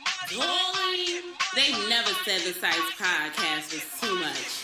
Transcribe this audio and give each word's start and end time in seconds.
Boy, 0.00 1.20
they 1.54 1.70
never 1.88 2.10
said 2.24 2.40
the 2.42 2.52
Sites 2.54 2.92
podcast 2.96 3.72
was 3.72 3.84
too 4.00 4.14
much. 4.20 4.60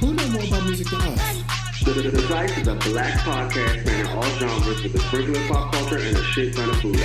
Who 0.00 0.14
knows 0.14 0.30
more 0.30 0.44
about 0.44 0.64
music 0.64 0.88
than 0.88 1.00
us? 1.00 1.42
The, 1.84 1.92
the, 1.92 2.10
the 2.10 2.22
Sites 2.28 2.56
is 2.58 2.68
a 2.68 2.74
black 2.74 3.14
podcast 3.20 3.80
spanning 3.82 4.06
all 4.06 4.22
genres 4.38 4.82
with 4.82 4.94
a 4.94 4.98
sprinkle 4.98 5.36
of 5.36 5.48
pop 5.48 5.72
culture 5.72 5.98
and 5.98 6.16
a 6.16 6.22
shit 6.22 6.54
ton 6.54 6.70
of 6.70 6.76
food. 6.76 6.96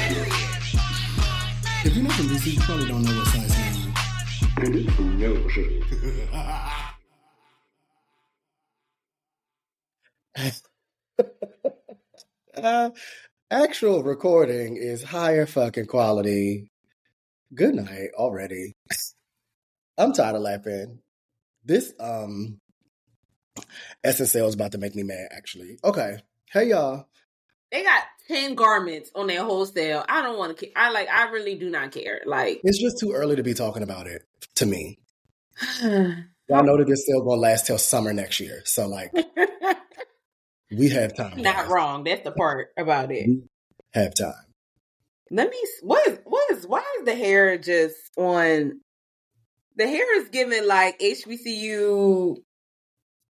If 1.85 1.95
you're 1.95 2.03
not 2.03 2.13
from 2.13 2.27
DC, 2.27 2.53
you 2.53 2.61
probably 2.61 2.87
don't 2.87 3.03
know 3.03 3.17
what 3.17 3.27
size 3.27 3.57
means. 3.57 3.87
And 4.57 4.73
this 4.73 4.95
food 4.95 5.19
never 5.19 5.49
uh, 12.63 12.89
actual 13.51 14.03
recording 14.03 14.77
is 14.77 15.03
higher 15.03 15.45
fucking 15.45 15.87
quality. 15.87 16.71
Good 17.53 17.75
night 17.75 18.09
already. 18.15 18.73
I'm 19.97 20.13
tired 20.13 20.35
of 20.35 20.41
laughing. 20.41 20.99
This 21.63 21.93
um 21.99 22.59
SSL 24.03 24.47
is 24.47 24.55
about 24.55 24.71
to 24.71 24.77
make 24.77 24.95
me 24.95 25.03
mad 25.03 25.27
actually. 25.31 25.77
Okay. 25.83 26.17
Hey 26.51 26.69
y'all. 26.69 27.07
They 27.71 27.83
got 27.83 28.03
10 28.27 28.55
garments 28.55 29.11
on 29.15 29.27
their 29.27 29.43
wholesale. 29.43 30.05
I 30.07 30.21
don't 30.21 30.37
want 30.37 30.55
to 30.57 30.65
care. 30.65 30.73
I 30.75 30.91
like, 30.91 31.09
I 31.09 31.29
really 31.31 31.55
do 31.55 31.69
not 31.71 31.91
care. 31.91 32.21
Like, 32.23 32.61
It's 32.63 32.79
just 32.79 32.99
too 32.99 33.13
early 33.13 33.35
to 33.35 33.43
be 33.43 33.55
talking 33.55 33.81
about 33.81 34.05
it 34.05 34.23
to 34.55 34.65
me. 34.67 34.99
Y'all 35.81 36.63
know 36.63 36.77
that 36.77 36.87
this 36.87 37.05
sale 37.07 37.23
gonna 37.23 37.41
last 37.41 37.65
till 37.67 37.77
summer 37.77 38.13
next 38.13 38.39
year. 38.39 38.61
So 38.65 38.87
like 38.87 39.11
we 40.71 40.89
have 40.89 41.15
time. 41.15 41.41
not 41.41 41.55
guys. 41.55 41.69
wrong. 41.69 42.03
That's 42.03 42.23
the 42.23 42.31
part 42.31 42.69
about 42.77 43.11
it. 43.11 43.27
We 43.27 43.43
have 43.93 44.13
time. 44.15 44.33
Let 45.33 45.49
me. 45.49 45.57
What 45.81 46.05
is? 46.07 46.19
What 46.25 46.51
is? 46.51 46.67
Why 46.67 46.83
is 46.99 47.05
the 47.05 47.15
hair 47.15 47.57
just 47.57 47.95
on? 48.17 48.79
The 49.75 49.87
hair 49.87 50.21
is 50.21 50.29
given 50.29 50.67
like 50.67 50.99
HBCU. 50.99 52.35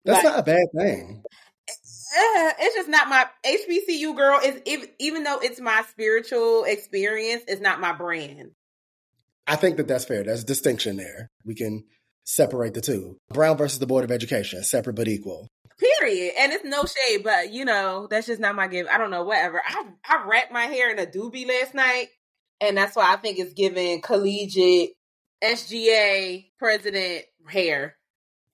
That's 0.03 0.23
Like- 0.23 0.33
not 0.33 0.39
a 0.39 0.43
bad 0.43 0.65
thing. 0.77 1.23
eh, 1.69 2.51
it's 2.59 2.75
just 2.75 2.89
not 2.89 3.07
my 3.07 3.25
HBCU 3.45 4.13
girl. 4.17 4.39
Is 4.43 4.61
if, 4.65 4.89
even 4.99 5.23
though 5.23 5.39
it's 5.39 5.61
my 5.61 5.81
spiritual 5.89 6.65
experience, 6.65 7.43
it's 7.47 7.61
not 7.61 7.79
my 7.79 7.93
brand. 7.93 8.51
I 9.47 9.55
think 9.55 9.77
that 9.77 9.87
that's 9.87 10.03
fair. 10.05 10.23
There's 10.23 10.43
a 10.43 10.45
distinction 10.45 10.97
there. 10.97 11.29
We 11.45 11.55
can 11.55 11.85
separate 12.25 12.73
the 12.73 12.81
two. 12.81 13.17
Brown 13.29 13.55
versus 13.57 13.79
the 13.79 13.87
Board 13.87 14.03
of 14.03 14.11
Education, 14.11 14.61
separate 14.63 14.95
but 14.97 15.07
equal. 15.07 15.47
Period. 15.83 16.33
And 16.39 16.53
it's 16.53 16.63
no 16.65 16.85
shade, 16.85 17.23
but 17.23 17.51
you 17.53 17.65
know 17.65 18.07
that's 18.09 18.27
just 18.27 18.41
not 18.41 18.55
my 18.55 18.67
give. 18.67 18.87
I 18.87 18.97
don't 18.97 19.11
know. 19.11 19.23
Whatever. 19.23 19.61
I 19.65 19.85
I 20.07 20.25
wrapped 20.27 20.53
my 20.53 20.63
hair 20.63 20.91
in 20.91 20.99
a 20.99 21.05
doobie 21.05 21.47
last 21.47 21.73
night, 21.75 22.09
and 22.61 22.77
that's 22.77 22.95
why 22.95 23.13
I 23.13 23.17
think 23.17 23.39
it's 23.39 23.53
giving 23.53 24.01
collegiate 24.01 24.91
SGA 25.43 26.51
president 26.59 27.25
hair. 27.47 27.97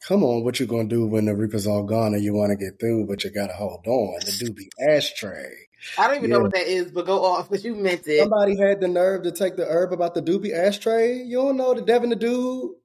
Come 0.08 0.24
on, 0.24 0.44
what 0.46 0.60
you 0.60 0.66
gonna 0.66 0.88
do 0.88 1.06
when 1.08 1.26
the 1.26 1.36
Reaper's 1.36 1.68
all 1.68 1.84
gone 1.84 2.14
and 2.14 2.24
you 2.24 2.34
want 2.34 2.52
to 2.52 2.58
get 2.58 2.80
through, 2.80 3.08
but 3.08 3.24
you 3.24 3.32
gotta 3.32 3.54
hold 3.54 3.86
on. 3.88 4.20
The 4.26 4.32
doobie 4.32 4.96
ashtray. 4.96 5.52
I 5.98 6.08
don't 6.08 6.18
even 6.18 6.30
Yeah. 6.30 6.38
know 6.38 6.42
what 6.42 6.54
that 6.54 6.68
is, 6.68 6.92
but 6.92 7.06
go 7.06 7.24
off 7.26 7.50
because 7.50 7.66
you 7.66 7.76
meant 7.76 8.08
it. 8.08 8.22
Somebody 8.22 8.58
had 8.58 8.82
the 8.82 8.88
nerve 8.88 9.24
to 9.24 9.32
take 9.32 9.58
the 9.58 9.66
herb 9.66 9.94
about 9.94 10.14
the 10.16 10.22
doobie 10.22 10.54
ashtray. 10.54 11.18
You 11.18 11.38
don't 11.38 11.58
know 11.58 11.74
the 11.74 11.82
Devin 11.82 12.10
the 12.12 12.16
dude. 12.16 12.76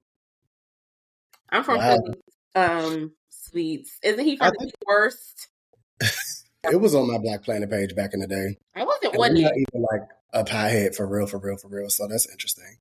I'm 1.50 1.64
from 1.64 1.78
Wow. 1.78 1.98
Um 2.54 3.12
Sweets. 3.54 3.98
Isn't 4.02 4.24
he 4.24 4.36
from 4.36 4.52
the 4.58 4.70
worst? 4.86 5.48
It 6.72 6.80
was 6.80 6.94
on 6.94 7.12
my 7.12 7.18
Black 7.18 7.42
Planet 7.42 7.68
page 7.70 7.94
back 7.94 8.14
in 8.14 8.20
the 8.20 8.26
day. 8.26 8.56
I 8.74 8.84
wasn't 8.84 9.18
one 9.18 9.34
not 9.34 9.52
even 9.54 9.82
like 9.82 10.00
a 10.32 10.44
piehead 10.44 10.94
for 10.96 11.06
real, 11.06 11.26
for 11.26 11.36
real, 11.36 11.58
for 11.58 11.68
real. 11.68 11.90
So 11.90 12.06
that's 12.08 12.26
interesting. 12.26 12.78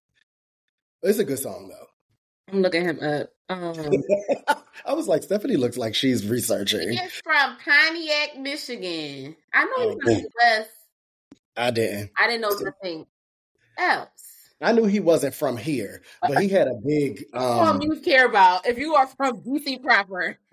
It's 1.01 1.19
a 1.19 1.25
good 1.25 1.37
song 1.39 1.67
though. 1.67 1.87
I'm 2.53 2.61
looking 2.61 2.83
him 2.85 2.99
up. 3.03 3.29
Um, 3.49 3.75
I 4.85 4.93
was 4.93 5.09
like, 5.09 5.23
Stephanie 5.23 5.57
looks 5.57 5.75
like 5.75 5.95
she's 5.95 6.25
researching. 6.25 6.91
he's 6.91 7.11
from 7.25 7.57
Pontiac, 7.57 8.37
Michigan. 8.39 9.35
I 9.53 9.65
know 9.65 9.71
he's 9.77 9.87
Oh, 9.87 9.99
from 9.99 10.13
the 10.13 10.29
West. 10.41 10.69
I 11.57 11.71
didn't. 11.71 12.11
I 12.17 12.27
didn't 12.27 12.41
know 12.41 12.57
nothing 12.57 13.05
else. 13.77 14.09
I 14.63 14.71
knew 14.71 14.85
he 14.85 14.99
wasn't 14.99 15.35
from 15.35 15.57
here, 15.57 16.01
but 16.21 16.41
he 16.41 16.49
had 16.49 16.67
a 16.67 16.75
big. 16.85 17.25
Um 17.33 17.81
you 17.81 17.99
care 18.01 18.25
about 18.25 18.65
if 18.67 18.77
you 18.77 18.95
are 18.95 19.07
from 19.07 19.41
DC 19.41 19.81
proper. 19.83 20.37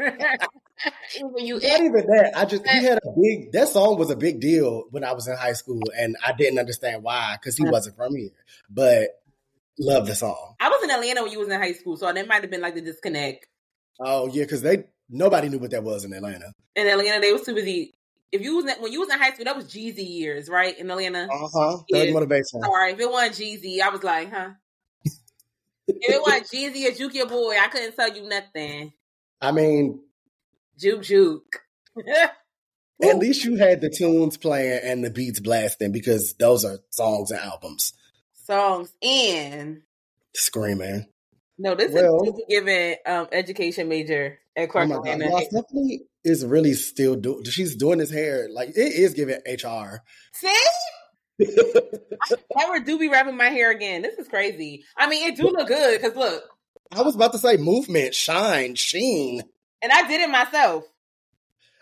You 1.12 1.54
Not 1.54 1.62
even 1.62 2.06
that. 2.06 2.32
I 2.34 2.46
just 2.46 2.66
he 2.66 2.82
had 2.82 2.98
a 2.98 3.10
big. 3.20 3.52
That 3.52 3.68
song 3.68 3.98
was 3.98 4.08
a 4.10 4.16
big 4.16 4.40
deal 4.40 4.84
when 4.90 5.04
I 5.04 5.12
was 5.12 5.28
in 5.28 5.36
high 5.36 5.52
school, 5.52 5.82
and 5.94 6.16
I 6.24 6.32
didn't 6.32 6.58
understand 6.58 7.02
why 7.02 7.36
because 7.38 7.56
he 7.56 7.64
wasn't 7.64 7.96
from 7.96 8.16
here. 8.16 8.30
But 8.70 9.10
love 9.78 10.06
the 10.06 10.14
song. 10.14 10.54
I 10.58 10.70
was 10.70 10.82
in 10.82 10.90
Atlanta 10.90 11.22
when 11.22 11.32
you 11.32 11.38
was 11.38 11.48
in 11.48 11.60
high 11.60 11.72
school, 11.72 11.98
so 11.98 12.10
that 12.10 12.26
might 12.26 12.40
have 12.42 12.50
been 12.50 12.62
like 12.62 12.74
the 12.74 12.80
disconnect. 12.80 13.46
Oh 14.00 14.28
yeah, 14.28 14.44
because 14.44 14.62
they 14.62 14.84
nobody 15.10 15.48
knew 15.48 15.58
what 15.58 15.72
that 15.72 15.84
was 15.84 16.04
in 16.04 16.12
Atlanta. 16.12 16.52
In 16.76 16.86
Atlanta, 16.86 17.20
they 17.20 17.32
was 17.32 17.42
too 17.42 17.54
busy. 17.54 17.92
If 18.32 18.42
you 18.42 18.56
was 18.56 18.64
in, 18.66 18.80
when 18.82 18.92
you 18.92 19.00
was 19.00 19.10
in 19.10 19.18
high 19.18 19.32
school, 19.32 19.44
that 19.46 19.56
was 19.56 19.64
Jeezy 19.66 20.08
years, 20.08 20.48
right? 20.48 20.78
In 20.78 20.90
Atlanta. 20.90 21.24
Uh 21.32 21.48
huh. 21.52 21.76
Thug 21.78 21.84
Yeah. 21.88 22.12
motivation. 22.12 22.60
Sorry, 22.62 22.92
if 22.92 23.00
it 23.00 23.10
wasn't 23.10 23.34
Jeezy, 23.36 23.80
I 23.80 23.88
was 23.90 24.02
like, 24.04 24.32
huh? 24.32 24.50
if 25.04 26.14
it 26.14 26.22
wasn't 26.22 26.46
Jeezy 26.48 26.88
or 26.88 26.94
Juke 26.94 27.14
your 27.14 27.26
boy, 27.26 27.56
I 27.60 27.68
couldn't 27.68 27.96
tell 27.96 28.14
you 28.14 28.28
nothing. 28.28 28.92
I 29.40 29.50
mean, 29.52 30.00
Juke 30.78 31.02
Juke. 31.02 31.60
at 33.02 33.18
least 33.18 33.44
you 33.44 33.56
had 33.56 33.80
the 33.80 33.90
tunes 33.90 34.36
playing 34.36 34.80
and 34.84 35.04
the 35.04 35.10
beats 35.10 35.40
blasting 35.40 35.90
because 35.92 36.34
those 36.34 36.64
are 36.64 36.78
songs 36.90 37.30
and 37.30 37.40
albums. 37.40 37.92
Songs 38.44 38.92
and 39.02 39.82
Screaming. 40.34 41.06
no, 41.58 41.74
this 41.74 41.90
Well- 41.92 42.22
is 42.24 42.40
giving 42.48 42.96
um 43.06 43.28
education 43.32 43.88
major 43.88 44.38
at 44.60 44.68
Oh 44.68 44.72
Clark 44.72 44.88
my 44.88 44.94
god! 44.96 45.06
Atlanta. 45.08 45.24
Y'all, 45.30 45.40
Stephanie 45.50 46.02
is 46.24 46.44
really 46.44 46.74
still 46.74 47.16
doing. 47.16 47.44
She's 47.44 47.76
doing 47.76 47.98
his 47.98 48.10
hair 48.10 48.48
like 48.52 48.70
it 48.70 48.76
is 48.78 49.14
giving 49.14 49.36
HR. 49.46 50.02
See? 50.32 50.62
I 51.42 52.36
never 52.56 52.80
do 52.80 52.98
be 52.98 53.08
wrapping 53.08 53.36
my 53.36 53.46
hair 53.48 53.70
again. 53.70 54.02
This 54.02 54.18
is 54.18 54.28
crazy. 54.28 54.84
I 54.96 55.08
mean, 55.08 55.28
it 55.30 55.36
do 55.36 55.44
look 55.44 55.68
good 55.68 56.00
because 56.00 56.16
look, 56.16 56.42
I 56.92 57.02
was 57.02 57.14
about 57.14 57.32
to 57.32 57.38
say 57.38 57.56
movement, 57.56 58.14
shine, 58.14 58.74
sheen. 58.74 59.42
and 59.82 59.90
I 59.92 60.06
did 60.06 60.20
it 60.20 60.30
myself. 60.30 60.84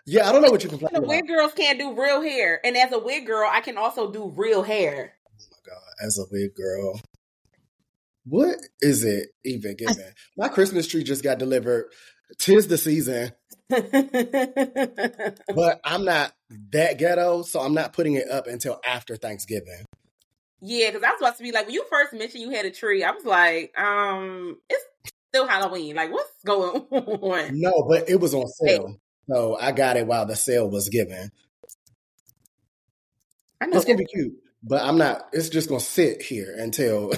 Yeah, 0.06 0.28
I 0.28 0.32
don't 0.32 0.40
know 0.42 0.50
what 0.50 0.62
you 0.62 0.70
complain 0.70 0.90
The 0.92 0.98
about. 1.00 1.08
wig 1.08 1.26
girls 1.26 1.52
can't 1.54 1.78
do 1.78 2.00
real 2.00 2.22
hair, 2.22 2.60
and 2.64 2.76
as 2.76 2.92
a 2.92 2.98
wig 2.98 3.26
girl, 3.26 3.48
I 3.52 3.60
can 3.60 3.76
also 3.76 4.10
do 4.10 4.32
real 4.36 4.62
hair. 4.62 5.12
Oh 5.28 5.44
my 5.50 5.58
god, 5.72 6.06
as 6.06 6.18
a 6.18 6.24
wig 6.30 6.54
girl. 6.54 7.00
What 8.24 8.56
is 8.80 9.04
it 9.04 9.30
even 9.44 9.74
giving? 9.76 9.96
My 10.36 10.48
Christmas 10.48 10.86
tree 10.86 11.02
just 11.02 11.22
got 11.24 11.38
delivered. 11.38 11.86
Tis 12.36 12.68
the 12.68 12.76
season, 12.76 13.32
but 13.68 13.80
I'm 15.84 16.04
not 16.04 16.32
that 16.72 16.98
ghetto, 16.98 17.42
so 17.42 17.60
I'm 17.60 17.74
not 17.74 17.92
putting 17.92 18.14
it 18.14 18.28
up 18.30 18.46
until 18.46 18.80
after 18.86 19.16
Thanksgiving. 19.16 19.84
Yeah, 20.60 20.90
because 20.90 21.04
I 21.04 21.10
was 21.12 21.20
about 21.20 21.36
to 21.36 21.42
be 21.42 21.52
like, 21.52 21.66
when 21.66 21.74
you 21.74 21.84
first 21.88 22.12
mentioned 22.12 22.42
you 22.42 22.50
had 22.50 22.66
a 22.66 22.70
tree, 22.70 23.04
I 23.04 23.12
was 23.12 23.24
like, 23.24 23.72
um, 23.78 24.58
it's 24.68 24.84
still 25.28 25.46
Halloween. 25.46 25.96
Like, 25.96 26.12
what's 26.12 26.30
going 26.44 26.82
on? 26.90 27.60
No, 27.60 27.86
but 27.88 28.08
it 28.08 28.20
was 28.20 28.34
on 28.34 28.46
sale. 28.48 28.96
So 29.28 29.56
I 29.56 29.72
got 29.72 29.96
it 29.96 30.06
while 30.06 30.26
the 30.26 30.36
sale 30.36 30.68
was 30.68 30.88
given. 30.88 31.30
I 33.60 33.66
know 33.66 33.76
It's 33.76 33.84
gonna 33.84 33.98
be 33.98 34.06
cute, 34.06 34.34
but 34.62 34.82
I'm 34.82 34.98
not. 34.98 35.28
It's 35.32 35.48
just 35.48 35.68
gonna 35.68 35.80
sit 35.80 36.22
here 36.22 36.54
until 36.56 37.12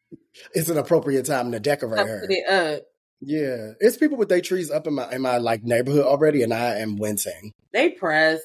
it's 0.54 0.68
an 0.68 0.78
appropriate 0.78 1.26
time 1.26 1.52
to 1.52 1.60
decorate 1.60 2.06
her. 2.06 2.80
Put 3.20 3.28
it 3.28 3.34
up. 3.34 3.76
Yeah, 3.80 3.86
it's 3.86 3.96
people 3.96 4.16
with 4.16 4.28
their 4.28 4.40
trees 4.40 4.70
up 4.70 4.86
in 4.86 4.94
my 4.94 5.10
in 5.12 5.22
my 5.22 5.38
like 5.38 5.62
neighborhood 5.62 6.06
already, 6.06 6.42
and 6.42 6.52
I 6.52 6.78
am 6.80 6.96
wincing. 6.96 7.52
They 7.72 7.90
pressed. 7.90 8.44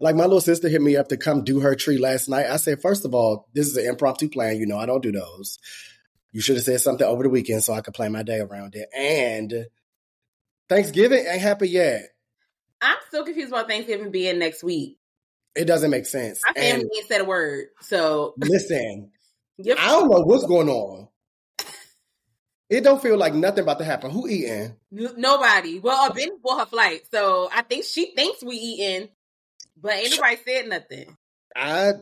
Like 0.00 0.16
my 0.16 0.24
little 0.24 0.40
sister 0.40 0.68
hit 0.68 0.82
me 0.82 0.96
up 0.96 1.08
to 1.08 1.16
come 1.16 1.44
do 1.44 1.60
her 1.60 1.76
tree 1.76 1.98
last 1.98 2.28
night. 2.28 2.46
I 2.46 2.56
said, 2.56 2.82
first 2.82 3.04
of 3.04 3.14
all, 3.14 3.48
this 3.54 3.68
is 3.68 3.76
an 3.76 3.86
impromptu 3.86 4.28
plan. 4.28 4.56
You 4.56 4.66
know, 4.66 4.78
I 4.78 4.86
don't 4.86 5.02
do 5.02 5.12
those. 5.12 5.58
You 6.32 6.40
should 6.40 6.56
have 6.56 6.64
said 6.64 6.80
something 6.80 7.06
over 7.06 7.22
the 7.22 7.28
weekend 7.28 7.62
so 7.62 7.72
I 7.72 7.82
could 7.82 7.94
plan 7.94 8.10
my 8.10 8.24
day 8.24 8.40
around 8.40 8.74
it. 8.74 8.88
And 8.96 9.66
Thanksgiving 10.68 11.24
ain't 11.24 11.40
happened 11.40 11.70
yet. 11.70 12.00
I'm 12.80 12.96
still 13.06 13.24
confused 13.24 13.52
about 13.52 13.68
Thanksgiving 13.68 14.10
being 14.10 14.40
next 14.40 14.64
week. 14.64 14.98
It 15.54 15.66
doesn't 15.66 15.90
make 15.90 16.06
sense. 16.06 16.40
My 16.44 16.54
family 16.54 16.82
And 16.82 16.90
ain't 16.96 17.06
said 17.06 17.20
a 17.20 17.24
word. 17.24 17.66
So, 17.82 18.34
listen, 18.38 19.12
I 19.60 19.86
don't 19.86 20.10
know 20.10 20.22
what's 20.22 20.46
going 20.46 20.68
on. 20.68 21.08
It 22.72 22.84
don't 22.84 23.02
feel 23.02 23.18
like 23.18 23.34
nothing 23.34 23.64
about 23.64 23.80
to 23.80 23.84
happen. 23.84 24.10
Who 24.10 24.26
eating? 24.26 24.74
n- 24.98 25.14
nobody. 25.18 25.78
Well, 25.78 26.10
uh, 26.10 26.14
Ben 26.14 26.30
bought 26.42 26.60
her 26.60 26.64
flight, 26.64 27.02
so 27.12 27.50
I 27.52 27.60
think 27.60 27.84
she 27.84 28.14
thinks 28.14 28.42
we 28.42 28.56
eating, 28.56 29.10
but 29.76 29.92
anybody 29.92 30.38
said 30.42 30.68
nothing. 30.68 31.14
I 31.54 31.92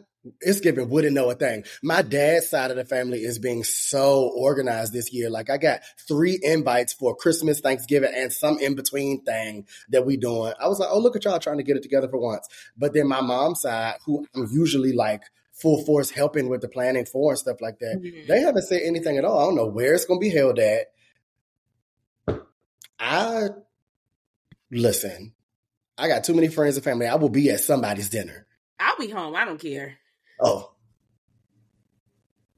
it's 0.40 0.60
giving 0.60 0.88
wouldn't 0.88 1.14
know 1.14 1.28
a 1.28 1.34
thing. 1.34 1.64
My 1.82 2.02
dad's 2.02 2.50
side 2.50 2.70
of 2.70 2.76
the 2.76 2.84
family 2.84 3.18
is 3.24 3.40
being 3.40 3.64
so 3.64 4.30
organized 4.36 4.92
this 4.92 5.12
year. 5.12 5.28
Like 5.28 5.50
I 5.50 5.56
got 5.56 5.80
three 6.06 6.38
invites 6.40 6.92
for 6.92 7.16
Christmas, 7.16 7.58
Thanksgiving, 7.58 8.12
and 8.14 8.32
some 8.32 8.60
in 8.60 8.76
between 8.76 9.24
thing 9.24 9.66
that 9.88 10.06
we 10.06 10.18
doing. 10.18 10.52
I 10.60 10.68
was 10.68 10.78
like, 10.78 10.90
oh 10.92 11.00
look 11.00 11.16
at 11.16 11.24
y'all 11.24 11.40
trying 11.40 11.58
to 11.58 11.64
get 11.64 11.78
it 11.78 11.82
together 11.82 12.08
for 12.08 12.18
once. 12.20 12.46
But 12.76 12.94
then 12.94 13.08
my 13.08 13.22
mom's 13.22 13.62
side, 13.62 13.96
who 14.06 14.24
I'm 14.36 14.46
usually 14.52 14.92
like 14.92 15.22
full 15.60 15.84
force 15.84 16.10
helping 16.10 16.48
with 16.48 16.60
the 16.60 16.68
planning 16.68 17.04
for 17.04 17.32
and 17.32 17.38
stuff 17.38 17.60
like 17.60 17.78
that. 17.80 18.00
Mhm. 18.00 18.26
They 18.26 18.40
haven't 18.40 18.62
said 18.62 18.82
anything 18.82 19.18
at 19.18 19.24
all. 19.24 19.38
I 19.38 19.44
don't 19.44 19.56
know 19.56 19.66
where 19.66 19.94
it's 19.94 20.04
going 20.04 20.20
to 20.20 20.24
be 20.24 20.34
held 20.34 20.58
at. 20.58 20.92
I 22.98 23.48
listen. 24.70 25.32
I 25.96 26.08
got 26.08 26.24
too 26.24 26.34
many 26.34 26.48
friends 26.48 26.76
and 26.76 26.84
family. 26.84 27.06
I 27.06 27.14
will 27.16 27.28
be 27.28 27.50
at 27.50 27.60
somebody's 27.60 28.10
dinner. 28.10 28.46
I'll 28.78 28.96
be 28.98 29.08
home. 29.10 29.36
I 29.36 29.44
don't 29.44 29.60
care. 29.60 29.96
Oh, 30.40 30.72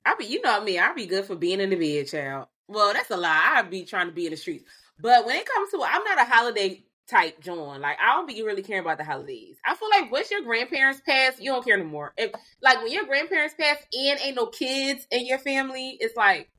I'll 0.05 0.17
be, 0.17 0.27
you 0.27 0.41
know 0.43 0.61
me. 0.63 0.79
I'll 0.79 0.95
be 0.95 1.07
good 1.07 1.25
for 1.25 1.37
being 1.37 1.61
in 1.61 1.71
the 1.71 1.77
bed, 1.77 2.09
child. 2.09 2.49
Well, 2.69 2.93
that's 2.93 3.11
a 3.11 3.17
lie. 3.17 3.55
I'd 3.57 3.71
be 3.71 3.85
trying 3.85 4.07
to 4.07 4.13
be 4.13 4.27
in 4.27 4.31
the 4.31 4.37
streets. 4.37 4.65
But 5.01 5.27
when 5.27 5.37
it 5.37 5.47
comes 5.47 5.71
to, 5.71 5.83
I'm 5.83 6.05
not 6.05 6.21
a 6.21 6.25
holiday 6.25 6.85
type 7.13 7.41
John. 7.41 7.81
Like 7.81 7.99
I 8.01 8.17
don't 8.17 8.27
be 8.27 8.43
really 8.43 8.63
caring 8.63 8.83
about 8.83 8.99
the 8.99 9.05
holidays. 9.05 9.57
I 9.65 9.75
feel 9.75 9.91
like 9.91 10.11
once 10.11 10.31
your 10.31 10.43
grandparents 10.43 11.01
pass, 11.07 11.39
you 11.39 11.53
don't 11.53 11.65
care 11.65 11.77
anymore. 11.77 12.13
If 12.17 12.33
like 12.61 12.79
when 12.83 12.93
your 12.93 13.05
grandparents 13.05 13.55
pass 13.59 13.77
and 13.93 14.19
ain't 14.21 14.37
no 14.37 14.47
kids 14.47 15.07
in 15.11 15.27
your 15.27 15.39
family, 15.39 15.97
it's 16.01 16.17
like 16.17 16.51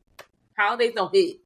holidays 0.58 0.94
don't 0.96 1.14
hit. 1.14 1.38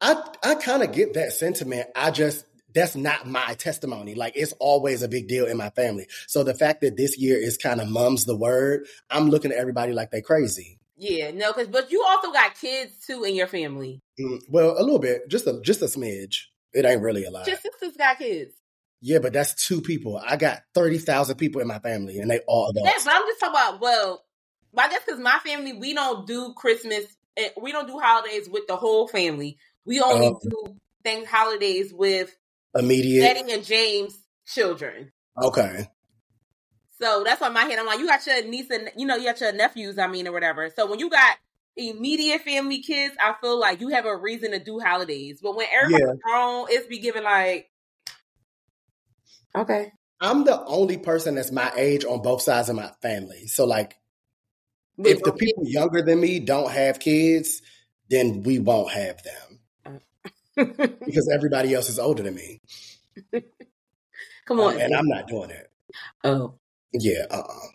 I 0.00 0.22
I 0.42 0.54
kind 0.56 0.82
of 0.82 0.92
get 0.92 1.14
that 1.14 1.32
sentiment. 1.32 1.88
I 1.94 2.10
just 2.10 2.44
that's 2.74 2.96
not 2.96 3.26
my 3.26 3.54
testimony. 3.54 4.14
Like 4.14 4.34
it's 4.36 4.52
always 4.60 5.02
a 5.02 5.08
big 5.08 5.28
deal 5.28 5.46
in 5.46 5.56
my 5.56 5.70
family. 5.70 6.06
So 6.26 6.44
the 6.44 6.54
fact 6.54 6.82
that 6.82 6.96
this 6.96 7.18
year 7.18 7.36
is 7.36 7.56
kind 7.56 7.80
of 7.80 7.88
mum's 7.88 8.24
the 8.24 8.36
word, 8.36 8.86
I'm 9.10 9.28
looking 9.30 9.52
at 9.52 9.58
everybody 9.58 9.92
like 9.92 10.10
they 10.10 10.20
crazy. 10.20 10.78
Yeah, 10.96 11.30
no, 11.30 11.52
because 11.52 11.68
but 11.68 11.92
you 11.92 12.04
also 12.06 12.32
got 12.32 12.56
kids 12.56 12.92
too 13.06 13.22
in 13.22 13.36
your 13.36 13.46
family. 13.46 14.00
Mm, 14.20 14.40
Well, 14.48 14.74
a 14.76 14.82
little 14.82 14.98
bit, 14.98 15.28
just 15.28 15.46
a 15.46 15.60
just 15.62 15.82
a 15.82 15.86
smidge. 15.86 16.46
It 16.72 16.84
ain't 16.84 17.02
really 17.02 17.24
a 17.24 17.30
lot. 17.30 17.46
Your 17.46 17.56
sisters 17.56 17.96
got 17.96 18.18
kids. 18.18 18.52
yeah, 19.00 19.18
but 19.20 19.32
that's 19.32 19.54
two 19.66 19.80
people. 19.80 20.18
I 20.24 20.36
got 20.36 20.60
thirty 20.74 20.98
thousand 20.98 21.36
people 21.36 21.60
in 21.60 21.66
my 21.68 21.78
family, 21.78 22.18
and 22.18 22.30
they 22.30 22.40
all 22.46 22.70
adults. 22.70 23.04
but 23.04 23.14
I'm 23.14 23.22
just 23.26 23.40
talking 23.40 23.54
about. 23.54 23.80
Well, 23.80 24.24
I 24.76 24.88
guess 24.90 25.02
because 25.04 25.20
my 25.20 25.38
family, 25.44 25.72
we 25.72 25.94
don't 25.94 26.26
do 26.26 26.52
Christmas. 26.54 27.04
eh, 27.36 27.48
We 27.60 27.72
don't 27.72 27.86
do 27.88 27.98
holidays 27.98 28.48
with 28.50 28.66
the 28.66 28.76
whole 28.76 29.08
family. 29.08 29.56
We 29.86 30.00
only 30.00 30.26
Oh. 30.26 30.38
do 30.42 30.76
things 31.02 31.26
holidays 31.28 31.92
with 31.92 32.36
Immediate. 32.74 33.24
Eddie 33.24 33.52
and 33.52 33.64
James' 33.64 34.18
children. 34.46 35.10
Okay. 35.42 35.88
So 37.00 37.22
that's 37.24 37.40
why 37.40 37.48
my 37.48 37.62
head 37.64 37.78
I'm 37.78 37.86
like, 37.86 38.00
you 38.00 38.06
got 38.06 38.26
your 38.26 38.44
niece 38.44 38.70
and 38.70 38.90
you 38.96 39.06
know 39.06 39.16
you 39.16 39.24
got 39.24 39.40
your 39.40 39.52
nephews. 39.52 39.98
I 39.98 40.06
mean, 40.08 40.26
or 40.26 40.32
whatever. 40.32 40.68
So 40.74 40.86
when 40.90 40.98
you 40.98 41.08
got 41.08 41.36
immediate 41.78 42.42
family 42.42 42.80
kids, 42.82 43.14
I 43.20 43.34
feel 43.40 43.58
like 43.58 43.80
you 43.80 43.88
have 43.88 44.06
a 44.06 44.16
reason 44.16 44.50
to 44.52 44.58
do 44.58 44.78
holidays. 44.80 45.40
But 45.42 45.56
when 45.56 45.66
everybody's 45.72 46.20
grown, 46.22 46.66
it's 46.70 46.86
be 46.86 46.98
given 46.98 47.24
like, 47.24 47.70
okay, 49.56 49.92
I'm 50.20 50.44
the 50.44 50.64
only 50.64 50.98
person 50.98 51.36
that's 51.36 51.52
my 51.52 51.72
age 51.76 52.04
on 52.04 52.22
both 52.22 52.42
sides 52.42 52.68
of 52.68 52.76
my 52.76 52.90
family. 53.02 53.46
So 53.46 53.64
like 53.64 53.96
With 54.96 55.08
if 55.12 55.22
the 55.22 55.30
no 55.30 55.36
people 55.36 55.64
younger 55.66 56.02
than 56.02 56.20
me 56.20 56.40
don't 56.40 56.70
have 56.70 56.98
kids, 56.98 57.62
then 58.10 58.42
we 58.42 58.58
won't 58.58 58.90
have 58.90 59.22
them 59.22 59.60
because 61.04 61.30
everybody 61.32 61.74
else 61.74 61.88
is 61.88 61.98
older 61.98 62.22
than 62.24 62.34
me, 62.34 62.60
Come 64.46 64.60
on. 64.60 64.80
and 64.80 64.94
I'm 64.94 65.06
not 65.08 65.28
doing 65.28 65.50
it. 65.50 65.70
oh, 66.24 66.54
Yeah, 66.92 67.26
uh-uh. 67.30 67.66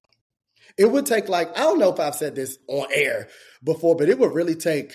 It 0.77 0.85
would 0.85 1.05
take 1.05 1.29
like 1.29 1.55
I 1.57 1.61
don't 1.61 1.79
know 1.79 1.93
if 1.93 1.99
I've 1.99 2.15
said 2.15 2.35
this 2.35 2.57
on 2.67 2.87
air 2.91 3.29
before, 3.63 3.95
but 3.95 4.09
it 4.09 4.19
would 4.19 4.33
really 4.33 4.55
take 4.55 4.93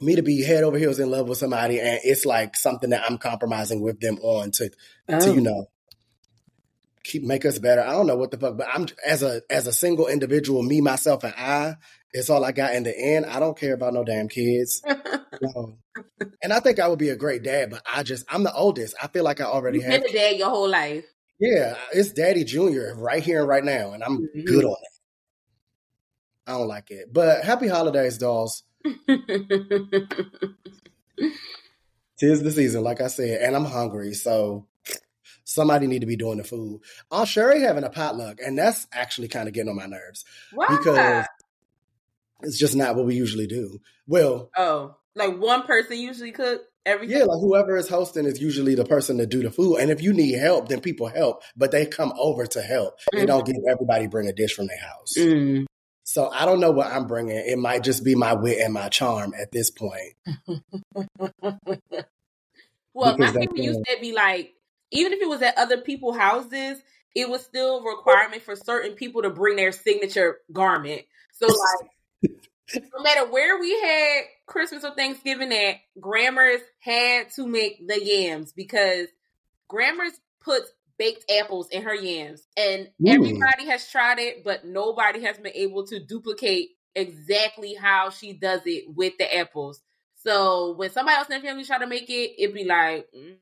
me 0.00 0.14
to 0.16 0.22
be 0.22 0.42
head 0.42 0.62
over 0.64 0.78
heels 0.78 0.98
in 1.00 1.10
love 1.10 1.28
with 1.28 1.38
somebody, 1.38 1.80
and 1.80 1.98
it's 2.04 2.24
like 2.24 2.56
something 2.56 2.90
that 2.90 3.04
I'm 3.08 3.18
compromising 3.18 3.80
with 3.80 4.00
them 4.00 4.18
on 4.22 4.50
to 4.52 4.70
to 5.08 5.30
you 5.30 5.40
know 5.40 5.66
keep 7.04 7.22
make 7.22 7.44
us 7.44 7.58
better. 7.58 7.80
I 7.82 7.92
don't 7.92 8.06
know 8.06 8.16
what 8.16 8.30
the 8.30 8.38
fuck, 8.38 8.56
but 8.58 8.68
I'm 8.72 8.86
as 9.04 9.22
a 9.22 9.42
as 9.50 9.66
a 9.66 9.72
single 9.72 10.06
individual, 10.06 10.62
me 10.62 10.80
myself 10.80 11.24
and 11.24 11.34
I. 11.36 11.76
It's 12.12 12.30
all 12.30 12.42
I 12.44 12.52
got 12.52 12.74
in 12.74 12.84
the 12.84 12.98
end. 12.98 13.26
I 13.26 13.38
don't 13.38 13.58
care 13.58 13.74
about 13.74 13.92
no 13.94 14.04
damn 14.04 14.28
kids. 14.28 14.82
No. 15.40 15.78
And 16.42 16.52
I 16.52 16.58
think 16.58 16.80
I 16.80 16.88
would 16.88 16.98
be 16.98 17.10
a 17.10 17.16
great 17.16 17.44
dad, 17.44 17.70
but 17.70 17.82
I 17.86 18.02
just 18.02 18.24
I'm 18.28 18.42
the 18.42 18.52
oldest. 18.52 18.96
I 19.00 19.06
feel 19.06 19.22
like 19.22 19.40
I 19.40 19.44
already 19.44 19.78
You've 19.78 19.86
have. 19.86 20.02
been 20.02 20.10
a 20.10 20.12
dad 20.12 20.36
your 20.36 20.48
whole 20.50 20.68
life. 20.68 21.04
Yeah, 21.38 21.76
it's 21.92 22.12
Daddy 22.12 22.42
Junior 22.42 22.94
right 22.96 23.22
here 23.22 23.40
and 23.40 23.48
right 23.48 23.62
now, 23.62 23.92
and 23.92 24.02
I'm 24.02 24.18
Mhm. 24.34 24.46
good 24.46 24.64
on 24.64 24.72
it. 24.82 24.97
I 26.48 26.52
don't 26.52 26.66
like 26.66 26.90
it, 26.90 27.12
but 27.12 27.44
happy 27.44 27.68
holidays, 27.68 28.16
dolls. 28.16 28.62
Tis 32.18 32.42
the 32.42 32.50
season, 32.50 32.82
like 32.82 33.02
I 33.02 33.08
said, 33.08 33.42
and 33.42 33.54
I'm 33.54 33.66
hungry, 33.66 34.14
so 34.14 34.66
somebody 35.44 35.86
need 35.86 36.00
to 36.00 36.06
be 36.06 36.16
doing 36.16 36.38
the 36.38 36.44
food. 36.44 36.80
Aunt 37.10 37.28
Sherry 37.28 37.60
having 37.60 37.84
a 37.84 37.90
potluck, 37.90 38.38
and 38.44 38.58
that's 38.58 38.86
actually 38.92 39.28
kind 39.28 39.46
of 39.46 39.52
getting 39.52 39.68
on 39.68 39.76
my 39.76 39.84
nerves 39.84 40.24
Why? 40.54 40.68
because 40.68 41.26
it's 42.40 42.58
just 42.58 42.74
not 42.74 42.96
what 42.96 43.04
we 43.04 43.14
usually 43.14 43.46
do. 43.46 43.78
Well, 44.06 44.50
oh, 44.56 44.96
like 45.14 45.38
one 45.38 45.64
person 45.64 45.98
usually 45.98 46.32
cook 46.32 46.62
everything. 46.86 47.18
yeah, 47.18 47.24
like 47.24 47.40
whoever 47.40 47.76
is 47.76 47.90
hosting 47.90 48.24
is 48.24 48.40
usually 48.40 48.74
the 48.74 48.86
person 48.86 49.18
to 49.18 49.26
do 49.26 49.42
the 49.42 49.50
food, 49.50 49.76
and 49.76 49.90
if 49.90 50.02
you 50.02 50.14
need 50.14 50.38
help, 50.38 50.68
then 50.68 50.80
people 50.80 51.08
help, 51.08 51.42
but 51.58 51.72
they 51.72 51.84
come 51.84 52.14
over 52.16 52.46
to 52.46 52.62
help. 52.62 52.94
They 53.12 53.26
don't 53.26 53.44
give 53.44 53.56
everybody 53.70 54.06
bring 54.06 54.28
a 54.28 54.32
dish 54.32 54.54
from 54.54 54.68
their 54.68 54.80
house. 54.80 55.12
Mm. 55.18 55.66
So 56.08 56.30
I 56.30 56.46
don't 56.46 56.58
know 56.58 56.70
what 56.70 56.86
I'm 56.86 57.06
bringing. 57.06 57.36
It 57.36 57.58
might 57.58 57.84
just 57.84 58.02
be 58.02 58.14
my 58.14 58.32
wit 58.32 58.60
and 58.64 58.72
my 58.72 58.88
charm 58.88 59.34
at 59.38 59.52
this 59.52 59.70
point. 59.70 60.14
Well, 62.94 63.16
Because 63.16 63.34
my 63.34 63.44
family 63.44 63.62
used 63.62 63.84
to 63.84 63.96
be 64.00 64.12
like, 64.12 64.54
even 64.90 65.12
if 65.12 65.20
it 65.20 65.28
was 65.28 65.42
at 65.42 65.56
other 65.56 65.82
people's 65.82 66.16
houses, 66.16 66.82
it 67.14 67.28
was 67.28 67.44
still 67.44 67.78
a 67.78 67.84
requirement 67.84 68.42
for 68.42 68.56
certain 68.56 68.92
people 68.92 69.22
to 69.22 69.30
bring 69.30 69.54
their 69.54 69.70
signature 69.70 70.38
garment. 70.50 71.02
So, 71.32 71.46
like, 71.46 72.32
no 72.74 73.02
matter 73.02 73.30
where 73.30 73.60
we 73.60 73.78
had 73.80 74.22
Christmas 74.46 74.82
or 74.82 74.96
Thanksgiving 74.96 75.52
at, 75.52 75.76
Grammars 76.00 76.62
had 76.80 77.30
to 77.36 77.46
make 77.46 77.86
the 77.86 78.02
yams 78.02 78.52
because 78.52 79.06
Grammars 79.68 80.18
puts 80.40 80.72
baked 80.98 81.30
apples 81.30 81.68
in 81.70 81.82
her 81.82 81.94
yams. 81.94 82.42
And 82.56 82.88
Ooh. 83.00 83.08
everybody 83.10 83.66
has 83.66 83.88
tried 83.90 84.18
it, 84.18 84.44
but 84.44 84.64
nobody 84.64 85.22
has 85.22 85.38
been 85.38 85.52
able 85.54 85.86
to 85.86 86.04
duplicate 86.04 86.70
exactly 86.94 87.74
how 87.74 88.10
she 88.10 88.32
does 88.32 88.62
it 88.66 88.84
with 88.88 89.14
the 89.18 89.36
apples. 89.36 89.80
So 90.16 90.74
when 90.76 90.90
somebody 90.90 91.16
else 91.16 91.28
in 91.30 91.40
the 91.40 91.46
family 91.46 91.64
try 91.64 91.78
to 91.78 91.86
make 91.86 92.10
it, 92.10 92.32
it'd 92.42 92.54
be 92.54 92.64
like, 92.64 93.06
mm, 93.16 93.36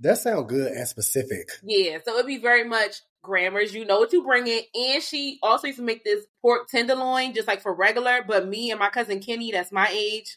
That 0.00 0.18
sounds 0.18 0.48
good 0.50 0.72
and 0.72 0.88
specific. 0.88 1.48
yeah. 1.62 1.98
So 2.04 2.14
it'd 2.14 2.26
be 2.26 2.38
very 2.38 2.64
much 2.64 2.96
grammars. 3.22 3.72
You 3.72 3.84
know 3.84 4.00
what 4.00 4.12
you 4.12 4.24
bring 4.24 4.46
in, 4.48 4.62
and 4.74 5.02
she 5.02 5.38
also 5.42 5.68
used 5.68 5.78
to 5.78 5.84
make 5.84 6.04
this 6.04 6.26
pork 6.42 6.68
tenderloin 6.68 7.32
just 7.34 7.46
like 7.48 7.62
for 7.62 7.72
regular. 7.72 8.22
But 8.26 8.48
me 8.48 8.70
and 8.70 8.80
my 8.80 8.90
cousin 8.90 9.20
Kenny, 9.20 9.52
that's 9.52 9.72
my 9.72 9.88
age, 9.88 10.36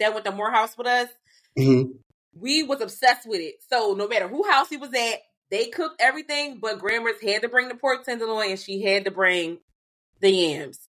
that 0.00 0.12
went 0.14 0.24
to 0.24 0.32
Morehouse 0.32 0.76
with 0.78 0.86
us. 0.86 1.08
Mhm. 1.58 1.98
We 2.40 2.62
was 2.62 2.80
obsessed 2.80 3.28
with 3.28 3.40
it. 3.40 3.56
So 3.68 3.94
no 3.96 4.08
matter 4.08 4.28
who 4.28 4.48
house 4.48 4.68
he 4.68 4.76
was 4.76 4.94
at, 4.94 5.20
they 5.50 5.66
cooked 5.66 6.00
everything. 6.00 6.58
But 6.60 6.78
Grammars 6.78 7.20
had 7.22 7.42
to 7.42 7.48
bring 7.48 7.68
the 7.68 7.74
pork 7.74 8.04
tenderloin, 8.04 8.50
and 8.50 8.58
she 8.58 8.82
had 8.82 9.04
to 9.04 9.10
bring 9.10 9.58
the 10.20 10.30
yams, 10.30 10.88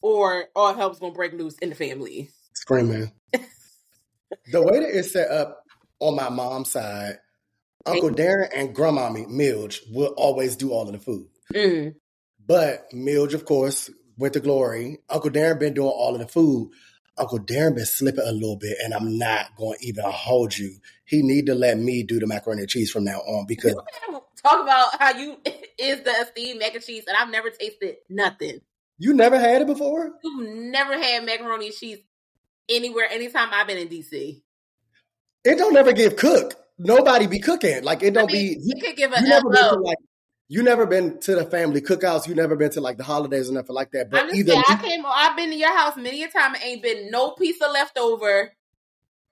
or 0.00 0.46
all 0.54 0.74
hell's 0.74 0.98
gonna 0.98 1.14
break 1.14 1.32
loose 1.32 1.58
in 1.58 1.70
the 1.70 1.74
family. 1.74 2.30
Screaming. 2.54 3.12
the 3.32 4.62
way 4.62 4.80
that 4.80 4.96
it's 4.96 5.12
set 5.12 5.30
up 5.30 5.64
on 6.00 6.16
my 6.16 6.28
mom's 6.28 6.70
side, 6.70 7.18
Uncle 7.86 8.10
Darren 8.10 8.48
and 8.54 8.74
Grandmommy 8.74 9.26
Milge 9.28 9.80
will 9.90 10.14
always 10.16 10.56
do 10.56 10.70
all 10.70 10.86
of 10.86 10.92
the 10.92 10.98
food. 10.98 11.26
Mm. 11.52 11.94
But 12.46 12.92
Milge, 12.92 13.34
of 13.34 13.44
course, 13.44 13.90
went 14.16 14.34
to 14.34 14.40
glory. 14.40 14.98
Uncle 15.08 15.30
Darren 15.30 15.58
been 15.58 15.74
doing 15.74 15.88
all 15.88 16.14
of 16.14 16.20
the 16.20 16.28
food. 16.28 16.70
Uncle 17.18 17.38
Darren 17.40 17.74
been 17.74 17.84
slipping 17.86 18.24
a 18.26 18.32
little 18.32 18.56
bit, 18.56 18.78
and 18.82 18.94
I'm 18.94 19.18
not 19.18 19.54
going 19.56 19.78
to 19.78 19.86
even 19.86 20.04
hold 20.06 20.56
you. 20.56 20.76
He 21.04 21.22
need 21.22 21.46
to 21.46 21.54
let 21.54 21.78
me 21.78 22.02
do 22.02 22.18
the 22.18 22.26
macaroni 22.26 22.62
and 22.62 22.70
cheese 22.70 22.90
from 22.90 23.04
now 23.04 23.18
on 23.18 23.46
because 23.46 23.74
Talk 24.42 24.62
about 24.62 24.98
how 25.00 25.16
you 25.16 25.36
is 25.78 26.02
the 26.02 26.10
esteemed 26.10 26.58
mac 26.58 26.74
and 26.74 26.82
cheese, 26.82 27.04
and 27.06 27.16
I've 27.16 27.30
never 27.30 27.50
tasted 27.50 27.96
nothing. 28.08 28.60
you 28.98 29.14
never 29.14 29.38
had 29.38 29.62
it 29.62 29.66
before. 29.66 30.10
You've 30.24 30.48
never 30.48 30.94
had 31.00 31.24
macaroni 31.24 31.66
and 31.66 31.74
cheese 31.74 31.98
anywhere, 32.68 33.06
anytime 33.10 33.48
I've 33.52 33.66
been 33.66 33.78
in 33.78 33.88
DC. 33.88 34.42
It 35.44 35.58
don't 35.58 35.74
never 35.74 35.92
give 35.92 36.16
cook. 36.16 36.54
Nobody 36.78 37.26
be 37.26 37.38
cooking. 37.38 37.84
Like 37.84 38.02
it 38.02 38.14
don't 38.14 38.30
I 38.30 38.32
mean, 38.32 38.54
be. 38.54 38.60
you 38.64 38.74
could 38.82 38.96
give 38.96 39.10
You 39.10 39.16
a 39.18 39.22
never 39.28 39.48
been 40.52 40.64
to 40.64 40.70
hello. 40.70 40.80
like. 40.80 40.86
You 40.86 40.86
never 40.86 40.86
been 40.86 41.20
to 41.20 41.34
the 41.34 41.44
family 41.50 41.80
cookouts. 41.80 42.28
You 42.28 42.34
never 42.34 42.56
been 42.56 42.70
to 42.72 42.80
like 42.80 42.98
the 42.98 43.04
holidays 43.04 43.50
or 43.50 43.54
nothing 43.54 43.74
like 43.74 43.92
that. 43.92 44.10
But 44.10 44.24
just 44.24 44.36
either 44.36 44.54
I 44.54 44.76
came. 44.82 45.04
I've 45.06 45.36
been 45.36 45.50
to 45.50 45.56
your 45.56 45.76
house 45.76 45.96
many 45.96 46.22
a 46.22 46.28
time. 46.28 46.54
and 46.54 46.62
ain't 46.64 46.82
been 46.82 47.10
no 47.10 47.32
pizza 47.32 47.66
left 47.66 47.98
over 47.98 48.52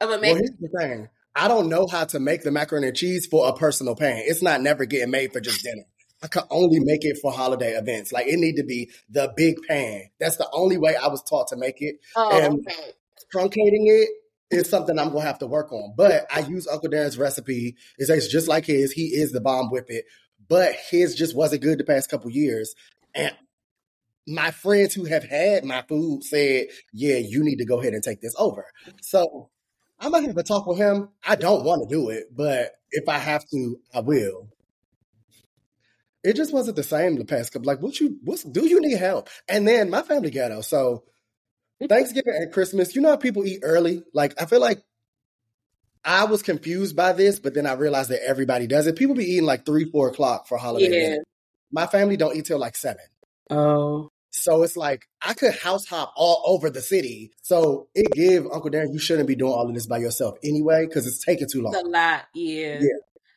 of 0.00 0.11
a 0.11 0.19
mac. 0.19 0.23
well, 0.23 0.35
here's 0.37 0.50
the 0.61 0.69
thing. 0.79 1.09
I 1.35 1.49
don't 1.49 1.69
know 1.69 1.87
how 1.87 2.05
to 2.07 2.21
make 2.21 2.43
the 2.43 2.50
macaroni 2.50 2.89
and 2.89 2.97
cheese 2.97 3.27
for 3.27 3.49
a 3.49 3.53
personal 3.53 3.95
pan. 3.95 4.23
It's 4.27 4.43
not 4.43 4.61
never 4.62 4.85
getting 4.85 5.11
made 5.11 5.33
for 5.33 5.41
just 5.41 5.62
dinner. 5.62 5.85
I 6.23 6.29
can 6.29 6.43
only 6.50 6.81
make 6.81 7.05
it 7.05 7.19
for 7.19 7.33
holiday 7.33 7.73
events. 7.73 8.12
Like 8.12 8.27
it 8.27 8.39
need 8.39 8.57
to 8.57 8.65
be 8.65 8.91
the 9.09 9.33
big 9.37 9.57
pan. 9.69 10.11
That's 10.19 10.37
the 10.37 10.49
only 10.53 10.79
way 10.79 10.97
I 10.97 11.09
was 11.09 11.23
taught 11.23 11.49
to 11.49 11.57
make 11.57 11.81
it. 11.81 11.97
oh, 12.17 12.31
and- 12.39 12.67
okay. 12.67 12.93
Truncating 13.33 13.87
it 13.87 14.09
is 14.50 14.69
something 14.69 14.99
I'm 14.99 15.11
gonna 15.11 15.21
have 15.21 15.39
to 15.39 15.47
work 15.47 15.73
on. 15.73 15.95
But 15.97 16.27
I 16.35 16.41
use 16.41 16.67
Uncle 16.67 16.91
Dan's 16.91 17.17
recipe. 17.17 17.77
It 17.99 18.07
tastes 18.07 18.31
just 18.31 18.49
like 18.49 18.67
his. 18.67 18.93
He 18.93 19.07
is 19.07 19.33
the 19.33 19.41
bomb 19.41 19.71
with 19.71 19.89
it. 19.89 20.07
But 20.50 20.75
his 20.90 21.14
just 21.14 21.35
wasn't 21.35 21.62
good 21.62 21.78
the 21.78 21.85
past 21.85 22.11
couple 22.11 22.30
years. 22.30 22.75
And 23.14 23.33
my 24.26 24.50
friends 24.50 24.92
who 24.92 25.04
have 25.04 25.25
had 25.25 25.64
my 25.64 25.83
food 25.83 26.25
said, 26.25 26.66
"Yeah, 26.92 27.16
you 27.16 27.42
need 27.42 27.57
to 27.57 27.64
go 27.64 27.80
ahead 27.80 27.95
and 27.95 28.02
take 28.02 28.21
this 28.21 28.35
over." 28.38 28.66
So 29.00 29.49
I'm 30.00 30.11
gonna 30.11 30.26
have 30.26 30.37
a 30.37 30.42
talk 30.42 30.66
with 30.66 30.78
him. 30.78 31.11
I 31.26 31.37
don't 31.37 31.64
want 31.64 31.88
to 31.88 31.95
do 31.95 32.11
it, 32.11 32.35
but 32.35 32.73
if 32.90 33.09
I 33.09 33.19
have 33.19 33.49
to, 33.50 33.80
I 33.95 34.00
will. 34.00 34.49
It 36.25 36.35
just 36.37 36.52
wasn't 36.52 36.76
the 36.76 36.83
same 36.83 37.16
the 37.16 37.25
past 37.25 37.52
couple. 37.52 37.66
Like, 37.66 37.80
what 37.80 37.99
you, 38.00 38.19
what's, 38.25 38.45
do 38.45 38.66
you 38.66 38.80
need 38.80 38.99
help? 38.99 39.28
And 39.49 39.66
then 39.66 39.88
my 39.88 40.02
family 40.02 40.30
ghetto. 40.30 40.61
So 40.61 41.04
Thanksgiving 41.88 42.35
and 42.35 42.52
Christmas, 42.52 42.95
you 42.95 43.00
know 43.00 43.11
how 43.11 43.16
people 43.16 43.47
eat 43.47 43.61
early? 43.62 44.02
Like, 44.12 44.40
I 44.40 44.47
feel 44.47 44.61
like 44.61 44.83
I 46.04 46.25
was 46.25 46.42
confused 46.42 46.97
by 46.97 47.12
this, 47.12 47.38
but 47.40 47.54
then 47.54 47.66
I 47.66 47.73
realized 47.75 48.11
that 48.11 48.26
everybody 48.26 48.66
does 48.66 48.87
it. 48.87 48.97
People 48.97 49.14
be 49.14 49.25
eating 49.25 49.45
like 49.45 49.66
three, 49.66 49.85
four 49.90 50.09
o'clock 50.09 50.47
for 50.49 50.57
holiday 50.59 50.85
Yeah. 50.87 51.09
dinner. 51.11 51.25
My 51.73 51.87
family 51.87 52.16
don't 52.16 52.35
eat 52.37 52.47
till 52.47 52.59
like 52.59 52.76
seven. 52.76 53.04
Oh. 53.50 54.09
So 54.33 54.62
it's 54.62 54.76
like 54.76 55.02
I 55.21 55.35
could 55.35 55.54
house 55.54 55.87
hop 55.87 56.12
all 56.16 56.42
over 56.47 56.71
the 56.71 56.80
city. 56.80 57.33
So 57.42 57.88
it 57.95 58.11
give 58.12 58.45
Uncle 58.47 58.71
Darren, 58.71 58.92
you 58.92 58.99
shouldn't 58.99 59.28
be 59.28 59.35
doing 59.35 59.52
all 59.52 59.69
of 59.69 59.75
this 59.75 59.87
by 59.87 59.99
yourself 59.99 60.37
anyway, 60.45 60.87
because 60.87 61.07
it's 61.07 61.25
taking 61.25 61.49
too 61.49 61.62
long. 61.62 61.75
It's 61.75 61.83
a 61.83 61.87
lot. 61.87 62.23
Yeah. 62.35 62.78
Yeah. 62.80 62.88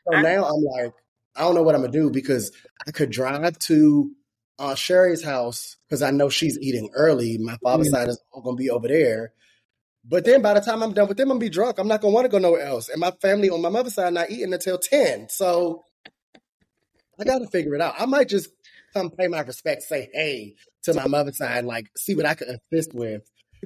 So 0.07 0.17
I- 0.17 0.21
now 0.21 0.45
I'm 0.45 0.63
like, 0.63 0.93
I 1.35 1.41
don't 1.41 1.55
know 1.55 1.63
what 1.63 1.73
I'm 1.75 1.81
gonna 1.81 1.91
do 1.91 2.11
because 2.11 2.51
I 2.87 2.91
could 2.91 3.09
drive 3.09 3.57
to 3.59 4.11
uh, 4.59 4.75
Sherry's 4.75 5.23
house 5.23 5.77
because 5.89 6.03
I 6.03 6.11
know 6.11 6.29
she's 6.29 6.59
eating 6.59 6.91
early. 6.93 7.39
My 7.39 7.57
father's 7.63 7.89
side 7.89 8.07
is 8.07 8.21
all 8.31 8.41
gonna 8.43 8.55
be 8.55 8.69
over 8.69 8.87
there. 8.87 9.33
But 10.05 10.25
then 10.25 10.41
by 10.41 10.53
the 10.53 10.61
time 10.61 10.83
I'm 10.83 10.93
done 10.93 11.07
with 11.07 11.17
them, 11.17 11.31
I'm 11.31 11.37
gonna 11.37 11.45
be 11.45 11.49
drunk. 11.49 11.79
I'm 11.79 11.87
not 11.87 12.01
gonna 12.01 12.13
want 12.13 12.25
to 12.25 12.29
go 12.29 12.37
nowhere 12.37 12.65
else. 12.65 12.89
And 12.89 12.99
my 12.99 13.11
family 13.21 13.49
on 13.49 13.61
my 13.61 13.69
mother's 13.69 13.93
side 13.93 14.13
not 14.13 14.29
eating 14.29 14.53
until 14.53 14.77
10. 14.77 15.29
So 15.29 15.83
I 17.19 17.23
gotta 17.23 17.47
figure 17.47 17.75
it 17.75 17.81
out. 17.81 17.95
I 17.97 18.05
might 18.05 18.27
just 18.27 18.49
come 18.93 19.09
pay 19.09 19.27
my 19.27 19.41
respects, 19.41 19.87
say 19.87 20.09
hey 20.13 20.55
to 20.83 20.93
my 20.93 21.07
mother's 21.07 21.37
side, 21.37 21.65
like 21.65 21.87
see 21.97 22.15
what 22.15 22.25
I 22.25 22.35
can 22.35 22.59
assist 22.71 22.93
with. 22.93 23.23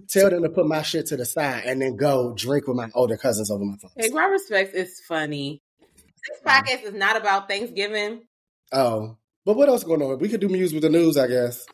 Tell 0.10 0.30
them 0.30 0.44
to 0.44 0.50
put 0.50 0.68
my 0.68 0.84
shit 0.84 1.08
to 1.08 1.18
the 1.18 1.26
side 1.26 1.64
and 1.66 1.82
then 1.82 1.96
go 1.96 2.36
drink 2.36 2.68
with 2.68 2.78
my 2.78 2.90
older 2.94 3.18
cousins 3.18 3.50
over 3.50 3.66
my 3.66 3.78
phone. 3.82 3.92
Hey, 3.98 4.10
my 4.10 4.26
respects 4.26 4.76
is 4.76 5.02
funny. 5.08 5.64
This 5.82 6.40
podcast 6.46 6.84
is 6.84 6.94
not 6.94 7.18
about 7.18 7.50
Thanksgiving. 7.50 8.22
Oh, 8.72 9.18
but 9.44 9.58
what 9.58 9.70
else 9.70 9.84
going 9.84 10.04
on? 10.04 10.20
We 10.20 10.30
could 10.30 10.42
do 10.42 10.50
news 10.50 10.72
with 10.72 10.84
the 10.84 10.90
news, 10.90 11.18
I 11.18 11.26
guess. 11.26 11.66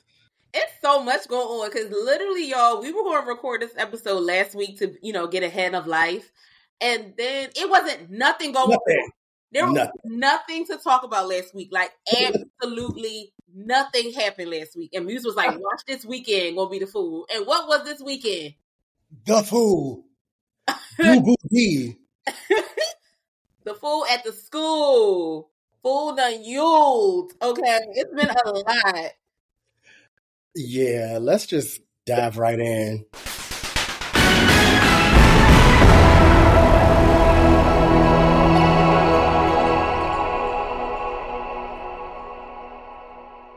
It's 0.54 0.74
so 0.82 1.04
much 1.04 1.28
going 1.28 1.48
on 1.48 1.70
because 1.70 1.90
literally, 1.92 2.50
y'all, 2.50 2.82
we 2.82 2.92
were 2.92 3.04
going 3.04 3.22
to 3.24 3.28
record 3.28 3.62
this 3.62 3.74
episode 3.78 4.20
last 4.20 4.54
week 4.56 4.78
to, 4.80 4.94
you 5.02 5.12
know, 5.14 5.28
get 5.28 5.44
ahead 5.44 5.74
of 5.74 5.88
life. 5.88 6.32
And 6.80 7.14
then 7.18 7.50
it 7.56 7.70
wasn't 7.70 8.12
nothing 8.12 8.52
going 8.52 8.66
on. 8.66 8.72
Nothing. 8.72 9.10
There 9.52 9.66
was 9.66 9.76
Nothing. 9.76 9.92
nothing 10.06 10.66
to 10.68 10.78
talk 10.78 11.04
about 11.04 11.30
last 11.30 11.54
week. 11.54 11.70
Like 11.72 11.92
absolutely 12.24 13.32
nothing 13.54 14.12
happened 14.12 14.50
last 14.50 14.76
week. 14.76 14.90
And 14.96 15.06
Muse 15.06 15.24
was 15.24 15.36
like, 15.36 15.52
"Watch 15.52 15.82
this 15.88 16.04
weekend, 16.04 16.56
gonna 16.58 16.72
be 16.72 16.80
the 16.80 16.88
fool." 16.88 17.28
And 17.34 17.46
what 17.46 17.68
was 17.68 17.84
this 17.86 18.02
weekend? 18.02 18.56
The 19.28 19.44
fool. 19.44 20.06
Boo 20.98 21.22
boo 21.22 21.36
bee. 21.52 21.98
the 23.64 23.76
fool 23.76 24.06
at 24.12 24.24
the 24.24 24.32
school. 24.34 25.52
Fool 25.84 26.16
done 26.16 26.44
yuled. 26.44 27.34
Okay, 27.42 27.80
it's 27.92 28.14
been 28.14 28.30
a 28.30 28.50
lot. 28.52 29.12
Yeah, 30.56 31.18
let's 31.20 31.48
just 31.48 31.82
dive 32.06 32.38
right 32.38 32.60
in. 32.60 33.06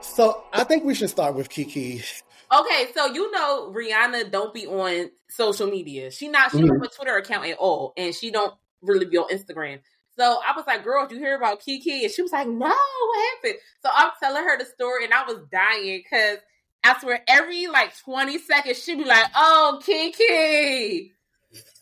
So 0.00 0.44
I 0.50 0.64
think 0.64 0.84
we 0.84 0.94
should 0.94 1.10
start 1.10 1.34
with 1.34 1.50
Keke. 1.50 2.02
Okay, 2.50 2.86
so 2.94 3.06
you 3.06 3.30
know 3.30 3.70
Rihanna 3.76 4.30
don't 4.30 4.54
be 4.54 4.66
on 4.66 5.10
social 5.28 5.66
media. 5.66 6.10
She 6.10 6.28
not 6.28 6.50
she 6.50 6.58
don't 6.58 6.68
mm-hmm. 6.68 6.82
have 6.82 6.90
a 6.90 6.94
Twitter 6.94 7.16
account 7.16 7.46
at 7.46 7.58
all, 7.58 7.92
and 7.98 8.14
she 8.14 8.30
don't 8.30 8.54
really 8.80 9.04
be 9.04 9.18
on 9.18 9.28
Instagram. 9.28 9.80
So 10.18 10.24
I 10.24 10.56
was 10.56 10.64
like, 10.66 10.82
"Girl, 10.82 11.06
did 11.06 11.16
you 11.16 11.20
hear 11.20 11.36
about 11.36 11.60
Keke?" 11.60 12.04
And 12.04 12.10
she 12.10 12.22
was 12.22 12.32
like, 12.32 12.48
"No, 12.48 12.68
what 12.68 13.30
happened?" 13.34 13.60
So 13.82 13.90
I'm 13.92 14.12
telling 14.18 14.44
her 14.44 14.56
the 14.56 14.64
story, 14.64 15.04
and 15.04 15.12
I 15.12 15.24
was 15.24 15.40
dying 15.52 16.02
because 16.02 16.38
I 16.86 17.00
swear 17.00 17.22
every 17.28 17.66
like 17.68 17.96
20 17.98 18.38
seconds 18.38 18.82
she'd 18.82 18.98
be 18.98 19.04
like, 19.04 19.26
"Oh, 19.34 19.80
Keke, 19.86 21.10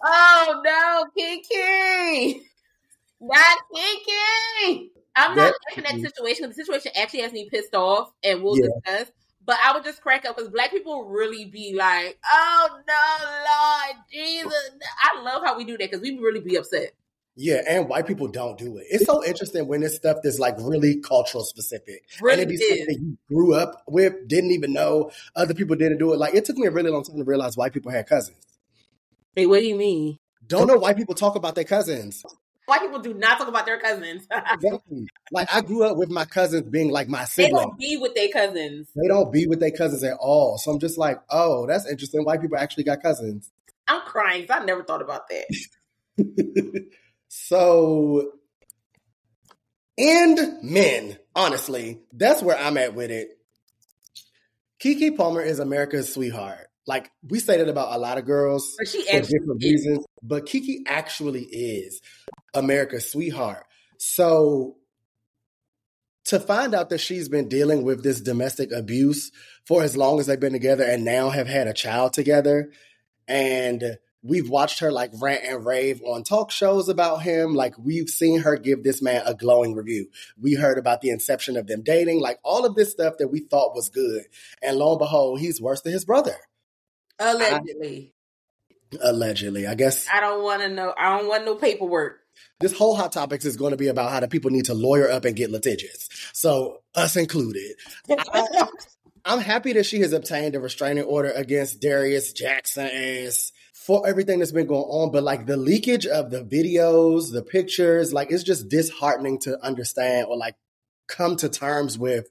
oh 0.04 0.62
no, 0.64 1.04
Keke, 1.16 2.40
not 3.20 3.58
Keke." 3.74 4.90
I'm 5.16 5.36
not 5.36 5.52
liking 5.70 5.84
that 5.84 6.00
situation. 6.00 6.42
because 6.44 6.56
The 6.56 6.64
situation 6.64 6.92
actually 6.96 7.20
has 7.22 7.32
me 7.32 7.48
pissed 7.50 7.74
off, 7.74 8.10
and 8.24 8.42
we'll 8.42 8.56
Yeah. 8.56 8.68
discuss. 8.84 9.12
But 9.46 9.58
I 9.62 9.72
would 9.74 9.84
just 9.84 10.00
crack 10.00 10.24
up 10.24 10.36
because 10.36 10.50
black 10.50 10.70
people 10.70 11.04
really 11.04 11.44
be 11.44 11.74
like, 11.74 12.18
"Oh 12.32 12.80
no, 12.88 13.94
Lord 13.94 14.04
Jesus!" 14.10 14.70
I 15.02 15.20
love 15.22 15.42
how 15.44 15.56
we 15.56 15.64
do 15.64 15.72
that 15.78 15.90
because 15.90 16.00
we 16.00 16.18
really 16.18 16.40
be 16.40 16.56
upset. 16.56 16.94
Yeah, 17.36 17.62
and 17.68 17.88
white 17.88 18.06
people 18.06 18.28
don't 18.28 18.56
do 18.56 18.76
it. 18.78 18.86
It's 18.90 19.06
so 19.06 19.24
interesting 19.24 19.66
when 19.66 19.82
it's 19.82 19.96
stuff 19.96 20.18
that's 20.22 20.38
like 20.38 20.54
really 20.58 21.00
cultural 21.00 21.42
specific. 21.44 22.04
Really 22.20 22.42
and 22.42 22.50
it 22.52 22.54
be 22.54 22.56
something 22.58 22.86
that 22.86 23.00
you 23.00 23.18
grew 23.28 23.54
up 23.54 23.82
with, 23.88 24.28
didn't 24.28 24.52
even 24.52 24.72
know 24.72 25.10
other 25.34 25.52
people 25.54 25.74
didn't 25.74 25.98
do 25.98 26.12
it. 26.12 26.18
Like 26.18 26.34
it 26.34 26.44
took 26.44 26.56
me 26.56 26.68
a 26.68 26.70
really 26.70 26.90
long 26.90 27.02
time 27.02 27.16
to 27.16 27.24
realize 27.24 27.56
white 27.56 27.72
people 27.72 27.90
had 27.90 28.06
cousins. 28.06 28.38
Hey, 29.34 29.46
what 29.46 29.60
do 29.60 29.66
you 29.66 29.74
mean? 29.74 30.18
Don't 30.46 30.68
know 30.68 30.76
white 30.76 30.96
people 30.96 31.14
talk 31.16 31.34
about 31.34 31.56
their 31.56 31.64
cousins. 31.64 32.22
White 32.66 32.82
people 32.82 33.00
do 33.00 33.14
not 33.14 33.38
talk 33.38 33.48
about 33.48 33.66
their 33.66 33.80
cousins. 33.80 34.28
Exactly. 34.52 35.06
Like 35.32 35.52
I 35.52 35.60
grew 35.60 35.84
up 35.84 35.96
with 35.96 36.10
my 36.10 36.24
cousins 36.26 36.68
being 36.70 36.90
like 36.90 37.08
my 37.08 37.24
siblings. 37.24 37.52
they 37.52 37.64
don't 37.64 37.78
be 37.78 37.96
with 37.96 38.14
their 38.14 38.28
cousins. 38.28 38.88
They 38.94 39.08
don't 39.08 39.32
be 39.32 39.46
with 39.48 39.58
their 39.58 39.70
cousins 39.72 40.04
at 40.04 40.16
all. 40.20 40.58
So 40.58 40.70
I'm 40.70 40.78
just 40.78 40.98
like, 40.98 41.18
oh, 41.30 41.66
that's 41.66 41.88
interesting. 41.88 42.24
White 42.24 42.40
people 42.40 42.56
actually 42.58 42.84
got 42.84 43.02
cousins. 43.02 43.50
I'm 43.88 44.02
crying 44.02 44.46
'cause 44.46 44.56
I 44.60 44.64
never 44.64 44.84
thought 44.84 45.02
about 45.02 45.28
that. 45.28 45.46
so, 47.28 48.32
and 49.98 50.62
men, 50.62 51.18
honestly, 51.34 52.00
that's 52.12 52.42
where 52.42 52.58
I'm 52.58 52.76
at 52.76 52.94
with 52.94 53.10
it. 53.10 53.28
Keke 54.82 55.16
Palmer 55.16 55.40
is 55.40 55.58
America's 55.58 56.12
sweetheart. 56.12 56.68
Like 56.86 57.10
we 57.26 57.38
say 57.38 57.56
that 57.56 57.68
about 57.68 57.94
a 57.94 57.98
lot 57.98 58.18
of 58.18 58.26
girls 58.26 58.74
But 58.78 58.88
she 58.88 59.02
for 59.04 59.20
different 59.20 59.62
is. 59.62 59.70
reasons, 59.70 60.04
but 60.22 60.44
Keke 60.46 60.80
actually 60.86 61.44
is 61.44 62.02
America's 62.52 63.10
sweetheart. 63.10 63.64
So 63.98 64.76
to 66.26 66.40
find 66.40 66.74
out 66.74 66.90
that 66.90 66.98
she's 66.98 67.28
been 67.28 67.48
dealing 67.48 67.84
with 67.84 68.02
this 68.02 68.20
domestic 68.20 68.72
abuse 68.72 69.30
for 69.66 69.82
as 69.82 69.96
long 69.96 70.20
as 70.20 70.26
they've 70.26 70.40
been 70.40 70.52
together 70.52 70.84
and 70.84 71.04
now 71.04 71.30
have 71.30 71.46
had 71.46 71.66
a 71.66 71.72
child 71.72 72.12
together 72.12 72.70
and 73.26 73.98
we've 74.24 74.48
watched 74.48 74.80
her 74.80 74.90
like 74.90 75.10
rant 75.20 75.44
and 75.44 75.64
rave 75.64 76.02
on 76.02 76.24
talk 76.24 76.50
shows 76.50 76.88
about 76.88 77.22
him. 77.22 77.54
Like 77.54 77.74
we've 77.78 78.08
seen 78.08 78.40
her 78.40 78.56
give 78.56 78.82
this 78.82 79.02
man 79.02 79.22
a 79.26 79.34
glowing 79.34 79.74
review. 79.74 80.08
We 80.40 80.54
heard 80.54 80.78
about 80.78 81.02
the 81.02 81.10
inception 81.10 81.56
of 81.56 81.66
them 81.66 81.82
dating 81.82 82.20
like 82.20 82.38
all 82.42 82.64
of 82.64 82.74
this 82.74 82.90
stuff 82.90 83.18
that 83.18 83.28
we 83.28 83.40
thought 83.40 83.74
was 83.74 83.90
good. 83.90 84.22
And 84.62 84.76
lo 84.78 84.92
and 84.92 84.98
behold 84.98 85.40
he's 85.40 85.60
worse 85.60 85.82
than 85.82 85.92
his 85.92 86.04
brother. 86.04 86.36
Allegedly. 87.18 88.14
allegedly. 89.00 89.66
I 89.66 89.74
guess 89.74 90.08
I 90.12 90.20
don't 90.20 90.42
want 90.42 90.62
to 90.62 90.68
know. 90.68 90.94
I 90.98 91.18
don't 91.18 91.28
want 91.28 91.44
no 91.44 91.54
paperwork. 91.54 92.20
this 92.60 92.76
whole 92.76 92.96
hot 92.96 93.12
topics 93.12 93.44
is 93.44 93.56
going 93.56 93.72
to 93.72 93.76
be 93.76 93.88
about 93.88 94.10
how 94.10 94.20
the 94.20 94.28
people 94.28 94.50
need 94.50 94.64
to 94.66 94.74
lawyer 94.74 95.10
up 95.10 95.24
and 95.24 95.36
get 95.36 95.50
litigious. 95.50 96.08
So 96.32 96.78
us 96.94 97.16
included. 97.16 97.76
I- 98.10 98.68
I'm 99.26 99.40
happy 99.40 99.72
that 99.72 99.86
she 99.86 100.00
has 100.00 100.12
obtained 100.12 100.54
a 100.54 100.60
restraining 100.60 101.04
order 101.04 101.30
against 101.30 101.80
Darius 101.80 102.34
Jackson. 102.34 102.86
ass 102.92 103.52
for 103.74 104.06
everything 104.06 104.38
that's 104.38 104.52
been 104.52 104.68
going 104.68 104.84
on. 104.84 105.10
But 105.10 105.24
like 105.24 105.46
the 105.46 105.56
leakage 105.56 106.06
of 106.06 106.30
the 106.30 106.44
videos, 106.44 107.32
the 107.32 107.42
pictures, 107.42 108.12
like 108.12 108.30
it's 108.30 108.44
just 108.44 108.68
disheartening 108.68 109.40
to 109.40 109.62
understand 109.62 110.28
or 110.30 110.36
like 110.36 110.54
come 111.08 111.36
to 111.36 111.48
terms 111.48 111.98
with. 111.98 112.28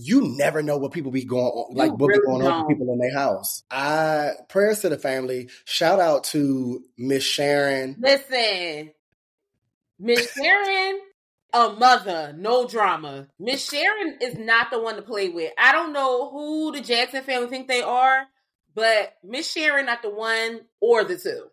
You 0.00 0.36
never 0.36 0.62
know 0.62 0.76
what 0.76 0.92
people 0.92 1.10
be 1.10 1.24
going 1.24 1.42
on, 1.44 1.74
like 1.74 1.90
You 1.90 1.96
what 1.96 2.06
really 2.06 2.20
be 2.20 2.26
going 2.26 2.42
on 2.42 2.48
don't. 2.48 2.68
with 2.68 2.78
people 2.78 2.92
in 2.92 3.00
their 3.00 3.14
house. 3.14 3.64
I 3.68 4.30
prayers 4.48 4.80
to 4.80 4.88
the 4.88 4.98
family. 4.98 5.50
Shout 5.64 5.98
out 5.98 6.22
to 6.24 6.84
Miss 6.96 7.24
Sharon. 7.24 7.96
Listen, 7.98 8.92
Miss 9.98 10.32
Sharon, 10.32 11.00
a 11.52 11.70
mother, 11.72 12.32
no 12.38 12.68
drama. 12.68 13.26
Miss 13.40 13.68
Sharon 13.68 14.18
is 14.22 14.38
not 14.38 14.70
the 14.70 14.80
one 14.80 14.94
to 14.94 15.02
play 15.02 15.30
with. 15.30 15.50
I 15.58 15.72
don't 15.72 15.92
know 15.92 16.30
who 16.30 16.70
the 16.70 16.80
Jackson 16.80 17.24
family 17.24 17.48
think 17.48 17.66
they 17.66 17.82
are, 17.82 18.26
but 18.78 19.14
Miss 19.24 19.50
Sharon 19.50 19.86
not 19.86 20.02
the 20.02 20.10
one 20.10 20.60
or 20.80 21.02
the 21.04 21.16
two. 21.18 21.46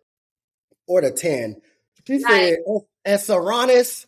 or 0.86 1.00
the 1.00 1.10
10. 1.10 1.60
She 2.06 2.20
said, 2.20 2.58
and 3.04 3.18
Sarunas, 3.20 4.06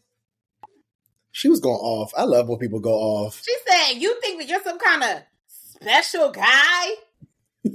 she 1.32 1.48
was 1.48 1.58
going 1.58 1.80
off. 1.80 2.12
I 2.16 2.22
love 2.22 2.48
when 2.48 2.58
people 2.58 2.78
go 2.78 2.94
off. 2.94 3.42
She 3.44 3.54
said, 3.66 4.00
"You 4.00 4.20
think 4.20 4.40
that 4.40 4.48
you're 4.48 4.62
some 4.62 4.78
kind 4.78 5.02
of 5.02 5.22
special 5.48 6.30
guy?" 6.30 6.94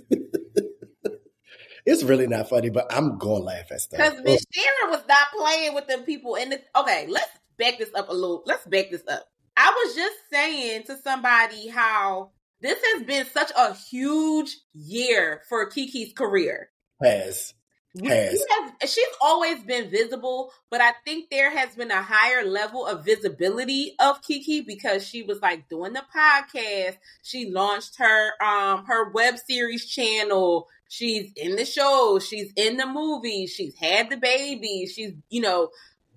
It's 1.86 2.02
really 2.02 2.28
not 2.28 2.48
funny, 2.48 2.70
but 2.70 2.88
I'm 2.90 3.18
going 3.18 3.42
to 3.42 3.46
laugh 3.46 3.70
at 3.70 3.82
stuff. 3.82 4.00
Because 4.00 4.24
Miss 4.24 4.46
Sharon 4.54 4.92
was 4.92 5.04
not 5.06 5.28
playing 5.38 5.74
with 5.76 5.86
them 5.88 6.04
people. 6.04 6.38
And 6.38 6.58
okay, 6.78 7.08
let's 7.10 7.30
back 7.58 7.78
this 7.78 7.90
up 7.94 8.08
a 8.08 8.14
little. 8.14 8.42
Let's 8.46 8.66
back 8.66 8.90
this 8.90 9.04
up. 9.06 9.26
I 9.58 9.70
was 9.70 9.94
just 9.94 10.16
saying 10.32 10.84
to 10.84 10.98
somebody 11.04 11.68
how 11.68 12.32
this 12.64 12.80
has 12.94 13.04
been 13.04 13.26
such 13.26 13.52
a 13.56 13.76
huge 13.76 14.58
year 14.74 15.42
for 15.50 15.70
Keke's 15.70 16.14
career. 16.14 16.70
Has. 17.04 17.54
Has. 18.02 18.44
has- 18.80 18.92
she's 18.92 19.06
always 19.22 19.62
been 19.64 19.92
visible, 19.92 20.52
but 20.72 20.82
I 20.82 20.94
think 21.06 21.30
there 21.30 21.52
has 21.56 21.76
been 21.76 21.92
a 21.92 22.02
higher 22.02 22.44
level 22.44 22.88
of 22.88 23.06
visibility 23.06 23.94
of 24.00 24.22
Keke 24.24 24.66
because 24.66 25.06
she 25.06 25.22
was 25.22 25.42
like 25.42 25.70
doing 25.70 25.94
the 25.94 26.04
podcast. 26.16 26.98
She 27.22 27.52
launched 27.52 27.98
her 27.98 28.32
um 28.44 28.86
her 28.86 29.12
web 29.12 29.36
series 29.38 29.86
channel. 29.86 30.68
She's 30.90 31.32
in 31.36 31.56
the 31.56 31.66
show. 31.66 32.20
She's 32.20 32.52
in 32.56 32.78
the 32.78 32.88
movie. 32.88 33.46
She's 33.46 33.76
had 33.76 34.10
the 34.10 34.18
baby. 34.18 34.88
She's 34.92 35.12
you 35.30 35.42
know 35.42 35.70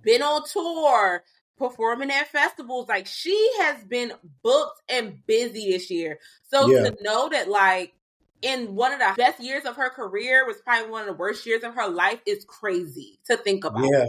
been 0.03 0.23
on 0.23 0.45
tour, 0.51 1.25
performing 1.59 2.11
at 2.11 2.29
festivals. 2.29 2.89
Like 2.89 3.07
she 3.07 3.51
has 3.61 3.83
been 3.85 4.13
booked 4.43 4.83
and 4.89 5.25
busy 5.27 5.73
this 5.73 5.91
year. 5.91 6.19
So 6.51 6.69
Yeah. 6.69 6.91
to 6.91 6.97
know 7.03 7.29
that 7.31 7.49
like 7.49 7.95
in 8.43 8.75
one 8.75 8.93
of 8.93 8.99
the 8.99 9.15
best 9.17 9.41
years 9.41 9.65
of 9.65 9.77
her 9.77 9.91
career 9.91 10.47
was 10.47 10.61
probably 10.63 10.91
one 10.91 11.03
of 11.03 11.07
the 11.07 11.15
worst 11.15 11.47
years 11.47 11.65
of 11.65 11.75
her 11.75 11.89
life 11.89 12.21
is 12.27 12.45
crazy 12.45 13.19
to 13.27 13.37
think 13.37 13.65
about. 13.65 13.85
Yeah. 13.91 14.07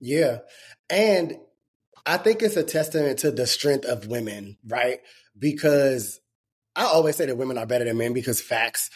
Yeah. 0.00 0.38
And 0.88 1.38
I 2.06 2.16
think 2.16 2.42
it's 2.42 2.56
a 2.56 2.62
testament 2.62 3.20
to 3.20 3.30
the 3.30 3.46
strength 3.46 3.84
of 3.84 4.06
women, 4.06 4.56
right? 4.66 5.00
Because 5.38 6.20
I 6.76 6.84
always 6.84 7.16
say 7.16 7.26
that 7.26 7.36
women 7.36 7.58
are 7.58 7.66
better 7.66 7.84
than 7.84 7.98
men 7.98 8.12
because 8.12 8.40
facts. 8.40 8.90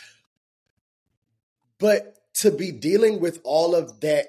But 1.78 2.16
to 2.34 2.50
be 2.50 2.72
dealing 2.72 3.20
with 3.20 3.40
all 3.44 3.74
of 3.74 4.00
that 4.00 4.26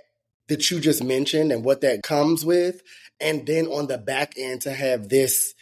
that 0.47 0.69
you 0.69 0.79
just 0.79 1.03
mentioned 1.03 1.51
and 1.51 1.63
what 1.63 1.81
that 1.81 2.03
comes 2.03 2.45
with, 2.45 2.81
and 3.19 3.45
then 3.45 3.67
on 3.67 3.87
the 3.87 3.97
back 3.97 4.33
end 4.37 4.61
to 4.61 4.71
have 4.71 5.09
this 5.09 5.53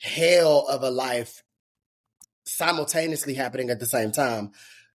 hell 0.00 0.66
of 0.68 0.82
a 0.82 0.90
life 0.90 1.42
simultaneously 2.46 3.34
happening 3.34 3.70
at 3.70 3.80
the 3.80 3.86
same 3.86 4.12
time, 4.12 4.50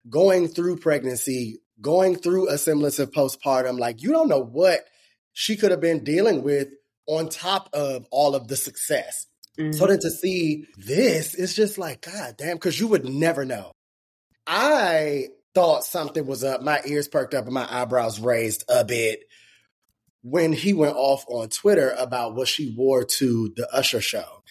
going 0.09 0.49
through 0.49 0.79
pregnancy, 0.79 1.61
going 1.81 2.17
through 2.17 2.49
a 2.49 2.59
semblance 2.59 2.99
of 2.99 3.11
postpartum, 3.11 3.79
like 3.79 4.03
you 4.03 4.11
don't 4.11 4.29
know 4.29 4.43
what 4.43 4.87
she 5.33 5.57
could 5.57 5.71
have 5.71 5.81
been 5.81 6.05
dealing 6.05 6.43
with 6.43 6.69
on 7.07 7.29
top 7.29 7.69
of 7.73 8.07
all 8.11 8.35
of 8.35 8.49
the 8.49 8.57
success. 8.57 9.27
Mhm. 9.59 9.75
So 9.75 9.87
then 9.87 9.99
to 10.01 10.11
see 10.11 10.67
this, 10.77 11.35
it's 11.35 11.55
just 11.55 11.79
like, 11.79 12.03
God 12.03 12.37
damn, 12.37 12.57
because 12.57 12.81
you 12.81 12.89
would 12.89 13.05
never 13.05 13.45
know. 13.45 13.73
I 14.47 15.29
thought 15.55 15.85
something 15.85 16.27
was 16.27 16.45
up. 16.45 16.63
My 16.63 16.81
ears 16.85 17.09
perked 17.09 17.35
up 17.35 17.45
and 17.45 17.55
my 17.55 17.67
eyebrows 17.71 18.21
raised 18.21 18.65
a 18.69 18.85
bit 18.85 19.25
when 20.25 20.55
he 20.55 20.73
went 20.73 20.97
off 20.97 21.25
on 21.29 21.51
Twitter 21.51 21.95
about 21.99 22.35
what 22.35 22.49
she 22.49 22.75
wore 22.75 23.05
to 23.05 23.53
the 23.57 23.69
Usher 23.73 24.01
show. 24.01 24.43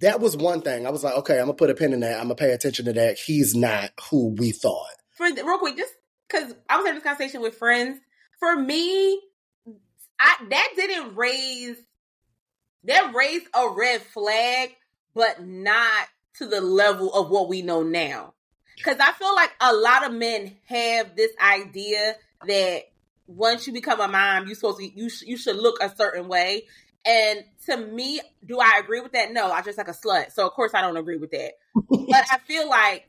That 0.00 0.20
was 0.20 0.36
one 0.36 0.60
thing. 0.60 0.86
I 0.86 0.90
was 0.90 1.02
like, 1.02 1.14
okay, 1.14 1.38
I'm 1.38 1.46
gonna 1.46 1.54
put 1.54 1.70
a 1.70 1.74
pin 1.74 1.94
in 1.94 2.00
that. 2.00 2.16
I'm 2.18 2.24
gonna 2.24 2.34
pay 2.34 2.52
attention 2.52 2.84
to 2.84 2.92
that. 2.92 3.18
He's 3.18 3.54
not 3.54 3.90
who 4.10 4.34
we 4.34 4.52
thought. 4.52 4.94
for 5.16 5.26
real 5.26 5.58
quick, 5.58 5.78
just 5.78 5.94
because 6.28 6.54
I 6.68 6.76
was 6.76 6.86
having 6.86 6.96
this 6.96 7.04
conversation 7.04 7.40
with 7.40 7.56
friends, 7.56 7.98
for 8.38 8.54
me, 8.54 9.22
I 10.20 10.36
that 10.50 10.72
didn't 10.76 11.16
raise 11.16 11.76
that 12.84 13.14
raised 13.14 13.46
a 13.54 13.70
red 13.70 14.02
flag, 14.02 14.76
but 15.14 15.46
not 15.46 16.08
to 16.38 16.46
the 16.46 16.60
level 16.60 17.12
of 17.14 17.30
what 17.30 17.48
we 17.48 17.62
know 17.62 17.82
now. 17.82 18.34
Because 18.76 18.98
I 18.98 19.12
feel 19.12 19.34
like 19.34 19.52
a 19.60 19.72
lot 19.72 20.04
of 20.04 20.12
men 20.12 20.56
have 20.66 21.16
this 21.16 21.30
idea 21.40 22.16
that 22.46 22.91
once 23.26 23.66
you 23.66 23.72
become 23.72 24.00
a 24.00 24.08
mom, 24.08 24.46
you 24.46 24.54
supposed 24.54 24.78
to 24.78 24.86
you 24.86 25.08
sh- 25.08 25.22
you 25.22 25.36
should 25.36 25.56
look 25.56 25.82
a 25.82 25.94
certain 25.94 26.28
way. 26.28 26.66
And 27.04 27.44
to 27.66 27.76
me, 27.76 28.20
do 28.44 28.60
I 28.60 28.80
agree 28.82 29.00
with 29.00 29.12
that? 29.12 29.32
No, 29.32 29.50
I 29.50 29.62
just 29.62 29.78
like 29.78 29.88
a 29.88 29.92
slut. 29.92 30.32
So 30.32 30.46
of 30.46 30.52
course 30.52 30.72
I 30.74 30.80
don't 30.80 30.96
agree 30.96 31.16
with 31.16 31.32
that. 31.32 31.52
but 31.74 32.24
I 32.30 32.38
feel 32.46 32.68
like, 32.68 33.08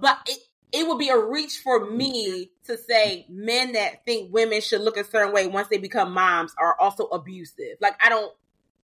but 0.00 0.18
it 0.26 0.38
it 0.72 0.88
would 0.88 0.98
be 0.98 1.08
a 1.08 1.18
reach 1.18 1.60
for 1.62 1.88
me 1.88 2.50
to 2.64 2.76
say 2.76 3.26
men 3.28 3.72
that 3.72 4.04
think 4.04 4.32
women 4.32 4.60
should 4.60 4.80
look 4.80 4.96
a 4.96 5.04
certain 5.04 5.32
way 5.32 5.46
once 5.46 5.68
they 5.68 5.78
become 5.78 6.12
moms 6.12 6.52
are 6.58 6.76
also 6.80 7.04
abusive. 7.06 7.76
Like 7.80 7.94
I 8.04 8.08
don't, 8.08 8.32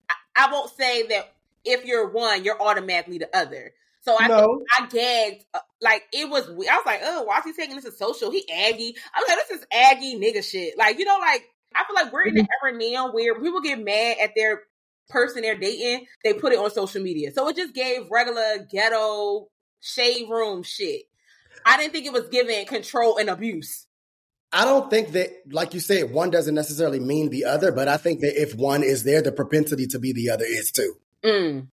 I, 0.09 0.14
I 0.37 0.53
won't 0.53 0.70
say 0.70 1.09
that 1.09 1.35
if 1.64 1.85
you're 1.85 2.11
one, 2.11 2.44
you're 2.44 2.62
automatically 2.62 3.18
the 3.18 3.37
other. 3.37 3.72
So 4.03 4.16
I 4.18 4.29
No. 4.29 4.64
I 4.79 4.87
gagged 4.87 5.44
uh, 5.53 5.59
like 5.80 6.04
it 6.12 6.28
was. 6.28 6.48
I 6.48 6.76
was 6.76 6.86
like, 6.86 7.00
oh, 7.02 7.22
why 7.22 7.38
is 7.38 7.44
he 7.44 7.52
taking 7.52 7.76
this 7.76 7.84
to 7.84 7.92
social? 7.92 8.30
He 8.30 8.48
Aggie. 8.50 8.96
I 9.14 9.20
was 9.20 9.28
like, 9.28 9.48
this 9.48 9.60
is 9.60 9.66
Aggie 9.72 10.18
nigga 10.18 10.42
shit. 10.42 10.76
Like 10.78 10.98
you 10.98 11.04
know, 11.04 11.18
like 11.20 11.48
I 11.74 11.84
feel 11.84 11.94
like 11.94 12.12
we're 12.12 12.26
in 12.26 12.34
the 12.34 12.46
era 12.62 12.76
now 12.76 13.12
where 13.12 13.34
people 13.40 13.60
get 13.60 13.82
mad 13.82 14.16
at 14.22 14.32
their 14.34 14.62
person 15.10 15.42
they're 15.42 15.58
dating, 15.58 16.06
they 16.24 16.32
put 16.34 16.52
it 16.52 16.58
on 16.58 16.70
social 16.70 17.02
media. 17.02 17.32
So 17.32 17.48
it 17.48 17.56
just 17.56 17.74
gave 17.74 18.10
regular 18.10 18.66
ghetto 18.70 19.48
shade 19.80 20.28
room 20.30 20.62
shit. 20.62 21.02
I 21.66 21.76
didn't 21.76 21.92
think 21.92 22.06
it 22.06 22.12
was 22.12 22.28
giving 22.28 22.64
control 22.66 23.18
and 23.18 23.28
abuse. 23.28 23.86
I 24.52 24.64
don't 24.64 24.90
think 24.90 25.12
that, 25.12 25.30
like 25.50 25.74
you 25.74 25.80
said, 25.80 26.12
one 26.12 26.30
doesn't 26.30 26.54
necessarily 26.54 26.98
mean 26.98 27.30
the 27.30 27.44
other, 27.44 27.70
but 27.70 27.86
I 27.86 27.98
think 27.98 28.20
that 28.20 28.40
if 28.40 28.54
one 28.54 28.82
is 28.82 29.04
there, 29.04 29.22
the 29.22 29.30
propensity 29.30 29.86
to 29.88 29.98
be 29.98 30.12
the 30.12 30.30
other 30.30 30.44
is 30.44 30.72
too. 30.72 30.94
Mm. 31.24 31.68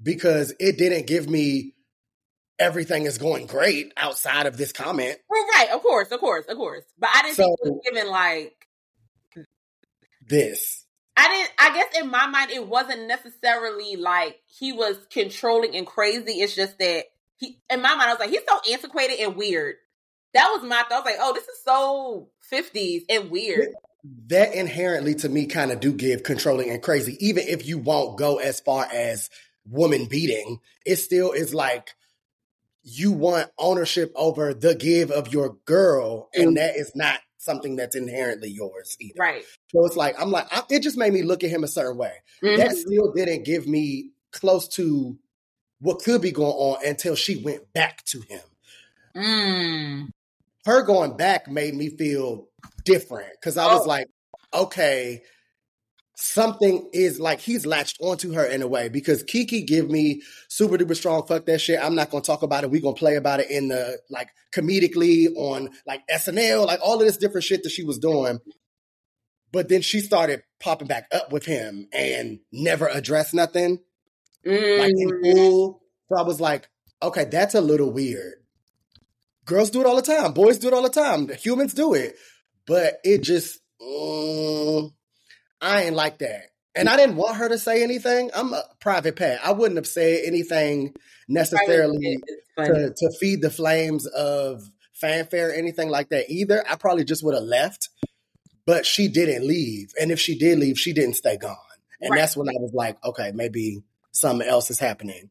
Because 0.00 0.54
it 0.60 0.78
didn't 0.78 1.06
give 1.06 1.28
me 1.28 1.74
everything 2.60 3.06
is 3.06 3.18
going 3.18 3.46
great 3.46 3.92
outside 3.96 4.46
of 4.46 4.56
this 4.56 4.70
comment. 4.70 5.18
Well, 5.28 5.44
right, 5.56 5.70
of 5.72 5.82
course, 5.82 6.12
of 6.12 6.20
course, 6.20 6.44
of 6.48 6.56
course. 6.56 6.84
But 6.98 7.10
I 7.12 7.22
didn't 7.22 7.36
think 7.36 7.58
it 7.62 7.70
was 7.72 7.80
giving 7.84 8.10
like 8.10 8.68
This. 10.28 10.86
I 11.16 11.28
didn't. 11.28 11.52
I 11.58 11.74
guess 11.74 12.00
in 12.00 12.10
my 12.10 12.26
mind, 12.28 12.50
it 12.52 12.66
wasn't 12.66 13.08
necessarily 13.08 13.96
like 13.96 14.36
he 14.46 14.72
was 14.72 14.96
controlling 15.10 15.76
and 15.76 15.86
crazy. 15.86 16.34
It's 16.34 16.54
just 16.54 16.78
that 16.78 17.04
he, 17.38 17.58
in 17.68 17.82
my 17.82 17.90
mind, 17.90 18.02
I 18.02 18.12
was 18.12 18.20
like, 18.20 18.30
he's 18.30 18.40
so 18.48 18.72
antiquated 18.72 19.18
and 19.20 19.36
weird. 19.36 19.74
That 20.34 20.50
was 20.52 20.62
my 20.62 20.84
thought. 20.88 20.92
I 20.92 20.96
was 20.96 21.04
like, 21.04 21.16
oh, 21.18 21.32
this 21.34 21.48
is 21.48 21.64
so 21.64 22.28
fifties 22.42 23.02
and 23.10 23.30
weird. 23.30 23.70
That 24.28 24.54
inherently 24.54 25.14
to 25.16 25.28
me 25.28 25.46
kind 25.46 25.72
of 25.72 25.80
do 25.80 25.92
give 25.92 26.22
controlling 26.22 26.70
and 26.70 26.82
crazy. 26.82 27.16
Even 27.26 27.44
if 27.48 27.66
you 27.66 27.78
won't 27.78 28.16
go 28.16 28.38
as 28.38 28.60
far 28.60 28.86
as 28.90 29.28
woman 29.66 30.06
beating, 30.06 30.60
it 30.86 30.96
still 30.96 31.32
is 31.32 31.52
like 31.52 31.90
you 32.82 33.12
want 33.12 33.50
ownership 33.58 34.12
over 34.14 34.54
the 34.54 34.74
give 34.74 35.10
of 35.10 35.32
your 35.32 35.56
girl, 35.66 36.28
and 36.34 36.56
that 36.56 36.76
is 36.76 36.92
not 36.94 37.20
something 37.38 37.76
that's 37.76 37.96
inherently 37.96 38.50
yours 38.50 38.96
either. 39.00 39.14
Right. 39.18 39.44
So 39.72 39.84
it's 39.86 39.96
like 39.96 40.14
I'm 40.20 40.30
like 40.30 40.46
I, 40.50 40.62
it 40.70 40.82
just 40.82 40.96
made 40.98 41.12
me 41.12 41.22
look 41.22 41.42
at 41.44 41.50
him 41.50 41.64
a 41.64 41.68
certain 41.68 41.96
way. 41.96 42.12
That 42.42 42.70
Mhm. 42.70 42.74
still 42.74 43.12
didn't 43.12 43.44
give 43.44 43.66
me 43.66 44.10
close 44.32 44.68
to 44.68 45.18
what 45.80 46.02
could 46.02 46.20
be 46.20 46.30
going 46.32 46.52
on 46.52 46.86
until 46.86 47.14
she 47.14 47.42
went 47.42 47.72
back 47.72 48.04
to 48.06 48.20
him. 48.20 48.40
Mm. 49.16 50.08
Her 50.66 50.82
going 50.82 51.16
back 51.16 51.48
made 51.48 51.74
me 51.74 51.88
feel 51.88 52.48
different 52.84 53.30
because 53.40 53.56
I 53.56 53.72
was 53.72 53.82
Oh. 53.84 53.88
like, 53.88 54.06
okay, 54.52 55.22
something 56.20 56.88
is 56.92 57.18
like 57.18 57.40
he's 57.40 57.64
latched 57.66 57.96
onto 58.00 58.32
her 58.34 58.44
in 58.44 58.62
a 58.62 58.68
way 58.68 58.88
because 58.88 59.22
Keke 59.24 59.66
give 59.66 59.90
me 59.90 60.22
super 60.48 60.76
duper 60.76 60.94
strong 60.96 61.26
fuck 61.26 61.46
that 61.46 61.60
shit. 61.60 61.82
I'm 61.82 61.94
not 61.94 62.10
gonna 62.10 62.22
talk 62.22 62.42
about 62.42 62.64
it. 62.64 62.70
we 62.70 62.80
gonna 62.80 62.94
play 62.94 63.16
about 63.16 63.40
it 63.40 63.50
in 63.50 63.68
the 63.68 63.98
like 64.10 64.28
comedically 64.54 65.26
on 65.36 65.70
like 65.86 66.02
SNL, 66.12 66.66
like 66.66 66.80
all 66.82 66.94
of 67.00 67.06
this 67.06 67.16
different 67.16 67.44
shit 67.44 67.62
that 67.62 67.70
she 67.70 67.84
was 67.84 67.98
doing. 67.98 68.38
But 69.52 69.68
then 69.68 69.82
she 69.82 70.00
started 70.00 70.42
popping 70.60 70.86
back 70.86 71.06
up 71.12 71.32
with 71.32 71.44
him 71.44 71.88
and 71.92 72.38
never 72.52 72.86
addressed 72.86 73.34
nothing. 73.34 73.80
like 74.44 74.92
in 74.96 75.10
Mm. 75.10 75.32
full. 75.32 75.82
So 76.08 76.16
I 76.18 76.22
was 76.22 76.40
like, 76.40 76.68
okay, 77.02 77.24
that's 77.24 77.54
a 77.54 77.60
little 77.60 77.92
weird. 77.92 78.34
Girls 79.44 79.70
do 79.70 79.80
it 79.80 79.86
all 79.86 79.96
the 79.96 80.02
time. 80.02 80.32
Boys 80.32 80.58
do 80.58 80.68
it 80.68 80.72
all 80.74 80.82
the 80.82 80.88
time. 80.88 81.28
Humans 81.28 81.74
do 81.74 81.92
it. 81.94 82.16
But 82.66 83.00
it 83.04 83.22
just, 83.22 83.58
mm, 83.82 84.92
I 85.60 85.84
ain't 85.84 85.96
like 85.96 86.18
that. 86.18 86.46
And 86.74 86.88
I 86.88 86.96
didn't 86.96 87.16
want 87.16 87.36
her 87.36 87.48
to 87.48 87.58
say 87.58 87.82
anything. 87.82 88.30
I'm 88.32 88.52
a 88.54 88.62
private 88.80 89.16
pat. 89.16 89.40
I 89.44 89.52
wouldn't 89.52 89.76
have 89.76 89.86
said 89.86 90.22
anything 90.24 90.94
necessarily 91.28 92.18
to, 92.56 92.94
to 92.96 93.10
feed 93.18 93.42
the 93.42 93.50
flames 93.50 94.06
of 94.06 94.62
fanfare 94.94 95.50
or 95.50 95.52
anything 95.52 95.88
like 95.88 96.10
that 96.10 96.30
either. 96.30 96.64
I 96.68 96.76
probably 96.76 97.04
just 97.04 97.24
would 97.24 97.34
have 97.34 97.44
left. 97.44 97.88
But 98.66 98.86
she 98.86 99.08
didn't 99.08 99.46
leave. 99.46 99.92
And 100.00 100.12
if 100.12 100.20
she 100.20 100.38
did 100.38 100.58
leave, 100.58 100.78
she 100.78 100.92
didn't 100.92 101.14
stay 101.14 101.36
gone. 101.36 101.56
And 102.00 102.10
Right. 102.12 102.20
that's 102.20 102.36
when 102.36 102.48
I 102.48 102.52
was 102.58 102.72
like, 102.72 103.02
okay, 103.04 103.32
maybe 103.34 103.82
something 104.12 104.46
else 104.46 104.70
is 104.70 104.78
happening. 104.78 105.30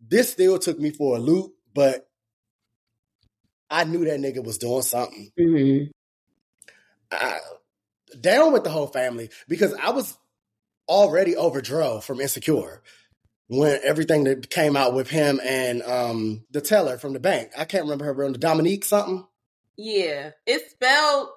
This 0.00 0.32
still 0.32 0.58
took 0.58 0.78
me 0.78 0.90
for 0.90 1.16
a 1.16 1.20
loop, 1.20 1.52
but 1.74 2.08
I 3.70 3.84
knew 3.84 4.04
that 4.06 4.20
nigga 4.20 4.42
was 4.42 4.58
doing 4.58 4.82
something. 4.82 5.30
Mhm. 5.38 5.90
I, 7.10 7.38
down 8.20 8.52
with 8.52 8.64
the 8.64 8.70
whole 8.70 8.86
family 8.86 9.30
because 9.48 9.74
I 9.74 9.90
was 9.90 10.16
already 10.88 11.36
over 11.36 11.60
Dro 11.60 12.00
from 12.00 12.20
Insecure 12.20 12.82
when 13.48 13.80
everything 13.84 14.24
that 14.24 14.50
came 14.50 14.76
out 14.76 14.94
with 14.94 15.10
him 15.10 15.40
and 15.42 15.82
um 15.82 16.44
the 16.50 16.60
teller 16.60 16.98
from 16.98 17.12
the 17.12 17.20
bank. 17.20 17.50
I 17.56 17.64
can't 17.64 17.84
remember 17.84 18.04
her 18.06 18.14
real 18.14 18.30
name. 18.30 18.40
Dominique 18.40 18.84
something. 18.84 19.26
Yeah, 19.76 20.30
it's 20.46 20.70
spelled 20.70 21.28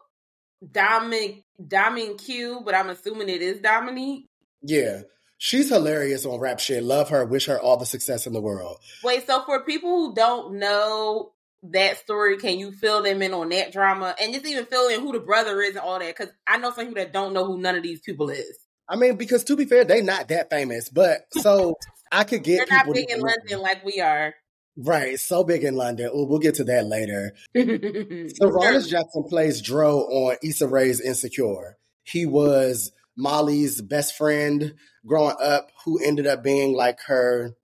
Dominic 0.71 1.43
Domin 1.61 2.17
Q, 2.17 2.61
but 2.63 2.75
I'm 2.75 2.89
assuming 2.89 3.29
it 3.29 3.41
is 3.41 3.59
Dominique. 3.59 4.27
Yeah. 4.61 5.01
She's 5.39 5.69
hilarious 5.69 6.25
on 6.25 6.39
rap 6.39 6.59
shit. 6.59 6.83
Love 6.83 7.09
her. 7.09 7.23
Wish 7.23 7.45
her 7.45 7.59
all 7.59 7.77
the 7.77 7.85
success 7.85 8.25
in 8.25 8.33
the 8.33 8.41
world. 8.41 8.79
Wait, 9.03 9.27
so 9.27 9.43
for 9.45 9.63
people 9.63 9.89
who 10.07 10.15
don't 10.15 10.55
know 10.57 11.33
that 11.63 11.97
story, 11.97 12.37
can 12.37 12.59
you 12.59 12.71
fill 12.71 13.03
them 13.03 13.21
in 13.21 13.33
on 13.33 13.49
that 13.49 13.71
drama 13.71 14.15
and 14.21 14.33
just 14.33 14.45
even 14.45 14.65
fill 14.65 14.89
in 14.89 15.01
who 15.01 15.11
the 15.11 15.19
brother 15.19 15.61
is 15.61 15.71
and 15.71 15.79
all 15.79 15.99
that? 15.99 16.15
Because 16.15 16.33
I 16.45 16.57
know 16.57 16.71
some 16.71 16.87
people 16.87 17.03
that 17.03 17.13
don't 17.13 17.33
know 17.33 17.45
who 17.45 17.57
none 17.59 17.75
of 17.75 17.83
these 17.83 18.01
people 18.01 18.29
is. 18.29 18.57
I 18.89 18.95
mean, 18.95 19.17
because 19.17 19.43
to 19.45 19.55
be 19.55 19.65
fair, 19.65 19.83
they 19.83 20.01
not 20.01 20.29
that 20.29 20.49
famous, 20.49 20.89
but 20.89 21.25
so 21.31 21.75
I 22.11 22.23
could 22.23 22.43
They're 22.43 22.65
get 22.65 22.69
not 22.69 22.93
big 22.93 23.09
in. 23.09 23.19
London 23.19 23.59
like 23.59 23.83
we 23.83 23.99
are. 23.99 24.33
Right, 24.79 25.19
so 25.19 25.43
big 25.43 25.63
in 25.63 25.75
London. 25.75 26.11
Ooh, 26.15 26.25
we'll 26.25 26.37
get 26.37 26.55
to 26.55 26.63
that 26.65 26.85
later. 26.85 27.33
So 27.55 28.27
so 28.35 28.49
Rollins 28.49 28.87
Jackson 28.87 29.23
plays 29.23 29.61
Dro 29.61 30.01
on 30.01 30.37
Issa 30.43 30.67
Rae's 30.67 31.01
Insecure. 31.01 31.77
He 32.03 32.27
was 32.27 32.91
Molly's 33.17 33.81
best 33.81 34.15
friend 34.15 34.75
growing 35.05 35.35
up, 35.41 35.71
who 35.83 35.99
ended 35.99 36.27
up 36.27 36.43
being 36.43 36.73
like 36.73 36.99
her 37.07 37.55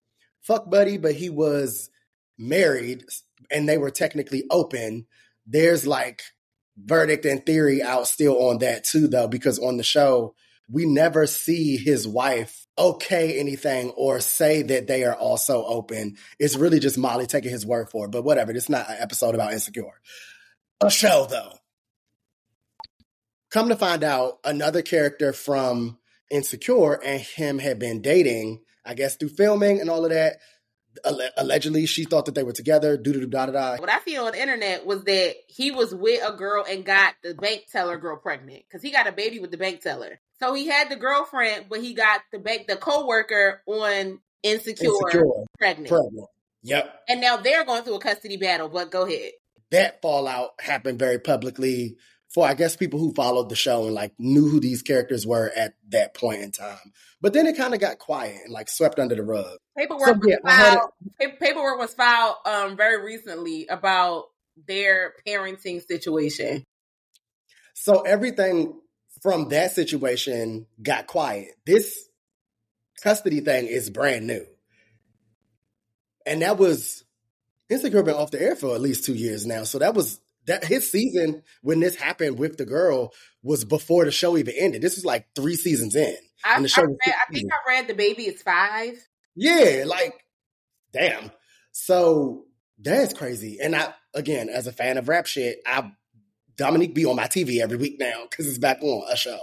fuck 0.42 0.68
buddy, 0.68 0.98
but 0.98 1.14
he 1.14 1.30
was 1.30 1.88
married 2.36 3.04
and 3.50 3.68
they 3.68 3.78
were 3.78 3.90
technically 3.90 4.44
open. 4.50 5.06
There's 5.46 5.86
like 5.86 6.22
verdict 6.76 7.24
and 7.24 7.44
theory 7.44 7.82
out 7.82 8.06
still 8.06 8.48
on 8.48 8.58
that 8.58 8.84
too, 8.84 9.08
though, 9.08 9.28
because 9.28 9.58
on 9.58 9.76
the 9.76 9.82
show, 9.82 10.34
we 10.70 10.86
never 10.86 11.26
see 11.26 11.76
his 11.76 12.08
wife 12.08 12.66
okay 12.76 13.38
anything 13.38 13.90
or 13.90 14.18
say 14.20 14.62
that 14.62 14.86
they 14.86 15.04
are 15.04 15.14
also 15.14 15.64
open. 15.64 16.16
It's 16.38 16.56
really 16.56 16.80
just 16.80 16.98
Molly 16.98 17.26
taking 17.26 17.50
his 17.50 17.66
word 17.66 17.90
for 17.90 18.06
it. 18.06 18.10
But 18.10 18.24
whatever, 18.24 18.52
it's 18.52 18.68
not 18.68 18.88
an 18.88 18.96
episode 18.98 19.34
about 19.34 19.52
Insecure. 19.52 20.00
A 20.80 20.90
show, 20.90 21.26
though. 21.28 21.52
Come 23.50 23.68
to 23.68 23.76
find 23.76 24.02
out, 24.02 24.38
another 24.42 24.82
character 24.82 25.32
from 25.32 25.98
Insecure 26.30 26.94
and 27.04 27.20
him 27.20 27.58
had 27.58 27.78
been 27.78 28.02
dating, 28.02 28.62
I 28.84 28.94
guess 28.94 29.16
through 29.16 29.28
filming 29.28 29.80
and 29.80 29.88
all 29.88 30.04
of 30.04 30.10
that. 30.10 30.38
Alle- 31.04 31.30
allegedly, 31.36 31.86
she 31.86 32.04
thought 32.04 32.26
that 32.26 32.34
they 32.34 32.42
were 32.42 32.52
together. 32.52 32.96
Do 32.96 33.12
do 33.12 33.26
da 33.26 33.46
da 33.46 33.52
da. 33.52 33.76
what 33.78 33.90
I 33.90 34.00
see 34.00 34.16
on 34.16 34.32
the 34.32 34.40
internet 34.40 34.86
was 34.86 35.04
that 35.04 35.34
he 35.48 35.70
was 35.70 35.94
with 35.94 36.22
a 36.26 36.32
girl 36.36 36.64
and 36.68 36.84
got 36.84 37.14
the 37.22 37.34
bank 37.34 37.64
teller 37.70 37.96
girl 37.98 38.16
pregnant 38.16 38.62
because 38.68 38.82
he 38.82 38.90
got 38.90 39.06
a 39.06 39.12
baby 39.12 39.40
with 39.40 39.50
the 39.50 39.56
bank 39.56 39.80
teller. 39.80 40.20
So 40.40 40.54
he 40.54 40.66
had 40.66 40.90
the 40.90 40.96
girlfriend, 40.96 41.66
but 41.68 41.80
he 41.80 41.94
got 41.94 42.20
the 42.32 42.38
bank 42.38 42.66
the 42.68 42.76
co-worker 42.76 43.62
on 43.66 44.20
Insecure, 44.42 44.88
Insecure, 44.90 45.24
pregnant. 45.58 45.88
pregnant. 45.88 46.28
Yep. 46.62 46.94
And 47.08 47.20
now 47.20 47.36
they're 47.38 47.64
going 47.64 47.82
through 47.82 47.94
a 47.96 48.00
custody 48.00 48.36
battle, 48.36 48.68
but 48.68 48.90
go 48.90 49.06
ahead. 49.06 49.32
that 49.70 50.00
fallout 50.02 50.50
happened 50.60 50.98
very 50.98 51.18
publicly 51.18 51.96
for 52.34 52.44
I 52.44 52.54
guess 52.54 52.74
people 52.74 52.98
who 52.98 53.14
followed 53.14 53.48
the 53.48 53.54
show 53.54 53.84
and 53.86 53.94
like 53.94 54.12
knew 54.18 54.48
who 54.48 54.58
these 54.58 54.82
characters 54.82 55.24
were 55.24 55.52
at 55.54 55.74
that 55.90 56.14
point 56.14 56.42
in 56.42 56.50
time. 56.50 56.92
But 57.20 57.32
then 57.32 57.46
it 57.46 57.56
kind 57.56 57.72
of 57.72 57.80
got 57.80 58.00
quiet 58.00 58.40
and 58.44 58.52
like 58.52 58.68
swept 58.68 58.98
under 58.98 59.14
the 59.14 59.22
rug. 59.22 59.56
Paperwork 59.78 60.06
So, 60.08 60.12
was 60.14 60.28
yeah, 60.28 60.36
I 60.44 60.52
had 60.52 60.74
filed. 60.74 60.90
pa- 61.20 61.36
Paperwork 61.40 61.78
was 61.78 61.94
filed 61.94 62.34
um 62.44 62.76
very 62.76 63.04
recently 63.04 63.68
about 63.68 64.24
their 64.66 65.14
parenting 65.26 65.80
situation. 65.86 66.64
So 67.74 68.00
everything 68.00 68.80
from 69.22 69.48
that 69.50 69.72
situation 69.72 70.66
got 70.82 71.06
quiet. 71.06 71.50
This 71.64 71.96
custody 73.00 73.40
thing 73.40 73.66
is 73.66 73.90
brand 73.90 74.26
new. 74.26 74.44
And 76.26 76.42
that 76.42 76.58
was 76.58 77.04
Insecure 77.70 78.02
been 78.02 78.14
off 78.14 78.30
the 78.30 78.42
air 78.42 78.56
for 78.56 78.74
at 78.74 78.80
least 78.80 79.04
two 79.04 79.14
years 79.14 79.46
now. 79.46 79.64
So 79.64 79.78
that 79.78 79.94
was 79.94 80.20
that 80.46 80.64
his 80.64 80.90
season 80.90 81.42
when 81.62 81.80
this 81.80 81.96
happened 81.96 82.38
with 82.38 82.56
the 82.56 82.66
girl 82.66 83.12
was 83.42 83.64
before 83.64 84.04
the 84.04 84.10
show 84.10 84.36
even 84.36 84.54
ended. 84.56 84.82
This 84.82 84.96
was 84.96 85.04
like 85.04 85.26
three 85.34 85.56
seasons 85.56 85.94
in. 85.94 86.16
I, 86.44 86.56
And 86.56 86.64
the 86.64 86.68
I, 86.68 86.70
show 86.70 86.82
read, 86.82 86.98
I 87.06 87.32
think. 87.32 87.50
I 87.52 87.70
read 87.70 87.88
the 87.88 87.94
baby 87.94 88.24
is 88.24 88.42
five. 88.42 88.94
Yeah, 89.34 89.84
like 89.86 90.14
damn. 90.92 91.30
So 91.72 92.44
that's 92.78 93.14
crazy. 93.14 93.58
And 93.62 93.74
I 93.74 93.94
again, 94.14 94.48
as 94.48 94.66
a 94.66 94.72
fan 94.72 94.98
of 94.98 95.08
rap 95.08 95.26
shit, 95.26 95.60
I 95.66 95.90
Dominique 96.56 96.94
be 96.94 97.04
on 97.04 97.16
my 97.16 97.26
TV 97.26 97.60
every 97.60 97.76
week 97.76 97.98
now 97.98 98.24
because 98.28 98.46
it's 98.46 98.58
back 98.58 98.82
on 98.82 99.10
a 99.10 99.16
show. 99.16 99.40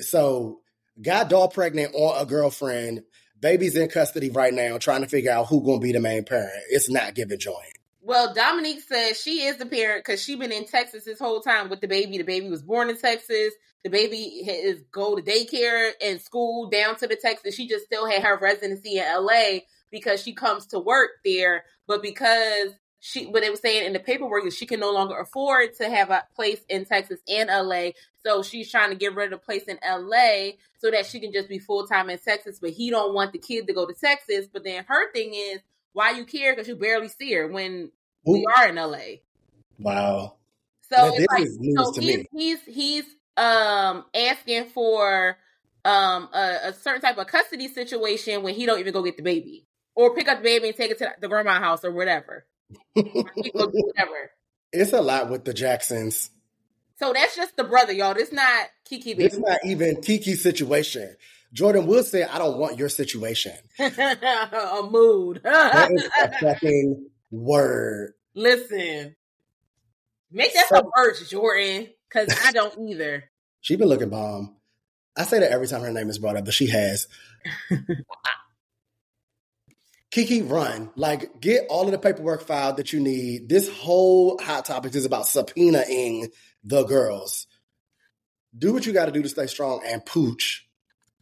So 0.00 0.60
got 1.00 1.28
doll 1.28 1.48
pregnant 1.48 1.94
on 1.94 2.20
a 2.20 2.26
girlfriend. 2.26 3.04
Baby's 3.40 3.76
in 3.76 3.88
custody 3.88 4.30
right 4.30 4.52
now, 4.52 4.78
trying 4.78 5.02
to 5.02 5.08
figure 5.08 5.30
out 5.30 5.46
who 5.46 5.64
gonna 5.64 5.78
be 5.78 5.92
the 5.92 6.00
main 6.00 6.24
parent. 6.24 6.64
It's 6.70 6.90
not 6.90 7.14
giving 7.14 7.38
joy. 7.38 7.62
Well, 8.00 8.32
Dominique 8.32 8.80
says 8.80 9.20
she 9.20 9.42
is 9.42 9.56
the 9.56 9.66
parent 9.66 10.04
because 10.04 10.22
she 10.22 10.36
been 10.36 10.52
in 10.52 10.66
Texas 10.66 11.04
this 11.04 11.18
whole 11.18 11.40
time 11.40 11.68
with 11.68 11.80
the 11.80 11.88
baby. 11.88 12.18
The 12.18 12.24
baby 12.24 12.48
was 12.48 12.62
born 12.62 12.90
in 12.90 12.96
Texas. 12.96 13.54
The 13.84 13.90
baby 13.90 14.16
is 14.18 14.82
go 14.92 15.16
to 15.16 15.22
daycare 15.22 15.90
and 16.02 16.20
school 16.20 16.68
down 16.70 16.96
to 16.96 17.06
the 17.06 17.16
Texas. 17.16 17.54
She 17.54 17.68
just 17.68 17.86
still 17.86 18.08
had 18.08 18.22
her 18.22 18.38
residency 18.38 18.98
in 18.98 19.04
LA 19.04 19.60
because 19.90 20.22
she 20.22 20.32
comes 20.32 20.66
to 20.68 20.78
work 20.78 21.10
there. 21.24 21.64
But 21.86 22.02
because 22.02 22.72
she, 23.00 23.30
but 23.30 23.42
it 23.42 23.50
was 23.50 23.60
saying 23.60 23.86
in 23.86 23.92
the 23.92 24.00
paperwork 24.00 24.44
that 24.44 24.52
she 24.52 24.66
can 24.66 24.80
no 24.80 24.92
longer 24.92 25.18
afford 25.18 25.74
to 25.76 25.88
have 25.88 26.10
a 26.10 26.24
place 26.34 26.60
in 26.68 26.84
Texas 26.84 27.20
and 27.28 27.48
LA. 27.48 27.90
So 28.24 28.42
she's 28.42 28.70
trying 28.70 28.90
to 28.90 28.96
get 28.96 29.14
rid 29.14 29.32
of 29.32 29.40
the 29.40 29.44
place 29.44 29.64
in 29.64 29.78
LA 29.84 30.52
so 30.78 30.90
that 30.90 31.06
she 31.06 31.20
can 31.20 31.32
just 31.32 31.48
be 31.48 31.58
full 31.58 31.86
time 31.86 32.10
in 32.10 32.18
Texas. 32.18 32.58
But 32.60 32.70
he 32.70 32.90
don't 32.90 33.14
want 33.14 33.32
the 33.32 33.38
kid 33.38 33.66
to 33.66 33.72
go 33.72 33.86
to 33.86 33.94
Texas. 33.94 34.46
But 34.52 34.64
then 34.64 34.84
her 34.88 35.12
thing 35.12 35.34
is, 35.34 35.60
why 35.98 36.12
you 36.12 36.24
care? 36.24 36.54
Because 36.54 36.68
you 36.68 36.76
barely 36.76 37.08
see 37.08 37.32
her 37.34 37.48
when 37.48 37.90
we 38.24 38.46
are 38.56 38.68
in 38.68 38.76
LA. 38.76 39.18
wow. 39.80 40.36
So 40.88 40.96
Now, 40.96 41.12
it's 41.12 41.26
like, 41.28 41.42
is 41.42 41.58
news 41.58 41.74
so 41.76 42.00
he's, 42.00 42.26
he's 42.32 42.58
he's 42.62 43.04
um 43.36 44.04
asking 44.14 44.66
for 44.66 45.36
um 45.84 46.28
a, 46.32 46.58
a 46.66 46.72
certain 46.72 47.00
type 47.00 47.18
of 47.18 47.26
custody 47.26 47.66
situation 47.66 48.44
when 48.44 48.54
he 48.54 48.64
don't 48.64 48.78
even 48.78 48.92
go 48.92 49.02
get 49.02 49.16
the 49.16 49.24
baby 49.24 49.66
or 49.96 50.14
pick 50.14 50.28
up 50.28 50.38
the 50.38 50.44
baby 50.44 50.68
and 50.68 50.76
take 50.76 50.92
it 50.92 50.98
to 50.98 51.12
the 51.20 51.26
grandma 51.26 51.58
house 51.58 51.84
or 51.84 51.90
whatever. 51.90 52.46
He 52.94 53.02
go 53.02 53.66
do 53.66 53.72
whatever. 53.72 54.30
It's 54.72 54.92
a 54.92 55.00
lot 55.00 55.30
with 55.30 55.44
the 55.44 55.52
Jacksons. 55.52 56.30
So 57.00 57.12
that's 57.12 57.34
just 57.34 57.56
the 57.56 57.64
brother, 57.64 57.92
y'all. 57.92 58.14
It's 58.16 58.32
not 58.32 58.68
Keke 58.88 59.04
baby. 59.04 59.24
It's 59.24 59.38
not 59.38 59.58
even 59.64 59.96
Keke's 59.96 60.42
situation. 60.42 61.16
Jordan 61.52 61.86
Wood 61.86 62.04
said, 62.04 62.28
I 62.30 62.38
don't 62.38 62.58
want 62.58 62.78
your 62.78 62.88
situation. 62.88 63.52
a 63.78 64.86
mood. 64.90 65.40
That 65.44 65.90
is 65.92 66.08
a 66.22 66.38
fucking 66.40 67.08
word. 67.30 68.12
Listen, 68.34 69.16
make 70.30 70.52
that 70.54 70.66
So- 70.68 70.76
some 70.76 70.90
merch, 70.96 71.28
Jordan, 71.30 71.88
because 72.08 72.34
I 72.44 72.52
don't 72.52 72.88
either. 72.88 73.24
She 73.60 73.74
been 73.74 73.88
looking 73.88 74.08
bomb. 74.08 74.54
I 75.16 75.24
say 75.24 75.40
that 75.40 75.50
every 75.50 75.66
time 75.66 75.80
her 75.82 75.90
name 75.92 76.08
is 76.08 76.18
brought 76.20 76.36
up, 76.36 76.44
but 76.44 76.54
she 76.54 76.68
has. 76.68 77.08
Keke, 80.12 80.48
run. 80.48 80.90
Like, 80.94 81.40
get 81.40 81.66
all 81.68 81.84
of 81.86 81.90
the 81.90 81.98
paperwork 81.98 82.42
filed 82.46 82.76
that 82.76 82.92
you 82.92 83.00
need. 83.00 83.48
This 83.48 83.68
whole 83.68 84.38
hot 84.40 84.64
topic 84.64 84.94
is 84.94 85.04
about 85.04 85.24
subpoenaing 85.24 86.28
the 86.62 86.84
girls. 86.84 87.48
Do 88.56 88.72
what 88.72 88.86
you 88.86 88.92
got 88.92 89.06
to 89.06 89.12
do 89.12 89.22
to 89.22 89.28
stay 89.28 89.48
strong 89.48 89.82
and 89.84 90.06
pooch. 90.06 90.67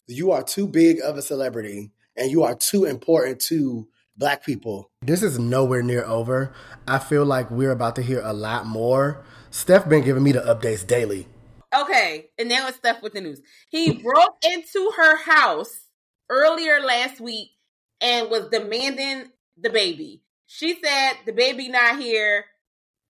You 0.09 0.31
are 0.31 0.45
too 0.45 0.69
big 0.69 1.01
of 1.01 1.17
a 1.17 1.23
celebrity 1.23 1.91
and 2.17 2.31
you 2.31 2.45
are 2.45 2.55
too 2.55 2.85
important 2.85 3.41
to 3.43 3.89
black 4.17 4.45
people. 4.45 4.93
This 5.03 5.21
is 5.21 5.37
nowhere 5.37 5.83
near 5.83 6.05
over. 6.05 6.55
I 6.87 7.01
feel 7.01 7.25
like 7.25 7.51
we're 7.51 7.73
about 7.73 7.97
to 7.97 8.03
hear 8.03 8.21
a 8.23 8.33
lot 8.33 8.67
more. 8.67 9.25
Steph 9.51 9.89
been 9.89 10.05
giving 10.05 10.23
me 10.23 10.31
the 10.31 10.43
updates 10.43 10.87
daily. 10.87 11.27
Okay, 11.75 12.27
and 12.39 12.49
now 12.49 12.69
it's 12.69 12.77
stuff 12.77 13.03
with 13.03 13.15
the 13.15 13.21
news. 13.21 13.43
He 13.69 13.95
broke 13.95 14.37
into 14.45 14.93
her 14.97 15.17
house 15.17 15.87
earlier 16.31 16.81
last 16.81 17.21
week 17.21 17.51
and 18.01 18.31
was 18.31 18.49
demanding 18.51 19.33
the 19.61 19.71
baby. 19.71 20.23
She 20.47 20.79
said 20.81 21.15
the 21.27 21.33
baby 21.33 21.69
not 21.69 21.99
here, 21.99 22.45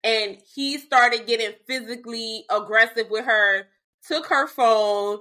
and 0.03 0.37
he 0.55 0.79
started 0.79 1.27
getting 1.27 1.51
physically 1.67 2.45
aggressive 2.49 3.11
with 3.11 3.25
her. 3.25 3.67
Took 4.07 4.25
her 4.27 4.47
phone, 4.47 5.19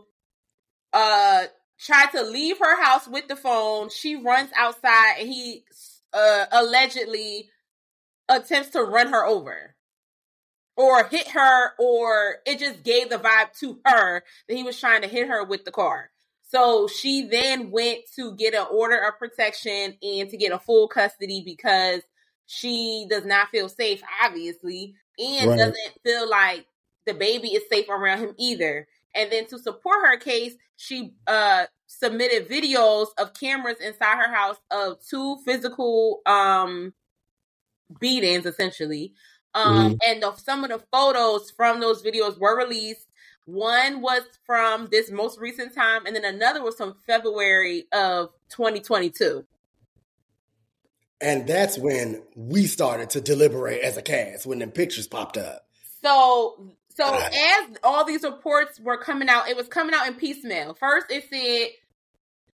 uh, 0.94 1.44
tried 1.78 2.10
to 2.12 2.22
leave 2.22 2.58
her 2.58 2.82
house 2.82 3.06
with 3.08 3.28
the 3.28 3.36
phone. 3.36 3.90
She 3.90 4.16
runs 4.16 4.50
outside, 4.56 5.16
and 5.20 5.28
he 5.28 5.64
uh, 6.12 6.46
allegedly 6.52 7.50
attempts 8.28 8.70
to 8.70 8.82
run 8.82 9.08
her 9.08 9.24
over 9.26 9.74
or 10.76 11.04
hit 11.04 11.28
her, 11.28 11.70
or 11.78 12.36
it 12.46 12.58
just 12.58 12.82
gave 12.82 13.08
the 13.08 13.16
vibe 13.18 13.52
to 13.60 13.80
her 13.86 14.22
that 14.48 14.54
he 14.56 14.62
was 14.62 14.78
trying 14.78 15.02
to 15.02 15.08
hit 15.08 15.28
her 15.28 15.44
with 15.44 15.64
the 15.64 15.70
car. 15.70 16.10
So 16.42 16.86
she 16.86 17.26
then 17.28 17.70
went 17.70 18.00
to 18.16 18.34
get 18.36 18.54
an 18.54 18.66
order 18.70 18.96
of 18.98 19.18
protection 19.18 19.96
and 20.02 20.30
to 20.30 20.36
get 20.36 20.52
a 20.52 20.58
full 20.58 20.86
custody 20.88 21.42
because 21.44 22.02
she 22.46 23.06
does 23.10 23.24
not 23.24 23.48
feel 23.48 23.68
safe, 23.68 24.02
obviously, 24.22 24.94
and 25.18 25.50
Right. 25.50 25.58
doesn't 25.58 26.02
feel 26.04 26.28
like 26.28 26.66
the 27.06 27.14
baby 27.14 27.48
is 27.48 27.64
safe 27.70 27.88
around 27.88 28.18
him 28.20 28.34
either. 28.38 28.86
And 29.16 29.32
then 29.32 29.46
to 29.46 29.58
support 29.58 30.06
her 30.06 30.16
case, 30.18 30.54
she 30.76 31.14
uh 31.26 31.66
submitted 31.86 32.48
videos 32.48 33.08
of 33.18 33.32
cameras 33.34 33.78
inside 33.80 34.16
her 34.16 34.34
house 34.34 34.58
of 34.70 34.98
two 35.08 35.38
physical 35.44 36.20
um 36.26 36.92
beatings 38.00 38.46
essentially. 38.46 39.14
Um, 39.54 39.98
and 40.06 40.22
the, 40.22 40.36
some 40.36 40.64
of 40.64 40.70
the 40.70 40.82
photos 40.92 41.50
from 41.50 41.80
those 41.80 42.02
videos 42.02 42.38
were 42.38 42.58
released. 42.58 43.06
One 43.46 44.02
was 44.02 44.22
from 44.44 44.88
this 44.90 45.10
most 45.10 45.38
recent 45.38 45.74
time, 45.74 46.04
and 46.04 46.14
then 46.14 46.26
another 46.26 46.62
was 46.62 46.74
from 46.74 46.96
February 47.06 47.86
of 47.90 48.30
2022. 48.50 49.46
And 51.22 51.46
that's 51.46 51.78
when 51.78 52.22
we 52.34 52.66
started 52.66 53.08
to 53.10 53.20
deliberate 53.22 53.80
as 53.80 53.96
a 53.96 54.02
cast 54.02 54.44
when 54.44 54.58
the 54.58 54.66
pictures 54.66 55.06
popped 55.06 55.38
up. 55.38 55.66
So, 56.02 56.76
so 56.96 57.14
as 57.14 57.76
all 57.82 58.04
these 58.04 58.22
reports 58.22 58.80
were 58.80 58.96
coming 58.96 59.28
out, 59.28 59.48
it 59.48 59.56
was 59.56 59.68
coming 59.68 59.94
out 59.94 60.06
in 60.06 60.14
piecemeal. 60.14 60.74
First, 60.74 61.06
it 61.10 61.24
said 61.30 61.68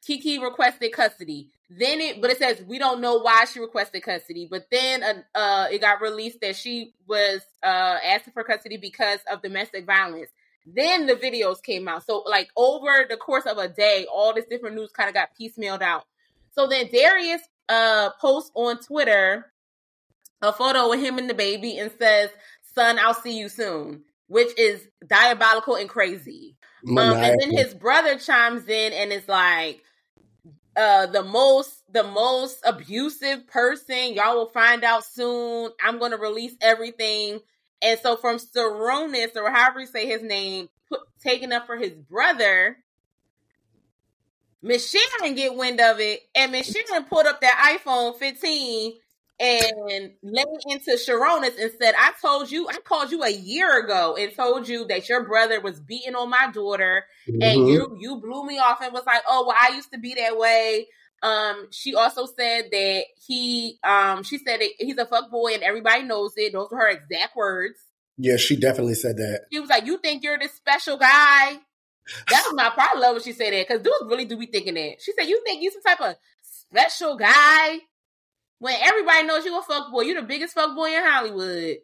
Keke 0.07 0.42
requested 0.42 0.92
custody. 0.92 1.51
Then 1.70 2.01
it, 2.01 2.20
but 2.20 2.31
it 2.31 2.38
says 2.38 2.62
we 2.66 2.79
don't 2.79 3.01
know 3.01 3.18
why 3.18 3.46
she 3.46 3.61
requested 3.61 4.03
custody. 4.03 4.46
But 4.49 4.66
then, 4.70 5.03
uh, 5.03 5.14
uh 5.35 5.66
it 5.72 5.81
got 5.81 6.03
released 6.03 6.40
that 6.42 6.55
she 6.55 6.92
was 7.09 7.40
uh 7.62 7.99
asking 8.05 8.35
for 8.35 8.44
custody 8.44 8.77
because 8.77 9.20
of 9.31 9.42
domestic 9.42 9.87
violence. 9.87 10.31
Then 10.66 11.07
the 11.07 11.14
videos 11.14 11.62
came 11.62 11.88
out. 11.88 12.05
So, 12.05 12.22
like 12.27 12.51
over 12.57 13.07
the 13.09 13.16
course 13.16 13.46
of 13.46 13.57
a 13.57 13.68
day, 13.68 14.07
all 14.12 14.35
this 14.35 14.46
different 14.51 14.77
news 14.77 14.90
kind 14.90 15.09
of 15.09 15.14
got 15.14 15.31
piecemealed 15.40 15.83
out. 15.83 16.05
So 16.53 16.66
then 16.66 16.88
Darius 16.92 17.42
uh 17.68 18.11
posts 18.20 18.51
on 18.55 18.79
Twitter 18.81 19.51
a 20.42 20.53
photo 20.53 20.90
with 20.90 21.01
him 21.01 21.18
and 21.18 21.29
the 21.31 21.35
baby 21.35 21.79
and 21.79 21.90
says, 21.99 22.31
"Son, 22.75 22.99
I'll 22.99 23.14
see 23.14 23.38
you 23.38 23.49
soon," 23.49 24.05
which 24.29 24.57
is 24.59 24.87
diabolical 25.07 25.77
and 25.77 25.89
crazy. 25.89 26.57
Um, 26.89 27.17
and 27.17 27.41
then 27.41 27.51
his 27.51 27.75
brother 27.75 28.19
chimes 28.19 28.69
in 28.69 28.93
and 28.93 29.12
is 29.12 29.27
like, 29.29 29.83
uh, 30.77 31.07
the 31.07 31.23
most 31.23 31.83
the 31.93 32.05
most 32.05 32.59
abusive 32.65 33.47
person. 33.47 34.15
Y'all 34.15 34.37
will 34.37 34.51
find 34.51 34.85
out 34.85 35.05
soon. 35.05 35.71
I'm 35.83 35.99
gonna 35.99 36.19
release 36.19 36.55
everything. 36.61 37.41
And 37.83 37.99
so 38.01 38.17
from 38.17 38.37
Sarunas, 38.37 39.37
or 39.37 39.51
however 39.51 39.81
you 39.81 39.87
say 39.87 40.07
his 40.07 40.23
name, 40.23 40.69
put, 40.89 41.01
taking 41.23 41.53
up 41.53 41.67
for 41.67 41.77
his 41.77 41.93
brother, 41.93 42.77
Miss 44.62 44.91
Sharon 44.91 45.35
get 45.35 45.55
wind 45.55 45.81
of 45.81 46.01
it, 46.01 46.21
and 46.35 46.53
Miss 46.53 46.71
Sharon 46.71 47.05
pulled 47.05 47.27
up 47.27 47.41
that 47.41 47.79
iPhone 47.79 48.19
15 48.19 48.95
and 49.38 50.12
laid 50.22 50.46
into 50.68 50.92
Sarunas 50.92 51.61
and 51.61 51.70
said, 51.81 51.94
I 51.99 52.12
told 52.22 52.51
you, 52.51 52.68
I 52.68 52.79
called 52.85 53.11
you 53.11 53.22
a 53.22 53.31
year 53.31 53.79
ago 53.85 54.16
and 54.18 54.35
told 54.35 54.66
you 54.68 54.87
that 54.87 55.09
your 55.09 55.25
brother 55.27 55.61
was 55.61 55.79
beating 55.81 56.14
on 56.14 56.31
my 56.31 56.51
daughter 56.53 57.05
and 57.27 57.42
Mhm. 57.42 57.68
you 57.68 57.96
you 57.99 58.16
blew 58.20 58.46
me 58.46 58.59
off 58.59 58.81
and 58.81 58.92
was 58.92 59.05
like, 59.07 59.22
"Oh, 59.29 59.46
well, 59.46 59.57
I 59.61 59.75
used 59.75 59.92
to 59.92 59.99
be 59.99 60.14
that 60.14 60.37
way." 60.38 60.88
Um, 61.22 61.68
she 61.70 61.94
also 61.94 62.27
said 62.27 62.66
that 62.70 63.05
he, 63.27 63.79
um, 63.83 64.22
she 64.22 64.38
said 64.38 64.61
that 64.61 64.70
he's 64.79 64.99
a 64.99 65.07
fuck 65.07 65.31
boy 65.31 65.55
and 65.55 65.62
everybody 65.62 66.03
knows 66.03 66.33
it. 66.37 66.53
Those 66.53 66.68
were 66.70 66.79
her 66.79 66.88
exact 66.88 67.35
words. 67.37 67.79
yeah, 68.18 68.37
she 68.38 68.57
definitely 68.57 68.94
said 68.94 69.16
that. 69.18 69.42
She 69.53 69.61
was 69.61 69.68
like, 69.68 69.85
"You 69.87 69.99
think 69.99 70.22
you're 70.22 70.38
this 70.38 70.55
special 70.55 70.96
guy?" 70.96 71.59
That 72.31 72.44
was 72.46 72.55
my 72.55 72.70
problem. 72.70 73.03
Love 73.03 73.14
when 73.16 73.22
she 73.22 73.33
said 73.33 73.53
that 73.53 73.66
because 73.68 73.83
dudes 73.83 74.05
really 74.09 74.25
do 74.25 74.37
be 74.38 74.46
thinking 74.46 74.75
that. 74.75 75.03
She 75.03 75.12
said, 75.12 75.27
"You 75.29 75.42
think 75.44 75.62
you 75.62 75.70
some 75.70 75.83
type 75.83 76.01
of 76.01 76.16
special 76.42 77.16
guy?" 77.16 77.79
When 78.59 78.75
everybody 78.81 79.25
knows 79.25 79.45
you 79.45 79.59
a 79.59 79.62
fuck 79.62 79.90
boy, 79.90 80.03
you 80.03 80.14
the 80.14 80.27
biggest 80.27 80.55
fuck 80.55 80.75
boy 80.75 80.95
in 80.95 81.05
Hollywood. 81.05 81.77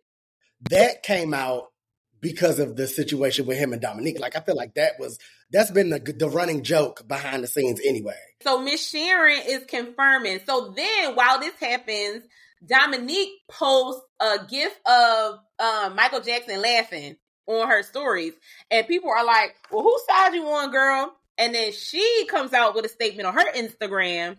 That 0.71 1.03
came 1.03 1.35
out 1.35 1.73
because 2.21 2.61
of 2.61 2.77
the 2.77 2.87
situation 2.87 3.47
with 3.47 3.59
him 3.59 3.73
and 3.73 3.83
Dominique. 3.83 4.21
Like 4.21 4.37
I 4.37 4.41
feel 4.41 4.57
like 4.57 4.75
that 4.75 4.93
was 4.99 5.19
that's 5.51 5.71
been 5.71 5.91
the 5.91 5.99
the 5.99 6.29
running 6.29 6.63
joke 6.63 7.07
behind 7.07 7.43
the 7.43 7.49
scenes 7.49 7.81
anyway. 7.85 8.17
So 8.43 8.61
Miss 8.63 8.89
Sharon 8.89 9.43
is 9.47 9.65
confirming. 9.67 10.41
So 10.47 10.73
then 10.75 11.15
while 11.15 11.41
this 11.41 11.55
happens, 11.61 12.25
Dominique 12.65 13.31
posts 13.51 14.03
a 14.21 14.39
gif 14.49 14.73
of 14.87 15.41
um, 15.59 15.97
Michael 15.97 16.21
Jackson 16.21 16.63
laughing 16.63 17.17
on 17.47 17.69
her 17.69 17.83
stories. 17.83 18.33
And 18.71 18.87
people 18.87 19.11
are 19.11 19.25
like, 19.25 19.57
well, 19.71 19.83
whose 19.83 20.03
side 20.09 20.35
you 20.35 20.47
on, 20.47 20.71
girl? 20.71 21.13
And 21.39 21.55
then 21.55 21.73
she 21.73 22.27
comes 22.29 22.53
out 22.53 22.75
with 22.75 22.85
a 22.85 22.89
statement 22.89 23.27
on 23.27 23.35
her 23.35 23.53
Instagram 23.53 24.37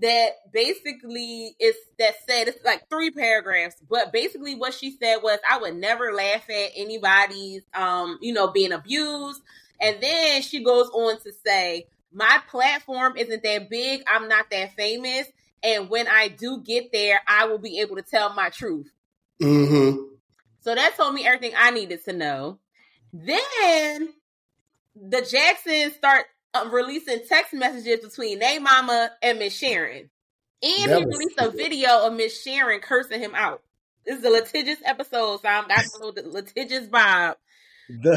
that 0.00 0.30
basically 0.52 1.54
is 1.58 1.74
that 1.98 2.14
said 2.28 2.48
it's 2.48 2.64
like 2.64 2.88
three 2.88 3.10
paragraphs 3.10 3.76
but 3.88 4.12
basically 4.12 4.54
what 4.54 4.72
she 4.72 4.90
said 4.92 5.16
was 5.22 5.38
i 5.50 5.58
would 5.58 5.74
never 5.76 6.12
laugh 6.12 6.48
at 6.48 6.70
anybody's 6.76 7.62
um 7.74 8.18
you 8.20 8.32
know 8.32 8.48
being 8.48 8.72
abused 8.72 9.40
and 9.80 10.00
then 10.00 10.42
she 10.42 10.62
goes 10.62 10.88
on 10.90 11.20
to 11.20 11.32
say 11.44 11.86
my 12.12 12.38
platform 12.48 13.16
isn't 13.16 13.42
that 13.42 13.68
big 13.68 14.02
i'm 14.06 14.28
not 14.28 14.48
that 14.50 14.74
famous 14.74 15.26
and 15.62 15.90
when 15.90 16.06
i 16.06 16.28
do 16.28 16.60
get 16.60 16.92
there 16.92 17.20
i 17.26 17.46
will 17.46 17.58
be 17.58 17.80
able 17.80 17.96
to 17.96 18.02
tell 18.02 18.32
my 18.34 18.48
truth 18.50 18.90
Mm-hmm. 19.40 20.02
so 20.60 20.74
that 20.74 20.96
told 20.96 21.14
me 21.14 21.24
everything 21.24 21.52
I 21.56 21.70
needed 21.70 22.04
to 22.06 22.12
know. 22.12 22.58
Then 23.12 24.08
the 24.96 25.22
Jacksons 25.22 25.94
start 25.94 26.26
uh, 26.54 26.68
releasing 26.72 27.20
text 27.28 27.54
messages 27.54 28.04
between 28.04 28.38
their 28.38 28.60
mama 28.60 29.10
and 29.22 29.38
Miss 29.38 29.56
Sharon. 29.56 30.10
And 30.62 30.90
That 30.90 30.98
he 30.98 31.04
released 31.04 31.38
a 31.38 31.50
video 31.50 32.06
of 32.06 32.14
Miss 32.14 32.42
Sharon 32.42 32.80
cursing 32.80 33.20
him 33.20 33.34
out. 33.34 33.62
This 34.04 34.18
is 34.18 34.24
a 34.24 34.30
litigious 34.30 34.78
episode, 34.84 35.40
so 35.40 35.48
I'm 35.48 35.68
got 35.68 35.84
a 35.84 36.04
little 36.04 36.32
litigious 36.32 36.86
vibe. 36.88 37.34
The, 37.90 38.10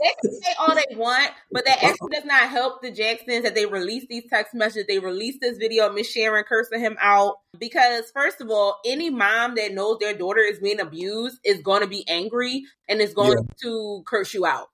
They 0.00 0.14
can 0.22 0.32
say 0.40 0.52
all 0.58 0.74
they 0.74 0.96
want, 0.96 1.30
but 1.52 1.66
that 1.66 1.82
actually 1.82 2.10
does 2.12 2.24
not 2.24 2.48
help 2.48 2.80
the 2.80 2.90
Jacksons 2.90 3.42
that 3.42 3.54
they 3.54 3.66
release 3.66 4.06
these 4.08 4.24
text 4.30 4.54
messages. 4.54 4.86
They 4.86 4.98
release 4.98 5.36
this 5.40 5.58
video 5.58 5.88
of 5.88 5.94
Miss 5.94 6.10
Sharon 6.10 6.44
cursing 6.44 6.80
him 6.80 6.96
out 7.00 7.36
because, 7.58 8.10
first 8.12 8.40
of 8.40 8.50
all, 8.50 8.78
any 8.86 9.10
mom 9.10 9.56
that 9.56 9.74
knows 9.74 9.98
their 9.98 10.16
daughter 10.16 10.40
is 10.40 10.58
being 10.58 10.80
abused 10.80 11.38
is 11.44 11.60
going 11.60 11.82
to 11.82 11.88
be 11.88 12.06
angry 12.08 12.64
and 12.88 13.00
is 13.00 13.12
going 13.12 13.36
to 13.62 14.02
curse 14.06 14.32
you 14.32 14.46
out. 14.46 14.68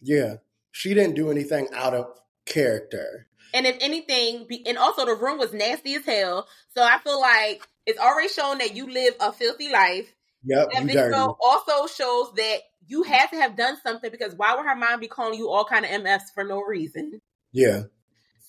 yeah, 0.00 0.36
she 0.72 0.94
didn't 0.94 1.14
do 1.14 1.30
anything 1.30 1.68
out 1.74 1.94
of 1.94 2.06
character. 2.46 3.26
And 3.54 3.66
if 3.66 3.76
anything, 3.80 4.46
be, 4.48 4.66
and 4.66 4.78
also 4.78 5.04
the 5.04 5.14
room 5.14 5.38
was 5.38 5.52
nasty 5.52 5.94
as 5.94 6.04
hell. 6.06 6.46
So 6.74 6.82
I 6.82 6.98
feel 6.98 7.20
like 7.20 7.66
it's 7.86 7.98
already 7.98 8.28
shown 8.28 8.58
that 8.58 8.74
you 8.74 8.90
live 8.90 9.14
a 9.20 9.32
filthy 9.32 9.70
life. 9.70 10.14
Yep, 10.44 10.68
That 10.72 10.80
you 10.82 10.86
video 10.88 11.10
dirty. 11.10 11.32
also 11.44 11.86
shows 11.86 12.32
that 12.36 12.58
you 12.86 13.02
had 13.04 13.28
to 13.28 13.36
have 13.36 13.56
done 13.56 13.76
something 13.82 14.10
because 14.10 14.34
why 14.34 14.54
would 14.56 14.64
her 14.66 14.74
mom 14.74 14.98
be 15.00 15.06
calling 15.06 15.38
you 15.38 15.48
all 15.50 15.64
kind 15.64 15.84
of 15.84 15.90
MFs 15.90 16.32
for 16.34 16.42
no 16.44 16.60
reason? 16.62 17.20
Yeah, 17.52 17.82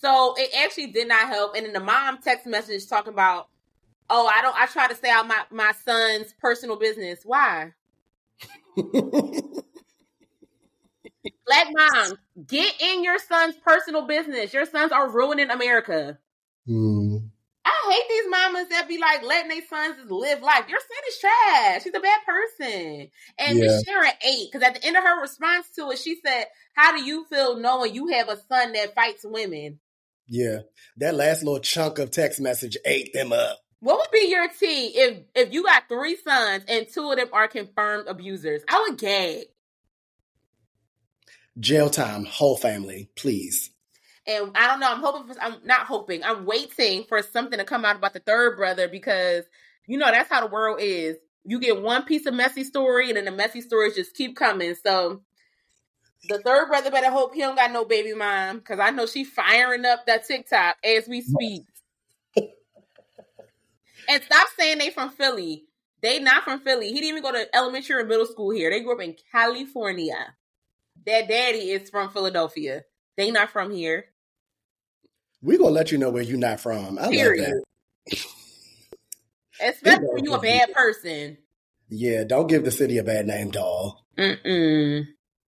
So 0.00 0.34
it 0.36 0.50
actually 0.64 0.88
did 0.88 1.06
not 1.08 1.28
help. 1.28 1.54
And 1.54 1.66
then 1.66 1.72
the 1.74 1.80
mom 1.80 2.18
text 2.22 2.46
message 2.46 2.88
talking 2.88 3.12
about, 3.12 3.48
oh, 4.10 4.26
I 4.26 4.40
don't 4.42 4.56
I 4.56 4.66
try 4.66 4.88
to 4.88 4.94
stay 4.94 5.10
out 5.10 5.28
my, 5.28 5.42
my 5.50 5.72
son's 5.84 6.32
personal 6.40 6.76
business. 6.76 7.20
Why? 7.24 7.72
Black 11.46 11.66
moms, 11.70 12.14
get 12.46 12.74
in 12.80 13.04
your 13.04 13.18
son's 13.18 13.56
personal 13.56 14.06
business. 14.06 14.52
Your 14.54 14.66
sons 14.66 14.92
are 14.92 15.10
ruining 15.10 15.50
America. 15.50 16.18
Hmm. 16.66 17.16
I 17.66 17.92
hate 17.92 18.08
these 18.08 18.30
mamas 18.30 18.68
that 18.68 18.88
be 18.88 18.98
like 18.98 19.22
letting 19.22 19.48
their 19.48 19.66
sons 19.68 19.96
just 19.96 20.10
live 20.10 20.42
life. 20.42 20.68
Your 20.68 20.80
son 20.80 20.98
is 21.08 21.18
trash. 21.18 21.82
He's 21.84 21.94
a 21.94 22.00
bad 22.00 22.20
person. 22.26 23.10
And 23.38 23.58
Yeah. 23.58 23.78
Sharon 23.86 24.12
ate 24.22 24.50
because 24.52 24.66
at 24.66 24.74
the 24.74 24.86
end 24.86 24.96
of 24.96 25.02
her 25.02 25.20
response 25.20 25.66
to 25.76 25.90
it, 25.90 25.98
she 25.98 26.18
said, 26.24 26.46
"How 26.74 26.96
do 26.96 27.02
you 27.02 27.24
feel 27.26 27.56
knowing 27.56 27.94
you 27.94 28.08
have 28.08 28.28
a 28.28 28.40
son 28.48 28.72
that 28.72 28.94
fights 28.94 29.24
women?" 29.24 29.80
Yeah, 30.26 30.60
that 30.98 31.14
last 31.14 31.42
little 31.42 31.60
chunk 31.60 31.98
of 31.98 32.10
text 32.10 32.40
message 32.40 32.76
ate 32.86 33.12
them 33.12 33.32
up. 33.32 33.58
What 33.80 33.98
would 33.98 34.10
be 34.10 34.28
your 34.28 34.48
tea 34.48 34.86
if 34.96 35.18
if 35.34 35.52
you 35.52 35.62
got 35.64 35.88
three 35.88 36.16
sons 36.16 36.64
and 36.68 36.86
two 36.88 37.10
of 37.10 37.18
them 37.18 37.28
are 37.32 37.48
confirmed 37.48 38.08
abusers? 38.08 38.62
I 38.68 38.86
would 38.88 38.98
gag. 38.98 39.44
Jail 41.58 41.88
time, 41.88 42.24
whole 42.24 42.56
family, 42.56 43.08
please. 43.16 43.70
And 44.26 44.50
I 44.54 44.66
don't 44.66 44.80
know. 44.80 44.90
I'm 44.90 45.00
hoping 45.00 45.32
for. 45.32 45.40
I'm 45.40 45.56
not 45.64 45.86
hoping. 45.86 46.24
I'm 46.24 46.46
waiting 46.46 47.04
for 47.04 47.22
something 47.22 47.58
to 47.58 47.64
come 47.64 47.84
out 47.84 47.96
about 47.96 48.14
the 48.14 48.20
third 48.20 48.56
brother 48.56 48.88
because 48.88 49.44
you 49.86 49.98
know 49.98 50.10
that's 50.10 50.30
how 50.30 50.40
the 50.40 50.52
world 50.52 50.80
is. 50.80 51.16
You 51.44 51.60
get 51.60 51.82
one 51.82 52.04
piece 52.04 52.26
of 52.26 52.34
messy 52.34 52.64
story, 52.64 53.08
and 53.08 53.16
then 53.16 53.26
the 53.26 53.30
messy 53.30 53.60
stories 53.60 53.94
just 53.94 54.14
keep 54.16 54.34
coming. 54.34 54.74
So 54.82 55.20
the 56.28 56.38
third 56.38 56.68
brother 56.68 56.90
better 56.90 57.10
hope 57.10 57.34
he 57.34 57.40
don't 57.40 57.56
got 57.56 57.70
no 57.70 57.84
baby 57.84 58.14
mom 58.14 58.58
because 58.58 58.78
I 58.80 58.90
know 58.90 59.06
she 59.06 59.24
firing 59.24 59.84
up 59.84 60.06
that 60.06 60.26
TikTok 60.26 60.76
as 60.82 61.06
we 61.06 61.20
speak. 61.20 61.64
and 62.36 64.22
stop 64.22 64.48
saying 64.58 64.78
they 64.78 64.90
from 64.90 65.10
Philly. 65.10 65.64
They 66.00 66.18
not 66.18 66.44
from 66.44 66.60
Philly. 66.60 66.88
He 66.88 66.94
didn't 66.94 67.18
even 67.18 67.22
go 67.22 67.32
to 67.32 67.54
elementary 67.54 67.96
or 67.96 68.06
middle 68.06 68.26
school 68.26 68.50
here. 68.50 68.70
They 68.70 68.80
grew 68.80 68.94
up 68.94 69.02
in 69.02 69.16
California. 69.32 70.34
Their 71.06 71.26
daddy 71.26 71.70
is 71.70 71.90
from 71.90 72.10
Philadelphia. 72.10 72.84
They 73.16 73.30
not 73.30 73.50
from 73.50 73.70
here. 73.70 74.06
We 75.42 75.58
gonna 75.58 75.70
let 75.70 75.92
you 75.92 75.98
know 75.98 76.10
where 76.10 76.22
you're 76.22 76.38
not 76.38 76.60
from. 76.60 76.98
I 76.98 77.10
Period. 77.10 77.46
love 77.46 77.64
that. 78.10 78.18
Especially 79.68 80.08
when 80.10 80.24
you 80.24 80.34
a 80.34 80.40
bad 80.40 80.72
person. 80.72 81.38
Yeah, 81.88 82.24
don't 82.24 82.46
give 82.46 82.64
the 82.64 82.70
city 82.70 82.98
a 82.98 83.04
bad 83.04 83.26
name, 83.26 83.50
doll. 83.50 84.06
Mm-mm. 84.18 85.06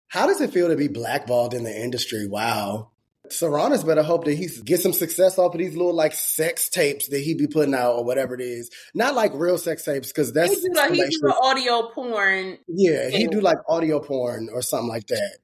How 0.07 0.27
does 0.27 0.41
it 0.41 0.51
feel 0.51 0.67
to 0.69 0.75
be 0.75 0.87
blackballed 0.87 1.53
in 1.53 1.63
the 1.63 1.75
industry? 1.75 2.27
Wow. 2.27 2.91
Sarunas 3.33 3.85
better 3.85 4.03
hope 4.03 4.25
that 4.25 4.35
he 4.35 4.47
gets 4.63 4.83
some 4.83 4.93
success 4.93 5.37
off 5.37 5.53
of 5.53 5.59
these 5.59 5.75
little 5.75 5.93
like 5.93 6.13
sex 6.13 6.69
tapes 6.69 7.07
that 7.09 7.19
he 7.19 7.33
be 7.33 7.47
putting 7.47 7.73
out 7.75 7.93
or 7.95 8.03
whatever 8.03 8.33
it 8.35 8.41
is. 8.41 8.69
Not 8.93 9.15
like 9.15 9.31
real 9.33 9.57
sex 9.57 9.83
tapes 9.83 10.07
because 10.09 10.31
that's 10.33 10.49
He 10.49 10.55
do, 10.67 10.73
the, 10.73 10.87
he 10.93 11.01
do 11.09 11.19
the 11.21 11.39
audio 11.43 11.89
porn. 11.89 12.57
yeah, 12.67 13.09
he 13.09 13.27
do 13.27 13.41
like 13.41 13.57
audio 13.67 13.99
porn 13.99 14.49
or 14.53 14.61
something 14.61 14.89
like 14.89 15.07
that. 15.07 15.37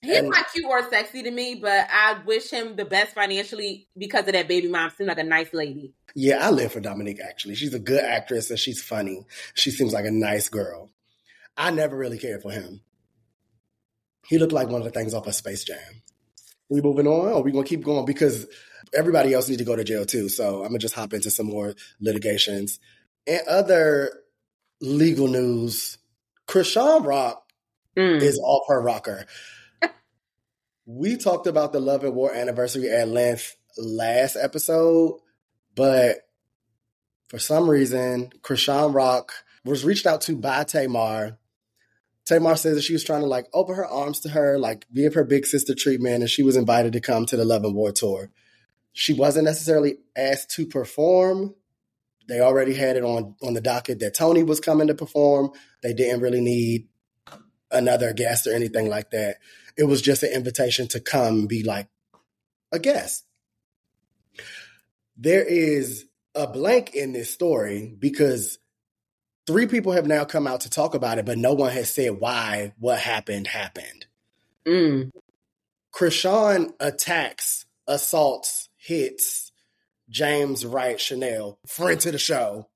He's 0.00 0.16
And- 0.18 0.30
not 0.30 0.46
cute 0.52 0.66
or 0.66 0.88
sexy 0.90 1.22
to 1.22 1.30
me, 1.30 1.54
but 1.54 1.86
I 1.90 2.20
wish 2.26 2.50
him 2.50 2.74
the 2.76 2.84
best 2.84 3.14
financially 3.14 3.88
because 3.96 4.26
of 4.26 4.32
that 4.32 4.48
baby 4.48 4.68
mom. 4.68 4.90
Seemed 4.90 5.08
like 5.08 5.18
a 5.18 5.22
nice 5.24 5.52
lady. 5.54 5.94
Yeah, 6.14 6.46
I 6.46 6.50
live 6.50 6.72
for 6.72 6.80
Dominique 6.80 7.20
actually. 7.24 7.54
She's 7.54 7.72
a 7.74 7.78
good 7.78 8.04
actress 8.04 8.50
and 8.50 8.58
she's 8.58 8.82
funny. 8.82 9.24
She 9.54 9.70
seems 9.70 9.92
like 9.92 10.04
a 10.04 10.10
nice 10.10 10.48
girl. 10.48 10.90
I 11.56 11.70
never 11.70 11.96
really 11.96 12.18
cared 12.18 12.42
for 12.42 12.50
him. 12.50 12.80
He 14.28 14.38
looked 14.38 14.52
like 14.52 14.68
one 14.68 14.80
of 14.80 14.84
the 14.84 14.90
things 14.90 15.14
off 15.14 15.26
of 15.26 15.34
Space 15.34 15.64
Jam. 15.64 16.01
We 16.72 16.80
moving 16.80 17.06
on 17.06 17.32
or 17.32 17.42
we 17.42 17.52
gonna 17.52 17.64
keep 17.66 17.84
going 17.84 18.06
because 18.06 18.46
everybody 18.94 19.34
else 19.34 19.48
needs 19.48 19.58
to 19.60 19.64
go 19.66 19.76
to 19.76 19.84
jail 19.84 20.06
too. 20.06 20.28
So 20.30 20.62
I'm 20.62 20.68
gonna 20.68 20.78
just 20.78 20.94
hop 20.94 21.12
into 21.12 21.30
some 21.30 21.46
more 21.46 21.74
litigations. 22.00 22.80
And 23.26 23.40
other 23.46 24.10
legal 24.80 25.28
news, 25.28 25.98
Chrisean 26.48 27.04
Rock 27.04 27.40
Mm. 27.94 28.22
is 28.22 28.38
off 28.42 28.62
her 28.68 28.80
rocker. 28.80 29.26
we 30.86 31.16
talked 31.18 31.46
about 31.46 31.74
the 31.74 31.80
Love 31.80 32.04
and 32.04 32.14
War 32.14 32.32
anniversary 32.34 32.88
at 32.88 33.06
length 33.08 33.54
last 33.76 34.34
episode, 34.34 35.20
but 35.74 36.16
for 37.28 37.38
some 37.38 37.68
reason, 37.68 38.32
Chrisean 38.40 38.94
Rock 38.94 39.32
was 39.66 39.84
reached 39.84 40.06
out 40.06 40.22
to 40.22 40.36
by 40.36 40.64
Tamar. 40.64 41.36
Tamar 42.24 42.56
says 42.56 42.76
that 42.76 42.82
she 42.82 42.92
was 42.92 43.04
trying 43.04 43.22
to 43.22 43.26
like 43.26 43.46
open 43.52 43.74
her 43.74 43.86
arms 43.86 44.20
to 44.20 44.28
her, 44.30 44.58
like 44.58 44.86
give 44.94 45.14
her 45.14 45.24
big 45.24 45.46
sister 45.46 45.74
treatment, 45.74 46.22
and 46.22 46.30
she 46.30 46.42
was 46.42 46.56
invited 46.56 46.92
to 46.92 47.00
come 47.00 47.26
to 47.26 47.36
the 47.36 47.44
Love 47.44 47.64
and 47.64 47.74
War 47.74 47.92
tour. 47.92 48.30
She 48.92 49.12
wasn't 49.12 49.46
necessarily 49.46 49.98
asked 50.14 50.50
to 50.52 50.66
perform. 50.66 51.54
They 52.28 52.40
already 52.40 52.74
had 52.74 52.96
it 52.96 53.02
on 53.02 53.34
on 53.42 53.54
the 53.54 53.60
docket 53.60 53.98
that 54.00 54.14
Tony 54.14 54.42
was 54.42 54.60
coming 54.60 54.86
to 54.88 54.94
perform. 54.94 55.50
They 55.82 55.92
didn't 55.92 56.20
really 56.20 56.40
need 56.40 56.88
another 57.70 58.12
guest 58.12 58.46
or 58.46 58.54
anything 58.54 58.88
like 58.88 59.10
that. 59.10 59.38
It 59.76 59.84
was 59.84 60.02
just 60.02 60.22
an 60.22 60.32
invitation 60.32 60.86
to 60.88 61.00
come 61.00 61.46
be 61.46 61.62
like 61.62 61.88
a 62.70 62.78
guest. 62.78 63.24
There 65.16 65.42
is 65.42 66.06
a 66.34 66.46
blank 66.46 66.94
in 66.94 67.12
this 67.12 67.32
story 67.32 67.94
because 67.98 68.58
three 69.46 69.66
people 69.66 69.92
have 69.92 70.06
now 70.06 70.24
come 70.24 70.46
out 70.46 70.62
to 70.62 70.70
talk 70.70 70.94
about 70.94 71.18
it, 71.18 71.26
but 71.26 71.38
no 71.38 71.54
one 71.54 71.72
has 71.72 71.92
said 71.92 72.20
why 72.20 72.72
what 72.78 72.98
happened 72.98 73.46
happened. 73.46 74.06
Mm. 74.66 75.10
Chrisean 75.94 76.72
attacks, 76.80 77.66
assaults, 77.86 78.68
hits 78.76 79.52
James 80.08 80.64
Wright 80.64 81.00
Chanel, 81.00 81.58
friend 81.66 82.00
to 82.00 82.12
the 82.12 82.18
show. 82.18 82.68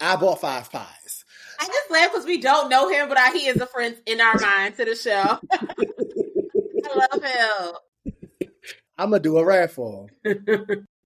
I 0.00 0.16
bought 0.16 0.40
five 0.40 0.70
pies. 0.70 1.24
I 1.60 1.66
just 1.66 1.90
laugh 1.90 2.12
because 2.12 2.26
we 2.26 2.40
don't 2.40 2.68
know 2.68 2.88
him, 2.88 3.08
but 3.08 3.18
I, 3.18 3.30
he 3.32 3.48
is 3.48 3.60
a 3.60 3.66
friend 3.66 3.96
in 4.06 4.20
our 4.20 4.38
mind 4.38 4.76
to 4.76 4.84
the 4.84 4.94
show. 4.94 5.38
I 5.52 7.06
love 7.12 7.22
him. 7.22 8.52
I'm 8.96 9.10
gonna 9.10 9.20
do 9.20 9.38
a 9.38 9.44
raffle. 9.44 10.08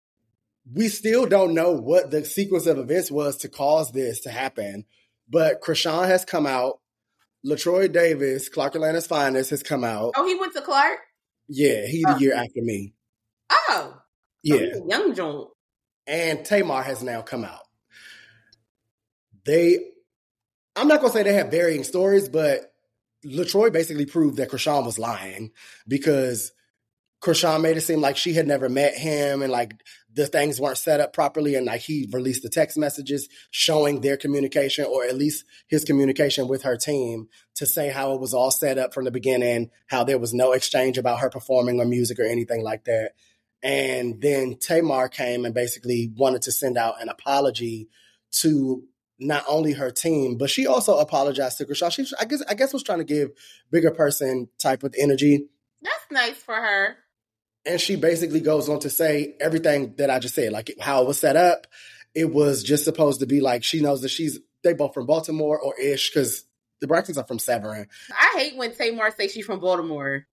we 0.73 0.87
still 0.87 1.25
don't 1.25 1.53
know 1.53 1.71
what 1.71 2.11
the 2.11 2.23
sequence 2.23 2.65
of 2.65 2.77
events 2.77 3.11
was 3.11 3.37
to 3.37 3.49
cause 3.49 3.91
this 3.91 4.21
to 4.21 4.29
happen, 4.29 4.85
but 5.29 5.61
Chrisean 5.61 6.07
has 6.07 6.25
come 6.25 6.45
out. 6.45 6.79
Latroy 7.45 7.91
Davis, 7.91 8.49
Clark 8.49 8.75
Atlanta's 8.75 9.07
finest, 9.07 9.49
has 9.49 9.63
come 9.63 9.83
out. 9.83 10.13
Oh, 10.15 10.27
he 10.27 10.35
went 10.35 10.53
to 10.53 10.61
Clark. 10.61 10.99
Yeah, 11.47 11.85
he 11.87 12.03
the 12.03 12.15
oh. 12.15 12.19
year 12.19 12.35
after 12.35 12.61
me. 12.61 12.93
Oh. 13.51 13.57
oh, 13.69 13.97
Yeah, 14.43 14.57
he's 14.57 14.77
a 14.77 14.85
young 14.87 15.15
Joan. 15.15 15.47
and 16.07 16.45
Tamar 16.45 16.83
has 16.83 17.03
now 17.03 17.21
come 17.21 17.43
out. 17.43 17.63
They, 19.43 19.79
I'm 20.75 20.87
not 20.87 21.01
gonna 21.01 21.11
say 21.11 21.23
they 21.23 21.33
have 21.33 21.49
varying 21.51 21.83
stories, 21.83 22.29
but 22.29 22.71
Latroy 23.25 23.73
basically 23.73 24.05
proved 24.05 24.37
that 24.37 24.49
Chrisean 24.49 24.85
was 24.85 24.99
lying 24.99 25.51
because 25.87 26.51
Chrisean 27.21 27.61
made 27.61 27.77
it 27.77 27.81
seem 27.81 28.01
like 28.01 28.17
she 28.17 28.33
had 28.33 28.47
never 28.47 28.69
met 28.69 28.95
him 28.95 29.41
and 29.41 29.51
like 29.51 29.73
the 30.13 30.27
things 30.27 30.59
weren't 30.59 30.77
set 30.77 30.99
up 30.99 31.13
properly 31.13 31.55
and 31.55 31.65
like 31.65 31.81
he 31.81 32.07
released 32.11 32.43
the 32.43 32.49
text 32.49 32.77
messages 32.77 33.29
showing 33.51 34.01
their 34.01 34.17
communication 34.17 34.85
or 34.85 35.05
at 35.05 35.17
least 35.17 35.45
his 35.67 35.83
communication 35.83 36.47
with 36.47 36.63
her 36.63 36.75
team 36.75 37.27
to 37.55 37.65
say 37.65 37.89
how 37.89 38.13
it 38.13 38.19
was 38.19 38.33
all 38.33 38.51
set 38.51 38.77
up 38.77 38.93
from 38.93 39.05
the 39.05 39.11
beginning, 39.11 39.69
how 39.87 40.03
there 40.03 40.19
was 40.19 40.33
no 40.33 40.51
exchange 40.51 40.97
about 40.97 41.19
her 41.19 41.29
performing 41.29 41.79
or 41.79 41.85
music 41.85 42.19
or 42.19 42.25
anything 42.25 42.63
like 42.63 42.83
that. 42.85 43.11
And 43.63 44.21
then 44.21 44.57
Tamar 44.59 45.07
came 45.07 45.45
and 45.45 45.53
basically 45.53 46.11
wanted 46.15 46.41
to 46.43 46.51
send 46.51 46.77
out 46.77 47.01
an 47.01 47.09
apology 47.09 47.89
to 48.39 48.83
not 49.19 49.43
only 49.47 49.73
her 49.73 49.91
team, 49.91 50.35
but 50.37 50.49
she 50.49 50.65
also 50.65 50.97
apologized 50.97 51.59
to 51.59 51.65
Chrisean. 51.65 52.07
She, 52.07 52.15
I 52.19 52.25
guess, 52.25 52.41
I 52.49 52.55
guess, 52.55 52.73
was 52.73 52.81
trying 52.81 52.97
to 52.97 53.03
give 53.03 53.29
bigger 53.71 53.91
person 53.91 54.49
type 54.57 54.83
of 54.83 54.95
energy, 54.97 55.47
That's 55.81 56.11
nice 56.11 56.37
for 56.37 56.55
her. 56.55 56.97
And 57.65 57.79
she 57.79 57.95
basically 57.95 58.39
goes 58.39 58.69
on 58.69 58.79
to 58.79 58.89
say 58.89 59.35
everything 59.39 59.95
that 59.97 60.09
I 60.09 60.19
just 60.19 60.35
said, 60.35 60.51
like 60.51 60.75
how 60.79 61.01
it 61.01 61.07
was 61.07 61.19
set 61.19 61.35
up. 61.35 61.67
It 62.13 62.33
was 62.33 62.63
just 62.63 62.83
supposed 62.83 63.19
to 63.21 63.25
be 63.25 63.39
like 63.39 63.63
she 63.63 63.81
knows 63.81 64.01
that 64.01 64.09
she's 64.09 64.39
they 64.63 64.73
both 64.73 64.93
from 64.93 65.05
Baltimore 65.05 65.59
or 65.59 65.79
ish 65.79 66.11
because 66.11 66.43
the 66.81 66.87
Braxtons 66.87 67.17
are 67.17 67.25
from 67.25 67.39
Severn. 67.39 67.87
I 68.11 68.37
hate 68.37 68.57
when 68.57 68.73
Tamar 68.73 69.11
say 69.11 69.27
she's 69.27 69.45
from 69.45 69.59
Baltimore. 69.59 70.25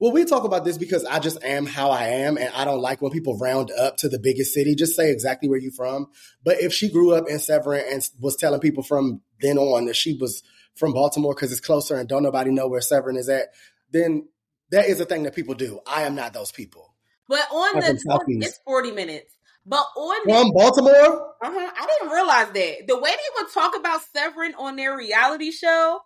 Well, 0.00 0.12
we 0.12 0.24
talk 0.24 0.44
about 0.44 0.64
this 0.64 0.76
because 0.76 1.04
I 1.04 1.18
just 1.18 1.42
am 1.44 1.66
how 1.66 1.90
I 1.90 2.06
am, 2.06 2.36
and 2.36 2.52
I 2.54 2.64
don't 2.64 2.80
like 2.80 3.00
when 3.00 3.12
people 3.12 3.38
round 3.38 3.70
up 3.70 3.96
to 3.98 4.08
the 4.08 4.18
biggest 4.18 4.52
city. 4.52 4.74
Just 4.74 4.96
say 4.96 5.10
exactly 5.10 5.48
where 5.48 5.58
you're 5.58 5.72
from. 5.72 6.08
But 6.44 6.60
if 6.60 6.72
she 6.72 6.90
grew 6.90 7.14
up 7.14 7.28
in 7.28 7.38
Severn 7.38 7.82
and 7.90 8.06
was 8.20 8.36
telling 8.36 8.60
people 8.60 8.82
from 8.82 9.22
then 9.40 9.56
on 9.56 9.86
that 9.86 9.96
she 9.96 10.16
was 10.20 10.42
from 10.74 10.92
Baltimore 10.92 11.34
because 11.34 11.52
it's 11.52 11.60
closer 11.60 11.96
and 11.96 12.08
don't 12.08 12.24
nobody 12.24 12.50
know 12.50 12.68
where 12.68 12.80
Severn 12.80 13.16
is 13.16 13.28
at, 13.28 13.48
then 13.92 14.28
that 14.74 14.86
is 14.86 15.00
a 15.00 15.04
thing 15.04 15.22
that 15.24 15.34
people 15.34 15.54
do. 15.54 15.80
I 15.86 16.02
am 16.02 16.14
not 16.14 16.32
those 16.32 16.52
people. 16.52 16.94
But 17.28 17.46
on 17.50 17.76
I'm 17.76 17.80
the 17.80 17.86
on, 18.10 18.20
it's 18.42 18.58
forty 18.64 18.92
minutes. 18.92 19.32
But 19.66 19.84
on 19.96 20.26
the 20.26 20.32
From 20.32 20.50
Baltimore? 20.52 21.34
Uh-huh. 21.42 21.70
I 21.76 21.86
didn't 21.86 22.12
realize 22.12 22.48
that. 22.52 22.86
The 22.86 22.98
way 22.98 23.10
they 23.10 23.42
would 23.42 23.52
talk 23.52 23.74
about 23.76 24.02
Severn 24.12 24.54
on 24.58 24.76
their 24.76 24.94
reality 24.96 25.50
show, 25.50 26.00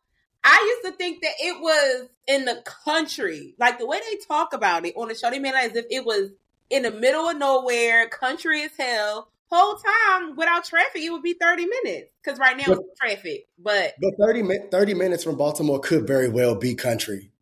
I 0.44 0.80
used 0.84 0.92
to 0.92 0.96
think 0.96 1.22
that 1.22 1.32
it 1.40 1.60
was 1.60 2.08
in 2.28 2.44
the 2.44 2.62
country. 2.84 3.54
Like 3.58 3.78
the 3.78 3.86
way 3.86 3.98
they 3.98 4.18
talk 4.28 4.52
about 4.52 4.86
it 4.86 4.94
on 4.96 5.08
the 5.08 5.14
show, 5.14 5.30
they 5.30 5.40
made 5.40 5.54
it 5.54 5.70
as 5.72 5.76
if 5.76 5.86
it 5.90 6.04
was 6.04 6.30
in 6.70 6.82
the 6.82 6.92
middle 6.92 7.28
of 7.28 7.36
nowhere, 7.36 8.08
country 8.08 8.62
as 8.62 8.70
hell. 8.78 9.28
Whole 9.50 9.76
time 9.76 10.36
without 10.36 10.64
traffic, 10.64 11.02
it 11.02 11.10
would 11.10 11.22
be 11.22 11.32
30 11.32 11.66
minutes. 11.66 12.10
Because 12.22 12.38
right 12.38 12.56
now 12.56 12.64
But- 12.68 12.78
it's 12.80 13.00
traffic. 13.00 13.48
But 13.58 13.94
But 14.00 14.12
30, 14.24 14.68
30 14.70 14.94
minutes 14.94 15.24
from 15.24 15.36
Baltimore 15.36 15.80
could 15.80 16.06
very 16.06 16.28
well 16.28 16.54
be 16.54 16.74
country. 16.76 17.32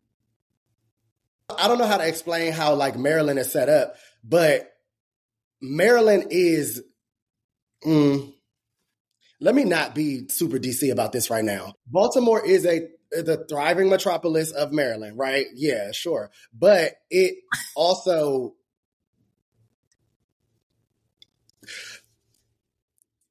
I 1.49 1.67
don't 1.67 1.77
know 1.77 1.87
how 1.87 1.97
to 1.97 2.07
explain 2.07 2.51
how 2.51 2.75
like 2.75 2.97
Maryland 2.97 3.39
is 3.39 3.51
set 3.51 3.69
up, 3.69 3.95
but 4.23 4.69
Maryland 5.61 6.27
is. 6.31 6.83
Mm, 7.85 8.33
let 9.39 9.55
me 9.55 9.63
not 9.63 9.95
be 9.95 10.27
super 10.29 10.57
DC 10.57 10.91
about 10.91 11.11
this 11.11 11.29
right 11.29 11.45
now. 11.45 11.73
Baltimore 11.85 12.45
is 12.45 12.65
a 12.65 12.89
the 13.11 13.45
thriving 13.47 13.89
metropolis 13.89 14.51
of 14.51 14.73
Maryland, 14.73 15.17
right? 15.17 15.45
Yeah, 15.55 15.91
sure, 15.93 16.31
but 16.53 16.95
it 17.09 17.35
also 17.75 18.55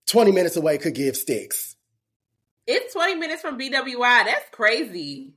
twenty 0.07 0.33
minutes 0.33 0.57
away 0.57 0.79
could 0.79 0.95
give 0.95 1.17
sticks. 1.19 1.77
it's 2.67 2.95
20 2.95 3.17
minutes 3.17 3.43
from 3.43 3.59
BWI. 3.59 4.25
That's 4.25 4.49
crazy. 4.53 5.35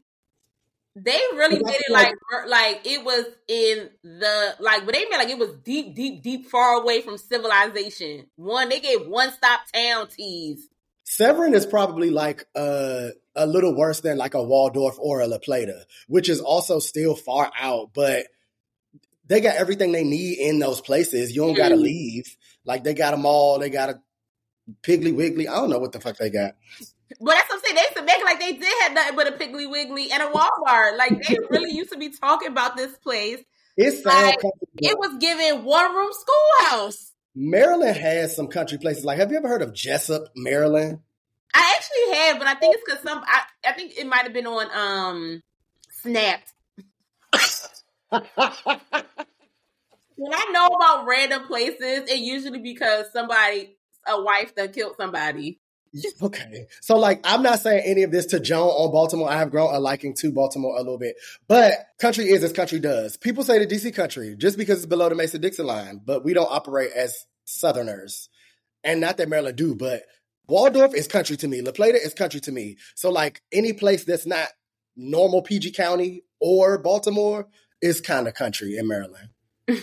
They 1.04 1.20
really 1.34 1.62
made 1.64 1.80
it 1.88 1.92
like 1.92 2.14
like 2.48 2.82
it 2.86 3.04
was 3.06 3.26
in 3.48 3.90
the 4.04 4.56
like, 4.60 4.86
but 4.86 4.94
they 4.96 5.06
made 5.06 5.18
like 5.18 5.30
it 5.30 5.38
was 5.38 5.54
deep, 5.64 5.96
deep, 5.96 6.22
deep, 6.24 6.48
far 6.48 6.82
away 6.82 7.02
from 7.02 7.18
civilization. 7.18 8.28
One, 8.36 8.70
they 8.70 8.80
gave 8.80 9.08
one 9.08 9.32
stop 9.32 9.62
town 9.74 10.08
teas. 10.08 10.68
Severn 11.04 11.54
is 11.54 11.66
probably 11.66 12.10
like 12.10 12.46
a 12.56 13.12
a 13.36 13.48
little 13.48 13.76
worse 13.76 14.02
than 14.02 14.18
like 14.18 14.34
a 14.34 14.44
Waldorf 14.44 14.96
or 15.00 15.22
a 15.22 15.28
La 15.28 15.38
Plata, 15.40 15.86
which 16.08 16.28
is 16.30 16.42
also 16.42 16.80
still 16.80 17.16
far 17.16 17.52
out, 17.60 17.92
but 17.94 18.28
they 19.26 19.42
got 19.42 19.56
everything 19.56 19.92
they 19.92 20.04
need 20.04 20.40
in 20.40 20.60
those 20.60 20.82
places. 20.82 21.36
You 21.36 21.42
don't 21.44 21.56
got 21.56 21.70
to 21.70 21.76
Mhm. 21.76 21.82
leave. 21.84 22.36
Like 22.66 22.84
they 22.84 22.94
got 22.94 23.12
them 23.12 23.26
all. 23.26 23.60
they 23.60 23.70
got 23.70 23.90
a 23.90 24.02
Piggly 24.84 25.16
Wiggly. 25.16 25.48
I 25.48 25.56
don't 25.56 25.70
know 25.70 25.80
what 25.80 25.92
the 25.92 26.00
fuck 26.00 26.18
they 26.18 26.30
got. 26.30 26.56
But 27.20 27.34
that's 27.34 27.50
what 27.50 27.56
I'm 27.56 27.62
saying. 27.64 27.76
They 27.76 27.82
used 27.82 27.98
to 27.98 28.04
make 28.04 28.18
it 28.18 28.26
like 28.26 28.40
they 28.40 28.54
did 28.54 28.82
have 28.82 28.94
nothing 28.94 29.16
but 29.16 29.28
a 29.28 29.32
Piggly 29.32 29.70
Wiggly 29.70 30.12
and 30.12 30.24
a 30.24 30.28
Walmart. 30.28 30.98
Like 30.98 31.22
they 31.28 31.38
really 31.50 31.72
used 31.72 31.92
to 31.92 31.98
be 31.98 32.10
talking 32.10 32.50
about 32.50 32.78
this 32.78 32.96
place. 32.98 33.40
It 33.78 34.04
sounds 34.04 34.44
Like, 34.44 34.54
It 34.82 34.98
was 34.98 35.18
given 35.20 35.64
one 35.64 35.96
room 35.96 36.10
schoolhouse. 36.12 37.14
Maryland 37.36 37.96
has 37.96 38.36
some 38.36 38.48
country 38.48 38.78
places. 38.78 39.06
Like, 39.06 39.18
have 39.18 39.32
you 39.32 39.38
ever 39.38 39.48
heard 39.48 39.62
of 39.62 39.74
Jessup, 39.74 40.30
Maryland? 40.36 41.00
I 41.54 41.76
actually 41.78 42.18
have, 42.18 42.40
but 42.40 42.48
I 42.48 42.56
think 42.56 42.76
it's 42.76 42.84
because 42.86 43.04
some. 43.04 43.24
I, 43.26 43.42
I 43.66 43.74
think 43.74 43.98
it 43.98 44.06
might 44.06 44.24
have 44.24 44.34
been 44.34 44.48
on 44.48 44.68
um 44.74 45.42
Snapped. 46.02 46.54
When 50.16 50.34
I 50.34 50.46
know 50.52 50.68
about 50.68 51.06
random 51.06 51.48
places, 51.48 52.10
it 52.10 52.20
usually 52.20 52.60
because 52.60 53.06
somebody, 53.14 53.78
a 54.08 54.22
wife, 54.22 54.54
that 54.56 54.74
killed 54.74 54.96
somebody. 54.98 55.60
Okay. 56.22 56.68
So 56.82 56.98
like 56.98 57.22
I'm 57.24 57.42
not 57.42 57.60
saying 57.60 57.84
any 57.86 58.04
of 58.04 58.12
this 58.12 58.28
to 58.28 58.40
Joan 58.40 58.68
on 58.70 58.92
Baltimore. 58.92 59.30
I 59.30 59.38
have 59.38 59.52
grown 59.52 59.74
a 59.74 59.80
liking 59.80 60.14
to 60.16 60.32
Baltimore 60.32 60.76
a 60.76 60.80
little 60.80 60.98
bit. 60.98 61.16
But 61.48 61.74
country 62.00 62.30
is 62.30 62.44
as 62.44 62.54
country 62.54 62.80
does. 62.80 63.18
People 63.18 63.44
say 63.44 63.64
the 63.64 63.68
DC 63.68 63.94
country 63.96 64.36
just 64.38 64.58
because 64.58 64.78
it's 64.78 64.86
below 64.86 65.10
the 65.10 65.16
Mason 65.16 65.42
Dixon 65.42 65.66
line, 65.66 66.02
but 66.06 66.24
we 66.24 66.34
don't 66.34 66.52
operate 66.52 66.92
as 66.96 67.26
Southerners. 67.46 68.30
And 68.84 69.02
not 69.02 69.18
that 69.18 69.30
Maryland 69.30 69.58
do, 69.58 69.76
but 69.76 70.04
Waldorf 70.48 70.94
is 70.96 71.08
country 71.08 71.38
to 71.38 71.48
me. 71.48 71.62
La 71.62 71.72
Plata 71.72 71.98
is 72.02 72.14
country 72.14 72.40
to 72.42 72.52
me. 72.52 72.78
So 72.96 73.12
like 73.12 73.42
any 73.52 73.74
place 73.74 74.04
that's 74.04 74.26
not 74.26 74.48
normal 74.96 75.42
PG 75.42 75.72
County 75.72 76.24
or 76.40 76.78
Baltimore 76.78 77.48
is 77.82 78.02
kind 78.02 78.28
of 78.28 78.34
country 78.34 78.78
in 78.78 78.88
Maryland. 78.88 79.30
I'll 79.70 79.78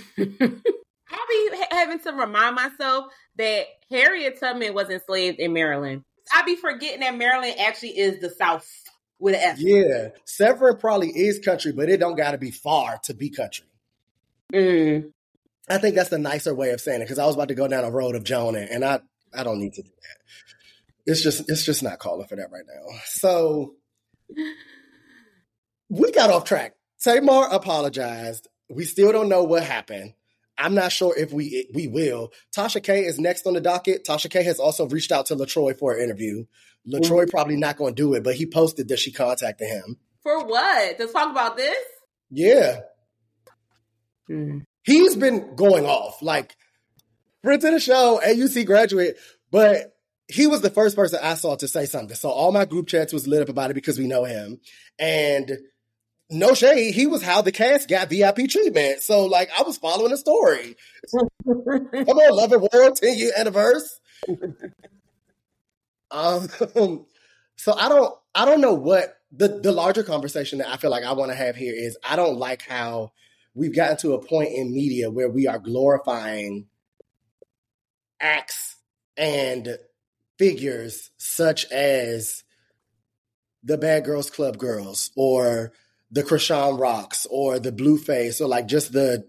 be 1.28 1.50
having 1.70 2.00
to 2.00 2.12
remind 2.12 2.56
myself 2.56 3.06
that 3.38 3.66
Harriet 3.90 4.40
Tubman 4.40 4.74
was 4.74 4.90
enslaved 4.90 5.38
in 5.38 5.52
Maryland. 5.52 6.02
I'd 6.32 6.46
be 6.46 6.56
forgetting 6.56 7.00
that 7.00 7.16
Maryland 7.16 7.54
actually 7.58 7.98
is 7.98 8.20
the 8.20 8.30
South 8.30 8.68
with 9.18 9.34
an 9.34 9.40
F. 9.42 9.58
Yeah. 9.58 10.08
Severn 10.24 10.76
probably 10.78 11.08
is 11.08 11.38
country, 11.38 11.72
but 11.72 11.88
it 11.88 11.98
don't 11.98 12.16
gotta 12.16 12.38
be 12.38 12.50
far 12.50 12.98
to 13.04 13.14
be 13.14 13.30
country. 13.30 13.66
Mm. 14.52 15.12
I 15.68 15.78
think 15.78 15.96
that's 15.96 16.10
the 16.10 16.18
nicer 16.18 16.54
way 16.54 16.70
of 16.70 16.80
saying 16.80 17.00
it 17.00 17.04
because 17.04 17.18
I 17.18 17.26
was 17.26 17.34
about 17.34 17.48
to 17.48 17.54
go 17.54 17.66
down 17.66 17.84
a 17.84 17.90
road 17.90 18.14
of 18.14 18.24
Jonah, 18.24 18.66
and 18.70 18.84
I 18.84 19.00
I 19.34 19.42
don't 19.42 19.58
need 19.58 19.74
to 19.74 19.82
do 19.82 19.88
that. 19.88 21.12
It's 21.12 21.22
just 21.22 21.48
it's 21.48 21.64
just 21.64 21.82
not 21.82 21.98
calling 21.98 22.26
for 22.26 22.36
that 22.36 22.50
right 22.52 22.64
now. 22.66 22.98
So 23.06 23.74
we 25.88 26.12
got 26.12 26.30
off 26.30 26.44
track. 26.44 26.74
Tamar 27.02 27.48
apologized. 27.50 28.48
We 28.68 28.84
still 28.84 29.12
don't 29.12 29.28
know 29.28 29.44
what 29.44 29.62
happened. 29.62 30.14
I'm 30.58 30.74
not 30.74 30.92
sure 30.92 31.16
if 31.16 31.32
we 31.32 31.68
we 31.74 31.86
will. 31.86 32.32
Tasha 32.56 32.82
K 32.82 33.00
is 33.04 33.18
next 33.18 33.46
on 33.46 33.54
the 33.54 33.60
docket. 33.60 34.04
Tasha 34.04 34.30
K 34.30 34.42
has 34.42 34.58
also 34.58 34.86
reached 34.88 35.12
out 35.12 35.26
to 35.26 35.36
Latroy 35.36 35.78
for 35.78 35.94
an 35.94 36.02
interview. 36.02 36.44
Latroy 36.90 37.28
probably 37.28 37.56
not 37.56 37.76
going 37.76 37.94
to 37.94 38.02
do 38.02 38.14
it, 38.14 38.22
but 38.24 38.34
he 38.36 38.46
posted 38.46 38.88
that 38.88 38.98
she 38.98 39.12
contacted 39.12 39.68
him. 39.68 39.96
For 40.22 40.44
what? 40.46 40.98
To 40.98 41.06
talk 41.08 41.30
about 41.30 41.56
this? 41.56 41.76
Yeah, 42.30 42.80
Mm. 44.30 44.64
he's 44.84 45.14
been 45.14 45.54
going 45.54 45.86
off 45.86 46.20
like 46.20 46.56
friend 47.44 47.60
to 47.60 47.70
the 47.70 47.78
show, 47.80 48.20
AUC 48.24 48.66
graduate, 48.66 49.16
but 49.52 49.92
he 50.28 50.48
was 50.48 50.60
the 50.62 50.70
first 50.70 50.96
person 50.96 51.20
I 51.22 51.34
saw 51.34 51.54
to 51.56 51.68
say 51.68 51.86
something. 51.86 52.16
So 52.16 52.28
all 52.30 52.50
my 52.50 52.64
group 52.64 52.88
chats 52.88 53.12
was 53.12 53.28
lit 53.28 53.42
up 53.42 53.48
about 53.48 53.70
it 53.70 53.74
because 53.74 53.98
we 53.98 54.08
know 54.08 54.24
him. 54.24 54.58
And 54.98 55.58
no 56.30 56.54
shade, 56.54 56.94
he 56.94 57.06
was 57.06 57.22
how 57.22 57.42
the 57.42 57.52
cast 57.52 57.88
got 57.88 58.10
VIP 58.10 58.48
treatment. 58.48 59.00
So 59.02 59.26
like 59.26 59.50
I 59.58 59.62
was 59.62 59.78
following 59.78 60.10
the 60.10 60.16
story. 60.16 60.76
Come 61.14 61.28
on, 61.46 62.36
Love 62.36 62.52
and 62.52 62.62
War, 62.62 62.90
10 62.90 63.16
year 63.16 63.32
anniversary. 63.36 63.90
Um, 66.10 66.48
so 67.56 67.74
I 67.74 67.88
don't 67.88 68.14
I 68.34 68.44
don't 68.44 68.60
know 68.60 68.74
what 68.74 69.16
the 69.32 69.60
the 69.60 69.72
larger 69.72 70.02
conversation 70.02 70.58
that 70.58 70.68
I 70.68 70.76
feel 70.76 70.90
like 70.90 71.04
I 71.04 71.12
want 71.12 71.30
to 71.30 71.36
have 71.36 71.56
here 71.56 71.74
is 71.74 71.98
I 72.08 72.16
don't 72.16 72.38
like 72.38 72.62
how 72.62 73.12
we've 73.54 73.74
gotten 73.74 73.96
to 73.98 74.14
a 74.14 74.24
point 74.24 74.52
in 74.52 74.72
media 74.72 75.10
where 75.10 75.28
we 75.28 75.46
are 75.46 75.58
glorifying 75.58 76.66
acts 78.20 78.76
and 79.16 79.78
figures 80.38 81.10
such 81.16 81.64
as 81.72 82.44
the 83.62 83.78
Bad 83.78 84.04
Girls 84.04 84.30
Club 84.30 84.58
girls 84.58 85.10
or 85.16 85.72
the 86.10 86.22
Chrisean 86.22 86.78
Rocks 86.78 87.26
or 87.30 87.58
the 87.58 87.72
Blueface 87.72 88.40
or 88.40 88.46
like 88.46 88.66
just 88.66 88.92
the 88.92 89.26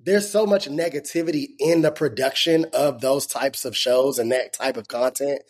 there's 0.00 0.30
so 0.30 0.46
much 0.46 0.68
negativity 0.68 1.48
in 1.58 1.82
the 1.82 1.90
production 1.90 2.66
of 2.72 3.00
those 3.00 3.26
types 3.26 3.64
of 3.64 3.76
shows 3.76 4.18
and 4.18 4.32
that 4.32 4.52
type 4.52 4.76
of 4.76 4.88
content. 4.88 5.42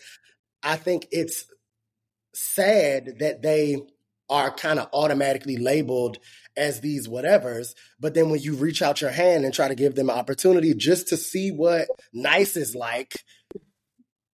I 0.63 0.77
think 0.77 1.07
it's 1.13 1.45
sad 2.35 3.19
that 3.21 3.43
they 3.43 3.83
are 4.31 4.51
kind 4.51 4.79
of 4.79 4.89
automatically 4.93 5.57
labeled 5.57 6.19
as 6.57 6.81
these 6.81 7.09
whatevers. 7.09 7.75
But 8.01 8.15
then 8.15 8.31
when 8.31 8.41
you 8.41 8.55
reach 8.55 8.83
out 8.83 9.01
your 9.01 9.11
hand 9.11 9.45
and 9.45 9.55
try 9.55 9.69
to 9.69 9.75
give 9.75 9.95
them 9.95 10.11
an 10.11 10.19
opportunity 10.19 10.75
just 10.75 11.09
to 11.09 11.17
see 11.17 11.51
what 11.51 11.89
nice 12.13 12.57
is 12.57 12.75
like, 12.75 13.15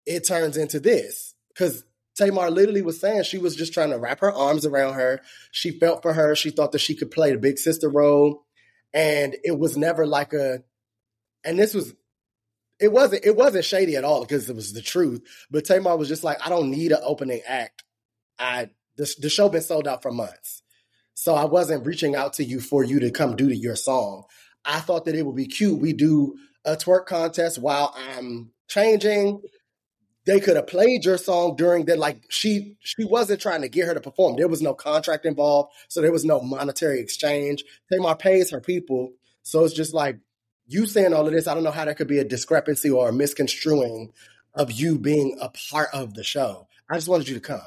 it 0.06 0.26
turns 0.26 0.56
into 0.56 0.80
this. 0.80 1.34
Because 1.48 1.84
Tamar 2.16 2.50
literally 2.50 2.82
was 2.82 3.00
saying 3.00 3.24
she 3.24 3.38
was 3.38 3.56
just 3.56 3.74
trying 3.74 3.90
to 3.90 3.98
wrap 3.98 4.20
her 4.20 4.32
arms 4.32 4.64
around 4.64 4.94
her. 4.94 5.20
She 5.50 5.78
felt 5.78 6.02
for 6.02 6.12
her. 6.12 6.34
She 6.36 6.50
thought 6.50 6.72
that 6.72 6.80
she 6.80 6.94
could 6.94 7.10
play 7.10 7.32
the 7.32 7.38
big 7.38 7.58
sister 7.58 7.88
role. 7.88 8.44
And 8.92 9.36
it 9.42 9.58
was 9.58 9.76
never 9.76 10.06
like 10.06 10.32
a, 10.32 10.62
and 11.44 11.58
this 11.58 11.74
was, 11.74 11.94
it 12.78 12.92
wasn't, 12.92 13.24
it 13.24 13.36
wasn't 13.36 13.64
shady 13.64 13.96
at 13.96 14.04
all 14.04 14.20
because 14.20 14.48
it 14.48 14.54
was 14.54 14.72
the 14.72 14.82
truth. 14.82 15.22
But 15.50 15.64
Tamar 15.64 15.96
was 15.96 16.08
just 16.08 16.24
like, 16.24 16.38
I 16.44 16.48
don't 16.48 16.70
need 16.70 16.92
an 16.92 17.00
opening 17.02 17.42
act. 17.46 17.82
I, 18.38 18.70
the, 18.96 19.12
the 19.20 19.30
show 19.30 19.48
been 19.48 19.62
sold 19.62 19.88
out 19.88 20.02
for 20.02 20.12
months. 20.12 20.62
So 21.14 21.34
I 21.34 21.44
wasn't 21.44 21.86
reaching 21.86 22.14
out 22.14 22.34
to 22.34 22.44
you 22.44 22.60
for 22.60 22.84
you 22.84 23.00
to 23.00 23.10
come 23.10 23.36
do 23.36 23.48
to 23.48 23.56
your 23.56 23.76
song. 23.76 24.24
I 24.64 24.80
thought 24.80 25.04
that 25.04 25.14
it 25.14 25.24
would 25.24 25.36
be 25.36 25.46
cute. 25.46 25.80
We 25.80 25.92
do 25.92 26.36
a 26.64 26.76
twerk 26.76 27.06
contest 27.06 27.58
while 27.58 27.94
I'm 27.96 28.50
changing. 28.68 29.42
They 30.26 30.40
could 30.40 30.56
have 30.56 30.66
played 30.66 31.04
your 31.04 31.18
song 31.18 31.56
during 31.56 31.84
that. 31.86 31.98
Like 31.98 32.24
she, 32.28 32.76
she 32.80 33.04
wasn't 33.04 33.40
trying 33.40 33.62
to 33.62 33.68
get 33.68 33.86
her 33.86 33.94
to 33.94 34.00
perform. 34.00 34.36
There 34.36 34.48
was 34.48 34.62
no 34.62 34.74
contract 34.74 35.26
involved, 35.26 35.72
so 35.88 36.00
there 36.00 36.12
was 36.12 36.24
no 36.24 36.40
monetary 36.40 37.00
exchange. 37.00 37.64
Tamar 37.92 38.16
pays 38.16 38.50
her 38.50 38.60
people, 38.60 39.12
so 39.42 39.64
it's 39.64 39.74
just 39.74 39.92
like 39.92 40.18
you 40.66 40.86
saying 40.86 41.12
all 41.12 41.26
of 41.26 41.32
this. 41.32 41.46
I 41.46 41.54
don't 41.54 41.64
know 41.64 41.70
how 41.70 41.84
that 41.84 41.96
could 41.96 42.08
be 42.08 42.18
a 42.18 42.24
discrepancy 42.24 42.90
or 42.90 43.08
a 43.08 43.12
misconstruing 43.12 44.12
of 44.54 44.72
you 44.72 44.98
being 44.98 45.36
a 45.40 45.50
part 45.70 45.88
of 45.92 46.14
the 46.14 46.24
show. 46.24 46.68
I 46.88 46.94
just 46.94 47.08
wanted 47.08 47.28
you 47.28 47.34
to 47.34 47.40
come. 47.40 47.60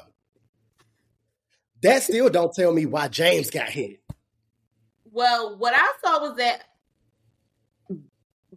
That 1.82 2.02
still 2.02 2.28
don't 2.28 2.52
tell 2.52 2.72
me 2.72 2.86
why 2.86 3.08
James 3.08 3.50
got 3.50 3.68
hit. 3.68 4.00
Well, 5.12 5.56
what 5.58 5.74
I 5.76 5.92
saw 6.02 6.20
was 6.20 6.36
that 6.38 6.64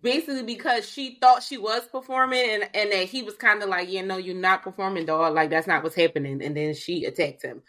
basically 0.02 0.44
because 0.44 0.90
she 0.90 1.18
thought 1.22 1.44
she 1.44 1.58
was 1.58 1.88
performing 1.88 2.50
and, 2.50 2.70
and 2.74 2.92
that 2.92 3.08
he 3.08 3.24
was 3.24 3.36
kind 3.36 3.62
of 3.64 3.70
like, 3.70 3.90
yeah, 3.92 4.02
no, 4.02 4.18
you're 4.18 4.36
not 4.36 4.64
performing, 4.64 5.06
dog. 5.06 5.34
Like, 5.34 5.50
that's 5.50 5.68
not 5.68 5.84
what's 5.84 5.96
happening. 5.96 6.42
And 6.44 6.56
then 6.56 6.74
she 6.74 7.06
attacked 7.06 7.44
him. 7.44 7.62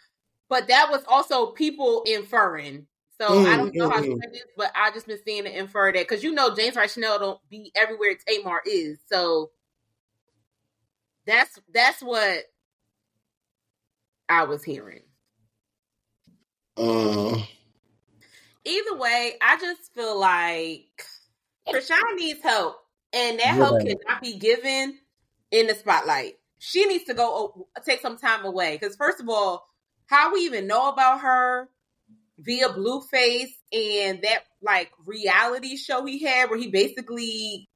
But 0.49 0.67
that 0.67 0.89
was 0.91 1.03
also 1.07 1.47
people 1.47 2.03
inferring. 2.05 2.87
So 3.19 3.45
I 3.45 3.57
don't 3.57 3.75
know 3.75 3.89
how 3.89 4.01
Mm, 4.01 4.05
true 4.05 4.19
it 4.21 4.35
is, 4.35 4.45
but 4.57 4.71
I 4.75 4.91
just 4.91 5.07
been 5.07 5.19
seeing 5.23 5.45
it 5.45 5.55
infer 5.55 5.91
that 5.91 6.07
because 6.07 6.23
you 6.23 6.33
know 6.33 6.55
James 6.55 6.77
Chanel 6.91 7.19
don't 7.19 7.39
be 7.49 7.71
everywhere 7.75 8.15
Tamar 8.27 8.61
is. 8.65 8.99
So 9.07 9.51
that's 11.25 11.59
that's 11.73 12.01
what 12.01 12.39
I 14.27 14.43
was 14.43 14.63
hearing. 14.63 15.03
Uh, 16.75 17.37
Either 18.65 18.97
way, 18.97 19.33
I 19.41 19.57
just 19.59 19.93
feel 19.93 20.19
like 20.19 21.05
Chrisean 21.67 22.15
needs 22.15 22.41
help, 22.43 22.77
and 23.13 23.39
that 23.39 23.45
Yeah. 23.45 23.55
help 23.55 23.81
cannot 23.81 24.21
be 24.21 24.37
given 24.37 24.99
in 25.51 25.67
the 25.67 25.75
spotlight. 25.75 26.39
She 26.59 26.85
needs 26.85 27.05
to 27.05 27.13
go 27.13 27.67
take 27.85 28.01
some 28.01 28.17
time 28.17 28.45
away 28.45 28.77
because, 28.77 28.95
first 28.95 29.19
of 29.19 29.29
all, 29.29 29.67
how 30.07 30.33
we 30.33 30.41
even 30.41 30.67
know 30.67 30.89
about 30.89 31.21
her 31.21 31.69
via 32.39 32.69
Blueface 32.69 33.51
and 33.71 34.21
that 34.23 34.43
like 34.61 34.91
reality 35.05 35.77
show 35.77 36.05
he 36.05 36.23
had 36.23 36.49
where 36.49 36.59
he 36.59 36.69
basically 36.69 37.69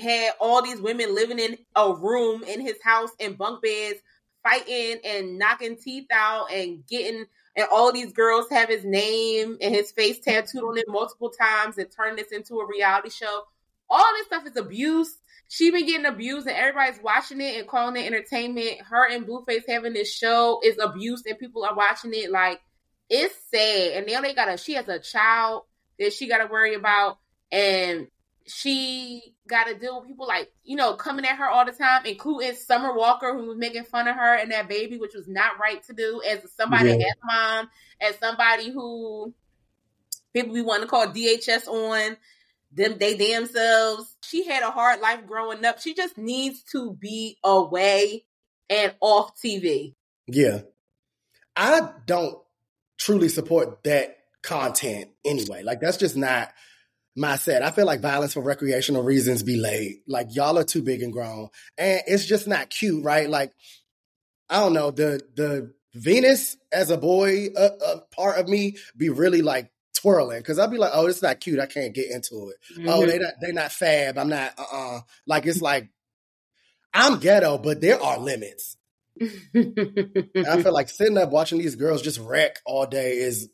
had 0.00 0.32
all 0.40 0.62
these 0.62 0.80
women 0.80 1.14
living 1.14 1.38
in 1.38 1.56
a 1.76 1.94
room 1.94 2.42
in 2.44 2.60
his 2.60 2.76
house 2.82 3.10
in 3.18 3.34
bunk 3.34 3.62
beds, 3.62 4.00
fighting 4.42 4.98
and 5.04 5.38
knocking 5.38 5.76
teeth 5.76 6.06
out 6.12 6.50
and 6.52 6.86
getting 6.86 7.26
and 7.56 7.66
all 7.72 7.92
these 7.92 8.12
girls 8.12 8.48
have 8.50 8.68
his 8.68 8.84
name 8.84 9.56
and 9.60 9.74
his 9.74 9.92
face 9.92 10.18
tattooed 10.18 10.64
on 10.64 10.76
it 10.76 10.86
multiple 10.88 11.30
times 11.30 11.78
and 11.78 11.90
turn 11.90 12.16
this 12.16 12.32
into 12.32 12.58
a 12.58 12.66
reality 12.66 13.10
show. 13.10 13.42
All 13.88 14.04
this 14.16 14.26
stuff 14.26 14.46
is 14.46 14.56
abuse. 14.56 15.16
She 15.48 15.70
been 15.70 15.86
getting 15.86 16.06
abused 16.06 16.48
and 16.48 16.56
everybody's 16.56 17.02
watching 17.02 17.40
it 17.40 17.58
and 17.58 17.68
calling 17.68 17.96
it 17.96 18.06
entertainment. 18.06 18.80
Her 18.80 19.08
and 19.08 19.26
Blueface 19.26 19.68
having 19.68 19.92
this 19.92 20.12
show 20.12 20.60
is 20.64 20.78
abuse 20.78 21.22
and 21.26 21.38
people 21.38 21.64
are 21.64 21.76
watching 21.76 22.12
it 22.14 22.30
like 22.30 22.60
it's 23.08 23.34
sad. 23.50 23.98
And 23.98 24.06
now 24.06 24.20
they 24.20 24.34
got 24.34 24.52
a 24.52 24.56
she 24.56 24.74
has 24.74 24.88
a 24.88 24.98
child 24.98 25.62
that 25.98 26.12
she 26.12 26.28
got 26.28 26.38
to 26.38 26.46
worry 26.46 26.74
about 26.74 27.18
and 27.52 28.08
she 28.46 29.34
got 29.48 29.64
to 29.64 29.74
deal 29.74 29.98
with 30.00 30.08
people 30.08 30.26
like 30.26 30.50
you 30.64 30.76
know 30.76 30.94
coming 30.94 31.24
at 31.24 31.36
her 31.36 31.48
all 31.48 31.64
the 31.64 31.72
time, 31.72 32.04
including 32.06 32.54
Summer 32.54 32.94
Walker, 32.94 33.32
who 33.36 33.46
was 33.46 33.56
making 33.56 33.84
fun 33.84 34.08
of 34.08 34.16
her 34.16 34.34
and 34.36 34.52
that 34.52 34.68
baby, 34.68 34.98
which 34.98 35.14
was 35.14 35.28
not 35.28 35.58
right 35.60 35.82
to 35.84 35.92
do 35.92 36.20
as 36.28 36.40
somebody 36.56 36.90
Yeah. 36.90 36.96
as 36.96 37.14
mom, 37.24 37.70
as 38.00 38.16
somebody 38.18 38.70
who 38.70 39.32
people 40.32 40.52
we 40.52 40.62
want 40.62 40.82
to 40.82 40.88
call 40.88 41.06
DHS 41.06 41.66
on 41.68 42.16
them 42.72 42.96
they 42.98 43.16
damn 43.16 43.46
selves. 43.46 44.16
She 44.24 44.44
had 44.44 44.64
a 44.64 44.70
hard 44.70 45.00
life 45.00 45.26
growing 45.28 45.64
up. 45.64 45.80
She 45.80 45.94
just 45.94 46.18
needs 46.18 46.62
to 46.72 46.92
be 46.92 47.38
away 47.44 48.24
and 48.68 48.94
off 49.00 49.32
TV. 49.40 49.94
yeah. 50.26 50.60
I 51.56 51.90
don't 52.06 52.36
truly 52.98 53.28
support 53.28 53.84
that 53.84 54.16
content 54.42 55.10
anyway. 55.24 55.62
Like 55.62 55.80
that's 55.80 55.98
just 55.98 56.16
not 56.16 56.52
my 57.16 57.36
set. 57.36 57.62
I 57.62 57.70
feel 57.70 57.86
like 57.86 58.00
violence 58.00 58.34
for 58.34 58.42
recreational 58.42 59.02
reasons 59.02 59.42
be 59.42 59.56
late. 59.56 60.02
Like 60.06 60.34
y'all 60.34 60.58
are 60.58 60.64
too 60.64 60.82
big 60.82 61.02
and 61.02 61.12
grown, 61.12 61.48
and 61.78 62.02
it's 62.06 62.26
just 62.26 62.46
not 62.46 62.70
cute, 62.70 63.04
right? 63.04 63.28
Like 63.28 63.52
I 64.48 64.60
don't 64.60 64.72
know 64.72 64.90
the 64.90 65.20
the 65.34 65.72
Venus 65.94 66.56
as 66.72 66.90
a 66.90 66.96
boy, 66.96 67.48
a, 67.56 67.66
a 67.66 68.00
part 68.14 68.38
of 68.38 68.48
me 68.48 68.76
be 68.96 69.10
really 69.10 69.42
like 69.42 69.70
twirling 69.94 70.38
because 70.38 70.58
I'd 70.58 70.70
be 70.70 70.76
like, 70.76 70.90
oh, 70.92 71.06
it's 71.06 71.22
not 71.22 71.40
cute. 71.40 71.60
I 71.60 71.66
can't 71.66 71.94
get 71.94 72.10
into 72.10 72.50
it. 72.50 72.56
Mm-hmm. 72.76 72.88
Oh, 72.88 73.06
they 73.06 73.18
not 73.18 73.34
they 73.40 73.52
not 73.52 73.72
fab. 73.72 74.18
I'm 74.18 74.28
not. 74.28 74.52
Uh 74.58 74.64
uh 74.72 75.00
Like 75.26 75.46
it's 75.46 75.62
like 75.62 75.88
I'm 76.92 77.18
ghetto, 77.18 77.58
but 77.58 77.80
there 77.80 78.00
are 78.00 78.18
limits. 78.18 78.76
I 79.20 80.62
feel 80.62 80.72
like 80.72 80.88
sitting 80.88 81.18
up 81.18 81.30
watching 81.30 81.58
these 81.58 81.76
girls 81.76 82.02
just 82.02 82.18
wreck 82.18 82.58
all 82.66 82.86
day 82.86 83.18
is, 83.18 83.48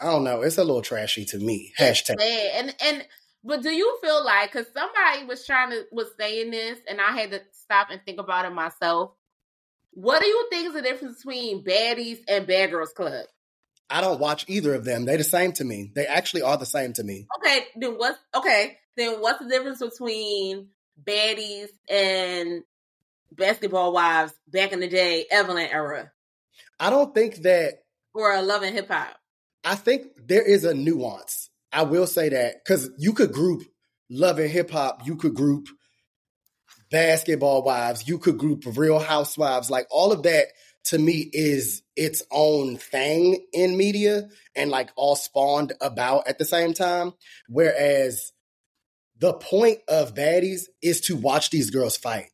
I 0.00 0.06
don't 0.06 0.24
know, 0.24 0.42
it's 0.42 0.58
a 0.58 0.64
little 0.64 0.82
trashy 0.82 1.24
to 1.26 1.38
me. 1.38 1.72
Hashtag. 1.78 2.16
bad. 2.16 2.50
And 2.56 2.74
and 2.82 3.06
but 3.44 3.62
do 3.62 3.70
you 3.70 3.98
feel 4.02 4.24
like 4.24 4.52
because 4.52 4.66
somebody 4.74 5.24
was 5.26 5.46
trying 5.46 5.70
to 5.70 5.84
was 5.92 6.08
saying 6.18 6.50
this, 6.50 6.78
and 6.88 7.00
I 7.00 7.12
had 7.12 7.30
to 7.30 7.40
stop 7.52 7.88
and 7.90 8.00
think 8.04 8.20
about 8.20 8.44
it 8.44 8.52
myself. 8.52 9.12
What 9.92 10.20
do 10.20 10.26
you 10.26 10.46
think 10.50 10.68
is 10.68 10.74
the 10.74 10.82
difference 10.82 11.18
between 11.18 11.64
baddies 11.64 12.18
and 12.28 12.46
bad 12.46 12.70
girls 12.70 12.92
club? 12.92 13.26
I 13.88 14.00
don't 14.00 14.20
watch 14.20 14.44
either 14.48 14.74
of 14.74 14.84
them. 14.84 15.04
They're 15.04 15.16
the 15.16 15.24
same 15.24 15.52
to 15.52 15.64
me. 15.64 15.92
They 15.94 16.06
actually 16.06 16.42
are 16.42 16.58
the 16.58 16.66
same 16.66 16.92
to 16.94 17.04
me. 17.04 17.26
Okay, 17.38 17.66
then 17.76 17.92
what's 17.92 18.18
okay? 18.34 18.78
Then 18.96 19.20
what's 19.20 19.38
the 19.38 19.48
difference 19.48 19.78
between 19.80 20.68
baddies 21.02 21.68
and 21.88 22.62
basketball 23.32 23.92
wives 23.92 24.32
back 24.48 24.72
in 24.72 24.80
the 24.80 24.88
day, 24.88 25.26
Evelyn 25.30 25.68
era, 25.70 26.10
I 26.80 26.90
don't 26.90 27.14
think 27.14 27.36
that 27.42 27.84
or 28.14 28.32
a 28.32 28.42
love 28.42 28.62
and 28.62 28.74
hip 28.74 28.88
hop? 28.88 29.16
I 29.66 29.74
think 29.74 30.06
there 30.28 30.42
is 30.42 30.62
a 30.64 30.74
nuance. 30.74 31.50
I 31.72 31.82
will 31.82 32.06
say 32.06 32.28
that 32.28 32.64
because 32.64 32.88
you 32.98 33.12
could 33.12 33.32
group 33.32 33.64
love 34.08 34.38
and 34.38 34.48
hip 34.48 34.70
hop, 34.70 35.04
you 35.04 35.16
could 35.16 35.34
group 35.34 35.66
basketball 36.88 37.64
wives, 37.64 38.06
you 38.06 38.18
could 38.18 38.38
group 38.38 38.62
real 38.64 39.00
housewives, 39.00 39.68
like 39.68 39.88
all 39.90 40.12
of 40.12 40.22
that 40.22 40.46
to 40.84 40.98
me 40.98 41.28
is 41.32 41.82
its 41.96 42.22
own 42.30 42.76
thing 42.76 43.44
in 43.52 43.76
media 43.76 44.28
and 44.54 44.70
like 44.70 44.90
all 44.94 45.16
spawned 45.16 45.72
about 45.80 46.28
at 46.28 46.38
the 46.38 46.44
same 46.44 46.72
time. 46.72 47.12
Whereas 47.48 48.32
the 49.18 49.32
point 49.32 49.80
of 49.88 50.14
baddies 50.14 50.66
is 50.80 51.00
to 51.02 51.16
watch 51.16 51.50
these 51.50 51.70
girls 51.70 51.96
fight. 51.96 52.30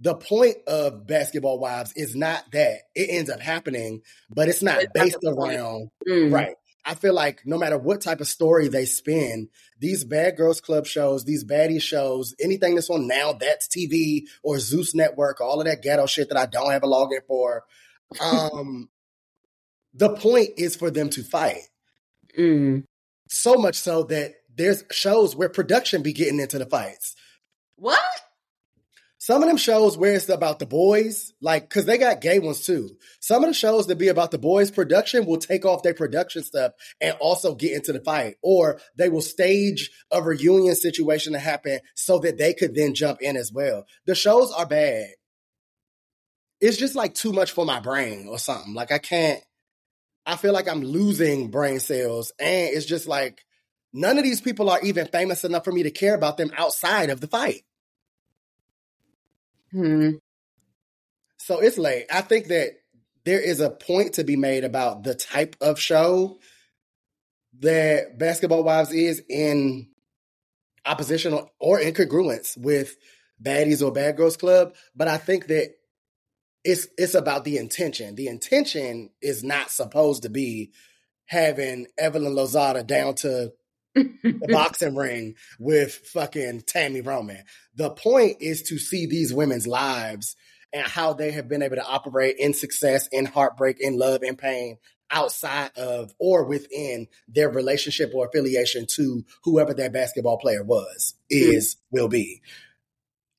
The 0.00 0.14
point 0.14 0.56
of 0.66 1.06
basketball 1.06 1.58
wives 1.58 1.92
is 1.94 2.16
not 2.16 2.50
that 2.52 2.78
it 2.94 3.10
ends 3.10 3.28
up 3.28 3.40
happening, 3.40 4.00
but 4.30 4.48
it's 4.48 4.62
not 4.62 4.82
It's 4.82 4.92
based 4.94 5.24
around 5.24 5.90
Mm. 6.08 6.32
Right. 6.32 6.56
I 6.84 6.94
feel 6.94 7.14
like 7.14 7.42
no 7.44 7.58
matter 7.58 7.78
what 7.78 8.00
type 8.00 8.20
of 8.20 8.26
story 8.26 8.68
they 8.68 8.86
spin, 8.86 9.48
these 9.78 10.04
Bad 10.04 10.36
Girls 10.36 10.60
Club 10.60 10.86
shows, 10.86 11.24
these 11.24 11.44
baddie 11.44 11.80
shows, 11.80 12.34
anything 12.40 12.74
that's 12.74 12.90
on 12.90 13.06
now, 13.06 13.32
that's 13.32 13.68
TV 13.68 14.22
or 14.42 14.58
Zeus 14.58 14.94
Network, 14.94 15.40
all 15.40 15.60
of 15.60 15.66
that 15.66 15.82
ghetto 15.82 16.06
shit 16.06 16.28
that 16.28 16.38
I 16.38 16.46
don't 16.46 16.72
have 16.72 16.82
a 16.82 16.88
login 16.88 17.24
for. 17.26 17.64
Um, 18.20 18.88
the 19.94 20.10
point 20.10 20.50
is 20.56 20.74
for 20.74 20.90
them 20.90 21.08
to 21.10 21.22
fight. 21.22 21.68
Mm. 22.36 22.84
So 23.28 23.54
much 23.54 23.76
so 23.76 24.02
that 24.04 24.34
there's 24.54 24.84
shows 24.90 25.36
where 25.36 25.48
production 25.48 26.02
be 26.02 26.12
getting 26.12 26.40
into 26.40 26.58
the 26.58 26.66
fights. 26.66 27.14
What? 27.76 28.00
Some 29.22 29.40
of 29.40 29.48
them 29.48 29.56
shows 29.56 29.96
where 29.96 30.14
it's 30.14 30.28
about 30.28 30.58
the 30.58 30.66
boys, 30.66 31.32
like, 31.40 31.70
cause 31.70 31.84
they 31.84 31.96
got 31.96 32.20
gay 32.20 32.40
ones 32.40 32.66
too. 32.66 32.90
Some 33.20 33.44
of 33.44 33.50
the 33.50 33.54
shows 33.54 33.86
that 33.86 33.94
be 33.94 34.08
about 34.08 34.32
the 34.32 34.38
boys 34.38 34.72
production 34.72 35.26
will 35.26 35.36
take 35.36 35.64
off 35.64 35.84
their 35.84 35.94
production 35.94 36.42
stuff 36.42 36.72
and 37.00 37.14
also 37.20 37.54
get 37.54 37.70
into 37.70 37.92
the 37.92 38.00
fight. 38.00 38.34
Or 38.42 38.80
they 38.96 39.08
will 39.08 39.20
stage 39.20 39.92
a 40.10 40.20
reunion 40.20 40.74
situation 40.74 41.34
to 41.34 41.38
happen 41.38 41.78
so 41.94 42.18
that 42.18 42.36
they 42.36 42.52
could 42.52 42.74
then 42.74 42.94
jump 42.94 43.22
in 43.22 43.36
as 43.36 43.52
well. 43.52 43.84
The 44.06 44.16
shows 44.16 44.50
are 44.50 44.66
bad. 44.66 45.10
It's 46.60 46.76
just 46.76 46.96
like 46.96 47.14
too 47.14 47.32
much 47.32 47.52
for 47.52 47.64
my 47.64 47.78
brain 47.78 48.26
or 48.26 48.40
something. 48.40 48.74
Like 48.74 48.90
I 48.90 48.98
can't, 48.98 49.40
I 50.26 50.34
feel 50.34 50.52
like 50.52 50.66
I'm 50.66 50.82
losing 50.82 51.52
brain 51.52 51.78
cells. 51.78 52.32
And 52.40 52.74
it's 52.74 52.86
just 52.86 53.06
like, 53.06 53.44
none 53.92 54.18
of 54.18 54.24
these 54.24 54.40
people 54.40 54.68
are 54.68 54.80
even 54.80 55.06
famous 55.06 55.44
enough 55.44 55.62
for 55.62 55.70
me 55.70 55.84
to 55.84 55.92
care 55.92 56.16
about 56.16 56.38
them 56.38 56.50
outside 56.58 57.08
of 57.10 57.20
the 57.20 57.28
fight. 57.28 57.62
Hmm. 59.72 60.10
So 61.38 61.60
it's 61.60 61.78
late. 61.78 62.06
I 62.12 62.20
think 62.20 62.48
that 62.48 62.72
there 63.24 63.40
is 63.40 63.60
a 63.60 63.70
point 63.70 64.14
to 64.14 64.24
be 64.24 64.36
made 64.36 64.64
about 64.64 65.02
the 65.02 65.14
type 65.14 65.56
of 65.60 65.78
show 65.78 66.38
that 67.60 68.18
Basketball 68.18 68.64
Wives 68.64 68.92
is 68.92 69.22
in 69.28 69.88
opposition 70.84 71.38
or- 71.58 71.80
incongruence 71.80 72.56
with 72.56 72.96
Baddies 73.42 73.84
or 73.84 73.92
Bad 73.92 74.16
Girls 74.16 74.36
Club. 74.36 74.74
But 74.94 75.08
I 75.08 75.16
think 75.18 75.48
that 75.48 75.74
it's 76.64 76.86
it's 76.96 77.14
about 77.14 77.44
the 77.44 77.58
intention. 77.58 78.14
The 78.14 78.28
intention 78.28 79.10
is 79.20 79.42
not 79.42 79.70
supposed 79.70 80.22
to 80.22 80.28
be 80.30 80.72
having 81.26 81.86
Evelyn 81.98 82.34
Lozada 82.34 82.86
down 82.86 83.14
to 83.16 83.52
the 83.94 84.48
boxing 84.48 84.96
ring 84.96 85.34
with 85.58 85.94
fucking 85.94 86.62
Tami 86.62 87.04
Roman. 87.04 87.42
The 87.74 87.90
point 87.90 88.38
is 88.40 88.62
to 88.64 88.78
see 88.78 89.06
these 89.06 89.34
women's 89.34 89.66
lives 89.66 90.36
and 90.72 90.86
how 90.86 91.12
they 91.12 91.32
have 91.32 91.48
been 91.48 91.62
able 91.62 91.76
to 91.76 91.86
operate 91.86 92.36
in 92.38 92.54
success, 92.54 93.06
in 93.12 93.26
heartbreak, 93.26 93.78
in 93.80 93.98
love, 93.98 94.22
in 94.22 94.36
pain, 94.36 94.78
outside 95.10 95.70
of 95.76 96.14
or 96.18 96.44
within 96.44 97.06
their 97.28 97.50
relationship 97.50 98.12
or 98.14 98.26
affiliation 98.26 98.86
to 98.96 99.24
whoever 99.44 99.74
that 99.74 99.92
basketball 99.92 100.38
player 100.38 100.64
was, 100.64 101.14
hmm. 101.30 101.36
is, 101.36 101.76
will 101.90 102.08
be. 102.08 102.40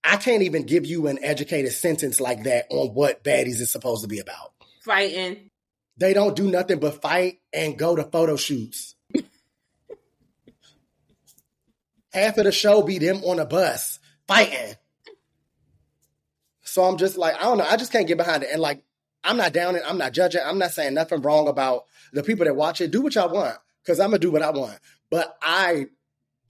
I 0.03 0.17
can't 0.17 0.43
even 0.43 0.65
give 0.65 0.85
you 0.85 1.07
an 1.07 1.23
educated 1.23 1.71
sentence 1.71 2.19
like 2.19 2.43
that 2.43 2.67
on 2.69 2.93
what 2.93 3.23
baddies 3.23 3.61
is 3.61 3.71
supposed 3.71 4.03
to 4.03 4.07
be 4.07 4.19
about. 4.19 4.53
Fighting. 4.83 5.49
They 5.97 6.13
don't 6.13 6.35
do 6.35 6.49
nothing 6.51 6.79
but 6.79 7.01
fight 7.01 7.39
and 7.53 7.77
go 7.77 7.95
to 7.95 8.03
photo 8.03 8.35
shoots. 8.35 8.92
Half 12.13 12.37
of 12.37 12.45
the 12.45 12.51
show 12.51 12.83
be 12.83 12.99
them 12.99 13.23
on 13.23 13.39
a 13.39 13.45
bus 13.45 13.99
fighting. 14.27 14.75
So 16.61 16.83
I'm 16.83 16.97
just 16.97 17.17
like, 17.17 17.35
I 17.35 17.43
don't 17.43 17.57
know. 17.57 17.67
I 17.67 17.77
just 17.77 17.91
can't 17.91 18.07
get 18.07 18.17
behind 18.17 18.43
it. 18.43 18.49
And 18.51 18.61
like, 18.61 18.83
I'm 19.23 19.37
not 19.37 19.53
down 19.53 19.75
it. 19.75 19.83
I'm 19.85 19.97
not 19.97 20.13
judging. 20.13 20.41
I'm 20.43 20.59
not 20.59 20.71
saying 20.71 20.93
nothing 20.93 21.21
wrong 21.21 21.47
about 21.47 21.85
the 22.11 22.23
people 22.23 22.45
that 22.45 22.55
watch 22.55 22.81
it. 22.81 22.91
Do 22.91 23.01
what 23.01 23.15
y'all 23.15 23.33
want 23.33 23.57
because 23.83 23.99
I'm 23.99 24.09
going 24.09 24.21
to 24.21 24.27
do 24.27 24.31
what 24.31 24.41
I 24.41 24.51
want. 24.51 24.77
But 25.09 25.37
I 25.41 25.87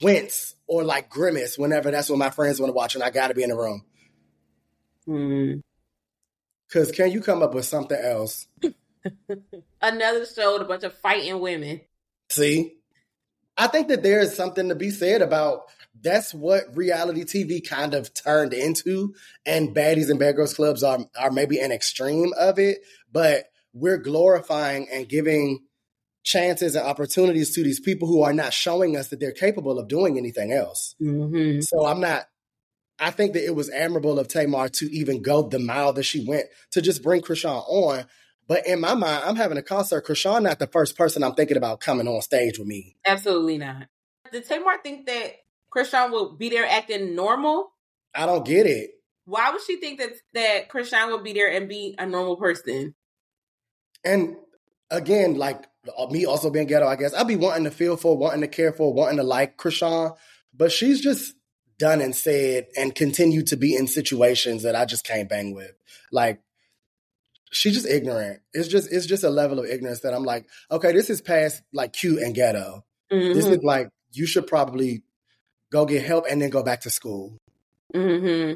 wince 0.02 0.54
or 0.66 0.84
like 0.84 1.08
grimace 1.08 1.58
whenever 1.58 1.90
that's 1.90 2.08
what 2.08 2.18
my 2.18 2.30
friends 2.30 2.60
want 2.60 2.68
to 2.70 2.74
watch 2.74 2.94
and 2.94 3.04
I 3.04 3.10
got 3.10 3.28
to 3.28 3.34
be 3.34 3.42
in 3.42 3.50
the 3.50 3.56
room. 3.56 3.84
Hmm. 5.06 5.54
Because 6.68 6.90
can 6.90 7.10
you 7.10 7.20
come 7.20 7.42
up 7.42 7.54
with 7.54 7.66
something 7.66 7.98
else? 7.98 8.48
Another 9.80 10.26
show 10.26 10.54
with 10.54 10.62
a 10.62 10.64
bunch 10.64 10.82
of 10.84 10.94
fighting 10.98 11.38
women. 11.40 11.80
See? 12.30 12.74
I 13.56 13.68
think 13.68 13.88
that 13.88 14.02
there 14.02 14.20
is 14.20 14.34
something 14.34 14.68
to 14.68 14.74
be 14.74 14.90
said 14.90 15.22
about 15.22 15.62
that's 16.00 16.34
what 16.34 16.76
reality 16.76 17.22
TV 17.22 17.66
kind 17.66 17.94
of 17.94 18.12
turned 18.12 18.52
into, 18.52 19.14
and 19.46 19.74
baddies 19.74 20.10
and 20.10 20.18
bad 20.18 20.36
girls 20.36 20.54
clubs 20.54 20.82
are 20.82 21.06
are 21.18 21.30
maybe 21.30 21.58
an 21.60 21.72
extreme 21.72 22.32
of 22.38 22.58
it, 22.58 22.78
but 23.12 23.44
we're 23.72 23.98
glorifying 23.98 24.88
and 24.92 25.08
giving 25.08 25.60
chances 26.24 26.74
and 26.74 26.86
opportunities 26.86 27.54
to 27.54 27.62
these 27.62 27.80
people 27.80 28.08
who 28.08 28.22
are 28.22 28.32
not 28.32 28.52
showing 28.52 28.96
us 28.96 29.08
that 29.08 29.20
they're 29.20 29.32
capable 29.32 29.78
of 29.78 29.88
doing 29.88 30.16
anything 30.16 30.52
else. 30.52 30.94
Mm-hmm. 31.00 31.60
So 31.60 31.86
I'm 31.86 32.00
not. 32.00 32.26
I 32.98 33.10
think 33.10 33.32
that 33.32 33.44
it 33.44 33.54
was 33.54 33.70
admirable 33.70 34.20
of 34.20 34.28
Tamar 34.28 34.68
to 34.68 34.86
even 34.86 35.20
go 35.20 35.48
the 35.48 35.58
mile 35.58 35.92
that 35.94 36.04
she 36.04 36.24
went 36.24 36.46
to 36.72 36.80
just 36.80 37.02
bring 37.02 37.22
Chrisean 37.22 37.64
on. 37.66 38.04
But 38.46 38.66
in 38.66 38.80
my 38.80 38.94
mind, 38.94 39.22
I'm 39.24 39.36
having 39.36 39.56
a 39.56 39.62
concert. 39.62 40.06
Chrisean 40.06 40.42
not 40.42 40.58
the 40.58 40.66
first 40.66 40.96
person 40.96 41.22
I'm 41.22 41.34
thinking 41.34 41.56
about 41.56 41.80
coming 41.80 42.06
on 42.06 42.20
stage 42.22 42.58
with 42.58 42.68
me. 42.68 42.96
Absolutely 43.06 43.58
not. 43.58 43.86
Did 44.32 44.46
Tamar 44.46 44.78
think 44.82 45.06
that 45.06 45.32
Chrisean 45.74 46.12
would 46.12 46.38
be 46.38 46.50
there 46.50 46.66
acting 46.66 47.14
normal? 47.14 47.72
I 48.14 48.26
don't 48.26 48.44
get 48.44 48.66
it. 48.66 48.90
Why 49.24 49.50
would 49.50 49.62
she 49.62 49.76
think 49.76 49.98
that 50.00 50.10
that 50.34 50.68
Chrisean 50.68 51.10
would 51.12 51.24
be 51.24 51.32
there 51.32 51.50
and 51.50 51.68
be 51.68 51.94
a 51.98 52.06
normal 52.06 52.36
person? 52.36 52.94
And 54.04 54.36
again, 54.90 55.36
like 55.36 55.64
uh, 55.96 56.06
me 56.06 56.26
also 56.26 56.50
being 56.50 56.66
ghetto, 56.66 56.86
I 56.86 56.96
guess 56.96 57.14
I'd 57.14 57.28
be 57.28 57.36
wanting 57.36 57.64
to 57.64 57.70
feel 57.70 57.96
for, 57.96 58.16
wanting 58.16 58.42
to 58.42 58.48
care 58.48 58.72
for, 58.72 58.92
wanting 58.92 59.16
to 59.16 59.22
like 59.22 59.56
Chrisean, 59.56 60.14
but 60.52 60.70
she's 60.70 61.00
just 61.00 61.34
done 61.78 62.00
and 62.00 62.14
said 62.14 62.66
and 62.76 62.94
continued 62.94 63.48
to 63.48 63.56
be 63.56 63.74
in 63.74 63.86
situations 63.86 64.62
that 64.62 64.76
I 64.76 64.84
just 64.84 65.04
can't 65.04 65.28
bang 65.28 65.54
with. 65.54 65.72
Like 66.12 66.40
she's 67.54 67.74
just 67.74 67.86
ignorant. 67.86 68.40
It's 68.52 68.68
just 68.68 68.92
it's 68.92 69.06
just 69.06 69.24
a 69.24 69.30
level 69.30 69.58
of 69.58 69.66
ignorance 69.66 70.00
that 70.00 70.12
I'm 70.14 70.24
like, 70.24 70.46
okay, 70.70 70.92
this 70.92 71.10
is 71.10 71.20
past 71.22 71.62
like 71.72 71.92
cute 71.92 72.20
and 72.20 72.34
ghetto. 72.34 72.84
This 73.10 73.44
Mm-hmm. 73.46 73.52
is 73.54 73.62
like 73.62 73.88
you 74.12 74.26
should 74.26 74.46
probably 74.46 75.02
go 75.72 75.86
get 75.86 76.04
help 76.04 76.24
and 76.30 76.40
then 76.42 76.50
go 76.50 76.62
back 76.62 76.82
to 76.82 76.90
school. 76.90 77.36
Mm-hmm. 77.94 78.54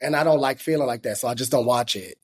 And 0.00 0.16
I 0.16 0.24
don't 0.24 0.40
like 0.40 0.60
feeling 0.60 0.86
like 0.86 1.02
that, 1.02 1.18
so 1.18 1.28
I 1.28 1.34
just 1.34 1.50
don't 1.50 1.66
watch 1.66 1.96
it. 1.96 2.16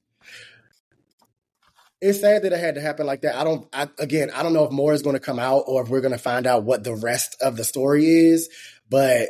it's 2.01 2.21
sad 2.21 2.43
that 2.43 2.53
it 2.53 2.59
had 2.59 2.75
to 2.77 2.81
happen 2.81 3.07
like 3.07 3.23
that. 3.23 3.35
I 3.37 3.45
don't. 3.45 3.67
I, 3.73 3.89
again, 3.99 4.31
I 4.35 4.43
don't 4.43 4.53
know 4.53 4.65
if 4.65 4.71
more 4.73 4.93
is 4.93 5.03
going 5.03 5.15
to 5.17 5.21
come 5.21 5.39
out 5.39 5.65
or 5.67 5.83
if 5.83 5.89
we're 5.89 6.01
going 6.01 6.13
to 6.13 6.19
find 6.19 6.47
out 6.47 6.65
what 6.65 6.85
the 6.85 6.95
rest 6.95 7.37
of 7.41 7.57
the 7.57 7.65
story 7.65 8.07
is. 8.07 8.49
But 8.89 9.29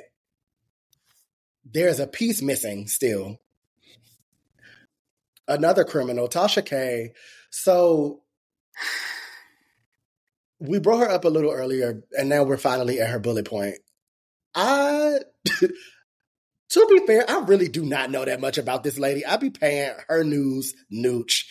there's 1.64 2.00
a 2.00 2.06
piece 2.06 2.42
missing 2.42 2.86
still. 2.88 3.38
Another 5.46 5.84
criminal, 5.84 6.28
Tasha 6.28 6.64
K. 6.64 7.12
So 7.50 8.22
we 10.58 10.78
brought 10.78 11.00
her 11.00 11.10
up 11.10 11.24
a 11.24 11.28
little 11.28 11.50
earlier, 11.50 12.02
and 12.18 12.28
now 12.28 12.44
we're 12.44 12.56
finally 12.56 13.00
at 13.00 13.10
her 13.10 13.18
bullet 13.18 13.46
point. 13.46 13.76
I, 14.54 15.18
to 16.70 16.86
be 16.88 17.06
fair, 17.06 17.28
I 17.28 17.40
really 17.40 17.68
do 17.68 17.84
not 17.84 18.10
know 18.10 18.24
that 18.24 18.40
much 18.40 18.58
about 18.58 18.84
this 18.84 18.98
lady. 18.98 19.26
I 19.26 19.36
be 19.36 19.50
paying 19.50 19.92
her 20.08 20.24
news 20.24 20.74
nooch, 20.92 21.44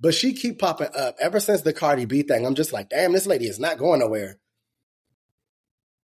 but 0.00 0.14
she 0.14 0.32
keep 0.32 0.58
popping 0.58 0.88
up 0.96 1.16
ever 1.20 1.40
since 1.40 1.62
the 1.62 1.72
Cardi 1.72 2.06
B 2.06 2.22
thing. 2.22 2.46
I'm 2.46 2.54
just 2.54 2.72
like, 2.72 2.88
damn, 2.88 3.12
this 3.12 3.26
lady 3.26 3.46
is 3.46 3.60
not 3.60 3.78
going 3.78 4.00
nowhere. 4.00 4.38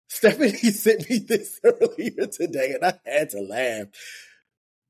Stephanie 0.08 0.52
sent 0.56 1.08
me 1.10 1.18
this 1.18 1.60
earlier 1.64 2.26
today, 2.26 2.72
and 2.74 2.84
I 2.84 2.98
had 3.04 3.30
to 3.30 3.40
laugh. 3.40 3.86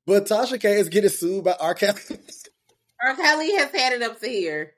But 0.07 0.27
Tasha 0.27 0.61
K 0.61 0.79
is 0.79 0.89
getting 0.89 1.11
sued 1.11 1.45
by 1.45 1.57
R. 1.59 1.75
Kelly. 1.75 2.01
R. 3.03 3.17
Kelly 3.17 3.57
has 3.57 3.71
had 3.73 3.93
it 3.93 4.03
up 4.03 4.21
to 4.21 4.29
here. 4.29 4.73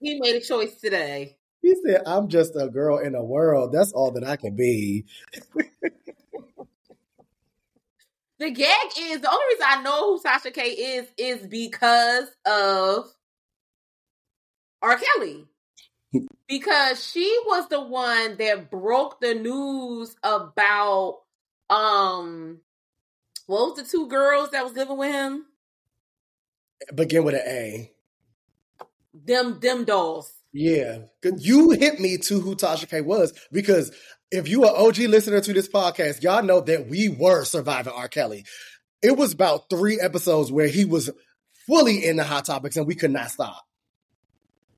He 0.00 0.18
made 0.18 0.34
a 0.34 0.40
choice 0.40 0.74
today. 0.80 1.36
He 1.62 1.76
said, 1.86 2.02
I'm 2.06 2.28
just 2.28 2.56
a 2.56 2.68
girl 2.68 2.98
in 2.98 3.14
a 3.14 3.22
world. 3.22 3.72
That's 3.72 3.92
all 3.92 4.10
that 4.12 4.24
I 4.24 4.36
can 4.36 4.56
be. 4.56 5.06
The 8.42 8.50
gag 8.50 8.88
is 8.98 9.20
the 9.20 9.30
only 9.30 9.44
reason 9.50 9.66
I 9.68 9.82
know 9.84 10.16
who 10.16 10.20
Tasha 10.20 10.52
K 10.52 10.70
is 10.70 11.06
is 11.16 11.46
because 11.46 12.26
of 12.44 13.04
R. 14.82 14.98
Kelly. 14.98 15.46
because 16.48 17.06
she 17.06 17.38
was 17.46 17.68
the 17.68 17.80
one 17.80 18.36
that 18.38 18.68
broke 18.68 19.20
the 19.20 19.34
news 19.34 20.16
about 20.24 21.20
um 21.70 22.58
what 23.52 23.76
was 23.76 23.84
the 23.84 23.84
two 23.84 24.08
girls 24.08 24.50
that 24.52 24.64
was 24.64 24.72
living 24.72 24.96
with 24.96 25.12
him? 25.12 25.44
Begin 26.94 27.22
with 27.22 27.34
an 27.34 27.42
A. 27.46 27.92
Them 29.12 29.60
them 29.60 29.84
dolls. 29.84 30.32
Yeah. 30.54 31.00
You 31.22 31.70
hit 31.72 32.00
me 32.00 32.16
to 32.16 32.40
who 32.40 32.56
Tasha 32.56 32.88
K 32.88 33.02
was 33.02 33.34
because 33.52 33.92
if 34.30 34.48
you 34.48 34.64
are 34.64 34.74
OG 34.74 34.96
listener 35.00 35.42
to 35.42 35.52
this 35.52 35.68
podcast, 35.68 36.22
y'all 36.22 36.42
know 36.42 36.62
that 36.62 36.88
we 36.88 37.10
were 37.10 37.44
surviving 37.44 37.92
R. 37.92 38.08
Kelly. 38.08 38.46
It 39.02 39.18
was 39.18 39.34
about 39.34 39.68
three 39.68 40.00
episodes 40.00 40.50
where 40.50 40.68
he 40.68 40.86
was 40.86 41.10
fully 41.66 42.06
in 42.06 42.16
the 42.16 42.24
hot 42.24 42.46
topics 42.46 42.78
and 42.78 42.86
we 42.86 42.94
could 42.94 43.10
not 43.10 43.30
stop. 43.30 43.66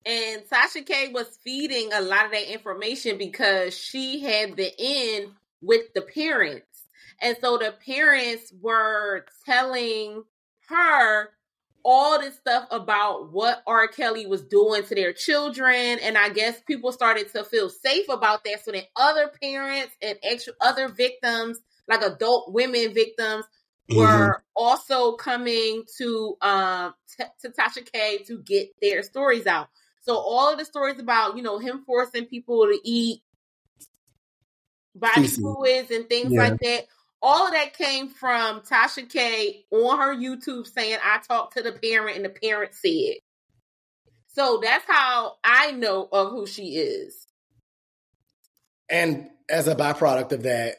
And 0.05 0.43
Tasha 0.51 0.85
K 0.85 1.13
was 1.13 1.39
feeding 1.45 1.93
a 1.93 2.01
lot 2.01 2.27
of 2.27 2.33
that 2.33 2.53
information 2.53 3.19
because 3.19 3.79
she 3.79 4.21
had 4.21 4.57
the 4.57 4.73
in 4.77 5.31
with 5.63 5.95
the 5.95 6.03
parents. 6.03 6.67
And 7.21 7.37
so 7.41 7.59
the 7.59 7.75
parents 7.85 8.53
were 8.61 9.27
telling 9.45 10.25
her 10.69 11.29
all 11.85 12.19
this 12.19 12.37
stuff 12.37 12.67
about 12.71 13.31
what 13.31 13.63
R. 13.67 13.89
Kelly 13.89 14.27
was 14.27 14.43
doing 14.43 14.85
to 14.85 14.95
their 14.95 15.13
children. 15.13 15.99
And 16.03 16.17
I 16.17 16.31
guess 16.31 16.61
people 16.67 16.93
started 16.93 17.31
to 17.33 17.45
feel 17.45 17.69
safe 17.69 18.09
about 18.09 18.45
that. 18.45 18.65
So 18.65 18.73
then 18.73 18.85
other 18.97 19.31
parents 19.43 19.95
and 20.01 20.19
extra 20.23 20.55
other 20.61 20.89
victims, 20.89 21.59
like 21.87 22.03
adult 22.03 22.53
women 22.53 22.95
victims, 22.95 23.45
were 23.91 24.07
mm-hmm. 24.07 24.43
also 24.57 25.13
coming 25.13 25.85
to 25.99 26.37
um 26.41 26.95
t- 27.19 27.25
to 27.43 27.51
Tasha 27.51 27.87
K 27.93 28.19
to 28.25 28.39
get 28.39 28.69
their 28.81 29.03
stories 29.03 29.47
out. 29.47 29.69
So 30.01 30.17
all 30.17 30.53
of 30.53 30.59
the 30.59 30.65
stories 30.65 30.99
about, 30.99 31.37
you 31.37 31.43
know, 31.43 31.59
him 31.59 31.83
forcing 31.87 32.25
people 32.25 32.65
to 32.65 32.79
eat 32.83 33.21
body 34.95 35.27
fluids 35.27 35.91
and 35.91 36.09
things 36.09 36.33
yeah. 36.33 36.41
like 36.41 36.59
that 36.61 36.87
all 37.25 37.47
of 37.47 37.55
that 37.55 37.77
came 37.77 38.09
from 38.09 38.61
Tasha 38.61 39.09
K 39.09 39.65
on 39.71 39.99
her 39.99 40.15
YouTube 40.15 40.67
saying, 40.67 40.99
I 41.03 41.21
talked 41.27 41.57
to 41.57 41.63
the 41.63 41.73
parent 41.73 42.17
and 42.17 42.25
the 42.27 42.29
parent 42.29 42.75
said. 42.75 43.15
So 44.29 44.61
that's 44.63 44.85
how 44.87 45.37
I 45.43 45.71
know 45.71 46.07
of 46.13 46.31
who 46.31 46.47
she 46.47 46.77
is. 46.77 47.27
And 48.91 49.31
as 49.49 49.67
a 49.69 49.75
byproduct 49.75 50.33
of 50.33 50.43
that, 50.43 50.77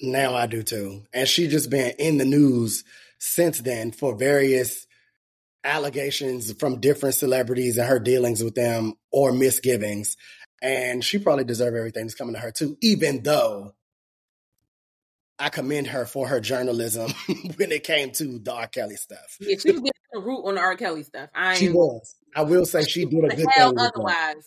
now 0.00 0.34
I 0.34 0.46
do 0.46 0.62
too. 0.62 1.02
And 1.12 1.28
she 1.28 1.48
just 1.48 1.68
been 1.68 1.92
in 1.98 2.16
the 2.16 2.24
news 2.24 2.84
since 3.18 3.60
then 3.60 3.92
for 3.92 4.14
various 4.14 4.86
allegations 5.64 6.50
from 6.52 6.80
different 6.80 7.16
celebrities 7.16 7.76
and 7.76 7.88
her 7.88 7.98
dealings 7.98 8.42
with 8.42 8.54
them 8.54 8.94
or 9.12 9.32
misgivings. 9.32 10.16
And 10.62 11.04
she 11.04 11.18
probably 11.18 11.44
deserves 11.44 11.76
everything 11.76 12.04
that's 12.04 12.14
coming 12.14 12.34
to 12.34 12.40
her 12.40 12.52
too, 12.52 12.78
even 12.80 13.22
though 13.22 13.74
I 15.38 15.50
commend 15.50 15.88
her 15.88 16.04
for 16.04 16.26
her 16.28 16.40
journalism 16.40 17.12
when 17.56 17.72
it 17.72 17.84
came 17.84 18.10
to 18.12 18.38
the 18.38 18.52
R. 18.52 18.66
Kelly 18.66 18.96
stuff. 18.96 19.36
Yeah, 19.40 19.56
she 19.60 19.70
was 19.72 19.80
getting 19.80 19.92
the 20.12 20.20
root 20.20 20.44
on 20.44 20.54
the 20.56 20.60
R. 20.60 20.76
Kelly 20.76 21.04
stuff. 21.04 21.30
I 21.34 21.54
she 21.54 21.68
was. 21.68 22.14
I 22.34 22.42
will 22.42 22.66
say 22.66 22.82
she 22.84 23.04
did 23.04 23.24
a 23.24 23.28
good 23.28 23.48
thing. 23.54 23.78
Otherwise, 23.78 24.46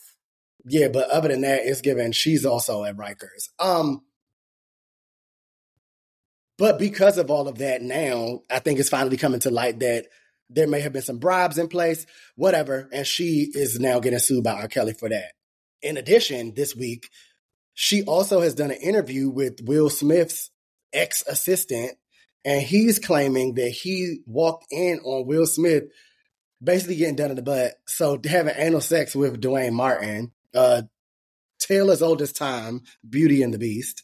yeah, 0.66 0.90
but 0.90 1.10
other 1.10 1.30
than 1.30 1.42
that, 1.42 1.62
it's 1.64 1.82
given. 1.82 2.12
She's 2.12 2.46
also 2.46 2.84
at 2.84 2.98
Rikers. 2.98 3.50
Um, 3.60 4.02
but 6.58 6.78
because 6.78 7.18
of 7.18 7.32
all 7.32 7.48
of 7.48 7.58
that, 7.58 7.82
now 7.82 8.42
I 8.50 8.60
think 8.60 8.80
it's 8.80 8.90
finally 8.90 9.18
coming 9.18 9.40
to 9.42 9.50
light 9.50 9.80
that 9.80 10.06
there 10.50 10.68
may 10.68 10.82
have 10.82 10.94
been 10.94 11.02
some 11.02 11.18
bribes 11.18 11.58
in 11.58 11.68
place, 11.68 12.06
whatever, 12.36 12.88
and 12.92 13.08
she 13.08 13.50
is 13.54 13.80
now 13.80 14.00
getting 14.00 14.20
sued 14.20 14.44
by 14.44 14.54
R. 14.54 14.68
Kelly 14.68 14.94
for 14.94 15.10
that. 15.10 15.32
In 15.82 15.98
addition, 15.98 16.54
this 16.54 16.76
week, 16.76 17.10
she 17.74 18.04
also 18.04 18.42
has 18.42 18.54
done 18.54 18.70
an 18.70 18.78
interview 18.78 19.30
with 19.30 19.62
Will 19.64 19.90
Smith's 19.90 20.51
ex 20.94 21.24
assistant, 21.28 21.98
and 22.46 22.62
he's 22.62 23.00
claiming 23.00 23.56
that 23.56 23.70
he 23.70 24.20
walked 24.26 24.68
in 24.72 25.00
on 25.04 25.28
Will 25.28 25.46
Smith 25.46 25.84
basically 26.64 26.96
getting 26.96 27.16
done 27.16 27.32
in 27.32 27.36
the 27.36 27.42
butt. 27.42 27.74
So 27.88 28.20
having 28.24 28.54
anal 28.56 28.82
sex 28.82 29.16
with 29.16 29.42
Duane 29.42 29.74
Martin, 29.74 30.32
uh, 30.54 30.84
Taylor's 31.60 32.02
oldest 32.02 32.36
time, 32.36 32.82
Beauty 33.08 33.44
and 33.44 33.54
the 33.54 33.60
Beast. 33.60 34.04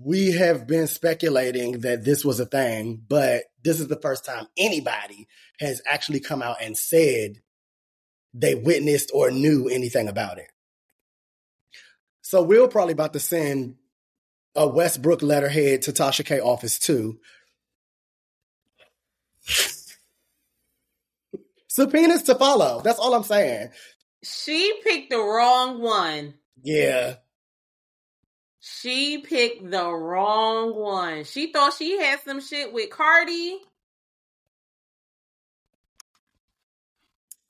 we 0.00 0.32
have 0.32 0.66
been 0.66 0.86
speculating 0.86 1.80
that 1.80 2.04
this 2.04 2.24
was 2.24 2.40
a 2.40 2.46
thing, 2.46 3.02
but 3.08 3.44
this 3.62 3.80
is 3.80 3.88
the 3.88 4.00
first 4.00 4.24
time 4.24 4.46
anybody 4.56 5.26
has 5.60 5.82
actually 5.86 6.20
come 6.20 6.42
out 6.42 6.56
and 6.60 6.76
said 6.76 7.40
they 8.32 8.54
witnessed 8.54 9.10
or 9.14 9.30
knew 9.30 9.68
anything 9.68 10.08
about 10.08 10.38
it. 10.38 10.50
So 12.22 12.42
we're 12.42 12.68
probably 12.68 12.92
about 12.92 13.12
to 13.12 13.20
send 13.20 13.76
a 14.54 14.68
Westbrook 14.68 15.22
letterhead 15.22 15.82
to 15.82 15.92
Tasha 15.92 16.24
K 16.24 16.40
office 16.40 16.78
too. 16.78 17.18
Subpoenas 21.66 22.22
to 22.22 22.36
follow. 22.36 22.80
That's 22.82 23.00
all 23.00 23.14
I'm 23.14 23.24
saying. 23.24 23.70
She 24.22 24.80
picked 24.84 25.10
the 25.10 25.18
wrong 25.18 25.80
one. 25.80 26.34
Yeah. 26.62 27.16
She 28.60 29.18
picked 29.18 29.68
the 29.70 29.90
wrong 29.90 30.74
one. 30.74 31.24
She 31.24 31.52
thought 31.52 31.74
she 31.74 31.98
had 31.98 32.20
some 32.20 32.40
shit 32.40 32.72
with 32.72 32.90
Cardi. 32.90 33.58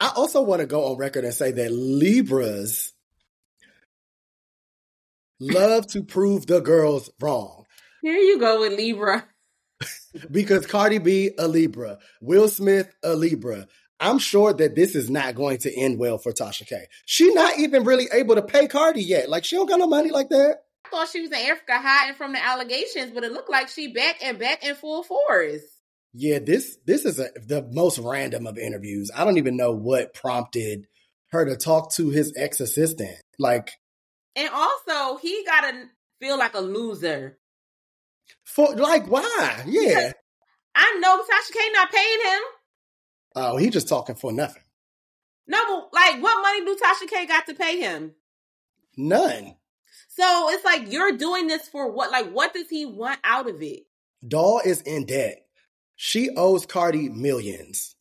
I 0.01 0.11
also 0.17 0.41
want 0.41 0.61
to 0.61 0.67
go 0.67 0.87
on 0.87 0.97
record 0.97 1.25
and 1.25 1.35
say 1.35 1.53
that 1.53 1.71
Libras 1.71 2.94
love 5.53 5.87
to 5.89 6.03
prove 6.03 6.47
the 6.47 6.61
girls 6.61 7.11
wrong. 7.21 7.65
Here 8.03 8.15
you 8.15 8.39
go 8.39 8.61
with 8.61 8.73
Libra. 8.73 9.27
because 10.31 10.67
Cardi 10.67 10.99
B, 10.99 11.33
a 11.39 11.49
Libra. 11.49 11.99
Will 12.21 12.49
Smith, 12.49 12.93
a 13.03 13.15
Libra. 13.15 13.67
I'm 14.01 14.19
sure 14.19 14.53
that 14.53 14.75
this 14.75 14.95
is 14.95 15.09
not 15.09 15.35
going 15.35 15.59
to 15.59 15.75
end 15.75 15.99
well 15.99 16.19
for 16.19 16.33
Tasha 16.33 16.67
K. 16.67 16.87
She 17.07 17.33
not 17.33 17.59
even 17.59 17.85
really 17.85 18.09
able 18.13 18.35
to 18.35 18.43
pay 18.43 18.67
Cardi 18.67 19.03
yet. 19.03 19.29
Like 19.29 19.45
she 19.45 19.57
don't 19.57 19.69
got 19.69 19.79
no 19.79 19.87
money 19.87 20.11
like 20.11 20.29
that. 20.31 20.59
I 20.87 20.89
thought 20.91 21.09
she 21.09 21.21
was 21.21 21.31
in 21.31 21.37
Africa 21.51 21.79
hiding 21.79 22.15
from 22.15 22.33
the 22.33 22.45
allegations, 22.45 23.13
but 23.13 23.25
it 23.25 23.33
looked 23.33 23.51
like 23.51 23.69
she 23.69 23.93
back 23.93 24.17
and 24.23 24.39
back 24.39 24.65
in 24.65 24.75
full 24.75 25.03
force. 25.03 25.63
Yeah, 26.13 26.39
this 26.39 26.77
this 26.87 27.05
is 27.05 27.19
a, 27.19 27.31
the 27.47 27.67
most 27.73 27.99
random 27.99 28.47
of 28.47 28.59
interviews. 28.59 29.11
I 29.15 29.25
don't 29.25 29.39
even 29.39 29.57
know 29.57 29.73
what 29.73 30.15
prompted 30.15 30.87
her 31.31 31.45
to 31.45 31.57
talk 31.57 31.93
to 31.95 32.11
his 32.11 32.33
ex 32.37 32.61
assistant. 32.61 33.17
Like 33.39 33.73
and 34.37 34.49
also, 34.53 35.17
he 35.19 35.45
gotta 35.45 35.89
feel 36.21 36.39
like 36.39 36.55
a 36.55 36.61
loser. 36.61 37.39
For 38.45 38.75
like 38.75 39.07
why? 39.07 39.63
Yeah. 39.67 39.89
Because 39.89 40.15
I 40.75 40.99
know 41.01 41.23
Tasha 41.23 41.53
K 41.53 41.61
not 41.73 41.93
paying 41.93 42.21
him. 42.33 42.41
Oh, 43.37 43.57
he 43.57 43.71
just 43.71 43.89
talking 43.89 44.15
for 44.15 44.33
nothing. 44.33 44.63
No, 45.47 45.59
but 45.67 45.89
like 45.93 46.23
what 46.23 46.43
money 46.43 46.65
do 46.65 46.77
Tasha 46.83 47.09
K 47.09 47.27
got 47.27 47.47
to 47.47 47.55
pay 47.55 47.81
him? 47.81 48.13
None. 48.97 49.57
So 50.09 50.51
it's 50.51 50.65
like 50.65 50.91
you're 50.93 51.17
doing 51.17 51.47
this 51.49 51.69
for 51.69 51.91
what? 51.91 52.11
Like, 52.11 52.31
what 52.31 52.55
does 52.55 52.69
he 52.71 52.87
want 52.87 53.19
out 53.25 53.49
of 53.49 53.61
it? 53.63 53.83
Doll 54.27 54.61
is 54.65 54.81
in 54.83 55.07
debt. 55.07 55.45
She 55.97 56.31
owes 56.37 56.67
Cardi 56.67 57.09
millions. 57.09 57.97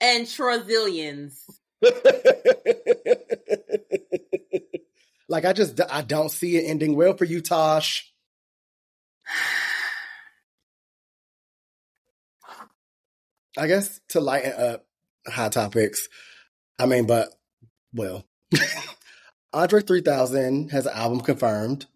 and 0.00 0.26
trazillions. 0.26 1.40
like 5.30 5.44
I 5.44 5.54
just 5.54 5.80
I 5.90 6.02
don't 6.02 6.28
see 6.28 6.56
it 6.56 6.68
ending 6.68 6.96
well 6.96 7.16
for 7.16 7.24
you, 7.24 7.40
Tosh. 7.40 8.12
I 13.56 13.66
guess 13.68 14.00
to 14.08 14.20
lighten 14.20 14.52
up 14.52 14.86
hot 15.26 15.52
topics. 15.52 16.08
I 16.78 16.86
mean, 16.86 17.06
but 17.06 17.32
well, 17.94 18.26
Andre 19.52 19.82
3000 19.82 20.70
has 20.72 20.86
an 20.86 20.92
album 20.94 21.20
confirmed. 21.20 21.86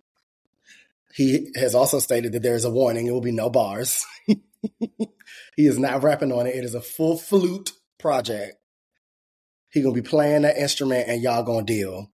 He 1.12 1.50
has 1.56 1.74
also 1.74 1.98
stated 1.98 2.32
that 2.32 2.42
there 2.42 2.54
is 2.54 2.64
a 2.64 2.70
warning; 2.70 3.08
it 3.08 3.12
will 3.12 3.20
be 3.20 3.32
no 3.32 3.50
bars. 3.50 4.06
he 4.26 5.08
is 5.56 5.78
not 5.78 6.04
rapping 6.04 6.32
on 6.32 6.46
it. 6.46 6.54
It 6.54 6.64
is 6.64 6.74
a 6.74 6.80
full 6.80 7.16
flute 7.16 7.72
project. 7.98 8.56
He 9.70 9.82
gonna 9.82 9.94
be 9.94 10.02
playing 10.02 10.42
that 10.42 10.56
instrument, 10.56 11.08
and 11.08 11.20
y'all 11.20 11.42
gonna 11.42 11.64
deal. 11.64 12.13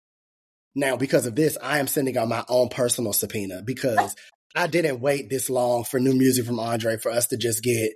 Now, 0.74 0.96
because 0.96 1.26
of 1.26 1.34
this, 1.34 1.58
I 1.62 1.78
am 1.78 1.86
sending 1.86 2.16
out 2.16 2.28
my 2.28 2.44
own 2.48 2.68
personal 2.68 3.12
subpoena 3.12 3.62
because 3.62 4.14
I 4.54 4.66
didn't 4.66 5.00
wait 5.00 5.28
this 5.28 5.50
long 5.50 5.84
for 5.84 5.98
new 6.00 6.14
music 6.14 6.46
from 6.46 6.60
Andre 6.60 6.96
for 6.96 7.10
us 7.10 7.28
to 7.28 7.36
just 7.36 7.62
get 7.62 7.92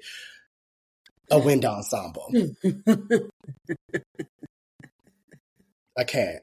a 1.30 1.38
wind 1.38 1.64
ensemble. 1.64 2.32
I 5.96 6.04
can't. 6.04 6.42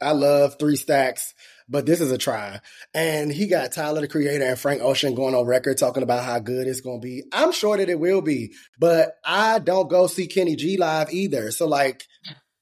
I 0.00 0.12
love 0.12 0.58
Three 0.58 0.76
Stacks, 0.76 1.32
but 1.68 1.86
this 1.86 2.00
is 2.00 2.10
a 2.10 2.18
try. 2.18 2.60
And 2.92 3.32
he 3.32 3.46
got 3.46 3.72
Tyler 3.72 4.00
the 4.00 4.08
Creator 4.08 4.44
and 4.44 4.58
Frank 4.58 4.82
Ocean 4.82 5.14
going 5.14 5.34
on 5.34 5.46
record 5.46 5.78
talking 5.78 6.02
about 6.02 6.24
how 6.24 6.40
good 6.40 6.66
it's 6.66 6.80
going 6.80 7.00
to 7.00 7.04
be. 7.04 7.22
I'm 7.32 7.52
sure 7.52 7.76
that 7.76 7.88
it 7.88 8.00
will 8.00 8.20
be, 8.20 8.52
but 8.78 9.14
I 9.24 9.60
don't 9.60 9.88
go 9.88 10.08
see 10.08 10.26
Kenny 10.26 10.56
G 10.56 10.76
live 10.76 11.12
either. 11.12 11.52
So, 11.52 11.68
like, 11.68 12.04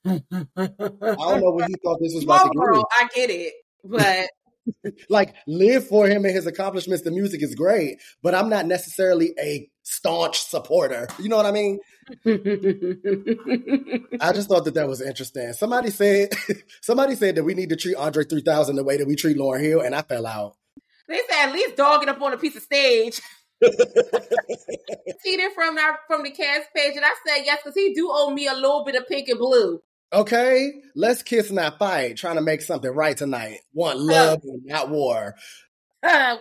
I 0.05 0.23
don't 0.57 1.41
know 1.41 1.51
what 1.51 1.69
he 1.69 1.75
thought 1.83 1.99
this 2.01 2.15
was 2.15 2.25
about 2.25 2.53
to 2.53 2.59
Girl, 2.59 2.87
I 2.93 3.09
get 3.15 3.31
it, 3.31 3.55
but 3.85 4.29
like 5.09 5.35
live 5.47 5.87
for 5.87 6.07
him 6.07 6.25
and 6.25 6.35
his 6.35 6.47
accomplishments. 6.47 7.05
The 7.05 7.11
music 7.11 7.43
is 7.43 7.55
great, 7.55 7.99
but 8.23 8.35
I'm 8.35 8.49
not 8.49 8.67
necessarily 8.67 9.35
a 9.39 9.69
staunch 9.83 10.41
supporter. 10.41 11.09
You 11.19 11.29
know 11.29 11.37
what 11.37 11.47
I 11.47 11.53
mean? 11.53 11.79
I 14.21 14.33
just 14.33 14.49
thought 14.49 14.65
that 14.65 14.75
that 14.75 14.89
was 14.89 15.01
interesting. 15.01 15.53
Somebody 15.53 15.91
said, 15.91 16.31
somebody 16.81 17.15
said 17.15 17.37
that 17.37 17.45
we 17.45 17.55
need 17.55 17.71
to 17.71 17.77
treat 17.77 17.97
Andre 17.97 18.25
3000 18.25 18.77
the 18.77 18.85
way 18.85 18.97
that 18.99 19.07
we 19.07 19.17
treat 19.17 19.37
Lauryn 19.37 19.63
Hill, 19.63 19.81
and 19.81 19.95
I 19.95 20.03
fell 20.03 20.27
out. 20.27 20.57
They 21.09 21.21
said 21.29 21.49
at 21.49 21.53
least 21.53 21.77
dogging 21.77 22.09
up 22.09 22.21
on 22.23 22.33
a 22.33 22.39
piece 22.39 22.57
of 22.57 22.63
stage. 22.63 23.21
Cheated 25.23 25.53
from 25.55 25.77
our 25.77 25.99
from 26.07 26.23
the 26.23 26.31
cast 26.31 26.73
page, 26.75 26.97
and 26.97 27.05
I 27.05 27.13
said 27.27 27.43
yes 27.45 27.59
because 27.63 27.75
he 27.75 27.93
do 27.93 28.09
owe 28.11 28.31
me 28.31 28.47
a 28.47 28.55
little 28.55 28.85
bit 28.85 28.95
of 28.95 29.07
pink 29.07 29.29
and 29.29 29.39
blue. 29.39 29.81
Okay, 30.13 30.73
let's 30.97 31.23
kiss 31.23 31.51
not 31.51 31.79
fight. 31.79 32.17
Trying 32.17 32.37
to 32.37 32.43
make 32.43 32.63
something 32.63 32.91
right 32.91 33.17
tonight. 33.17 33.59
Want 33.73 33.99
love 33.99 34.39
uh, 34.39 34.53
and 34.53 34.65
not 34.65 34.91
war. 34.91 35.37
Uh, 36.03 36.37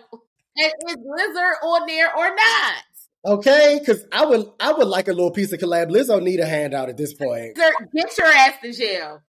is 0.58 0.74
Lizard 0.88 1.56
on 1.64 1.88
there 1.88 2.16
or 2.16 2.36
not? 2.36 2.84
Okay, 3.26 3.78
because 3.80 4.06
I 4.12 4.26
would 4.26 4.50
I 4.60 4.72
would 4.72 4.88
like 4.88 5.08
a 5.08 5.14
little 5.14 5.32
piece 5.32 5.52
of 5.52 5.60
collab. 5.60 5.90
Lizzo 5.92 6.22
need 6.22 6.40
a 6.40 6.46
handout 6.46 6.90
at 6.90 6.98
this 6.98 7.14
point. 7.14 7.56
Get 7.56 8.18
your 8.18 8.28
ass 8.28 8.56
to 8.64 8.74
jail. 8.74 9.22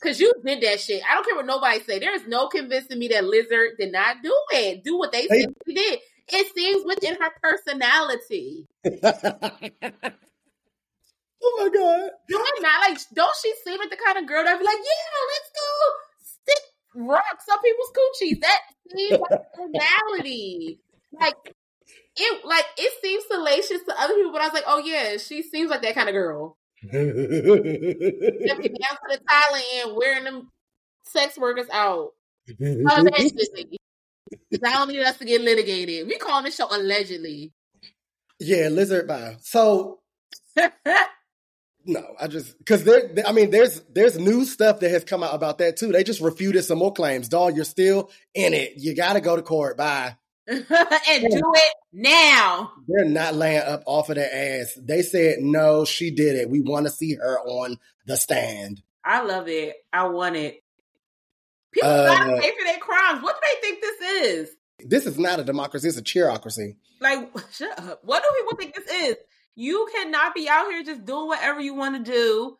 Cause 0.00 0.20
you 0.20 0.32
did 0.44 0.62
that 0.62 0.78
shit. 0.78 1.02
I 1.08 1.14
don't 1.14 1.26
care 1.26 1.34
what 1.34 1.44
nobody 1.44 1.80
say. 1.80 1.98
There 1.98 2.14
is 2.14 2.26
no 2.28 2.46
convincing 2.46 3.00
me 3.00 3.08
that 3.08 3.24
Lizard 3.24 3.72
did 3.78 3.90
not 3.90 4.22
do 4.22 4.32
it. 4.52 4.84
Do 4.84 4.96
what 4.96 5.10
they 5.10 5.26
said 5.26 5.52
she 5.66 5.74
did. 5.74 5.98
It 6.28 6.54
seems 6.54 6.84
within 6.86 7.16
her 7.20 7.32
personality. 7.42 8.68
oh 11.42 11.54
my 11.58 11.68
god! 11.68 12.10
Do 12.28 12.38
it 12.38 12.62
not 12.62 12.88
like? 12.88 12.98
Don't 13.14 13.36
she 13.42 13.52
seem 13.64 13.78
like 13.78 13.90
the 13.90 13.98
kind 14.04 14.18
of 14.18 14.26
girl 14.26 14.44
that 14.44 14.58
be 14.58 14.64
like, 14.64 14.76
yeah, 14.76 15.18
let's 15.32 15.50
go 15.54 15.66
stick 16.22 16.64
rocks 16.94 17.44
up 17.50 17.60
people's 17.62 17.92
coochies? 17.96 18.40
That 18.40 18.60
seems 18.90 19.20
like 19.20 19.40
personality. 19.54 20.80
Like 21.12 21.54
it 22.16 22.44
like 22.44 22.64
it 22.76 22.92
seems 23.02 23.24
salacious 23.30 23.82
to 23.86 24.00
other 24.00 24.14
people, 24.14 24.32
but 24.32 24.40
I 24.40 24.46
was 24.46 24.54
like, 24.54 24.64
oh 24.66 24.78
yeah, 24.78 25.16
she 25.16 25.42
seems 25.42 25.70
like 25.70 25.82
that 25.82 25.94
kind 25.94 26.08
of 26.08 26.12
girl. 26.12 26.56
down 26.92 27.02
to 27.02 27.58
the 29.08 29.20
Thailand 29.30 29.96
wearing 29.96 30.24
them 30.24 30.50
sex 31.04 31.38
workers 31.38 31.66
out. 31.72 32.10
Allegedly. 32.60 33.78
I 34.64 34.72
don't 34.72 34.88
need 34.88 35.00
us 35.00 35.18
to 35.18 35.24
get 35.24 35.40
litigated. 35.40 36.06
We 36.06 36.18
call 36.18 36.42
this 36.42 36.56
show 36.56 36.68
allegedly. 36.70 37.52
Yeah, 38.38 38.68
lizard 38.68 39.08
by. 39.08 39.36
So 39.40 40.00
no, 41.88 42.04
I 42.20 42.26
just 42.26 42.56
because 42.58 42.84
there. 42.84 43.10
I 43.26 43.32
mean, 43.32 43.50
there's 43.50 43.80
there's 43.92 44.18
new 44.18 44.44
stuff 44.44 44.80
that 44.80 44.90
has 44.90 45.04
come 45.04 45.22
out 45.22 45.34
about 45.34 45.58
that 45.58 45.78
too. 45.78 45.90
They 45.90 46.04
just 46.04 46.20
refuted 46.20 46.62
some 46.64 46.78
more 46.78 46.92
claims. 46.92 47.30
Dog, 47.30 47.56
you're 47.56 47.64
still 47.64 48.10
in 48.34 48.52
it. 48.52 48.74
You 48.76 48.94
got 48.94 49.14
to 49.14 49.22
go 49.22 49.34
to 49.34 49.42
court. 49.42 49.78
Bye. 49.78 50.16
and 50.48 50.66
do 50.66 51.52
it 51.54 51.74
now. 51.92 52.72
They're 52.86 53.06
not 53.06 53.34
laying 53.34 53.62
up 53.62 53.82
off 53.86 54.10
of 54.10 54.16
their 54.16 54.60
ass. 54.60 54.78
They 54.80 55.00
said 55.00 55.38
no, 55.40 55.86
she 55.86 56.10
did 56.10 56.36
it. 56.36 56.50
We 56.50 56.60
want 56.60 56.86
to 56.86 56.92
see 56.92 57.14
her 57.14 57.40
on 57.40 57.78
the 58.06 58.18
stand. 58.18 58.82
I 59.02 59.22
love 59.22 59.48
it. 59.48 59.74
I 59.90 60.08
want 60.08 60.36
it. 60.36 60.62
People 61.72 61.88
uh, 61.88 62.06
gotta 62.06 62.40
pay 62.40 62.50
for 62.50 62.64
their 62.64 62.78
crimes. 62.78 63.22
What 63.22 63.36
do 63.36 63.40
they 63.48 63.66
think 63.66 63.80
this 63.80 64.24
is? 64.24 64.50
This 64.80 65.06
is 65.06 65.18
not 65.18 65.40
a 65.40 65.44
democracy. 65.44 65.88
It's 65.88 65.96
a 65.96 66.02
cheerocracy. 66.02 66.76
Like, 67.00 67.30
shut 67.52 67.78
up. 67.78 68.00
What 68.04 68.22
do 68.22 68.28
people 68.42 68.58
think 68.58 68.74
this 68.74 69.08
is? 69.08 69.16
You 69.60 69.88
cannot 69.92 70.36
be 70.36 70.48
out 70.48 70.70
here 70.70 70.84
just 70.84 71.04
doing 71.04 71.26
whatever 71.26 71.60
you 71.60 71.74
want 71.74 71.96
to 71.96 72.12
do 72.12 72.56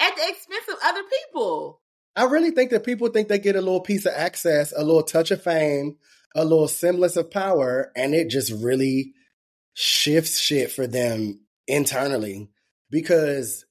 at 0.00 0.16
the 0.16 0.22
expense 0.28 0.64
of 0.68 0.78
other 0.84 1.02
people. 1.04 1.80
I 2.16 2.24
really 2.24 2.50
think 2.50 2.72
that 2.72 2.82
people 2.82 3.06
think 3.06 3.28
they 3.28 3.38
get 3.38 3.54
a 3.54 3.60
little 3.60 3.80
piece 3.80 4.04
of 4.04 4.14
access, 4.16 4.72
a 4.76 4.82
little 4.82 5.04
touch 5.04 5.30
of 5.30 5.44
fame, 5.44 5.96
a 6.34 6.42
little 6.42 6.66
semblance 6.66 7.14
of 7.14 7.30
power 7.30 7.92
and 7.94 8.16
it 8.16 8.30
just 8.30 8.50
really 8.50 9.12
shifts 9.74 10.40
shit 10.40 10.72
for 10.72 10.88
them 10.88 11.38
internally 11.68 12.50
because 12.90 13.64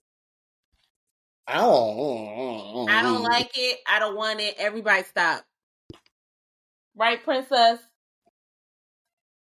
I 1.45 1.57
don't 1.57 2.89
I 2.89 3.01
don't 3.01 3.23
like 3.23 3.51
it. 3.57 3.79
I 3.85 3.99
don't 3.99 4.15
want 4.15 4.39
it. 4.39 4.55
Everybody 4.57 5.03
stop. 5.03 5.43
Right, 6.95 7.21
princess? 7.21 7.79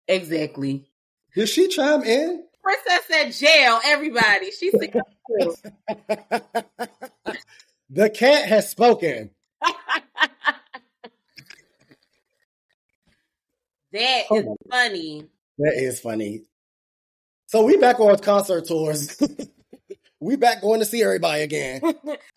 Exactly. 0.08 0.88
Did 1.36 1.50
she 1.50 1.68
chime 1.68 2.02
in? 2.02 2.46
Princess 2.64 3.10
at 3.16 3.32
jail, 3.34 3.80
everybody. 3.86 4.52
She's 4.52 4.74
The 7.94 8.10
cat 8.10 8.48
has 8.48 8.70
spoken. 8.70 9.32
That 13.94 14.24
oh 14.30 14.38
is 14.38 14.46
funny. 14.70 15.26
That 15.58 15.74
is 15.76 16.00
funny. 16.00 16.44
So 17.48 17.66
we 17.66 17.76
back 17.76 18.00
on 18.00 18.18
concert 18.20 18.66
tours. 18.66 19.22
we 20.22 20.38
back 20.38 20.62
going 20.62 20.80
to 20.80 20.86
see 20.86 21.04
everybody 21.04 21.42
again. 21.42 21.82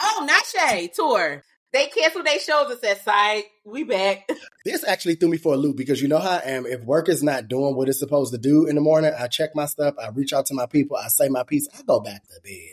oh, 0.00 0.40
Shay 0.52 0.88
tour. 0.88 1.44
They 1.74 1.88
canceled 1.88 2.24
their 2.24 2.38
shows 2.38 2.70
and 2.70 2.78
said, 2.78 3.00
"Side, 3.02 3.42
we 3.64 3.82
back." 3.82 4.28
This 4.64 4.82
actually 4.82 5.16
threw 5.16 5.28
me 5.28 5.36
for 5.36 5.52
a 5.52 5.58
loop 5.58 5.76
because 5.76 6.00
you 6.00 6.08
know 6.08 6.18
how 6.18 6.38
I 6.38 6.50
am. 6.50 6.64
If 6.64 6.84
work 6.84 7.10
is 7.10 7.22
not 7.22 7.48
doing 7.48 7.76
what 7.76 7.90
it's 7.90 7.98
supposed 7.98 8.32
to 8.32 8.38
do 8.38 8.64
in 8.66 8.76
the 8.76 8.80
morning, 8.80 9.12
I 9.18 9.26
check 9.26 9.50
my 9.54 9.66
stuff, 9.66 9.94
I 10.02 10.08
reach 10.08 10.32
out 10.32 10.46
to 10.46 10.54
my 10.54 10.64
people, 10.64 10.96
I 10.96 11.08
say 11.08 11.28
my 11.28 11.42
piece, 11.42 11.68
I 11.78 11.82
go 11.82 12.00
back 12.00 12.22
to 12.28 12.40
bed. 12.42 12.70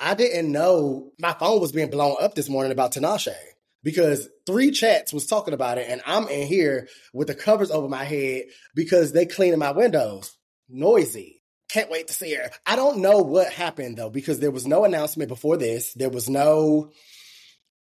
I 0.00 0.14
didn't 0.14 0.50
know 0.50 1.12
my 1.20 1.34
phone 1.34 1.60
was 1.60 1.72
being 1.72 1.90
blown 1.90 2.16
up 2.22 2.34
this 2.34 2.48
morning 2.48 2.72
about 2.72 2.92
Tinashe 2.92 3.34
because 3.82 4.30
three 4.46 4.70
chats 4.70 5.12
was 5.12 5.26
talking 5.26 5.52
about 5.52 5.76
it, 5.76 5.90
and 5.90 6.00
I'm 6.06 6.26
in 6.28 6.46
here 6.46 6.88
with 7.12 7.26
the 7.26 7.34
covers 7.34 7.70
over 7.70 7.88
my 7.88 8.04
head 8.04 8.44
because 8.74 9.12
they 9.12 9.26
cleaning 9.26 9.58
my 9.58 9.72
windows. 9.72 10.38
Noisy. 10.70 11.41
Can't 11.72 11.90
wait 11.90 12.08
to 12.08 12.12
see 12.12 12.34
her. 12.34 12.50
I 12.66 12.76
don't 12.76 12.98
know 12.98 13.20
what 13.20 13.50
happened 13.50 13.96
though, 13.96 14.10
because 14.10 14.40
there 14.40 14.50
was 14.50 14.66
no 14.66 14.84
announcement 14.84 15.28
before 15.28 15.56
this. 15.56 15.94
There 15.94 16.10
was 16.10 16.28
no, 16.28 16.92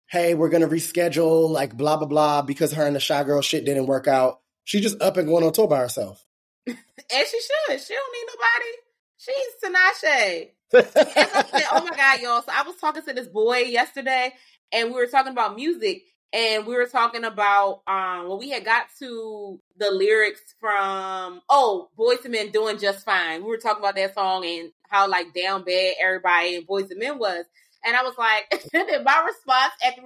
hey, 0.10 0.34
we're 0.34 0.48
gonna 0.48 0.70
reschedule, 0.70 1.50
like 1.50 1.76
blah 1.76 1.98
blah 1.98 2.08
blah, 2.08 2.42
because 2.42 2.72
her 2.72 2.88
and 2.88 2.96
the 2.96 3.02
shy 3.02 3.22
girl 3.26 3.42
shit 3.42 3.66
didn't 3.66 3.88
work 3.88 4.08
out. 4.08 4.40
She 4.64 4.80
just 4.80 5.02
up 5.02 5.18
and 5.18 5.28
going 5.28 5.44
on 5.44 5.52
tour 5.52 5.68
by 5.68 5.80
herself. 5.80 6.24
and 6.68 6.78
she 7.10 7.42
should. 7.42 7.82
She 7.82 7.94
don't 7.94 8.14
need 8.14 8.28
nobody. 8.32 8.72
She's 9.18 9.52
Tinashe. 9.62 10.50
oh 11.74 11.84
my 11.84 11.98
god, 11.98 12.22
y'all! 12.22 12.42
So 12.44 12.52
I 12.54 12.64
was 12.66 12.78
talking 12.78 13.04
to 13.04 13.14
this 13.14 13.28
boy 13.28 13.58
yesterday, 13.58 14.34
and 14.72 14.88
we 14.88 14.96
were 14.96 15.08
talking 15.08 15.34
about 15.34 15.58
music 15.58 16.04
and 16.34 16.66
we 16.66 16.76
were 16.76 16.86
talking 16.86 17.24
about 17.24 17.82
um 17.88 18.30
when 18.30 18.40
we 18.40 18.50
had 18.50 18.66
got 18.66 18.88
to 19.00 19.60
the 19.78 19.92
lyrics 19.92 20.56
from 20.60 21.42
oh 21.50 21.90
boys 21.98 22.20
and 22.24 22.32
Men 22.32 22.52
doing 22.52 22.78
just 22.78 23.06
fine. 23.06 23.42
We 23.42 23.50
were 23.50 23.58
talking 23.58 23.84
about 23.84 23.96
that 23.96 24.14
song 24.14 24.46
and 24.46 24.72
how 24.90 25.08
like 25.08 25.34
down 25.34 25.64
bad 25.64 25.96
everybody 26.02 26.56
in 26.56 26.66
boys 26.66 26.90
and 26.92 27.00
Men 27.00 27.20
was. 27.20 27.46
And 27.84 27.96
I 27.96 28.04
was 28.04 28.16
like, 28.18 28.64
my 28.74 29.24
response 29.26 29.74
after 29.86 30.02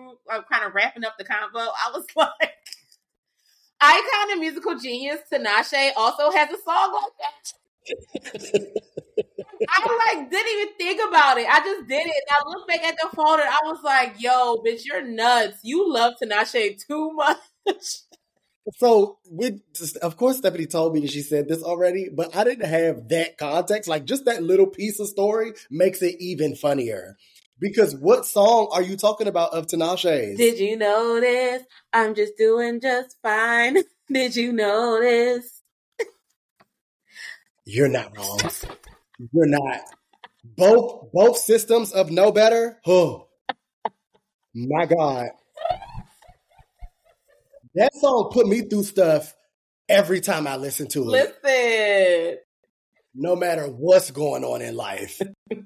kind 0.51 0.65
of 0.65 0.73
wrapping 0.73 1.03
up 1.03 1.17
the 1.17 1.25
convo, 1.25 1.55
I 1.55 1.91
was 1.93 2.05
like, 2.15 2.53
icon 3.81 4.31
and 4.31 4.39
musical 4.39 4.79
genius 4.79 5.19
Tinashe 5.31 5.91
also 5.97 6.31
has 6.31 6.49
a 6.51 6.61
song 6.63 7.01
like 7.03 7.13
that. 7.19 8.81
I 9.69 10.13
like 10.15 10.29
didn't 10.29 10.51
even 10.61 10.73
think 10.77 11.09
about 11.09 11.37
it. 11.37 11.47
I 11.49 11.59
just 11.59 11.87
did 11.87 12.05
it. 12.05 12.23
And 12.29 12.37
I 12.37 12.49
looked 12.49 12.67
back 12.67 12.83
at 12.83 12.95
the 13.01 13.09
phone 13.15 13.39
and 13.39 13.49
I 13.49 13.59
was 13.63 13.79
like, 13.83 14.15
"Yo, 14.19 14.57
bitch, 14.65 14.85
you're 14.85 15.05
nuts. 15.05 15.59
You 15.63 15.91
love 15.91 16.13
Tinashe 16.21 16.77
too 16.85 17.11
much." 17.13 17.37
So, 18.77 19.19
with 19.29 19.61
of 20.01 20.17
course, 20.17 20.37
Stephanie 20.37 20.65
told 20.65 20.93
me 20.93 21.01
that 21.01 21.11
she 21.11 21.21
said 21.21 21.47
this 21.47 21.61
already, 21.61 22.09
but 22.09 22.35
I 22.35 22.43
didn't 22.43 22.67
have 22.67 23.09
that 23.09 23.37
context. 23.37 23.87
Like, 23.87 24.05
just 24.05 24.25
that 24.25 24.41
little 24.41 24.65
piece 24.65 24.99
of 24.99 25.07
story 25.07 25.53
makes 25.69 26.01
it 26.01 26.15
even 26.19 26.55
funnier. 26.55 27.15
Because 27.59 27.95
what 27.95 28.25
song 28.25 28.69
are 28.73 28.81
you 28.81 28.97
talking 28.97 29.27
about 29.27 29.53
of 29.53 29.67
Tinashe's? 29.67 30.37
Did 30.37 30.59
you 30.59 30.77
notice? 30.77 31.63
I'm 31.93 32.15
just 32.15 32.37
doing 32.37 32.81
just 32.81 33.15
fine. 33.21 33.77
Did 34.11 34.35
you 34.35 34.51
notice? 34.51 35.61
You're 37.65 37.87
not 37.87 38.15
wrong. 38.17 38.39
You're 39.19 39.47
not. 39.47 39.81
Both 40.43 41.11
both 41.11 41.37
systems 41.37 41.91
of 41.91 42.11
no 42.11 42.31
better. 42.31 42.79
Oh 42.85 43.27
my 44.53 44.85
God. 44.85 45.27
That 47.75 47.93
song 47.95 48.29
put 48.31 48.47
me 48.47 48.61
through 48.61 48.83
stuff 48.83 49.33
every 49.89 50.21
time 50.21 50.47
I 50.47 50.55
listen 50.57 50.87
to 50.89 51.01
it. 51.13 51.35
Listen. 51.43 52.37
No 53.15 53.35
matter 53.35 53.65
what's 53.65 54.11
going 54.11 54.43
on 54.43 54.61
in 54.61 54.75
life. 54.75 55.21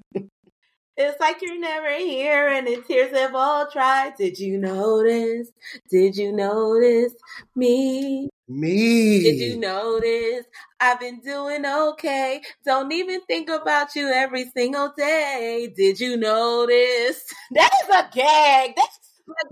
It's 1.02 1.18
like 1.18 1.40
you're 1.40 1.58
never 1.58 1.94
here 1.94 2.46
and 2.48 2.66
the 2.66 2.82
tears 2.86 3.16
have 3.16 3.34
all 3.34 3.66
tried. 3.70 4.16
Did 4.18 4.38
you 4.38 4.58
notice? 4.58 5.50
Did 5.90 6.14
you 6.14 6.30
notice 6.30 7.14
me? 7.56 8.28
Me. 8.50 9.22
Did 9.22 9.36
you 9.38 9.60
notice? 9.60 10.44
I've 10.80 10.98
been 10.98 11.20
doing 11.20 11.64
okay. 11.64 12.42
Don't 12.66 12.90
even 12.90 13.20
think 13.20 13.48
about 13.48 13.94
you 13.94 14.08
every 14.08 14.50
single 14.50 14.92
day. 14.96 15.72
Did 15.76 16.00
you 16.00 16.16
notice? 16.16 17.22
That 17.52 17.70
is 17.84 17.88
a 17.90 18.10
gag. 18.12 18.72
That's, 18.76 18.98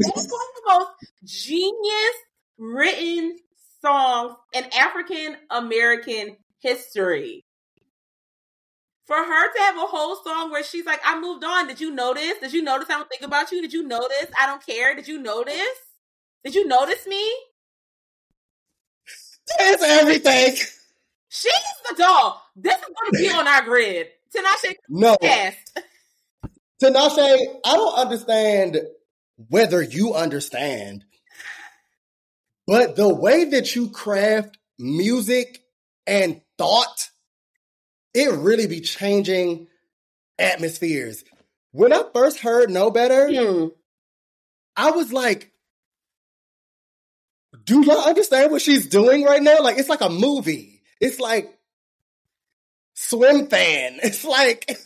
that's 0.00 0.32
one 0.32 0.40
of 0.40 0.56
the 0.56 0.62
most 0.66 0.90
genius 1.24 2.16
written 2.58 3.36
songs 3.80 4.34
in 4.52 4.64
African 4.76 5.36
American 5.50 6.36
history. 6.60 7.44
For 9.06 9.16
her 9.16 9.52
to 9.52 9.60
have 9.60 9.76
a 9.76 9.86
whole 9.86 10.16
song 10.24 10.50
where 10.50 10.64
she's 10.64 10.86
like, 10.86 11.00
I 11.04 11.20
moved 11.20 11.44
on. 11.44 11.68
Did 11.68 11.80
you 11.80 11.92
notice? 11.92 12.34
Did 12.40 12.52
you 12.52 12.62
notice 12.62 12.90
I 12.90 12.94
don't 12.94 13.08
think 13.08 13.22
about 13.22 13.52
you? 13.52 13.62
Did 13.62 13.72
you 13.72 13.86
notice? 13.86 14.26
I 14.40 14.46
don't 14.46 14.64
care. 14.66 14.96
Did 14.96 15.06
you 15.06 15.22
notice? 15.22 15.78
Did 16.44 16.56
you 16.56 16.66
notice 16.66 17.06
me? 17.06 17.32
That's 19.58 19.82
everything. 19.82 20.54
She's 21.30 21.52
the 21.88 21.94
doll. 21.96 22.42
This 22.56 22.74
is 22.76 22.80
going 22.84 23.12
to 23.12 23.18
be 23.18 23.30
on 23.30 23.46
our 23.46 23.62
grid. 23.62 24.08
Tinashe, 24.34 24.74
No. 24.88 25.16
yes. 25.22 25.54
Tinashe, 26.82 27.46
I 27.64 27.74
don't 27.76 27.94
understand 27.98 28.80
whether 29.48 29.82
you 29.82 30.14
understand, 30.14 31.04
but 32.66 32.96
the 32.96 33.08
way 33.12 33.44
that 33.44 33.74
you 33.74 33.90
craft 33.90 34.58
music 34.78 35.62
and 36.06 36.40
thought, 36.56 37.08
it 38.14 38.30
really 38.32 38.66
be 38.66 38.80
changing 38.80 39.66
atmospheres. 40.38 41.24
When 41.72 41.92
I 41.92 42.02
first 42.14 42.40
heard 42.40 42.70
No 42.70 42.90
Better, 42.90 43.28
Hmm. 43.28 43.66
I 44.76 44.90
was 44.92 45.12
like, 45.12 45.50
do 47.68 47.84
y'all 47.84 48.08
understand 48.08 48.50
what 48.50 48.62
she's 48.62 48.86
doing 48.86 49.24
right 49.24 49.42
now? 49.42 49.60
Like, 49.60 49.78
it's 49.78 49.90
like 49.90 50.00
a 50.00 50.08
movie. 50.08 50.80
It's 51.00 51.20
like 51.20 51.54
Swimfan. 52.96 53.98
It's 54.02 54.24
like, 54.24 54.78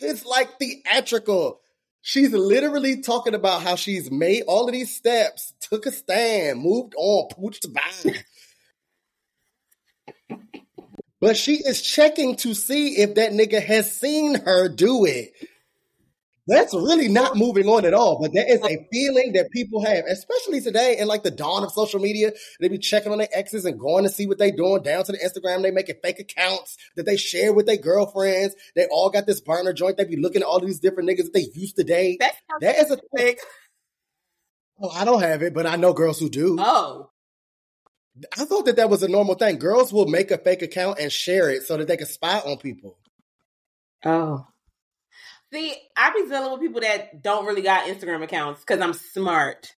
it's 0.00 0.26
like 0.26 0.58
theatrical. 0.58 1.60
She's 2.02 2.30
literally 2.32 3.00
talking 3.00 3.34
about 3.34 3.62
how 3.62 3.76
she's 3.76 4.10
made 4.10 4.42
all 4.46 4.66
of 4.66 4.72
these 4.72 4.94
steps, 4.94 5.54
took 5.60 5.86
a 5.86 5.92
stand, 5.92 6.60
moved 6.60 6.94
on, 6.96 7.30
pooched 7.30 7.72
by. 7.72 8.14
But 11.20 11.36
she 11.36 11.56
is 11.56 11.80
checking 11.80 12.36
to 12.36 12.54
see 12.54 12.98
if 12.98 13.14
that 13.14 13.32
nigga 13.32 13.62
has 13.62 13.94
seen 13.94 14.34
her 14.34 14.68
do 14.68 15.06
it. 15.06 15.32
That's 16.50 16.74
really 16.74 17.06
not 17.06 17.36
moving 17.36 17.68
on 17.68 17.84
at 17.84 17.94
all. 17.94 18.18
But 18.20 18.32
there 18.32 18.44
is 18.44 18.60
a 18.64 18.84
feeling 18.90 19.34
that 19.34 19.52
people 19.52 19.84
have, 19.84 20.04
especially 20.06 20.60
today 20.60 20.96
in 20.98 21.06
like 21.06 21.22
the 21.22 21.30
dawn 21.30 21.62
of 21.62 21.70
social 21.70 22.00
media. 22.00 22.32
They 22.60 22.66
be 22.66 22.78
checking 22.78 23.12
on 23.12 23.18
their 23.18 23.28
exes 23.32 23.64
and 23.64 23.78
going 23.78 24.02
to 24.02 24.10
see 24.10 24.26
what 24.26 24.38
they 24.38 24.50
doing 24.50 24.82
down 24.82 25.04
to 25.04 25.12
the 25.12 25.18
Instagram. 25.18 25.62
They 25.62 25.70
making 25.70 25.96
fake 26.02 26.18
accounts 26.18 26.76
that 26.96 27.06
they 27.06 27.16
share 27.16 27.52
with 27.52 27.66
their 27.66 27.76
girlfriends. 27.76 28.56
They 28.74 28.86
all 28.90 29.10
got 29.10 29.26
this 29.26 29.40
burner 29.40 29.72
joint. 29.72 29.96
They 29.96 30.04
be 30.04 30.16
looking 30.16 30.42
at 30.42 30.48
all 30.48 30.58
these 30.58 30.80
different 30.80 31.08
niggas 31.08 31.24
that 31.24 31.34
they 31.34 31.46
used 31.54 31.76
to 31.76 31.84
date. 31.84 32.18
That's 32.18 32.36
That 32.60 32.78
is 32.78 32.90
a 32.90 32.98
thing. 33.16 33.36
Oh, 34.82 34.90
I 34.90 35.04
don't 35.04 35.22
have 35.22 35.42
it, 35.42 35.54
but 35.54 35.66
I 35.66 35.76
know 35.76 35.92
girls 35.92 36.18
who 36.18 36.28
do. 36.28 36.56
Oh. 36.58 37.10
I 38.36 38.44
thought 38.44 38.64
that 38.66 38.74
that 38.76 38.90
was 38.90 39.04
a 39.04 39.08
normal 39.08 39.36
thing. 39.36 39.58
Girls 39.58 39.92
will 39.92 40.06
make 40.06 40.32
a 40.32 40.38
fake 40.38 40.62
account 40.62 40.98
and 40.98 41.12
share 41.12 41.48
it 41.48 41.62
so 41.62 41.76
that 41.76 41.86
they 41.86 41.96
can 41.96 42.08
spy 42.08 42.40
on 42.40 42.56
people. 42.56 42.98
Oh. 44.04 44.46
See, 45.52 45.74
I 45.96 46.12
be 46.12 46.28
dealing 46.28 46.52
with 46.52 46.60
people 46.60 46.80
that 46.80 47.22
don't 47.22 47.46
really 47.46 47.62
got 47.62 47.88
Instagram 47.88 48.22
accounts 48.22 48.60
because 48.60 48.80
I'm 48.80 48.92
smart. 48.94 49.72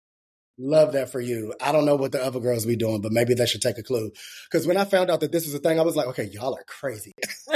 Love 0.59 0.93
that 0.93 1.11
for 1.11 1.21
you. 1.21 1.55
I 1.61 1.73
don't 1.73 1.87
know 1.87 1.97
what 1.97 2.13
the 2.13 2.23
other 2.23 2.41
girls 2.41 2.67
be 2.67 2.77
doing, 2.77 3.01
but 3.01 3.13
maybe 3.13 3.35
they 3.35 3.47
should 3.47 3.63
take 3.63 3.79
a 3.79 3.83
clue. 3.83 4.11
Because 4.51 4.67
when 4.67 4.77
I 4.77 4.85
found 4.85 5.11
out 5.11 5.21
that 5.21 5.33
this 5.33 5.47
was 5.47 5.55
a 5.55 5.59
thing, 5.59 5.79
I 5.81 5.83
was 5.83 5.97
like, 5.97 6.09
okay, 6.09 6.25
y'all 6.25 6.55
are 6.55 6.65
crazy. 6.65 7.15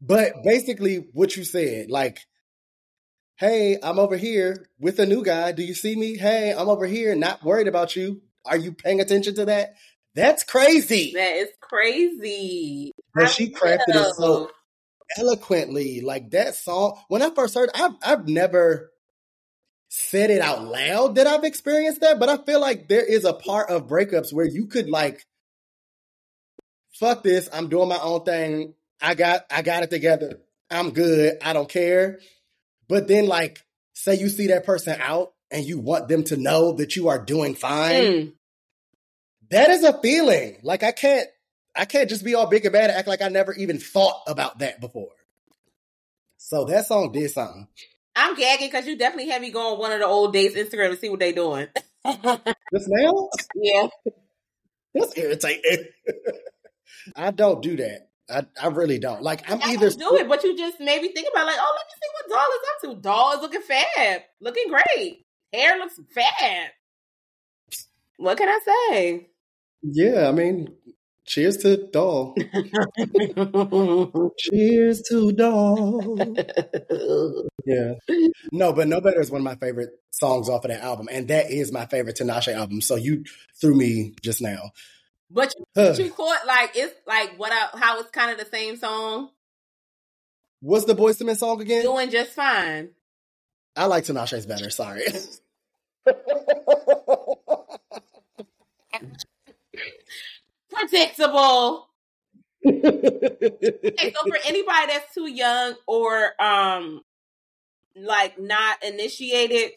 But 0.00 0.42
basically, 0.42 1.06
what 1.12 1.36
you 1.36 1.44
said, 1.44 1.90
like, 1.90 2.20
hey, 3.36 3.76
I'm 3.82 3.98
over 3.98 4.16
here 4.16 4.66
with 4.78 4.98
a 4.98 5.06
new 5.06 5.22
guy. 5.22 5.52
Do 5.52 5.62
you 5.62 5.74
see 5.74 5.94
me? 5.94 6.16
Hey, 6.16 6.54
I'm 6.56 6.68
over 6.68 6.86
here, 6.86 7.14
not 7.14 7.44
worried 7.44 7.68
about 7.68 7.94
you. 7.94 8.22
Are 8.46 8.56
you 8.56 8.72
paying 8.72 9.00
attention 9.00 9.34
to 9.34 9.44
that? 9.46 9.74
That's 10.14 10.44
crazy. 10.44 11.12
that 11.14 11.36
is 11.36 11.48
crazy. 11.60 12.92
But 13.14 13.28
she 13.30 13.50
crafted 13.50 13.80
it 13.88 14.14
so. 14.14 14.50
Eloquently. 15.16 16.00
Like 16.00 16.30
that 16.30 16.54
song, 16.54 16.98
when 17.08 17.22
I 17.22 17.30
first 17.30 17.54
heard, 17.54 17.70
I've 17.74 17.94
I've 18.02 18.28
never 18.28 18.90
said 19.88 20.30
it 20.30 20.40
out 20.40 20.64
loud 20.64 21.14
that 21.14 21.26
I've 21.26 21.44
experienced 21.44 22.02
that, 22.02 22.18
but 22.18 22.28
I 22.28 22.36
feel 22.36 22.60
like 22.60 22.88
there 22.88 23.04
is 23.04 23.24
a 23.24 23.32
part 23.32 23.70
of 23.70 23.86
breakups 23.86 24.32
where 24.32 24.44
you 24.46 24.66
could 24.66 24.90
like, 24.90 25.24
fuck 26.92 27.22
this, 27.22 27.48
I'm 27.52 27.68
doing 27.68 27.88
my 27.88 27.98
own 27.98 28.24
thing. 28.24 28.74
I 29.00 29.14
got 29.14 29.46
I 29.50 29.62
got 29.62 29.82
it 29.82 29.90
together. 29.90 30.40
I'm 30.70 30.90
good. 30.90 31.38
I 31.42 31.52
don't 31.52 31.68
care. 31.68 32.18
But 32.88 33.08
then 33.08 33.26
like, 33.26 33.64
say 33.94 34.16
you 34.16 34.28
see 34.28 34.48
that 34.48 34.66
person 34.66 34.96
out 35.00 35.32
and 35.50 35.64
you 35.64 35.78
want 35.78 36.08
them 36.08 36.24
to 36.24 36.36
know 36.36 36.72
that 36.72 36.96
you 36.96 37.08
are 37.08 37.24
doing 37.24 37.54
fine. 37.54 38.02
Mm. 38.02 38.32
That 39.50 39.70
is 39.70 39.84
a 39.84 39.98
feeling. 40.00 40.58
Like 40.62 40.82
I 40.82 40.92
can't 40.92 41.28
I 41.78 41.84
can't 41.84 42.08
just 42.08 42.24
be 42.24 42.34
all 42.34 42.46
big 42.46 42.64
and 42.64 42.72
bad 42.72 42.90
and 42.90 42.98
act 42.98 43.08
like 43.08 43.22
I 43.22 43.28
never 43.28 43.54
even 43.54 43.78
thought 43.78 44.22
about 44.26 44.58
that 44.58 44.80
before. 44.80 45.12
So 46.36 46.64
that 46.64 46.86
song 46.86 47.12
did 47.12 47.30
something. 47.30 47.68
I'm 48.16 48.34
gagging 48.34 48.68
because 48.68 48.86
you 48.86 48.98
definitely 48.98 49.30
had 49.30 49.40
me 49.40 49.50
go 49.50 49.74
on 49.74 49.78
one 49.78 49.92
of 49.92 50.00
the 50.00 50.06
old 50.06 50.32
days 50.32 50.54
Instagram 50.54 50.90
to 50.90 50.96
see 50.96 51.08
what 51.08 51.20
they 51.20 51.32
doing. 51.32 51.68
Just 52.06 52.88
now? 52.88 53.28
yeah. 53.54 53.88
That's 54.94 55.16
irritating. 55.16 55.84
I 57.16 57.30
don't 57.30 57.62
do 57.62 57.76
that. 57.76 58.08
I, 58.30 58.44
I 58.60 58.68
really 58.68 58.98
don't. 58.98 59.22
Like 59.22 59.50
I'm 59.50 59.62
I 59.62 59.72
either 59.72 59.90
do 59.90 60.16
it, 60.16 60.28
but 60.28 60.42
you 60.44 60.56
just 60.56 60.80
made 60.80 61.00
me 61.00 61.12
think 61.12 61.28
about 61.32 61.46
like, 61.46 61.56
oh, 61.58 61.76
let 61.76 61.86
me 61.86 61.92
see 61.94 62.08
what 62.14 62.36
doll 62.36 62.48
is 62.52 62.68
up 62.68 62.96
to. 62.96 63.02
Doll 63.02 63.32
is 63.32 63.40
looking 63.40 63.62
fab, 63.62 64.22
looking 64.40 64.68
great. 64.68 65.24
Hair 65.52 65.78
looks 65.78 65.98
fab. 66.12 66.70
What 68.18 68.36
can 68.36 68.48
I 68.48 68.58
say? 68.66 69.28
Yeah, 69.82 70.28
I 70.28 70.32
mean, 70.32 70.74
cheers 71.28 71.56
to 71.58 71.76
doll. 71.92 72.34
cheers 74.38 75.02
to 75.02 75.30
doll. 75.32 76.18
Yeah. 77.64 77.94
No, 78.50 78.72
but 78.72 78.88
No 78.88 79.02
Better 79.02 79.20
is 79.20 79.30
one 79.30 79.42
of 79.42 79.44
my 79.44 79.56
favorite 79.56 79.90
songs 80.10 80.48
off 80.48 80.64
of 80.64 80.70
that 80.70 80.82
album. 80.82 81.06
And 81.12 81.28
that 81.28 81.50
is 81.50 81.70
my 81.70 81.84
favorite 81.84 82.16
Tinashe 82.16 82.54
album. 82.54 82.80
So 82.80 82.96
you 82.96 83.24
threw 83.60 83.74
me 83.74 84.14
just 84.22 84.40
now. 84.40 84.70
but 85.30 85.52
you, 85.58 85.64
Huh. 85.76 85.94
you 85.98 86.10
caught 86.10 86.46
like 86.46 86.70
it's 86.76 86.94
like 87.06 87.38
what 87.38 87.52
I, 87.52 87.78
how 87.78 88.00
it's 88.00 88.08
kind 88.10 88.30
of 88.32 88.38
the 88.38 88.50
same 88.50 88.76
song. 88.78 89.28
What's 90.60 90.86
the 90.86 90.94
Boyz 90.94 91.20
II 91.20 91.26
Men 91.26 91.36
song 91.36 91.60
again? 91.60 91.82
Doing 91.82 92.08
just 92.10 92.30
fine. 92.30 92.88
I 93.76 93.84
like 93.84 94.04
Tinashe's 94.04 94.46
better. 94.46 94.70
Sorry. 94.70 95.02
Predictable. 100.78 101.88
Okay, 102.66 104.12
so 104.14 104.26
for 104.28 104.38
anybody 104.46 104.86
that's 104.88 105.14
too 105.14 105.28
young 105.30 105.74
or 105.86 106.32
um 106.42 107.02
like 107.96 108.38
not 108.38 108.82
initiated, 108.84 109.72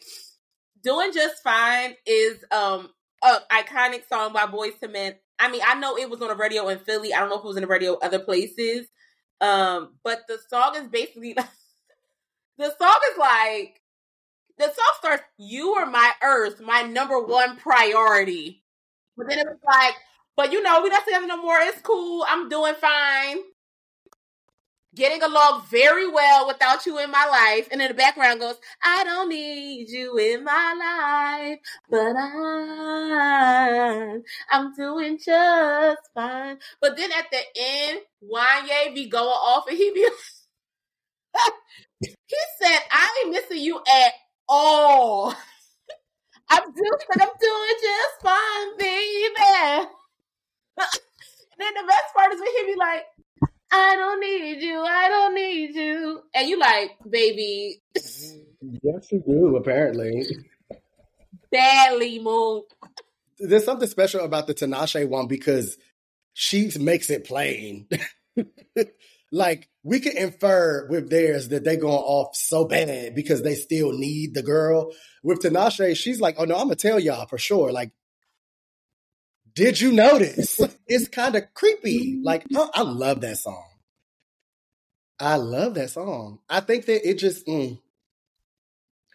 doing 0.82 1.12
just 1.12 1.42
fine 1.42 1.94
is 2.06 2.44
um 2.52 2.90
a 3.24 3.38
iconic 3.52 4.08
song 4.08 4.32
by 4.32 4.46
Boyz 4.46 4.72
II 4.82 4.90
Men. 4.90 5.14
I 5.38 5.50
mean, 5.50 5.62
I 5.66 5.74
know 5.74 5.96
it 5.96 6.10
was 6.10 6.20
on 6.22 6.28
the 6.28 6.36
radio 6.36 6.68
in 6.68 6.78
Philly. 6.80 7.14
I 7.14 7.20
don't 7.20 7.30
know 7.30 7.38
if 7.38 7.44
it 7.44 7.48
was 7.48 7.56
in 7.56 7.62
the 7.62 7.68
radio 7.68 7.94
other 7.98 8.18
places. 8.20 8.88
Um, 9.40 9.94
but 10.04 10.22
the 10.28 10.38
song 10.48 10.76
is 10.76 10.88
basically 10.88 11.34
the 12.58 12.74
song 12.78 12.98
is 13.12 13.18
like 13.18 13.80
the 14.58 14.64
song 14.64 14.94
starts, 14.98 15.24
You 15.38 15.70
are 15.74 15.86
my 15.86 16.12
earth, 16.22 16.60
my 16.60 16.82
number 16.82 17.20
one 17.20 17.56
priority. 17.56 18.62
But 19.16 19.28
then 19.28 19.38
it 19.40 19.46
was 19.46 19.58
like, 19.66 19.94
but 20.36 20.52
you 20.52 20.62
know, 20.62 20.82
we 20.82 20.88
not 20.90 21.04
together 21.04 21.26
no 21.26 21.40
more. 21.42 21.56
It's 21.60 21.80
cool. 21.82 22.24
I'm 22.28 22.48
doing 22.48 22.74
fine. 22.74 23.38
Getting 24.94 25.22
along 25.22 25.64
very 25.70 26.08
well 26.10 26.46
without 26.46 26.84
you 26.86 26.98
in 26.98 27.10
my 27.10 27.24
life. 27.26 27.68
And 27.72 27.80
in 27.80 27.88
the 27.88 27.94
background 27.94 28.40
goes, 28.40 28.56
I 28.82 29.04
don't 29.04 29.28
need 29.30 29.88
you 29.88 30.18
in 30.18 30.44
my 30.44 30.74
life, 30.78 31.58
but 31.88 32.14
I'm, 32.16 34.22
I'm 34.50 34.74
doing 34.74 35.16
just 35.18 35.98
fine. 36.14 36.58
But 36.80 36.96
then 36.98 37.10
at 37.12 37.26
the 37.30 37.40
end, 37.56 38.00
Wanya 38.22 38.94
be 38.94 39.08
going 39.08 39.24
off 39.28 39.66
and 39.68 39.76
he 39.78 39.92
be 39.92 40.02
he 42.28 42.36
said, 42.62 42.78
I 42.90 43.22
ain't 43.24 43.32
missing 43.34 43.58
you 43.64 43.78
at 43.78 44.12
all. 44.48 45.30
I'm 46.50 46.62
doing 46.62 47.00
I'm 47.20 47.28
doing 47.40 47.76
just 47.82 48.22
fine, 48.22 48.78
baby. 48.78 49.88
then 51.58 51.74
the 51.74 51.86
best 51.86 52.14
part 52.14 52.32
is 52.32 52.40
when 52.40 52.66
he 52.66 52.72
be 52.72 52.78
like, 52.78 53.04
I 53.72 53.96
don't 53.96 54.20
need 54.20 54.62
you, 54.62 54.80
I 54.80 55.08
don't 55.08 55.34
need 55.34 55.74
you. 55.74 56.20
And 56.34 56.48
you 56.48 56.58
like, 56.58 56.90
baby. 57.08 57.82
Yes, 57.94 59.12
you 59.12 59.22
do, 59.26 59.56
apparently. 59.56 60.24
Badly 61.50 62.18
moved. 62.18 62.74
There's 63.38 63.64
something 63.64 63.88
special 63.88 64.20
about 64.24 64.46
the 64.46 64.54
Tinashe 64.54 65.08
one 65.08 65.26
because 65.26 65.76
she 66.34 66.70
makes 66.78 67.10
it 67.10 67.24
plain. 67.24 67.88
like 69.32 69.68
we 69.82 70.00
can 70.00 70.16
infer 70.16 70.86
with 70.88 71.10
theirs 71.10 71.48
that 71.48 71.64
they're 71.64 71.76
going 71.76 71.94
off 71.94 72.36
so 72.36 72.66
bad 72.66 73.14
because 73.14 73.42
they 73.42 73.54
still 73.54 73.92
need 73.92 74.34
the 74.34 74.42
girl. 74.42 74.92
With 75.22 75.40
Tinashe, 75.40 75.96
she's 75.96 76.20
like, 76.20 76.36
"Oh 76.38 76.44
no, 76.44 76.56
I'm 76.56 76.66
gonna 76.66 76.76
tell 76.76 77.00
y'all 77.00 77.26
for 77.26 77.38
sure." 77.38 77.72
Like, 77.72 77.92
did 79.54 79.80
you 79.80 79.92
notice? 79.92 80.60
it's 80.86 81.08
kind 81.08 81.34
of 81.36 81.52
creepy. 81.54 82.20
Like, 82.22 82.44
I 82.74 82.82
love 82.82 83.20
that 83.22 83.38
song. 83.38 83.64
I 85.18 85.36
love 85.36 85.74
that 85.74 85.90
song. 85.90 86.40
I 86.48 86.60
think 86.60 86.86
that 86.86 87.08
it 87.08 87.18
just 87.18 87.46
mm, 87.46 87.78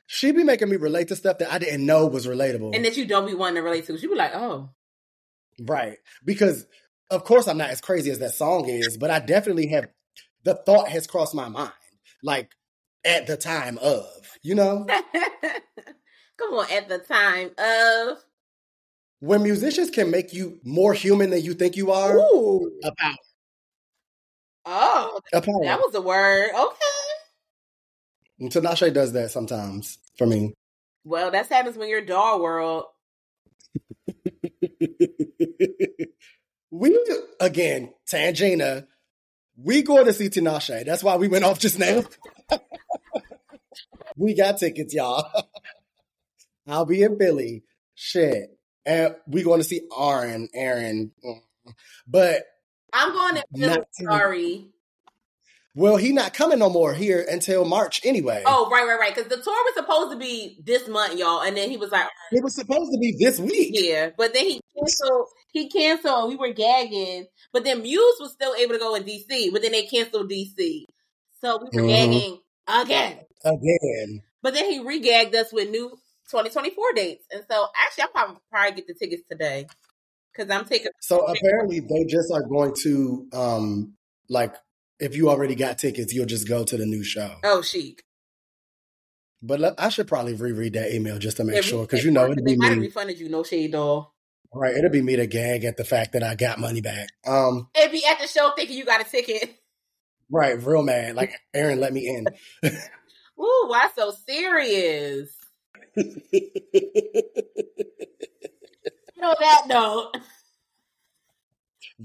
she 0.05 0.31
be 0.31 0.43
making 0.43 0.69
me 0.69 0.77
relate 0.77 1.09
to 1.09 1.15
stuff 1.15 1.39
that 1.39 1.51
I 1.51 1.59
didn't 1.59 1.85
know 1.85 2.07
was 2.07 2.25
relatable, 2.25 2.73
And 2.73 2.85
that 2.85 2.95
you 2.95 3.05
don't 3.05 3.25
be 3.25 3.33
wanting 3.33 3.55
to 3.55 3.61
relate 3.61 3.87
to. 3.87 3.93
You 3.93 4.09
be 4.09 4.15
like, 4.15 4.33
oh. 4.33 4.69
right? 5.59 5.97
Because 6.23 6.65
of 7.11 7.25
course 7.25 7.47
I'm 7.47 7.57
not 7.57 7.71
as 7.71 7.81
crazy 7.81 8.09
as 8.09 8.19
that 8.19 8.33
song 8.33 8.69
is, 8.69 8.97
but 8.97 9.11
I 9.11 9.19
definitely 9.19 9.67
have 9.67 9.89
the 10.43 10.55
thought 10.55 10.87
has 10.87 11.07
crossed 11.07 11.35
my 11.35 11.49
mind, 11.49 11.73
like 12.23 12.51
at 13.03 13.27
the 13.27 13.35
time 13.35 13.77
of, 13.79 14.05
you 14.41 14.55
know, 14.55 14.87
Come 16.37 16.53
on, 16.53 16.71
at 16.71 16.87
the 16.87 16.99
time 16.99 17.49
of 17.57 18.23
when 19.19 19.43
musicians 19.43 19.89
can 19.89 20.11
make 20.11 20.33
you 20.33 20.59
more 20.63 20.93
human 20.93 21.29
than 21.31 21.41
you 21.41 21.53
think 21.53 21.75
you 21.75 21.91
are. 21.91 22.17
Ooh. 22.17 22.71
A 22.83 22.91
power, 22.97 23.15
Oh, 24.65 25.19
a 25.33 25.41
power. 25.41 25.63
that 25.63 25.79
was 25.79 25.95
a 25.95 26.01
word. 26.01 26.49
Okay. 26.53 26.75
And 28.39 28.51
Tinashe 28.51 28.93
does 28.93 29.13
that 29.13 29.31
sometimes 29.31 29.97
for 30.17 30.27
me. 30.27 30.53
Well, 31.03 31.31
that 31.31 31.47
happens 31.47 31.77
when 31.77 31.89
you're 31.89 32.05
doll 32.05 32.41
world. 32.41 32.85
we 36.71 36.99
again, 37.39 37.93
Tangina. 38.11 38.79
Uh, 38.79 38.81
we 39.59 39.81
going 39.81 40.05
to 40.05 40.13
see 40.13 40.29
Tinashe. 40.29 40.85
That's 40.85 41.03
why 41.03 41.15
we 41.15 41.27
went 41.27 41.45
off 41.45 41.59
just 41.59 41.79
now. 41.79 42.03
we 44.15 44.35
got 44.35 44.59
tickets, 44.59 44.93
y'all. 44.93 45.27
I'll 46.67 46.85
be 46.85 47.01
in 47.01 47.17
Philly. 47.17 47.63
Shit. 47.95 48.56
And 48.87 49.15
we 49.27 49.43
going 49.43 49.59
to 49.59 49.67
see 49.67 49.81
Aaron. 49.99 50.47
Aaron. 50.53 51.11
But 52.07 52.43
I'm 52.93 53.11
going 53.11 53.35
to 53.35 53.43
feel 53.53 53.83
sorry. 53.91 54.69
well, 55.75 55.97
he 55.97 56.13
not 56.13 56.33
coming 56.33 56.59
no 56.59 56.69
more 56.69 56.93
here 56.93 57.23
until 57.29 57.65
March 57.65 57.99
anyway. 58.05 58.43
Oh, 58.45 58.69
right, 58.71 58.87
right, 58.87 58.97
right. 58.99 59.13
Because 59.13 59.29
the 59.29 59.35
tour 59.43 59.53
was 59.65 59.73
supposed 59.75 60.11
to 60.13 60.17
be 60.17 60.61
this 60.63 60.87
month, 60.87 61.19
y'all, 61.19 61.41
and 61.41 61.55
then 61.57 61.69
he 61.69 61.75
was 61.77 61.91
like, 61.91 62.07
It 62.31 62.41
was 62.43 62.55
supposed 62.55 62.91
to 62.93 62.97
be 62.97 63.15
this 63.19 63.39
week. 63.39 63.71
"Yeah," 63.73 64.11
but 64.17 64.33
then 64.33 64.45
he 64.45 64.61
canceled. 64.79 65.27
He 65.51 65.69
canceled. 65.69 66.19
and 66.21 66.29
We 66.29 66.35
were 66.37 66.53
gagging, 66.53 67.27
but 67.51 67.65
then 67.65 67.81
Muse 67.81 68.17
was 68.21 68.31
still 68.31 68.55
able 68.55 68.73
to 68.73 68.79
go 68.79 68.95
in 68.95 69.03
DC, 69.03 69.51
but 69.51 69.61
then 69.61 69.73
they 69.73 69.83
canceled 69.83 70.29
DC, 70.31 70.85
so 71.41 71.57
we 71.57 71.77
were 71.81 71.87
Mhm. 71.87 71.89
gagging 71.89 72.39
again. 72.67 73.19
Again. 73.43 74.23
But 74.41 74.53
then 74.53 74.71
he 74.71 74.79
regagged 74.79 75.35
us 75.35 75.51
with 75.51 75.69
new 75.69 75.97
2024 76.29 76.93
dates, 76.93 77.25
and 77.31 77.43
so 77.49 77.67
actually, 77.85 78.03
I'll 78.03 78.09
probably, 78.09 78.37
probably 78.51 78.71
get 78.75 78.87
the 78.87 78.93
tickets 78.93 79.23
today 79.29 79.67
because 80.33 80.49
I'm 80.51 80.65
taking. 80.65 80.91
So 81.01 81.19
apparently 81.21 81.79
they 81.81 82.05
just 82.05 82.31
are 82.33 82.43
going 82.43 82.73
to 82.83 83.27
um 83.33 83.93
like 84.29 84.55
if 84.99 85.15
you 85.15 85.29
already 85.29 85.55
got 85.55 85.77
tickets, 85.77 86.13
you'll 86.13 86.25
just 86.25 86.47
go 86.47 86.63
to 86.63 86.77
the 86.77 86.85
new 86.85 87.03
show. 87.03 87.35
Oh, 87.43 87.61
chic. 87.61 88.03
But 89.41 89.59
let, 89.59 89.75
I 89.77 89.89
should 89.89 90.07
probably 90.07 90.33
reread 90.33 90.73
that 90.73 90.91
email 90.93 91.19
just 91.19 91.37
to 91.37 91.43
make 91.43 91.55
Yeah, 91.55 91.61
sure 91.61 91.83
because 91.85 92.03
you 92.03 92.11
know 92.11 92.27
they 92.33 92.41
be 92.43 92.57
might 92.57 92.69
have 92.69 92.77
me. 92.79 92.87
refunded 92.87 93.19
you, 93.19 93.29
no 93.29 93.43
shade, 93.43 93.71
doll. 93.71 94.15
Right, 94.53 94.75
it'll 94.75 94.89
be 94.89 95.01
me 95.01 95.15
to 95.17 95.27
gag 95.27 95.63
at 95.65 95.77
the 95.77 95.83
fact 95.83 96.13
that 96.13 96.23
I 96.23 96.33
got 96.35 96.57
money 96.57 96.81
back. 96.81 97.09
Um, 97.27 97.69
And 97.75 97.91
be 97.91 98.03
at 98.05 98.19
the 98.19 98.27
show 98.27 98.51
thinking 98.55 98.77
you 98.77 98.85
got 98.85 99.01
a 99.01 99.03
ticket. 99.03 99.55
right, 100.31 100.61
real 100.61 100.81
mad. 100.81 101.15
Like 101.15 101.31
Aaron 101.53 101.79
let 101.79 101.93
me 101.93 102.07
in. 102.07 102.25
Ooh, 103.39 103.65
why 103.67 103.89
so 103.95 104.11
serious? 104.27 105.29
Know 109.19 109.33
that 109.39 109.63
note. 109.67 110.11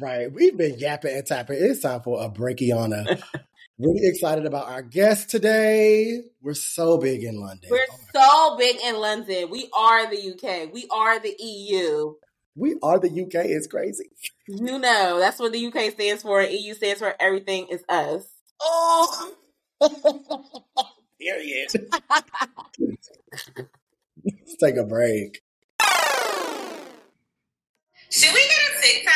right, 0.01 0.33
we've 0.33 0.57
been 0.57 0.79
yapping 0.79 1.15
and 1.15 1.27
tapping. 1.27 1.59
It's 1.61 1.81
time 1.81 2.01
for 2.01 2.25
a 2.25 2.31
breakiana. 2.31 3.23
really 3.79 4.07
excited 4.09 4.47
about 4.47 4.69
our 4.69 4.81
guest 4.81 5.29
today. 5.29 6.23
We're 6.41 6.55
so 6.55 6.97
big 6.97 7.23
in 7.23 7.39
London. 7.39 7.69
We're 7.71 7.87
Oh 7.91 7.99
so 8.15 8.57
big 8.59 8.77
in 8.83 8.97
London. 8.97 9.51
We 9.51 9.69
are 9.77 10.09
the 10.09 10.33
UK. 10.33 10.73
We 10.73 10.87
are 10.91 11.21
the 11.21 11.37
EU. 11.39 12.15
we 12.57 12.77
are 12.83 12.99
the 12.99 13.11
UK. 13.11 13.47
It's 13.47 13.67
crazy. 13.67 14.11
You 14.49 14.79
know, 14.79 15.19
that's 15.19 15.39
what 15.39 15.53
the 15.53 15.67
UK 15.67 15.93
stands 15.93 16.23
for. 16.23 16.41
EU 16.41 16.75
stands 16.75 17.01
for 17.01 17.15
everything 17.21 17.67
is 17.69 17.85
us. 17.91 18.25
Oh, 18.61 19.35
period. 21.21 21.71
Let's 24.25 24.57
take 24.57 24.77
a 24.77 24.85
break. 24.85 25.43
Should 28.11 28.35
we 28.35 28.41
get 28.41 28.59
a 28.59 28.83
TikTok? 28.83 29.15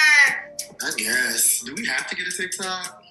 I 0.83 0.91
guess. 0.97 1.61
Do 1.61 1.75
we 1.77 1.87
have 1.87 2.07
to 2.09 2.17
get 2.17 2.27
a 2.27 2.31
TikTok? 2.37 3.03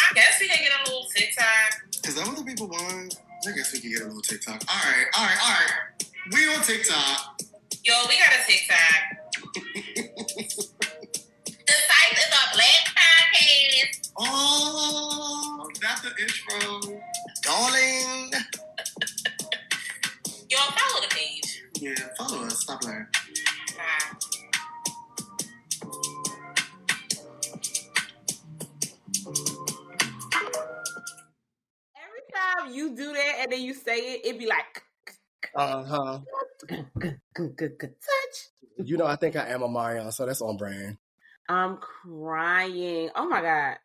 I 0.00 0.14
guess 0.14 0.38
we 0.40 0.48
can 0.48 0.58
get 0.62 0.72
a 0.80 0.90
little 0.90 1.06
TikTok. 1.14 2.06
Is 2.06 2.14
that 2.14 2.26
what 2.26 2.36
the 2.38 2.44
people 2.44 2.68
want? 2.68 3.18
I 3.46 3.52
guess 3.52 3.72
we 3.72 3.80
can 3.80 3.90
get 3.90 4.02
a 4.02 4.06
little 4.06 4.22
TikTok. 4.22 4.62
All 4.68 4.76
right, 4.76 5.06
all 5.16 5.24
right, 5.24 5.38
all 5.42 5.50
right. 5.50 5.72
We 6.32 6.48
on 6.54 6.62
TikTok. 6.62 7.40
Yo, 7.82 7.94
we 8.08 8.18
got 8.18 8.32
a 8.32 8.46
TikTok. 8.46 9.02
the 11.66 11.72
site 11.72 12.12
is 12.12 12.30
a 12.30 12.54
black 12.54 12.84
podcast. 12.96 14.10
Oh, 14.18 15.68
that's 15.82 16.00
the 16.02 16.10
intro. 16.22 17.00
Darling. 17.42 18.30
Yo, 20.54 20.60
follow 20.60 21.00
the 21.02 21.08
page. 21.08 21.64
Yeah, 21.80 21.94
follow 22.16 22.44
us. 22.46 22.60
Stop 22.60 22.84
lying. 22.84 23.06
Nah. 23.76 24.18
Every 31.96 32.22
time 32.32 32.72
you 32.72 32.94
do 32.96 33.12
that 33.12 33.34
and 33.40 33.52
then 33.52 33.62
you 33.62 33.74
say 33.74 33.96
it, 33.96 34.26
it'd 34.26 34.38
be 34.38 34.46
like 34.46 34.82
Uh 35.56 35.84
huh. 35.84 36.18
good, 36.66 36.86
good, 36.98 37.56
good, 37.56 37.78
good 37.78 37.94
touch. 38.00 38.86
You 38.86 38.96
know, 38.96 39.06
I 39.06 39.16
think 39.16 39.36
I 39.36 39.48
am 39.48 39.62
a 39.62 39.68
Marion, 39.68 40.10
so 40.12 40.26
that's 40.26 40.40
on 40.42 40.56
brand. 40.56 40.98
I'm 41.48 41.78
crying. 41.78 43.10
Oh 43.14 43.28
my 43.28 43.42
god. 43.42 43.76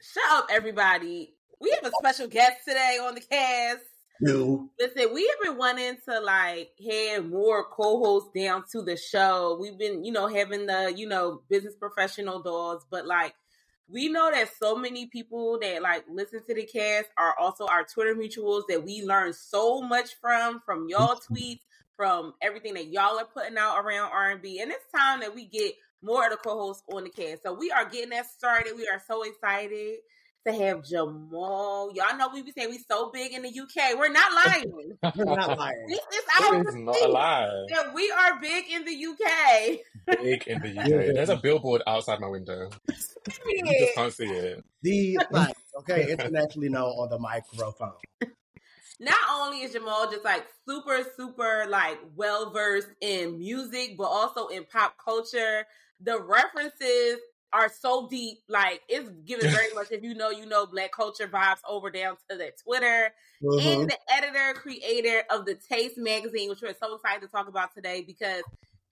Shut 0.00 0.22
up, 0.30 0.46
everybody. 0.50 1.34
We 1.60 1.70
have 1.70 1.84
a 1.84 1.92
special 1.98 2.26
guest 2.26 2.58
today 2.66 2.98
on 3.02 3.14
the 3.14 3.20
cast. 3.20 3.82
You. 4.20 4.70
Listen, 4.78 5.14
we 5.14 5.26
have 5.26 5.40
been 5.42 5.58
wanting 5.58 5.96
to 6.08 6.20
like 6.20 6.70
have 6.90 7.26
more 7.26 7.64
co-hosts 7.64 8.30
down 8.34 8.64
to 8.72 8.82
the 8.82 8.96
show. 8.96 9.56
We've 9.60 9.78
been, 9.78 10.04
you 10.04 10.12
know, 10.12 10.26
having 10.26 10.66
the, 10.66 10.92
you 10.94 11.08
know, 11.08 11.42
business 11.48 11.74
professional 11.74 12.42
dolls, 12.42 12.84
but 12.90 13.06
like 13.06 13.34
we 13.88 14.08
know 14.08 14.30
that 14.30 14.50
so 14.58 14.76
many 14.76 15.06
people 15.06 15.58
that 15.60 15.82
like 15.82 16.04
listen 16.08 16.44
to 16.46 16.54
the 16.54 16.64
cast 16.64 17.08
are 17.18 17.34
also 17.38 17.66
our 17.66 17.84
Twitter 17.84 18.14
mutuals 18.14 18.62
that 18.68 18.84
we 18.84 19.02
learn 19.02 19.32
so 19.32 19.80
much 19.80 20.10
from, 20.20 20.60
from 20.64 20.86
y'all 20.88 21.16
mm-hmm. 21.16 21.34
tweets, 21.34 21.60
from 21.96 22.34
everything 22.40 22.74
that 22.74 22.88
y'all 22.88 23.18
are 23.18 23.24
putting 23.24 23.58
out 23.58 23.78
around 23.84 24.10
R&B. 24.12 24.60
And 24.60 24.70
it's 24.70 24.84
time 24.94 25.20
that 25.20 25.34
we 25.34 25.46
get 25.46 25.74
more 26.02 26.24
of 26.24 26.30
the 26.30 26.36
co-hosts 26.36 26.82
on 26.92 27.04
the 27.04 27.10
cast. 27.10 27.42
So 27.42 27.52
we 27.52 27.70
are 27.70 27.88
getting 27.88 28.10
that 28.10 28.30
started. 28.30 28.74
We 28.76 28.88
are 28.88 29.02
so 29.06 29.22
excited. 29.22 29.98
To 30.46 30.52
have 30.52 30.84
Jamal. 30.84 31.92
Y'all 31.94 32.16
know 32.16 32.28
we 32.32 32.42
be 32.42 32.52
saying 32.52 32.70
we 32.70 32.78
so 32.78 33.10
big 33.10 33.32
in 33.32 33.42
the 33.42 33.48
UK. 33.48 33.98
We're 33.98 34.08
not 34.10 34.32
lying. 34.32 34.72
We're 35.16 35.24
not 35.36 35.58
lying. 35.58 35.86
this 35.88 35.98
is 35.98 36.24
It 36.40 36.52
our 36.54 36.68
is 36.68 36.74
not 36.76 37.02
a 37.02 37.08
lie. 37.08 37.66
that 37.70 37.94
we 37.94 38.10
are 38.10 38.40
big 38.40 38.64
in 38.70 38.84
the 38.84 39.06
UK. 39.06 39.78
Big 40.22 40.46
in 40.46 40.60
the 40.62 40.78
UK. 40.80 41.14
There's 41.14 41.28
a 41.28 41.36
billboard 41.36 41.82
outside 41.86 42.20
my 42.20 42.28
window. 42.28 42.70
You 42.88 43.64
just 43.78 43.94
can't 43.94 44.12
see 44.12 44.24
it. 44.26 44.64
The 44.82 45.18
like, 45.30 45.54
okay, 45.80 46.10
internationally 46.10 46.68
known 46.70 46.88
on 46.90 47.10
the 47.10 47.18
microphone. 47.18 47.92
Not 48.98 49.14
only 49.32 49.62
is 49.62 49.72
Jamal 49.72 50.10
just 50.10 50.24
like 50.24 50.44
super, 50.68 51.00
super 51.16 51.66
like 51.68 51.98
well 52.16 52.50
versed 52.50 52.88
in 53.00 53.38
music, 53.38 53.96
but 53.96 54.04
also 54.04 54.48
in 54.48 54.64
pop 54.64 54.94
culture. 55.02 55.66
The 56.02 56.20
references 56.22 57.18
are 57.52 57.68
so 57.80 58.08
deep, 58.08 58.38
like 58.48 58.80
it's 58.88 59.08
given 59.24 59.50
very 59.50 59.72
much 59.74 59.88
if 59.90 60.02
you 60.02 60.14
know, 60.14 60.30
you 60.30 60.46
know, 60.46 60.66
black 60.66 60.92
culture 60.92 61.26
vibes 61.28 61.58
over 61.68 61.90
down 61.90 62.16
to 62.30 62.36
the 62.36 62.52
Twitter. 62.64 63.12
Mhm. 63.42 63.80
and 63.80 63.90
the 63.90 63.96
editor 64.12 64.52
creator 64.60 65.24
of 65.30 65.46
the 65.46 65.54
Taste 65.54 65.96
magazine, 65.96 66.48
which 66.50 66.60
we're 66.62 66.74
so 66.74 66.94
excited 66.94 67.22
to 67.22 67.28
talk 67.28 67.48
about 67.48 67.74
today 67.74 68.02
because 68.02 68.42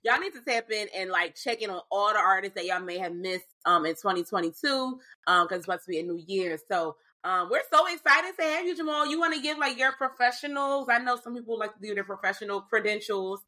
y'all 0.02 0.18
need 0.18 0.32
to 0.32 0.40
tap 0.40 0.70
in 0.70 0.88
and 0.96 1.11
like 1.11 1.34
check 1.34 1.61
in 1.61 1.70
on 1.70 1.80
all 1.90 2.12
the 2.12 2.18
artists 2.18 2.54
that 2.54 2.64
y'all 2.64 2.80
may 2.80 2.98
have 2.98 3.12
missed 3.14 3.44
um 3.66 3.84
in 3.84 3.94
2022 3.94 4.98
um 5.26 5.44
because 5.46 5.59
it's 5.59 5.66
about 5.66 5.80
to 5.82 5.88
be 5.88 5.98
a 5.98 6.02
new 6.02 6.16
year. 6.26 6.59
So 6.70 6.96
um 7.24 7.48
we're 7.50 7.62
so 7.70 7.84
excited 7.92 8.34
to 8.38 8.42
have 8.44 8.64
you, 8.66 8.76
Jamal. 8.76 9.06
You 9.06 9.18
want 9.18 9.34
to 9.34 9.40
give 9.40 9.59
like 9.59 9.76
your 9.78 9.92
professionals? 9.92 10.88
I 10.90 10.98
know 10.98 11.16
some 11.22 11.34
people 11.34 11.59
like 11.59 11.74
to 11.74 11.80
do 11.82 11.94
their 11.94 12.04
professional 12.04 12.61
credentials. 12.62 13.40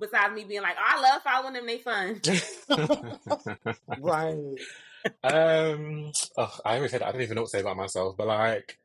Besides 0.00 0.34
me 0.34 0.44
being 0.44 0.62
like, 0.62 0.76
oh, 0.78 0.84
I 0.84 1.00
love 1.00 1.22
following 1.22 1.54
them, 1.54 1.66
they 1.66 1.78
fun. 1.78 2.20
Right. 3.96 4.58
um, 5.24 6.12
oh, 6.38 6.58
I 6.64 6.76
always 6.76 6.90
said 6.90 7.02
I 7.02 7.12
don't 7.12 7.22
even 7.22 7.36
know 7.36 7.42
what 7.42 7.50
to 7.50 7.58
say 7.58 7.60
about 7.60 7.76
myself, 7.76 8.16
but 8.16 8.26
like, 8.26 8.78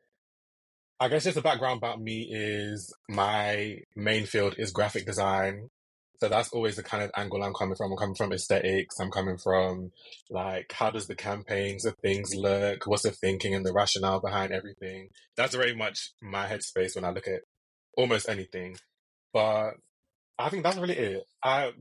I 1.00 1.08
guess 1.08 1.24
just 1.24 1.36
the 1.36 1.42
background 1.42 1.78
about 1.78 2.00
me 2.00 2.28
is 2.30 2.92
my 3.08 3.78
main 3.96 4.26
field 4.26 4.56
is 4.58 4.72
graphic 4.72 5.06
design. 5.06 5.70
So 6.20 6.28
that's 6.28 6.50
always 6.50 6.74
the 6.74 6.82
kind 6.82 7.04
of 7.04 7.12
angle 7.16 7.42
I'm 7.44 7.54
coming 7.54 7.76
from. 7.76 7.92
I'm 7.92 7.98
coming 7.98 8.16
from 8.16 8.32
aesthetics. 8.32 8.98
I'm 8.98 9.10
coming 9.10 9.36
from 9.38 9.92
like, 10.30 10.72
how 10.72 10.90
does 10.90 11.06
the 11.06 11.14
campaigns 11.14 11.84
of 11.84 11.94
things 11.98 12.34
look? 12.34 12.86
What's 12.86 13.04
the 13.04 13.12
thinking 13.12 13.54
and 13.54 13.64
the 13.64 13.72
rationale 13.72 14.20
behind 14.20 14.52
everything? 14.52 15.10
That's 15.36 15.54
very 15.54 15.76
much 15.76 16.10
my 16.20 16.46
headspace 16.46 16.96
when 16.96 17.04
I 17.04 17.10
look 17.10 17.28
at 17.28 17.42
almost 17.96 18.28
anything. 18.28 18.76
But 19.32 19.74
I 20.38 20.48
think 20.50 20.62
that's 20.62 20.76
really 20.78 20.96
it. 20.96 21.24
I, 21.42 21.72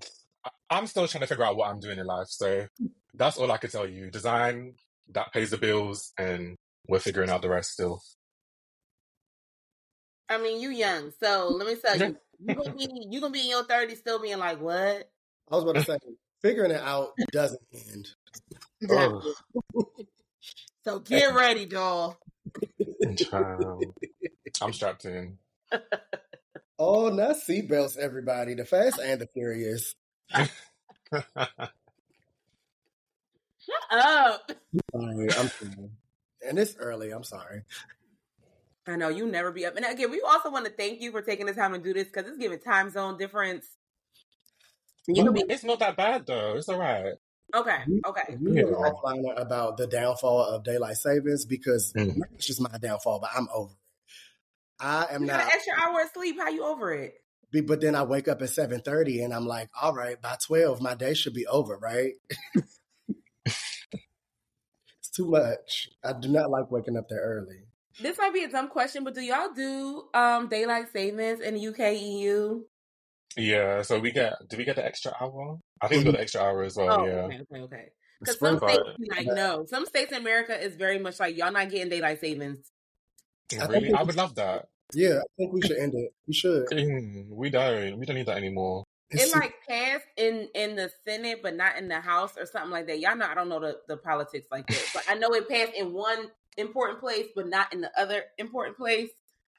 I- 0.43 0.49
I'm 0.69 0.87
still 0.87 1.07
trying 1.07 1.21
to 1.21 1.27
figure 1.27 1.45
out 1.45 1.55
what 1.57 1.69
I'm 1.69 1.79
doing 1.79 1.99
in 1.99 2.05
life. 2.05 2.27
So 2.29 2.67
that's 3.13 3.37
all 3.37 3.51
I 3.51 3.57
could 3.57 3.71
tell 3.71 3.87
you. 3.87 4.09
Design 4.11 4.73
that 5.13 5.31
pays 5.31 5.51
the 5.51 5.57
bills, 5.57 6.11
and 6.17 6.55
we're 6.87 6.99
figuring 6.99 7.29
out 7.29 7.41
the 7.41 7.49
rest 7.49 7.71
still. 7.71 8.01
I 10.29 10.37
mean, 10.37 10.59
you 10.59 10.69
young, 10.69 11.13
so 11.21 11.49
let 11.49 11.67
me 11.67 11.75
tell 11.75 11.97
you, 11.97 12.17
you 12.39 12.53
gonna 12.55 12.73
be 12.75 13.07
you 13.09 13.21
gonna 13.21 13.31
be 13.31 13.41
in 13.41 13.49
your 13.49 13.63
30s 13.63 13.97
still 13.97 14.19
being 14.21 14.39
like, 14.39 14.59
what? 14.59 15.09
I 15.49 15.55
was 15.55 15.63
about 15.63 15.75
to 15.75 15.83
say, 15.83 15.97
figuring 16.41 16.71
it 16.71 16.81
out 16.81 17.11
doesn't 17.31 17.61
end. 17.73 18.09
Oh. 18.89 19.33
So 20.83 20.99
get 20.99 21.35
ready, 21.35 21.65
doll. 21.65 22.17
I'm 24.61 24.71
strapped 24.71 25.03
in. 25.03 25.37
Oh, 26.79 27.09
not 27.09 27.37
seatbelts, 27.37 27.97
everybody. 27.97 28.53
The 28.53 28.65
Fast 28.65 28.99
and 28.99 29.19
the 29.21 29.27
Furious. 29.33 29.95
Shut 30.31 30.45
up. 33.91 34.51
Sorry, 34.95 35.27
I'm 35.37 35.47
sorry. 35.47 35.89
And 36.47 36.59
it's 36.59 36.75
early. 36.77 37.11
I'm 37.11 37.23
sorry. 37.23 37.63
I 38.87 38.95
know 38.95 39.09
you 39.09 39.25
never 39.27 39.51
be 39.51 39.65
up. 39.65 39.75
And 39.75 39.85
again, 39.85 40.11
we 40.11 40.21
also 40.21 40.49
want 40.51 40.65
to 40.65 40.71
thank 40.71 41.01
you 41.01 41.11
for 41.11 41.21
taking 41.21 41.45
the 41.47 41.53
time 41.53 41.73
to 41.73 41.79
do 41.79 41.93
this 41.93 42.07
because 42.07 42.27
it's 42.29 42.37
giving 42.37 42.59
time 42.59 42.89
zone 42.91 43.17
difference. 43.17 43.65
You 45.07 45.23
can 45.23 45.33
be 45.33 45.41
it's 45.49 45.63
not 45.63 45.79
that 45.79 45.97
bad 45.97 46.25
though. 46.27 46.55
It's 46.57 46.69
all 46.69 46.79
right. 46.79 47.13
okay. 47.55 47.77
Okay. 48.05 48.37
We 48.39 48.63
were 48.63 48.71
Yeah. 48.71 48.91
offline 48.91 49.23
about 49.41 49.77
the 49.77 49.87
downfall 49.87 50.43
of 50.45 50.63
daylight 50.63 50.97
savings 50.97 51.45
because 51.45 51.91
Mhm. 51.93 52.19
it's 52.35 52.45
just 52.45 52.61
my 52.61 52.77
downfall, 52.77 53.19
but 53.19 53.29
I'm 53.35 53.47
over 53.53 53.71
it. 53.71 53.77
I 54.79 55.07
am 55.11 55.23
You 55.23 55.27
got 55.27 55.37
not. 55.37 55.45
an 55.45 55.51
extra 55.53 55.73
hour 55.81 56.01
of 56.01 56.09
sleep. 56.13 56.37
How 56.39 56.49
you 56.49 56.63
over 56.65 56.93
it? 56.93 57.15
But 57.65 57.81
then 57.81 57.95
I 57.95 58.03
wake 58.03 58.27
up 58.27 58.41
at 58.41 58.49
seven 58.49 58.81
thirty, 58.81 59.21
and 59.21 59.33
I'm 59.33 59.47
like, 59.47 59.69
all 59.81 59.93
right, 59.93 60.21
by 60.21 60.37
twelve, 60.45 60.81
my 60.81 60.95
day 60.95 61.13
should 61.13 61.33
be 61.33 61.47
over, 61.47 61.77
right? 61.77 62.13
it's 63.45 65.09
too 65.15 65.29
much. 65.29 65.89
I 66.03 66.13
do 66.13 66.27
not 66.27 66.49
like 66.49 66.69
waking 66.69 66.97
up 66.97 67.07
that 67.09 67.15
early. 67.15 67.63
This 67.99 68.17
might 68.17 68.33
be 68.33 68.43
a 68.43 68.49
dumb 68.49 68.67
question, 68.67 69.03
but 69.03 69.15
do 69.15 69.21
y'all 69.21 69.53
do 69.55 70.03
um 70.13 70.49
daylight 70.49 70.91
savings 70.91 71.39
in 71.39 71.55
the 71.55 71.67
UK 71.67 71.99
EU? 71.99 72.63
Yeah. 73.37 73.81
So 73.81 73.99
we 73.99 74.11
get. 74.11 74.33
Do 74.49 74.57
we 74.57 74.65
get 74.65 74.75
the 74.75 74.85
extra 74.85 75.13
hour? 75.19 75.57
I 75.81 75.87
think 75.87 75.99
we 75.99 76.11
got 76.11 76.17
the 76.17 76.21
extra 76.21 76.41
hour 76.41 76.63
as 76.63 76.75
well. 76.75 77.01
Oh, 77.01 77.05
yeah. 77.05 77.13
okay, 77.13 77.39
okay, 77.51 77.61
okay. 77.61 77.85
Because 78.19 78.39
some 78.39 78.57
states 78.57 78.83
like 79.15 79.27
no, 79.27 79.65
some 79.67 79.85
states 79.85 80.11
in 80.11 80.17
America 80.17 80.59
is 80.59 80.75
very 80.75 80.97
much 80.97 81.19
like 81.19 81.37
y'all 81.37 81.51
not 81.51 81.69
getting 81.69 81.89
daylight 81.89 82.19
savings. 82.19 82.59
I 83.53 83.65
Really, 83.65 83.89
we- 83.89 83.93
I 83.93 84.03
would 84.03 84.15
love 84.15 84.35
that. 84.35 84.67
Yeah, 84.93 85.19
I 85.19 85.23
think 85.37 85.53
we 85.53 85.61
should 85.61 85.77
end 85.77 85.93
it. 85.95 86.13
We 86.27 86.33
should. 86.33 86.65
We 87.29 87.49
don't. 87.49 87.97
We 87.99 88.05
don't 88.05 88.15
need 88.15 88.25
that 88.27 88.37
anymore. 88.37 88.83
It 89.09 89.33
like 89.33 89.53
passed 89.67 90.05
in 90.17 90.49
in 90.53 90.75
the 90.75 90.89
Senate, 91.07 91.39
but 91.41 91.55
not 91.55 91.77
in 91.77 91.87
the 91.87 91.99
House 92.01 92.33
or 92.37 92.45
something 92.45 92.71
like 92.71 92.87
that. 92.87 92.99
Y'all 92.99 93.15
know 93.15 93.25
I 93.25 93.35
don't 93.35 93.47
know 93.49 93.59
the, 93.59 93.77
the 93.87 93.97
politics 93.97 94.47
like 94.51 94.67
that, 94.67 94.85
but 94.93 95.03
I 95.09 95.15
know 95.15 95.29
it 95.33 95.47
passed 95.49 95.73
in 95.75 95.93
one 95.93 96.29
important 96.57 96.99
place, 96.99 97.27
but 97.35 97.47
not 97.47 97.73
in 97.73 97.81
the 97.81 97.91
other 97.99 98.23
important 98.37 98.77
place. 98.77 99.09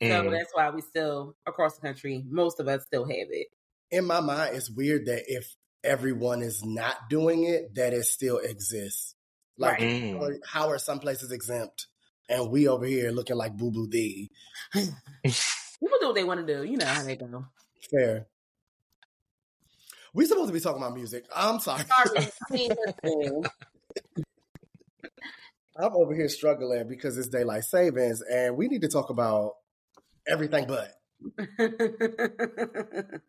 So 0.02 0.06
Mm. 0.08 0.30
that's 0.30 0.50
why 0.54 0.70
we 0.70 0.80
still 0.82 1.34
across 1.46 1.74
the 1.76 1.80
country, 1.86 2.22
most 2.28 2.60
of 2.60 2.68
us 2.68 2.84
still 2.86 3.04
have 3.04 3.28
it. 3.30 3.48
in 3.90 4.04
my 4.04 4.20
mind, 4.20 4.54
it's 4.54 4.70
weird 4.70 5.06
that 5.06 5.22
if 5.26 5.54
everyone 5.82 6.42
is 6.42 6.62
not 6.64 7.08
doing 7.08 7.44
it, 7.44 7.74
that 7.76 7.92
it 7.94 8.04
still 8.04 8.36
exists. 8.38 9.14
Like, 9.56 9.80
Right. 9.80 9.90
Mm. 10.02 10.20
or 10.20 10.36
how 10.46 10.68
are 10.68 10.78
some 10.78 11.00
places 11.00 11.32
exempt, 11.32 11.86
and 12.28 12.50
we 12.50 12.68
over 12.68 12.84
here 12.84 13.10
looking 13.10 13.36
like 13.36 13.56
boo 13.56 13.70
boo 13.70 13.88
d? 13.88 14.30
People 14.72 15.98
do 16.00 16.06
what 16.06 16.14
they 16.14 16.24
want 16.24 16.46
to 16.46 16.54
do. 16.54 16.64
You 16.64 16.76
know 16.76 16.86
how 16.86 17.02
they 17.02 17.16
go. 17.16 17.46
Fair. 17.90 18.26
We 20.14 20.26
supposed 20.26 20.48
to 20.48 20.52
be 20.52 20.60
talking 20.60 20.82
about 20.82 20.94
music. 20.94 21.26
I'm 21.34 21.60
sorry. 21.60 21.84
Sorry, 21.84 22.28
I'm 25.80 25.92
over 25.94 26.14
here 26.14 26.28
struggling 26.28 26.88
because 26.88 27.16
it's 27.16 27.28
daylight 27.28 27.64
savings, 27.64 28.20
and 28.22 28.56
we 28.56 28.66
need 28.68 28.82
to 28.82 28.88
talk 28.88 29.10
about 29.10 29.52
everything 30.26 30.66
but. 30.66 30.94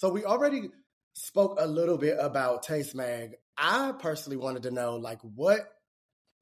So 0.00 0.08
we 0.08 0.24
already 0.24 0.70
spoke 1.12 1.58
a 1.60 1.66
little 1.66 1.98
bit 1.98 2.16
about 2.18 2.62
Taste 2.62 2.94
Mag. 2.94 3.34
I 3.58 3.92
personally 3.98 4.38
wanted 4.38 4.62
to 4.62 4.70
know, 4.70 4.96
like, 4.96 5.20
what 5.20 5.60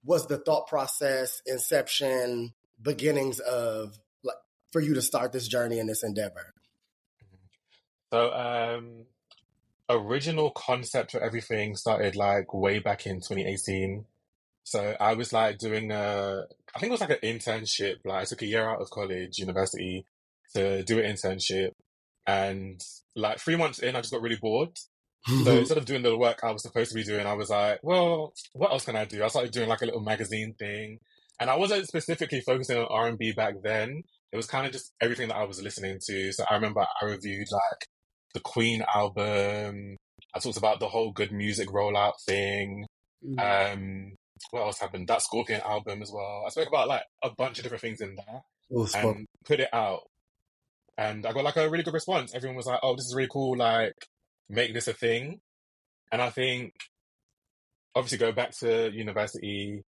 was 0.05 0.27
the 0.27 0.39
thought 0.39 0.67
process, 0.67 1.43
inception, 1.47 2.55
beginnings 2.81 3.41
of 3.41 3.99
like 4.23 4.37
for 4.73 4.81
you 4.81 4.95
to 4.95 5.03
start 5.03 5.33
this 5.33 5.49
journey 5.49 5.79
and 5.79 5.89
this 5.89 6.03
endeavor? 6.03 6.55
So, 8.13 8.33
um, 8.33 9.07
original 9.91 10.51
concept 10.51 11.13
for 11.13 11.21
everything 11.21 11.77
started 11.77 12.17
like 12.17 12.55
way 12.55 12.79
back 12.79 13.07
in 13.07 13.17
2018. 13.17 14.05
So 14.65 14.97
I 15.01 15.15
was 15.15 15.33
like 15.33 15.59
doing 15.59 15.91
a, 15.91 16.45
I 16.75 16.79
think 16.79 16.91
it 16.91 16.93
was 16.93 17.01
like 17.01 17.11
an 17.11 17.17
internship. 17.23 17.97
Like 18.05 18.23
I 18.23 18.25
took 18.25 18.43
a 18.43 18.47
year 18.47 18.69
out 18.69 18.81
of 18.81 18.91
college, 18.91 19.39
university 19.39 20.05
to 20.55 20.83
do 20.83 20.99
an 20.99 21.11
internship. 21.11 21.71
And 22.27 22.83
like 23.17 23.39
three 23.39 23.57
months 23.57 23.79
in, 23.79 23.97
I 23.97 24.01
just 24.01 24.13
got 24.13 24.21
really 24.21 24.37
bored. 24.37 24.79
So 25.27 25.53
instead 25.53 25.79
of 25.79 25.85
doing 25.85 26.03
the 26.03 26.17
work 26.17 26.41
I 26.43 26.53
was 26.53 26.63
supposed 26.63 26.91
to 26.91 26.95
be 26.95 27.05
doing, 27.05 27.27
I 27.27 27.35
was 27.35 27.51
like, 27.51 27.81
well, 27.83 28.33
what 28.53 28.71
else 28.71 28.85
can 28.85 28.97
I 28.97 29.05
do? 29.05 29.23
I 29.23 29.29
started 29.29 29.53
doing 29.53 29.69
like 29.69 29.83
a 29.83 29.85
little 29.85 30.01
magazine 30.01 30.55
thing. 30.59 30.99
And 31.41 31.51
I 31.51 31.57
wasn't 31.57 31.87
specifically 31.87 32.41
focusing 32.41 32.79
on 32.79 32.87
R&B 32.91 33.33
back 33.33 33.55
then. 33.63 34.03
It 34.33 34.37
was 34.37 34.47
kind 34.47 34.67
of 34.67 34.73
just 34.73 34.93
everything 35.01 35.29
that 35.29 35.37
I 35.37 35.45
was 35.45 35.63
listening 35.63 35.99
to. 36.07 36.33
So 36.33 36.45
I 36.51 36.55
remember 36.55 36.81
I 36.81 37.05
reviewed 37.05 37.47
like 37.53 37.87
the 38.35 38.41
Queen 38.41 38.85
album. 38.95 39.97
I 40.35 40.39
talked 40.39 40.57
about 40.57 40.81
the 40.81 40.89
whole 40.89 41.13
good 41.13 41.33
music 41.33 41.69
rollout 41.69 42.15
thing. 42.27 42.87
Um, 43.39 44.13
what 44.51 44.63
else 44.63 44.79
happened? 44.79 45.09
That 45.09 45.23
Scorpion 45.23 45.61
album 45.65 46.03
as 46.03 46.11
well. 46.13 46.45
I 46.47 46.51
spoke 46.51 46.69
about 46.69 46.89
like 46.89 47.03
a 47.23 47.31
bunch 47.31 47.59
of 47.59 47.65
different 47.65 47.83
things 47.83 48.01
in 48.01 48.17
there 48.17 48.43
Ooh, 48.79 48.87
and 48.95 49.27
put 49.45 49.61
it 49.61 49.69
out. 49.73 50.03
And 50.97 51.27
I 51.27 51.33
got 51.33 51.45
like 51.45 51.57
a 51.57 51.69
really 51.69 51.85
good 51.85 51.95
response. 51.95 52.35
Everyone 52.35 52.57
was 52.57 52.67
like, 52.67 52.81
"Oh, 52.83 52.97
this 52.97 53.07
is 53.07 53.15
really 53.15 53.29
cool. 53.31 53.57
Like, 53.57 53.95
make 54.49 54.75
this 54.75 54.89
a 54.89 54.93
thing." 54.93 55.41
And 56.11 56.23
I 56.23 56.31
think, 56.31 56.75
obviously, 57.95 58.19
go 58.19 58.33
back 58.33 58.53
to 58.59 58.91
university, 58.93 59.83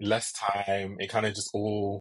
less 0.00 0.32
time. 0.32 0.96
It 0.98 1.10
kind 1.10 1.26
of 1.26 1.34
just 1.34 1.50
all 1.52 2.00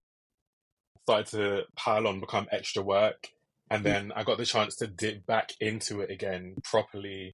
started 1.08 1.28
to 1.28 1.62
pile 1.78 2.08
on, 2.08 2.20
become 2.20 2.48
extra 2.52 2.84
work. 2.84 3.30
And 3.70 3.82
mm. 3.82 3.86
then 3.86 4.12
I 4.16 4.24
got 4.24 4.38
the 4.38 4.46
chance 4.46 4.76
to 4.78 4.88
dip 4.88 5.26
back 5.26 5.52
into 5.60 6.02
it 6.02 6.12
again 6.12 6.56
properly 6.64 7.34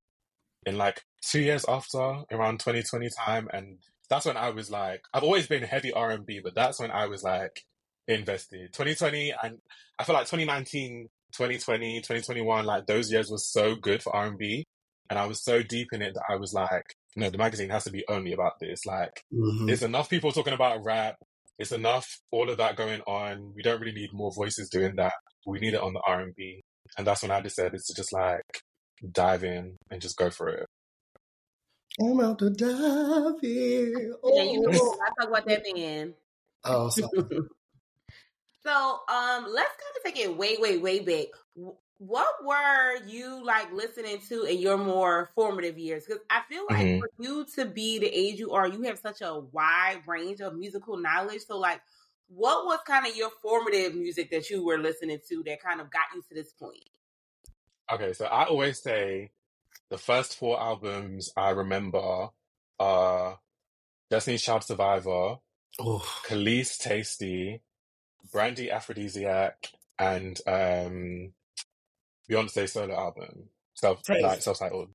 in 0.66 0.78
like 0.78 1.02
two 1.22 1.42
years 1.42 1.66
after, 1.68 2.24
around 2.32 2.60
2020 2.60 3.10
time. 3.18 3.50
And 3.52 3.80
that's 4.10 4.26
when 4.26 4.38
I 4.38 4.52
was 4.52 4.70
like, 4.70 5.02
I've 5.14 5.24
always 5.24 5.48
been 5.48 5.64
heavy 5.64 5.92
R 5.92 6.12
and 6.12 6.26
B, 6.26 6.40
but 6.44 6.56
that's 6.56 6.80
when 6.80 6.92
I 6.92 7.08
was 7.08 7.24
like 7.24 7.64
invested. 8.08 8.74
2020 8.74 9.34
and 9.44 9.58
I 9.98 10.04
feel 10.04 10.16
like 10.16 10.28
2019, 10.28 11.10
2020, 11.34 12.00
2021, 12.02 12.66
like 12.66 12.86
those 12.86 13.12
years 13.12 13.30
was 13.30 13.52
so 13.52 13.76
good 13.76 14.02
for 14.04 14.16
R 14.16 14.28
and 14.28 14.38
B, 14.38 14.66
and 15.10 15.20
I 15.20 15.26
was 15.26 15.44
so 15.44 15.62
deep 15.64 15.88
in 15.92 16.02
it 16.02 16.14
that 16.14 16.24
I 16.30 16.36
was 16.38 16.54
like, 16.54 16.84
no, 17.16 17.30
the 17.30 17.38
magazine 17.38 17.70
has 17.70 17.84
to 17.86 17.92
be 17.92 18.04
only 18.08 18.34
about 18.34 18.54
this. 18.60 18.86
Like, 18.86 19.22
Mhm. 19.34 19.70
it's 19.70 19.82
enough 19.82 20.10
people 20.10 20.32
talking 20.32 20.54
about 20.54 20.84
rap. 20.84 21.16
It's 21.60 21.72
enough 21.72 22.08
all 22.32 22.50
of 22.50 22.58
that 22.58 22.76
going 22.76 23.02
on. 23.02 23.54
We 23.56 23.62
don't 23.62 23.80
really 23.80 23.94
need 23.94 24.10
more 24.14 24.32
voices 24.34 24.70
doing 24.70 24.96
that. 24.96 25.14
We 25.46 25.60
need 25.60 25.74
it 25.76 25.82
on 25.82 25.94
the 25.94 26.02
R 26.06 26.22
and 26.22 26.36
B, 26.36 26.62
and 26.98 27.06
that's 27.06 27.22
when 27.22 27.32
I 27.32 27.42
decided 27.42 27.80
to 27.86 27.94
just 27.94 28.12
like 28.14 28.62
dive 29.12 29.44
in 29.44 29.76
and 29.92 30.02
just 30.02 30.18
go 30.18 30.30
for 30.30 30.50
it. 30.50 30.66
I'm 32.02 32.20
out 32.22 32.40
to 32.40 32.50
dive 32.50 33.40
here. 33.42 34.16
Yeah, 34.24 34.44
you 34.44 34.62
know, 34.62 34.72
Oh, 34.74 34.98
I 35.00 35.10
talk 35.22 35.30
about 35.30 35.46
that 35.46 35.64
man. 35.76 36.16
oh 36.66 36.90
sorry. 36.90 37.12
So, 38.66 39.02
um, 39.10 39.46
let's 39.50 39.76
kind 39.76 39.96
of 39.98 40.04
take 40.04 40.18
it 40.18 40.38
way, 40.38 40.58
way, 40.58 40.78
way 40.78 41.00
back. 41.00 41.28
What 41.98 42.46
were 42.46 42.98
you 43.06 43.44
like 43.44 43.72
listening 43.72 44.20
to 44.30 44.44
in 44.44 44.60
your 44.60 44.78
more 44.78 45.30
formative 45.36 45.78
years? 45.78 46.06
Because 46.06 46.22
I 46.30 46.42
feel 46.50 46.66
like 46.66 46.88
Mhm. 46.88 46.98
for 46.98 47.10
you 47.20 47.46
to 47.56 47.66
be 47.66 48.00
the 48.00 48.08
age 48.08 48.40
you 48.40 48.52
are, 48.52 48.68
you 48.68 48.82
have 48.84 49.00
such 49.00 49.22
a 49.22 49.38
wide 49.40 50.02
range 50.08 50.42
of 50.42 50.56
musical 50.56 50.98
knowledge. 50.98 51.42
So, 51.46 51.58
like, 51.58 51.82
what 52.28 52.66
was 52.66 52.80
kind 52.88 53.06
of 53.06 53.16
your 53.16 53.30
formative 53.42 53.96
music 53.96 54.32
that 54.32 54.50
you 54.50 54.64
were 54.66 54.78
listening 54.78 55.20
to 55.30 55.44
that 55.44 55.62
kind 55.62 55.80
of 55.82 55.92
got 55.92 56.06
you 56.16 56.22
to 56.22 56.34
this 56.34 56.54
point? 56.54 56.90
Okay, 57.92 58.14
so 58.14 58.26
I 58.26 58.46
always 58.46 58.82
say 58.82 59.32
the 59.90 59.98
first 60.00 60.38
four 60.38 60.60
albums 60.62 61.32
I 61.38 61.52
remember 61.52 62.30
are 62.80 63.42
Destiny's 64.10 64.44
Child 64.44 64.64
Survivor, 64.64 65.38
Oh, 65.80 66.22
Kelis 66.26 66.78
Tasty, 66.80 67.62
Brandy 68.34 68.68
Afrodisiac, 68.68 69.54
and 70.00 70.40
um 70.48 71.32
Beyonce 72.30 72.70
solo 72.70 72.96
album. 72.96 73.50
Self 73.76 74.02
like 74.10 74.42
self 74.42 74.60
titled. 74.60 74.90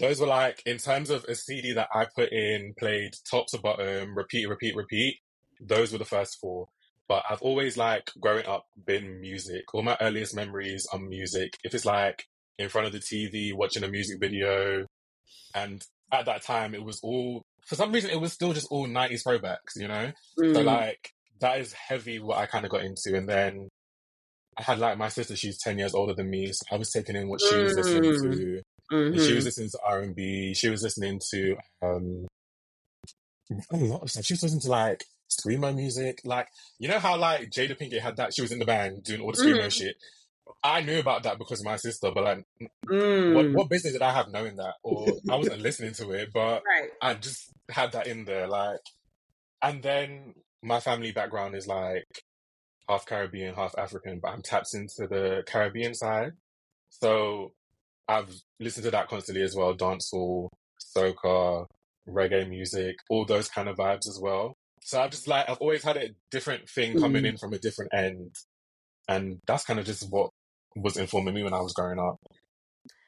Those 0.00 0.20
were 0.20 0.26
like 0.26 0.62
in 0.66 0.78
terms 0.78 1.10
of 1.10 1.24
a 1.24 1.34
CD 1.34 1.72
that 1.72 1.88
I 1.94 2.06
put 2.14 2.30
in, 2.32 2.74
played 2.78 3.12
top 3.30 3.46
to 3.48 3.58
bottom, 3.58 4.16
repeat, 4.16 4.48
repeat, 4.48 4.76
repeat. 4.76 5.18
Those 5.60 5.92
were 5.92 5.98
the 5.98 6.04
first 6.04 6.38
four. 6.40 6.66
But 7.08 7.22
I've 7.28 7.42
always 7.42 7.76
like 7.76 8.10
growing 8.20 8.46
up 8.46 8.66
been 8.86 9.20
music. 9.20 9.72
All 9.74 9.82
my 9.82 9.96
earliest 10.00 10.34
memories 10.34 10.86
are 10.92 10.98
music. 10.98 11.56
If 11.62 11.74
it's 11.74 11.84
like 11.84 12.24
in 12.58 12.68
front 12.68 12.86
of 12.86 12.92
the 12.92 12.98
TV 12.98 13.54
watching 13.54 13.84
a 13.84 13.88
music 13.88 14.18
video, 14.20 14.86
and 15.54 15.84
at 16.12 16.26
that 16.26 16.42
time 16.42 16.74
it 16.74 16.82
was 16.84 17.00
all 17.02 17.42
for 17.66 17.76
some 17.76 17.92
reason 17.92 18.10
it 18.10 18.20
was 18.20 18.32
still 18.32 18.52
just 18.52 18.68
all 18.70 18.86
nineties 18.86 19.22
throwbacks, 19.24 19.76
you 19.76 19.88
know. 19.88 20.12
So 20.36 20.62
Mm. 20.62 20.64
like 20.64 21.13
that 21.40 21.60
is 21.60 21.72
heavy 21.72 22.18
what 22.18 22.38
I 22.38 22.46
kind 22.46 22.64
of 22.64 22.70
got 22.70 22.84
into, 22.84 23.16
and 23.16 23.28
then 23.28 23.68
I 24.56 24.62
had 24.62 24.78
like 24.78 24.96
my 24.98 25.08
sister. 25.08 25.34
She's 25.36 25.58
ten 25.58 25.78
years 25.78 25.94
older 25.94 26.14
than 26.14 26.30
me, 26.30 26.52
so 26.52 26.64
I 26.70 26.76
was 26.76 26.90
taking 26.90 27.16
in 27.16 27.28
what 27.28 27.40
she 27.40 27.62
was 27.62 27.76
listening 27.76 28.12
Mm. 28.12 28.36
to. 28.36 28.62
And 28.90 29.20
she 29.20 29.34
was 29.34 29.44
listening 29.46 29.70
to 29.70 29.78
R 29.84 30.00
and 30.00 30.14
B. 30.14 30.54
She 30.54 30.68
was 30.68 30.82
listening 30.82 31.20
to 31.30 31.56
um 31.82 32.26
a 33.70 33.76
lot 33.76 34.02
of 34.02 34.10
stuff. 34.10 34.24
She 34.24 34.34
was 34.34 34.42
listening 34.42 34.62
to 34.62 34.70
like 34.70 35.04
screamo 35.30 35.74
music. 35.74 36.20
Like 36.24 36.48
you 36.78 36.88
know 36.88 36.98
how 36.98 37.16
like 37.16 37.50
Jada 37.50 37.76
Pinkett 37.78 38.00
had 38.00 38.16
that. 38.16 38.34
She 38.34 38.42
was 38.42 38.52
in 38.52 38.58
the 38.58 38.64
band 38.64 39.02
doing 39.02 39.20
all 39.20 39.32
the 39.32 39.38
screamo 39.38 39.66
Mhm. 39.66 39.72
shit. 39.72 39.96
I 40.62 40.82
knew 40.82 40.98
about 41.00 41.22
that 41.24 41.38
because 41.38 41.60
of 41.60 41.64
my 41.66 41.76
sister, 41.76 42.10
but 42.14 42.24
like, 42.24 42.44
Mm. 42.90 43.34
what 43.34 43.50
what 43.52 43.68
business 43.70 43.92
did 43.94 44.02
I 44.02 44.12
have 44.12 44.28
knowing 44.30 44.56
that? 44.56 44.74
Or 44.82 45.16
I 45.30 45.36
wasn't 45.36 45.62
listening 45.62 45.92
to 45.94 46.10
it, 46.12 46.30
but 46.32 46.62
Right. 46.68 46.90
I 47.02 47.14
just 47.14 47.50
had 47.70 47.92
that 47.92 48.06
in 48.06 48.24
there, 48.24 48.46
like, 48.46 48.80
and 49.62 49.82
then 49.82 50.34
my 50.64 50.80
family 50.80 51.12
background 51.12 51.54
is 51.54 51.66
like 51.68 52.06
half 52.88 53.06
Caribbean, 53.06 53.54
half 53.54 53.74
African, 53.78 54.18
but 54.20 54.30
I'm 54.30 54.42
tapped 54.42 54.74
into 54.74 55.06
the 55.08 55.42
Caribbean 55.46 55.94
side, 55.94 56.32
so 56.90 57.52
I've 58.08 58.34
listened 58.60 58.84
to 58.84 58.90
that 58.92 59.08
constantly 59.08 59.42
as 59.42 59.54
well, 59.54 59.74
dancehall, 59.76 60.48
soca, 60.96 61.66
reggae 62.08 62.48
music, 62.48 62.96
all 63.10 63.24
those 63.24 63.48
kind 63.48 63.68
of 63.68 63.76
vibes 63.76 64.08
as 64.08 64.18
well. 64.20 64.54
So 64.82 65.00
I've 65.00 65.10
just 65.10 65.28
like 65.28 65.48
I've 65.48 65.58
always 65.58 65.82
had 65.84 65.96
a 65.96 66.10
different 66.30 66.68
thing 66.68 66.98
coming 66.98 67.24
Mhm. 67.24 67.28
in 67.30 67.36
from 67.38 67.52
a 67.54 67.58
different 67.58 67.92
end, 67.94 68.34
and 69.08 69.38
that's 69.46 69.64
kind 69.64 69.78
of 69.80 69.86
just 69.86 70.10
what 70.10 70.30
was 70.76 70.96
informing 70.96 71.34
me 71.34 71.42
when 71.42 71.54
I 71.54 71.60
was 71.60 71.72
growing 71.72 71.98
up. 71.98 72.16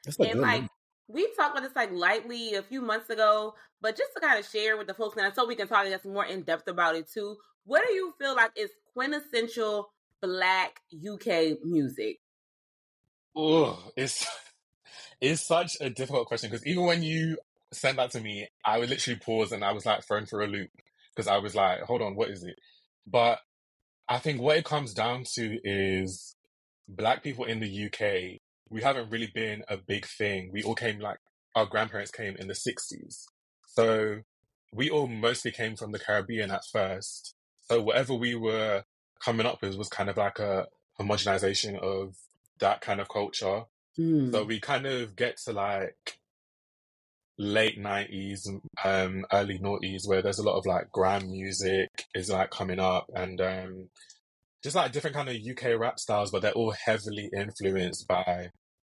that's 0.03 0.19
a 0.19 0.25
And 0.25 0.31
good 0.33 0.41
like 0.41 0.61
one. 0.61 0.69
We 1.07 1.27
talked 1.35 1.57
about 1.57 1.63
this 1.63 1.75
like 1.75 1.91
lightly 1.91 2.55
a 2.55 2.61
few 2.61 2.81
months 2.81 3.09
ago, 3.09 3.53
but 3.81 3.95
just 3.95 4.13
to 4.13 4.19
kind 4.19 4.39
of 4.39 4.49
share 4.49 4.77
with 4.77 4.87
the 4.87 4.93
folks 4.93 5.15
now, 5.15 5.31
so 5.31 5.47
we 5.47 5.55
can 5.55 5.67
talk 5.67 5.85
I 5.85 6.09
more 6.09 6.25
in 6.25 6.43
depth 6.43 6.67
about 6.67 6.95
it 6.95 7.09
too. 7.11 7.37
What 7.65 7.83
do 7.87 7.93
you 7.93 8.13
feel 8.19 8.35
like 8.35 8.51
is 8.55 8.69
quintessential 8.93 9.89
Black 10.21 10.79
UK 10.93 11.63
music? 11.63 12.19
Oh, 13.35 13.79
it's 13.95 14.25
it's 15.21 15.45
such 15.45 15.77
a 15.79 15.89
difficult 15.89 16.27
question 16.27 16.49
because 16.49 16.65
even 16.65 16.85
when 16.85 17.03
you 17.03 17.37
sent 17.71 17.97
that 17.97 18.11
to 18.11 18.21
me, 18.21 18.47
I 18.65 18.79
would 18.79 18.89
literally 18.89 19.19
pause 19.19 19.51
and 19.51 19.63
I 19.63 19.71
was 19.71 19.85
like 19.85 20.03
thrown 20.03 20.25
for 20.25 20.41
a 20.41 20.47
loop 20.47 20.69
because 21.15 21.27
I 21.27 21.37
was 21.37 21.55
like, 21.55 21.81
hold 21.81 22.01
on, 22.01 22.15
what 22.15 22.29
is 22.29 22.43
it? 22.43 22.55
But 23.05 23.39
I 24.09 24.19
think 24.19 24.41
what 24.41 24.57
it 24.57 24.65
comes 24.65 24.93
down 24.93 25.23
to 25.35 25.59
is 25.63 26.35
black 26.87 27.23
people 27.23 27.45
in 27.45 27.59
the 27.59 27.85
UK, 27.85 28.39
we 28.69 28.81
haven't 28.81 29.09
really 29.09 29.31
been 29.33 29.63
a 29.67 29.77
big 29.77 30.05
thing. 30.05 30.49
We 30.51 30.63
all 30.63 30.75
came 30.75 30.99
like 30.99 31.19
our 31.55 31.65
grandparents 31.65 32.11
came 32.11 32.35
in 32.37 32.47
the 32.47 32.53
60s. 32.53 33.25
So 33.65 34.21
we 34.71 34.89
all 34.89 35.07
mostly 35.07 35.51
came 35.51 35.75
from 35.75 35.91
the 35.91 35.99
Caribbean 35.99 36.51
at 36.51 36.61
first. 36.71 37.35
So 37.61 37.81
whatever 37.81 38.13
we 38.13 38.35
were 38.35 38.83
coming 39.23 39.45
up 39.45 39.61
with 39.61 39.75
was 39.75 39.89
kind 39.89 40.09
of 40.09 40.17
like 40.17 40.39
a 40.39 40.67
homogenization 40.99 41.77
of 41.79 42.15
that 42.59 42.81
kind 42.81 42.99
of 42.99 43.09
culture. 43.09 43.63
Mm. 43.97 44.31
So 44.31 44.43
we 44.43 44.59
kind 44.59 44.85
of 44.85 45.15
get 45.15 45.37
to 45.45 45.53
like 45.53 46.19
late 47.37 47.77
nineties, 47.77 48.49
um, 48.83 49.25
early 49.31 49.59
noughties, 49.59 50.07
where 50.07 50.21
there's 50.21 50.39
a 50.39 50.43
lot 50.43 50.57
of 50.57 50.65
like 50.65 50.91
grand 50.91 51.29
music 51.29 51.89
is 52.13 52.29
like 52.29 52.51
coming 52.51 52.79
up, 52.79 53.09
and 53.15 53.39
um, 53.41 53.89
just 54.63 54.75
like 54.75 54.91
different 54.91 55.15
kind 55.15 55.29
of 55.29 55.35
UK 55.35 55.79
rap 55.79 55.99
styles, 55.99 56.31
but 56.31 56.41
they're 56.41 56.51
all 56.51 56.73
heavily 56.85 57.29
influenced 57.35 58.07
by 58.07 58.49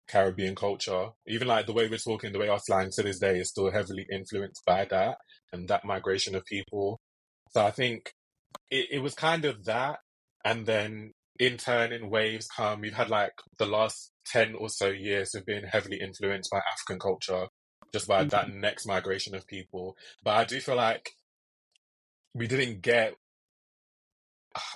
Caribbean 0.07 0.55
culture. 0.55 1.09
Even 1.27 1.47
like 1.47 1.65
the 1.65 1.73
way 1.73 1.89
we're 1.89 1.97
talking, 1.97 2.31
the 2.31 2.39
way 2.39 2.49
our 2.49 2.59
slang 2.59 2.89
to 2.91 3.03
this 3.03 3.19
day 3.19 3.39
is 3.39 3.49
still 3.49 3.71
heavily 3.71 4.05
influenced 4.11 4.63
by 4.65 4.85
that 4.85 5.17
and 5.51 5.67
that 5.67 5.85
migration 5.85 6.35
of 6.35 6.45
people. 6.45 6.99
So 7.51 7.65
I 7.65 7.71
think 7.71 8.11
it, 8.69 8.87
it 8.91 8.99
was 8.99 9.13
kind 9.13 9.45
of 9.45 9.65
that, 9.65 9.99
and 10.45 10.65
then 10.65 11.11
in 11.39 11.57
turn, 11.57 11.91
in 11.91 12.09
waves 12.09 12.47
come. 12.47 12.81
We've 12.81 12.93
had 12.93 13.09
like 13.09 13.33
the 13.57 13.65
last 13.65 14.11
ten 14.25 14.55
or 14.55 14.69
so 14.69 14.87
years 14.87 15.33
have 15.33 15.45
been 15.45 15.63
heavily 15.63 15.99
influenced 16.01 16.51
by 16.51 16.59
African 16.59 16.99
culture, 16.99 17.47
just 17.93 18.07
by 18.07 18.21
mm-hmm. 18.21 18.29
that 18.29 18.53
next 18.53 18.85
migration 18.85 19.35
of 19.35 19.47
people. 19.47 19.95
But 20.23 20.35
I 20.35 20.45
do 20.45 20.59
feel 20.59 20.75
like 20.75 21.11
we 22.33 22.47
didn't 22.47 22.81
get. 22.81 23.13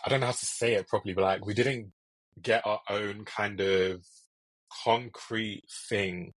I 0.06 0.10
don't 0.10 0.20
know 0.20 0.28
how 0.28 0.32
to 0.32 0.46
say 0.46 0.74
it 0.76 0.88
properly, 0.88 1.14
but 1.14 1.24
like 1.24 1.46
we 1.46 1.54
didn't 1.54 1.92
get 2.42 2.66
our 2.66 2.80
own 2.90 3.26
kind 3.26 3.60
of 3.60 4.06
concrete 4.84 5.64
thing. 5.90 6.34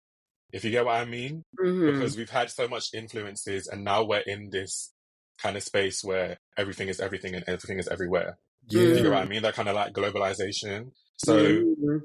If 0.52 0.64
you 0.64 0.70
get 0.70 0.84
what 0.84 0.96
I 0.96 1.04
mean, 1.04 1.44
Mhm. 1.58 1.92
because 1.92 2.16
we've 2.16 2.30
had 2.30 2.50
so 2.50 2.68
much 2.68 2.94
influences, 2.94 3.66
and 3.66 3.84
now 3.84 4.04
we're 4.04 4.20
in 4.20 4.50
this 4.50 4.92
kind 5.38 5.56
of 5.56 5.62
space 5.62 6.02
where 6.04 6.38
everything 6.56 6.88
is 6.88 7.00
everything 7.00 7.34
and 7.34 7.44
everything 7.48 7.78
is 7.78 7.88
everywhere. 7.88 8.38
Yeah. 8.68 8.80
You 8.82 9.02
know 9.02 9.10
what 9.10 9.22
I 9.22 9.26
mean? 9.26 9.42
That 9.42 9.54
kind 9.54 9.68
of 9.68 9.74
like 9.74 9.92
globalization. 9.92 10.92
So 11.16 11.36
Mhm. 11.36 12.02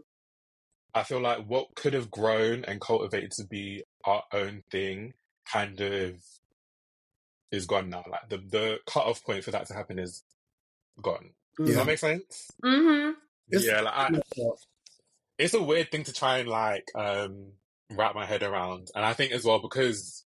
I 0.93 1.03
feel 1.03 1.19
like 1.19 1.45
what 1.45 1.75
could 1.75 1.93
have 1.93 2.09
grown 2.09 2.65
and 2.65 2.81
cultivated 2.81 3.31
to 3.33 3.45
be 3.45 3.83
our 4.03 4.23
own 4.33 4.63
thing 4.71 5.13
kind 5.45 5.79
of 5.81 6.23
is 7.51 7.65
gone 7.65 7.89
now. 7.89 8.03
Like 8.09 8.29
the 8.29 8.37
the 8.37 8.79
cutoff 8.87 9.23
point 9.23 9.43
for 9.43 9.51
that 9.51 9.67
to 9.67 9.73
happen 9.73 9.99
is 9.99 10.23
gone. 11.01 11.31
Does 11.57 11.75
that 11.75 11.85
make 11.87 11.99
sense? 11.99 12.49
Mhm. 12.63 13.13
It's- 13.51 13.65
yeah, 13.65 13.81
like 13.81 13.93
I, 13.93 14.21
it's 15.37 15.53
a 15.53 15.61
weird 15.63 15.91
thing 15.91 16.03
to 16.03 16.13
try 16.13 16.39
and 16.39 16.49
like 16.49 16.85
um 16.95 17.53
wrap 17.91 18.15
my 18.15 18.25
head 18.25 18.43
around. 18.43 18.89
And 18.95 19.03
I 19.05 19.13
think 19.13 19.31
as 19.31 19.43
well 19.43 19.59
because 19.59 20.25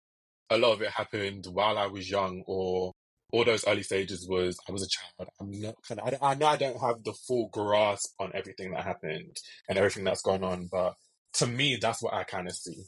a 0.50 0.58
lot 0.58 0.74
of 0.74 0.82
it 0.82 0.90
happened 0.92 1.46
while 1.52 1.78
I 1.78 1.88
was 1.88 2.10
young 2.10 2.44
or 2.46 2.92
all 3.34 3.44
those 3.44 3.68
early 3.68 3.84
stages 3.84 4.26
was 4.30 4.58
I 4.70 4.72
was 4.72 4.84
a 4.84 4.88
child. 4.88 5.30
I'm 5.42 5.52
not 5.60 5.76
kind 5.88 6.00
of, 6.00 6.22
I, 6.24 6.32
I 6.32 6.36
know 6.36 6.46
I 6.46 6.56
don't 6.56 6.80
have 6.80 7.04
the 7.04 7.14
full 7.14 7.50
grasp 7.52 8.14
on 8.20 8.32
everything 8.34 8.72
that 8.72 8.84
happened 8.86 9.36
and 9.68 9.78
everything 9.78 10.06
that's 10.06 10.22
gone 10.22 10.44
on, 10.46 10.70
but 10.72 10.94
to 11.34 11.48
me, 11.48 11.76
that's 11.82 12.02
what 12.02 12.14
I 12.14 12.24
kind 12.24 12.48
of 12.48 12.54
see. 12.56 12.84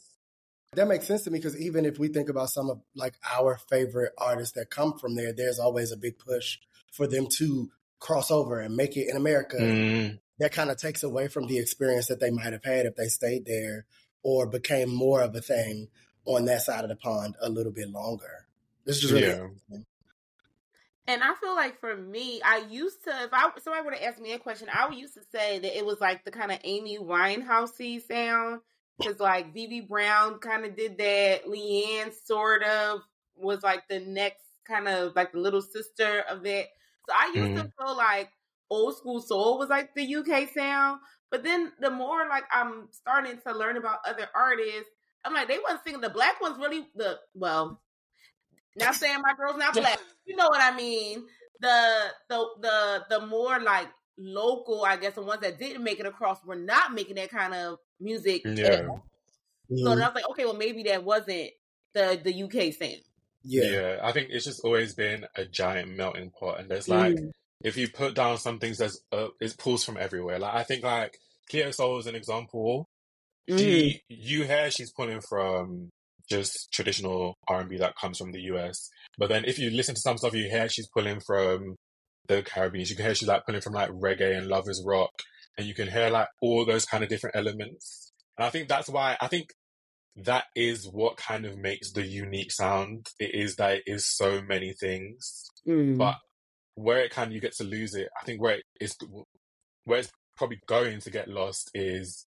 That 0.74 0.88
makes 0.88 1.06
sense 1.06 1.22
to 1.24 1.30
me 1.30 1.40
because 1.40 1.60
even 1.60 1.84
if 1.84 1.98
we 1.98 2.08
think 2.08 2.28
about 2.30 2.48
some 2.50 2.70
of 2.70 2.80
like 2.94 3.14
our 3.30 3.58
favorite 3.68 4.12
artists 4.16 4.54
that 4.54 4.70
come 4.70 4.96
from 4.98 5.14
there, 5.16 5.32
there's 5.32 5.58
always 5.58 5.90
a 5.92 5.96
big 5.96 6.18
push 6.18 6.58
for 6.90 7.06
them 7.06 7.26
to 7.38 7.70
cross 7.98 8.30
over 8.30 8.60
and 8.60 8.76
make 8.76 8.96
it 8.96 9.08
in 9.08 9.16
America. 9.16 9.56
Mm, 9.56 10.18
That 10.38 10.52
kind 10.52 10.70
of 10.70 10.78
takes 10.78 11.02
away 11.02 11.28
from 11.28 11.46
the 11.46 11.58
experience 11.58 12.06
that 12.06 12.20
they 12.20 12.30
might 12.30 12.52
have 12.52 12.64
had 12.64 12.86
if 12.86 12.96
they 12.96 13.08
stayed 13.08 13.44
there 13.46 13.86
or 14.22 14.46
became 14.46 14.88
more 14.88 15.22
of 15.22 15.34
a 15.34 15.40
thing 15.40 15.88
on 16.24 16.46
that 16.46 16.62
side 16.62 16.84
of 16.84 16.90
the 16.90 16.96
pond 16.96 17.36
a 17.40 17.48
little 17.48 17.72
bit 17.72 17.90
longer. 17.90 18.46
This 18.84 18.96
is 18.96 19.02
just 19.02 19.14
really 19.14 19.26
yeah. 19.26 19.78
And 21.06 21.24
I 21.24 21.34
feel 21.34 21.56
like 21.56 21.80
for 21.80 21.96
me, 21.96 22.40
I 22.44 22.64
used 22.70 23.02
to, 23.04 23.10
if 23.22 23.30
I 23.32 23.50
somebody 23.62 23.84
would 23.84 23.94
have 23.94 24.12
asked 24.12 24.22
me 24.22 24.32
a 24.32 24.38
question, 24.38 24.68
I 24.72 24.86
would 24.88 24.96
used 24.96 25.14
to 25.14 25.22
say 25.32 25.58
that 25.58 25.76
it 25.76 25.84
was 25.84 26.00
like 26.00 26.24
the 26.24 26.30
kind 26.30 26.52
of 26.52 26.58
Amy 26.62 26.98
Winehousey 26.98 28.06
sound, 28.06 28.60
because 28.96 29.18
like 29.18 29.52
Vivi 29.52 29.80
Brown 29.80 30.38
kind 30.38 30.64
of 30.64 30.76
did 30.76 30.98
that. 30.98 31.46
Leanne 31.46 32.12
sort 32.26 32.62
of 32.62 33.00
was 33.36 33.62
like 33.62 33.88
the 33.88 33.98
next 33.98 34.44
kind 34.68 34.86
of 34.86 35.16
like 35.16 35.32
the 35.32 35.38
little 35.38 35.62
sister 35.62 36.22
of 36.30 36.44
that. 36.44 36.66
So 37.10 37.16
I 37.18 37.26
used 37.34 37.56
to 37.56 37.64
mm-hmm. 37.64 37.86
feel 37.86 37.96
like 37.96 38.30
old 38.70 38.96
school 38.96 39.20
soul 39.20 39.58
was 39.58 39.68
like 39.68 39.94
the 39.96 40.14
UK 40.14 40.48
sound, 40.54 41.00
but 41.30 41.42
then 41.42 41.72
the 41.80 41.90
more 41.90 42.28
like 42.28 42.44
I'm 42.52 42.88
starting 42.92 43.38
to 43.46 43.52
learn 43.52 43.76
about 43.76 43.98
other 44.06 44.28
artists, 44.34 44.90
I'm 45.24 45.34
like 45.34 45.48
they 45.48 45.58
wasn't 45.58 45.82
singing 45.84 46.00
the 46.00 46.10
black 46.10 46.40
ones 46.40 46.56
really 46.58 46.86
the 46.94 47.18
well. 47.34 47.80
Not 48.76 48.94
saying 48.94 49.20
my 49.22 49.34
girl's 49.34 49.58
not 49.58 49.74
black, 49.74 49.98
you 50.24 50.36
know 50.36 50.46
what 50.48 50.62
I 50.62 50.76
mean. 50.76 51.24
The 51.60 52.12
the 52.28 52.46
the 52.60 53.04
the 53.10 53.26
more 53.26 53.58
like 53.58 53.88
local, 54.16 54.84
I 54.84 54.96
guess, 54.96 55.14
the 55.14 55.22
ones 55.22 55.40
that 55.40 55.58
didn't 55.58 55.82
make 55.82 55.98
it 55.98 56.06
across 56.06 56.44
were 56.44 56.54
not 56.54 56.94
making 56.94 57.16
that 57.16 57.30
kind 57.30 57.54
of 57.54 57.78
music. 57.98 58.42
Yeah. 58.44 58.66
at 58.66 58.86
all. 58.86 59.04
So 59.68 59.84
then 59.84 59.98
mm-hmm. 59.98 60.02
I 60.02 60.06
was 60.06 60.14
like, 60.14 60.30
okay, 60.30 60.44
well 60.44 60.54
maybe 60.54 60.84
that 60.84 61.02
wasn't 61.02 61.50
the 61.92 62.20
the 62.22 62.44
UK 62.44 62.72
sound. 62.72 63.02
Yeah. 63.42 63.64
Yeah, 63.64 63.96
I 64.02 64.12
think 64.12 64.28
it's 64.30 64.44
just 64.44 64.60
always 64.64 64.94
been 64.94 65.26
a 65.34 65.44
giant 65.44 65.96
melting 65.96 66.30
pot, 66.38 66.60
and 66.60 66.70
there's 66.70 66.88
like 66.88 67.14
Mm. 67.16 67.30
if 67.64 67.76
you 67.76 67.88
put 67.88 68.14
down 68.14 68.38
some 68.38 68.58
things, 68.58 68.78
there's 68.78 69.00
uh, 69.12 69.28
it 69.40 69.56
pulls 69.58 69.84
from 69.84 69.96
everywhere. 69.96 70.38
Like 70.38 70.54
I 70.54 70.62
think 70.62 70.84
like 70.84 71.16
Cleo 71.50 71.70
Sol 71.70 71.98
is 71.98 72.06
an 72.06 72.14
example. 72.14 72.86
Mm. 73.48 73.58
She, 73.58 74.00
you 74.08 74.44
hear 74.44 74.70
she's 74.70 74.92
pulling 74.92 75.20
from 75.20 75.88
just 76.28 76.70
traditional 76.72 77.34
R 77.48 77.60
and 77.60 77.68
B 77.68 77.78
that 77.78 77.96
comes 77.96 78.18
from 78.18 78.32
the 78.32 78.40
US, 78.52 78.88
but 79.18 79.28
then 79.28 79.44
if 79.44 79.58
you 79.58 79.70
listen 79.70 79.94
to 79.94 80.00
some 80.00 80.18
stuff, 80.18 80.34
you 80.34 80.48
hear 80.48 80.68
she's 80.68 80.88
pulling 80.94 81.20
from 81.20 81.74
the 82.28 82.42
Caribbean. 82.42 82.86
You 82.86 82.94
can 82.94 83.04
hear 83.06 83.14
she's 83.14 83.26
like 83.28 83.44
pulling 83.46 83.60
from 83.62 83.72
like 83.72 83.90
reggae 83.90 84.36
and 84.36 84.46
lovers 84.46 84.82
rock, 84.86 85.10
and 85.58 85.66
you 85.66 85.74
can 85.74 85.88
hear 85.88 86.10
like 86.10 86.28
all 86.40 86.64
those 86.64 86.84
kind 86.84 87.02
of 87.02 87.08
different 87.10 87.34
elements. 87.36 88.12
And 88.38 88.46
I 88.46 88.50
think 88.50 88.68
that's 88.68 88.88
why 88.88 89.16
I 89.20 89.26
think 89.26 89.48
that 90.24 90.44
is 90.54 90.86
what 90.88 91.16
kind 91.16 91.44
of 91.46 91.56
makes 91.56 91.92
the 91.92 92.06
unique 92.06 92.52
sound. 92.52 93.08
It 93.18 93.34
is 93.34 93.56
that 93.56 93.76
it 93.78 93.82
is 93.86 94.06
so 94.06 94.42
many 94.42 94.72
things, 94.72 95.44
Mm. 95.66 95.98
but 95.98 96.16
where 96.74 97.00
it 97.04 97.10
kind 97.10 97.28
of 97.28 97.34
you 97.34 97.40
get 97.40 97.54
to 97.56 97.64
lose 97.64 97.94
it, 97.94 98.08
I 98.20 98.24
think 98.24 98.40
where 98.40 98.56
it 98.56 98.64
is 98.80 98.96
where 99.84 99.98
it's 100.00 100.10
probably 100.36 100.60
going 100.66 101.00
to 101.00 101.10
get 101.10 101.28
lost 101.28 101.70
is 101.74 102.26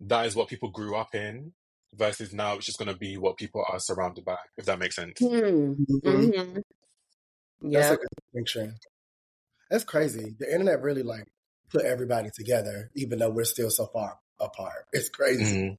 that 0.00 0.26
is 0.26 0.34
what 0.36 0.48
people 0.48 0.70
grew 0.70 0.96
up 0.96 1.14
in 1.14 1.52
versus 1.94 2.32
now 2.32 2.54
it's 2.56 2.66
just 2.66 2.78
going 2.78 2.90
to 2.90 2.96
be 2.96 3.16
what 3.16 3.36
people 3.36 3.64
are 3.68 3.78
surrounded 3.78 4.24
by. 4.24 4.36
If 4.56 4.64
that 4.66 4.78
makes 4.78 4.96
sense. 4.96 5.20
Mm. 5.20 5.76
Mhm. 5.76 6.32
Mhm. 6.32 6.62
That's 7.62 7.90
a 7.92 7.96
good 7.96 8.08
distinction. 8.32 8.76
That's 9.70 9.84
crazy. 9.84 10.34
The 10.38 10.50
internet 10.52 10.82
really 10.82 11.02
like 11.02 11.26
put 11.70 11.84
everybody 11.84 12.30
together, 12.34 12.90
even 12.94 13.18
though 13.18 13.30
we're 13.30 13.44
still 13.44 13.70
so 13.70 13.86
far 13.86 14.18
apart. 14.40 14.86
It's 14.92 15.08
crazy. 15.08 15.78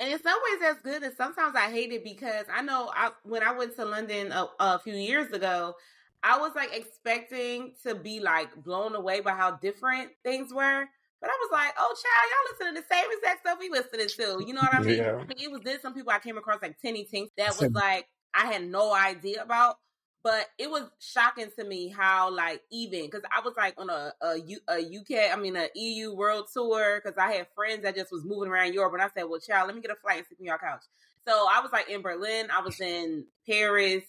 And 0.00 0.12
in 0.12 0.22
some 0.22 0.38
ways, 0.50 0.60
that's 0.60 0.82
good. 0.82 1.02
And 1.02 1.14
sometimes 1.16 1.54
I 1.56 1.70
hate 1.70 1.92
it 1.92 2.04
because 2.04 2.46
I 2.52 2.62
know 2.62 2.90
I, 2.94 3.10
when 3.24 3.42
I 3.42 3.52
went 3.52 3.76
to 3.76 3.84
London 3.84 4.32
a, 4.32 4.48
a 4.60 4.78
few 4.78 4.94
years 4.94 5.32
ago, 5.32 5.74
I 6.22 6.38
was 6.38 6.52
like 6.54 6.74
expecting 6.74 7.74
to 7.84 7.94
be 7.94 8.20
like 8.20 8.54
blown 8.62 8.94
away 8.94 9.20
by 9.20 9.32
how 9.32 9.52
different 9.52 10.10
things 10.24 10.52
were. 10.52 10.84
But 11.20 11.30
I 11.30 11.36
was 11.40 11.50
like, 11.52 11.72
oh, 11.78 11.94
child, 12.02 12.30
y'all 12.30 12.68
listen 12.68 12.74
to 12.74 12.80
the 12.80 12.94
same 12.94 13.06
exact 13.16 13.40
stuff 13.40 13.58
we 13.58 13.70
listening 13.70 14.08
to. 14.08 14.44
You 14.46 14.54
know 14.54 14.60
what 14.60 14.74
I 14.74 14.80
mean? 14.80 14.98
Yeah. 14.98 15.16
I 15.16 15.24
mean, 15.24 15.38
it 15.38 15.50
was 15.50 15.62
this 15.62 15.80
some 15.80 15.94
people 15.94 16.12
I 16.12 16.18
came 16.18 16.36
across 16.36 16.60
like 16.60 16.78
Tinny 16.80 17.08
Tink 17.12 17.28
that 17.36 17.58
was 17.58 17.70
like 17.72 18.06
I 18.34 18.46
had 18.46 18.66
no 18.66 18.94
idea 18.94 19.42
about. 19.42 19.76
But 20.24 20.46
it 20.58 20.70
was 20.70 20.84
shocking 21.00 21.50
to 21.58 21.64
me 21.64 21.88
how 21.90 22.30
like 22.34 22.62
even 22.72 23.04
because 23.04 23.22
I 23.30 23.42
was 23.44 23.54
like 23.58 23.74
on 23.78 23.90
a, 23.90 24.14
a, 24.22 24.38
U, 24.40 24.58
a 24.68 24.78
UK, 24.80 25.30
I 25.32 25.36
mean 25.36 25.54
a 25.56 25.68
EU 25.76 26.14
world 26.14 26.48
tour 26.52 27.00
because 27.04 27.18
I 27.18 27.32
had 27.32 27.48
friends 27.54 27.82
that 27.84 27.94
just 27.94 28.10
was 28.10 28.24
moving 28.24 28.50
around 28.50 28.74
Europe, 28.74 28.94
and 28.94 29.02
I 29.02 29.10
said, 29.14 29.24
"Well, 29.24 29.38
child, 29.40 29.66
let 29.68 29.76
me 29.76 29.82
get 29.82 29.92
a 29.92 29.96
flight 29.96 30.18
and 30.18 30.26
sleep 30.26 30.40
on 30.40 30.46
your 30.46 30.58
couch." 30.58 30.82
So 31.28 31.32
I 31.32 31.60
was 31.60 31.72
like 31.72 31.90
in 31.90 32.02
Berlin, 32.02 32.48
I 32.50 32.62
was 32.62 32.80
in 32.80 33.26
Paris, 33.46 34.04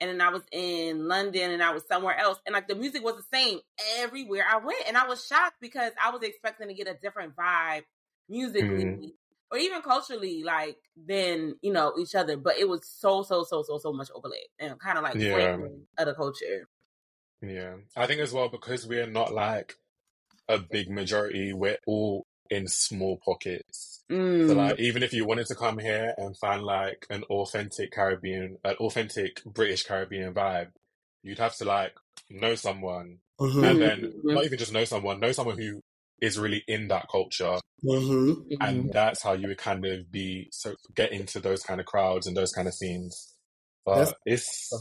and 0.00 0.10
then 0.10 0.20
I 0.20 0.30
was 0.30 0.42
in 0.52 1.08
London, 1.08 1.50
and 1.50 1.62
I 1.62 1.72
was 1.72 1.86
somewhere 1.88 2.16
else, 2.18 2.38
and 2.46 2.52
like 2.54 2.68
the 2.68 2.76
music 2.76 3.04
was 3.04 3.16
the 3.16 3.36
same 3.36 3.60
everywhere 3.98 4.44
I 4.48 4.58
went, 4.58 4.84
and 4.88 4.96
I 4.96 5.06
was 5.08 5.26
shocked 5.26 5.56
because 5.60 5.92
I 6.02 6.10
was 6.10 6.22
expecting 6.22 6.68
to 6.68 6.74
get 6.74 6.88
a 6.88 6.94
different 6.94 7.36
vibe 7.36 7.84
musically. 8.28 8.84
Mhm. 8.84 9.12
Or 9.52 9.58
even 9.58 9.82
culturally, 9.82 10.42
like 10.42 10.78
than 10.96 11.56
you 11.60 11.72
know 11.74 11.92
each 11.98 12.14
other, 12.14 12.38
but 12.38 12.56
it 12.58 12.66
was 12.66 12.88
so 12.88 13.22
so 13.22 13.44
so 13.44 13.62
so 13.62 13.76
so 13.76 13.92
much 13.92 14.08
overlap 14.14 14.38
and 14.58 14.80
kind 14.80 14.96
of 14.96 15.04
like 15.04 15.14
Yeah. 15.16 15.34
flagrant 15.34 15.86
of 15.98 16.16
culture. 16.16 16.66
Yeah. 17.42 17.74
I 17.94 18.06
think 18.06 18.20
as 18.22 18.32
well 18.32 18.48
because 18.48 18.86
we're 18.86 19.06
not 19.06 19.34
like 19.34 19.74
a 20.48 20.58
big 20.58 20.90
majority, 20.90 21.52
we're 21.52 21.76
all 21.86 22.24
in 22.48 22.66
small 22.66 23.18
pockets. 23.22 24.04
Mm. 24.10 24.48
So 24.48 24.54
like 24.54 24.78
even 24.80 25.02
if 25.02 25.12
you 25.12 25.26
wanted 25.26 25.46
to 25.48 25.54
come 25.54 25.78
here 25.78 26.14
and 26.16 26.36
find 26.38 26.62
like 26.62 27.06
an 27.10 27.22
authentic 27.24 27.92
Caribbean, 27.92 28.56
an 28.64 28.76
authentic 28.76 29.44
British 29.44 29.84
Caribbean 29.84 30.32
vibe, 30.32 30.70
you'd 31.22 31.38
have 31.38 31.56
to 31.56 31.66
like 31.66 31.94
know 32.30 32.54
someone 32.54 33.18
Mhm. 33.38 33.70
and 33.70 33.82
then 33.82 34.00
Mhm. 34.24 34.34
not 34.34 34.44
even 34.46 34.58
just 34.58 34.72
know 34.72 34.84
someone, 34.84 35.20
know 35.20 35.32
someone 35.32 35.58
who 35.58 35.82
is 36.22 36.38
really 36.38 36.64
in 36.66 36.88
that 36.88 37.06
culture, 37.10 37.58
Mhm. 37.84 38.46
Mhm. 38.48 38.56
and 38.60 38.92
that's 38.92 39.22
how 39.22 39.32
you 39.34 39.48
would 39.48 39.58
kind 39.58 39.84
of 39.84 40.10
be 40.10 40.48
so 40.52 40.74
get 40.94 41.12
into 41.12 41.40
those 41.40 41.62
kind 41.62 41.80
of 41.80 41.86
crowds 41.86 42.26
and 42.26 42.34
those 42.36 42.52
kind 42.52 42.66
of 42.68 42.74
scenes. 42.74 43.34
But 43.84 43.96
That's- 43.96 44.14
it's 44.24 44.72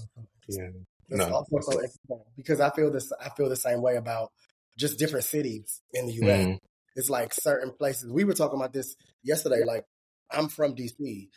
yeah, 0.47 0.69
That's 1.09 1.27
no, 1.27 1.35
also 1.35 1.59
so 1.61 1.71
interesting 1.73 2.23
because 2.37 2.59
I 2.61 2.69
feel 2.69 2.91
this. 2.91 3.11
I 3.19 3.29
feel 3.29 3.49
the 3.49 3.55
same 3.55 3.81
way 3.81 3.95
about 3.97 4.31
just 4.77 4.97
different 4.99 5.25
cities 5.25 5.81
in 5.93 6.05
the 6.07 6.13
U.S. 6.13 6.45
Mm, 6.45 6.57
It's 6.95 7.09
like 7.09 7.33
certain 7.33 7.71
places. 7.71 8.11
We 8.11 8.23
were 8.23 8.33
talking 8.33 8.59
about 8.59 8.71
this 8.73 8.95
yesterday. 9.23 9.63
Like 9.65 9.83
I'm 10.31 10.47
from 10.47 10.75
DC. 10.75 11.29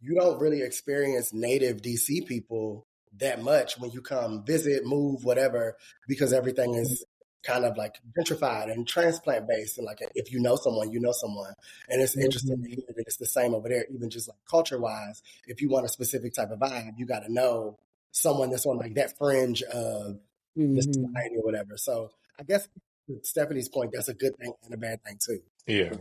You 0.00 0.14
don't 0.14 0.40
really 0.40 0.62
experience 0.62 1.32
native 1.32 1.82
DC 1.82 2.26
people 2.26 2.86
that 3.18 3.42
much 3.42 3.78
when 3.78 3.90
you 3.90 4.00
come 4.00 4.44
visit, 4.46 4.84
move, 4.86 5.24
whatever, 5.24 5.76
because 6.08 6.32
everything 6.32 6.74
is 6.74 7.04
kind 7.42 7.64
of 7.64 7.76
like 7.76 7.96
gentrified 8.18 8.70
and 8.70 8.86
transplant 8.86 9.48
based. 9.48 9.78
And 9.78 9.86
like 9.86 10.00
if 10.14 10.30
you 10.32 10.40
know 10.40 10.56
someone, 10.56 10.92
you 10.92 11.00
know 11.00 11.12
someone. 11.12 11.54
And 11.88 12.00
it's 12.02 12.16
interesting 12.16 12.62
to 12.62 12.68
hear 12.68 12.78
that 12.88 12.98
it's 13.06 13.16
the 13.16 13.26
same 13.26 13.54
over 13.54 13.68
there, 13.68 13.86
even 13.90 14.10
just 14.10 14.28
like 14.28 14.38
culture 14.48 14.78
wise. 14.78 15.22
If 15.46 15.60
you 15.62 15.68
want 15.68 15.86
a 15.86 15.88
specific 15.88 16.34
type 16.34 16.50
of 16.50 16.58
vibe, 16.58 16.92
you 16.98 17.06
got 17.06 17.20
to 17.20 17.32
know 17.32 17.78
someone 18.12 18.50
that's 18.50 18.66
on 18.66 18.76
like 18.78 18.94
that 18.94 19.16
fringe 19.16 19.62
of 19.62 20.18
the 20.56 20.62
Mhm. 20.62 20.94
society 20.94 21.36
or 21.36 21.42
whatever. 21.42 21.76
So 21.76 22.10
I 22.38 22.42
guess 22.42 22.68
to 23.06 23.20
Stephanie's 23.22 23.68
point, 23.68 23.92
that's 23.92 24.08
a 24.08 24.14
good 24.14 24.36
thing 24.36 24.52
and 24.64 24.74
a 24.74 24.76
bad 24.76 25.02
thing 25.04 25.18
too. 25.24 25.42
yeah. 25.66 25.92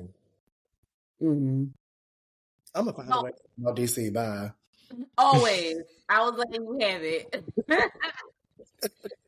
Mhm. 1.21 1.71
I'm 2.75 2.85
gonna 2.85 2.93
find 2.93 3.09
No. 3.09 3.19
a 3.19 3.23
way 3.23 3.31
to 3.31 3.37
know 3.57 3.73
DC. 3.73 4.09
Bye. 4.09 4.51
Always. 5.17 5.77
I 6.07 6.21
was 6.23 6.33
letting 6.37 6.63
you 6.63 6.77
have 6.81 7.03
it. 7.03 7.43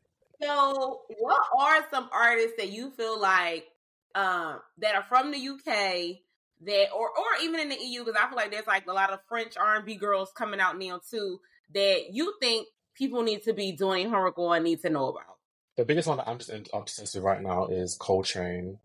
so, 0.42 1.00
what 1.18 1.40
are 1.58 1.86
some 1.90 2.08
artists 2.12 2.54
that 2.58 2.70
you 2.70 2.90
feel 2.90 3.20
like 3.20 3.66
um, 4.14 4.60
that 4.78 4.94
are 4.94 5.02
from 5.02 5.30
the 5.30 5.48
UK 5.48 6.18
that, 6.64 6.86
or 6.94 7.08
or 7.08 7.42
even 7.42 7.60
in 7.60 7.68
the 7.68 7.78
EU? 7.82 8.04
Because 8.04 8.20
I 8.20 8.28
feel 8.28 8.36
like 8.36 8.50
there's 8.50 8.66
like 8.66 8.86
a 8.86 8.92
lot 8.92 9.10
of 9.10 9.20
French 9.28 9.56
R 9.56 9.76
and 9.76 9.86
B 9.86 9.96
girls 9.96 10.32
coming 10.36 10.60
out 10.60 10.78
now 10.78 11.00
too 11.10 11.40
that 11.74 12.12
you 12.12 12.34
think 12.40 12.66
people 12.94 13.22
need 13.22 13.42
to 13.44 13.52
be 13.52 13.72
doing 13.72 14.10
homework 14.10 14.38
on 14.38 14.62
need 14.62 14.80
to 14.82 14.90
know 14.90 15.08
about. 15.08 15.36
The 15.76 15.84
biggest 15.84 16.06
one 16.06 16.18
that 16.18 16.28
I'm 16.28 16.38
just 16.38 16.50
in- 16.50 16.66
obsessed 16.74 17.14
with 17.14 17.24
right 17.24 17.40
now 17.40 17.66
is 17.66 17.96
Coltrane. 17.98 18.78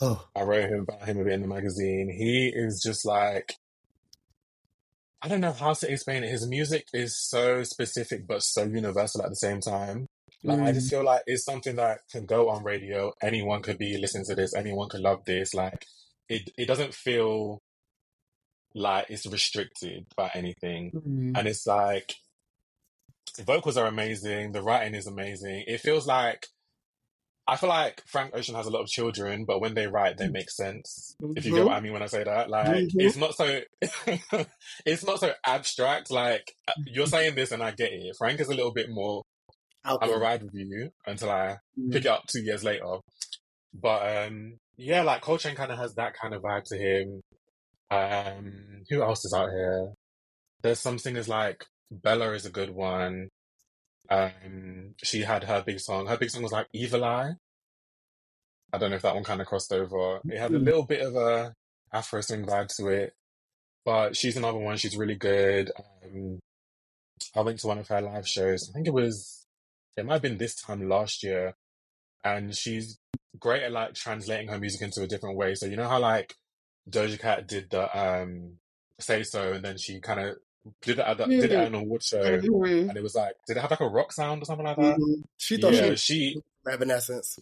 Oh, 0.00 0.26
I 0.34 0.42
wrote 0.42 0.70
him 0.70 0.80
about 0.88 1.06
him 1.06 1.18
a 1.18 1.24
bit 1.24 1.34
in 1.34 1.42
the 1.42 1.48
magazine. 1.48 2.10
He 2.10 2.52
is 2.54 2.82
just 2.82 3.04
like 3.04 3.54
I 5.22 5.28
don't 5.28 5.40
know 5.40 5.52
how 5.52 5.72
to 5.72 5.90
explain 5.90 6.24
it. 6.24 6.30
His 6.30 6.46
music 6.46 6.86
is 6.92 7.16
so 7.18 7.62
specific 7.62 8.26
but 8.26 8.42
so 8.42 8.64
universal 8.64 9.22
at 9.22 9.30
the 9.30 9.36
same 9.36 9.60
time. 9.60 10.06
Like 10.44 10.60
I 10.60 10.72
just 10.72 10.86
mm. 10.86 10.90
feel 10.90 11.04
like 11.04 11.22
it's 11.26 11.44
something 11.44 11.76
that 11.76 12.00
can 12.10 12.26
go 12.26 12.50
on 12.50 12.62
radio. 12.62 13.12
Anyone 13.22 13.62
could 13.62 13.78
be 13.78 13.98
listening 13.98 14.26
to 14.26 14.34
this. 14.34 14.54
Anyone 14.54 14.88
could 14.88 15.00
love 15.00 15.24
this. 15.24 15.54
Like 15.54 15.86
it, 16.28 16.50
it 16.56 16.66
doesn't 16.66 16.94
feel 16.94 17.62
like 18.74 19.06
it's 19.08 19.26
restricted 19.26 20.06
by 20.16 20.30
anything. 20.34 20.92
Mm. 20.92 21.38
And 21.38 21.48
it's 21.48 21.66
like 21.66 22.14
vocals 23.44 23.76
are 23.76 23.86
amazing. 23.86 24.52
The 24.52 24.62
writing 24.62 24.94
is 24.94 25.06
amazing. 25.06 25.64
It 25.66 25.80
feels 25.80 26.06
like 26.06 26.46
I 27.48 27.56
feel 27.56 27.68
like 27.68 28.02
Frank 28.06 28.32
Ocean 28.34 28.56
has 28.56 28.66
a 28.66 28.70
lot 28.70 28.82
of 28.82 28.88
children, 28.88 29.44
but 29.44 29.60
when 29.60 29.74
they 29.74 29.86
write, 29.86 30.18
they 30.18 30.28
make 30.28 30.50
sense. 30.50 31.14
If 31.36 31.44
you 31.44 31.52
get 31.52 31.58
mm-hmm. 31.58 31.68
what 31.68 31.76
I 31.76 31.80
mean 31.80 31.92
when 31.92 32.02
I 32.02 32.06
say 32.06 32.24
that, 32.24 32.50
like 32.50 32.66
Mhm. 32.66 32.90
it's 32.96 33.16
not 33.16 33.36
so, 33.36 33.60
it's 34.84 35.06
not 35.06 35.20
so 35.20 35.32
abstract. 35.44 36.10
Like 36.10 36.52
uh, 36.66 36.72
you're 36.86 37.06
saying 37.06 37.36
this, 37.36 37.52
and 37.52 37.62
I 37.62 37.70
get 37.70 37.92
it. 37.92 38.16
Frank 38.18 38.40
is 38.40 38.48
a 38.48 38.54
little 38.54 38.72
bit 38.72 38.90
more. 38.90 39.22
I 39.92 40.06
will 40.06 40.12
there. 40.14 40.18
ride 40.18 40.42
with 40.42 40.54
you 40.54 40.90
until 41.06 41.30
I 41.30 41.58
Mhm. 41.78 41.92
pick 41.92 42.04
it 42.04 42.08
up 42.08 42.26
two 42.26 42.42
years 42.42 42.64
later. 42.64 42.98
But 43.74 44.26
um, 44.26 44.58
yeah, 44.76 45.02
like 45.02 45.22
Col3trane 45.22 45.56
kind 45.56 45.72
of 45.72 45.78
has 45.78 45.94
that 45.94 46.14
kind 46.14 46.34
of 46.34 46.42
vibe 46.42 46.64
to 46.66 46.76
him. 46.78 47.20
Um, 47.90 48.84
who 48.90 49.02
else 49.02 49.24
is 49.24 49.32
out 49.34 49.50
here? 49.50 49.92
There's 50.62 50.80
some 50.80 50.98
singers 50.98 51.28
like 51.28 51.64
Bella 51.90 52.32
is 52.32 52.46
a 52.46 52.50
good 52.50 52.70
one. 52.70 53.28
Um, 54.08 54.94
she 55.02 55.22
had 55.22 55.44
her 55.44 55.62
big 55.64 55.80
song. 55.80 56.06
Her 56.06 56.16
big 56.16 56.30
song 56.30 56.42
was 56.42 56.52
like 56.52 56.66
Evil 56.72 57.04
Eye. 57.04 57.32
I 58.72 58.78
don't 58.78 58.90
know 58.90 58.96
if 58.96 59.02
that 59.02 59.14
one 59.14 59.24
kind 59.24 59.40
of 59.40 59.46
crossed 59.46 59.72
over. 59.72 60.20
It 60.24 60.38
had 60.38 60.52
a 60.52 60.58
little 60.58 60.84
bit 60.84 61.00
of 61.02 61.14
a 61.16 61.54
Afro 61.92 62.20
swing 62.20 62.44
vibe 62.44 62.74
to 62.76 62.88
it, 62.88 63.12
but 63.84 64.16
she's 64.16 64.36
another 64.36 64.58
one. 64.58 64.76
She's 64.76 64.96
really 64.96 65.14
good. 65.14 65.70
Um, 66.04 66.38
I 67.34 67.40
went 67.42 67.60
to 67.60 67.66
one 67.68 67.78
of 67.78 67.88
her 67.88 68.00
live 68.00 68.26
shows. 68.28 68.68
I 68.68 68.72
think 68.72 68.86
it 68.88 68.92
was, 68.92 69.35
it 69.96 70.04
might 70.04 70.14
have 70.14 70.22
been 70.22 70.38
this 70.38 70.54
time 70.54 70.88
last 70.88 71.22
year, 71.22 71.54
and 72.24 72.54
she's 72.54 72.98
great 73.38 73.62
at 73.62 73.72
like 73.72 73.94
translating 73.94 74.48
her 74.48 74.58
music 74.58 74.82
into 74.82 75.02
a 75.02 75.06
different 75.06 75.36
way. 75.36 75.54
So 75.54 75.66
you 75.66 75.76
know 75.76 75.88
how 75.88 76.00
like 76.00 76.34
Doja 76.88 77.18
Cat 77.18 77.46
did 77.46 77.70
the 77.70 77.84
um 77.98 78.58
say 78.98 79.22
so, 79.22 79.52
and 79.54 79.64
then 79.64 79.76
she 79.78 80.00
kind 80.00 80.20
of 80.20 80.36
did 80.82 80.98
it 80.98 81.06
at 81.06 81.18
the, 81.18 81.26
did 81.26 81.52
it 81.52 81.56
at 81.56 81.66
an 81.68 81.74
award 81.74 82.02
show, 82.02 82.22
Mhm. 82.22 82.88
and 82.88 82.96
it 82.96 83.02
was 83.02 83.14
like, 83.14 83.34
did 83.46 83.56
it 83.56 83.60
have 83.60 83.70
like 83.70 83.80
a 83.80 83.88
rock 83.88 84.12
sound 84.12 84.42
or 84.42 84.46
something 84.46 84.66
like 84.66 84.76
that? 84.76 84.98
Mhm. 84.98 85.22
She 85.36 85.56
thought 85.58 85.74
yeah, 85.74 85.94
she 85.94 86.40
Evanescence. 86.68 87.38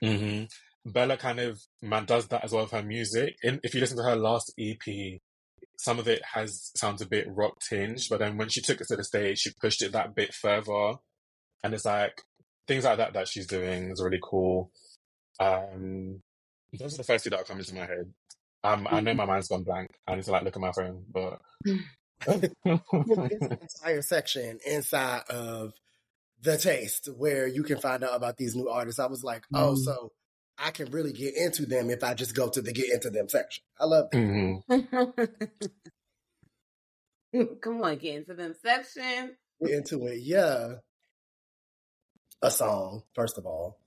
hmm 0.00 0.44
Bella 0.84 1.16
kind 1.16 1.40
of 1.40 1.60
man 1.82 2.04
does 2.04 2.28
that 2.28 2.44
as 2.44 2.52
well 2.52 2.62
with 2.62 2.70
her 2.72 2.82
music. 2.82 3.36
In, 3.42 3.60
if 3.64 3.74
you 3.74 3.80
listen 3.80 3.96
to 3.96 4.04
her 4.04 4.14
last 4.16 4.52
EP, 4.56 5.20
some 5.78 5.98
of 5.98 6.06
it 6.08 6.22
has 6.24 6.70
sounds 6.76 7.02
a 7.02 7.06
bit 7.06 7.26
rock 7.28 7.58
tinged, 7.60 8.06
but 8.08 8.20
then 8.20 8.36
when 8.38 8.48
she 8.48 8.60
took 8.62 8.80
it 8.80 8.86
to 8.88 8.96
the 8.96 9.02
stage, 9.04 9.40
she 9.40 9.50
pushed 9.60 9.82
it 9.82 9.92
that 9.92 10.14
bit 10.14 10.32
further, 10.32 10.94
and 11.66 11.74
it's 11.74 11.84
like 11.84 12.22
things 12.66 12.84
like 12.84 12.96
that 12.98 13.12
that 13.12 13.28
she's 13.28 13.46
doing 13.46 13.90
is 13.90 14.02
really 14.02 14.20
cool. 14.22 14.70
Um, 15.38 16.22
those 16.78 16.94
are 16.94 16.98
the 16.98 17.04
first 17.04 17.24
two 17.24 17.30
that 17.30 17.40
are 17.40 17.44
coming 17.44 17.64
to 17.64 17.74
my 17.74 17.82
head. 17.86 18.12
Um, 18.64 18.88
I 18.90 19.00
know 19.00 19.14
my 19.14 19.26
mind's 19.26 19.48
gone 19.48 19.62
blank. 19.62 19.90
I 20.06 20.14
need 20.16 20.24
to 20.24 20.32
like 20.32 20.42
look 20.42 20.56
at 20.56 20.62
my 20.62 20.72
phone, 20.72 21.04
but 21.12 21.40
There's 22.26 22.50
entire 22.64 24.02
section 24.02 24.58
inside 24.66 25.22
of 25.30 25.72
the 26.42 26.56
taste 26.58 27.08
where 27.16 27.46
you 27.46 27.62
can 27.62 27.78
find 27.78 28.02
out 28.02 28.14
about 28.16 28.36
these 28.38 28.56
new 28.56 28.68
artists. 28.68 28.98
I 28.98 29.06
was 29.06 29.22
like, 29.24 29.44
oh, 29.54 29.72
Mm. 29.74 29.78
so 29.78 30.12
I 30.58 30.70
can 30.70 30.90
really 30.90 31.12
get 31.12 31.36
into 31.36 31.66
them 31.66 31.90
if 31.90 32.02
I 32.02 32.14
just 32.14 32.34
go 32.34 32.48
to 32.48 32.62
the 32.62 32.72
get 32.72 32.90
into 32.92 33.10
them 33.10 33.28
section. 33.28 33.62
I 33.78 33.84
love 33.84 34.08
that. 34.10 34.18
Mhm. 34.18 35.40
Come 37.60 37.82
on, 37.82 37.96
get 37.98 38.14
into 38.16 38.34
them 38.34 38.54
section. 38.62 39.36
Get 39.62 39.70
into 39.70 40.06
it. 40.06 40.20
Yeah. 40.22 40.76
A 42.42 42.50
song, 42.50 43.02
first 43.14 43.38
of 43.38 43.46
all. 43.46 43.78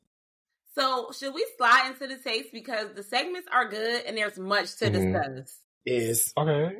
So, 0.75 1.11
should 1.17 1.33
we 1.33 1.45
slide 1.57 1.91
into 1.91 2.07
the 2.07 2.17
taste 2.21 2.49
because 2.51 2.93
the 2.95 3.03
segments 3.03 3.47
are 3.51 3.69
good 3.69 4.03
and 4.05 4.17
there's 4.17 4.37
much 4.37 4.75
to 4.77 4.85
Mhm. 4.85 4.93
discuss? 4.93 5.59
Is 5.85 6.33
okay, 6.37 6.77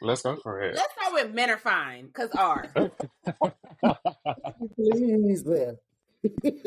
let's 0.00 0.22
go 0.22 0.36
for 0.36 0.60
it. 0.62 0.74
Let's 0.76 0.92
start 0.94 1.12
with 1.14 1.34
men 1.34 1.50
are 1.50 1.58
fine 1.58 2.06
because 2.06 2.30
are. 2.32 2.72
please 4.76 5.44
then. 5.44 5.78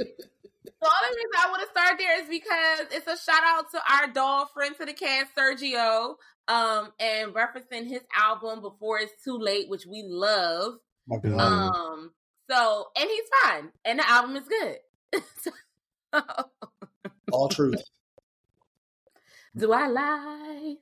The 0.81 0.91
only 0.91 1.15
reason 1.15 1.31
I 1.39 1.49
want 1.49 1.61
to 1.63 1.69
start 1.69 1.97
there 1.97 2.21
is 2.21 2.29
because 2.29 2.87
it's 2.91 3.07
a 3.07 3.17
shout 3.17 3.41
out 3.43 3.71
to 3.71 3.81
our 3.91 4.07
doll 4.07 4.45
friend 4.47 4.75
to 4.77 4.85
the 4.85 4.93
cast, 4.93 5.33
Sergio, 5.35 6.15
um, 6.47 6.91
and 6.99 7.33
referencing 7.33 7.87
his 7.87 8.01
album 8.13 8.61
Before 8.61 8.99
It's 8.99 9.13
Too 9.23 9.37
Late, 9.37 9.67
which 9.69 9.85
we 9.87 10.03
love. 10.05 10.79
Um, 11.39 12.13
so 12.49 12.87
and 12.97 13.09
he's 13.09 13.29
fine, 13.43 13.71
and 13.83 13.99
the 13.99 14.09
album 14.09 14.35
is 14.37 14.47
good. 14.47 14.77
All 17.31 17.49
truth. 17.49 17.81
Do 19.55 19.71
I 19.71 19.87
lie? 19.87 20.75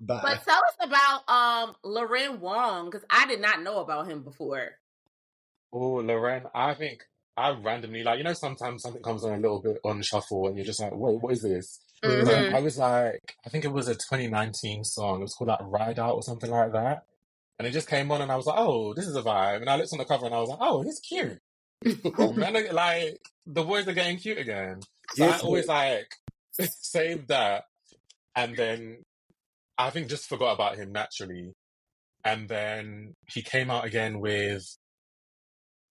Bye. 0.00 0.20
But 0.22 0.44
tell 0.44 0.58
us 0.58 0.76
about 0.80 1.28
um 1.28 1.76
Loren 1.84 2.40
Wong 2.40 2.86
because 2.86 3.04
I 3.10 3.26
did 3.26 3.40
not 3.40 3.62
know 3.62 3.80
about 3.80 4.08
him 4.08 4.22
before. 4.22 4.70
Oh, 5.72 5.96
Loren, 5.96 6.44
I 6.54 6.74
think 6.74 7.04
I 7.36 7.50
randomly 7.50 8.04
like 8.04 8.18
you 8.18 8.24
know 8.24 8.32
sometimes 8.32 8.82
something 8.82 9.02
comes 9.02 9.24
on 9.24 9.32
a 9.32 9.36
little 9.40 9.60
bit 9.60 9.78
on 9.84 10.02
shuffle 10.02 10.46
and 10.46 10.56
you're 10.56 10.66
just 10.66 10.80
like, 10.80 10.92
wait, 10.94 11.20
what 11.20 11.32
is 11.32 11.42
this? 11.42 11.80
Mhm. 12.04 12.26
So 12.50 12.56
I 12.56 12.60
was 12.60 12.78
like, 12.78 13.36
I 13.44 13.48
think 13.48 13.64
it 13.64 13.72
was 13.72 13.88
a 13.88 13.94
2019 13.94 14.84
song. 14.84 15.20
It 15.20 15.22
was 15.22 15.34
called 15.34 15.48
like 15.48 15.60
Ride 15.62 15.98
Out 15.98 16.14
or 16.14 16.22
something 16.22 16.50
like 16.50 16.72
that. 16.72 17.04
And 17.58 17.68
it 17.68 17.72
just 17.72 17.88
came 17.88 18.10
on 18.10 18.20
and 18.20 18.32
I 18.32 18.36
was 18.36 18.46
like, 18.46 18.58
oh, 18.58 18.94
this 18.94 19.06
is 19.06 19.16
a 19.16 19.22
vibe. 19.22 19.60
And 19.60 19.70
I 19.70 19.76
looked 19.76 19.92
on 19.92 19.98
the 19.98 20.04
cover 20.04 20.26
and 20.26 20.34
I 20.34 20.40
was 20.40 20.48
like, 20.48 20.58
oh, 20.60 20.82
he's 20.82 21.00
cute. 21.00 21.38
Oh 22.18 22.32
man, 22.32 22.54
like 22.72 23.20
the 23.46 23.62
boys 23.62 23.86
are 23.86 23.92
getting 23.92 24.16
cute 24.16 24.38
again. 24.38 24.80
So 25.14 25.24
Yes, 25.24 25.42
I 25.42 25.44
always 25.44 25.68
like 25.68 26.08
saved 26.60 27.28
that 27.28 27.64
and 28.34 28.56
then 28.56 28.98
I 29.76 29.90
think 29.90 30.08
just 30.08 30.28
forgot 30.28 30.54
about 30.54 30.76
him 30.76 30.92
naturally. 30.92 31.52
And 32.24 32.48
then 32.48 33.14
he 33.26 33.42
came 33.42 33.70
out 33.70 33.84
again 33.84 34.20
with 34.20 34.64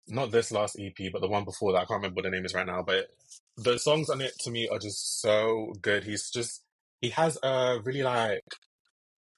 not 0.09 0.31
this 0.31 0.51
last 0.51 0.79
EP, 0.81 1.13
but 1.13 1.21
the 1.21 1.29
one 1.29 1.45
before 1.45 1.73
that. 1.73 1.79
I 1.79 1.85
can't 1.85 1.99
remember 1.99 2.17
what 2.17 2.25
the 2.25 2.31
name 2.31 2.45
is 2.45 2.55
right 2.55 2.67
now, 2.67 2.83
but 2.83 3.09
the 3.57 3.79
songs 3.79 4.09
on 4.09 4.21
it 4.21 4.33
to 4.41 4.51
me 4.51 4.69
are 4.69 4.79
just 4.79 5.21
so 5.21 5.75
good. 5.83 6.05
He's 6.05 6.31
just 6.31 6.63
he 7.01 7.11
has 7.11 7.39
a 7.43 7.79
really 7.85 8.03
like 8.03 8.45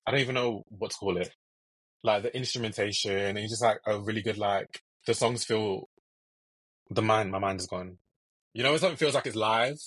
I 0.07 0.11
don't 0.11 0.21
even 0.21 0.35
know 0.35 0.65
what 0.69 0.93
to 0.93 0.97
call 0.97 1.17
it. 1.17 1.31
Like 2.05 2.23
the 2.23 2.37
instrumentation, 2.37 3.17
and 3.17 3.39
he's 3.39 3.51
just 3.51 3.63
like 3.63 3.81
a 3.87 3.99
really 3.99 4.23
good 4.23 4.39
like 4.39 4.83
the 5.07 5.15
songs 5.15 5.45
feel 5.45 5.89
the 6.91 7.03
mind 7.03 7.33
my 7.33 7.39
mind 7.39 7.61
is 7.61 7.67
gone. 7.67 7.97
You 8.53 8.63
know 8.63 8.71
when 8.71 8.79
something 8.79 8.97
feels 8.97 9.15
like 9.15 9.27
it's 9.27 9.35
live? 9.35 9.79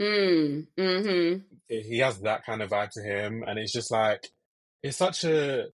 Mm, 0.00 0.66
mm-hmm. 0.78 1.38
he 1.68 1.98
has 1.98 2.20
that 2.20 2.44
kind 2.44 2.62
of 2.62 2.70
vibe 2.70 2.90
to 2.90 3.02
him, 3.02 3.42
and 3.46 3.58
it's 3.58 3.72
just 3.72 3.90
like 3.90 4.28
it's 4.82 4.98
such 4.98 5.24
a 5.24 5.66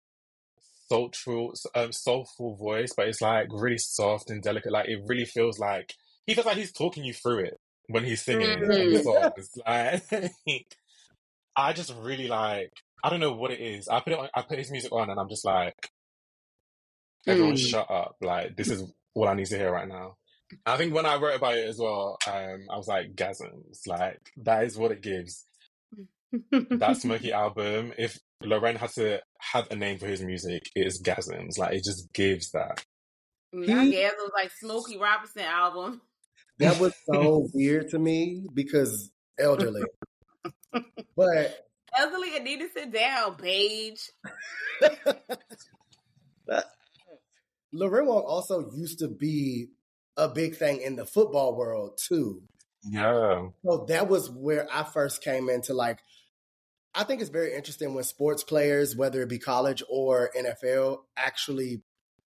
soulful, 0.88 1.54
um, 1.74 1.92
soulful 1.92 2.56
voice, 2.56 2.92
but 2.96 3.08
it's 3.08 3.20
like 3.20 3.48
really 3.50 3.78
soft 3.78 4.30
and 4.30 4.42
delicate. 4.42 4.72
Like 4.72 4.88
it 4.88 5.00
really 5.06 5.24
feels 5.24 5.58
like 5.58 5.94
he 6.26 6.34
feels 6.34 6.46
like 6.46 6.56
he's 6.56 6.72
talking 6.72 7.04
you 7.04 7.14
through 7.14 7.40
it 7.40 7.60
when 7.88 8.04
he's 8.04 8.22
singing 8.22 8.50
on 8.50 8.68
the 8.68 9.02
song. 9.02 9.30
It's 9.36 9.56
like 10.46 10.76
I 11.56 11.72
just 11.72 11.94
really 12.00 12.28
like. 12.28 12.72
I 13.02 13.10
don't 13.10 13.20
know 13.20 13.32
what 13.32 13.50
it 13.50 13.60
is. 13.60 13.88
I 13.88 14.00
put 14.00 14.12
it 14.12 14.18
on. 14.18 14.28
I 14.34 14.42
put 14.42 14.58
his 14.58 14.70
music 14.70 14.92
on, 14.92 15.10
and 15.10 15.18
I'm 15.18 15.28
just 15.28 15.44
like, 15.44 15.74
everyone, 17.26 17.54
Mm. 17.54 17.68
shut 17.70 17.90
up! 17.90 18.16
Like 18.20 18.56
this 18.56 18.68
is 18.70 18.84
what 19.14 19.28
I 19.28 19.34
need 19.34 19.46
to 19.46 19.58
hear 19.58 19.72
right 19.72 19.88
now. 19.88 20.16
I 20.66 20.76
think 20.76 20.92
when 20.94 21.06
I 21.06 21.16
wrote 21.16 21.36
about 21.36 21.56
it 21.56 21.68
as 21.68 21.78
well, 21.78 22.18
um, 22.26 22.66
I 22.70 22.76
was 22.76 22.88
like, 22.88 23.14
gasms. 23.14 23.86
Like 23.86 24.18
that 24.38 24.64
is 24.64 24.76
what 24.76 24.90
it 24.92 25.00
gives 25.02 25.46
that 26.50 26.96
Smokey 27.00 27.32
album, 27.32 27.92
if 27.98 28.18
Loren 28.42 28.76
had 28.76 28.90
to 28.90 29.20
have 29.40 29.68
a 29.70 29.76
name 29.76 29.98
for 29.98 30.06
his 30.06 30.22
music, 30.22 30.62
it 30.74 30.86
is 30.86 31.02
Gasms. 31.02 31.58
Like 31.58 31.74
it 31.74 31.84
just 31.84 32.12
gives 32.12 32.50
that. 32.52 32.84
I 33.54 33.58
He- 33.60 33.66
guess 33.66 34.12
it 34.12 34.18
was 34.18 34.30
like 34.34 34.50
Smokey 34.60 34.96
Robinson 34.98 35.42
album. 35.42 36.00
That 36.58 36.78
was 36.80 36.94
so 37.12 37.48
weird 37.54 37.88
to 37.90 37.98
me 37.98 38.46
because 38.54 39.10
elderly. 39.38 39.82
But 41.16 41.66
Elderly 41.96 42.36
and 42.36 42.44
need 42.44 42.60
to 42.60 42.68
sit 42.72 42.92
down, 42.92 43.36
Paige. 43.36 44.10
Lorraine 47.72 48.06
Wong 48.06 48.24
also 48.26 48.70
used 48.74 48.98
to 49.00 49.08
be 49.08 49.68
a 50.16 50.28
big 50.28 50.56
thing 50.56 50.80
in 50.80 50.96
the 50.96 51.06
football 51.06 51.56
world 51.56 51.98
too. 52.08 52.42
Yeah. 52.82 53.48
So 53.64 53.86
that 53.88 54.08
was 54.08 54.30
where 54.30 54.66
I 54.72 54.82
first 54.84 55.22
came 55.22 55.48
into 55.48 55.74
like 55.74 56.00
I 56.94 57.04
think 57.04 57.20
it's 57.20 57.30
very 57.30 57.54
interesting 57.54 57.94
when 57.94 58.02
sports 58.02 58.42
players, 58.42 58.96
whether 58.96 59.22
it 59.22 59.28
be 59.28 59.38
college 59.38 59.82
or 59.88 60.30
NFL, 60.36 60.98
actually 61.16 61.82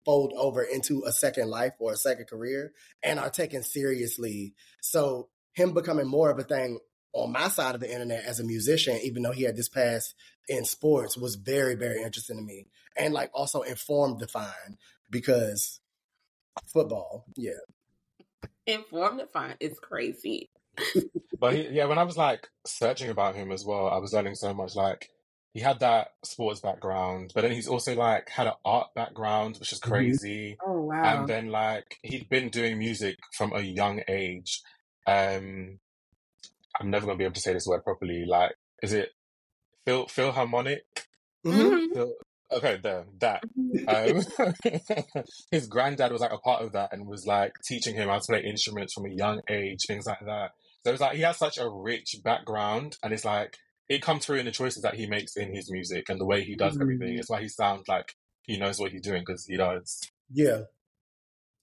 fold 0.05 0.33
over 0.37 0.63
into 0.63 1.03
a 1.05 1.11
second 1.11 1.49
life 1.49 1.73
or 1.79 1.93
a 1.93 1.97
second 1.97 2.27
career 2.27 2.71
and 3.01 3.19
are 3.19 3.29
taken 3.29 3.63
seriously. 3.63 4.53
So 4.81 5.29
him 5.53 5.73
becoming 5.73 6.07
more 6.07 6.29
of 6.29 6.39
a 6.39 6.43
thing 6.43 6.79
on 7.13 7.31
my 7.31 7.47
side 7.47 7.75
of 7.75 7.81
the 7.81 7.91
internet 7.91 8.25
as 8.25 8.39
a 8.39 8.43
musician, 8.43 8.99
even 9.03 9.23
though 9.23 9.31
he 9.31 9.43
had 9.43 9.55
this 9.55 9.69
past 9.69 10.15
in 10.47 10.65
sports, 10.65 11.15
was 11.17 11.35
very, 11.35 11.75
very 11.75 12.01
interesting 12.01 12.37
to 12.37 12.43
me. 12.43 12.67
And 12.97 13.13
like 13.13 13.31
also 13.33 13.61
informed 13.61 14.19
Define 14.19 14.77
because 15.09 15.79
football, 16.67 17.25
yeah. 17.35 17.53
Informed 18.65 19.19
to 19.19 19.27
find 19.27 19.55
it's 19.59 19.79
crazy. 19.79 20.49
But 21.39 21.55
he, 21.55 21.67
yeah, 21.69 21.85
when 21.85 21.97
I 21.97 22.03
was 22.03 22.15
like 22.15 22.47
searching 22.65 23.09
about 23.09 23.35
him 23.35 23.51
as 23.51 23.65
well, 23.65 23.87
I 23.89 23.97
was 23.97 24.13
learning 24.13 24.35
so 24.35 24.53
much. 24.53 24.75
Like 24.75 25.09
he 25.51 25.59
had 25.59 25.81
that 25.81 26.11
sports 26.23 26.61
background, 26.61 27.33
but 27.35 27.41
then 27.41 27.51
he's 27.51 27.67
also 27.67 27.95
like 27.95 28.29
had 28.29 28.47
an 28.47 28.53
art 28.63 28.93
background, 28.95 29.57
which 29.59 29.73
is 29.73 29.79
Mhm. 29.81 29.89
crazy. 29.89 30.57
Oh 30.65 30.83
wow. 30.83 31.03
And 31.03 31.27
then 31.27 31.49
like 31.49 31.97
he'd 32.01 32.29
been 32.29 32.47
doing 32.49 32.77
music 32.79 33.17
from 33.35 33.51
a 33.51 33.59
young 33.59 34.01
age. 34.07 34.61
Um 35.05 35.79
I'm 36.79 36.89
never 36.89 37.05
gonna 37.05 37.17
be 37.17 37.23
able 37.25 37.35
to 37.35 37.41
say 37.41 37.53
this 37.53 37.67
word 37.67 37.83
properly. 37.83 38.25
Like, 38.27 38.53
is 38.81 38.93
it 38.93 39.09
Phil 39.85 40.07
Philharmonic? 40.07 40.83
Mhm. 41.45 41.93
Phil, 41.93 42.13
okay, 42.51 42.77
there, 42.81 43.05
that. 43.19 43.43
Um, 43.87 45.23
his 45.51 45.67
granddad 45.67 46.11
was 46.11 46.21
like 46.21 46.31
a 46.31 46.37
part 46.37 46.63
of 46.63 46.71
that 46.73 46.93
and 46.93 47.07
was 47.07 47.25
like 47.25 47.53
teaching 47.67 47.95
him 47.95 48.09
how 48.09 48.17
to 48.19 48.25
play 48.27 48.43
instruments 48.43 48.93
from 48.93 49.05
a 49.05 49.13
young 49.13 49.41
age, 49.49 49.79
things 49.87 50.05
like 50.05 50.19
that. 50.25 50.51
So 50.85 50.91
it's 50.91 51.01
like 51.01 51.15
he 51.15 51.21
has 51.23 51.37
such 51.37 51.57
a 51.57 51.69
rich 51.69 52.15
background, 52.23 52.97
and 53.03 53.13
it's 53.13 53.25
like 53.25 53.57
it 53.89 54.01
comes 54.01 54.25
through 54.25 54.37
in 54.37 54.45
the 54.45 54.51
choices 54.51 54.81
that 54.83 54.95
he 54.95 55.05
makes 55.07 55.35
in 55.35 55.53
his 55.53 55.69
music 55.71 56.09
and 56.09 56.19
the 56.19 56.25
way 56.25 56.43
he 56.43 56.55
does 56.55 56.79
everything. 56.79 57.17
It's 57.17 57.29
why 57.29 57.41
he 57.41 57.49
sounds 57.49 57.87
like 57.87 58.13
he 58.43 58.57
knows 58.57 58.79
what 58.79 58.91
he's 58.91 59.01
doing 59.01 59.21
because 59.25 59.45
he 59.45 59.57
does. 59.57 59.99
Yeah. 60.31 60.63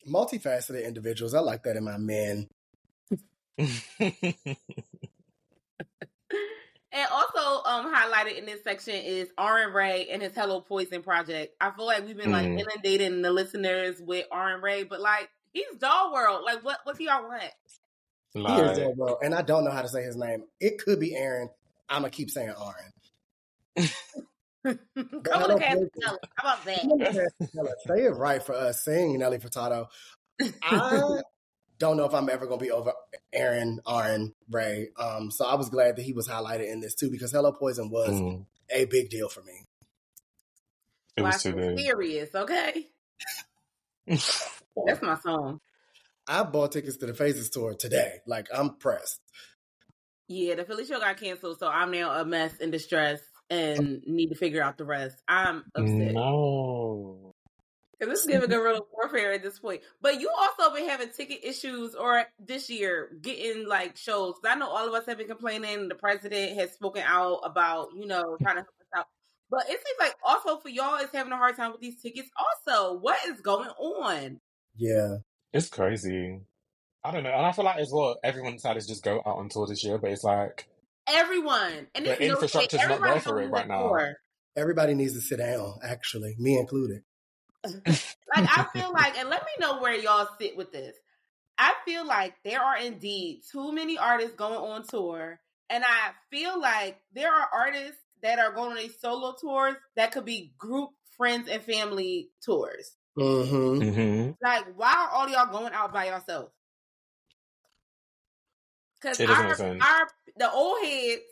multifaceted 0.09 0.87
individuals. 0.87 1.35
I 1.35 1.41
like 1.41 1.62
that 1.65 1.77
in 1.77 1.85
my 1.85 1.97
men. 1.99 2.49
And 6.93 7.09
also 7.12 7.62
um 7.69 7.95
highlighted 7.95 8.37
in 8.39 8.47
this 8.47 8.65
section 8.65 8.95
is 8.95 9.29
Aaron 9.39 9.73
Ray 9.73 10.09
and 10.11 10.21
his 10.23 10.35
Hello 10.35 10.61
Poison 10.61 11.03
project. 11.03 11.55
I 11.61 11.71
feel 11.71 11.87
like 11.87 12.05
we've 12.07 12.17
been 12.17 12.33
like 12.33 12.47
Mm. 12.47 12.61
inundating 12.61 13.23
the 13.23 13.31
listeners 13.31 14.01
with 14.01 14.27
Aaron 14.33 14.61
Ray, 14.61 14.83
but 14.83 15.01
like 15.01 15.31
he's 15.53 15.77
Doll 15.79 16.12
World. 16.12 16.43
Like 16.45 16.65
what 16.65 16.79
what 16.85 16.99
do 16.99 17.05
y'all 17.05 17.29
want? 17.29 17.43
He 18.35 18.41
is 18.41 18.47
like, 18.47 18.77
Joe 18.77 18.95
Bro, 18.97 19.19
and 19.23 19.35
I 19.35 19.43
don't 19.43 19.65
know 19.65 19.71
how 19.71 19.83
to 19.83 19.89
say 19.89 20.03
his 20.03 20.17
name. 20.17 20.45
It 20.61 20.79
could 20.79 20.99
be 20.99 21.15
Aaron. 21.17 21.49
I'm 21.89 22.03
gonna 22.03 22.11
keep 22.11 22.31
saying 22.31 22.55
Aaron. 22.57 23.89
Come 24.65 24.79
on, 25.43 25.59
Cass. 25.59 25.79
How 26.05 26.19
about 26.41 26.65
that? 26.65 27.77
Say 27.87 28.05
it 28.05 28.11
right 28.17 28.43
for 28.43 28.55
us. 28.55 28.85
Sing 28.85 29.19
Nelly 29.19 29.39
Furtado. 29.39 29.87
I 30.62 31.21
don't 31.81 31.97
know 31.97 32.05
if 32.05 32.15
I'm 32.15 32.28
ever 32.28 32.47
gonna 32.47 32.61
be 32.61 32.70
over 32.70 32.93
Aaron 33.32 33.81
Aaron 33.89 34.35
Ray. 34.48 34.90
Um, 34.98 35.31
so 35.31 35.47
I 35.47 35.55
was 35.55 35.70
glad 35.70 35.97
that 35.97 36.02
he 36.02 36.12
was 36.12 36.28
highlighted 36.28 36.70
in 36.70 36.81
this 36.81 36.94
too 36.94 37.11
because 37.11 37.32
Hello 37.32 37.52
Poison 37.52 37.90
was 37.90 38.11
mm, 38.11 38.44
a 38.70 38.85
big 38.85 39.09
deal 39.09 39.28
for 39.28 39.43
me. 39.43 39.65
it 41.16 41.23
was 41.23 41.43
too 41.43 41.52
the 41.52 41.57
good. 41.57 41.78
serious, 41.81 42.35
okay? 42.35 42.86
That's 44.07 45.02
my 45.02 45.16
song. 45.24 45.61
I 46.28 46.44
bought 46.44 46.73
tickets 46.73 46.98
to 46.98 47.07
the 47.07 47.15
Phases 47.15 47.51
tour 47.51 47.74
today. 47.74 48.19
Like 48.27 48.48
I'm 48.55 48.77
pressed. 48.77 49.20
Yeah, 50.28 50.57
the 50.57 50.65
Philly 50.65 50.85
show 50.85 51.01
got 51.01 51.16
canceled, 51.16 51.59
so 51.59 51.66
I'm 51.66 51.90
now 51.90 52.12
a 52.12 52.24
mess 52.24 52.57
in 52.59 52.70
distress 52.70 53.20
and 53.48 54.02
need 54.07 54.28
to 54.28 54.36
figure 54.36 54.62
out 54.62 54.78
the 54.78 54.85
rest. 54.85 55.16
I'm 55.27 55.65
upset. 55.74 56.12
No. 56.12 57.19
Because 58.01 58.14
this 58.14 58.20
is 58.24 58.31
giving 58.31 58.48
guerrilla 58.48 58.81
warfare 58.93 59.32
at 59.32 59.43
this 59.43 59.59
point. 59.59 59.82
But 60.01 60.20
you 60.20 60.31
also 60.31 60.74
been 60.74 60.89
having 60.89 61.10
ticket 61.10 61.40
issues 61.43 61.94
or 61.94 62.24
this 62.39 62.70
year 62.70 63.10
getting 63.20 63.68
like 63.68 63.98
shows. 63.98 64.36
I 64.44 64.55
know 64.55 64.68
all 64.68 64.89
of 64.89 64.94
us 64.94 65.05
have 65.06 65.18
been 65.18 65.28
complaining. 65.28 65.89
The 65.89 65.94
president 65.97 66.59
has 66.59 66.72
spoken 66.72 67.02
out 67.06 67.40
about, 67.44 67.89
you 67.94 68.06
know, 68.06 68.39
trying 68.40 68.56
to 68.56 68.62
help 68.62 68.68
us 68.68 68.86
out. 68.97 69.06
But 69.51 69.64
it 69.68 69.78
seems 69.85 69.98
like 69.98 70.14
also 70.24 70.59
for 70.60 70.70
y'all 70.70 70.97
is 70.97 71.10
having 71.12 71.32
a 71.32 71.36
hard 71.36 71.56
time 71.56 71.72
with 71.72 71.82
these 71.82 72.01
tickets. 72.01 72.31
Also, 72.66 72.98
what 72.98 73.18
is 73.28 73.43
going 73.43 73.68
on? 73.68 74.40
Yeah. 74.77 75.16
It's 75.52 75.68
crazy. 75.68 76.40
I 77.05 77.10
don't 77.10 77.22
know. 77.22 77.31
And 77.31 77.44
I 77.44 77.52
feel 77.52 77.66
like 77.66 77.81
as 77.81 77.90
well, 77.93 78.18
everyone 78.24 78.55
decided 78.55 78.81
to 78.81 78.89
just 78.89 79.05
go 79.05 79.18
out 79.18 79.36
on 79.36 79.51
tour 79.51 79.66
this 79.66 79.85
year, 79.85 79.98
but 79.98 80.10
it's 80.10 80.24
like, 80.24 80.68
Everyone. 81.06 81.89
And 81.94 82.06
The 82.06 82.12
it's 82.12 82.20
no- 82.20 82.60
not 82.60 82.74
everybody's 82.74 83.24
there 83.24 83.32
for 83.32 83.43
it 83.43 83.51
right 83.51 83.66
the 83.66 83.74
now. 83.74 84.14
Everybody 84.56 84.94
needs 84.94 85.14
to 85.14 85.20
sit 85.20 85.39
down, 85.39 85.78
actually, 85.82 86.35
me 86.39 86.59
included. 86.59 87.02
like 87.87 88.47
I 88.47 88.66
feel 88.73 88.93
like, 88.93 89.19
and 89.19 89.28
let 89.28 89.43
me 89.43 89.53
know 89.59 89.81
where 89.81 89.95
y'all 89.95 90.28
sit 90.41 90.57
with 90.57 90.73
this. 90.73 90.97
I 91.59 91.74
feel 91.85 92.07
like 92.07 92.35
there 92.45 92.61
are 92.62 92.78
indeed 92.78 93.43
too 93.51 93.73
many 93.73 93.99
artists 93.99 94.35
going 94.35 94.59
on 94.59 94.85
tour, 94.87 95.41
and 95.69 95.85
I 95.85 96.12
feel 96.31 96.61
like 96.61 97.01
there 97.12 97.32
are 97.32 97.49
artists 97.53 97.99
that 98.23 98.39
are 98.39 98.53
going 98.53 98.73
on 98.73 98.77
these 98.78 98.99
solo 98.99 99.35
tours 99.41 99.77
that 99.97 100.12
could 100.12 100.24
be 100.24 100.55
group, 100.59 100.91
friends, 101.16 101.49
and 101.49 101.62
family 101.62 102.31
tours. 102.43 102.97
Mm-hmm. 103.19 103.91
hmm 103.91 104.31
Like, 104.43 104.65
why 104.77 104.93
are 104.93 105.11
all 105.11 105.28
y'all 105.28 105.51
going 105.51 105.73
out 105.73 105.93
by 105.93 106.07
yourself? 106.07 106.51
Because 109.01 109.20
It 109.20 109.28
our, 109.28 109.55
our 109.81 110.09
the 110.37 110.51
old 110.51 110.85
heads, 110.85 111.23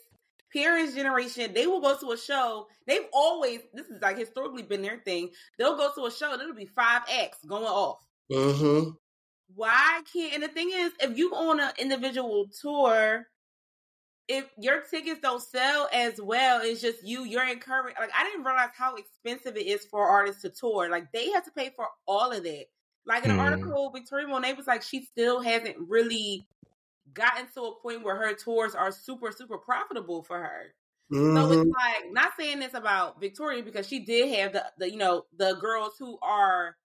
parents' 0.52 0.94
generation, 0.94 1.52
they 1.54 1.66
will 1.66 1.80
go 1.80 1.96
to 1.98 2.12
a 2.12 2.16
show. 2.18 2.66
They've 2.86 3.06
always 3.12 3.60
this 3.74 3.86
is 3.86 4.00
like 4.02 4.18
historically 4.18 4.62
been 4.62 4.82
their 4.82 4.98
thing. 4.98 5.30
They'll 5.58 5.76
go 5.76 5.90
to 5.94 6.06
a 6.06 6.10
show. 6.10 6.32
and 6.32 6.40
It'll 6.42 6.54
be 6.54 6.66
five 6.66 7.02
acts 7.20 7.38
going 7.46 7.64
off. 7.64 7.98
Mm-hmm. 8.32 8.90
why 9.54 10.02
can't 10.12 10.34
and 10.34 10.42
the 10.42 10.48
thing 10.48 10.70
is 10.72 10.92
if 11.00 11.16
you 11.16 11.34
on 11.34 11.58
an 11.60 11.70
individual 11.78 12.46
tour 12.60 13.26
if 14.28 14.44
your 14.58 14.82
tickets 14.82 15.20
don't 15.22 15.40
sell 15.42 15.88
as 15.94 16.20
well 16.20 16.60
it's 16.62 16.82
just 16.82 17.02
you 17.02 17.24
you're 17.24 17.48
encouraging 17.48 17.96
like 17.98 18.10
i 18.14 18.24
didn't 18.24 18.44
realize 18.44 18.68
how 18.76 18.94
expensive 18.96 19.56
it 19.56 19.66
is 19.66 19.86
for 19.86 20.06
artists 20.06 20.42
to 20.42 20.50
tour 20.50 20.90
like 20.90 21.10
they 21.12 21.30
have 21.30 21.44
to 21.44 21.50
pay 21.52 21.70
for 21.74 21.86
all 22.06 22.30
of 22.30 22.42
that 22.44 22.66
like 23.06 23.24
in 23.24 23.30
an 23.30 23.38
Hmm. 23.38 23.44
article 23.46 23.90
victoria 23.90 24.26
monet 24.28 24.52
was 24.52 24.66
like 24.66 24.82
she 24.82 25.02
still 25.06 25.40
hasn't 25.40 25.76
really 25.78 26.46
gotten 27.14 27.46
to 27.54 27.62
a 27.62 27.80
point 27.80 28.02
where 28.02 28.16
her 28.16 28.34
tours 28.34 28.74
are 28.74 28.92
super 28.92 29.32
super 29.32 29.58
profitable 29.58 30.22
for 30.22 30.38
her 30.38 30.74
so 31.10 31.16
Mm-hmm. 31.16 31.52
it's 31.52 31.70
like 31.70 32.12
not 32.12 32.32
saying 32.38 32.58
this 32.58 32.74
about 32.74 33.18
Victoria 33.18 33.62
because 33.62 33.88
she 33.88 34.00
did 34.00 34.28
have 34.38 34.52
the, 34.52 34.64
the 34.76 34.90
you 34.90 34.98
know 34.98 35.24
the 35.38 35.56
girls 35.58 35.94
who 35.98 36.18
are 36.20 36.76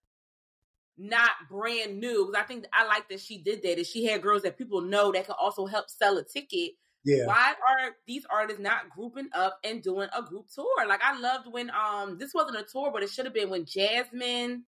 not 0.98 1.32
brand 1.50 2.00
new. 2.00 2.28
Because 2.28 2.42
I 2.42 2.48
think 2.48 2.66
I 2.72 2.86
like 2.86 3.10
that 3.10 3.20
she 3.20 3.40
did 3.40 3.64
that. 3.64 3.80
Is 3.80 3.90
she 3.90 4.06
had 4.06 4.22
girls 4.22 4.44
that 4.44 4.58
people 4.58 4.80
know 4.80 5.12
that 5.12 5.26
could 5.26 5.36
also 5.38 5.66
help 5.66 5.90
sell 5.90 6.18
a 6.18 6.24
ticket. 6.24 6.72
Yeah. 7.04 7.26
Why 7.26 7.54
are 7.68 7.92
these 8.08 8.26
artists 8.32 8.62
not 8.62 8.90
grouping 8.92 9.28
up 9.34 9.60
and 9.62 9.84
doing 9.84 10.08
a 10.18 10.22
group 10.22 10.46
tour? 10.56 10.88
Like 10.88 11.02
I 11.04 11.20
loved 11.20 11.52
when 11.52 11.70
um 11.72 12.18
this 12.18 12.34
wasn't 12.34 12.60
a 12.60 12.64
tour, 12.64 12.92
but 12.94 13.04
it 13.04 13.10
should 13.10 13.26
have 13.26 13.34
been 13.34 13.50
when 13.50 13.66
Jasmine, 13.66 14.64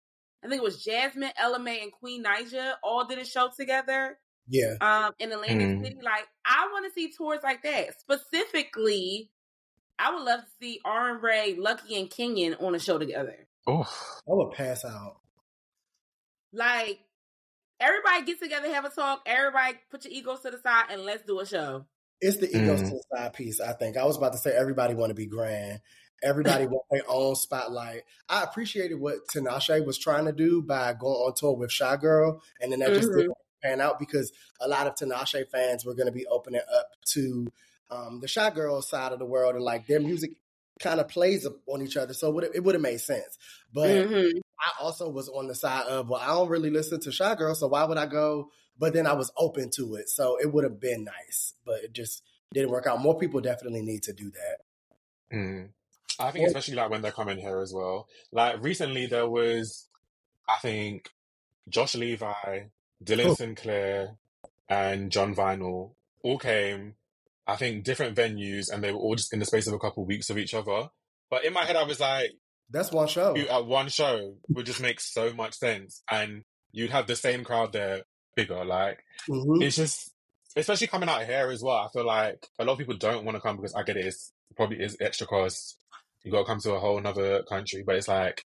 I 0.41 0.48
think 0.48 0.61
it 0.61 0.64
was 0.64 0.82
Jasmine, 0.82 1.32
Ella 1.38 1.60
Mai, 1.60 1.80
and 1.82 1.91
Queen 1.91 2.23
Naija 2.23 2.76
all 2.82 3.06
did 3.06 3.19
a 3.19 3.26
show 3.26 3.49
together 3.53 4.18
Yeah. 4.52 4.73
um 4.82 5.14
in 5.19 5.32
Atlantic 5.32 5.68
Mm. 5.68 5.84
City. 5.84 5.98
Like 6.03 6.28
I 6.45 6.68
want 6.72 6.86
to 6.86 6.91
see 6.94 7.11
tours 7.18 7.40
like 7.41 7.64
that. 7.64 7.99
Specifically, 7.99 9.30
I 9.98 10.14
would 10.14 10.23
love 10.23 10.41
to 10.41 10.48
see 10.61 10.80
R 10.86 11.11
and 11.11 11.23
Ray, 11.23 11.56
Lucky, 11.57 11.98
and 11.99 12.10
Kenyon 12.10 12.56
on 12.56 12.76
a 12.76 12.80
show 12.80 12.98
together. 12.98 13.48
Oh, 13.68 13.84
I 13.84 14.34
would 14.34 14.52
pass 14.52 14.84
out. 14.84 15.18
Like 16.53 16.99
everybody 17.80 18.26
get 18.26 18.40
together, 18.41 18.68
have 18.73 18.86
a 18.86 18.90
talk. 18.90 19.22
Everybody 19.26 19.78
put 19.90 20.03
your 20.06 20.14
egos 20.14 20.41
to 20.41 20.52
the 20.52 20.60
side 20.60 20.86
and 20.91 21.03
let's 21.03 21.23
do 21.26 21.40
a 21.40 21.45
show. 21.45 21.86
It's 22.19 22.38
the 22.38 22.49
egos 22.49 22.82
Mm. 22.82 22.90
to 22.90 22.91
the 22.91 23.03
side 23.15 23.34
piece, 23.34 23.60
I 23.61 23.73
think. 23.73 23.98
I 23.98 24.06
was 24.06 24.18
about 24.18 24.34
to 24.34 24.38
say 24.38 24.52
everybody 24.56 24.94
want 24.94 25.10
to 25.11 25.15
be 25.15 25.26
grand. 25.28 25.82
Everybody 26.23 26.68
want 26.68 26.84
their 26.91 27.02
own 27.07 27.34
spotlight. 27.36 28.03
I 28.30 28.44
appreciated 28.44 28.99
what 28.99 29.28
Tinashe 29.34 29.84
was 29.86 29.98
trying 29.98 30.26
to 30.26 30.32
do 30.32 30.61
by 30.61 30.94
going 30.94 31.15
on 31.15 31.34
tour 31.36 31.56
with 31.56 31.72
Shygirl, 31.72 32.41
and 32.60 32.72
then 32.72 32.80
that 32.80 32.90
just 32.94 33.10
Mhm. 33.10 33.18
didn't 33.18 33.38
pan 33.61 33.81
out 33.81 33.99
because 33.99 34.31
a 34.59 34.67
lot 34.67 34.88
of 34.88 34.95
Tinashe 34.95 35.49
fans 35.49 35.85
were 35.85 35.93
going 35.93 36.07
to 36.07 36.11
be 36.11 36.25
opening 36.27 36.61
up 36.75 36.89
to 37.13 37.47
um, 37.89 38.19
the 38.21 38.27
Shygirl 38.27 38.83
side 38.83 39.11
of 39.11 39.19
the 39.19 39.25
world, 39.25 39.55
and 39.55 39.63
like 39.63 39.88
their 39.88 39.99
music 39.99 40.31
kind 40.79 40.99
of 40.99 41.07
plays 41.07 41.47
on 41.67 41.81
each 41.81 41.97
other, 41.97 42.13
so 42.13 42.39
it 42.39 42.63
would 42.63 42.75
have 42.75 42.81
made 42.81 42.99
sense. 42.99 43.38
But 43.73 43.89
Mhm. 43.89 44.41
I 44.59 44.71
also 44.79 45.09
was 45.09 45.29
on 45.29 45.47
the 45.47 45.55
side 45.55 45.85
of, 45.88 46.09
well, 46.09 46.21
I 46.21 46.27
don't 46.27 46.49
really 46.49 46.69
listen 46.69 46.99
to 47.01 47.09
Shygirl, 47.09 47.55
so 47.55 47.67
why 47.67 47.83
would 47.83 47.97
I 47.97 48.05
go? 48.05 48.49
But 48.77 48.93
then 48.93 49.05
I 49.05 49.13
was 49.13 49.31
open 49.38 49.69
to 49.71 49.95
it, 49.95 50.09
so 50.09 50.38
it 50.38 50.51
would 50.51 50.63
have 50.63 50.79
been 50.79 51.03
nice, 51.03 51.53
but 51.65 51.83
it 51.83 51.93
just 51.93 52.23
didn't 52.53 52.71
work 52.71 52.88
out. 52.88 52.99
More 52.99 53.17
people 53.17 53.41
definitely 53.41 53.81
need 53.81 54.03
to 54.03 54.13
do 54.13 54.31
that. 54.31 55.35
Mm. 55.35 55.69
I 56.19 56.31
think 56.31 56.47
especially 56.47 56.75
like 56.75 56.89
when 56.89 57.01
they're 57.01 57.11
coming 57.11 57.38
here 57.38 57.59
as 57.61 57.73
well. 57.73 58.07
Like 58.31 58.61
recently 58.63 59.05
there 59.05 59.27
was, 59.27 59.88
I 60.47 60.57
think, 60.57 61.09
Josh 61.69 61.95
Levi, 61.95 62.63
Dylan. 63.03 63.36
Sinclair, 63.36 64.18
and 64.69 65.11
Jon 65.11 65.36
Vinyl 65.36 65.94
all 66.23 66.38
came. 66.40 66.95
I 67.48 67.56
think 67.56 67.84
different 67.84 68.15
venues, 68.15 68.72
and 68.72 68.84
they 68.84 68.91
were 68.91 68.99
all 68.99 69.15
just 69.15 69.34
in 69.34 69.40
the 69.40 69.45
space 69.45 69.68
of 69.68 69.73
a 69.73 69.80
couple 69.80 70.06
weeks 70.06 70.30
of 70.30 70.38
each 70.38 70.53
other. 70.53 70.90
But 71.30 71.44
in 71.45 71.53
my 71.53 71.65
head, 71.65 71.76
I 71.76 71.84
was 71.84 71.99
like, 71.99 72.32
That's 72.69 72.91
one 72.91 73.07
show. 73.07 73.36
you 73.36 73.48
at 73.48 73.65
one 73.65 73.90
show 73.90 74.36
would 74.49 74.65
just 74.65 74.82
make 74.82 74.99
so 75.02 75.34
much 75.34 75.56
sense, 75.56 76.03
and 76.10 76.44
you'd 76.72 76.91
have 76.91 77.07
the 77.07 77.15
same 77.15 77.44
crowd 77.44 77.73
there, 77.73 78.03
bigger. 78.36 78.64
Like 78.64 78.99
Mhm. 79.28 79.61
it's 79.64 79.76
just, 79.76 80.11
especially 80.56 80.88
coming 80.88 81.10
out 81.10 81.26
here 81.26 81.49
as 81.52 81.61
well. 81.64 81.78
I 81.78 81.90
feel 81.91 82.06
like 82.06 82.48
a 82.60 82.64
lot 82.65 82.73
of 82.73 82.78
people 82.80 82.95
don't 82.95 83.26
want 83.26 83.36
to 83.36 83.41
come 83.41 83.57
because 83.57 83.73
I 83.73 83.84
get 83.84 83.98
it. 83.98 84.06
It's 84.06 84.32
probably 84.56 84.80
is 84.82 84.95
extra 85.02 85.28
cost. 85.28 85.78
You 86.23 86.32
got 86.32 86.40
to 86.40 86.45
come 86.45 86.60
to 86.61 86.73
a 86.76 86.80
whole 86.80 86.98
another 86.99 87.44
country, 87.44 87.84
but 87.86 87.95
it's 87.95 88.07
like 88.07 88.45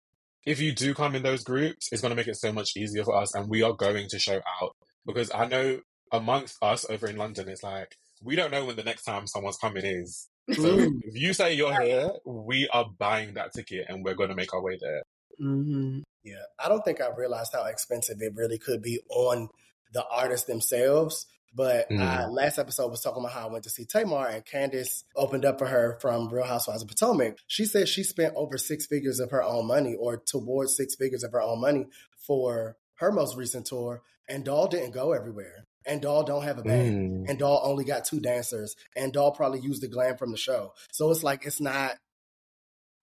if 0.47 0.61
you 0.61 0.73
do 0.73 0.95
come 0.95 1.15
in 1.15 1.23
those 1.23 1.45
groups, 1.45 1.89
it's 1.93 2.01
going 2.01 2.11
to 2.11 2.17
make 2.17 2.29
it 2.29 2.37
so 2.37 2.53
much 2.53 2.71
easier 2.77 3.05
for 3.05 3.17
us, 3.17 3.35
and 3.35 3.51
we 3.51 3.63
are 3.63 3.73
going 3.75 4.09
to 4.09 4.19
show 4.19 4.41
out 4.63 4.75
because 5.05 5.31
I 5.35 5.47
know 5.47 5.81
amongst 6.13 6.57
us 6.63 6.87
over 6.89 7.07
in 7.09 7.17
London, 7.17 7.49
it's 7.49 7.63
like 7.63 7.95
we 8.23 8.37
don't 8.37 8.51
know 8.51 8.65
when 8.65 8.77
the 8.77 8.85
next 8.85 9.03
time 9.05 9.27
someone's 9.27 9.59
coming 9.59 9.85
is. 9.85 10.29
So 10.53 10.77
Mm. 10.77 11.01
if 11.03 11.17
you 11.17 11.33
say 11.35 11.53
you're 11.55 11.79
here, 11.83 12.11
we 12.25 12.69
are 12.73 12.87
buying 12.99 13.35
that 13.35 13.53
ticket 13.53 13.87
and 13.89 14.05
we're 14.05 14.15
going 14.15 14.29
to 14.31 14.37
make 14.37 14.55
our 14.55 14.63
way 14.63 14.79
there. 14.81 15.03
Mhm. 15.41 16.03
Yeah, 16.23 16.43
I 16.59 16.69
don't 16.69 16.83
think 16.85 17.01
I 17.01 17.09
realized 17.15 17.53
how 17.53 17.65
expensive 17.67 18.17
it 18.21 18.33
really 18.35 18.59
could 18.59 18.81
be 18.83 19.01
on 19.11 19.49
the 19.93 20.05
artists 20.07 20.47
themselves. 20.47 21.27
But 21.57 21.89
Mm. 21.91 22.01
uh, 22.01 22.29
last 22.31 22.59
episode 22.59 22.91
was 22.91 23.01
talking 23.01 23.21
about 23.23 23.33
how 23.33 23.49
I 23.49 23.51
went 23.51 23.65
to 23.65 23.71
see 23.71 23.87
Tamar 23.87 24.29
and 24.29 24.45
Candiace 24.45 25.05
opened 25.17 25.47
up 25.47 25.59
for 25.59 25.67
her 25.67 25.99
from 26.01 26.29
Real 26.29 26.45
Housewives 26.45 26.83
of 26.83 26.89
Potomac. 26.89 27.39
She 27.47 27.65
said 27.65 27.89
she 27.89 28.03
spent 28.03 28.35
over 28.37 28.59
six 28.59 28.85
figures 28.87 29.19
of 29.21 29.31
her 29.31 29.43
own 29.43 29.67
money 29.67 29.95
or 29.95 30.19
towards 30.19 30.77
six 30.77 30.95
figures 30.95 31.25
of 31.25 31.33
her 31.33 31.41
own 31.41 31.61
money 31.63 31.87
for 32.27 32.77
her 32.97 33.11
most 33.11 33.37
recent 33.37 33.65
tour. 33.67 34.03
And 34.29 34.45
Doll 34.45 34.69
didn't 34.69 34.91
go 34.91 35.13
everywhere. 35.13 35.65
And 35.87 36.03
Doll 36.03 36.25
don't 36.25 36.43
have 36.43 36.59
a 36.59 36.63
band. 36.63 37.27
Mm. 37.27 37.31
And 37.31 37.39
Doll 37.39 37.61
only 37.65 37.85
got 37.85 38.05
two 38.05 38.21
dancers. 38.21 38.77
And 38.95 39.13
Doll 39.13 39.31
probably 39.33 39.61
used 39.61 39.83
the 39.83 39.89
glam 39.89 40.17
from 40.19 40.33
the 40.33 40.37
show. 40.37 40.75
So 40.93 41.11
it's 41.11 41.23
like 41.23 41.47
it's 41.47 41.61
not 41.61 41.97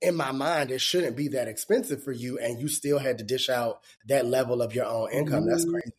in 0.01 0.15
my 0.15 0.34
mind, 0.34 0.69
it 0.69 0.81
shouldn't 0.81 1.15
be 1.15 1.30
that 1.30 1.47
expensive 1.47 2.03
for 2.03 2.11
you, 2.11 2.38
and 2.38 2.59
you 2.59 2.67
still 2.67 2.99
had 2.99 3.17
to 3.19 3.23
dish 3.23 3.47
out 3.49 3.80
that 4.09 4.25
level 4.25 4.61
of 4.61 4.75
your 4.75 4.84
own 4.85 5.09
income. 5.13 5.45
That's 5.49 5.65
Mhm. 5.65 5.71
crazy. 5.71 5.93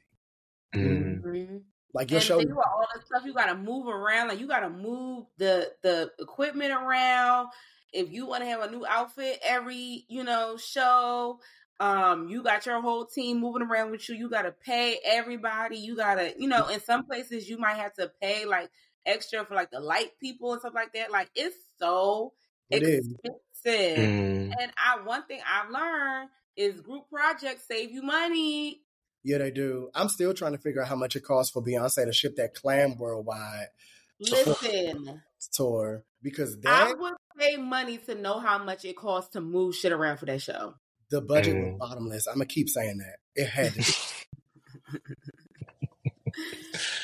Mm. 0.75 1.63
Like 1.95 2.11
your 2.11 2.21
and 2.21 2.25
show, 2.25 2.39
think 2.39 2.51
about 2.51 2.67
all 2.75 2.87
the 2.95 3.01
stuff 3.07 3.25
you 3.25 3.35
got 3.35 3.47
to 3.47 3.57
move 3.57 3.87
around. 3.89 4.29
Like 4.29 4.41
you 4.41 4.49
got 4.49 4.61
to 4.61 4.71
move 4.71 5.27
the 5.39 5.73
the 5.83 6.13
equipment 6.21 6.73
around. 6.73 7.49
If 7.93 8.13
you 8.13 8.27
want 8.27 8.43
to 8.43 8.49
have 8.51 8.63
a 8.63 8.71
new 8.71 8.85
outfit 8.87 9.39
every 9.45 10.05
you 10.09 10.25
know 10.25 10.57
show, 10.59 11.41
um, 11.81 12.29
you 12.29 12.43
got 12.43 12.67
your 12.67 12.83
whole 12.83 13.07
team 13.07 13.41
moving 13.41 13.63
around 13.63 13.93
with 13.93 14.09
you. 14.09 14.17
You 14.17 14.29
got 14.29 14.43
to 14.43 14.53
pay 14.53 14.99
everybody. 15.05 15.79
You 15.79 15.97
got 15.97 16.17
to 16.17 16.35
you 16.39 16.49
know 16.49 16.67
in 16.69 16.81
some 16.81 17.05
places 17.07 17.49
you 17.49 17.59
might 17.59 17.77
have 17.77 17.95
to 17.95 18.11
pay 18.21 18.45
like 18.45 18.71
extra 19.07 19.45
for 19.45 19.55
like 19.55 19.71
the 19.71 19.81
light 19.81 20.19
people 20.21 20.53
and 20.53 20.61
stuff 20.61 20.75
like 20.75 20.95
that. 20.95 21.13
Like 21.13 21.31
it's 21.37 21.57
so 21.79 22.33
It 22.71 22.83
is. 22.83 23.15
expensive. 23.25 23.99
Mm. 23.99 24.55
And 24.61 24.73
I 24.77 25.01
one 25.05 25.25
thing 25.27 25.41
I've 25.47 25.71
learned 25.71 26.31
is 26.57 26.81
group 26.81 27.09
projects 27.11 27.67
save 27.69 27.91
you 27.93 28.03
money. 28.03 28.83
Yeah, 29.25 29.39
they 29.39 29.51
do. 29.51 29.91
I'm 29.95 30.09
still 30.09 30.35
trying 30.35 30.53
to 30.53 30.59
figure 30.59 30.83
out 30.83 30.89
how 30.89 30.97
much 30.97 31.17
it 31.17 31.25
costs 31.25 31.51
for 31.53 31.63
Beyonce 31.63 32.05
to 32.05 32.13
ship 32.13 32.37
that 32.37 32.55
Clam 32.55 32.97
Worldwide 32.99 33.69
Listen. 34.21 35.21
tour 35.53 36.05
because 36.23 36.59
that, 36.61 36.89
I 36.89 36.93
would 36.95 37.15
pay 37.39 37.57
money 37.57 37.99
to 37.99 38.15
know 38.15 38.39
how 38.39 38.59
much 38.63 38.85
it 38.85 38.97
costs 38.97 39.31
to 39.33 39.41
move 39.41 39.75
shit 39.75 39.93
around 39.93 40.19
for 40.19 40.27
that 40.27 40.41
show. 40.43 40.75
the 41.11 41.21
budget 41.21 41.55
was 41.57 41.65
Mm. 41.75 41.79
bottomless. 41.79 42.27
I'm 42.27 42.35
gonna 42.35 42.47
keep 42.47 42.69
saying 42.69 42.99
that. 42.99 43.17
It 43.35 43.47
had 43.49 43.73
to. 43.75 43.95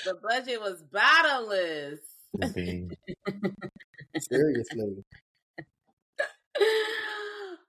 The 0.05 0.14
budget 0.14 0.60
was 0.60 0.82
bottomless. 0.82 2.01
Seriously. 4.18 5.05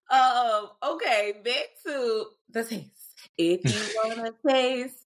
um, 0.09 0.69
okay, 0.83 1.33
back 1.43 1.67
to 1.85 2.25
the 2.49 2.63
taste. 2.63 3.00
If 3.37 3.61
you 3.65 3.89
wanna 4.03 4.31
taste 4.47 5.05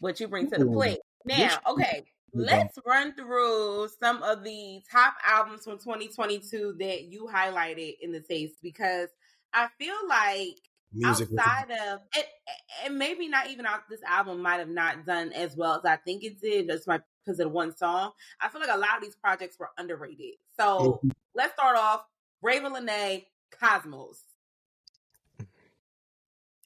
what 0.00 0.20
you 0.20 0.28
bring 0.28 0.50
to 0.50 0.58
the 0.58 0.66
plate. 0.66 0.98
Now, 1.24 1.58
okay, 1.66 2.04
let's 2.32 2.78
run 2.86 3.14
through 3.14 3.88
some 4.00 4.22
of 4.22 4.44
the 4.44 4.80
top 4.90 5.14
albums 5.24 5.64
from 5.64 5.78
2022 5.78 6.76
that 6.78 7.04
you 7.04 7.28
highlighted 7.32 7.96
in 8.00 8.12
the 8.12 8.20
taste 8.20 8.56
because 8.62 9.08
I 9.52 9.68
feel 9.78 9.96
like 10.08 10.56
Music 10.92 11.38
outside 11.38 11.70
of 11.70 12.00
and, 12.16 12.24
and 12.84 12.98
maybe 12.98 13.28
not 13.28 13.50
even 13.50 13.66
out 13.66 13.80
this 13.90 14.02
album 14.02 14.40
might 14.40 14.58
have 14.58 14.70
not 14.70 15.04
done 15.04 15.32
as 15.32 15.54
well 15.54 15.74
as 15.74 15.84
I 15.84 15.96
think 15.96 16.24
it 16.24 16.40
did 16.40 16.68
just 16.68 16.88
my 16.88 17.00
because 17.24 17.40
of 17.40 17.52
one 17.52 17.76
song. 17.76 18.12
I 18.40 18.48
feel 18.48 18.60
like 18.60 18.74
a 18.74 18.78
lot 18.78 18.96
of 18.96 19.02
these 19.02 19.16
projects 19.16 19.58
were 19.58 19.70
underrated. 19.76 20.36
So 20.56 21.00
Mhm. 21.04 21.12
let's 21.34 21.52
start 21.52 21.76
off. 21.76 22.06
Ravyn 22.42 22.72
Lenae, 22.72 23.26
Cosmos. 23.50 24.22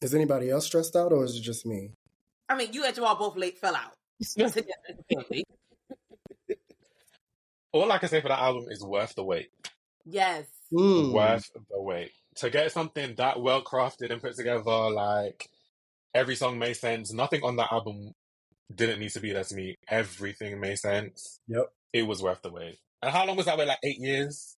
Is 0.02 0.14
anybody 0.14 0.50
else 0.50 0.66
stressed 0.66 0.96
out 0.96 1.12
or 1.12 1.24
is 1.24 1.36
it 1.36 1.42
just 1.42 1.64
me? 1.64 1.90
I 2.48 2.56
mean, 2.56 2.72
you 2.72 2.84
and 2.84 2.94
Joel 2.94 3.14
both 3.14 3.36
late 3.36 3.58
fell 3.58 3.76
out. 3.76 3.92
All 7.72 7.90
I 7.90 7.98
can 7.98 8.08
say 8.08 8.20
for 8.20 8.28
that 8.28 8.40
album 8.40 8.66
is 8.68 8.84
worth 8.84 9.14
the 9.14 9.24
wait. 9.24 9.50
yes. 10.04 10.44
Mm. 10.72 11.12
Worth 11.12 11.50
the 11.54 11.80
wait. 11.80 12.10
To 12.36 12.50
get 12.50 12.72
something 12.72 13.14
that 13.16 13.40
well 13.40 13.62
crafted 13.62 14.10
and 14.10 14.20
put 14.20 14.34
together, 14.34 14.90
like 14.90 15.48
every 16.14 16.34
song 16.34 16.58
made 16.58 16.74
sense. 16.74 17.12
Nothing 17.12 17.42
on 17.44 17.56
that 17.56 17.72
album 17.72 18.12
didn't 18.74 19.00
need 19.00 19.10
to 19.10 19.20
be 19.20 19.32
there 19.32 19.44
to 19.44 19.54
me. 19.54 19.76
Everything 19.88 20.58
made 20.58 20.78
sense. 20.78 21.38
Yep. 21.46 21.66
It 21.92 22.02
was 22.02 22.22
worth 22.22 22.42
the 22.42 22.50
wait. 22.50 22.78
And 23.02 23.12
how 23.12 23.24
long 23.26 23.36
was 23.36 23.46
that 23.46 23.56
wait? 23.56 23.68
Like 23.68 23.78
eight 23.84 23.98
years? 23.98 24.56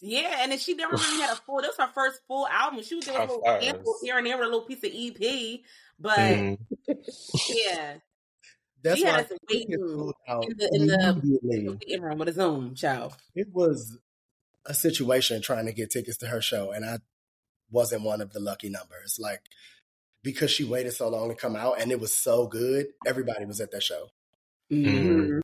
Yeah, 0.00 0.38
and 0.40 0.52
then 0.52 0.58
she 0.58 0.74
never 0.74 0.96
really 0.96 1.20
had 1.22 1.32
a 1.32 1.36
full. 1.36 1.60
This 1.60 1.76
was 1.76 1.86
her 1.88 1.92
first 1.92 2.20
full 2.28 2.46
album. 2.48 2.82
She 2.82 2.94
was 2.94 3.04
doing 3.04 3.16
a 3.16 3.20
little 3.20 3.42
first. 3.44 3.64
sample 3.64 3.94
here 4.02 4.16
and 4.18 4.26
there 4.26 4.36
with 4.36 4.46
a 4.46 4.50
little 4.50 4.66
piece 4.66 4.84
of 4.84 4.90
EP, 4.94 5.64
but 5.98 6.18
Mm. 6.18 6.58
yeah, 7.48 7.98
That's 8.80 8.98
She 8.98 9.04
why 9.04 9.10
had 9.10 9.18
I 9.18 9.22
us 9.24 9.38
waiting 9.50 9.72
it 9.72 9.80
in 9.80 10.56
the- 10.56 10.70
in 10.72 10.86
the- 10.86 11.40
immediately. 11.50 11.98
room 11.98 12.18
with 12.18 12.28
a 12.28 12.32
Zoom 12.32 12.76
child. 12.76 13.14
It 13.34 13.48
was 13.52 13.98
a 14.66 14.72
situation 14.72 15.42
trying 15.42 15.66
to 15.66 15.72
get 15.72 15.90
tickets 15.90 16.16
to 16.18 16.28
her 16.28 16.40
show, 16.40 16.70
and 16.70 16.84
I 16.84 16.98
wasn't 17.72 18.02
one 18.02 18.20
of 18.20 18.32
the 18.32 18.38
lucky 18.38 18.68
numbers. 18.68 19.18
Like 19.18 19.42
because 20.22 20.50
she 20.52 20.62
waited 20.62 20.92
so 20.92 21.08
long 21.08 21.28
to 21.28 21.34
come 21.34 21.56
out, 21.56 21.80
and 21.80 21.90
it 21.90 21.98
was 21.98 22.14
so 22.14 22.46
good, 22.46 22.86
everybody 23.04 23.44
was 23.46 23.60
at 23.60 23.72
that 23.72 23.82
show. 23.82 24.10
Mhm. 24.70 25.40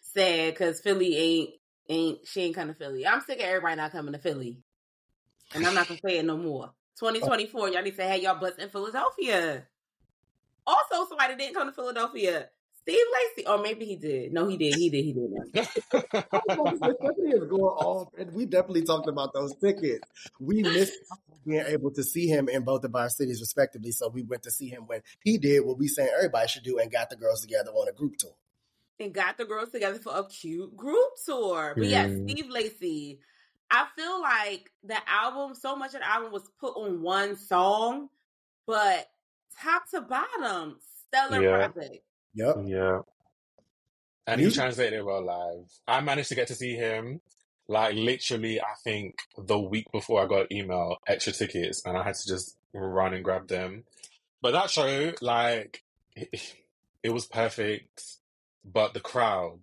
Sad 0.00 0.54
because 0.54 0.80
Philly 0.80 1.16
ain't 1.16 1.50
ain't 1.88 2.26
she 2.26 2.42
ain't 2.42 2.54
coming 2.54 2.70
of 2.70 2.78
Philly. 2.78 3.06
I'm 3.06 3.20
sick 3.20 3.38
of 3.38 3.44
everybody 3.44 3.76
not 3.76 3.92
coming 3.92 4.12
to 4.12 4.18
Philly, 4.18 4.58
and 5.54 5.66
I'm 5.66 5.74
not 5.74 5.88
gonna 5.88 6.00
say 6.04 6.18
it 6.18 6.24
no 6.24 6.36
more. 6.36 6.72
2024, 6.98 7.70
y'all 7.70 7.82
need 7.82 7.96
to 7.96 8.04
have 8.04 8.22
y'all 8.22 8.38
butts 8.40 8.62
in 8.62 8.68
Philadelphia. 8.68 9.66
Also, 10.66 11.06
somebody 11.08 11.36
didn't 11.36 11.54
come 11.54 11.68
to 11.68 11.74
Philadelphia. 11.74 12.48
Steve 12.82 13.06
Lacy, 13.14 13.46
or 13.46 13.58
maybe 13.58 13.86
he 13.86 13.96
did. 13.96 14.32
No, 14.32 14.46
he 14.46 14.58
did. 14.58 14.74
He 14.74 14.90
did. 14.90 15.04
He 15.04 15.12
did. 15.14 15.66
Stephanie 15.66 17.32
is 17.32 17.44
going 17.48 17.62
off, 17.62 18.08
and 18.18 18.30
we 18.34 18.44
definitely 18.44 18.82
talked 18.82 19.08
about 19.08 19.32
those 19.32 19.54
tickets. 19.56 20.06
We 20.38 20.62
missed 20.62 20.92
being 21.46 21.64
able 21.66 21.90
to 21.92 22.02
see 22.02 22.26
him 22.26 22.48
in 22.48 22.62
both 22.62 22.84
of 22.84 22.94
our 22.94 23.08
cities, 23.08 23.40
respectively. 23.40 23.90
So 23.90 24.08
we 24.08 24.22
went 24.22 24.42
to 24.42 24.50
see 24.50 24.68
him 24.68 24.82
when 24.86 25.00
he 25.22 25.38
did 25.38 25.64
what 25.64 25.78
we 25.78 25.88
saying 25.88 26.10
everybody 26.14 26.46
should 26.48 26.62
do, 26.62 26.78
and 26.78 26.92
got 26.92 27.08
the 27.08 27.16
girls 27.16 27.40
together 27.40 27.70
on 27.70 27.88
a 27.88 27.92
group 27.92 28.16
tour. 28.18 28.34
And 29.00 29.12
got 29.12 29.36
the 29.36 29.44
girls 29.44 29.70
together 29.70 29.98
for 29.98 30.16
a 30.16 30.24
cute 30.24 30.76
group 30.76 31.10
tour. 31.24 31.74
But 31.76 31.86
yeah, 31.86 32.06
Mm. 32.06 32.30
Steve 32.30 32.48
Lacy. 32.50 33.20
I 33.70 33.86
feel 33.96 34.20
like 34.20 34.70
the 34.84 34.96
album, 35.08 35.54
so 35.54 35.74
much 35.74 35.94
of 35.94 36.00
the 36.00 36.08
album 36.08 36.30
was 36.32 36.48
put 36.60 36.76
on 36.76 37.02
one 37.02 37.36
song, 37.36 38.08
but 38.66 39.08
top 39.60 39.88
to 39.90 40.00
bottom, 40.02 40.78
stellar 41.08 41.42
Yeah. 41.42 41.68
project. 41.68 42.04
Yep. 42.34 42.56
Yeah. 42.66 43.00
And 44.26 44.40
he 44.40 44.46
Music- 44.46 44.60
translated 44.62 45.00
it 45.00 45.04
well 45.04 45.22
live. 45.24 45.70
I 45.88 46.00
managed 46.00 46.28
to 46.30 46.34
get 46.34 46.48
to 46.48 46.54
see 46.54 46.74
him 46.74 47.20
like 47.66 47.94
literally, 47.94 48.60
I 48.60 48.74
think 48.84 49.18
the 49.38 49.58
week 49.58 49.90
before 49.90 50.22
I 50.22 50.26
got 50.26 50.52
email 50.52 50.98
extra 51.06 51.32
tickets 51.32 51.84
and 51.84 51.96
I 51.96 52.02
had 52.02 52.14
to 52.14 52.26
just 52.28 52.56
run 52.74 53.14
and 53.14 53.24
grab 53.24 53.48
them. 53.48 53.84
But 54.42 54.52
that 54.52 54.70
show, 54.70 55.12
like, 55.22 55.82
it 56.16 57.10
was 57.10 57.26
perfect. 57.26 58.16
But 58.64 58.94
the 58.94 59.00
crowd, 59.00 59.60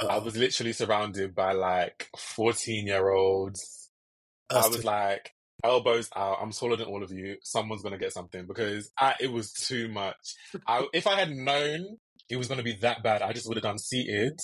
I 0.00 0.16
Uh, 0.16 0.20
was 0.20 0.36
literally 0.36 0.72
surrounded 0.72 1.34
by 1.34 1.52
like 1.52 2.08
14 2.18 2.86
year 2.86 3.08
olds. 3.10 3.90
I 4.50 4.66
was 4.68 4.76
too. 4.78 4.82
like, 4.82 5.32
elbows 5.64 6.08
out. 6.14 6.38
I'm 6.40 6.52
taller 6.52 6.76
than 6.76 6.86
all 6.88 7.02
of 7.02 7.10
you. 7.12 7.36
Someone's 7.42 7.82
gonna 7.82 7.98
get 7.98 8.12
something 8.12 8.46
because 8.46 8.90
I, 8.98 9.14
it 9.20 9.32
was 9.32 9.52
too 9.52 9.88
much. 9.88 10.34
I, 10.66 10.86
if 10.92 11.06
I 11.06 11.14
had 11.18 11.30
known 11.30 11.98
it 12.28 12.36
was 12.36 12.48
gonna 12.48 12.62
be 12.62 12.74
that 12.82 13.02
bad, 13.02 13.22
I 13.22 13.32
just 13.32 13.46
would 13.48 13.56
have 13.56 13.64
done 13.64 13.78
seated. 13.78 14.38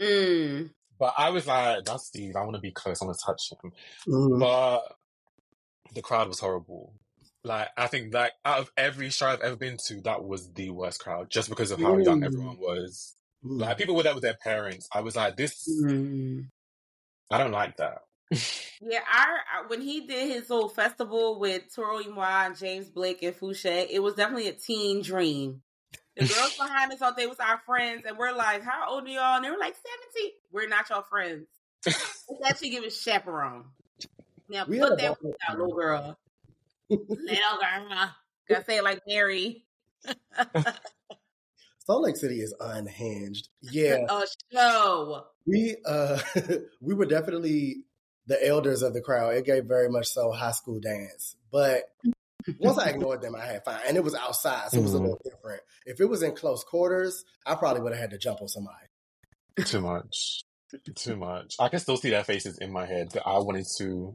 Mm. 0.00 0.70
But 0.98 1.14
I 1.18 1.30
was 1.30 1.46
like, 1.46 1.84
that's 1.84 2.06
Steve. 2.06 2.34
I 2.36 2.40
want 2.42 2.54
to 2.54 2.60
be 2.60 2.72
close. 2.72 3.00
I 3.02 3.04
want 3.04 3.18
to 3.18 3.24
touch 3.26 3.52
him. 3.62 3.72
Mhm. 4.08 4.40
But 4.40 4.96
the 5.94 6.02
crowd 6.02 6.28
was 6.28 6.40
horrible. 6.40 6.94
Like 7.48 7.68
I 7.76 7.86
think 7.88 8.14
like 8.14 8.32
out 8.44 8.60
of 8.60 8.70
every 8.76 9.10
show 9.10 9.26
I've 9.26 9.40
ever 9.40 9.56
been 9.56 9.76
to, 9.86 10.00
that 10.02 10.22
was 10.24 10.52
the 10.52 10.70
worst 10.70 11.00
crowd, 11.00 11.30
just 11.30 11.48
because 11.48 11.70
of 11.70 11.80
how 11.80 11.96
young 11.96 12.20
Mm. 12.20 12.26
everyone 12.26 12.58
was. 12.58 13.14
Mhm. 13.44 13.60
Like 13.60 13.78
people 13.78 13.96
were 13.96 14.02
there 14.02 14.14
with 14.14 14.22
their 14.22 14.36
parents. 14.42 14.88
I 14.92 15.00
was 15.00 15.16
like, 15.16 15.36
this. 15.36 15.68
Mm. 15.82 16.48
I 17.30 17.38
don't 17.38 17.52
like 17.52 17.76
that. 17.78 17.98
Yeah, 18.80 19.00
I, 19.10 19.24
I 19.24 19.66
when 19.68 19.80
he 19.80 20.06
did 20.06 20.28
his 20.30 20.50
little 20.50 20.68
festival 20.68 21.40
with 21.40 21.74
Toro 21.74 21.96
y 21.96 22.06
Moi 22.08 22.24
and 22.46 22.56
James 22.56 22.88
Blake 22.90 23.22
and 23.22 23.34
Fousheé, 23.34 23.86
it 23.90 24.00
was 24.02 24.14
definitely 24.14 24.48
a 24.48 24.52
teen 24.52 25.00
dream. 25.02 25.62
The 26.16 26.26
girls 26.26 26.56
behind 26.58 26.92
us 26.92 26.98
thought 26.98 27.16
they 27.16 27.26
was 27.26 27.38
our 27.40 27.60
friends, 27.64 28.04
and 28.06 28.18
we're 28.18 28.32
like, 28.32 28.62
"How 28.62 28.90
old 28.90 29.04
are 29.06 29.08
y'all?" 29.08 29.36
And 29.36 29.44
they 29.44 29.50
were 29.50 29.56
like, 29.58 29.74
17. 30.14 30.32
We're 30.52 30.68
not 30.68 30.90
your 30.90 31.02
friends. 31.04 31.46
Let's 31.86 32.26
actually 32.44 32.70
give 32.70 32.84
a 32.84 32.90
chaperone. 32.90 33.64
Now 34.50 34.64
We 34.66 34.78
put 34.78 34.90
had 34.90 34.98
a 34.98 35.02
that 35.02 35.22
ball- 35.22 35.34
out, 35.48 35.58
little 35.58 35.74
girl. 35.74 36.18
Little 36.90 37.16
girl. 37.16 38.14
Gotta 38.48 38.64
say 38.64 38.78
it 38.78 38.84
like 38.84 39.00
Mary. 39.06 39.64
Salt 41.86 42.02
Lake 42.02 42.16
City 42.16 42.40
is 42.40 42.54
unhinged. 42.60 43.48
Yeah, 43.62 44.04
A 44.08 44.24
show. 44.52 45.24
we 45.46 45.76
uh 45.86 46.18
we 46.80 46.94
were 46.94 47.06
definitely 47.06 47.84
the 48.26 48.46
elders 48.46 48.82
of 48.82 48.92
the 48.92 49.00
crowd. 49.00 49.34
It 49.34 49.44
gave 49.46 49.64
very 49.64 49.88
much 49.88 50.06
so 50.08 50.30
high 50.32 50.50
school 50.52 50.80
dance, 50.80 51.36
but 51.50 51.84
once 52.58 52.78
I 52.78 52.90
ignored 52.90 53.22
them, 53.22 53.34
I 53.34 53.44
had 53.44 53.64
fine, 53.64 53.80
and 53.86 53.96
it 53.96 54.04
was 54.04 54.14
outside, 54.14 54.70
so 54.70 54.78
it 54.78 54.82
was 54.82 54.94
a 54.94 54.98
Mhm. 54.98 55.02
little 55.02 55.20
different. 55.24 55.62
If 55.86 56.00
it 56.00 56.06
was 56.06 56.22
in 56.22 56.34
close 56.34 56.62
quarters, 56.64 57.24
I 57.46 57.54
probably 57.54 57.82
would 57.82 57.92
have 57.92 58.00
had 58.00 58.10
to 58.10 58.18
jump 58.18 58.40
on 58.42 58.48
somebody. 58.48 58.86
Too 59.64 59.80
much. 59.80 60.42
Too 60.94 61.16
much. 61.16 61.56
I 61.58 61.68
can 61.68 61.80
still 61.80 61.96
see 61.96 62.10
their 62.10 62.24
faces 62.24 62.58
in 62.58 62.70
my 62.72 62.84
head, 62.86 63.10
that 63.12 63.26
I 63.26 63.38
wanted 63.38 63.66
to. 63.78 64.14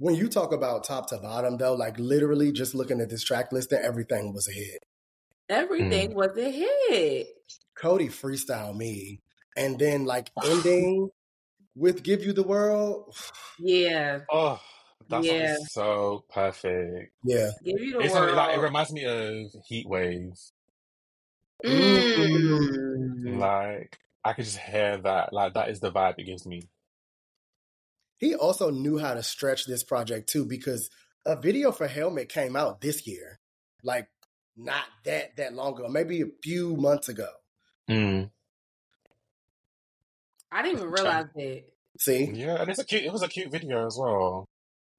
When 0.00 0.14
you 0.14 0.28
talk 0.30 0.52
about 0.52 0.82
top 0.84 1.08
to 1.10 1.18
bottom, 1.18 1.58
though, 1.58 1.74
like 1.74 1.98
literally 1.98 2.52
just 2.52 2.74
looking 2.74 3.02
at 3.02 3.10
this 3.10 3.22
track 3.22 3.52
list, 3.52 3.70
everything 3.72 4.32
was 4.32 4.48
a 4.48 4.52
hit. 4.52 4.82
Everything 5.50 6.14
was 6.14 6.34
a 6.38 6.50
hit. 6.50 7.28
Cody 7.76 8.08
freestyle 8.08 8.74
me, 8.74 9.20
and 9.56 9.78
then 9.78 10.06
like 10.06 10.30
ending 10.44 11.10
with 11.76 12.02
"Give 12.02 12.24
You 12.24 12.32
the 12.32 12.42
World." 12.42 13.14
Yeah. 13.58 14.20
Oh, 14.32 14.58
that 15.10 15.22
Yeah. 15.24 15.56
so 15.68 16.24
perfect. 16.32 17.12
Yeah, 17.24 17.50
Give 17.64 17.78
you 17.80 17.94
the 17.98 18.00
It's 18.04 18.14
world. 18.14 18.36
like 18.36 18.56
it 18.56 18.60
reminds 18.60 18.92
me 18.92 19.04
of 19.04 19.50
Heat 19.66 19.86
Wave. 19.88 20.32
Mm. 21.64 23.38
Like 23.38 23.98
I 24.24 24.32
could 24.34 24.44
just 24.44 24.58
hear 24.58 24.96
that. 24.98 25.32
Like 25.32 25.54
that 25.54 25.68
is 25.68 25.80
the 25.80 25.90
vibe 25.92 26.14
it 26.18 26.24
gives 26.24 26.46
me. 26.46 26.62
He 28.20 28.34
also 28.34 28.70
knew 28.70 28.98
how 28.98 29.14
to 29.14 29.22
stretch 29.22 29.64
this 29.64 29.82
project 29.82 30.28
too 30.28 30.44
because 30.44 30.90
a 31.24 31.40
video 31.40 31.72
for 31.72 31.88
Helmet 31.88 32.28
came 32.28 32.54
out 32.54 32.82
this 32.82 33.06
year, 33.06 33.40
like 33.82 34.08
not 34.56 34.84
that 35.04 35.36
that 35.38 35.54
long 35.54 35.74
ago, 35.74 35.88
maybe 35.88 36.20
a 36.20 36.26
few 36.42 36.76
months 36.76 37.08
ago. 37.08 37.28
Mm. 37.88 38.30
I 40.52 40.62
didn't 40.62 40.78
even 40.78 40.90
realize 40.90 41.26
that. 41.34 41.64
See, 41.98 42.30
Yeah, 42.32 42.60
and 42.60 42.70
it's 42.70 42.78
a 42.78 42.84
cute. 42.84 43.04
It 43.04 43.12
was 43.12 43.22
a 43.22 43.28
cute 43.28 43.50
video 43.50 43.86
as 43.86 43.96
well. 43.98 44.46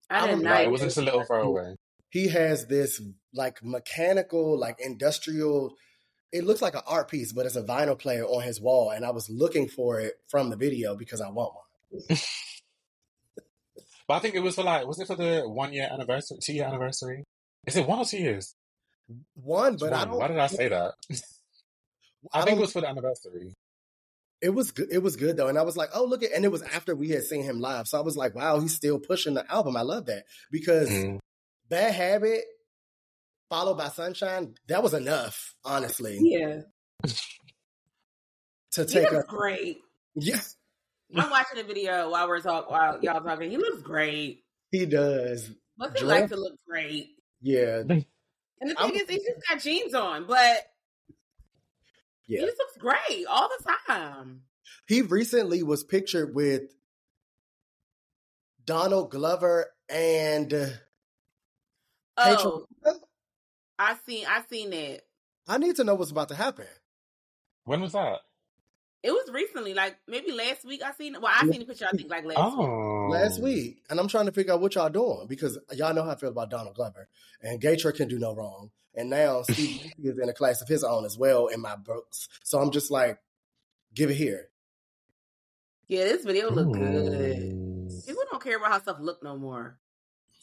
I 0.09 0.25
did 0.25 0.35
I'm 0.35 0.41
not. 0.41 0.51
Like 0.51 0.67
it 0.67 0.71
wasn't 0.71 0.87
just 0.89 0.97
a 0.97 1.01
little 1.01 1.23
throwaway. 1.23 1.75
he 2.09 2.27
has 2.29 2.65
this 2.65 3.01
like 3.33 3.63
mechanical, 3.63 4.59
like 4.59 4.79
industrial. 4.79 5.75
It 6.31 6.43
looks 6.43 6.61
like 6.61 6.75
an 6.75 6.81
art 6.87 7.09
piece, 7.09 7.33
but 7.33 7.45
it's 7.45 7.55
a 7.55 7.63
vinyl 7.63 7.99
player 7.99 8.23
on 8.23 8.41
his 8.41 8.59
wall, 8.59 8.89
and 8.89 9.05
I 9.05 9.11
was 9.11 9.29
looking 9.29 9.67
for 9.67 9.99
it 9.99 10.15
from 10.27 10.49
the 10.49 10.55
video 10.55 10.95
because 10.95 11.21
I 11.21 11.29
want 11.29 11.53
one. 11.53 12.17
But 14.11 14.17
I 14.17 14.19
think 14.19 14.35
it 14.35 14.43
was 14.43 14.55
for 14.55 14.63
like, 14.63 14.85
was 14.85 14.99
it 14.99 15.07
for 15.07 15.15
the 15.15 15.43
one 15.47 15.71
year 15.71 15.87
anniversary, 15.89 16.37
two 16.43 16.51
year 16.51 16.65
anniversary? 16.65 17.23
Is 17.65 17.77
it 17.77 17.87
one 17.87 17.99
or 17.99 18.03
two 18.03 18.17
years? 18.17 18.53
One, 19.35 19.77
but 19.77 19.93
I 19.93 20.03
don't. 20.03 20.17
Why 20.17 20.27
did 20.27 20.37
I 20.37 20.47
say 20.47 20.67
that? 20.67 20.95
I, 22.33 22.41
I 22.41 22.43
think 22.43 22.57
it 22.57 22.61
was 22.61 22.73
for 22.73 22.81
the 22.81 22.89
anniversary. 22.89 23.53
It 24.41 24.49
was 24.49 24.71
good. 24.71 24.89
It 24.91 24.97
was 25.01 25.15
good 25.15 25.37
though, 25.37 25.47
and 25.47 25.57
I 25.57 25.61
was 25.61 25.77
like, 25.77 25.91
"Oh, 25.95 26.03
look 26.03 26.23
at!" 26.23 26.33
And 26.33 26.43
it 26.43 26.51
was 26.51 26.61
after 26.61 26.93
we 26.93 27.07
had 27.07 27.23
seen 27.23 27.43
him 27.43 27.61
live, 27.61 27.87
so 27.87 27.97
I 27.97 28.01
was 28.01 28.17
like, 28.17 28.35
"Wow, 28.35 28.59
he's 28.59 28.75
still 28.75 28.99
pushing 28.99 29.33
the 29.33 29.49
album." 29.49 29.77
I 29.77 29.81
love 29.83 30.07
that 30.07 30.25
because 30.51 30.89
Mm. 30.89 31.19
Bad 31.69 31.93
Habit, 31.93 32.41
followed 33.49 33.77
by 33.77 33.87
Sunshine, 33.87 34.55
that 34.67 34.83
was 34.83 34.93
enough, 34.93 35.55
honestly, 35.63 36.19
Yeah. 36.21 36.63
to 38.73 38.85
take 38.85 39.09
a 39.13 39.23
great. 39.23 39.77
yeah. 40.15 40.41
I'm 41.15 41.29
watching 41.29 41.57
the 41.57 41.63
video 41.63 42.09
while 42.09 42.27
we're 42.27 42.39
talk 42.41 42.69
while 42.69 42.99
y'all 43.01 43.21
talking. 43.21 43.51
He 43.51 43.57
looks 43.57 43.81
great. 43.81 44.43
He 44.71 44.85
does, 44.85 45.49
What's 45.75 45.99
he 45.99 46.05
Dress- 46.05 46.21
like 46.21 46.29
to 46.29 46.35
look 46.37 46.55
great? 46.67 47.09
yeah, 47.41 47.79
And 47.79 48.05
the 48.61 48.79
I'm- 48.79 48.91
thing 48.91 48.99
is, 49.01 49.09
he 49.09 49.17
just 49.17 49.47
got 49.49 49.59
jeans 49.59 49.93
on, 49.93 50.25
but 50.27 50.57
he 52.21 52.35
yeah. 52.35 52.41
just 52.45 52.57
looks 52.57 52.77
great 52.77 53.25
all 53.27 53.49
the 53.49 53.73
time. 53.87 54.41
He 54.87 55.01
recently 55.01 55.63
was 55.63 55.83
pictured 55.83 56.33
with 56.35 56.63
Donald 58.65 59.11
Glover 59.11 59.67
and 59.89 60.53
uh, 60.53 60.67
Oh, 62.17 62.31
Rachel- 62.31 62.67
I 63.79 63.95
seen 64.05 64.25
I 64.27 64.43
seen 64.49 64.69
that. 64.69 65.01
I 65.47 65.57
need 65.57 65.75
to 65.77 65.83
know 65.83 65.95
what's 65.95 66.11
about 66.11 66.29
to 66.29 66.35
happen. 66.35 66.67
When 67.65 67.81
was 67.81 67.93
that? 67.93 68.19
It 69.03 69.11
was 69.11 69.31
recently, 69.33 69.73
like 69.73 69.97
maybe 70.07 70.31
last 70.31 70.63
week. 70.63 70.83
I 70.83 70.91
seen. 70.93 71.13
Well, 71.13 71.31
I 71.35 71.41
seen 71.49 71.59
the 71.59 71.65
picture. 71.65 71.87
I 71.91 71.95
think 71.95 72.09
like 72.09 72.23
last 72.23 72.37
week. 72.37 72.67
Oh, 72.67 73.07
last 73.09 73.41
week, 73.41 73.81
and 73.89 73.99
I'm 73.99 74.07
trying 74.07 74.27
to 74.27 74.31
figure 74.31 74.53
out 74.53 74.61
what 74.61 74.75
y'all 74.75 74.89
doing 74.89 75.25
because 75.27 75.57
y'all 75.73 75.93
know 75.93 76.03
how 76.03 76.11
I 76.11 76.15
feel 76.15 76.29
about 76.29 76.51
Donald 76.51 76.75
Glover, 76.75 77.07
and 77.41 77.59
Gaytra 77.59 77.95
can 77.95 78.07
do 78.07 78.19
no 78.19 78.35
wrong. 78.35 78.69
And 78.93 79.09
now 79.09 79.41
Steve 79.49 79.91
is 80.03 80.19
in 80.19 80.29
a 80.29 80.33
class 80.33 80.61
of 80.61 80.67
his 80.67 80.83
own 80.83 81.05
as 81.05 81.17
well 81.17 81.47
in 81.47 81.61
my 81.61 81.75
books, 81.75 82.27
so 82.43 82.59
I'm 82.59 82.69
just 82.69 82.91
like, 82.91 83.17
give 83.95 84.11
it 84.11 84.15
here. 84.15 84.49
Yeah, 85.87 86.03
this 86.03 86.23
video 86.23 86.51
look 86.51 86.71
good. 86.71 87.39
Mm. 87.39 88.05
People 88.05 88.23
don't 88.29 88.43
care 88.43 88.57
about 88.57 88.71
how 88.71 88.79
stuff 88.81 88.97
look 88.99 89.23
no 89.23 89.35
more, 89.35 89.79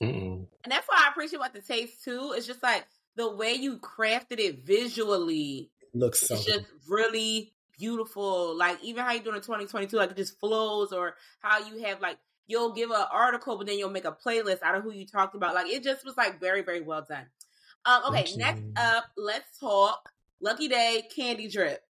Mm-mm. 0.02 0.46
and 0.64 0.72
that's 0.72 0.88
why 0.88 1.04
I 1.06 1.10
appreciate 1.10 1.38
about 1.38 1.54
the 1.54 1.60
taste 1.60 2.02
too. 2.02 2.32
It's 2.34 2.46
just 2.46 2.62
like 2.62 2.84
the 3.14 3.30
way 3.30 3.52
you 3.52 3.78
crafted 3.78 4.40
it 4.40 4.64
visually. 4.64 5.70
Looks 5.94 6.26
so 6.26 6.34
It's 6.34 6.44
just 6.44 6.66
really 6.88 7.52
beautiful. 7.78 8.56
Like 8.56 8.78
even 8.82 9.04
how 9.04 9.12
you 9.12 9.20
doing 9.20 9.36
in 9.36 9.42
2022, 9.42 9.96
like 9.96 10.10
it 10.10 10.16
just 10.16 10.38
flows, 10.40 10.92
or 10.92 11.14
how 11.40 11.58
you 11.58 11.82
have 11.84 12.00
like 12.00 12.18
you'll 12.46 12.72
give 12.72 12.90
an 12.90 13.04
article, 13.12 13.56
but 13.56 13.66
then 13.66 13.78
you'll 13.78 13.90
make 13.90 14.04
a 14.04 14.12
playlist 14.12 14.62
out 14.62 14.74
of 14.74 14.82
who 14.82 14.92
you 14.92 15.06
talked 15.06 15.34
about. 15.34 15.54
Like 15.54 15.68
it 15.68 15.82
just 15.84 16.04
was 16.04 16.16
like 16.16 16.40
very, 16.40 16.62
very 16.62 16.80
well 16.80 17.04
done. 17.08 17.26
Um, 17.84 18.02
okay, 18.08 18.24
Thank 18.24 18.30
you. 18.30 18.38
next 18.38 18.62
up, 18.76 19.04
let's 19.16 19.58
talk 19.58 20.10
Lucky 20.40 20.68
Day 20.68 21.04
Candy 21.14 21.48
Drip. 21.48 21.80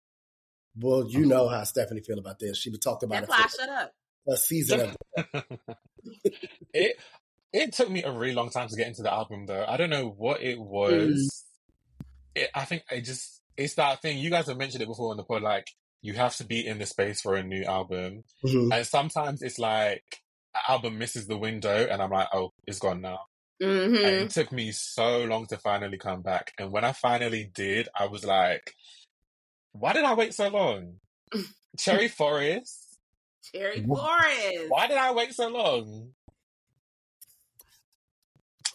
Well, 0.80 1.08
you 1.08 1.26
know 1.26 1.48
how 1.48 1.64
Stephanie 1.64 2.02
feel 2.02 2.18
about 2.18 2.38
this. 2.38 2.58
She 2.58 2.70
talked 2.76 3.02
about 3.02 3.26
That's 3.26 3.28
it 3.28 3.30
why 3.30 3.64
I 3.64 3.66
shut 3.66 3.82
up. 3.82 3.94
a 4.28 4.36
season 4.36 4.80
of 4.80 5.44
it 6.74 6.96
it 7.52 7.72
took 7.72 7.90
me 7.90 8.02
a 8.02 8.12
really 8.12 8.34
long 8.34 8.50
time 8.50 8.68
to 8.68 8.76
get 8.76 8.86
into 8.86 9.02
the 9.02 9.12
album 9.12 9.46
though. 9.46 9.64
I 9.66 9.76
don't 9.76 9.90
know 9.90 10.08
what 10.08 10.42
it 10.42 10.60
was. 10.60 11.44
It, 12.34 12.50
I 12.54 12.64
think 12.64 12.84
I 12.90 13.00
just 13.00 13.37
it's 13.58 13.74
that 13.74 14.00
thing 14.00 14.16
you 14.18 14.30
guys 14.30 14.46
have 14.46 14.56
mentioned 14.56 14.82
it 14.82 14.86
before 14.88 15.12
in 15.12 15.16
the 15.18 15.24
pod. 15.24 15.42
Like 15.42 15.66
you 16.00 16.14
have 16.14 16.34
to 16.36 16.44
be 16.44 16.66
in 16.66 16.78
the 16.78 16.86
space 16.86 17.20
for 17.20 17.34
a 17.36 17.42
new 17.42 17.64
album, 17.64 18.24
Mhm. 18.44 18.72
and 18.74 18.86
sometimes 18.86 19.42
it's 19.42 19.58
like 19.58 20.04
an 20.54 20.60
album 20.68 20.96
misses 20.98 21.26
the 21.26 21.36
window, 21.36 21.86
and 21.90 22.00
I'm 22.00 22.10
like, 22.10 22.28
oh, 22.32 22.52
it's 22.66 22.78
gone 22.78 23.00
now. 23.02 23.26
Mm-hmm. 23.62 23.96
And 23.96 24.14
it 24.14 24.30
took 24.30 24.52
me 24.52 24.70
so 24.72 25.24
long 25.24 25.46
to 25.48 25.58
finally 25.58 25.98
come 25.98 26.22
back, 26.22 26.52
and 26.58 26.70
when 26.70 26.84
I 26.84 26.92
finally 26.92 27.50
did, 27.52 27.88
I 27.94 28.06
was 28.06 28.24
like, 28.24 28.72
why 29.72 29.92
did 29.92 30.04
I 30.04 30.14
wait 30.14 30.32
so 30.34 30.48
long? 30.48 31.00
Cherry 31.78 32.08
Forest. 32.08 32.98
Cherry 33.52 33.84
Forest. 33.84 34.64
Why 34.68 34.86
did 34.86 34.96
I 34.98 35.12
wait 35.12 35.34
so 35.34 35.48
long? 35.48 36.12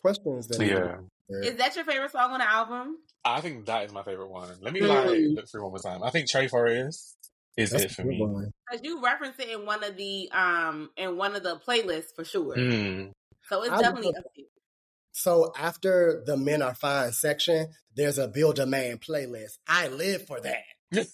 questions 0.02 0.48
that 0.50 0.66
Yeah. 0.66 0.98
Is 1.30 1.56
that 1.56 1.76
your 1.78 1.86
favorite 1.86 2.12
song 2.12 2.32
on 2.32 2.40
the 2.40 2.50
album? 2.50 2.98
I 3.26 3.42
think 3.42 3.66
that 3.68 3.86
is 3.86 3.92
my 3.94 4.04
favorite 4.04 4.30
one. 4.30 4.50
Let 4.62 4.74
me 4.74 4.82
Mm. 4.82 4.90
like 4.90 5.36
look 5.36 5.50
through 5.50 5.64
one 5.64 5.72
more 5.72 5.80
time. 5.80 6.04
I 6.04 6.10
think 6.10 6.28
Cherry 6.30 6.48
Forest 6.48 7.16
is 7.56 7.72
That's 7.72 7.86
it 7.86 7.92
for 7.92 8.04
me. 8.04 8.18
Because 8.18 8.84
you 8.84 9.02
reference 9.04 9.40
it 9.40 9.50
in 9.50 9.66
one 9.66 9.84
of 9.84 9.96
the 9.98 10.30
um 10.32 10.90
in 10.98 11.18
one 11.18 11.36
of 11.36 11.44
the 11.44 11.58
playlists 11.58 12.14
for 12.16 12.24
sure. 12.26 12.56
Mm. 12.56 13.12
So 13.50 13.64
it's 13.64 13.72
I 13.72 13.82
definitely 13.82 14.08
love- 14.14 14.18
up 14.26 14.32
there. 14.36 14.46
So 15.16 15.54
after 15.58 16.24
the 16.26 16.36
men 16.36 16.62
are 16.64 16.74
fine 16.74 17.12
section, 17.12 17.68
there's 17.96 18.18
a 18.18 18.28
build 18.28 18.58
a 18.60 18.66
man 18.66 18.98
playlist. 18.98 19.60
I 19.68 19.88
live 19.88 20.26
for 20.26 20.40
that. 20.42 20.64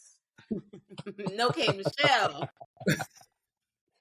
no 1.34 1.49
K 1.49 1.68
Michelle. 1.68 2.49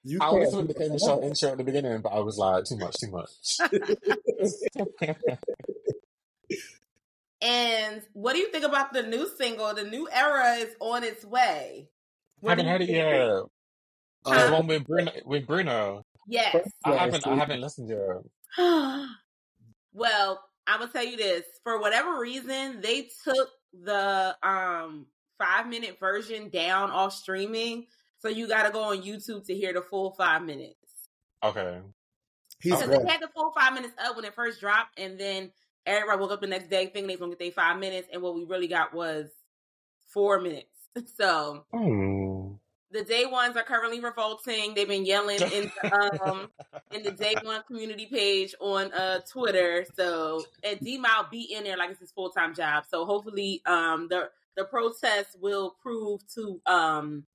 You 0.03 0.19
I 0.21 0.31
was 0.31 0.55
with 0.55 0.69
the 0.69 0.73
K 0.73 0.87
Michelle 0.87 1.21
intro 1.21 1.49
at 1.51 1.57
the 1.57 1.65
beginning, 1.65 1.99
but 2.01 2.09
I 2.13 2.19
was 2.19 2.37
like, 2.37 2.63
too 2.63 2.77
much, 2.77 2.95
too 2.97 3.11
much. 3.11 3.29
And 7.41 8.01
what 8.13 8.33
do 8.33 8.39
you 8.39 8.51
think 8.51 8.65
about 8.65 8.91
the 8.91 9.03
new 9.03 9.29
single? 9.37 9.73
The 9.73 9.83
new 9.83 10.09
era 10.11 10.55
is 10.55 10.75
on 10.79 11.03
its 11.03 11.23
way. 11.23 11.89
What 12.41 12.51
haven't 12.51 12.67
heard 12.67 12.81
it 12.81 12.87
think? 12.87 12.97
yet. 12.97 13.31
Uh, 14.25 14.45
the 14.47 14.53
one 14.53 14.67
with 14.67 14.85
Bruno. 14.85 15.11
With 15.25 15.47
Bruno. 15.47 16.03
Yes. 16.27 16.69
I 16.83 16.95
haven't. 16.95 17.25
I 17.25 17.33
see. 17.33 17.39
haven't 17.39 17.61
listened 17.61 17.89
yet. 17.89 18.57
well, 19.93 20.43
I'm 20.67 20.79
gonna 20.79 20.91
tell 20.91 21.05
you 21.05 21.17
this. 21.17 21.43
For 21.63 21.79
whatever 21.79 22.19
reason, 22.19 22.81
they 22.81 23.09
took 23.23 23.49
the 23.73 24.35
um 24.43 25.07
five 25.37 25.67
minute 25.67 25.97
version 25.99 26.49
down 26.49 26.91
off 26.91 27.13
streaming. 27.13 27.87
So 28.19 28.27
you 28.27 28.47
gotta 28.47 28.71
go 28.71 28.83
on 28.83 29.01
YouTube 29.01 29.45
to 29.47 29.55
hear 29.55 29.73
the 29.73 29.81
full 29.81 30.11
five 30.11 30.43
minutes. 30.43 30.75
Okay. 31.43 31.79
Because 32.61 32.83
great. 32.83 33.01
they 33.01 33.11
had 33.11 33.21
the 33.21 33.29
full 33.33 33.51
five 33.57 33.73
minutes 33.73 33.93
up 34.03 34.15
when 34.17 34.25
it 34.25 34.35
first 34.35 34.59
dropped, 34.59 34.99
and 34.99 35.17
then 35.17 35.51
everybody 35.85 36.19
woke 36.19 36.31
up 36.31 36.41
the 36.41 36.47
next 36.47 36.69
day 36.69 36.85
thinking 36.85 37.07
they 37.07 37.13
was 37.15 37.19
gonna 37.19 37.31
get 37.31 37.39
their 37.39 37.51
five 37.51 37.79
minutes, 37.79 38.07
and 38.11 38.21
what 38.21 38.35
we 38.35 38.43
really 38.45 38.67
got 38.67 38.93
was 38.93 39.29
four 40.13 40.39
minutes. 40.39 40.65
So 41.17 41.65
Hmm. 41.71 42.53
the 42.91 43.03
day 43.03 43.25
ones 43.25 43.55
are 43.55 43.63
currently 43.63 43.99
revolting. 43.99 44.73
They've 44.73 44.87
been 44.87 45.05
yelling 45.05 45.43
in 45.53 45.71
the, 45.75 46.23
um 46.23 46.49
in 46.91 47.03
the 47.03 47.11
day 47.11 47.37
one 47.43 47.61
community 47.67 48.07
page 48.07 48.55
on 48.59 48.91
uh 48.93 49.19
Twitter. 49.31 49.85
So 49.95 50.45
and 50.63 50.79
D'Mile 50.79 51.27
be 51.31 51.53
in 51.53 51.63
there 51.63 51.77
like 51.77 51.91
it's 51.91 51.99
his 51.99 52.11
full 52.11 52.31
time 52.31 52.53
job. 52.55 52.85
So 52.89 53.05
hopefully 53.05 53.61
um 53.65 54.07
the 54.09 54.29
the 54.57 54.65
protest 54.65 55.37
will 55.39 55.75
prove 55.81 56.21
to 56.33 56.59
um 56.65 57.25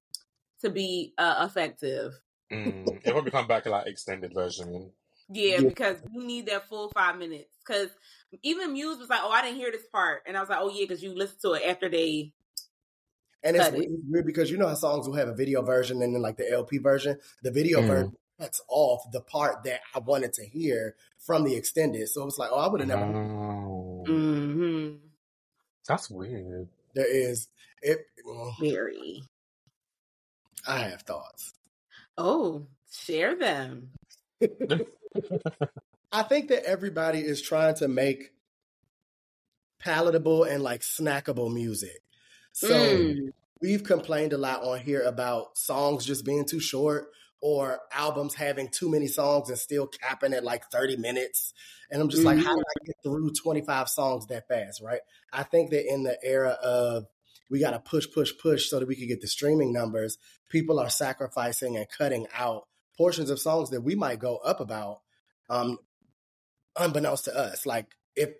to 0.61 0.71
be 0.71 1.15
uh, 1.19 1.47
effective. 1.49 2.12
Mm. 2.53 2.99
It'll 3.03 3.12
probably 3.12 3.31
come 3.31 3.47
back 3.47 3.66
like 3.66 3.87
extended 3.87 4.33
version. 4.35 4.93
Yeah, 5.29 5.61
Yeah. 5.61 5.69
because 5.69 5.97
we 6.12 6.25
need 6.25 6.47
that 6.47 6.69
full 6.69 6.91
five 6.91 7.16
minutes. 7.19 7.55
Because 7.66 7.91
even 8.43 8.73
Muse 8.73 8.98
was 8.98 9.09
like, 9.09 9.20
"Oh, 9.23 9.31
I 9.31 9.43
didn't 9.43 9.59
hear 9.59 9.70
this 9.70 9.86
part," 9.93 10.23
and 10.27 10.36
I 10.36 10.40
was 10.40 10.48
like, 10.48 10.59
"Oh 10.61 10.69
yeah," 10.70 10.85
because 10.85 11.02
you 11.02 11.15
listened 11.15 11.40
to 11.43 11.52
it 11.52 11.62
after 11.69 11.89
they. 11.89 12.32
And 13.43 13.56
it's 13.56 13.66
Cut 13.66 13.74
it. 13.74 13.78
weird, 13.78 13.90
weird 14.09 14.27
because 14.27 14.51
you 14.51 14.56
know 14.56 14.69
how 14.69 14.74
songs 14.74 15.06
will 15.06 15.16
have 15.16 15.28
a 15.28 15.35
video 15.35 15.62
version 15.62 16.01
and 16.02 16.15
then 16.15 16.23
like 16.23 16.36
the 16.39 16.51
LP 16.51 16.78
version. 16.78 17.19
The 17.43 17.51
video 17.51 17.81
Mm. 17.82 17.86
version 17.86 18.16
cuts 18.40 18.61
off 18.69 19.11
the 19.12 19.20
part 19.20 19.62
that 19.65 19.81
I 19.94 19.98
wanted 19.98 20.32
to 20.35 20.44
hear 20.47 20.97
from 21.19 21.44
the 21.44 21.55
extended. 21.55 22.09
So 22.09 22.27
it's 22.27 22.39
like, 22.39 22.51
oh, 22.52 22.59
I 22.59 22.69
would 22.69 22.81
have 22.81 22.89
never. 22.89 23.02
Oh. 23.05 24.05
Mm-hmm. 24.09 24.97
That's 25.86 26.11
weird. 26.11 26.69
There 26.94 27.06
is 27.06 27.48
it. 27.82 28.06
well, 28.24 28.56
Very. 28.61 29.23
I 30.66 30.78
have 30.78 31.02
thoughts. 31.02 31.52
Oh, 32.16 32.66
share 32.90 33.36
them. 33.36 33.90
I 36.15 36.23
think 36.23 36.49
that 36.49 36.62
everybody 36.65 37.19
is 37.19 37.43
trying 37.43 37.74
to 37.77 37.89
make 37.89 38.31
palatable 39.81 40.45
and 40.45 40.62
like 40.62 40.81
snackable 40.82 41.53
music. 41.53 42.03
So 42.53 42.73
Mm. 42.77 43.32
we've 43.61 43.82
complained 43.82 44.32
a 44.32 44.39
lot 44.39 44.62
on 44.62 44.78
here 44.78 45.03
about 45.03 45.59
songs 45.59 46.07
just 46.07 46.24
being 46.24 46.45
too 46.45 46.61
short 46.61 47.09
or 47.43 47.81
albums 47.93 48.35
having 48.35 48.69
too 48.69 48.89
many 48.89 49.09
songs 49.09 49.49
and 49.49 49.59
still 49.59 49.89
capping 49.89 50.32
at 50.32 50.45
like 50.45 50.70
30 50.70 50.97
minutes. 50.97 51.53
And 51.91 52.01
I'm 52.01 52.09
just 52.09 52.24
like, 52.24 52.39
how 52.39 52.55
do 52.55 52.62
I 52.62 52.86
get 52.86 52.97
through 53.03 53.32
25 53.32 53.89
songs 53.89 54.28
that 54.28 54.47
fast, 54.47 54.81
right? 54.81 55.01
I 55.32 55.43
think 55.43 55.70
that 55.73 55.93
in 55.93 56.05
the 56.05 56.16
era 56.23 56.51
of 56.62 57.07
we 57.51 57.59
got 57.59 57.73
to 57.73 57.81
push, 57.81 58.07
push, 58.15 58.32
push 58.41 58.70
so 58.70 58.78
that 58.78 58.86
we 58.86 58.95
could 58.95 59.09
get 59.09 59.20
the 59.20 59.27
streaming 59.27 59.73
numbers, 59.73 60.16
people 60.49 60.78
are 60.78 60.89
sacrificing 60.91 61.77
and 61.77 61.89
cutting 61.89 62.28
out 62.32 62.69
portions 62.97 63.31
of 63.31 63.41
songs 63.41 63.70
that 63.70 63.81
we 63.82 63.97
might 63.97 64.20
go 64.20 64.36
up 64.36 64.61
about, 64.61 65.01
um, 65.51 65.77
unbeknownst 66.77 67.25
to 67.27 67.37
us. 67.37 67.67
Like 67.67 67.95
if 68.17 68.31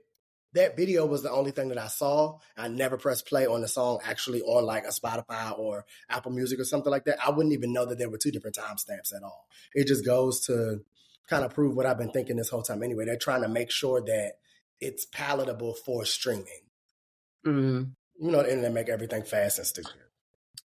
that 0.55 0.77
video 0.77 1.05
was 1.05 1.23
the 1.23 1.31
only 1.31 1.51
thing 1.51 1.69
that 1.69 1.79
I 1.79 1.89
saw. 1.89 2.39
I 2.57 2.69
never 2.69 2.97
pressed 2.97 3.27
play 3.27 3.47
on 3.47 3.61
the 3.61 3.69
song 3.69 3.99
actually 4.05 4.41
on 4.43 4.65
like 4.65 4.85
a 4.85 4.89
Spotify 4.89 5.57
or 5.59 5.85
Apple 6.09 6.31
Music 6.31 6.61
or 6.61 6.65
something 6.65 6.91
like 6.91 7.05
that. 7.05 7.19
I 7.25 7.31
wouldn't 7.31 7.53
even 7.53 7.73
know 7.73 7.85
that 7.85 7.99
there 7.99 8.09
were 8.09 8.19
two 8.19 8.31
different 8.31 8.57
timestamps 8.57 9.15
at 9.15 9.23
all. 9.23 9.47
It 9.75 9.87
just 9.89 10.05
goes 10.05 10.47
to 10.47 10.81
kind 11.29 11.45
of 11.45 11.53
prove 11.53 11.77
what 11.77 11.87
I've 11.87 11.99
been 11.99 12.13
thinking 12.13 12.37
this 12.37 12.51
whole 12.51 12.63
time 12.63 12.83
anyway. 12.83 13.05
They're 13.05 13.17
trying 13.17 13.43
to 13.43 13.49
make 13.49 13.71
sure 13.71 14.01
that 14.01 14.35
it's 14.81 15.07
palatable 15.07 15.75
for 15.75 16.05
streaming. 16.05 16.47
Mm. 17.45 17.91
You 18.21 18.31
know, 18.31 18.43
the 18.43 18.51
internet 18.51 18.73
make 18.73 18.89
everything 18.89 19.25
fast 19.25 19.59
and 19.59 19.67
stupid. 19.67 19.93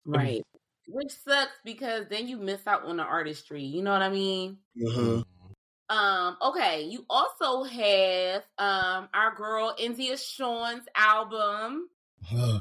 Right. 0.05 0.43
Which 0.87 1.13
sucks 1.25 1.53
because 1.65 2.07
then 2.09 2.29
you 2.29 2.37
miss 2.37 2.67
out 2.67 2.85
on 2.85 2.99
the 2.99 3.03
artistry. 3.03 3.63
You 3.63 3.83
know 3.83 3.93
what 3.93 4.03
I 4.03 4.11
mean? 4.11 4.59
Mm-hmm. 4.81 5.23
Um, 5.93 6.39
okay, 6.41 6.85
you 6.85 7.05
also 7.11 7.65
have 7.65 8.43
um 8.57 9.11
our 9.13 9.35
girl 9.37 9.75
India 9.79 10.17
Shawn's 10.17 10.87
album 10.95 11.91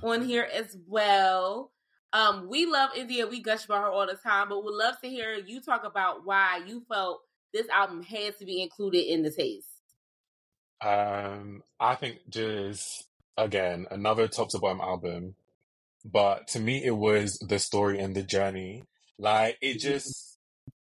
on 0.03 0.25
here 0.25 0.45
as 0.53 0.75
well. 0.85 1.71
Um, 2.11 2.49
we 2.49 2.65
love 2.65 2.89
India, 2.93 3.25
we 3.25 3.41
gush 3.41 3.63
about 3.63 3.83
her 3.83 3.89
all 3.89 4.05
the 4.05 4.15
time, 4.15 4.49
but 4.49 4.61
would 4.61 4.73
love 4.73 4.99
to 4.99 5.07
hear 5.07 5.33
you 5.33 5.61
talk 5.61 5.85
about 5.85 6.25
why 6.25 6.59
you 6.67 6.83
felt 6.89 7.21
this 7.53 7.69
album 7.69 8.03
has 8.03 8.35
to 8.39 8.45
be 8.45 8.61
included 8.61 9.09
in 9.09 9.23
the 9.23 9.31
taste. 9.31 9.67
Um, 10.81 11.63
I 11.79 11.95
think 11.95 12.17
just 12.29 13.07
again 13.37 13.85
another 13.91 14.27
top 14.27 14.49
to 14.49 14.59
bottom 14.59 14.81
album, 14.81 15.35
but 16.03 16.49
to 16.49 16.59
me 16.59 16.83
it 16.83 16.97
was 16.97 17.37
the 17.37 17.59
story 17.59 17.97
and 17.97 18.13
the 18.13 18.23
journey. 18.23 18.83
Like 19.17 19.57
it 19.61 19.79
just 19.79 20.37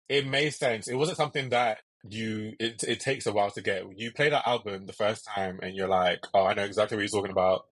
it 0.09 0.25
made 0.25 0.55
sense. 0.55 0.87
It 0.87 0.95
wasn't 0.95 1.17
something 1.17 1.49
that 1.49 1.77
you 2.09 2.53
it 2.59 2.83
it 2.83 2.99
takes 2.99 3.25
a 3.25 3.31
while 3.31 3.51
to 3.51 3.61
get. 3.61 3.83
You 3.95 4.11
play 4.11 4.29
that 4.29 4.47
album 4.47 4.85
the 4.85 4.93
first 4.93 5.25
time 5.25 5.59
and 5.61 5.75
you're 5.75 5.87
like, 5.87 6.19
oh, 6.33 6.45
I 6.45 6.53
know 6.53 6.63
exactly 6.63 6.97
what 6.97 7.01
he's 7.03 7.11
talking 7.11 7.31
about. 7.31 7.65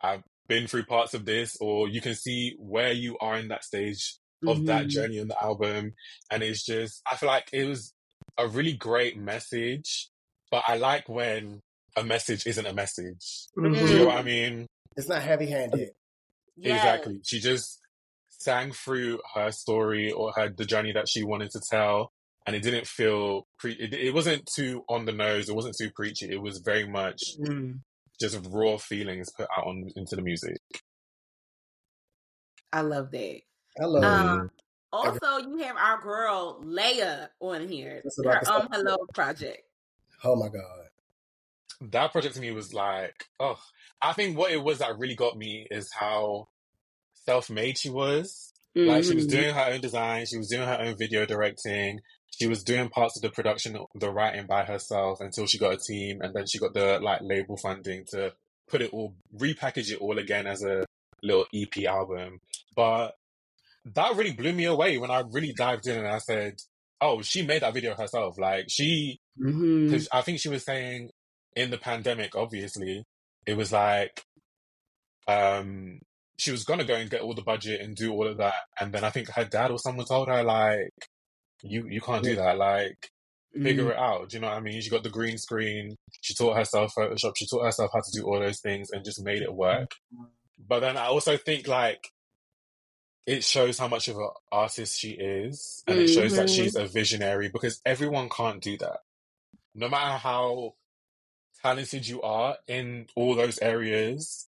I've 0.00 0.22
been 0.48 0.66
through 0.66 0.84
parts 0.84 1.14
of 1.14 1.24
this, 1.24 1.56
or 1.60 1.88
you 1.88 2.00
can 2.00 2.14
see 2.14 2.54
where 2.58 2.92
you 2.92 3.16
are 3.18 3.36
in 3.36 3.48
that 3.48 3.64
stage 3.64 4.16
of 4.46 4.66
that 4.66 4.86
Mhm. 4.86 4.88
journey 4.90 5.18
in 5.18 5.28
the 5.28 5.42
album, 5.42 5.94
and 6.30 6.42
it's 6.42 6.64
just 6.64 7.00
I 7.10 7.16
feel 7.16 7.28
like 7.28 7.48
it 7.52 7.64
was 7.64 7.92
a 8.38 8.46
really 8.46 8.74
great 8.74 9.16
message. 9.16 10.10
But 10.50 10.64
I 10.68 10.76
like 10.76 11.08
when 11.08 11.60
a 11.96 12.04
message 12.04 12.46
isn't 12.46 12.66
a 12.66 12.74
message. 12.74 13.46
Do 13.56 13.62
you 13.70 13.98
know 13.98 14.06
what 14.06 14.18
I 14.18 14.22
mean? 14.22 14.66
It's 14.96 15.08
not 15.08 15.22
heavy 15.22 15.46
handed. 15.46 15.90
Yes. 16.56 16.76
Exactly. 16.76 17.20
She 17.24 17.40
just 17.40 17.80
sang 18.28 18.72
through 18.72 19.20
her 19.34 19.50
story 19.50 20.12
or 20.12 20.32
her 20.32 20.48
the 20.50 20.64
journey 20.64 20.92
that 20.92 21.08
she 21.08 21.24
wanted 21.24 21.50
to 21.52 21.60
tell, 21.60 22.12
and 22.46 22.54
it 22.54 22.62
didn't 22.62 22.86
feel 22.86 23.46
pre. 23.58 23.72
It, 23.72 23.94
it 23.94 24.14
wasn't 24.14 24.48
too 24.54 24.84
on 24.88 25.04
the 25.06 25.12
nose. 25.12 25.48
It 25.48 25.54
wasn't 25.54 25.76
too 25.78 25.90
preachy. 25.94 26.30
It 26.30 26.40
was 26.40 26.58
very 26.64 26.86
much 26.88 27.20
Mm. 27.40 27.80
just 28.20 28.38
raw 28.50 28.76
feelings 28.76 29.28
put 29.36 29.48
out 29.56 29.66
on 29.66 29.88
into 29.96 30.16
the 30.16 30.22
music. 30.22 30.58
I 32.72 32.80
love 32.80 33.10
that. 33.12 33.40
I 33.80 33.84
love 33.84 34.04
Um, 34.04 34.44
it. 34.46 34.50
Also, 34.92 35.38
you 35.38 35.58
have 35.58 35.76
our 35.76 36.00
girl 36.00 36.60
Leia 36.62 37.28
on 37.40 37.68
here. 37.68 38.00
That's 38.04 38.16
Her 38.22 38.38
was 38.40 38.48
um 38.48 38.68
hello 38.72 38.96
project. 39.12 39.62
Oh 40.22 40.36
my 40.36 40.48
God. 40.48 40.88
That 41.90 42.12
project 42.12 42.36
to 42.36 42.40
me 42.40 42.52
was 42.52 42.72
like, 42.72 43.14
oh, 43.40 43.58
I 44.00 44.12
think 44.12 44.38
what 44.38 44.52
it 44.52 44.62
was 44.62 44.78
that 44.78 44.96
really 44.98 45.16
got 45.16 45.36
me 45.36 45.66
is 45.70 45.90
how 45.92 46.48
self-made 47.14 47.78
she 47.78 47.90
was. 47.90 48.52
Like 48.76 49.04
she 49.04 49.14
was 49.14 49.26
Mhm. 49.26 49.30
doing 49.30 49.54
her 49.54 49.72
own 49.72 49.80
design, 49.80 50.26
she 50.26 50.36
was 50.38 50.48
doing 50.48 50.66
her 50.66 50.78
own 50.80 50.96
video 50.96 51.26
directing, 51.26 52.00
she 52.38 52.46
was 52.46 52.62
doing 52.64 52.88
parts 52.88 53.16
of 53.16 53.22
the 53.22 53.30
production, 53.30 53.76
the 53.94 54.10
writing 54.10 54.46
by 54.46 54.64
herself 54.64 55.20
until 55.20 55.46
she 55.46 55.58
got 55.58 55.74
a 55.74 55.76
team, 55.76 56.20
and 56.20 56.34
then 56.34 56.46
she 56.46 56.58
got 56.58 56.74
the 56.74 56.98
like 57.00 57.20
label 57.22 57.56
funding 57.56 58.04
to 58.10 58.32
put 58.68 58.82
it 58.82 58.92
all, 58.92 59.14
repackage 59.36 59.90
it 59.92 59.98
all 60.00 60.18
again 60.18 60.46
as 60.46 60.62
a 60.62 60.84
little 61.22 61.46
EP 61.54 61.84
album. 61.86 62.40
But 62.74 63.12
that 63.94 64.16
really 64.16 64.32
blew 64.32 64.52
me 64.52 64.64
away 64.64 64.96
when 64.98 65.10
I 65.10 65.22
really 65.30 65.52
dived 65.52 65.86
in 65.86 65.98
and 65.98 66.08
I 66.08 66.18
said, 66.18 66.54
"Oh, 67.00 67.20
she 67.22 67.42
made 67.42 67.62
that 67.62 67.74
video 67.74 67.94
herself." 67.94 68.38
Like 68.38 68.66
she, 68.68 69.18
Mhm. 69.38 69.86
because 69.90 70.08
I 70.12 70.22
think 70.22 70.40
she 70.40 70.48
was 70.48 70.64
saying 70.64 71.10
in 71.54 71.70
the 71.70 71.78
pandemic, 71.78 72.34
obviously, 72.34 73.04
it 73.46 73.56
was 73.56 73.70
like, 73.72 74.24
um, 75.28 76.00
she 76.38 76.50
was 76.50 76.64
gonna 76.64 76.84
go 76.84 76.94
and 76.94 77.10
get 77.10 77.20
all 77.20 77.34
the 77.34 77.42
budget 77.42 77.80
and 77.80 77.94
do 77.96 78.12
all 78.12 78.26
of 78.26 78.38
that, 78.38 78.54
and 78.80 78.92
then 78.92 79.04
I 79.04 79.10
think 79.10 79.28
her 79.30 79.44
dad 79.44 79.70
or 79.70 79.78
someone 79.78 80.06
told 80.06 80.28
her 80.28 80.42
like, 80.42 80.90
"You 81.64 81.86
you 81.88 82.00
can't 82.00 82.22
do 82.24 82.36
that. 82.36 82.58
Like, 82.58 83.10
figure 83.54 83.90
it 83.92 83.96
out." 83.98 84.28
Do 84.30 84.36
you 84.36 84.40
know 84.40 84.48
what 84.48 84.56
I 84.56 84.60
mean? 84.60 84.80
She 84.80 84.90
got 84.90 85.02
the 85.02 85.10
green 85.10 85.38
screen. 85.38 85.96
She 86.20 86.34
taught 86.34 86.56
herself 86.56 86.94
Photoshop. 86.94 87.36
She 87.36 87.46
taught 87.46 87.64
herself 87.64 87.90
how 87.92 88.00
to 88.00 88.10
do 88.12 88.24
all 88.26 88.38
those 88.40 88.60
things 88.60 88.90
and 88.90 89.04
just 89.04 89.22
made 89.22 89.42
it 89.42 89.52
work. 89.54 89.90
But 90.58 90.80
then 90.80 90.96
I 90.96 91.06
also 91.06 91.36
think 91.36 91.66
like 91.68 92.10
it 93.26 93.42
shows 93.42 93.78
how 93.78 93.88
much 93.88 94.08
of 94.08 94.16
an 94.16 94.28
artist 94.52 94.98
she 94.98 95.12
is, 95.12 95.82
and 95.86 95.98
it 95.98 96.08
shows 96.08 96.36
that 96.36 96.46
Mhm. 96.48 96.56
she's 96.56 96.76
a 96.76 96.86
visionary 96.86 97.48
because 97.48 97.80
everyone 97.86 98.28
can't 98.28 98.62
do 98.62 98.76
that. 98.78 99.00
No 99.74 99.88
matter 99.88 100.18
how 100.18 100.74
talented 101.62 102.06
you 102.06 102.20
are 102.22 102.58
in 102.66 103.08
all 103.16 103.34
those 103.34 103.58
areas, 103.60 104.48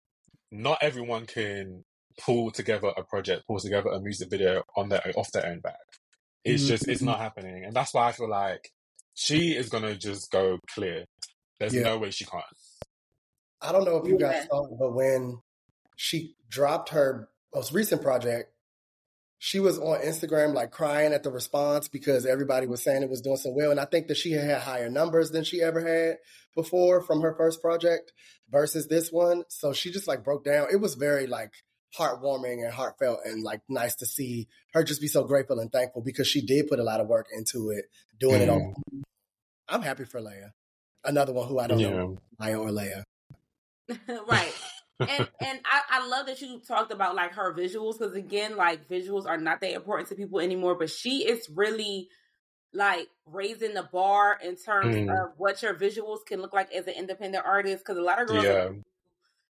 not 0.52 0.77
everyone 0.81 1.26
can 1.26 1.84
pull 2.19 2.52
together 2.52 2.90
a 2.95 3.03
project, 3.03 3.48
pull 3.48 3.60
together 3.60 3.90
a 3.90 3.99
music 3.99 4.30
video 4.30 4.64
on 4.76 4.90
their 4.90 5.02
off 5.15 5.31
their 5.31 5.48
own 5.48 5.60
back. 5.61 5.99
It's 6.44 6.64
mm-hmm. 6.64 6.70
just 6.70 6.88
it's 6.88 7.02
not 7.02 7.20
happening, 7.20 7.66
and 7.66 7.74
that's 7.74 7.94
why 7.94 8.07
I 8.07 8.11
feel 8.11 8.30
like 8.30 8.70
she 9.14 9.52
is 9.56 9.70
gonna 9.70 9.95
just 9.95 10.32
go 10.32 10.60
clear. 10.74 11.06
There's 11.60 11.74
Yeah. 11.74 11.84
no 11.84 11.98
way 11.98 12.11
she 12.11 12.26
can't. 12.26 12.44
I 13.61 13.72
don't 13.72 13.84
know 13.84 13.98
if 13.98 14.07
you 14.07 14.18
Yeah. 14.20 14.32
guys 14.32 14.48
saw 14.48 14.66
it, 14.66 14.78
but 14.80 14.94
when 14.94 15.41
she 15.98 16.36
dropped 16.48 16.90
her 16.90 17.30
most 17.53 17.74
recent 17.74 18.02
project, 18.02 18.53
she 19.38 19.60
was 19.60 19.78
on 19.80 20.02
Instagram 20.02 20.53
like 20.53 20.72
crying 20.72 21.14
at 21.14 21.24
the 21.24 21.32
response 21.32 21.88
because 21.88 22.26
everybody 22.26 22.68
was 22.68 22.84
saying 22.84 23.03
it 23.03 23.10
was 23.10 23.22
doing 23.22 23.38
so 23.38 23.52
well. 23.52 23.72
And 23.72 23.80
I 23.80 23.86
think 23.86 24.07
that 24.07 24.18
she 24.18 24.32
had 24.32 24.61
higher 24.61 24.90
numbers 24.90 25.32
than 25.32 25.44
she 25.45 25.61
ever 25.61 25.80
had 25.82 26.18
before 26.56 27.02
from 27.02 27.22
her 27.22 27.34
first 27.36 27.61
project 27.61 28.11
versus 28.49 28.88
this 28.88 29.11
one. 29.11 29.44
So 29.48 29.72
she 29.72 29.91
just 29.91 30.07
like 30.07 30.24
broke 30.26 30.44
down. 30.44 30.68
It 30.72 30.78
was 30.82 30.95
very 30.95 31.26
like 31.26 31.53
heartwarming 31.98 32.64
and 32.64 32.72
heartfelt 32.74 33.20
and 33.26 33.44
like 33.44 33.61
nice 33.68 33.95
to 33.95 34.06
see 34.06 34.48
her 34.74 34.84
just 34.84 35.02
be 35.02 35.07
so 35.07 35.24
grateful 35.24 35.60
and 35.60 35.72
thankful 35.72 36.02
because 36.03 36.28
she 36.28 36.41
did 36.41 36.68
put 36.68 36.80
a 36.80 36.84
lot 36.84 36.99
of 37.02 37.07
work 37.07 37.28
into 37.36 37.72
it, 37.72 37.86
doing 38.20 38.41
it 38.41 38.49
all. 38.49 38.76
I'm 39.68 39.82
happy 39.82 40.06
for 40.06 40.20
Leia. 40.22 40.52
Another 41.03 41.34
one 41.34 41.48
who 41.48 41.60
I 41.60 41.68
don't 41.68 41.80
Yeah. 41.80 41.90
know, 41.91 42.18
Maya 42.40 42.60
or 42.60 42.70
Leia. 42.70 43.03
right. 44.28 44.53
and 44.99 45.10
and 45.41 45.60
I, 45.66 45.82
I 45.90 46.07
love 46.07 46.26
that 46.28 46.41
you 46.41 46.60
talked 46.60 46.91
about 46.91 47.16
like 47.16 47.34
her 47.34 47.53
visuals 47.53 47.98
because 47.98 48.16
again, 48.16 48.56
like 48.57 48.88
visuals 48.88 49.26
are 49.26 49.38
not 49.38 49.61
that 49.61 49.74
important 49.74 50.10
to 50.10 50.16
people 50.16 50.40
anymore, 50.40 50.76
but 50.76 50.90
she 50.90 51.26
is 51.28 51.49
really 51.49 52.10
like 52.74 53.07
raising 53.26 53.74
the 53.74 53.82
bar 53.91 54.38
in 54.44 54.56
terms 54.56 54.95
Mm. 54.95 55.10
of 55.24 55.32
what 55.38 55.61
your 55.64 55.74
visuals 55.74 56.24
can 56.26 56.40
look 56.41 56.53
like 56.53 56.72
as 56.72 56.86
an 56.86 56.94
independent 56.94 57.44
artist. 57.45 57.84
Because 57.84 57.98
a 57.98 58.02
lot 58.03 58.22
of 58.22 58.28
girls, 58.28 58.44
Yeah. 58.44 58.70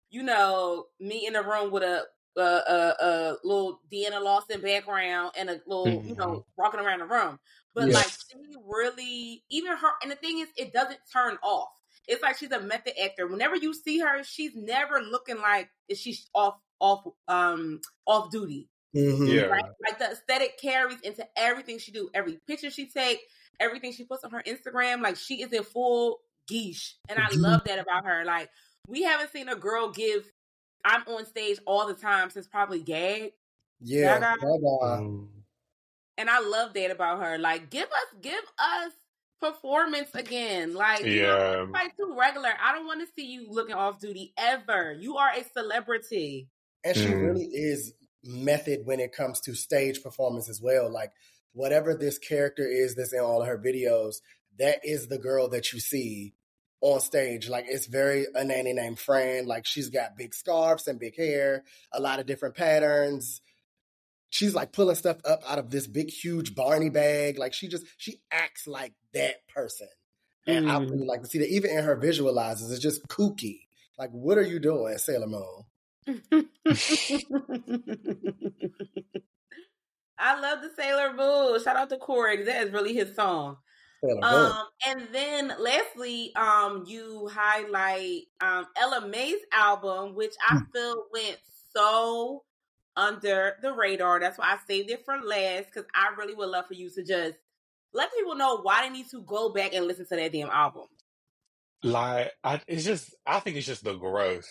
you 0.09 0.23
know, 0.23 0.85
me 1.01 1.25
in 1.27 1.35
a 1.35 1.41
room 1.43 1.71
with 1.71 1.83
a 1.83 2.03
a, 2.39 2.63
a, 2.67 3.03
a 3.03 3.37
little 3.43 3.81
Deana 3.91 4.19
Lawson 4.19 4.61
background 4.61 5.31
and 5.37 5.49
a 5.49 5.59
little, 5.67 6.03
you 6.05 6.15
know, 6.15 6.45
walking 6.57 6.79
around 6.79 6.99
the 6.99 7.05
room. 7.05 7.39
But 7.75 7.89
Yeah. 7.89 7.95
like 7.95 8.07
she 8.11 8.37
really, 8.65 9.43
even 9.49 9.75
her, 9.77 9.89
and 10.01 10.11
the 10.11 10.15
thing 10.15 10.39
is, 10.39 10.47
it 10.57 10.73
doesn't 10.73 10.99
turn 11.11 11.37
off. 11.43 11.69
It's 12.07 12.23
like 12.23 12.37
she's 12.37 12.51
a 12.51 12.59
method 12.59 12.93
actor. 13.03 13.27
Whenever 13.27 13.55
you 13.55 13.73
see 13.73 13.99
her, 13.99 14.23
she's 14.23 14.55
never 14.55 15.01
looking 15.01 15.37
like 15.37 15.69
she's 15.95 16.27
off 16.33 16.55
off 16.79 17.05
um 17.27 17.81
off 18.07 18.31
duty. 18.31 18.67
Mhm. 18.95 19.27
Yeah. 19.27 19.41
Right? 19.43 19.63
Like 19.87 19.99
the 19.99 20.11
aesthetic 20.11 20.59
carries 20.59 20.99
into 21.01 21.27
everything 21.37 21.77
she 21.77 21.91
do. 21.91 22.09
Every 22.15 22.39
picture 22.47 22.71
she 22.71 22.87
take, 22.87 23.19
everything 23.59 23.91
she 23.93 24.05
puts 24.05 24.23
on 24.23 24.31
her 24.31 24.41
Instagram, 24.47 25.01
like 25.03 25.17
she 25.17 25.43
is 25.43 25.53
in 25.53 25.63
full 25.63 26.19
geesh. 26.49 26.93
And 27.09 27.19
I 27.19 27.27
love 27.35 27.61
that 27.65 27.77
about 27.77 28.05
her. 28.05 28.25
Like 28.25 28.49
we 28.87 29.03
haven't 29.03 29.31
seen 29.31 29.49
a 29.49 29.55
girl 29.55 29.91
give 29.91 30.25
I'm 30.85 31.03
on 31.07 31.25
stage 31.25 31.59
all 31.65 31.87
the 31.87 31.93
time 31.93 32.29
since 32.29 32.47
probably 32.47 32.79
gag. 32.79 33.33
Yeah, 33.81 34.19
Gaga. 34.19 34.39
Gaga. 34.41 35.03
Mm. 35.03 35.27
and 36.17 36.29
I 36.29 36.39
love 36.41 36.73
that 36.73 36.91
about 36.91 37.21
her. 37.23 37.37
Like, 37.37 37.69
give 37.69 37.85
us, 37.87 38.15
give 38.21 38.43
us 38.57 38.91
performance 39.41 40.09
again. 40.13 40.73
Like, 40.73 41.05
you 41.05 41.21
know, 41.21 41.65
Yeah. 41.65 41.71
like 41.71 41.95
too 41.95 42.13
regular. 42.19 42.49
I 42.61 42.73
don't 42.73 42.85
want 42.85 42.99
to 43.07 43.13
see 43.15 43.25
you 43.27 43.47
looking 43.49 43.75
off 43.75 43.99
duty 43.99 44.33
ever. 44.37 44.91
You 44.91 45.15
are 45.17 45.29
a 45.33 45.43
celebrity. 45.53 46.49
And 46.83 46.95
she 46.95 47.05
Mm. 47.05 47.21
really 47.21 47.45
is 47.45 47.93
method 48.23 48.81
when 48.85 48.99
it 48.99 49.13
comes 49.13 49.39
to 49.41 49.55
stage 49.55 50.03
performance 50.03 50.49
as 50.49 50.61
well. 50.61 50.89
Like 50.91 51.11
whatever 51.53 51.93
this 51.95 52.17
character 52.17 52.67
is 52.67 52.95
that's 52.95 53.13
in 53.13 53.19
all 53.21 53.41
of 53.41 53.47
her 53.47 53.57
videos, 53.57 54.15
that 54.57 54.79
is 54.83 55.07
the 55.07 55.17
girl 55.17 55.47
that 55.49 55.71
you 55.71 55.79
see 55.79 56.33
on 56.81 56.99
stage. 57.01 57.49
Like 57.49 57.65
it's 57.67 57.85
very 57.87 58.25
a 58.33 58.43
nanny 58.43 58.73
named 58.73 58.99
Fran. 58.99 59.45
Like 59.47 59.65
she's 59.65 59.89
got 59.89 60.17
big 60.17 60.33
scarves 60.33 60.87
and 60.87 60.99
big 60.99 61.15
hair, 61.15 61.63
a 61.93 61.99
lot 61.99 62.19
of 62.19 62.25
different 62.25 62.55
patterns. 62.55 63.41
She's 64.31 64.53
like 64.53 64.71
pulling 64.71 64.95
stuff 64.95 65.17
up 65.25 65.41
out 65.47 65.57
of 65.59 65.71
this 65.71 65.87
big, 65.87 66.09
huge 66.11 66.53
Barney 66.55 66.89
bag. 66.89 67.37
Like 67.39 67.53
she 67.53 67.67
just 67.67 67.85
she 67.97 68.21
acts 68.31 68.67
like 68.67 68.93
that 69.13 69.47
person. 69.47 69.87
And 70.47 70.69
I 70.71 70.75
Mm. 70.75 70.89
really 70.91 71.05
like 71.05 71.21
to 71.23 71.27
see 71.27 71.39
that 71.39 71.49
even 71.49 71.71
in 71.71 71.83
her 71.83 71.97
visualizers, 71.97 72.71
it's 72.71 72.79
just 72.79 73.07
kooky. 73.07 73.61
Like, 73.97 74.11
what 74.11 74.37
are 74.37 74.43
you 74.43 74.59
doing, 74.59 74.97
Sailor 74.97 75.27
Moon? 75.27 75.63
I 80.17 80.39
love 80.39 80.61
the 80.61 80.69
Sailor 80.75 81.13
Moon. 81.13 81.61
Shout 81.63 81.75
out 81.75 81.89
to 81.89 81.97
Corey. 81.97 82.37
'cause 82.37 82.45
That 82.47 82.67
is 82.67 82.73
really 82.73 82.93
his 82.93 83.15
song. 83.15 83.57
Um, 84.21 84.67
and 84.85 85.07
then 85.13 85.53
lastly, 85.59 86.35
um, 86.35 86.83
you 86.85 87.27
highlight 87.29 88.23
um 88.41 88.67
Ella 88.75 89.07
Mai's 89.07 89.41
album, 89.51 90.13
which 90.15 90.35
I 90.41 90.57
Hmm. 90.57 90.65
feel 90.73 91.05
went 91.11 91.39
so 91.73 92.43
under 92.95 93.57
the 93.61 93.73
radar. 93.73 94.19
That's 94.19 94.37
why 94.37 94.53
I 94.53 94.57
saved 94.67 94.89
it 94.89 95.05
for 95.05 95.17
last 95.21 95.67
because 95.67 95.85
I 95.93 96.13
really 96.17 96.35
would 96.35 96.49
love 96.49 96.67
for 96.67 96.73
you 96.73 96.89
to 96.91 97.03
just 97.03 97.37
let 97.93 98.13
people 98.13 98.35
know 98.35 98.57
why 98.61 98.83
they 98.83 98.89
need 98.89 99.09
to 99.11 99.21
go 99.21 99.49
back 99.53 99.73
and 99.73 99.87
listen 99.87 100.07
to 100.07 100.15
that 100.17 100.31
damn 100.33 100.49
album. 100.49 100.87
Like, 101.83 102.31
I, 102.43 102.61
it's 102.67 102.83
just, 102.83 103.15
I 103.25 103.39
think 103.39 103.57
it's 103.57 103.67
just 103.67 103.83
the 103.83 103.95
growth. 103.95 104.47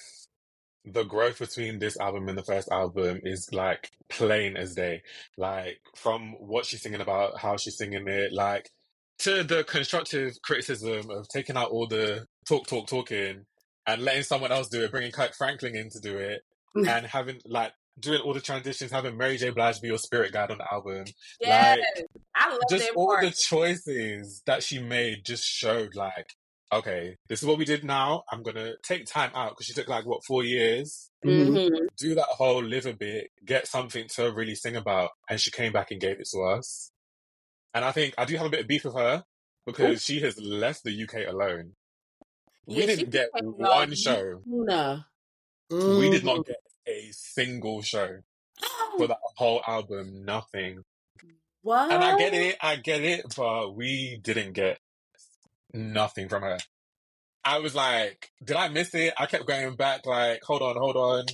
The 0.85 1.05
growth 1.05 1.39
between 1.41 1.79
this 1.79 1.99
album 2.01 2.29
and 2.29 2.39
the 2.39 2.45
first 2.45 2.69
album 2.71 3.21
is 3.25 3.51
like 3.53 3.91
plain 4.09 4.57
as 4.57 4.75
day. 4.75 5.03
Like, 5.37 5.81
from 5.97 6.33
what 6.35 6.67
she's 6.67 6.83
singing 6.83 7.01
about, 7.03 7.41
how 7.41 7.57
she's 7.57 7.77
singing 7.79 8.09
it, 8.09 8.33
like, 8.33 8.71
to 9.21 9.43
the 9.45 9.65
constructive 9.65 10.41
criticism 10.43 11.11
of 11.11 11.29
taking 11.29 11.57
out 11.57 11.71
all 11.71 11.87
the 11.87 12.27
talk, 12.47 12.67
talk, 12.67 12.87
talking 12.87 13.45
and 13.87 14.03
letting 14.03 14.23
someone 14.23 14.53
else 14.53 14.69
do 14.69 14.83
it, 14.85 14.91
bringing 14.91 15.11
Kirk 15.13 15.35
Franklin 15.35 15.75
in 15.75 15.91
to 15.91 16.01
do 16.01 16.19
it, 16.19 16.43
and 16.75 17.07
having, 17.07 17.41
like, 17.47 17.73
doing 17.99 18.21
all 18.21 18.33
the 18.35 18.41
transitions, 18.41 18.93
having 18.93 19.17
Mary 19.17 19.37
J. 19.39 19.51
Blige 19.51 19.81
be 19.81 19.89
your 19.89 19.99
spirit 19.99 20.33
guide 20.33 20.51
on 20.51 20.59
the 20.59 20.73
album. 20.73 21.05
Yes, 21.41 21.79
I 22.35 22.51
love 22.51 22.61
just 22.71 22.91
all 22.95 23.09
part. 23.09 23.25
the 23.25 23.31
choices 23.33 24.43
that 24.47 24.63
she 24.63 24.79
made 24.79 25.25
just 25.25 25.43
showed 25.45 25.95
like 25.97 26.35
okay 26.71 27.17
this 27.29 27.41
is 27.43 27.49
what 27.49 27.57
we 27.57 27.65
did 27.65 27.83
now 27.83 28.23
i'm 28.31 28.43
gonna 28.43 28.75
take 28.83 29.07
time 29.07 29.31
out 29.35 29.53
because 29.53 29.65
she 29.65 29.73
took 29.73 29.89
like 29.89 30.05
what 30.05 30.23
four 30.23 30.45
years 30.45 31.11
Mhm. 31.25 31.89
do 31.97 32.15
that 32.15 32.27
whole 32.27 32.63
live 32.63 32.85
a 32.85 32.93
bit 32.93 33.31
get 33.45 33.67
something 33.67 34.07
to 34.09 34.31
really 34.33 34.55
sing 34.55 34.77
about 34.77 35.13
and 35.31 35.41
she 35.41 35.51
came 35.51 35.73
back 35.73 35.91
and 35.91 35.99
gave 36.01 36.21
it 36.21 36.29
to 36.31 36.43
us 36.43 36.93
and 37.75 37.85
i 37.85 37.93
think 37.93 38.15
i 38.19 38.25
do 38.25 38.37
have 38.37 38.47
a 38.47 38.51
bit 38.51 38.61
of 38.61 38.67
beef 38.69 38.85
with 38.85 38.95
her 38.95 39.25
because 39.67 40.03
she 40.03 40.21
has 40.21 40.41
left 40.41 40.85
the 40.85 41.03
uk 41.05 41.15
alone 41.29 41.73
we 42.67 42.75
Yeah, 42.77 42.81
she 42.83 42.87
didn't 42.87 43.11
get 43.11 43.29
one 43.33 43.95
show 43.95 44.43
Luna. 44.47 45.07
we 45.71 46.11
did 46.11 46.25
not 46.25 46.47
get 46.47 46.57
a 46.87 47.09
single 47.13 47.83
show 47.83 48.19
for 48.97 49.07
that 49.09 49.19
whole 49.37 49.63
album 49.67 50.25
nothing 50.25 50.85
What? 51.63 51.93
And 51.93 52.03
I 52.03 52.17
get 52.19 52.35
it, 52.35 52.57
I 52.63 52.77
get 52.77 53.03
it, 53.03 53.35
but 53.37 53.75
we 53.77 54.19
didn't 54.23 54.53
get 54.53 54.79
nothing 55.75 56.29
from 56.29 56.43
her. 56.43 56.59
I 57.45 57.59
was 57.59 57.75
like, 57.75 58.31
did 58.45 58.57
I 58.57 58.69
miss 58.69 58.95
it? 58.95 59.15
I 59.19 59.27
kept 59.27 59.47
going 59.47 59.75
back, 59.77 60.07
like, 60.07 60.43
hold 60.43 60.63
on, 60.63 60.77
hold 60.77 60.97
on. 60.97 61.25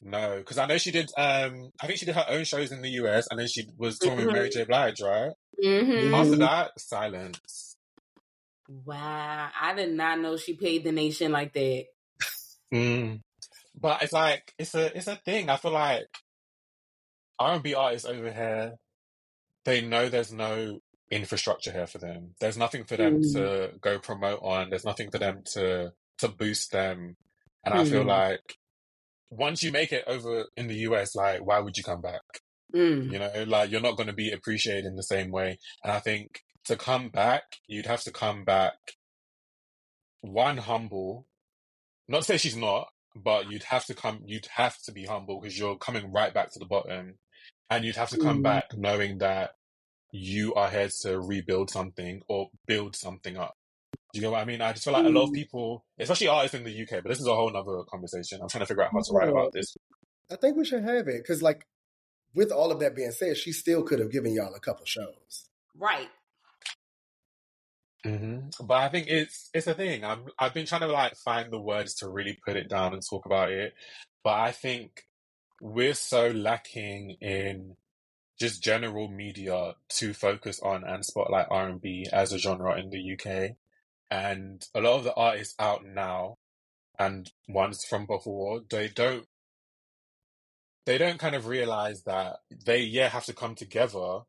No, 0.00 0.36
because 0.38 0.58
I 0.58 0.66
know 0.66 0.78
she 0.78 0.90
did. 0.92 1.10
Um, 1.16 1.70
I 1.80 1.86
think 1.86 1.98
she 1.98 2.06
did 2.06 2.14
her 2.14 2.26
own 2.28 2.44
shows 2.44 2.70
in 2.70 2.82
the 2.82 2.90
US, 3.02 3.26
and 3.30 3.38
then 3.38 3.48
she 3.48 3.66
was 3.76 3.98
touring 3.98 4.18
with 4.26 4.32
Mary 4.34 4.48
J. 4.48 4.64
Blige, 4.64 5.00
right? 5.00 5.32
Mhm. 5.62 6.12
After 6.12 6.36
that, 6.36 6.70
silence. 6.78 7.76
Wow, 8.68 9.50
I 9.60 9.74
did 9.74 9.92
not 9.92 10.20
know 10.20 10.36
she 10.36 10.54
paid 10.54 10.84
the 10.84 10.92
nation 10.92 11.32
like 11.32 11.52
that. 11.54 11.84
Mm. 12.72 13.20
But 13.74 14.02
it's 14.02 14.12
like 14.12 14.52
it's 14.58 14.74
a 14.74 14.96
it's 14.96 15.06
a 15.06 15.16
thing. 15.16 15.48
I 15.48 15.56
feel 15.56 15.70
like 15.72 16.06
R 17.38 17.54
and 17.54 17.62
B 17.62 17.74
artists 17.74 18.06
over 18.06 18.30
here, 18.32 18.74
they 19.64 19.80
know 19.80 20.08
there's 20.08 20.32
no 20.32 20.80
infrastructure 21.10 21.72
here 21.72 21.86
for 21.86 21.98
them. 21.98 22.34
There's 22.40 22.58
nothing 22.58 22.84
for 22.84 22.96
them 22.96 23.22
Mm. 23.22 23.32
to 23.34 23.78
go 23.80 23.98
promote 23.98 24.40
on. 24.42 24.68
There's 24.70 24.84
nothing 24.84 25.10
for 25.10 25.18
them 25.18 25.42
to 25.54 25.92
to 26.18 26.28
boost 26.28 26.70
them. 26.72 27.16
And 27.64 27.74
I 27.74 27.84
feel 27.84 28.04
Mm. 28.04 28.08
like 28.08 28.58
once 29.30 29.62
you 29.62 29.72
make 29.72 29.92
it 29.92 30.04
over 30.06 30.46
in 30.56 30.68
the 30.68 30.76
US, 30.88 31.14
like 31.14 31.44
why 31.44 31.58
would 31.60 31.76
you 31.76 31.82
come 31.84 32.00
back? 32.00 32.22
Mm. 32.74 33.12
You 33.12 33.18
know, 33.18 33.44
like 33.46 33.70
you're 33.70 33.80
not 33.80 33.96
going 33.96 34.08
to 34.08 34.12
be 34.12 34.30
appreciated 34.32 34.84
in 34.86 34.96
the 34.96 35.02
same 35.02 35.30
way. 35.30 35.58
And 35.82 35.92
I 35.92 36.00
think 36.00 36.40
to 36.64 36.76
come 36.76 37.08
back, 37.08 37.42
you'd 37.66 37.86
have 37.86 38.02
to 38.02 38.12
come 38.12 38.44
back 38.44 38.74
one 40.20 40.58
humble. 40.58 41.26
Not 42.08 42.18
to 42.18 42.24
say 42.24 42.36
she's 42.38 42.56
not, 42.56 42.88
but 43.14 43.50
you'd 43.50 43.64
have 43.64 43.84
to 43.86 43.94
come. 43.94 44.20
You'd 44.24 44.48
have 44.54 44.76
to 44.84 44.92
be 44.92 45.04
humble 45.04 45.40
because 45.40 45.58
you're 45.58 45.76
coming 45.76 46.12
right 46.12 46.32
back 46.32 46.52
to 46.52 46.58
the 46.58 46.66
bottom, 46.66 47.18
and 47.70 47.84
you'd 47.84 47.96
have 47.96 48.10
to 48.10 48.18
come 48.18 48.40
Mm. 48.40 48.44
back 48.44 48.64
knowing 48.76 49.18
that 49.18 49.50
you 50.10 50.54
are 50.54 50.70
here 50.70 50.88
to 51.02 51.20
rebuild 51.20 51.70
something 51.70 52.22
or 52.28 52.48
build 52.66 52.96
something 52.96 53.36
up. 53.36 53.57
Do 54.12 54.20
you 54.20 54.22
know 54.22 54.32
what 54.32 54.40
I 54.40 54.44
mean? 54.46 54.60
I 54.62 54.72
just 54.72 54.84
feel 54.84 54.94
like 54.94 55.04
a 55.06 55.10
lot 55.10 55.24
of 55.24 55.30
Mm. 55.30 55.34
people, 55.34 55.84
especially 55.98 56.28
artists 56.28 56.54
in 56.56 56.64
the 56.64 56.72
UK, 56.72 57.02
but 57.02 57.08
this 57.10 57.20
is 57.20 57.26
a 57.26 57.34
whole 57.34 57.54
other 57.56 57.84
conversation. 57.90 58.40
I'm 58.40 58.48
trying 58.48 58.60
to 58.60 58.66
figure 58.66 58.82
out 58.82 58.92
how 58.92 59.00
to 59.00 59.12
write 59.12 59.28
about 59.28 59.52
this. 59.52 59.76
I 60.30 60.36
think 60.36 60.56
we 60.56 60.64
should 60.64 60.84
have 60.84 61.08
it 61.08 61.22
because, 61.22 61.42
like, 61.42 61.66
with 62.34 62.52
all 62.52 62.70
of 62.72 62.80
that 62.80 62.96
being 62.96 63.12
said, 63.12 63.36
she 63.36 63.52
still 63.52 63.82
could 63.82 63.98
have 64.00 64.12
given 64.12 64.34
y'all 64.34 64.54
a 64.54 64.60
couple 64.60 64.86
shows. 64.86 65.48
Right. 65.76 66.08
hmm 68.04 68.48
But 68.62 68.74
I 68.74 68.88
think 68.88 69.08
it's 69.08 69.50
it's 69.54 69.66
a 69.66 69.74
thing. 69.74 70.04
I'm 70.04 70.26
I've 70.38 70.54
been 70.54 70.66
trying 70.66 70.82
to 70.82 70.88
like 70.88 71.16
find 71.16 71.52
the 71.52 71.60
words 71.60 71.94
to 71.96 72.08
really 72.08 72.38
put 72.46 72.56
it 72.56 72.68
down 72.68 72.92
and 72.94 73.02
talk 73.06 73.26
about 73.26 73.50
it, 73.50 73.74
but 74.24 74.34
I 74.34 74.52
think 74.52 75.04
we're 75.60 75.94
so 75.94 76.28
lacking 76.28 77.12
in 77.20 77.76
just 78.40 78.62
general 78.62 79.08
media 79.08 79.74
to 79.90 80.14
focus 80.14 80.60
on 80.60 80.84
and 80.84 81.04
spotlight 81.04 81.46
R 81.50 81.68
and 81.68 81.80
B 81.80 82.06
as 82.12 82.32
a 82.32 82.38
genre 82.38 82.78
in 82.78 82.90
the 82.90 83.14
UK, 83.14 83.56
and 84.10 84.66
a 84.74 84.80
lot 84.80 84.96
of 84.98 85.04
the 85.04 85.14
artists 85.14 85.54
out 85.58 85.84
now 85.84 86.36
and 86.98 87.30
ones 87.48 87.84
from 87.84 88.06
before 88.06 88.60
they 88.70 88.88
don't 88.88 89.26
they 90.86 90.96
don't 90.96 91.18
kind 91.18 91.34
of 91.34 91.46
realize 91.46 92.04
that 92.04 92.38
they 92.64 92.80
yeah 92.80 93.08
have 93.08 93.26
to 93.26 93.34
come 93.34 93.54
together 93.54 94.20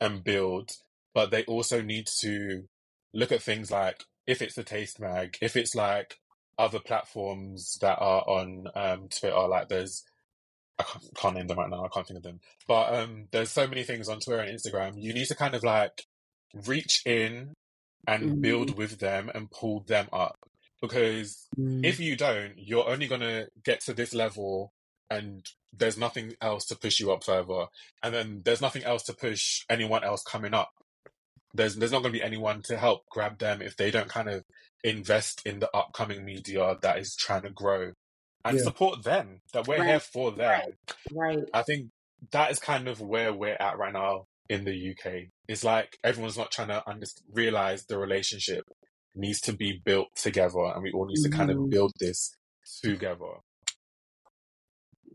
and 0.00 0.24
build, 0.24 0.70
but 1.14 1.30
they 1.30 1.44
also 1.44 1.82
need 1.82 2.06
to 2.20 2.64
look 3.12 3.30
at 3.30 3.42
things 3.42 3.70
like 3.70 4.04
if 4.26 4.40
it's 4.40 4.54
the 4.54 4.62
taste 4.62 4.98
mag, 4.98 5.36
if 5.42 5.56
it's 5.56 5.74
like 5.74 6.16
other 6.58 6.78
platforms 6.78 7.76
that 7.82 7.98
are 8.00 8.22
on 8.22 8.66
um, 8.74 9.08
Twitter, 9.08 9.46
like 9.46 9.68
there's 9.68 10.02
I 10.78 10.84
can't, 10.84 11.04
can't 11.14 11.34
name 11.34 11.46
them 11.48 11.58
right 11.58 11.68
now, 11.68 11.84
I 11.84 11.88
can't 11.88 12.06
think 12.06 12.16
of 12.16 12.22
them, 12.22 12.40
but 12.66 12.94
um, 12.94 13.26
there's 13.30 13.50
so 13.50 13.66
many 13.66 13.82
things 13.82 14.08
on 14.08 14.20
Twitter 14.20 14.40
and 14.40 14.58
Instagram. 14.58 14.94
You 14.96 15.12
need 15.12 15.26
to 15.26 15.34
kind 15.34 15.54
of 15.54 15.62
like 15.62 16.04
reach 16.66 17.02
in 17.04 17.52
and 18.06 18.22
Mhm. 18.24 18.40
build 18.40 18.76
with 18.76 18.98
them 18.98 19.30
and 19.34 19.50
pull 19.50 19.80
them 19.80 20.08
up 20.12 20.38
because 20.80 21.46
Mm. 21.58 21.84
if 21.84 22.00
you 22.00 22.16
don't, 22.16 22.58
you're 22.58 22.88
only 22.88 23.06
going 23.06 23.20
to 23.20 23.48
get 23.64 23.80
to 23.82 23.92
this 23.94 24.14
level 24.14 24.72
and 25.10 25.44
there's 25.72 25.98
nothing 25.98 26.34
else 26.40 26.64
to 26.66 26.76
push 26.76 26.98
you 27.00 27.12
up 27.12 27.22
further. 27.24 27.66
And 28.02 28.14
then 28.14 28.42
there's 28.44 28.60
nothing 28.60 28.82
else 28.84 29.02
to 29.04 29.12
push 29.12 29.64
anyone 29.68 30.02
else 30.04 30.22
coming 30.22 30.54
up. 30.54 30.70
There's 31.52 31.76
there's 31.76 31.92
not 31.92 32.02
going 32.02 32.12
to 32.12 32.18
be 32.18 32.24
anyone 32.24 32.62
to 32.62 32.76
help 32.78 33.06
grab 33.10 33.38
them 33.38 33.60
if 33.60 33.76
they 33.76 33.90
don't 33.90 34.08
kind 34.08 34.28
of 34.28 34.44
invest 34.84 35.44
in 35.44 35.58
the 35.58 35.70
upcoming 35.76 36.24
media 36.24 36.76
that 36.82 36.98
is 36.98 37.14
trying 37.16 37.42
to 37.42 37.50
grow 37.50 37.92
and 38.44 38.56
Yeah. 38.56 38.62
support 38.62 39.02
them. 39.02 39.42
That 39.52 39.66
we're 39.68 39.78
Right. 39.78 39.88
here 39.88 40.00
for 40.00 40.30
them. 40.32 40.72
right. 41.12 41.44
I 41.52 41.62
think 41.62 41.90
that 42.30 42.50
is 42.50 42.58
kind 42.60 42.88
of 42.88 43.00
where 43.00 43.32
we're 43.32 43.56
at 43.60 43.78
right 43.78 43.92
now 43.92 44.28
in 44.48 44.64
the 44.64 44.74
UK. 44.74 45.30
It's 45.50 45.64
like 45.64 45.98
everyone's 46.04 46.38
not 46.38 46.52
trying 46.52 46.68
to 46.68 46.88
under- 46.88 47.08
realize 47.32 47.84
the 47.84 47.98
relationship 47.98 48.64
needs 49.16 49.40
to 49.40 49.52
be 49.52 49.80
built 49.84 50.14
together, 50.14 50.60
and 50.72 50.80
we 50.80 50.92
all 50.92 51.06
need 51.06 51.20
to 51.24 51.28
kind 51.28 51.50
of 51.50 51.68
build 51.68 51.92
this 51.98 52.36
together. 52.84 53.32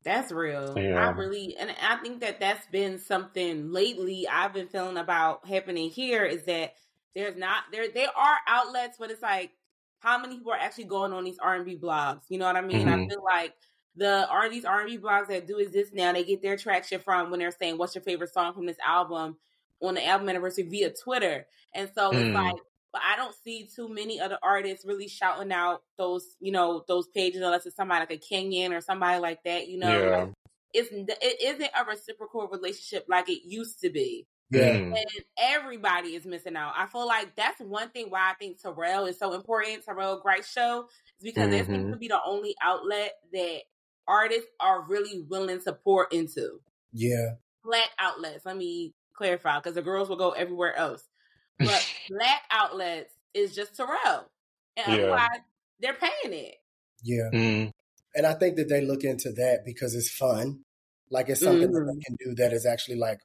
That's 0.03 0.33
real. 0.33 0.77
Yeah. 0.77 1.07
I 1.07 1.11
really, 1.11 1.55
and 1.57 1.73
I 1.81 1.95
think 2.03 2.19
that 2.19 2.41
that's 2.41 2.67
been 2.67 2.99
something 2.99 3.71
lately 3.71 4.27
I've 4.27 4.51
been 4.51 4.67
feeling 4.67 4.97
about 4.97 5.47
happening 5.47 5.89
here 5.89 6.25
is 6.25 6.43
that 6.43 6.73
there's 7.15 7.37
not 7.37 7.63
there. 7.71 7.87
There 7.87 8.09
are 8.13 8.37
outlets, 8.45 8.97
but 8.99 9.11
it's 9.11 9.21
like 9.21 9.51
how 9.99 10.19
many 10.19 10.35
people 10.35 10.51
are 10.51 10.59
actually 10.59 10.83
going 10.83 11.13
on 11.13 11.23
these 11.23 11.39
R 11.39 11.55
and 11.55 11.65
B 11.65 11.77
blogs? 11.77 12.23
You 12.27 12.39
know 12.39 12.45
what 12.45 12.57
I 12.57 12.61
mean? 12.61 12.89
I 12.89 12.97
Mhm. 12.97 13.09
feel 13.09 13.23
like 13.23 13.53
the 13.95 14.27
are 14.27 14.49
these 14.49 14.65
R 14.65 14.81
and 14.81 14.89
B 14.89 14.97
blogs 14.97 15.27
that 15.27 15.47
do 15.47 15.59
exist 15.59 15.93
now. 15.93 16.11
They 16.11 16.25
get 16.25 16.41
their 16.41 16.57
traction 16.57 16.99
from 16.99 17.31
when 17.31 17.39
they're 17.39 17.51
saying, 17.51 17.77
"What's 17.77 17.95
your 17.95 18.03
favorite 18.03 18.33
song 18.33 18.53
from 18.53 18.65
this 18.65 18.77
album?" 18.85 19.37
On 19.81 19.93
the 19.95 20.05
album 20.05 20.29
anniversary 20.29 20.63
via 20.63 20.91
Twitter, 20.93 21.45
and 21.73 21.89
so 21.93 22.11
it's 22.11 22.19
Mm. 22.21 22.33
like. 22.33 22.55
But 22.93 23.01
I 23.03 23.17
don't 23.17 23.35
see 23.43 23.67
too 23.75 23.89
many 23.89 24.21
other 24.21 24.37
artists 24.41 24.85
really 24.85 25.09
shouting 25.09 25.51
out 25.51 25.83
those, 25.97 26.37
you 26.39 26.53
know, 26.53 26.85
those 26.87 27.09
pages 27.09 27.41
unless 27.41 27.65
it's 27.65 27.75
somebody 27.75 27.99
like 27.99 28.11
a 28.11 28.17
Kenyon 28.17 28.71
or 28.71 28.79
somebody 28.79 29.19
like 29.19 29.43
that. 29.43 29.67
You 29.67 29.79
know, 29.79 29.99
Yeah. 30.01 30.17
Like, 30.23 30.33
it's 30.73 30.89
it 30.93 31.41
isn't 31.41 31.71
a 31.77 31.83
reciprocal 31.83 32.47
relationship 32.47 33.05
like 33.09 33.27
it 33.27 33.41
used 33.45 33.81
to 33.81 33.89
be 33.89 34.25
Yeah. 34.49 34.77
Mm. 34.77 34.95
and 34.97 35.25
everybody 35.37 36.15
is 36.15 36.25
missing 36.25 36.55
out. 36.55 36.71
I 36.77 36.85
feel 36.85 37.05
like 37.05 37.35
that's 37.35 37.59
one 37.59 37.89
thing 37.89 38.09
why 38.09 38.31
I 38.31 38.35
think 38.35 38.61
Terrell 38.61 39.07
is 39.07 39.19
so 39.19 39.33
important. 39.33 39.83
Terrell 39.83 40.21
Grice 40.21 40.49
show 40.49 40.87
is 41.19 41.23
because 41.23 41.53
it 41.53 41.65
seems 41.65 41.87
Mhm. 41.87 41.91
to 41.91 41.97
be 41.97 42.07
the 42.07 42.21
only 42.23 42.55
outlet 42.61 43.13
that 43.33 43.63
artists 44.07 44.49
are 44.61 44.83
really 44.83 45.19
willing 45.19 45.59
to 45.63 45.73
pour 45.73 46.07
into. 46.11 46.61
Yeah. 46.93 47.35
Black 47.61 47.89
outlets. 47.99 48.45
Let 48.45 48.55
me 48.55 48.93
clarify 49.15 49.57
because 49.59 49.75
the 49.75 49.81
girls 49.81 50.09
will 50.09 50.15
go 50.17 50.31
everywhere 50.31 50.75
else, 50.75 51.03
but 51.59 51.93
black 52.09 52.41
outlets 52.51 53.13
is 53.33 53.55
just 53.55 53.75
Terrell, 53.75 54.29
and 54.77 54.87
Yeah. 54.87 55.03
otherwise 55.03 55.39
they're 55.79 55.93
paying 55.93 56.33
it. 56.33 56.55
Yeah. 57.03 57.29
Mm. 57.33 57.71
And 58.15 58.25
I 58.25 58.33
think 58.33 58.55
that 58.55 58.69
they 58.69 58.81
look 58.81 59.03
into 59.03 59.31
that 59.33 59.65
because 59.65 59.93
it's 59.93 60.09
fun. 60.09 60.63
Like 61.09 61.29
it's 61.29 61.41
something 61.41 61.71
that 61.71 61.79
Mhm. 61.79 61.87
they 61.93 62.01
can 62.05 62.15
do 62.19 62.35
that 62.35 62.53
is 62.53 62.65
actually 62.65 62.95
like, 62.95 63.19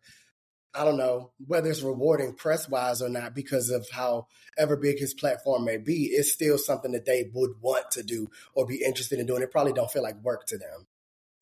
I 0.75 0.85
don't 0.85 0.97
know, 0.99 1.33
whether 1.47 1.71
it's 1.71 1.81
rewarding 1.83 2.35
press 2.35 2.69
wise 2.69 3.01
or 3.01 3.09
not, 3.09 3.35
because 3.35 3.71
of 3.71 3.89
however 3.91 4.77
big 4.81 4.99
his 4.99 5.15
platform 5.15 5.65
may 5.65 5.79
be, 5.79 6.07
it's 6.07 6.33
still 6.33 6.59
something 6.59 6.93
that 6.93 7.05
they 7.07 7.31
would 7.33 7.61
want 7.61 7.91
to 7.93 8.03
do 8.03 8.29
or 8.55 8.67
be 8.67 8.83
interested 8.85 9.19
in 9.19 9.27
doing. 9.27 9.43
It 9.43 9.51
probably 9.51 9.73
don't 9.73 9.91
feel 9.91 10.03
like 10.03 10.17
work 10.23 10.47
to 10.49 10.59
them. 10.59 10.87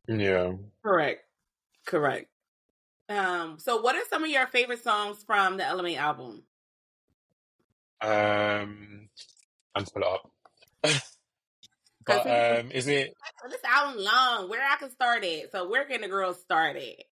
Yeah. 0.07 0.53
Correct. 0.83 1.25
Correct. 1.87 2.31
Um. 3.09 3.59
So, 3.59 3.81
what 3.81 3.97
are 3.97 4.03
some 4.11 4.25
of 4.25 4.31
your 4.31 4.47
favorite 4.47 4.83
songs 4.83 5.23
from 5.27 5.57
the 5.57 5.65
Ella 5.65 5.83
Mai 5.83 5.95
album? 5.95 6.43
Um, 8.01 9.09
I'm 9.75 9.85
to 9.85 9.91
pull 9.91 10.03
it 10.03 10.09
up. 10.09 10.31
but 12.07 12.27
um, 12.27 12.71
is 12.71 12.87
it? 12.87 13.15
This 13.49 13.61
album 13.65 14.03
long. 14.03 14.51
Where 14.51 14.63
I 14.63 14.77
can 14.77 14.91
start 14.91 15.25
it. 15.25 15.51
So, 15.53 15.69
where 15.69 15.85
can 15.85 16.03
the 16.03 16.09
girls 16.09 16.41
start 16.41 16.77
it? 16.77 17.05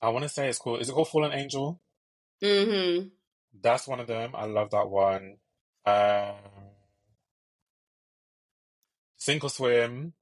I 0.00 0.10
want 0.10 0.22
to 0.22 0.28
say 0.28 0.48
it's 0.48 0.58
called. 0.58 0.80
Is 0.80 0.88
it 0.88 0.92
called 0.92 1.08
Fallen 1.08 1.32
Angel? 1.32 1.80
Mm-hmm. 2.42 3.08
That's 3.60 3.88
one 3.88 3.98
of 4.00 4.06
them. 4.06 4.32
I 4.34 4.44
love 4.46 4.70
that 4.70 4.88
one. 4.88 5.36
Um, 5.84 6.34
Sink 9.16 9.42
or 9.42 9.50
Swim, 9.50 10.12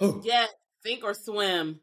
Oh, 0.00 0.20
Yes. 0.24 0.50
Sink 0.84 1.02
or 1.02 1.14
swim. 1.14 1.80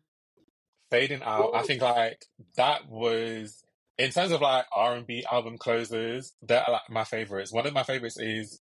Fading 0.91 1.23
Out. 1.23 1.51
I 1.55 1.63
think 1.63 1.81
like 1.81 2.23
that 2.57 2.87
was 2.87 3.63
in 3.97 4.11
terms 4.11 4.31
of 4.31 4.41
like 4.41 4.65
R 4.75 4.95
and 4.95 5.07
B 5.07 5.25
album 5.31 5.57
closers. 5.57 6.33
They're 6.43 6.63
like 6.69 6.81
my 6.89 7.03
favorites. 7.05 7.51
One 7.51 7.65
of 7.65 7.73
my 7.73 7.83
favorites 7.83 8.19
is 8.19 8.61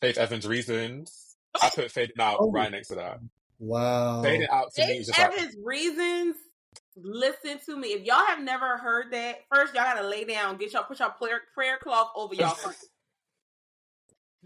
Faith 0.00 0.16
Evans' 0.16 0.46
Reasons. 0.46 1.36
I 1.60 1.70
put 1.74 1.90
Fading 1.92 2.16
Out 2.20 2.38
Oh. 2.40 2.50
right 2.50 2.70
next 2.70 2.88
to 2.88 2.94
that. 2.94 3.18
wow. 3.58 4.22
Fading 4.22 4.46
Out 4.50 4.72
to 4.74 4.80
me 4.82 4.86
Faith 4.86 5.00
is 5.00 5.06
just 5.08 5.18
like 5.18 5.32
Evans' 5.38 5.56
reasons. 5.64 6.36
Listen 6.98 7.58
to 7.66 7.76
me. 7.76 7.88
If 7.88 8.04
y'all 8.04 8.24
have 8.26 8.40
never 8.40 8.78
heard 8.78 9.12
that, 9.12 9.40
first 9.52 9.74
y'all 9.74 9.84
gotta 9.84 10.06
lay 10.08 10.24
down, 10.24 10.56
get 10.56 10.72
y'all 10.72 10.84
put 10.84 10.98
your 10.98 11.10
prayer, 11.10 11.42
prayer 11.52 11.78
cloth 11.82 12.10
over 12.16 12.34
y'all. 12.34 12.56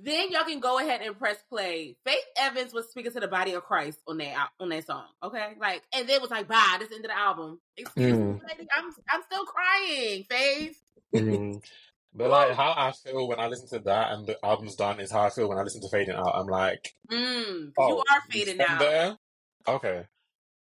front. 0.02 0.04
then 0.06 0.30
y'all 0.30 0.44
can 0.44 0.60
go 0.60 0.78
ahead 0.78 1.00
and 1.02 1.18
press 1.18 1.36
play. 1.48 1.96
Faith 2.04 2.24
Evans 2.36 2.72
was 2.72 2.88
speaking 2.90 3.12
to 3.12 3.20
the 3.20 3.28
body 3.28 3.52
of 3.54 3.62
Christ 3.64 3.98
on 4.06 4.18
that 4.18 4.48
on 4.58 4.68
that 4.70 4.86
song. 4.86 5.04
Okay, 5.22 5.54
like, 5.60 5.82
and 5.94 6.08
then 6.08 6.20
was 6.20 6.30
like, 6.30 6.48
"Bye, 6.48 6.76
this 6.78 6.84
is 6.86 6.90
the 6.90 6.96
end 6.96 7.04
of 7.04 7.10
the 7.10 7.18
album." 7.18 7.60
Excuse 7.76 8.12
Mm. 8.16 8.34
me, 8.34 8.40
lady, 8.48 8.68
I'm 8.76 8.90
I'm 9.10 9.22
still 9.30 9.44
crying. 9.44 10.24
Faith. 10.28 10.80
Mhm. 11.14 11.62
But 12.12 12.30
like 12.30 12.52
how 12.56 12.74
I 12.76 12.90
feel 12.92 13.28
when 13.28 13.38
I 13.38 13.46
listen 13.46 13.68
to 13.68 13.84
that 13.84 14.10
and 14.12 14.26
the 14.26 14.36
album's 14.44 14.74
done 14.74 14.98
is 15.00 15.12
how 15.12 15.22
I 15.22 15.30
feel 15.30 15.48
when 15.48 15.58
I 15.58 15.62
listen 15.62 15.80
to 15.82 15.88
Fading 15.90 16.14
Out. 16.16 16.32
I'm 16.34 16.46
like, 16.46 16.92
Mm, 17.08 17.72
oh, 17.78 17.88
you 17.88 17.96
are 17.98 18.20
fading 18.30 18.60
out. 18.60 18.78
there? 18.80 19.16
Okay. 19.68 20.06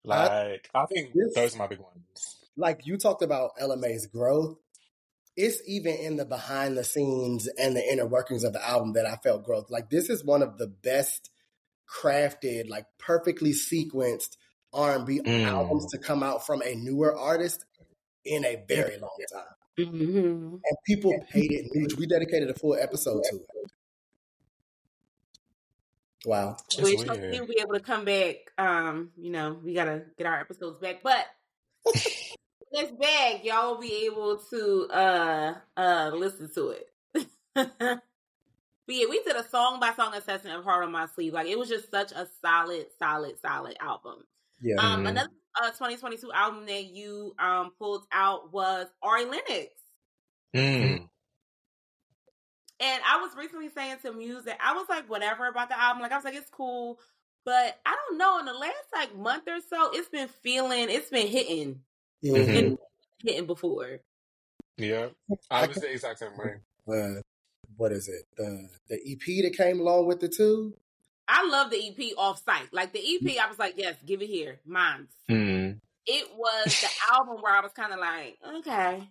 Like 0.04 0.70
I 0.74 0.86
think 0.88 1.14
This- 1.14 1.34
those 1.36 1.56
are 1.56 1.60
my 1.60 1.68
big 1.68 1.80
ones. 1.80 2.46
like 2.58 2.86
you 2.86 2.98
talked 2.98 3.22
about 3.22 3.52
Ella 3.60 3.78
Mai's 3.78 4.08
growth. 4.08 4.58
It's 5.38 5.62
even 5.68 5.94
in 5.96 6.16
the 6.16 6.26
behind 6.26 6.78
the 6.78 6.84
scenes 6.84 7.48
and 7.48 7.76
the 7.76 7.86
inner 7.92 8.06
workings 8.06 8.44
of 8.44 8.54
the 8.54 8.66
album 8.66 8.94
that 8.94 9.06
I 9.06 9.16
felt 9.18 9.44
growth. 9.44 9.70
Like 9.70 9.90
this 9.90 10.10
is 10.10 10.24
one 10.24 10.42
of 10.42 10.58
the 10.58 10.68
best 10.68 11.30
crafted, 11.90 12.70
like 12.70 12.86
perfectly 12.98 13.52
sequenced 13.52 14.38
R 14.74 14.96
and 14.96 15.06
B 15.06 15.20
Mm. 15.24 15.46
albums 15.46 15.92
to 15.92 15.98
come 15.98 16.24
out 16.24 16.46
from 16.46 16.62
a 16.62 16.76
newer 16.76 17.16
artist 17.16 17.66
in 18.24 18.44
a 18.46 18.64
very 18.68 18.98
long 18.98 19.12
time. 19.32 19.44
Mm-hmm. 19.78 20.54
And 20.56 20.78
people 20.86 21.14
paid 21.30 21.52
it 21.52 21.66
huge. 21.74 21.96
We 21.96 22.08
dedicated 22.08 22.50
a 22.50 22.54
full 22.54 22.76
episode 22.76 23.22
to 23.30 23.36
it. 23.36 23.72
Wow. 26.26 26.58
It's 26.68 26.82
We 26.82 26.98
shall 26.98 27.16
weird. 27.18 27.34
see 27.36 27.42
if 27.42 27.48
we 27.50 27.56
able 27.62 27.74
to 27.74 27.80
come 27.82 28.06
back. 28.06 28.36
Um, 28.58 29.12
you 29.18 29.32
know, 29.32 29.60
we 29.64 29.74
gotta 29.74 30.04
get 30.18 30.26
our 30.28 30.40
episodes 30.40 30.80
back, 30.80 31.04
but 31.04 31.26
this 32.72 32.92
back, 32.92 33.44
y'all 33.46 33.72
will 33.74 33.82
be 33.82 34.06
able 34.06 34.38
to 34.38 34.88
uh 34.92 35.56
uh 35.78 36.12
listen 36.14 36.50
to 36.56 36.70
it. 36.70 36.90
but 37.56 38.02
yeah, 38.88 39.06
we 39.10 39.24
did 39.24 39.36
a 39.36 39.48
song 39.48 39.80
by 39.80 39.94
song 39.94 40.14
assessment 40.14 40.58
of 40.58 40.64
Heart 40.64 40.86
on 40.86 40.92
My 40.92 41.08
Sleeve. 41.08 41.34
Like 41.34 41.48
it 41.48 41.58
was 41.58 41.70
just 41.70 41.90
such 41.92 42.12
a 42.12 42.28
solid, 42.42 42.88
solid, 43.00 43.40
solid 43.42 43.78
album. 43.80 44.24
Yeah. 44.62 44.76
Um, 44.78 45.04
Mhm. 45.04 45.10
another 45.10 45.30
uh 45.62 45.70
2022 45.72 46.32
album 46.34 46.66
that 46.66 46.86
you 46.86 47.36
um 47.40 47.72
pulled 47.80 48.06
out 48.12 48.52
was 48.54 48.88
Ari 49.02 49.26
Lennox. 49.26 49.70
Mm. 50.56 51.10
And 52.80 53.02
I 53.06 53.22
was 53.22 53.36
recently 53.38 53.70
saying 53.70 53.98
to 54.02 54.12
Muse 54.12 54.44
that 54.46 54.58
I 54.62 54.74
was 54.74 54.88
like, 54.90 55.10
whatever 55.10 55.48
about 55.48 55.70
the 55.70 55.80
album. 55.80 56.02
Like, 56.02 56.12
I 56.12 56.16
was 56.18 56.26
like, 56.26 56.36
it's 56.36 56.50
cool. 56.50 57.00
But 57.46 57.80
I 57.86 57.96
don't 57.96 58.18
know. 58.18 58.40
In 58.40 58.46
the 58.46 58.54
last 58.54 58.74
like 58.94 59.16
month 59.16 59.44
or 59.48 59.60
so, 59.70 59.92
it's 59.94 60.10
been 60.10 60.28
feeling, 60.28 60.90
it's 60.90 61.10
been 61.10 61.28
hitting, 61.28 61.82
Mhm. 62.24 62.58
and 62.58 62.78
hitting 63.20 63.46
before. 63.46 64.00
Yeah. 64.78 65.10
I 65.50 65.68
was 65.68 65.78
the 65.78 65.92
exact 65.92 66.20
same 66.20 66.38
way. 66.38 66.56
Uh, 66.88 67.22
what 67.78 67.92
is 67.92 68.08
it? 68.08 68.26
The 68.38 68.70
the 68.90 68.96
EP 69.06 69.42
that 69.44 69.56
came 69.58 69.80
along 69.80 70.06
with 70.08 70.20
the 70.20 70.30
two? 70.30 70.78
I 71.28 71.48
love 71.48 71.72
the 71.72 71.78
EP 71.88 72.14
off 72.18 72.44
site. 72.44 72.72
Like 72.72 72.94
the 72.94 73.00
EP, 73.00 73.38
I 73.40 73.48
was 73.50 73.58
like, 73.58 73.74
yes, 73.78 73.96
give 74.06 74.22
it 74.22 74.28
here. 74.28 74.60
Mine's. 74.66 75.10
Mm. 75.30 75.80
It 76.06 76.28
was 76.36 76.66
the 76.82 76.90
album 77.12 77.42
where 77.42 77.56
I 77.56 77.62
was 77.62 77.72
kind 77.72 77.92
of 77.94 78.00
like, 78.00 78.38
okay. 78.60 79.10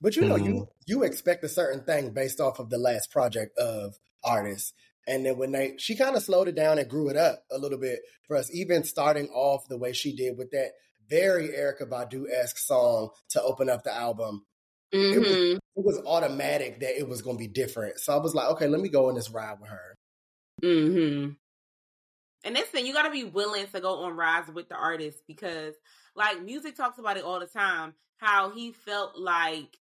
But 0.00 0.16
you 0.16 0.22
know, 0.22 0.36
Mhm. 0.36 0.44
you 0.46 0.68
you 0.86 1.02
expect 1.04 1.44
a 1.44 1.48
certain 1.48 1.84
thing 1.84 2.10
based 2.10 2.40
off 2.40 2.58
of 2.58 2.70
the 2.70 2.78
last 2.78 3.10
project 3.10 3.56
of 3.58 3.98
artists. 4.24 4.72
And 5.06 5.26
then 5.26 5.36
when 5.38 5.50
they 5.52 5.76
she 5.78 5.96
kind 5.96 6.14
of 6.16 6.22
slowed 6.22 6.48
it 6.48 6.54
down 6.54 6.78
and 6.78 6.88
grew 6.88 7.08
it 7.08 7.16
up 7.16 7.44
a 7.50 7.58
little 7.58 7.78
bit 7.78 8.00
for 8.26 8.36
us, 8.36 8.48
even 8.54 8.84
starting 8.84 9.28
off 9.30 9.66
the 9.68 9.78
way 9.78 9.92
she 9.92 10.14
did 10.14 10.36
with 10.38 10.50
that 10.52 10.72
very 11.12 11.48
Erykah 11.48 11.88
Badu 11.88 12.26
esque 12.30 12.58
song 12.58 13.10
to 13.30 13.42
open 13.42 13.68
up 13.68 13.84
the 13.84 13.94
album. 13.94 14.46
hmm 14.92 15.58
It 15.76 15.84
was 15.84 16.00
automatic 16.06 16.80
that 16.80 16.98
it 16.98 17.08
was 17.08 17.22
gonna 17.22 17.38
be 17.38 17.48
different. 17.48 17.98
So 18.00 18.14
I 18.14 18.18
was 18.18 18.34
like, 18.34 18.48
okay, 18.52 18.68
let 18.68 18.80
me 18.80 18.88
go 18.88 19.08
on 19.08 19.14
this 19.14 19.30
ride 19.30 19.60
with 19.60 19.70
her. 19.70 19.94
hmm 20.62 21.36
And 22.44 22.56
this 22.56 22.68
thing, 22.68 22.86
you 22.86 22.92
got 22.92 23.02
to 23.04 23.10
be 23.10 23.24
willing 23.24 23.66
to 23.68 23.80
go 23.80 24.02
on 24.02 24.16
rides 24.16 24.50
with 24.50 24.68
the 24.68 24.74
artist 24.74 25.22
because, 25.28 25.74
like, 26.16 26.42
music 26.42 26.76
talks 26.76 26.98
about 26.98 27.16
it 27.16 27.24
all 27.24 27.38
the 27.40 27.46
time. 27.46 27.94
How 28.16 28.50
he 28.50 28.72
felt 28.72 29.16
like 29.16 29.78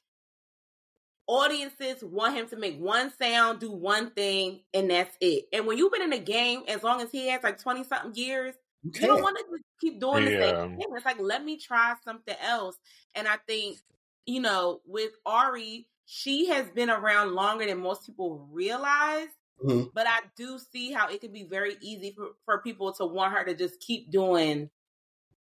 audiences 1.26 2.02
want 2.02 2.36
him 2.36 2.48
to 2.48 2.56
make 2.56 2.78
one 2.78 3.10
sound, 3.12 3.60
do 3.60 3.70
one 3.70 4.10
thing, 4.10 4.62
and 4.72 4.90
that's 4.90 5.16
it. 5.20 5.46
And 5.52 5.66
when 5.66 5.78
you've 5.78 5.92
been 5.92 6.02
in 6.02 6.10
the 6.10 6.18
game 6.18 6.62
as 6.68 6.82
long 6.82 7.00
as 7.00 7.10
he 7.10 7.28
has, 7.28 7.42
like 7.42 7.60
twenty 7.60 7.84
something 7.84 8.14
years, 8.14 8.54
You 8.82 8.92
you 8.98 9.06
don't 9.08 9.22
want 9.22 9.36
to 9.38 9.44
keep 9.80 10.00
doing 10.00 10.24
the 10.24 10.32
same 10.32 10.54
thing. 10.56 10.86
It's 10.96 11.04
like 11.04 11.20
let 11.20 11.44
me 11.44 11.58
try 11.58 11.94
something 12.04 12.36
else. 12.40 12.76
And 13.14 13.28
I 13.28 13.36
think 13.46 13.78
you 14.26 14.40
know 14.40 14.80
with 14.84 15.12
Ari, 15.24 15.88
she 16.04 16.48
has 16.48 16.70
been 16.70 16.90
around 16.90 17.32
longer 17.34 17.66
than 17.66 17.78
most 17.80 18.06
people 18.06 18.46
realize. 18.50 19.28
Mhm. 19.62 19.90
But 19.94 20.06
I 20.06 20.20
do 20.36 20.58
see 20.58 20.92
how 20.92 21.08
it 21.08 21.20
could 21.20 21.32
be 21.32 21.44
very 21.44 21.76
easy 21.80 22.12
for, 22.12 22.32
for 22.44 22.62
people 22.62 22.92
to 22.94 23.06
want 23.06 23.34
her 23.34 23.44
to 23.44 23.54
just 23.54 23.80
keep 23.80 24.10
doing 24.10 24.70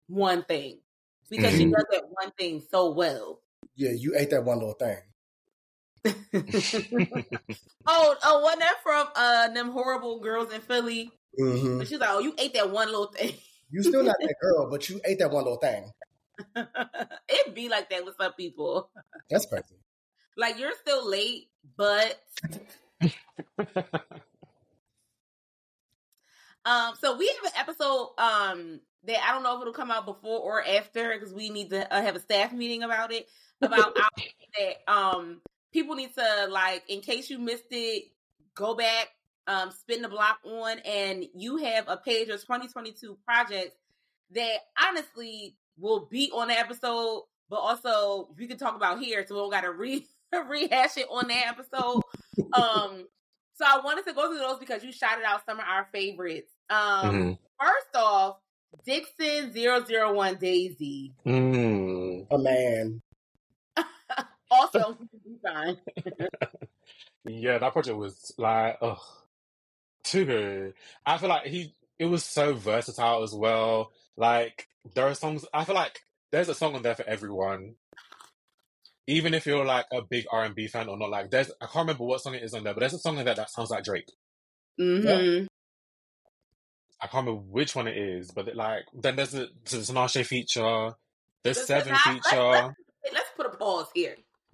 one 0.08 0.44
thing 0.44 0.82
because 1.30 1.56
she 1.58 1.66
Mhm. 1.66 1.72
does 1.72 1.86
that 1.92 2.10
one 2.10 2.32
thing 2.32 2.62
so 2.72 2.92
well. 2.92 3.42
Yeah, 3.76 3.92
you 3.92 4.16
ate 4.16 4.30
that 4.32 4.44
one 4.46 4.60
little 4.60 4.74
thing. 4.74 5.02
oh, 7.88 8.16
oh, 8.24 8.40
wasn't 8.42 8.62
that 8.62 8.78
from 8.84 9.08
uh 9.16 9.50
them 9.50 9.72
horrible 9.72 10.20
girls 10.20 10.52
in 10.54 10.62
Philly? 10.62 11.12
hmm 11.38 11.82
she's 11.84 12.00
like, 12.00 12.10
oh, 12.10 12.20
you 12.20 12.34
ate 12.38 12.54
that 12.54 12.70
one 12.72 12.88
little 12.88 13.08
thing. 13.12 13.36
You 13.72 13.84
still 13.84 14.04
not 14.04 14.18
that 14.20 14.36
girl, 14.42 14.70
but 14.70 14.90
you 14.90 15.02
ate 15.06 15.20
that 15.20 15.32
one 15.32 15.44
little 15.44 15.60
thing. 15.60 15.92
It'd 16.56 17.56
be 17.56 17.70
like 17.70 17.90
that 17.90 18.06
with 18.06 18.16
some 18.20 18.34
people. 18.34 18.90
That's 19.30 19.46
crazy. 19.46 19.76
Like 20.38 20.60
you're 20.60 20.74
still 20.82 21.10
late, 21.10 21.50
but 21.78 22.22
Um, 26.66 26.94
so 27.00 27.16
we 27.16 27.28
have 27.28 27.54
an 27.54 27.60
episode 27.60 28.10
um 28.18 28.80
that 29.06 29.24
I 29.24 29.32
don't 29.32 29.44
know 29.44 29.56
if 29.56 29.62
it'll 29.62 29.74
come 29.74 29.92
out 29.92 30.06
before 30.06 30.40
or 30.40 30.66
after 30.66 31.14
because 31.14 31.32
we 31.34 31.50
need 31.50 31.70
to 31.70 31.94
uh, 31.94 32.02
have 32.02 32.16
a 32.16 32.20
staff 32.20 32.52
meeting 32.52 32.82
about 32.82 33.12
it 33.12 33.28
about 33.62 33.96
that 34.58 34.92
um 34.92 35.42
people 35.72 35.96
need 35.96 36.16
to 36.16 36.48
like 36.50 36.84
in 36.90 37.02
case 37.02 37.30
you 37.30 37.38
missed 37.38 37.66
it, 37.70 38.06
go 38.56 38.74
back, 38.74 39.10
um, 39.48 39.72
spin 39.72 40.02
the 40.02 40.10
block 40.10 40.40
on, 40.46 40.80
and 40.80 41.26
you 41.36 41.58
have 41.58 41.86
a 41.88 41.98
page 41.98 42.30
of 42.30 42.42
2022 42.42 43.18
projects 43.26 43.76
that 44.32 44.58
honestly 44.84 45.56
will 45.78 46.08
be 46.10 46.32
on 46.34 46.48
the 46.48 46.58
episode, 46.58 47.24
but 47.50 47.58
also 47.58 48.30
we 48.38 48.48
can 48.48 48.58
talk 48.58 48.76
about 48.76 49.00
here, 49.00 49.26
so 49.28 49.36
we 49.36 49.42
don't 49.42 49.52
got 49.52 49.62
to 49.62 49.72
re 49.72 50.06
rehash 50.50 50.98
it 50.98 51.08
on 51.12 51.28
that 51.28 51.48
episode. 51.48 52.02
um, 52.54 53.06
so 53.58 53.64
I 53.66 53.80
wanted 53.84 54.06
to 54.08 54.14
go 54.14 54.28
through 54.30 54.40
those 54.40 54.60
because 54.60 54.84
you 54.84 54.92
shouted 54.92 55.24
out 55.26 55.46
some 55.46 55.60
of 55.60 55.66
our 55.66 55.88
favorites. 55.94 56.52
Um, 56.70 57.12
Mhm. 57.12 57.38
first 57.60 57.96
off, 57.96 58.38
Dixson 58.86 59.54
001 59.54 60.36
Daisy. 60.36 61.14
Mm. 61.26 62.28
A 62.32 62.38
man. 62.38 63.02
Also, 64.52 64.96
fine. 65.44 65.78
Yeah, 67.26 67.58
that 67.58 67.74
project 67.74 67.98
was 67.98 68.32
like, 68.38 68.78
ugh, 68.82 69.00
too 70.06 70.26
good. 70.26 70.74
I 71.06 71.18
feel 71.18 71.30
like 71.30 71.46
he, 71.46 71.74
it 72.00 72.06
was 72.06 72.24
so 72.24 72.54
versatile 72.54 73.24
as 73.24 73.34
well. 73.34 73.92
Like, 74.18 74.68
there 74.94 75.08
are 75.08 75.14
songs, 75.16 75.46
I 75.54 75.66
feel 75.66 75.76
like 75.76 76.00
there's 76.32 76.50
a 76.50 76.56
song 76.56 76.76
on 76.76 76.82
there 76.84 76.96
for 76.96 77.08
everyone. 77.08 77.76
Even 79.08 79.34
if 79.34 79.46
you're 79.46 79.66
like 79.66 79.86
a 79.92 80.02
big 80.02 80.26
R&B 80.32 80.68
fan 80.68 80.88
or 80.90 80.98
not, 80.98 81.10
like, 81.10 81.30
there's, 81.30 81.52
I 81.62 81.66
can't 81.66 81.86
remember 81.88 82.06
what 82.06 82.22
song 82.22 82.34
it 82.36 82.44
is 82.44 82.54
on 82.54 82.64
there, 82.64 82.74
but 82.74 82.80
there's 82.80 82.94
a 82.94 83.00
song 83.00 83.18
on 83.20 83.26
there 83.26 83.36
that 83.36 83.50
sounds 83.52 83.70
like 83.70 83.84
Drake. 83.84 84.12
Mm-hmm. 84.80 85.46
I 87.02 87.08
can't 87.08 87.26
remember 87.28 87.42
which 87.50 87.76
one 87.76 87.88
it 87.88 87.98
is, 87.98 88.32
but 88.32 88.48
it, 88.48 88.56
like, 88.56 88.84
then 88.94 89.16
there's 89.16 89.32
the, 89.32 89.50
the 89.66 89.78
Tinashe 89.78 90.26
feature, 90.26 90.94
there's 91.44 91.58
Let's- 91.58 91.68
Seven 91.68 91.94
let's- 91.94 92.04
feature. 92.30 92.42
let's- 92.52 92.74
Let's 93.14 93.30
put 93.38 93.46
a 93.46 93.50
pause 93.50 93.86
here. 93.94 94.16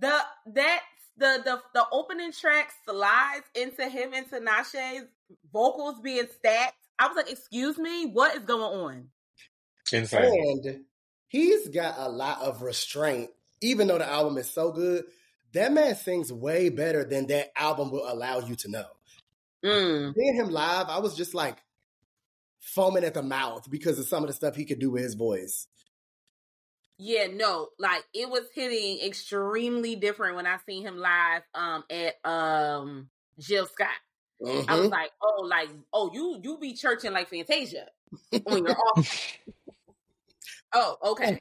The 0.00 0.20
that 0.54 0.80
the 1.18 1.42
the 1.44 1.60
the 1.74 1.86
opening 1.92 2.32
track 2.32 2.72
slides 2.84 3.46
into 3.54 3.88
him 3.88 4.12
and 4.14 4.30
Tinashe's 4.30 5.06
vocals 5.52 6.00
being 6.00 6.26
stacked. 6.38 6.76
I 6.98 7.08
was 7.08 7.16
like, 7.16 7.30
"Excuse 7.30 7.78
me, 7.78 8.06
what 8.06 8.36
is 8.36 8.44
going 8.44 8.62
on?" 8.62 9.08
Insane. 9.92 10.64
And 10.64 10.84
he's 11.28 11.68
got 11.68 11.94
a 11.98 12.08
lot 12.08 12.42
of 12.42 12.62
restraint, 12.62 13.30
even 13.60 13.88
though 13.88 13.98
the 13.98 14.08
album 14.08 14.38
is 14.38 14.50
so 14.50 14.72
good. 14.72 15.04
That 15.52 15.72
man 15.72 15.96
sings 15.96 16.32
way 16.32 16.68
better 16.68 17.04
than 17.04 17.26
that 17.28 17.52
album 17.56 17.90
will 17.90 18.10
allow 18.10 18.40
you 18.40 18.54
to 18.56 18.70
know. 18.70 18.86
Mm. 19.64 20.14
Seeing 20.14 20.34
him 20.34 20.50
live, 20.50 20.88
I 20.88 20.98
was 20.98 21.16
just 21.16 21.34
like 21.34 21.56
foaming 22.60 23.04
at 23.04 23.14
the 23.14 23.22
mouth 23.22 23.68
because 23.70 23.98
of 23.98 24.06
some 24.06 24.22
of 24.22 24.28
the 24.28 24.34
stuff 24.34 24.54
he 24.54 24.64
could 24.64 24.78
do 24.78 24.90
with 24.90 25.02
his 25.02 25.14
voice. 25.14 25.66
Yeah, 26.98 27.28
no, 27.28 27.68
like 27.78 28.04
it 28.12 28.28
was 28.28 28.42
hitting 28.54 28.98
extremely 29.06 29.94
different 29.96 30.34
when 30.36 30.46
I 30.46 30.58
seen 30.66 30.84
him 30.84 30.98
live 30.98 31.42
um 31.54 31.84
at 31.90 32.14
um 32.28 33.08
Jill 33.38 33.66
Scott. 33.66 33.88
I 34.44 34.76
was 34.76 34.86
Mhm. 34.88 34.90
like, 34.90 35.10
oh, 35.22 35.42
like, 35.48 35.68
oh, 35.92 36.10
you 36.12 36.40
you 36.42 36.58
be 36.58 36.74
churching 36.74 37.12
like 37.12 37.28
Fantasia 37.28 37.86
when 38.44 38.64
you're 38.64 38.76
off. 38.76 39.38
oh, 40.74 40.96
okay. 41.12 41.40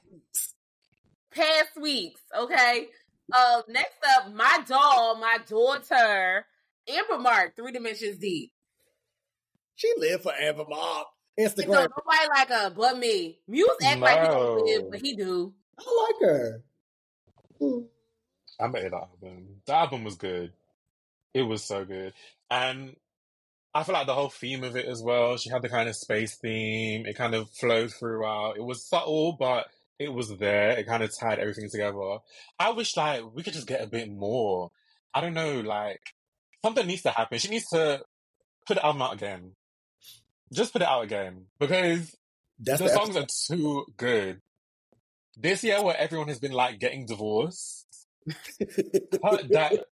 Past 1.32 1.76
weeks, 1.80 2.22
okay. 2.36 2.88
Uh, 3.32 3.62
next 3.68 3.98
up, 4.18 4.32
my 4.34 4.64
doll, 4.68 5.18
my 5.18 5.38
daughter, 5.48 6.46
Amber 6.88 7.18
Mark, 7.20 7.56
three 7.56 7.72
dimensions 7.72 8.18
deep. 8.18 8.52
She 9.76 9.94
lived 9.98 10.24
for 10.24 10.34
Amber 10.34 10.66
Mob. 10.68 11.08
So 11.39 11.43
Instagram. 11.43 11.68
nobody 11.68 12.27
like 12.30 12.47
her 12.49 12.69
but 12.72 12.97
me. 12.97 13.39
Muse 13.47 13.69
act 13.84 14.01
like 14.01 14.22
he 14.22 14.27
don't 14.27 14.57
No. 14.57 14.64
live, 14.64 14.91
but 14.91 14.99
he 15.01 15.15
do. 15.15 15.53
I 15.80 16.05
like 16.22 16.30
her. 16.30 16.64
I 18.59 18.68
made 18.68 18.91
the 18.91 18.95
album. 18.97 19.61
The 19.65 19.73
album 19.73 20.03
was 20.03 20.15
good. 20.15 20.53
It 21.34 21.43
was 21.43 21.64
so 21.64 21.85
good. 21.85 22.14
And 22.49 22.95
I 23.73 23.84
feel 23.84 23.93
like 23.93 24.07
the 24.07 24.15
whole 24.15 24.30
theme 24.30 24.64
of 24.64 24.76
it 24.76 24.85
as 24.85 25.03
well, 25.03 25.38
she 25.38 25.49
had 25.49 25.61
the 25.61 25.69
kind 25.69 25.88
of 25.88 25.95
space 25.95 26.35
theme. 26.35 27.05
It 27.05 27.15
kind 27.15 27.35
of 27.35 27.49
flowed 27.51 27.93
throughout. 27.93 28.57
It 28.57 28.64
was 28.64 28.84
subtle, 28.84 29.34
but 29.34 29.68
it 29.99 30.11
was 30.11 30.35
there. 30.38 30.72
It 30.72 30.88
kind 30.88 31.03
of 31.03 31.15
tied 31.15 31.39
everything 31.39 31.69
together. 31.69 32.18
I 32.59 32.72
wish 32.72 32.97
like 32.97 33.22
we 33.35 33.43
could 33.43 33.53
just 33.53 33.68
get 33.68 33.81
a 33.84 33.88
bit 33.88 34.09
more. 34.09 34.72
I 35.14 35.22
don't 35.22 35.34
know, 35.35 35.59
like 35.61 36.01
something 36.64 36.88
needs 36.88 37.03
to 37.03 37.11
happen. 37.11 37.38
She 37.38 37.49
needs 37.49 37.68
to 37.69 38.01
put 38.65 38.76
the 38.76 38.85
album 38.85 39.01
out 39.03 39.14
again. 39.14 39.51
Just 40.53 40.74
put 40.74 40.82
it 40.82 40.88
out 40.88 41.03
again. 41.03 41.45
Because 41.60 42.15
That's 42.60 42.80
the 42.82 42.88
the 42.88 42.94
songs 42.94 43.15
are 43.18 43.26
too 43.56 43.86
good. 43.98 44.41
This 45.38 45.64
year 45.64 45.82
where 45.84 45.95
everyone 45.98 46.28
has 46.30 46.40
been 46.40 46.52
like 46.53 46.80
getting 46.80 47.06
divorced, 47.06 47.86
cut 48.28 48.38
that 49.49 49.86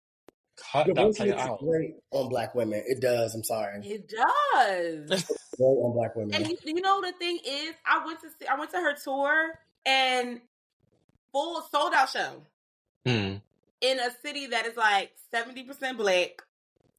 cut 0.71 0.87
that 0.87 0.95
Divorce 0.95 1.17
play 1.17 1.29
looks 1.29 1.41
out. 1.41 1.59
great 1.59 1.95
on 2.11 2.29
black 2.29 2.55
women. 2.55 2.81
It 2.87 2.99
does. 3.01 3.35
I'm 3.35 3.43
sorry. 3.43 3.81
It 3.85 4.09
does. 4.09 5.23
Great 5.57 5.65
on 5.67 5.93
black 5.93 6.15
women. 6.15 6.33
And 6.33 6.47
you, 6.47 6.57
you 6.63 6.81
know 6.81 7.01
the 7.01 7.11
thing 7.19 7.37
is, 7.45 7.73
I 7.85 8.05
went 8.05 8.21
to 8.21 8.29
see, 8.29 8.47
I 8.47 8.57
went 8.57 8.71
to 8.71 8.77
her 8.77 8.95
tour 9.03 9.51
and 9.85 10.41
full 11.31 11.61
sold 11.71 11.93
out 11.93 12.09
show 12.09 12.41
Hmm. 13.05 13.35
in 13.81 13.99
a 13.99 14.09
city 14.23 14.47
that 14.47 14.65
is 14.65 14.75
like 14.75 15.11
seventy 15.31 15.63
percent 15.63 15.97
black, 15.99 16.41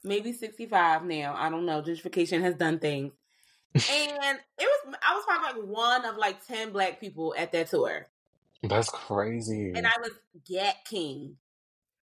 maybe 0.05 0.33
sixty 0.33 0.67
five 0.67 1.03
now. 1.05 1.35
I 1.37 1.49
don't 1.51 1.67
know. 1.67 1.83
Gentrification 1.83 2.43
has 2.43 2.55
done 2.55 2.79
things, 2.79 3.13
and 3.91 4.39
it 4.59 4.69
was 4.87 4.95
I 5.03 5.15
was 5.15 5.25
probably 5.27 5.63
like 5.63 5.71
one 5.71 6.05
of 6.05 6.17
like 6.17 6.47
ten 6.47 6.73
black 6.73 7.01
people 7.01 7.35
at 7.37 7.53
that 7.53 7.69
tour, 7.69 8.07
That's 8.63 8.89
crazy. 8.91 9.73
and 9.75 9.87
I 9.87 9.93
was 10.01 10.11
Gat 10.49 10.77
King. 10.85 11.37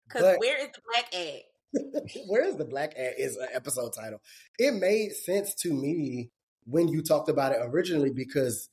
Because 0.08 0.22
But- 0.22 0.38
where 0.40 0.58
is 0.58 0.68
the 0.72 0.80
black 0.92 1.14
at? 1.14 1.42
Where 2.26 2.44
is 2.44 2.56
the 2.56 2.66
black 2.66 2.92
at 2.98 3.18
is 3.18 3.36
an 3.38 3.48
episode 3.54 3.94
title. 3.94 4.20
It 4.58 4.74
made 4.74 5.12
sense 5.12 5.54
to 5.62 5.72
me 5.72 6.30
when 6.66 6.86
you 6.88 7.00
talked 7.02 7.30
about 7.30 7.52
it 7.52 7.60
originally 7.62 8.10
because 8.10 8.68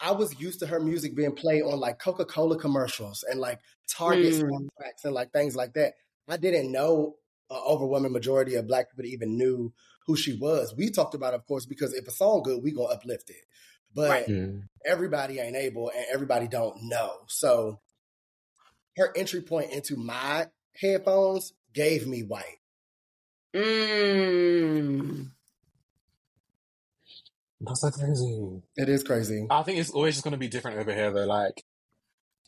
I 0.00 0.10
was 0.10 0.38
used 0.40 0.58
to 0.58 0.66
her 0.66 0.80
music 0.80 1.14
being 1.14 1.30
played 1.36 1.62
on 1.62 1.78
like 1.78 2.00
Coca 2.00 2.24
Cola 2.24 2.58
commercials 2.58 3.24
and 3.30 3.38
like 3.38 3.60
Target 3.88 4.32
Mm. 4.34 4.50
soundtracks 4.50 5.04
and 5.04 5.14
like 5.14 5.30
things 5.32 5.54
like 5.54 5.74
that. 5.74 5.94
I 6.28 6.36
didn't 6.36 6.72
know 6.72 7.14
an 7.50 7.60
overwhelming 7.64 8.10
majority 8.12 8.56
of 8.56 8.66
black 8.66 8.90
people 8.90 9.04
even 9.04 9.38
knew 9.38 9.72
who 10.06 10.16
she 10.16 10.36
was. 10.36 10.74
We 10.76 10.90
talked 10.90 11.14
about, 11.14 11.34
it, 11.34 11.36
of 11.36 11.46
course, 11.46 11.66
because 11.66 11.94
if 11.94 12.06
a 12.06 12.10
song 12.10 12.42
good, 12.42 12.62
we 12.62 12.72
gonna 12.72 12.88
uplift 12.92 13.30
it. 13.30 13.44
But 13.94 14.10
Right. 14.10 14.62
Everybody 14.84 15.38
ain't 15.38 15.56
able 15.56 15.90
and 15.90 16.04
everybody 16.12 16.48
don't 16.48 16.82
know. 16.84 17.20
So 17.28 17.80
her 18.96 19.12
entry 19.16 19.40
point 19.40 19.72
into 19.72 19.96
my 19.96 20.48
headphones 20.78 21.54
gave 21.72 22.06
me 22.06 22.22
white. 22.22 22.58
Mm. 23.54 25.30
That's 27.60 27.80
so 27.80 27.90
crazy. 27.90 28.62
It 28.76 28.88
is 28.88 29.02
crazy. 29.04 29.46
I 29.48 29.62
think 29.62 29.78
it's 29.78 29.90
always 29.90 30.14
just 30.14 30.24
gonna 30.24 30.36
be 30.36 30.48
different 30.48 30.78
over 30.78 30.92
here 30.92 31.12
though. 31.12 31.24
Like 31.24 31.64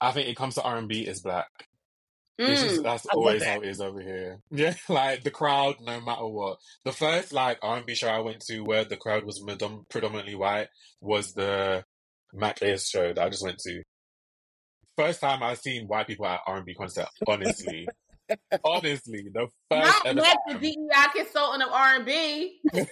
I 0.01 0.13
think 0.13 0.29
it 0.29 0.37
comes 0.37 0.57
to 0.57 0.63
R 0.63 0.77
and 0.77 0.89
B 0.89 1.03
is 1.03 1.21
black. 1.21 1.69
It's 2.39 2.63
just 2.63 2.81
Mm. 2.81 2.83
that's 2.83 3.07
I 3.07 3.15
always 3.15 3.43
how 3.43 3.61
it 3.61 3.69
is 3.69 3.81
over 3.81 4.01
here. 4.01 4.41
Yeah, 4.51 4.75
like 4.89 5.23
the 5.25 5.31
crowd, 5.31 5.77
no 5.81 6.01
matter 6.01 6.27
what. 6.27 6.59
The 6.85 6.93
first 6.93 7.33
like 7.33 7.59
R 7.63 7.79
and 7.79 7.87
B 7.87 7.95
show 7.95 8.09
I 8.09 8.19
went 8.21 8.41
to 8.49 8.61
where 8.61 8.85
the 8.85 8.97
crowd 8.97 9.25
was 9.25 9.43
medom- 9.43 9.89
predominantly 9.89 10.35
white 10.35 10.69
was 11.01 11.33
the 11.33 11.85
Mac 12.35 12.61
Ayres 12.63 12.89
show 12.89 13.13
that 13.15 13.19
I 13.25 13.29
just 13.31 13.43
went 13.45 13.59
to. 13.61 13.83
First 14.97 15.21
time 15.21 15.43
I've 15.43 15.59
seen 15.59 15.87
white 15.87 16.07
people 16.07 16.27
at 16.27 16.41
R 16.47 16.57
and 16.57 16.67
B 16.67 16.75
concert. 16.75 17.09
Honestly, 17.27 17.87
honestly, 18.65 19.29
the 19.33 19.49
first 19.71 20.05
Not 20.05 20.07
ever 20.07 20.21
Mac, 20.21 20.37
the. 20.49 20.55
DEI 20.59 21.07
consultant 21.15 21.63
of 21.63 21.73
R 21.73 21.95
and 21.97 22.05
B. 22.07 22.61
That 22.73 22.87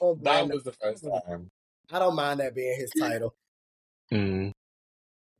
was 0.00 0.62
the 0.64 0.74
first 0.80 1.04
time. 1.04 1.48
I 1.92 1.98
don't 1.98 2.14
mind 2.14 2.38
that 2.40 2.54
being 2.54 2.76
his 2.78 2.90
title. 2.98 3.34
Mm. 4.12 4.52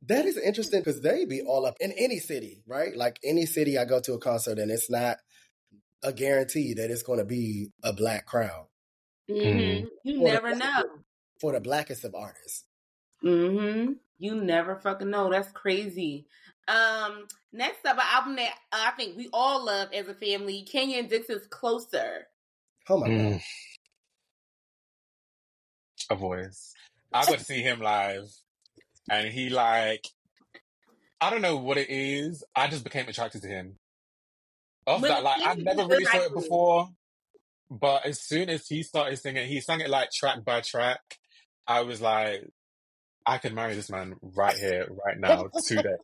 That 0.07 0.25
is 0.25 0.37
interesting 0.37 0.79
because 0.81 1.01
they 1.01 1.25
be 1.25 1.41
all 1.41 1.65
up 1.65 1.75
in 1.79 1.91
any 1.91 2.17
city, 2.19 2.63
right? 2.65 2.95
Like 2.95 3.19
any 3.23 3.45
city 3.45 3.77
I 3.77 3.85
go 3.85 3.99
to 4.01 4.13
a 4.13 4.19
concert 4.19 4.57
and 4.57 4.71
it's 4.71 4.89
not 4.89 5.17
a 6.03 6.11
guarantee 6.11 6.73
that 6.73 6.89
it's 6.89 7.03
going 7.03 7.19
to 7.19 7.25
be 7.25 7.69
a 7.83 7.93
black 7.93 8.25
crowd 8.25 8.65
hmm 9.29 9.85
You 10.03 10.21
Or- 10.21 10.33
never 10.33 10.55
know. 10.55 10.83
for 11.39 11.51
the 11.51 11.59
blackest 11.59 12.03
of 12.03 12.15
artists. 12.15 12.65
hmm 13.21 13.93
You 14.17 14.35
never 14.35 14.75
fucking 14.77 15.09
know. 15.11 15.29
That's 15.29 15.51
crazy. 15.51 16.25
Um, 16.67 17.27
next 17.53 17.85
up, 17.85 17.97
an 17.97 18.03
album 18.11 18.35
that 18.37 18.53
uh, 18.71 18.85
I 18.87 18.91
think 18.91 19.15
we 19.17 19.29
all 19.33 19.63
love 19.65 19.89
as 19.93 20.07
a 20.07 20.13
family, 20.15 20.63
Kenyon 20.63 21.07
Dixon's 21.07 21.45
"Closer." 21.47 22.27
Oh 22.89 22.97
my 22.99 23.07
god. 23.07 23.17
Mm. 23.17 23.41
A 26.09 26.15
voice. 26.15 26.73
I 27.13 27.25
got 27.25 27.39
to 27.39 27.43
see 27.43 27.61
him 27.61 27.79
live, 27.81 28.25
and 29.09 29.27
he 29.29 29.49
like, 29.49 30.05
I 31.19 31.29
don't 31.29 31.41
know 31.41 31.57
what 31.57 31.77
it 31.77 31.89
is. 31.89 32.43
I 32.55 32.67
just 32.67 32.83
became 32.83 33.07
attracted 33.07 33.41
to 33.43 33.47
him. 33.47 33.77
Of 34.87 35.01
that, 35.01 35.23
like, 35.23 35.41
I 35.41 35.55
he- 35.55 35.63
never 35.63 35.85
really 35.85 36.05
saw 36.05 36.21
it 36.21 36.33
before. 36.33 36.89
But 37.69 38.05
as 38.05 38.21
soon 38.21 38.49
as 38.49 38.67
he 38.67 38.83
started 38.83 39.17
singing, 39.17 39.47
he 39.47 39.61
sang 39.61 39.79
it 39.79 39.89
like 39.89 40.09
track 40.11 40.43
by 40.43 40.61
track. 40.61 40.99
I 41.67 41.81
was 41.81 42.01
like, 42.01 42.45
I 43.25 43.37
could 43.37 43.53
marry 43.53 43.75
this 43.75 43.89
man 43.89 44.15
right 44.21 44.57
here, 44.57 44.87
right 45.05 45.17
now, 45.17 45.47
today. 45.65 45.95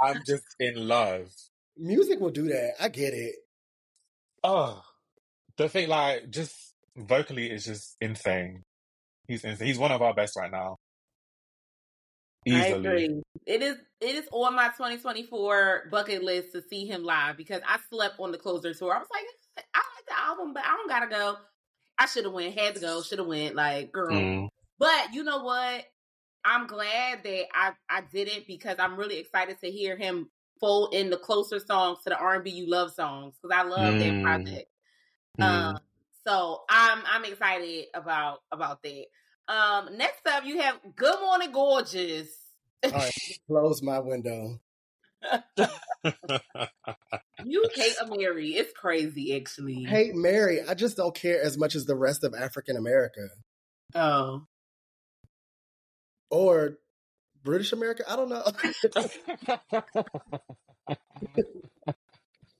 I'm 0.00 0.22
just 0.26 0.44
in 0.58 0.88
love. 0.88 1.28
Music 1.76 2.18
will 2.18 2.30
do 2.30 2.48
that. 2.48 2.72
I 2.80 2.88
get 2.88 3.14
it. 3.14 3.36
Oh, 4.42 4.82
the 5.58 5.68
thing, 5.68 5.88
like, 5.88 6.30
just 6.30 6.54
vocally 6.96 7.50
is 7.50 7.64
just 7.66 7.96
insane. 8.00 8.62
He's 9.28 9.44
insane. 9.44 9.66
He's 9.66 9.78
one 9.78 9.92
of 9.92 10.02
our 10.02 10.14
best 10.14 10.34
right 10.36 10.50
now. 10.50 10.78
I 12.48 12.66
agree. 12.68 13.22
It 13.46 13.62
is 13.62 13.76
it 14.00 14.14
is 14.14 14.28
on 14.32 14.54
my 14.54 14.68
2024 14.68 15.88
bucket 15.90 16.22
list 16.22 16.52
to 16.52 16.62
see 16.62 16.86
him 16.86 17.04
live 17.04 17.36
because 17.36 17.60
I 17.66 17.78
slept 17.90 18.18
on 18.18 18.32
the 18.32 18.38
closer 18.38 18.74
tour. 18.74 18.94
I 18.94 18.98
was 18.98 19.08
like, 19.12 19.24
I 19.74 19.78
like 19.78 20.06
the 20.06 20.18
album, 20.18 20.54
but 20.54 20.64
I 20.64 20.76
don't 20.76 20.88
gotta 20.88 21.08
go. 21.08 21.36
I 21.98 22.06
should 22.06 22.24
have 22.24 22.32
went, 22.32 22.58
had 22.58 22.74
to 22.74 22.80
go, 22.80 23.02
should 23.02 23.18
have 23.18 23.28
went. 23.28 23.54
Like, 23.54 23.92
girl. 23.92 24.12
Mm. 24.12 24.48
But 24.78 25.12
you 25.12 25.22
know 25.22 25.42
what? 25.44 25.84
I'm 26.44 26.66
glad 26.66 27.22
that 27.22 27.44
I 27.54 27.72
I 27.88 28.02
didn't 28.12 28.46
because 28.46 28.76
I'm 28.78 28.96
really 28.96 29.18
excited 29.18 29.60
to 29.60 29.70
hear 29.70 29.96
him 29.96 30.28
fold 30.60 30.94
in 30.94 31.10
the 31.10 31.16
closer 31.16 31.58
songs 31.58 31.98
to 32.04 32.10
the 32.10 32.16
R&B 32.18 32.50
you 32.50 32.68
love 32.70 32.92
songs 32.92 33.34
because 33.40 33.56
I 33.56 33.62
love 33.62 33.98
that 33.98 34.12
Mm. 34.12 34.22
project. 34.22 34.70
Mm. 35.40 35.44
Um, 35.44 35.78
so 36.26 36.62
I'm 36.68 37.02
I'm 37.06 37.24
excited 37.24 37.86
about 37.94 38.40
about 38.50 38.82
that. 38.82 39.06
Um, 39.48 39.96
next 39.96 40.26
up 40.26 40.44
you 40.44 40.60
have 40.60 40.78
Good 40.96 41.20
Morning 41.20 41.52
Gorgeous. 41.52 42.28
All 42.84 42.90
right, 42.90 43.12
close 43.46 43.82
my 43.82 43.98
window. 43.98 44.60
You 47.44 47.68
hate 47.74 47.96
Mary. 48.08 48.50
It's 48.50 48.72
crazy, 48.72 49.36
actually. 49.36 49.82
Hate 49.84 50.14
Mary, 50.14 50.60
I 50.62 50.74
just 50.74 50.96
don't 50.96 51.14
care 51.14 51.42
as 51.42 51.58
much 51.58 51.74
as 51.74 51.86
the 51.86 51.96
rest 51.96 52.22
of 52.24 52.34
African 52.34 52.76
America 52.76 53.28
Oh, 53.94 54.46
or 56.30 56.78
British 57.44 57.72
America. 57.72 58.04
I 58.08 58.16
don't 58.16 58.30
know. 58.30 58.42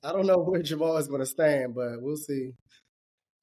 I 0.03 0.11
don't 0.11 0.27
know 0.27 0.39
where 0.39 0.61
Jamal 0.61 0.97
is 0.97 1.07
going 1.07 1.21
to 1.21 1.25
stand, 1.25 1.75
but 1.75 2.01
we'll 2.01 2.17
see. 2.17 2.51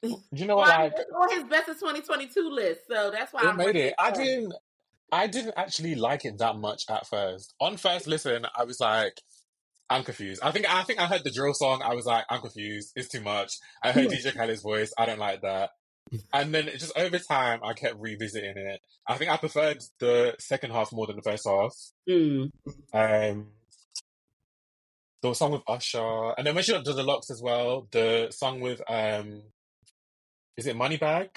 you 0.32 0.46
know 0.46 0.56
well, 0.56 0.66
what? 0.66 0.70
I 0.70 0.82
Like, 0.84 0.94
on 1.14 1.30
his 1.30 1.44
best 1.44 1.68
of 1.68 1.78
2022 1.78 2.50
list, 2.50 2.80
so 2.88 3.10
that's 3.10 3.32
why 3.32 3.42
I'm 3.42 3.56
made 3.56 3.76
it. 3.76 3.94
I 3.98 4.10
didn't. 4.10 4.54
I 5.12 5.26
didn't 5.26 5.54
actually 5.56 5.96
like 5.96 6.24
it 6.24 6.38
that 6.38 6.56
much 6.56 6.84
at 6.88 7.06
first. 7.06 7.54
On 7.60 7.76
first 7.76 8.06
listen, 8.06 8.46
I 8.56 8.62
was 8.62 8.78
like, 8.78 9.20
I'm 9.90 10.04
confused. 10.04 10.40
I 10.42 10.52
think 10.52 10.72
I 10.72 10.82
think 10.84 11.00
I 11.00 11.06
heard 11.06 11.24
the 11.24 11.32
drill 11.32 11.52
song. 11.52 11.82
I 11.84 11.94
was 11.94 12.06
like, 12.06 12.24
I'm 12.30 12.40
confused. 12.40 12.92
It's 12.94 13.08
too 13.08 13.20
much. 13.20 13.58
I 13.82 13.92
heard 13.92 14.08
DJ 14.10 14.32
Khaled's 14.32 14.62
voice. 14.62 14.92
I 14.96 15.06
don't 15.06 15.18
like 15.18 15.42
that. 15.42 15.70
And 16.32 16.54
then 16.54 16.68
it 16.68 16.78
just 16.78 16.96
over 16.96 17.18
time, 17.18 17.60
I 17.62 17.72
kept 17.72 17.96
revisiting 17.98 18.56
it. 18.56 18.80
I 19.06 19.16
think 19.16 19.30
I 19.30 19.36
preferred 19.36 19.82
the 19.98 20.34
second 20.38 20.70
half 20.70 20.92
more 20.92 21.06
than 21.06 21.16
the 21.16 21.22
first 21.22 21.46
half. 21.46 21.74
Mm. 22.08 22.50
Um, 22.92 23.48
the 25.22 25.34
song 25.34 25.52
with 25.52 25.62
Usher, 25.68 26.34
and 26.36 26.46
then 26.46 26.54
when 26.54 26.64
she 26.64 26.72
got 26.72 26.84
the 26.84 27.02
locks 27.02 27.30
as 27.30 27.42
well, 27.42 27.86
the 27.90 28.30
song 28.30 28.60
with 28.60 28.80
um, 28.88 29.42
is 30.60 30.66
it 30.66 30.76
Moneybag? 30.76 31.30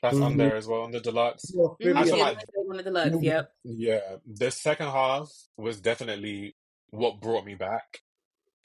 That's 0.00 0.16
on 0.16 0.34
Mhm. 0.34 0.38
there 0.38 0.56
as 0.56 0.66
well 0.68 0.82
on 0.82 0.92
the 0.92 1.00
deluxe. 1.00 1.50
Well, 1.54 1.76
Mhm, 1.80 1.96
I 1.96 2.04
Vivian- 2.04 2.04
feel 2.06 2.16
yeah, 2.18 2.22
like- 2.24 2.38
one 2.54 2.78
of 2.78 2.84
the 2.84 2.90
deluxe. 2.90 3.16
Mhm. 3.16 3.22
Yep. 3.24 3.52
Yeah, 3.64 4.16
the 4.26 4.50
second 4.52 4.86
half 4.86 5.30
was 5.56 5.80
definitely 5.80 6.54
what 6.90 7.20
brought 7.20 7.44
me 7.44 7.54
back. 7.56 8.02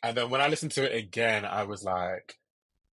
And 0.04 0.16
then 0.16 0.30
when 0.30 0.42
I 0.42 0.48
listened 0.48 0.74
to 0.74 0.84
it 0.84 0.96
again, 0.96 1.44
I 1.46 1.64
was 1.64 1.84
like, 1.84 2.38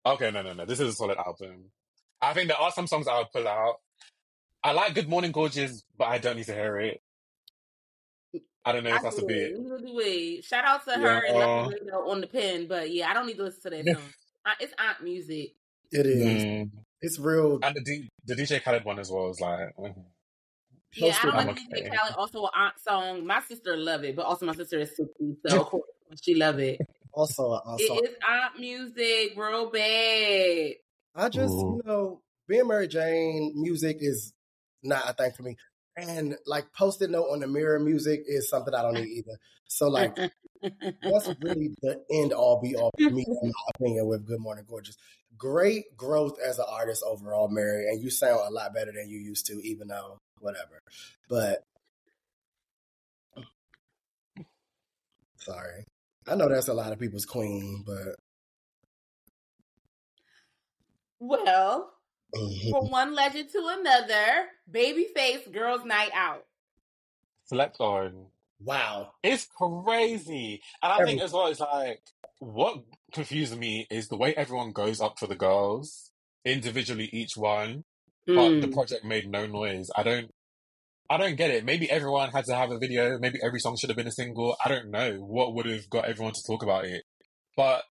okay, 0.06 0.30
no, 0.30 0.42
no, 0.42 0.52
no, 0.52 0.64
this 0.66 0.78
is 0.78 0.90
a 0.90 0.92
solid 0.92 1.18
album. 1.18 1.72
I 2.20 2.32
think 2.34 2.48
there 2.48 2.56
are 2.58 2.70
some 2.70 2.86
songs 2.86 3.08
I 3.08 3.18
would 3.18 3.32
pull 3.32 3.48
out. 3.48 3.80
I 4.62 4.72
like 4.72 4.94
Good 4.94 5.08
Morning 5.08 5.32
Gorgeous, 5.32 5.82
but 5.96 6.06
I 6.06 6.18
don't 6.18 6.36
need 6.36 6.46
to 6.46 6.54
hear 6.54 6.78
it. 6.78 7.02
I 8.64 8.72
don't 8.72 8.84
know 8.84 8.90
if 8.94 9.00
I 9.00 9.02
that's 9.02 9.18
a 9.18 9.24
bit. 9.24 9.58
Neither. 9.58 10.42
Shout 10.42 10.64
out 10.64 10.84
to 10.84 10.90
Yeah. 10.90 10.96
her 10.98 11.24
and 11.26 11.38
Lucky 11.38 11.90
on 11.90 12.20
the 12.20 12.26
pen, 12.26 12.66
but 12.68 12.90
yeah, 12.90 13.08
I 13.10 13.14
don't 13.14 13.26
need 13.26 13.36
to 13.38 13.44
listen 13.44 13.62
to 13.62 13.82
that 13.82 13.94
song. 13.96 14.12
Uh, 14.44 14.54
It's 14.60 14.74
aunt 14.78 15.02
music. 15.02 15.54
It 15.90 16.06
is. 16.06 16.22
Mm. 16.44 16.70
It's 17.00 17.18
real. 17.18 17.58
And 17.62 17.74
the, 17.74 17.82
D- 17.82 18.08
the 18.26 18.34
DJ 18.34 18.62
Khaled 18.62 18.84
one 18.84 18.98
as 18.98 19.10
well 19.10 19.30
is 19.30 19.40
like, 19.40 19.76
mm. 19.76 19.94
Yeah, 20.94 21.16
I 21.22 21.26
don't 21.26 21.34
I'm 21.34 21.46
like 21.48 21.58
okay. 21.72 21.82
DJ 21.82 21.96
Khaled. 21.96 22.14
Also, 22.16 22.44
an 22.44 22.50
aunt 22.56 22.74
song. 22.80 23.26
My 23.26 23.40
sister 23.40 23.76
love 23.76 24.04
it, 24.04 24.16
but 24.16 24.24
also 24.24 24.46
my 24.46 24.54
sister 24.54 24.80
is 24.80 24.96
sixty, 24.96 25.36
so 25.46 25.60
of 25.60 25.66
course 25.66 25.82
she 26.22 26.34
love 26.34 26.58
it. 26.58 26.80
Also, 27.12 27.42
also 27.44 27.96
It 27.96 28.10
is 28.10 28.16
aunt 28.26 28.58
music, 28.58 29.34
real 29.36 29.70
bad. 29.70 30.72
I 31.14 31.28
just, 31.28 31.52
Ooh. 31.52 31.80
you 31.80 31.82
know, 31.84 32.22
being 32.46 32.66
Mary 32.68 32.88
Jane 32.88 33.52
music 33.56 33.98
is 34.00 34.32
not 34.82 35.08
a 35.08 35.12
thing 35.12 35.32
for 35.32 35.42
me. 35.42 35.56
And 35.96 36.36
like 36.46 36.72
post-it 36.72 37.10
note 37.10 37.28
on 37.32 37.40
the 37.40 37.48
mirror 37.48 37.80
music 37.80 38.22
is 38.26 38.48
something 38.48 38.72
I 38.72 38.82
don't 38.82 38.94
need 38.94 39.08
either. 39.08 39.36
So 39.66 39.88
like 39.88 40.16
that's 40.62 41.34
really 41.40 41.74
the 41.82 42.00
end 42.10 42.32
all 42.32 42.60
be 42.60 42.76
all 42.76 42.92
for 42.98 43.10
me, 43.10 43.24
in 43.26 43.48
my 43.48 43.70
opinion, 43.74 44.06
with 44.06 44.26
Good 44.26 44.40
Morning 44.40 44.64
Gorgeous. 44.68 44.96
Great 45.38 45.96
growth 45.96 46.36
as 46.44 46.58
an 46.58 46.64
artist 46.68 47.02
overall, 47.06 47.48
Mary, 47.48 47.88
and 47.88 48.02
you 48.02 48.10
sound 48.10 48.40
a 48.46 48.50
lot 48.50 48.74
better 48.74 48.92
than 48.92 49.08
you 49.08 49.18
used 49.18 49.46
to, 49.46 49.54
even 49.64 49.88
though 49.88 50.18
whatever. 50.40 50.80
But 51.28 51.62
sorry. 55.38 55.84
I 56.26 56.34
know 56.34 56.48
that's 56.48 56.68
a 56.68 56.74
lot 56.74 56.92
of 56.92 56.98
people's 56.98 57.24
queen, 57.24 57.82
but 57.86 58.14
well, 61.20 61.92
from 62.32 62.90
one 62.90 63.14
legend 63.14 63.50
to 63.52 63.66
another, 63.78 64.46
Babyface 64.70 65.50
Girls 65.52 65.84
Night 65.84 66.10
Out. 66.14 66.44
slept 67.46 67.80
on. 67.80 68.26
wow. 68.60 69.12
It's 69.22 69.46
crazy. 69.56 70.60
And 70.82 70.92
I 70.92 70.96
think 70.98 71.08
Every- 71.20 71.22
as 71.22 71.32
well, 71.32 71.46
it's 71.46 71.60
like, 71.60 72.02
what 72.40 72.82
confuses 73.12 73.56
me 73.56 73.86
is 73.90 74.08
the 74.08 74.16
way 74.16 74.34
everyone 74.34 74.72
goes 74.72 75.00
up 75.00 75.18
for 75.18 75.26
the 75.26 75.36
girls, 75.36 76.10
individually, 76.44 77.08
each 77.12 77.36
one, 77.36 77.84
but 78.26 78.60
the 78.60 78.66
Mm. 78.68 78.72
project 78.72 79.04
made 79.04 79.28
no 79.30 79.46
noise. 79.46 79.88
I 79.96 80.02
don't, 80.02 80.30
I 81.10 81.16
don't 81.16 81.36
get 81.36 81.50
it. 81.50 81.64
Maybe 81.64 81.90
everyone 81.90 82.30
had 82.30 82.44
to 82.46 82.54
have 82.54 82.70
a 82.70 82.78
video. 82.78 83.18
Maybe 83.18 83.38
every 83.42 83.60
song 83.60 83.76
should 83.78 83.88
have 83.90 83.96
been 83.96 84.06
a 84.06 84.12
single. 84.12 84.56
I 84.62 84.68
don't 84.68 84.90
know 84.90 85.14
what 85.20 85.54
would 85.54 85.64
have 85.66 85.88
got 85.88 86.04
everyone 86.04 86.34
to 86.34 86.42
talk 86.46 86.62
about 86.62 86.84
it, 86.84 87.04
but 87.56 87.84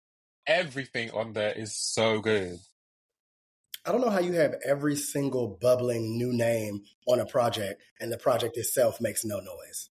everything 0.46 1.10
on 1.12 1.32
there 1.32 1.52
is 1.52 1.76
so 1.76 2.20
good. 2.20 2.58
I 3.86 3.92
don't 3.92 4.00
know 4.00 4.10
how 4.10 4.18
you 4.20 4.32
have 4.32 4.54
every 4.66 4.96
single 4.96 5.58
bubbling 5.60 6.16
new 6.18 6.32
name 6.32 6.80
on 7.06 7.20
a 7.20 7.26
project 7.26 7.80
and 8.00 8.10
the 8.10 8.16
project 8.18 8.56
itself 8.56 9.00
makes 9.00 9.24
no 9.24 9.38
noise. 9.38 9.90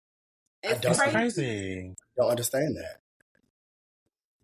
I 0.64 0.72
It's 0.72 0.80
don't- 0.80 0.96
crazy. 0.98 1.12
crazy. 1.12 1.94
Don't 2.18 2.30
understand 2.30 2.76
that. 2.76 3.00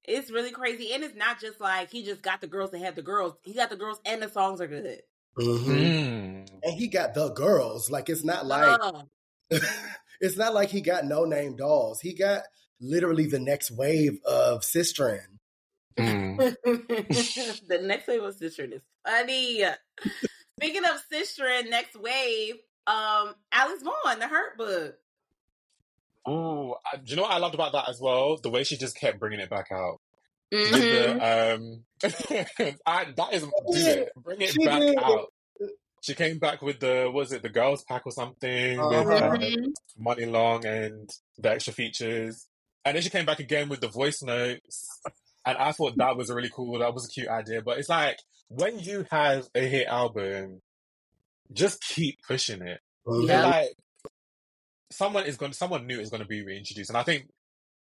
It's 0.05 0.31
really 0.31 0.51
crazy. 0.51 0.93
And 0.93 1.05
it's 1.05 1.16
not 1.16 1.41
just 1.41 1.61
like 1.61 1.91
he 1.91 2.03
just 2.05 2.23
got 2.23 2.41
the 2.41 2.47
girls 2.47 2.70
to 2.70 2.79
have 2.79 2.97
the 2.97 3.03
girls. 3.03 3.35
He 3.43 3.55
got 3.55 3.70
the 3.70 3.77
girls 3.77 4.01
and 4.05 4.23
the 4.23 4.29
songs 4.29 4.61
are 4.61 4.66
good. 4.66 5.03
hmm 5.37 5.43
Mm. 5.45 6.49
And 6.62 6.74
he 6.74 6.89
got 6.89 7.15
the 7.15 7.31
girls. 7.31 7.91
Like 7.91 8.09
it's 8.09 8.24
not 8.24 8.47
like 8.47 8.81
Uh, 8.81 9.03
it's 10.20 10.37
not 10.37 10.55
like 10.55 10.70
he 10.70 10.81
got 10.81 11.05
no 11.05 11.24
name 11.24 11.57
dolls. 11.57 12.01
He 12.01 12.15
got 12.15 12.43
literally 12.81 13.27
the 13.27 13.39
next 13.39 13.70
wave 13.70 14.19
of 14.24 14.62
Sistren. 14.62 15.39
Mm. 15.97 16.57
the 17.69 17.81
next 17.83 18.09
wave 18.09 18.23
of 18.23 18.35
Sister 18.35 18.65
is 18.65 18.83
funny. 19.07 19.65
Speaking 20.59 20.85
of 20.85 21.03
Sister 21.11 21.47
and 21.47 21.70
next 21.70 21.97
wave, 21.97 22.55
um, 22.87 23.35
Alex 23.53 23.83
Vaughn, 23.83 24.19
the 24.19 24.29
Hurt 24.29 24.57
book. 24.57 24.97
Ooh, 26.28 26.74
do 27.05 27.11
you 27.11 27.16
know 27.16 27.23
what 27.23 27.32
I 27.32 27.39
loved 27.39 27.55
about 27.55 27.73
that 27.73 27.89
as 27.89 28.01
well? 28.01 28.36
The 28.36 28.51
way 28.51 28.65
she 28.65 28.77
just 28.77 28.97
kept 28.97 29.19
bringing 29.19 29.40
it 29.40 29.51
back 29.51 29.66
out. 29.73 30.01
Mhm. 30.53 30.70
the, 30.70 31.55
um, 31.55 31.85
I, 32.86 33.07
that 33.16 33.32
is, 33.32 33.43
do 33.43 33.49
it. 33.73 34.11
Bring 34.16 34.40
it 34.43 34.51
She 34.51 34.65
back 34.65 34.81
did. 34.81 34.99
out. 34.99 35.32
She 36.03 36.15
came 36.15 36.39
back 36.39 36.61
with 36.62 36.81
the, 36.81 37.11
was 37.12 37.32
it 37.32 37.43
the 37.43 37.49
girls 37.49 37.85
pack 37.85 38.03
or 38.07 38.12
something? 38.12 38.77
With 38.78 39.07
uh, 39.09 39.31
Mhm. 39.36 39.73
Money 39.99 40.27
Long 40.27 40.66
and 40.66 41.09
the 41.39 41.51
extra 41.51 41.73
features. 41.73 42.49
And 42.85 42.97
then 42.97 43.03
she 43.03 43.11
came 43.11 43.24
back 43.24 43.39
again 43.39 43.69
with 43.69 43.81
the 43.81 43.89
voice 43.89 44.23
notes. 44.23 45.01
And 45.47 45.57
I 45.57 45.73
thought 45.73 45.97
that 45.97 46.16
was 46.16 46.28
a 46.31 46.35
really 46.35 46.51
cool, 46.53 46.78
that 46.81 46.93
was 46.94 47.07
a 47.07 47.09
cute 47.09 47.28
idea. 47.28 47.62
But 47.62 47.78
it's 47.78 47.89
like, 47.89 48.19
when 48.49 48.78
you 48.81 49.07
have 49.11 49.49
a 49.55 49.61
hit 49.61 49.86
album, 49.86 50.61
just 51.53 51.81
keep 51.82 52.19
pushing 52.27 52.62
it. 52.62 52.81
Yeah. 53.07 53.47
Like, 53.47 53.69
someone 54.93 55.27
is 55.27 55.36
going, 55.36 55.52
someone 55.52 55.86
new 55.86 56.01
is 56.01 56.10
going 56.10 56.23
to 56.23 56.28
be 56.28 56.44
reintroduced. 56.44 56.90
And 56.90 56.97
I 56.97 57.02
think 57.02 57.27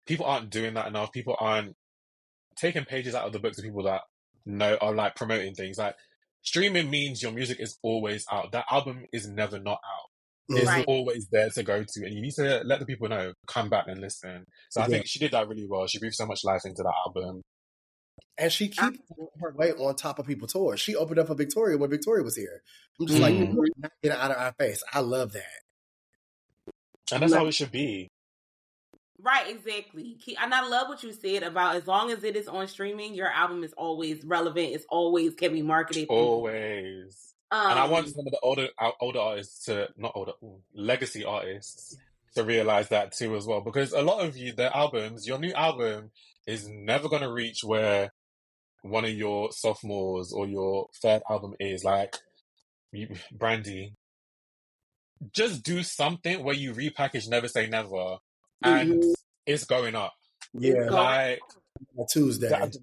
people 0.06 0.26
aren't 0.26 0.50
doing 0.50 0.74
that 0.76 0.88
enough. 0.88 1.12
People 1.12 1.36
aren't 1.40 1.74
taking 2.58 2.86
pages 2.86 3.16
out 3.16 3.26
of 3.28 3.34
the 3.34 3.40
books 3.40 3.58
of 3.58 3.64
people 3.64 3.84
that 3.84 4.02
know 4.46 4.78
are 4.82 4.94
like 4.94 5.16
promoting 5.16 5.54
things. 5.54 5.78
Like, 5.78 5.96
streaming 6.42 6.90
means 6.90 7.22
your 7.22 7.32
music 7.32 7.58
is 7.60 7.78
always 7.84 8.26
out. 8.32 8.52
That 8.52 8.66
album 8.72 9.06
is 9.14 9.28
never 9.28 9.60
not 9.60 9.80
out 9.86 10.58
is 10.58 10.66
Right. 10.68 10.86
always 10.88 11.28
there 11.32 11.50
to 11.52 11.62
go 11.62 11.84
to, 11.88 12.06
and 12.06 12.12
you 12.16 12.22
need 12.22 12.34
to 12.34 12.62
let 12.66 12.80
the 12.80 12.86
people 12.86 13.08
know, 13.08 13.34
come 13.46 13.70
back 13.70 13.86
and 13.88 14.02
listen. 14.02 14.46
So 14.72 14.82
I 14.82 14.88
think 14.88 15.06
she 15.06 15.20
did 15.20 15.32
that 15.32 15.48
really 15.48 15.68
well. 15.70 15.86
She 15.86 16.00
breathed 16.00 16.16
so 16.16 16.26
much 16.26 16.44
life 16.44 16.62
into 16.66 16.82
that 16.82 16.94
album. 17.06 17.44
And 18.36 18.52
she 18.52 18.70
keeps 18.70 18.80
her 19.42 19.54
weight 19.54 19.76
on 19.78 19.96
top 19.96 20.18
of 20.18 20.26
people's 20.26 20.54
tours. 20.54 20.80
She 20.80 20.96
opened 20.96 21.20
up 21.20 21.28
for 21.28 21.36
Victoria 21.36 21.78
when 21.78 21.90
Victoria 21.92 22.24
was 22.24 22.36
here. 22.36 22.64
I'm 23.00 23.06
just 23.06 23.20
like, 23.22 23.36
Mm. 23.36 23.54
you're 23.54 23.66
not 23.78 23.92
getting 24.02 24.18
out 24.18 24.32
of 24.32 24.38
our 24.38 24.54
face. 24.58 24.82
I 24.92 25.02
love 25.02 25.34
that. 25.34 25.46
And 27.12 27.22
that's 27.22 27.34
how 27.34 27.46
it 27.46 27.54
should 27.54 27.72
be. 27.72 28.10
Right, 29.22 29.50
exactly. 29.50 30.18
And 30.42 30.54
I 30.54 30.66
love 30.66 30.88
what 30.88 31.04
you 31.04 31.12
said 31.12 31.44
about 31.44 31.76
as 31.76 31.88
long 31.88 32.10
as 32.12 32.24
it 32.24 32.38
is 32.38 32.48
on 32.48 32.68
streaming, 32.68 33.14
your 33.14 33.28
album 33.28 33.64
is 33.64 33.74
always 33.74 34.24
relevant. 34.24 34.74
It's 34.74 34.86
always 34.90 35.36
can 35.36 35.52
be 35.52 35.62
marketed. 35.62 36.08
Always. 36.10 37.34
Um, 37.52 37.72
and 37.72 37.80
I 37.80 37.88
want 37.88 38.08
some 38.08 38.28
of 38.28 38.32
the 38.32 38.40
older 38.42 38.68
older 39.02 39.20
artists 39.20 39.66
to 39.66 39.90
not 39.98 40.14
older 40.16 40.34
ooh, 40.44 40.62
legacy 40.74 41.26
artists 41.26 41.98
to 42.36 42.44
realize 42.44 42.90
that 42.90 43.12
too 43.12 43.36
as 43.36 43.48
well 43.48 43.62
because 43.62 43.92
a 43.92 44.04
lot 44.04 44.24
of 44.24 44.38
you 44.38 44.54
their 44.54 44.74
albums 44.76 45.28
your 45.28 45.40
new 45.40 45.52
album 45.54 46.12
is 46.46 46.70
never 46.70 47.10
going 47.10 47.24
to 47.24 47.32
reach 47.32 47.64
where 47.64 48.12
one 48.84 49.04
of 49.04 49.10
your 49.10 49.52
sophomores 49.52 50.32
or 50.32 50.48
your 50.48 50.90
third 51.02 51.24
album 51.28 51.56
is 51.60 51.84
like 51.84 52.16
Brandy 53.32 53.96
just 55.34 55.64
do 55.64 55.84
something 55.84 56.44
where 56.44 56.56
you 56.56 56.74
repackage 56.74 57.28
never 57.28 57.48
say 57.48 57.68
never 57.68 58.18
and 58.64 59.04
Mhm. 59.04 59.14
it's 59.46 59.66
going 59.66 59.96
up 59.96 60.14
Yeah, 60.54 60.90
like 60.90 61.40
on 61.98 62.08
Tuesday. 62.08 62.50
that- 62.50 62.76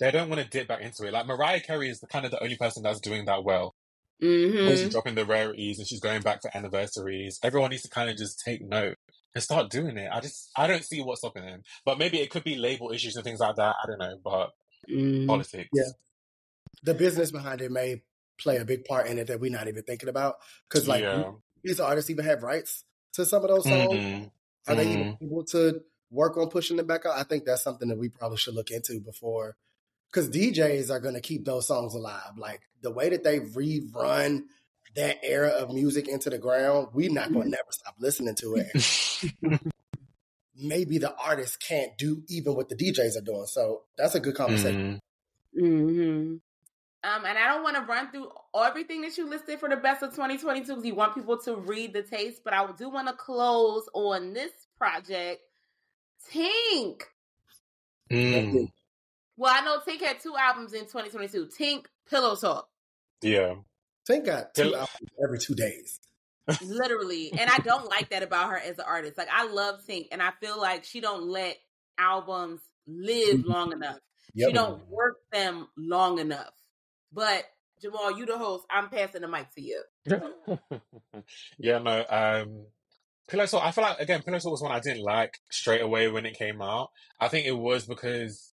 they 0.00 0.10
don't 0.12 0.28
want 0.28 0.40
to 0.40 0.48
dip 0.48 0.68
back 0.68 0.80
into 0.80 1.04
it 1.06 1.12
like 1.12 1.26
Mariah 1.26 1.60
Carey 1.60 1.88
is 1.88 2.00
the 2.00 2.06
kind 2.06 2.24
of 2.24 2.30
the 2.30 2.42
only 2.42 2.56
person 2.56 2.82
that's 2.82 3.00
doing 3.00 3.24
that 3.24 3.42
well 3.42 3.74
mhm. 4.22 4.68
she's 4.70 4.90
dropping 4.90 5.14
the 5.16 5.24
rarities 5.24 5.78
and 5.78 5.88
she's 5.88 6.00
going 6.00 6.22
back 6.22 6.40
for 6.42 6.56
anniversaries, 6.56 7.38
everyone 7.42 7.70
needs 7.70 7.82
to 7.82 7.88
kind 7.88 8.08
of 8.10 8.16
just 8.16 8.40
take 8.44 8.60
note 8.62 8.96
and 9.34 9.44
start 9.44 9.70
doing 9.70 9.96
it. 9.98 10.08
I 10.12 10.20
just 10.20 10.50
I 10.56 10.66
don't 10.66 10.84
see 10.84 11.02
what's 11.02 11.20
stopping 11.20 11.44
them. 11.44 11.62
But 11.84 11.98
maybe 11.98 12.18
it 12.18 12.30
could 12.30 12.44
be 12.44 12.56
label 12.56 12.90
issues 12.90 13.14
and 13.14 13.22
things 13.24 13.40
like 13.40 13.56
that. 13.56 13.76
I 13.82 13.86
don't 13.86 13.98
know. 13.98 14.18
But 14.24 14.50
Mhm. 14.90 15.26
politics. 15.26 15.68
Yeah. 15.72 15.84
the 16.82 16.94
business 16.94 17.30
behind 17.32 17.60
it 17.60 17.70
may 17.72 18.02
play 18.40 18.56
a 18.58 18.64
big 18.64 18.84
part 18.84 19.06
in 19.08 19.18
it 19.18 19.26
that 19.26 19.40
we're 19.40 19.50
not 19.50 19.66
even 19.68 19.82
thinking 19.82 20.08
about. 20.08 20.36
Because 20.68 20.86
like 20.88 21.02
yeah. 21.02 21.32
These 21.62 21.80
artists 21.80 22.10
even 22.10 22.24
have 22.24 22.42
rights 22.42 22.84
to 23.14 23.24
some 23.24 23.42
of 23.42 23.48
those 23.48 23.64
songs. 23.64 23.94
Mhm. 23.94 24.30
Are 24.68 24.74
they 24.74 24.84
Mm-hmm. 24.86 25.00
even 25.00 25.18
able 25.22 25.44
to 25.44 25.82
work 26.10 26.36
on 26.36 26.48
pushing 26.50 26.76
them 26.76 26.86
back 26.86 27.06
out? 27.06 27.16
I 27.18 27.22
think 27.22 27.44
that's 27.44 27.62
something 27.62 27.88
that 27.88 27.98
we 27.98 28.08
probably 28.08 28.36
should 28.38 28.54
look 28.54 28.70
into 28.70 29.00
before. 29.00 29.56
Because 30.10 30.30
DJs 30.30 30.90
are 30.90 31.00
going 31.00 31.14
to 31.14 31.20
keep 31.20 31.44
those 31.44 31.66
songs 31.66 31.94
alive. 31.94 32.36
Like 32.38 32.62
the 32.82 32.90
way 32.90 33.10
that 33.10 33.24
they 33.24 33.40
rerun 33.40 34.44
that 34.96 35.18
era 35.22 35.50
of 35.50 35.72
music 35.72 36.08
into 36.08 36.30
the 36.30 36.38
ground, 36.38 36.88
we're 36.94 37.12
not 37.12 37.30
going 37.32 37.44
to 37.44 37.50
never 37.50 37.70
stop 37.70 37.94
listening 37.98 38.34
to 38.36 38.56
it. 38.56 39.60
Maybe 40.60 40.98
the 40.98 41.14
artists 41.14 41.56
can't 41.56 41.96
do 41.98 42.22
even 42.28 42.54
what 42.54 42.68
the 42.68 42.74
DJs 42.74 43.16
are 43.16 43.20
doing. 43.24 43.46
So 43.46 43.82
that's 43.96 44.14
a 44.14 44.20
good 44.20 44.34
conversation. 44.34 44.98
Mhm. 45.56 46.40
Um, 47.08 47.24
and 47.24 47.38
I 47.38 47.48
don't 47.48 47.62
want 47.62 47.76
to 47.76 47.82
run 47.82 48.10
through 48.10 48.30
everything 48.54 49.00
that 49.02 49.16
you 49.16 49.28
listed 49.28 49.60
for 49.60 49.68
the 49.68 49.76
best 49.76 50.02
of 50.02 50.10
2022 50.10 50.66
because 50.66 50.84
you 50.84 50.94
want 50.94 51.14
people 51.14 51.38
to 51.38 51.56
read 51.56 51.92
the 51.92 52.02
taste, 52.02 52.42
but 52.44 52.52
I 52.52 52.66
do 52.76 52.88
want 52.90 53.08
to 53.08 53.14
close 53.14 53.88
on 53.94 54.32
this 54.34 54.50
project. 54.76 55.40
Tink. 56.32 57.02
Mm. 58.10 58.70
Well, 59.36 59.54
I 59.54 59.64
know 59.64 59.78
Tink 59.86 60.00
had 60.04 60.20
two 60.20 60.34
albums 60.36 60.72
in 60.72 60.80
2022. 60.82 61.46
Tink, 61.58 61.86
Pillow 62.10 62.36
Talk, 62.36 62.68
Yeah. 63.22 63.54
Tink 64.08 64.26
got 64.26 64.54
two 64.54 64.64
Till- 64.64 64.74
albums 64.76 65.10
every 65.22 65.38
two 65.38 65.54
days. 65.54 66.00
literally. 66.62 67.30
and 67.32 67.50
I 67.50 67.58
don't 67.58 67.84
like 67.90 68.08
that 68.10 68.22
about 68.22 68.50
her 68.50 68.56
as 68.56 68.78
an 68.78 68.84
artist. 68.86 69.18
Like 69.18 69.28
I 69.32 69.46
love 69.46 69.80
Tink, 69.86 70.08
and 70.12 70.22
I 70.22 70.30
feel 70.40 70.58
like 70.58 70.84
she 70.84 71.00
don't 71.00 71.24
let 71.28 71.56
albums 71.98 72.60
live 72.86 73.44
long 73.44 73.72
enough. 73.72 73.98
Yep. 74.34 74.48
She 74.48 74.52
don't 74.54 74.86
work 74.88 75.18
them 75.30 75.68
long 75.76 76.18
enough. 76.18 76.52
But 77.12 77.44
Jamal, 77.80 78.18
you 78.18 78.26
the 78.26 78.38
host. 78.38 78.66
I'm 78.70 78.88
passing 78.88 79.22
the 79.22 79.28
mic 79.28 79.52
to 79.54 79.62
you. 79.62 79.82
yeah, 81.58 81.78
no. 81.78 82.04
Um, 82.08 82.66
Pillow 83.28 83.46
Talk. 83.46 83.64
I 83.64 83.70
feel 83.70 83.84
like 83.84 84.00
again, 84.00 84.22
Pillow 84.22 84.38
Talk 84.38 84.52
was 84.52 84.62
one 84.62 84.72
I 84.72 84.80
didn't 84.80 85.02
like 85.02 85.38
straight 85.50 85.82
away 85.82 86.08
when 86.08 86.26
it 86.26 86.38
came 86.38 86.62
out. 86.62 86.90
I 87.20 87.28
think 87.28 87.46
it 87.46 87.56
was 87.56 87.86
because 87.86 88.52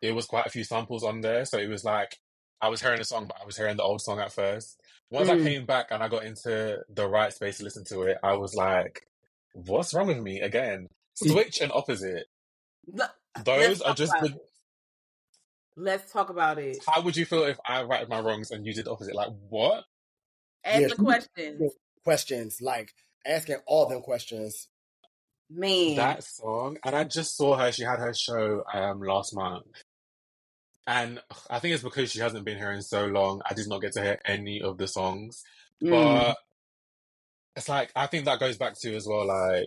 it 0.00 0.12
was 0.14 0.26
quite 0.26 0.46
a 0.46 0.50
few 0.50 0.64
samples 0.64 1.04
on 1.04 1.20
there, 1.20 1.44
so 1.44 1.58
it 1.58 1.68
was 1.68 1.84
like 1.84 2.18
I 2.60 2.68
was 2.68 2.80
hearing 2.80 2.98
the 2.98 3.04
song, 3.04 3.26
but 3.26 3.38
I 3.40 3.46
was 3.46 3.56
hearing 3.56 3.76
the 3.76 3.82
old 3.82 4.00
song 4.00 4.20
at 4.20 4.32
first. 4.32 4.80
Once 5.10 5.28
I 5.28 5.36
Mm. 5.36 5.42
came 5.44 5.66
back 5.66 5.88
and 5.90 6.02
I 6.02 6.08
got 6.08 6.24
into 6.24 6.84
the 6.88 7.08
right 7.08 7.32
space 7.32 7.58
to 7.58 7.64
listen 7.64 7.84
to 7.86 8.02
it, 8.02 8.18
I 8.22 8.34
was 8.34 8.54
like, 8.54 9.06
"What's 9.54 9.94
wrong 9.94 10.08
with 10.08 10.18
me?" 10.18 10.40
Again, 10.40 10.88
switch 11.14 11.60
and 11.60 11.72
opposite. 11.72 12.26
Those 13.44 13.80
Let's 13.80 13.82
are 13.82 13.94
just 13.94 14.12
the. 14.20 14.38
Let's 15.76 16.12
talk 16.12 16.28
about 16.30 16.58
it. 16.58 16.78
How 16.86 17.00
would 17.02 17.16
you 17.16 17.24
feel 17.24 17.44
if 17.44 17.58
I 17.66 17.82
righted 17.82 18.08
my 18.08 18.20
wrongs 18.20 18.50
and 18.50 18.66
you 18.66 18.74
did 18.74 18.84
the 18.86 18.90
opposite? 18.92 19.14
Like 19.14 19.30
what? 19.48 19.84
Ask 20.64 20.80
Yeah, 20.82 20.88
the 20.88 20.96
questions. 20.96 21.72
Questions 22.04 22.58
like 22.60 22.92
asking 23.26 23.56
all 23.66 23.86
them 23.86 24.02
questions. 24.02 24.68
Man. 25.54 25.96
that 25.96 26.24
song 26.24 26.78
and 26.82 26.96
i 26.96 27.04
just 27.04 27.36
saw 27.36 27.58
her 27.58 27.70
she 27.70 27.82
had 27.82 27.98
her 27.98 28.14
show 28.14 28.64
um 28.72 29.02
last 29.02 29.34
month 29.34 29.66
and 30.86 31.20
i 31.50 31.58
think 31.58 31.74
it's 31.74 31.82
because 31.82 32.10
she 32.10 32.20
hasn't 32.20 32.46
been 32.46 32.56
here 32.56 32.72
in 32.72 32.80
so 32.80 33.04
long 33.04 33.42
i 33.44 33.52
did 33.52 33.68
not 33.68 33.82
get 33.82 33.92
to 33.92 34.00
hear 34.02 34.18
any 34.24 34.62
of 34.62 34.78
the 34.78 34.88
songs 34.88 35.42
Mm. 35.82 35.90
but 35.90 36.36
it's 37.54 37.68
like 37.68 37.92
i 37.94 38.06
think 38.06 38.24
that 38.24 38.40
goes 38.40 38.56
back 38.56 38.80
to 38.80 38.96
as 38.96 39.06
well 39.06 39.26
like 39.26 39.66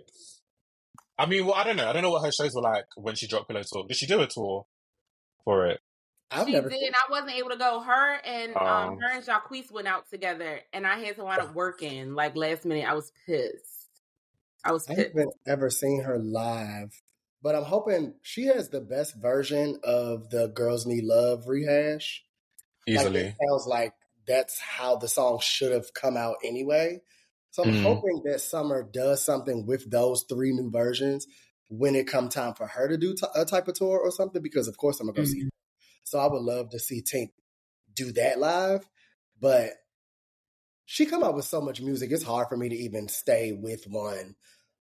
i 1.20 1.28
mean 1.28 1.46
well 1.46 1.54
i 1.54 1.64
don't 1.64 1.76
know 1.76 1.88
i 1.88 1.94
don't 1.94 2.02
know 2.02 2.10
what 2.10 2.26
her 2.26 2.32
shows 2.32 2.56
were 2.56 2.64
like 2.64 2.86
when 2.96 3.14
she 3.14 3.28
dropped 3.28 3.48
pillow 3.48 3.62
talk 3.62 3.88
did 3.88 3.96
she 3.96 4.08
do 4.08 4.20
a 4.22 4.26
tour 4.28 4.66
for 5.44 5.68
it 5.68 5.80
I've 6.36 6.48
she 6.48 6.54
never 6.54 6.70
did. 6.70 6.94
I 6.94 7.12
wasn't 7.12 7.32
able 7.32 7.50
to 7.50 7.58
go. 7.58 7.80
Her 7.80 8.20
and 8.24 8.54
Oh. 8.56 8.66
um, 8.66 8.98
her 9.00 9.12
and 9.16 9.26
Jacquees 9.26 9.72
went 9.72 9.88
out 9.88 10.10
together, 10.10 10.60
and 10.74 10.86
I 10.86 10.98
had 11.00 11.16
to 11.18 11.24
wind 11.24 11.42
up 11.42 11.56
working 11.56 12.14
like 12.14 12.36
last 12.36 12.66
minute. 12.66 12.86
I 12.88 12.94
was 12.94 13.12
pissed. 13.26 13.90
I 14.64 14.72
was 14.72 14.88
I 14.90 14.94
haven't 14.94 15.34
ever 15.48 15.70
seen 15.70 16.02
her 16.04 16.18
live, 16.18 16.92
but 17.42 17.56
I'm 17.56 17.64
hoping 17.64 18.16
she 18.22 18.46
has 18.46 18.70
the 18.70 18.82
best 18.82 19.16
version 19.16 19.80
of 19.84 20.30
the 20.30 20.48
"Girls 20.48 20.86
Need 20.86 21.04
Love" 21.04 21.48
rehash. 21.48 22.24
Like, 22.88 22.98
easily 22.98 23.20
it 23.22 23.36
sounds 23.48 23.66
like 23.68 23.94
that's 24.28 24.60
how 24.60 24.96
the 24.96 25.08
song 25.08 25.40
should 25.42 25.72
have 25.72 25.94
come 25.94 26.18
out 26.18 26.38
anyway. 26.44 27.02
So 27.52 27.64
I'm 27.64 27.70
Mhm. 27.72 27.84
hoping 27.84 28.22
that 28.26 28.42
Summer 28.42 28.84
does 28.84 29.24
something 29.24 29.66
with 29.66 29.90
those 29.90 30.24
three 30.28 30.52
new 30.52 30.70
versions 30.72 31.26
when 31.70 31.96
it 31.96 32.08
come 32.08 32.30
time 32.30 32.54
for 32.54 32.68
her 32.68 32.88
to 32.88 32.98
do 32.98 33.14
t- 33.14 33.26
a 33.36 33.46
type 33.46 33.68
of 33.68 33.76
tour 33.76 34.00
or 34.00 34.12
something. 34.12 34.42
Because 34.42 34.68
of 34.68 34.78
course 34.78 35.00
I'm 35.00 35.08
gonna 35.08 35.18
go 35.18 35.24
see 35.24 35.44
her. 35.44 35.50
So 36.06 36.20
I 36.20 36.28
would 36.28 36.44
love 36.44 36.72
to 36.72 36.80
see 36.80 37.04
Tink 37.04 37.34
do 37.94 38.14
that 38.14 38.40
live, 38.40 38.90
but 39.40 39.74
she 40.86 41.06
come 41.06 41.24
out 41.24 41.36
with 41.36 41.46
so 41.46 41.62
much 41.62 41.82
music. 41.82 42.12
It's 42.12 42.24
hard 42.24 42.48
for 42.48 42.58
me 42.58 42.70
to 42.70 42.76
even 42.76 43.08
stay 43.08 43.52
with 43.52 43.86
one 43.88 44.36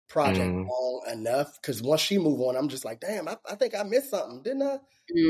project 0.08 0.54
Mm. 0.54 0.70
long 0.70 1.04
enough. 1.12 1.60
Because 1.60 1.82
once 1.82 2.00
she 2.02 2.18
move 2.18 2.40
on, 2.42 2.56
I'm 2.56 2.68
just 2.68 2.84
like, 2.84 3.00
damn, 3.00 3.28
I, 3.28 3.38
I 3.48 3.56
think 3.56 3.74
I 3.74 3.82
missed 3.84 4.10
something, 4.10 4.42
didn't 4.42 4.62
I? 4.62 4.80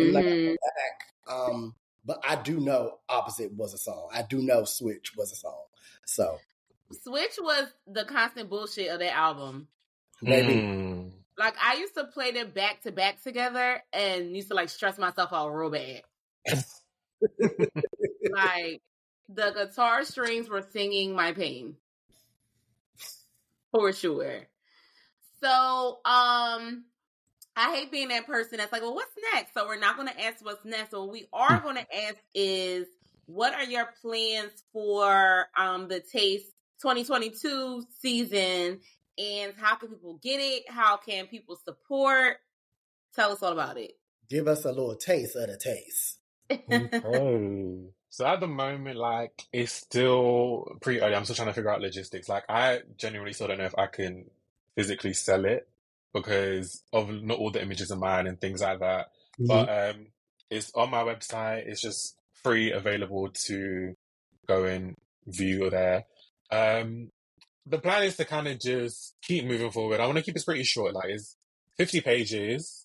And 0.01 0.13
like, 0.13 0.25
I 0.27 0.37
Mhm. 0.47 0.57
go 0.57 0.71
back. 0.77 1.37
Um, 1.37 1.77
but 2.05 2.21
I 2.25 2.41
do 2.43 2.61
know 2.61 3.01
"Opposite" 3.09 3.53
was 3.55 3.75
a 3.75 3.79
song. 3.79 4.11
I 4.13 4.23
do 4.23 4.43
know 4.43 4.65
"Switch" 4.65 5.17
was 5.17 5.33
a 5.33 5.37
song. 5.37 5.67
So 6.07 6.45
Switch 6.93 7.37
was 7.39 7.73
the 7.87 8.05
constant 8.05 8.49
bullshit 8.51 8.91
of 8.91 8.99
that 9.01 9.13
album. 9.15 9.69
maybe 10.23 10.61
Mm. 10.61 11.20
Like 11.41 11.57
I 11.59 11.77
used 11.77 11.95
to 11.95 12.05
play 12.05 12.33
them 12.33 12.51
back 12.51 12.83
to 12.83 12.93
back 12.93 13.23
together, 13.23 13.83
and 13.95 14.37
used 14.37 14.49
to 14.49 14.55
like 14.55 14.69
stress 14.69 14.99
myself 14.99 15.33
out 15.33 15.49
real 15.49 15.71
bad. 15.71 16.03
like 18.31 18.83
the 19.29 19.51
guitar 19.51 20.05
strings 20.05 20.51
were 20.51 20.67
singing 20.71 21.15
my 21.15 21.33
pain 21.33 21.77
for 23.73 23.91
sure. 23.93 24.41
So, 25.43 26.01
um, 26.05 26.85
I 27.57 27.75
hate 27.75 27.91
being 27.91 28.09
that 28.09 28.27
person 28.27 28.59
that's 28.59 28.71
like, 28.71 28.83
well, 28.83 28.95
what's 28.95 29.11
next? 29.33 29.55
So 29.55 29.67
we're 29.67 29.79
not 29.79 29.97
going 29.97 30.09
to 30.09 30.23
ask 30.23 30.45
what's 30.45 30.65
next. 30.67 30.91
So 30.91 31.05
what 31.05 31.13
we 31.13 31.27
are 31.33 31.61
going 31.61 31.77
to 31.77 32.05
ask 32.05 32.19
is, 32.35 32.87
what 33.25 33.55
are 33.55 33.65
your 33.65 33.89
plans 34.03 34.53
for 34.73 35.47
um 35.57 35.89
the 35.89 36.01
Taste 36.01 36.53
2022 36.83 37.85
season, 38.01 38.81
and 39.21 39.53
how 39.61 39.77
can 39.77 39.89
people 39.89 40.19
get 40.23 40.41
it? 40.41 40.71
How 40.71 40.97
can 40.97 41.27
people 41.27 41.57
support? 41.65 42.39
Tell 43.15 43.33
us 43.33 43.43
all 43.43 43.53
about 43.53 43.77
it. 43.77 43.93
give 44.29 44.49
us 44.49 44.65
a 44.65 44.69
little 44.69 44.95
taste 44.97 45.37
of 45.37 45.49
the 45.49 45.57
taste. 45.57 46.19
Okay. 46.51 47.79
So 48.13 48.27
at 48.27 48.41
the 48.41 48.49
moment, 48.49 48.97
like 48.97 49.47
it's 49.53 49.73
still 49.73 50.77
pretty 50.83 51.01
early. 51.01 51.15
I'm 51.15 51.23
still 51.23 51.37
trying 51.37 51.47
to 51.47 51.55
figure 51.55 51.71
out 51.71 51.81
logistics. 51.81 52.29
Like 52.29 52.43
I 52.49 52.81
genuinely 52.97 53.33
still 53.33 53.47
don't 53.47 53.59
know 53.59 53.67
if 53.67 53.79
I 53.79 53.87
can 53.87 54.25
physically 54.75 55.13
sell 55.13 55.45
it 55.45 55.69
because 56.13 56.83
of 56.93 57.09
not 57.23 57.39
all 57.39 57.53
the 57.53 57.63
images 57.63 57.93
are 57.93 57.97
mine 57.97 58.27
and 58.27 58.41
things 58.41 58.63
like 58.63 58.81
that. 58.81 59.13
But 59.39 59.69
um, 59.95 60.07
it's 60.51 60.73
on 60.75 60.91
my 60.91 61.05
website. 61.05 61.69
It's 61.69 61.81
just 61.81 62.17
free, 62.43 62.73
available 62.73 63.29
to 63.47 63.95
go 64.49 64.65
and 64.65 64.97
view 65.29 65.71
there. 65.71 66.07
Um, 66.51 67.13
the 67.67 67.79
plan 67.79 68.05
is 68.05 68.17
to 68.17 68.25
kind 68.25 68.49
of 68.49 68.59
just 68.59 69.17
keep 69.23 69.45
moving 69.45 69.71
forward. 69.71 70.01
I 70.01 70.07
want 70.07 70.19
to 70.19 70.25
keep 70.25 70.37
it 70.37 70.45
pretty 70.45 70.65
short. 70.65 70.95
Like 70.95 71.11
it's 71.11 71.37
50 71.79 72.01
pages, 72.01 72.83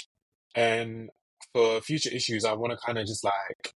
and 0.55 1.09
for 1.53 1.81
future 1.81 2.09
issues, 2.11 2.45
I 2.45 2.53
want 2.53 2.71
to 2.71 2.85
kind 2.85 2.97
of 2.97 3.05
just 3.07 3.23
like 3.23 3.73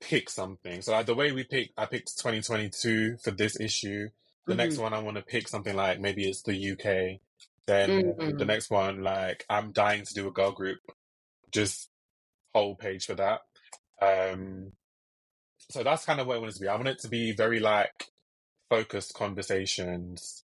pick 0.00 0.30
something. 0.30 0.82
So 0.82 0.92
like 0.92 1.06
the 1.06 1.14
way 1.14 1.32
we 1.32 1.44
pick, 1.44 1.72
I 1.76 1.86
picked 1.86 2.16
2022 2.18 3.18
for 3.22 3.30
this 3.30 3.58
issue. 3.60 4.08
The 4.48 4.54
Mm-hmm. 4.54 4.56
next 4.56 4.78
one, 4.78 4.94
I 4.94 5.00
want 5.00 5.16
to 5.16 5.22
pick 5.22 5.48
something 5.48 5.74
like 5.74 6.00
maybe 6.00 6.28
it's 6.28 6.42
the 6.42 6.54
UK. 6.72 7.20
Then 7.66 8.16
Mhm. 8.18 8.38
the 8.38 8.44
next 8.44 8.70
one, 8.70 9.02
like 9.02 9.44
I'm 9.50 9.72
dying 9.72 10.04
to 10.04 10.14
do 10.14 10.28
a 10.28 10.32
girl 10.32 10.52
group, 10.52 10.78
just 11.50 11.90
whole 12.54 12.76
page 12.76 13.06
for 13.06 13.14
that. 13.14 13.40
Um, 14.00 14.72
so 15.70 15.82
that's 15.82 16.04
kind 16.04 16.20
of 16.20 16.26
what 16.26 16.36
I 16.36 16.38
want 16.40 16.50
it 16.52 16.54
to 16.56 16.60
be. 16.60 16.68
I 16.68 16.76
want 16.76 16.88
it 16.88 16.98
to 17.00 17.08
be 17.08 17.32
very 17.32 17.60
like 17.60 18.06
focused 18.70 19.14
conversations 19.14 20.44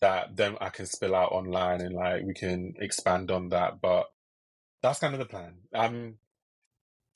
that 0.00 0.36
then 0.36 0.56
I 0.60 0.68
can 0.70 0.86
spill 0.86 1.14
out 1.14 1.32
online 1.32 1.80
and 1.80 1.94
like 1.94 2.24
we 2.24 2.34
can 2.34 2.74
expand 2.78 3.30
on 3.30 3.50
that. 3.50 3.80
But 3.80 4.06
that's 4.82 4.98
kind 5.00 5.14
of 5.14 5.20
the 5.20 5.26
plan. 5.26 5.54
Um, 5.74 6.14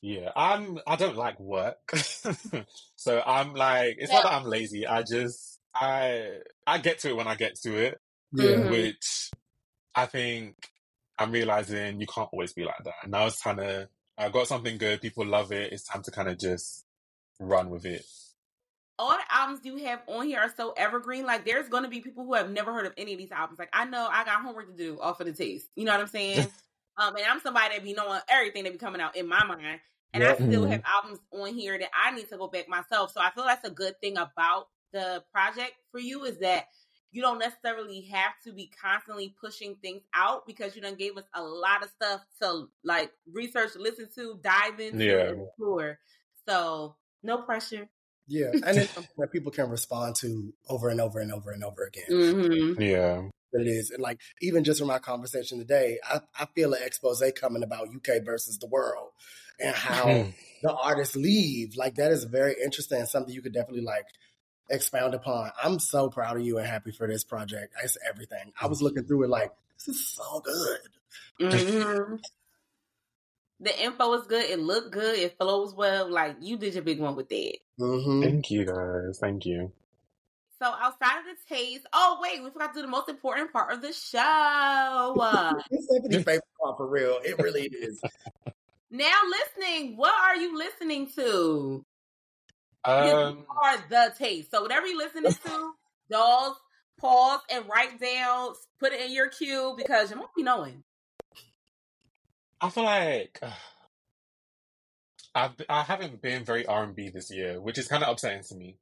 yeah, 0.02 0.30
I'm. 0.36 0.78
I 0.86 0.96
don't 0.96 1.16
like 1.16 1.40
work, 1.40 1.90
so 2.96 3.22
I'm 3.26 3.54
like. 3.54 3.96
It's 3.98 4.12
not 4.12 4.22
that 4.24 4.32
I'm 4.34 4.44
lazy. 4.44 4.86
I 4.86 5.02
just 5.02 5.58
I 5.74 6.38
I 6.66 6.78
get 6.78 7.00
to 7.00 7.08
it 7.10 7.16
when 7.16 7.26
I 7.26 7.34
get 7.34 7.56
to 7.62 7.76
it, 7.76 8.00
Yeah. 8.32 8.50
Mhm. 8.56 8.70
which 8.70 9.30
I 9.94 10.06
think 10.06 10.54
I'm 11.18 11.32
realizing 11.32 12.00
you 12.00 12.06
can't 12.06 12.28
always 12.32 12.52
be 12.52 12.64
like 12.64 12.84
that. 12.84 12.94
And 13.02 13.12
now 13.12 13.26
it's 13.26 13.42
kind 13.42 13.58
of 13.58 13.88
I 14.18 14.28
got 14.28 14.46
something 14.46 14.78
good. 14.78 15.00
People 15.00 15.26
love 15.26 15.50
it. 15.50 15.72
It's 15.72 15.84
time 15.84 16.02
to 16.02 16.10
kind 16.10 16.28
of 16.28 16.38
just 16.38 16.84
run 17.40 17.70
with 17.70 17.84
it. 17.84 18.04
All 18.98 19.12
the 19.12 19.22
albums 19.30 19.60
you 19.64 19.76
have 19.84 20.00
on 20.06 20.26
here 20.26 20.40
are 20.40 20.52
so 20.56 20.72
evergreen. 20.76 21.24
Like, 21.26 21.44
there's 21.44 21.68
going 21.68 21.82
to 21.84 21.88
be 21.88 22.00
people 22.00 22.24
who 22.24 22.34
have 22.34 22.50
never 22.50 22.72
heard 22.72 22.86
of 22.86 22.94
any 22.96 23.12
of 23.12 23.18
these 23.18 23.32
albums. 23.32 23.58
Like, 23.58 23.70
I 23.72 23.84
know 23.84 24.08
I 24.10 24.24
got 24.24 24.40
homework 24.42 24.68
to 24.68 24.76
do 24.76 24.98
off 25.00 25.20
of 25.20 25.26
the 25.26 25.32
taste. 25.32 25.68
You 25.76 25.84
know 25.84 25.92
what 25.92 26.00
I'm 26.00 26.06
saying? 26.06 26.48
um, 26.96 27.16
and 27.16 27.24
I'm 27.28 27.40
somebody 27.40 27.74
that 27.74 27.84
be 27.84 27.92
knowing 27.92 28.20
everything 28.28 28.64
that 28.64 28.72
be 28.72 28.78
coming 28.78 29.00
out 29.00 29.16
in 29.16 29.28
my 29.28 29.44
mind. 29.44 29.80
And 30.14 30.22
Yep. 30.22 30.40
I 30.40 30.46
still 30.46 30.64
Mhm. 30.64 30.70
have 30.70 30.82
albums 30.86 31.20
on 31.32 31.52
here 31.54 31.78
that 31.78 31.90
I 31.94 32.10
need 32.12 32.28
to 32.30 32.38
go 32.38 32.48
back 32.48 32.68
myself. 32.68 33.12
So 33.12 33.20
I 33.20 33.30
feel 33.30 33.44
that's 33.44 33.66
a 33.68 33.70
good 33.70 34.00
thing 34.00 34.16
about 34.16 34.68
the 34.92 35.22
project 35.32 35.74
for 35.90 35.98
you 36.00 36.24
is 36.24 36.38
that 36.38 36.66
you 37.10 37.20
don't 37.22 37.38
necessarily 37.38 38.02
have 38.02 38.32
to 38.44 38.52
be 38.52 38.68
constantly 38.80 39.34
pushing 39.40 39.76
things 39.76 40.02
out 40.14 40.46
because 40.46 40.74
you 40.74 40.82
done 40.82 40.94
gave 40.96 41.16
us 41.16 41.24
a 41.34 41.42
lot 41.42 41.82
of 41.82 41.90
stuff 41.90 42.22
to 42.40 42.68
like 42.82 43.10
research, 43.32 43.70
listen 43.76 44.08
to, 44.14 44.38
dive 44.42 44.80
into, 44.80 44.98
Yeah. 45.04 45.32
explore. 45.32 45.98
So 46.48 46.96
no 47.22 47.38
pressure. 47.42 47.88
Yeah, 48.28 48.54
and 48.62 48.78
it's 48.78 48.92
something 48.92 49.14
that 49.18 49.32
people 49.32 49.52
can 49.52 49.70
respond 49.70 50.16
to 50.16 50.52
over 50.68 50.88
and 50.88 51.00
over 51.00 51.20
and 51.20 51.32
over 51.32 51.52
and 51.52 51.62
over 51.62 51.84
again. 51.84 52.04
Mm-hmm. 52.10 52.82
Yeah, 52.82 53.28
That 53.52 53.62
it 53.62 53.68
is, 53.68 53.90
and 53.90 54.02
like 54.02 54.20
even 54.42 54.64
just 54.64 54.80
from 54.80 54.90
our 54.90 54.98
conversation 54.98 55.58
today, 55.58 55.98
I, 56.04 56.20
I 56.38 56.46
feel 56.54 56.74
an 56.74 56.82
expose 56.82 57.22
coming 57.36 57.62
about 57.62 57.88
UK 57.94 58.20
versus 58.24 58.58
the 58.58 58.66
world 58.66 59.10
and 59.60 59.74
how 59.74 60.08
Mm. 60.08 60.34
the 60.62 60.74
artists 60.74 61.14
leave. 61.16 61.76
Like 61.76 61.94
that 61.96 62.10
is 62.10 62.24
very 62.24 62.56
interesting, 62.62 62.98
and 62.98 63.08
something 63.08 63.32
you 63.32 63.42
could 63.42 63.54
definitely 63.54 63.82
like 63.84 64.06
expound 64.70 65.14
upon. 65.14 65.52
I'm 65.62 65.78
so 65.78 66.08
proud 66.10 66.36
of 66.36 66.42
you 66.44 66.58
and 66.58 66.66
happy 66.66 66.92
for 66.92 67.06
this 67.06 67.24
project. 67.24 67.74
It's 67.82 67.96
everything. 68.08 68.52
I 68.60 68.66
was 68.66 68.82
looking 68.82 69.04
through 69.04 69.24
it 69.24 69.30
like 69.30 69.52
this 69.78 69.88
is 69.88 70.08
so 70.08 70.40
good. 70.40 70.80
hmm 71.40 72.16
The 73.60 73.82
info 73.82 74.14
is 74.14 74.26
good. 74.26 74.44
It 74.50 74.58
looked 74.58 74.92
good. 74.92 75.18
It 75.18 75.36
flows 75.38 75.74
well. 75.74 76.08
Like 76.10 76.36
you 76.40 76.56
did 76.56 76.74
your 76.74 76.82
big 76.82 77.00
one 77.00 77.16
with 77.16 77.28
that. 77.28 77.58
Mm-hmm. 77.78 78.22
thank 78.22 78.50
you 78.50 78.64
guys. 78.64 79.18
Thank 79.18 79.44
you. 79.44 79.70
So 80.62 80.66
outside 80.66 81.18
of 81.18 81.24
the 81.26 81.54
taste, 81.54 81.86
oh 81.92 82.18
wait, 82.22 82.42
we 82.42 82.48
forgot 82.50 82.72
to 82.72 82.78
do 82.78 82.82
the 82.82 82.88
most 82.90 83.08
important 83.10 83.52
part 83.52 83.72
of 83.72 83.82
the 83.82 83.92
show. 83.92 85.52
It's 85.70 85.84
Stephanie's 85.84 86.24
favorite 86.24 86.44
part 86.62 86.78
for 86.78 86.86
real. 86.88 87.18
It 87.22 87.38
really 87.38 87.64
is. 87.66 88.00
now 88.90 89.12
listening, 89.28 89.96
what 89.96 90.14
are 90.14 90.36
you 90.36 90.56
listening 90.56 91.10
to? 91.16 91.84
You 92.86 92.92
Um, 92.92 93.46
are 93.62 93.76
the 93.90 94.14
taste. 94.16 94.50
So 94.52 94.62
whatever 94.62 94.86
you're 94.86 94.96
listening 94.96 95.32
to, 95.32 95.72
dolls, 96.10 96.56
pause 96.98 97.40
and 97.50 97.66
write 97.68 98.00
down, 98.00 98.54
put 98.80 98.92
it 98.92 99.00
in 99.02 99.12
your 99.12 99.28
queue 99.28 99.74
because 99.76 100.10
you 100.10 100.16
won't 100.18 100.34
be 100.34 100.42
knowing. 100.42 100.82
I 102.60 102.70
feel 102.70 102.84
like 102.84 103.38
uh, 103.42 103.50
I've 105.36 105.52
I 105.68 105.82
haven't 105.82 106.20
been 106.22 106.44
very 106.44 106.66
R 106.66 106.82
and 106.84 106.96
B 106.96 107.10
this 107.10 107.30
year, 107.30 107.60
which 107.60 107.78
is 107.78 107.86
kind 107.88 108.02
of 108.02 108.08
upsetting 108.10 108.42
to 108.48 108.54
me. 108.56 108.76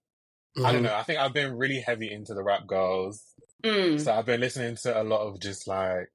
I 0.57 0.61
Mm-hmm. 0.61 0.73
don't 0.73 0.83
know. 0.85 0.95
I 0.95 1.03
think 1.03 1.19
I've 1.19 1.35
been 1.35 1.57
really 1.59 1.81
heavy 1.81 2.13
into 2.13 2.33
the 2.35 2.43
rap 2.45 2.67
girls, 2.67 3.23
Mm. 3.65 4.01
so 4.01 4.13
I've 4.13 4.27
been 4.27 4.41
listening 4.41 4.77
to 4.83 5.01
a 5.01 5.03
lot 5.03 5.23
of 5.27 5.41
just 5.41 5.67
like 5.67 6.11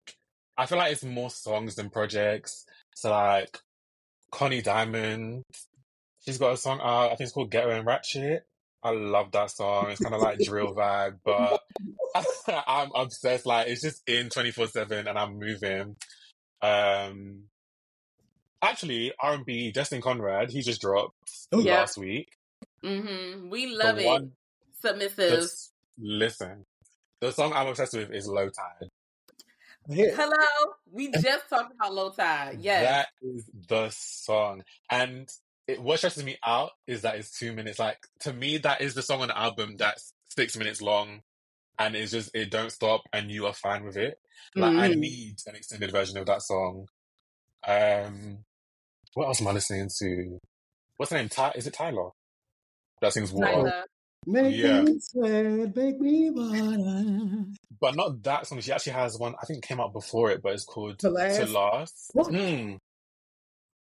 I 0.58 0.66
feel 0.66 0.78
like 0.78 0.92
it's 0.94 1.04
more 1.04 1.30
songs 1.30 1.76
than 1.76 1.90
projects. 1.90 2.66
So 2.96 3.12
like 3.12 3.58
Connie 4.32 4.62
Diamond, 4.62 5.44
she's 6.26 6.38
got 6.38 6.54
a 6.54 6.58
song 6.58 6.80
out. 6.82 7.06
I 7.08 7.10
think 7.16 7.22
it's 7.22 7.32
called 7.34 7.52
Ghetto 7.52 7.70
and 7.72 7.86
Ratchet. 7.86 8.44
I 8.84 8.92
love 8.92 9.32
that 9.34 9.52
song. 9.52 9.90
It's 9.92 10.00
kind 10.00 10.16
of 10.16 10.22
like 10.22 10.40
drill 10.40 10.74
vibe, 10.76 11.20
but 11.26 11.62
I'm 12.68 12.92
obsessed. 12.96 13.46
Like 13.46 13.68
it's 13.68 13.82
just 13.82 14.08
in 14.08 14.30
twenty 14.30 14.52
four 14.52 14.68
seven, 14.68 15.08
and 15.08 15.18
I'm 15.20 15.38
moving. 15.40 15.96
Um, 16.62 17.44
actually, 18.62 19.14
R 19.20 19.34
and 19.36 19.46
B. 19.46 19.72
Justin 19.72 20.02
Conrad, 20.02 20.52
he 20.52 20.62
just 20.62 20.82
dropped 20.82 21.16
Yeah. 21.52 21.80
last 21.80 21.98
week. 21.98 22.30
hmm 22.82 23.50
We 23.50 23.66
The 23.68 23.84
love 23.84 23.98
it. 24.00 24.06
one- 24.06 24.32
Submissive. 24.82 25.16
the- 25.42 25.50
listen, 25.98 26.66
the 27.20 27.32
song 27.32 27.52
I'm 27.54 27.68
obsessed 27.68 27.94
with 27.94 28.12
is 28.12 28.28
Low 28.28 28.50
Tide. 28.50 28.90
Hello. 29.90 30.74
We 30.92 31.12
just 31.12 31.50
talked 31.50 31.74
about 31.74 31.94
low 31.94 32.12
tide. 32.12 32.60
Yes. 32.62 32.84
That 32.84 33.08
is 33.28 33.50
the 33.68 33.90
song. 33.90 34.64
And 34.90 35.28
it, 35.68 35.82
what 35.82 35.98
stresses 35.98 36.24
me 36.24 36.38
out 36.46 36.72
is 36.86 37.02
that 37.02 37.16
it's 37.16 37.32
two 37.32 37.54
minutes. 37.54 37.80
Like, 37.80 37.98
to 38.22 38.32
me, 38.34 38.58
that 38.60 38.82
is 38.82 38.94
the 38.94 39.02
song 39.02 39.22
on 39.22 39.30
the 39.30 39.38
album 39.38 39.78
that's 39.78 40.14
six 40.30 40.56
minutes 40.58 40.82
long 40.82 41.22
and 41.80 41.96
it's 41.96 42.12
just, 42.12 42.30
it 42.36 42.52
don't 42.52 42.72
stop 42.72 43.02
and 43.14 43.32
you 43.32 43.48
are 43.48 43.54
fine 43.54 43.84
with 43.84 43.98
it. 43.98 44.20
Like, 44.56 44.76
I 44.76 44.90
Mhm. 44.90 44.98
need 44.98 45.36
an 45.48 45.56
extended 45.56 45.92
version 45.92 46.18
of 46.18 46.26
that 46.28 46.44
song. 46.44 46.88
Um, 47.68 48.46
what 49.14 49.26
else 49.28 49.42
am 49.42 49.48
I 49.48 49.52
listening 49.54 49.90
to? 50.00 50.40
What's 50.98 51.12
the 51.12 51.18
name? 51.18 51.30
Ty- 51.30 51.54
is 51.56 51.68
it 51.68 51.74
Tyla? 51.74 52.10
That 53.02 53.14
sings 53.14 53.32
Water. 53.32 53.86
Make 54.26 54.56
Yeah. 54.56 54.82
me 54.82 55.00
sweat, 55.00 55.76
make 55.76 56.00
me 56.00 56.30
water. 56.30 57.46
But 57.80 57.96
not 57.96 58.22
that 58.24 58.46
song. 58.48 58.60
She 58.60 58.72
actually 58.72 58.94
has 58.94 59.18
one, 59.18 59.34
I 59.42 59.46
think 59.46 59.60
it 59.64 59.68
came 59.68 59.80
out 59.80 59.94
before 59.94 60.30
it, 60.32 60.42
but 60.42 60.54
it's 60.54 60.66
called 60.66 61.00
To 61.00 61.10
Last? 61.10 61.38
To 61.38 61.46
Last. 61.48 62.12
Mm. 62.16 62.78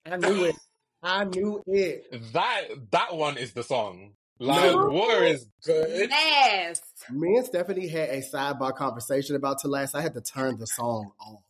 I 0.05 0.17
knew 0.19 0.45
it. 0.45 0.57
I 1.03 1.25
knew 1.25 1.63
it. 1.67 2.33
That 2.35 2.63
that 2.91 3.17
one 3.17 3.39
is 3.39 3.55
the 3.55 3.63
song. 3.63 4.13
Like 4.39 4.73
No. 4.73 4.87
Water 4.91 5.25
is 5.25 5.47
good. 5.65 6.11
Yes. 6.11 6.83
Me 7.11 7.37
and 7.37 7.47
Stephanie 7.47 7.89
had 7.89 8.11
a 8.11 8.21
sidebar 8.21 8.77
conversation 8.77 9.37
about 9.37 9.61
To 9.61 9.69
Last. 9.69 9.95
I 9.95 10.03
had 10.03 10.13
to 10.15 10.21
turn 10.21 10.59
the 10.59 10.67
song 10.67 11.13
off. 11.19 11.43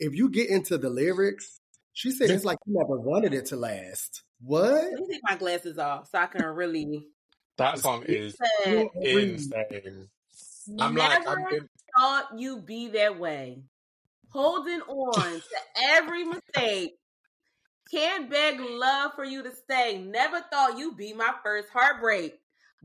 If 0.00 0.14
you 0.14 0.28
get 0.28 0.50
into 0.50 0.78
the 0.78 0.90
lyrics, 0.90 1.60
she 1.92 2.10
said 2.10 2.30
it's 2.30 2.44
like 2.44 2.58
you 2.66 2.74
never 2.76 2.98
wanted 2.98 3.34
it 3.34 3.46
to 3.46 3.56
last. 3.56 4.22
What? 4.40 4.72
Let 4.72 4.92
me 4.92 5.06
take 5.10 5.22
my 5.22 5.36
glasses 5.36 5.78
off 5.78 6.08
so 6.10 6.18
I 6.18 6.26
can 6.26 6.44
really. 6.44 7.06
That 7.58 7.78
song 7.78 8.04
is 8.06 8.36
Said, 8.64 8.88
insane. 8.96 10.08
I'm 10.80 10.94
like, 10.94 11.26
I'm 11.28 11.42
Never 11.42 11.56
in, 11.56 11.68
thought 11.96 12.28
you'd 12.38 12.66
be 12.66 12.88
that 12.88 13.18
way. 13.18 13.62
Holding 14.30 14.80
on 14.80 15.22
to 15.22 15.42
every 15.90 16.24
mistake. 16.24 16.94
Can't 17.90 18.30
beg 18.30 18.58
love 18.58 19.12
for 19.14 19.24
you 19.24 19.42
to 19.42 19.52
stay. 19.54 19.98
Never 19.98 20.40
thought 20.50 20.78
you'd 20.78 20.96
be 20.96 21.12
my 21.12 21.32
first 21.44 21.68
heartbreak. 21.70 22.38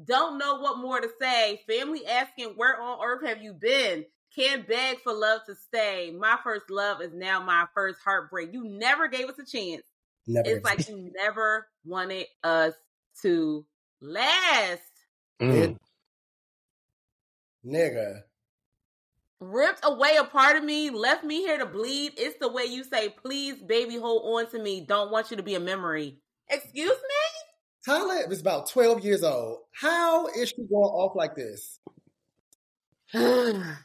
Don't 0.03 0.37
know 0.37 0.59
what 0.59 0.79
more 0.79 0.99
to 0.99 1.09
say. 1.19 1.61
Family 1.67 2.05
asking, 2.05 2.53
where 2.57 2.79
on 2.81 2.99
earth 3.03 3.25
have 3.25 3.41
you 3.41 3.53
been? 3.53 4.05
Can't 4.37 4.67
beg 4.67 4.99
for 5.01 5.13
love 5.13 5.41
to 5.47 5.55
stay. 5.55 6.13
My 6.15 6.37
first 6.43 6.69
love 6.69 7.01
is 7.01 7.11
now 7.13 7.43
my 7.43 7.65
first 7.73 7.99
heartbreak. 8.05 8.53
You 8.53 8.65
never 8.65 9.07
gave 9.07 9.27
us 9.29 9.39
a 9.39 9.45
chance. 9.45 9.81
Never. 10.27 10.47
It's 10.47 10.63
like 10.63 10.87
you 10.87 11.11
never 11.15 11.67
wanted 11.83 12.27
us 12.43 12.73
to 13.23 13.65
last. 13.99 14.81
Mm. 15.41 15.77
nigga. 17.65 18.21
ripped 19.39 19.81
away 19.83 20.17
a 20.19 20.23
part 20.23 20.55
of 20.57 20.63
me, 20.63 20.89
left 20.89 21.23
me 21.23 21.37
here 21.41 21.57
to 21.57 21.65
bleed. 21.65 22.13
It's 22.17 22.37
the 22.39 22.51
way 22.51 22.65
you 22.65 22.83
say, 22.83 23.09
please, 23.09 23.55
baby, 23.61 23.97
hold 23.97 24.23
on 24.25 24.51
to 24.51 24.61
me. 24.61 24.81
Don't 24.81 25.11
want 25.11 25.31
you 25.31 25.37
to 25.37 25.43
be 25.43 25.55
a 25.55 25.59
memory. 25.59 26.19
Excuse 26.49 26.89
me? 26.89 27.85
Tyla 27.85 28.27
is 28.29 28.41
about 28.41 28.69
12 28.69 29.03
years 29.03 29.23
old. 29.23 29.59
How 29.71 30.27
is 30.27 30.49
she 30.49 30.57
going 30.57 30.71
off 30.71 31.15
like 31.15 31.35
this? 31.35 31.79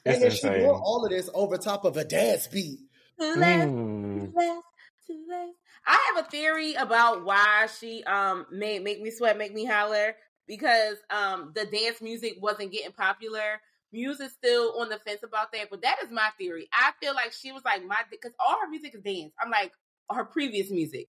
It's 0.05 0.17
and 0.17 0.23
then 0.23 0.31
she 0.33 0.41
doing 0.43 0.55
insane. 0.63 0.81
all 0.83 1.05
of 1.05 1.11
this 1.11 1.31
over 1.33 1.57
top 1.57 1.85
of 1.85 1.97
a 1.97 2.05
dance 2.05 2.49
beat. 2.49 2.81
Mm. 3.21 4.33
too 4.33 4.33
late, 4.35 4.63
too 5.07 5.25
late. 5.29 5.55
I 5.87 6.13
have 6.15 6.25
a 6.27 6.29
theory 6.29 6.75
about 6.75 7.25
why 7.25 7.69
she 7.79 8.03
um 8.05 8.47
made 8.51 8.83
make 8.83 9.01
me 9.01 9.11
sweat, 9.11 9.39
make 9.39 9.55
me 9.55 9.65
holler 9.65 10.17
because 10.47 10.97
um 11.11 11.53
the 11.55 11.67
dance 11.67 12.01
music 12.01 12.37
wasn't 12.41 12.73
getting 12.73 12.93
popular. 12.93 13.61
Music's 13.93 14.33
still 14.33 14.81
on 14.81 14.89
the 14.89 14.99
fence 14.99 15.23
about 15.23 15.53
that, 15.53 15.69
but 15.71 15.83
that 15.83 15.99
is 16.03 16.11
my 16.11 16.29
theory. 16.39 16.69
I 16.73 16.93
feel 17.01 17.15
like 17.15 17.33
she 17.33 17.53
was 17.53 17.63
like 17.65 17.85
my 17.87 17.99
because 18.11 18.33
all 18.41 18.59
her 18.61 18.69
music 18.69 18.95
is 18.95 19.03
dance. 19.03 19.35
I'm 19.41 19.51
like, 19.51 19.73
her 20.11 20.25
previous 20.25 20.71
music. 20.71 21.09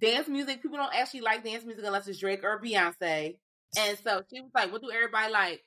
Dance 0.00 0.26
music, 0.28 0.62
people 0.62 0.78
don't 0.78 0.94
actually 0.94 1.20
like 1.20 1.44
dance 1.44 1.64
music 1.64 1.84
unless 1.84 2.08
it's 2.08 2.18
Drake 2.18 2.42
or 2.42 2.60
Beyonce. 2.60 3.36
And 3.78 3.98
so 3.98 4.22
she 4.30 4.40
was 4.40 4.50
like, 4.54 4.72
"What 4.72 4.82
do 4.82 4.90
everybody 4.90 5.32
like?" 5.32 5.62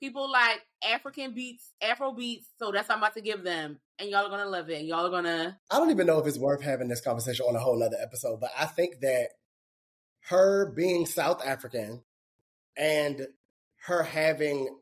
People 0.00 0.30
like 0.30 0.60
African 0.82 1.34
beats, 1.34 1.72
Afro 1.82 2.12
beats. 2.12 2.46
So 2.58 2.70
that's 2.70 2.88
what 2.88 2.96
I'm 2.96 3.02
about 3.02 3.14
to 3.14 3.20
give 3.20 3.42
them, 3.42 3.78
and 3.98 4.08
y'all 4.08 4.26
are 4.26 4.30
gonna 4.30 4.46
love 4.46 4.70
it. 4.70 4.84
Y'all 4.84 5.06
are 5.06 5.10
gonna. 5.10 5.58
I 5.70 5.78
don't 5.78 5.90
even 5.90 6.06
know 6.06 6.18
if 6.18 6.26
it's 6.26 6.38
worth 6.38 6.62
having 6.62 6.88
this 6.88 7.00
conversation 7.00 7.46
on 7.48 7.56
a 7.56 7.60
whole 7.60 7.78
nother 7.78 7.96
episode, 8.00 8.40
but 8.40 8.50
I 8.56 8.66
think 8.66 9.00
that 9.00 9.30
her 10.28 10.70
being 10.70 11.06
South 11.06 11.44
African 11.44 12.02
and 12.76 13.26
her 13.86 14.02
having 14.02 14.78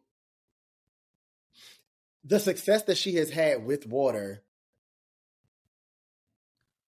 the 2.24 2.40
success 2.40 2.82
that 2.84 2.98
she 2.98 3.14
has 3.14 3.30
had 3.30 3.64
with 3.64 3.86
water, 3.86 4.42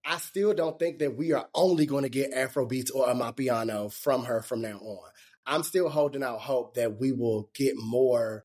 I 0.04 0.18
still 0.18 0.52
don't 0.52 0.78
think 0.78 0.98
that 0.98 1.16
we 1.16 1.32
are 1.32 1.48
only 1.54 1.86
going 1.86 2.02
to 2.02 2.08
get 2.08 2.32
Afro 2.32 2.66
beats 2.66 2.90
or 2.90 3.06
Amapiano 3.06 3.92
from 3.92 4.24
her 4.24 4.42
from 4.42 4.62
now 4.62 4.78
on. 4.78 5.10
I'm 5.48 5.62
still 5.62 5.88
holding 5.88 6.22
out 6.22 6.40
hope 6.40 6.74
that 6.74 7.00
we 7.00 7.12
will 7.12 7.50
get 7.54 7.74
more. 7.76 8.44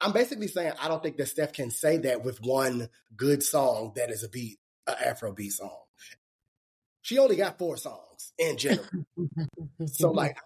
I'm 0.00 0.12
basically 0.12 0.48
saying 0.48 0.72
I 0.80 0.88
don't 0.88 1.02
think 1.02 1.16
that 1.16 1.28
Steph 1.28 1.52
can 1.52 1.70
say 1.70 1.96
that 1.98 2.24
with 2.24 2.40
one 2.42 2.88
good 3.16 3.42
song 3.42 3.92
that 3.96 4.10
is 4.10 4.22
a 4.24 4.28
beat, 4.28 4.58
an 4.86 4.96
Afro 5.02 5.32
beat 5.32 5.52
song. 5.52 5.78
She 7.02 7.18
only 7.18 7.34
got 7.36 7.58
four 7.58 7.76
songs 7.76 8.32
in 8.38 8.56
general. 8.56 8.86
so 9.86 10.12
like 10.12 10.36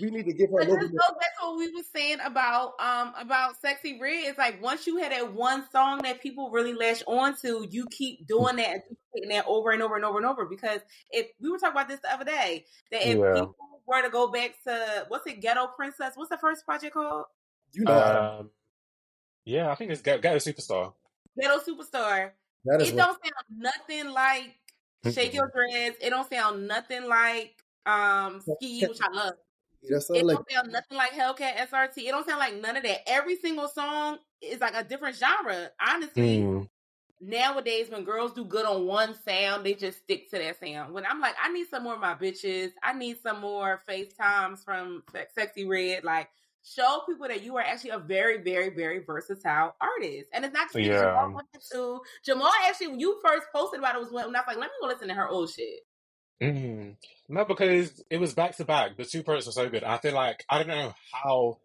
we 0.00 0.10
need 0.10 0.26
to 0.26 0.32
give 0.32 0.50
her 0.50 0.58
a 0.58 0.64
little 0.64 0.76
bit 0.78 0.90
goes 0.90 1.16
back 1.20 1.38
to 1.40 1.46
what 1.46 1.56
we 1.58 1.68
were 1.68 1.82
saying 1.94 2.18
about 2.24 2.72
um 2.80 3.14
about 3.18 3.60
sexy 3.60 4.00
red. 4.00 4.24
It's 4.26 4.38
like 4.38 4.60
once 4.60 4.86
you 4.86 4.96
had 4.98 5.12
that 5.12 5.32
one 5.32 5.64
song 5.70 6.02
that 6.02 6.20
people 6.20 6.50
really 6.50 6.74
latch 6.74 7.02
on 7.06 7.36
to, 7.42 7.66
you 7.70 7.86
keep 7.90 8.26
doing 8.26 8.56
that 8.56 8.70
and 8.70 8.82
duplicating 8.82 9.36
that 9.36 9.44
over 9.46 9.70
and 9.70 9.80
over 9.82 9.94
and 9.94 10.04
over 10.04 10.18
and 10.18 10.26
over. 10.26 10.44
Because 10.44 10.80
if 11.10 11.28
we 11.40 11.50
were 11.50 11.58
talking 11.58 11.76
about 11.76 11.88
this 11.88 12.00
the 12.00 12.12
other 12.12 12.24
day, 12.24 12.64
that 12.90 13.02
if 13.06 13.18
Yeah. 13.18 13.34
people 13.34 13.56
were 13.86 14.02
to 14.02 14.10
go 14.10 14.26
back 14.32 14.54
to 14.66 15.04
what's 15.08 15.26
it, 15.28 15.40
Ghetto 15.40 15.68
Princess? 15.68 16.12
What's 16.16 16.30
the 16.30 16.38
first 16.38 16.64
project 16.66 16.94
called? 16.94 17.26
you 17.74 17.84
know 17.84 18.38
Um, 18.40 18.50
yeah, 19.44 19.70
I 19.70 19.74
think 19.76 19.90
it's 19.92 20.02
Get, 20.02 20.20
Get 20.20 20.34
Superstar. 20.36 20.92
Ghetto 21.40 21.58
Superstar. 21.60 22.32
that 22.64 22.80
is 22.82 22.90
It 22.90 22.94
what, 22.96 23.04
don't 23.04 23.18
sound 23.22 23.32
nothing 23.88 24.12
like 24.12 24.54
Shake 25.10 25.34
Your 25.34 25.50
Dreads. 25.54 25.96
It 26.00 26.10
don't 26.10 26.28
sound 26.30 26.66
nothing 26.68 27.04
like 27.08 27.56
um 27.86 28.40
Ski, 28.40 28.86
which 28.86 28.98
I 29.02 29.10
love. 29.12 29.34
that's 29.88 30.10
It 30.10 30.24
like 30.24 30.36
don't 30.36 30.50
sound 30.50 30.72
nothing 30.72 30.96
like 30.98 31.12
Hellcat 31.12 31.56
SRT. 31.68 31.98
It 31.98 32.10
don't 32.10 32.26
sound 32.26 32.38
like 32.38 32.54
none 32.60 32.76
of 32.76 32.82
that. 32.84 33.08
Every 33.08 33.36
single 33.36 33.68
song 33.68 34.18
is 34.40 34.60
like 34.60 34.74
a 34.74 34.84
different 34.84 35.16
genre. 35.16 35.70
Honestly, 35.80 36.38
Mm. 36.38 36.68
nowadays 37.20 37.90
when 37.90 38.04
girls 38.04 38.32
do 38.32 38.44
good 38.44 38.66
on 38.66 38.86
one 38.86 39.14
sound, 39.14 39.64
they 39.66 39.74
just 39.74 39.98
stick 39.98 40.30
to 40.30 40.38
that 40.38 40.60
sound. 40.60 40.92
When 40.92 41.04
I'm 41.06 41.20
like, 41.20 41.34
I 41.42 41.52
need 41.52 41.68
some 41.68 41.84
more 41.84 41.94
of 41.94 42.00
my 42.00 42.14
bitches. 42.14 42.72
I 42.82 42.92
need 42.92 43.18
some 43.22 43.40
more 43.40 43.82
FaceTimes 43.88 44.64
from 44.64 45.02
Sexy 45.34 45.64
Red. 45.64 46.04
Like, 46.04 46.28
show 46.64 47.02
people 47.08 47.28
that 47.28 47.42
you 47.42 47.56
are 47.56 47.62
actually 47.62 47.90
a 47.90 47.98
very, 47.98 48.42
very, 48.42 48.70
very 48.70 49.00
versatile 49.04 49.74
artist. 49.80 50.28
And 50.32 50.44
it's 50.44 50.54
not 50.54 50.72
just 50.72 50.84
Yeah. 50.84 51.00
Jamal 51.00 51.32
wanted 51.32 51.60
to. 51.72 52.00
Jamal 52.24 52.50
actually, 52.66 52.88
when 52.88 53.00
you 53.00 53.20
first 53.24 53.46
posted 53.54 53.80
about 53.80 53.96
it, 53.96 54.00
was 54.00 54.12
when 54.12 54.24
I 54.24 54.26
was 54.28 54.32
like, 54.46 54.56
let 54.56 54.66
me 54.66 54.72
go 54.80 54.86
listen 54.86 55.08
to 55.08 55.14
her 55.14 55.28
old 55.28 55.50
shit. 55.50 55.80
Mm. 56.42 56.96
No, 57.28 57.44
because 57.44 58.02
it 58.10 58.18
was 58.18 58.34
back 58.34 58.56
to 58.56 58.64
back. 58.64 58.96
The 58.96 59.04
two 59.04 59.22
projects 59.22 59.46
were 59.46 59.52
so 59.52 59.68
good. 59.68 59.84
I 59.84 59.98
feel 59.98 60.14
like 60.14 60.44
I 60.48 60.58
don't 60.58 60.68
know 60.68 60.92
how 61.12 61.58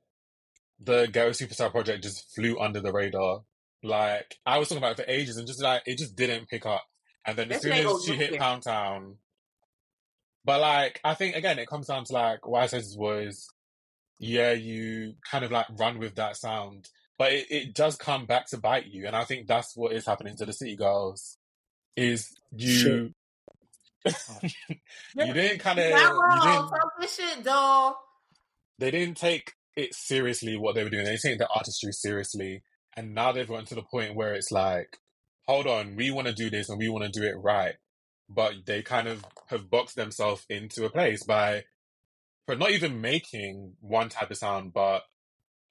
the 0.79 1.07
Ghetto 1.07 1.31
Superstar 1.31 1.71
project 1.71 2.03
just 2.03 2.33
flew 2.35 2.59
under 2.59 2.79
the 2.79 2.91
radar. 2.91 3.41
Like 3.83 4.35
I 4.45 4.59
was 4.59 4.69
talking 4.69 4.83
about 4.83 4.99
it 4.99 5.03
for 5.03 5.09
ages, 5.11 5.37
and 5.37 5.47
just 5.47 5.61
like 5.61 5.81
it 5.85 5.97
just 5.97 6.15
didn't 6.15 6.49
pick 6.49 6.65
up. 6.65 6.83
And 7.25 7.37
then 7.37 7.51
as 7.51 7.61
soon 7.61 7.73
as 7.73 8.05
she 8.05 8.15
hit. 8.15 8.37
Pound 8.39 8.63
Town, 8.63 9.17
but 10.45 10.61
like 10.61 10.99
I 11.03 11.13
think 11.15 11.35
again, 11.35 11.59
it 11.59 11.67
comes 11.67 11.87
down 11.87 12.05
to 12.05 12.13
like 12.13 12.47
what 12.47 12.63
I 12.63 12.67
said 12.67 12.83
was, 12.95 13.47
yeah, 14.19 14.51
you 14.53 15.13
kind 15.29 15.43
of 15.45 15.51
like 15.51 15.67
run 15.77 15.99
with 15.99 16.15
that 16.15 16.37
sound, 16.37 16.89
but 17.17 17.31
it, 17.33 17.47
it 17.49 17.73
does 17.75 17.95
come 17.95 18.25
back 18.25 18.47
to 18.47 18.57
bite 18.57 18.87
you, 18.87 19.07
and 19.07 19.15
I 19.15 19.23
think 19.23 19.47
that's 19.47 19.75
what 19.75 19.93
is 19.93 20.05
happening 20.05 20.35
to 20.37 20.45
the 20.45 20.53
City 20.53 20.75
Girls. 20.75 21.37
Is 21.95 22.31
you 22.55 23.13
oh. 24.05 24.11
Sure. 25.15 25.27
you 25.27 25.33
didn't 25.33 25.59
kind 25.59 25.79
of 25.79 25.91
Not 25.91 26.13
you 26.13 26.19
wrong. 26.21 26.39
didn't 26.43 26.69
Talk 26.69 26.91
this 27.01 27.15
shit, 27.15 27.43
dog. 27.43 27.95
they 28.79 28.91
didn't 28.91 29.17
take 29.17 29.53
it 29.75 29.93
seriously 29.93 30.57
what 30.57 30.75
they 30.75 30.83
were 30.83 30.89
doing. 30.89 31.05
They 31.05 31.11
didn't 31.11 31.23
take 31.23 31.37
the 31.39 31.49
artistry 31.49 31.91
seriously. 31.91 32.63
And 32.95 33.13
now 33.13 33.31
they've 33.31 33.47
gotten 33.47 33.65
to 33.65 33.75
the 33.75 33.83
point 33.83 34.15
where 34.15 34.33
it's 34.33 34.51
like, 34.51 34.97
hold 35.47 35.67
on, 35.67 35.95
we 35.95 36.09
want 36.11 36.27
to 36.27 36.33
do 36.33 36.49
this 36.49 36.69
and 36.69 36.79
we 36.79 36.89
want 36.89 37.03
to 37.05 37.19
do 37.19 37.25
it 37.25 37.35
right. 37.37 37.75
But 38.29 38.53
they 38.65 38.81
kind 38.81 39.07
of 39.07 39.23
have 39.47 39.69
boxed 39.69 39.95
themselves 39.95 40.45
into 40.49 40.85
a 40.85 40.89
place 40.89 41.23
by 41.23 41.63
for 42.47 42.55
not 42.55 42.71
even 42.71 43.01
making 43.01 43.73
one 43.81 44.09
type 44.09 44.31
of 44.31 44.37
sound, 44.37 44.73
but 44.73 45.03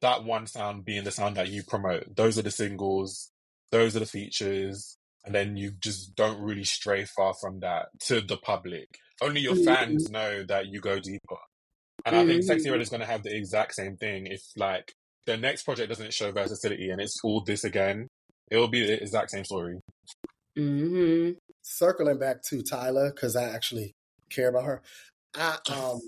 that 0.03 0.25
one 0.25 0.47
sound 0.47 0.85
being 0.85 1.05
the 1.05 1.11
sound 1.11 1.37
that 1.37 1.49
you 1.49 1.63
promote. 1.63 2.15
Those 2.15 2.39
are 2.39 2.43
the 2.43 2.51
singles, 2.51 3.33
those 3.73 3.97
are 3.97 4.01
the 4.01 4.07
features, 4.07 4.99
and 5.25 5.35
then 5.35 5.57
you 5.57 5.73
just 5.81 6.15
don't 6.15 6.41
really 6.41 6.65
stray 6.65 7.05
far 7.05 7.35
from 7.41 7.61
that 7.61 7.87
to 8.05 8.21
the 8.21 8.37
public. 8.37 8.89
Only 9.23 9.41
your 9.41 9.57
fans 9.57 10.11
know 10.11 10.45
that 10.45 10.67
you 10.67 10.81
go 10.81 11.01
deeper. 11.01 11.37
And 12.05 12.15
I 12.15 12.27
think 12.27 12.45
Sexy 12.45 12.71
Red 12.71 12.83
is 12.83 12.91
going 12.91 13.01
to 13.01 13.07
have 13.07 13.23
the 13.23 13.35
exact 13.35 13.75
same 13.75 13.97
thing 13.97 14.27
if, 14.27 14.43
like, 14.57 14.93
the 15.25 15.37
next 15.37 15.65
project 15.65 15.89
doesn't 15.89 16.13
show 16.13 16.31
versatility 16.31 16.91
and 16.91 17.01
it's 17.01 17.19
all 17.25 17.43
this 17.43 17.65
again. 17.65 18.09
It 18.51 18.59
will 18.59 18.69
be 18.69 18.87
the 18.87 19.03
exact 19.03 19.31
same 19.31 19.45
story. 19.45 19.81
Mm-hmm. 20.57 21.33
circling 21.63 22.19
back 22.19 22.43
to 22.45 22.63
Tyla 22.63 23.11
because 23.13 23.37
I 23.37 23.45
actually 23.45 23.95
care 24.31 24.49
about 24.49 24.65
her. 24.65 24.83
I 25.35 25.59
um 25.71 26.01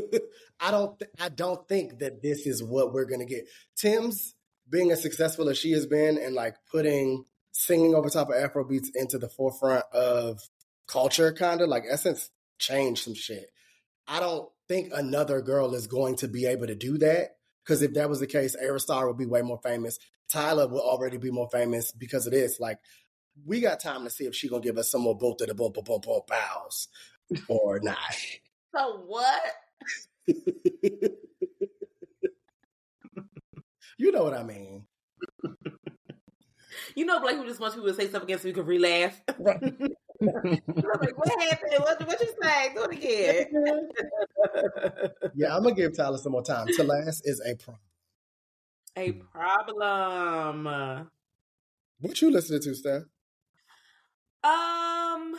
I 0.60 0.70
don't 0.70 0.98
th- 0.98 1.10
I 1.20 1.28
don't 1.28 1.66
think 1.68 1.98
that 2.00 2.22
this 2.22 2.46
is 2.46 2.62
what 2.62 2.92
we're 2.92 3.04
gonna 3.04 3.26
get. 3.26 3.46
Tems 3.76 4.34
being 4.68 4.90
as 4.90 5.02
successful 5.02 5.48
as 5.48 5.58
she 5.58 5.72
has 5.72 5.86
been 5.86 6.18
and 6.18 6.34
like 6.34 6.56
putting 6.70 7.24
singing 7.52 7.94
over 7.94 8.10
top 8.10 8.28
of 8.28 8.34
Afro 8.34 8.64
beats 8.64 8.90
into 8.94 9.18
the 9.18 9.28
forefront 9.28 9.84
of 9.92 10.40
culture, 10.86 11.32
kind 11.32 11.60
of 11.60 11.68
like 11.68 11.84
Essence 11.88 12.30
changed 12.58 13.04
some 13.04 13.14
shit. 13.14 13.50
I 14.08 14.20
don't 14.20 14.48
think 14.68 14.92
another 14.94 15.40
girl 15.40 15.74
is 15.74 15.86
going 15.86 16.16
to 16.16 16.28
be 16.28 16.46
able 16.46 16.66
to 16.66 16.74
do 16.74 16.98
that 16.98 17.36
because 17.64 17.82
if 17.82 17.94
that 17.94 18.08
was 18.08 18.20
the 18.20 18.26
case, 18.26 18.56
Ayra 18.56 18.80
Starr 18.80 19.06
would 19.08 19.18
be 19.18 19.26
way 19.26 19.42
more 19.42 19.60
famous. 19.62 19.98
Tyla 20.28 20.68
will 20.68 20.80
already 20.80 21.18
be 21.18 21.30
more 21.30 21.48
famous 21.50 21.92
because 21.92 22.26
of 22.26 22.32
this. 22.32 22.60
Like, 22.60 22.78
we 23.44 23.60
got 23.60 23.80
time 23.80 24.04
to 24.04 24.10
see 24.10 24.24
if 24.24 24.34
she 24.34 24.48
gonna 24.48 24.62
give 24.62 24.78
us 24.78 24.90
some 24.90 25.02
more 25.02 25.16
boom 25.16 25.34
to 25.38 25.46
the 25.46 25.54
boom 25.54 25.72
boom 25.72 26.00
boom 26.00 26.20
bows 26.26 26.88
or 27.48 27.80
not. 27.80 27.98
So 28.74 29.04
what? 29.06 29.40
you 33.98 34.12
know 34.12 34.24
what 34.24 34.34
I 34.34 34.42
mean? 34.42 34.86
You 36.94 37.04
know, 37.04 37.20
Blake, 37.20 37.36
who 37.36 37.46
just 37.46 37.60
wants 37.60 37.76
people 37.76 37.90
to 37.90 37.94
say 37.94 38.08
something 38.08 38.28
again 38.28 38.38
so 38.38 38.48
we 38.48 38.52
can 38.52 38.66
re-laugh. 38.66 39.20
Right. 40.18 40.62
like, 41.02 41.18
what 41.18 41.42
happened? 41.42 41.72
What, 41.80 42.06
what 42.06 42.18
you 42.22 42.32
say? 42.42 42.72
Do 42.74 42.84
it 42.84 42.92
again. 42.92 43.88
Yeah, 45.34 45.54
I'm 45.54 45.62
gonna 45.62 45.74
give 45.74 45.94
Tyla 45.94 46.18
some 46.18 46.32
more 46.32 46.42
time. 46.42 46.66
To 46.68 46.84
last 46.84 47.20
is 47.26 47.38
a 47.44 47.54
problem. 47.54 47.82
A 48.96 49.12
problem. 49.12 50.64
What 52.00 52.22
you 52.22 52.30
listening 52.30 52.62
to, 52.62 52.74
Steph? 52.74 53.02
Um, 54.42 55.36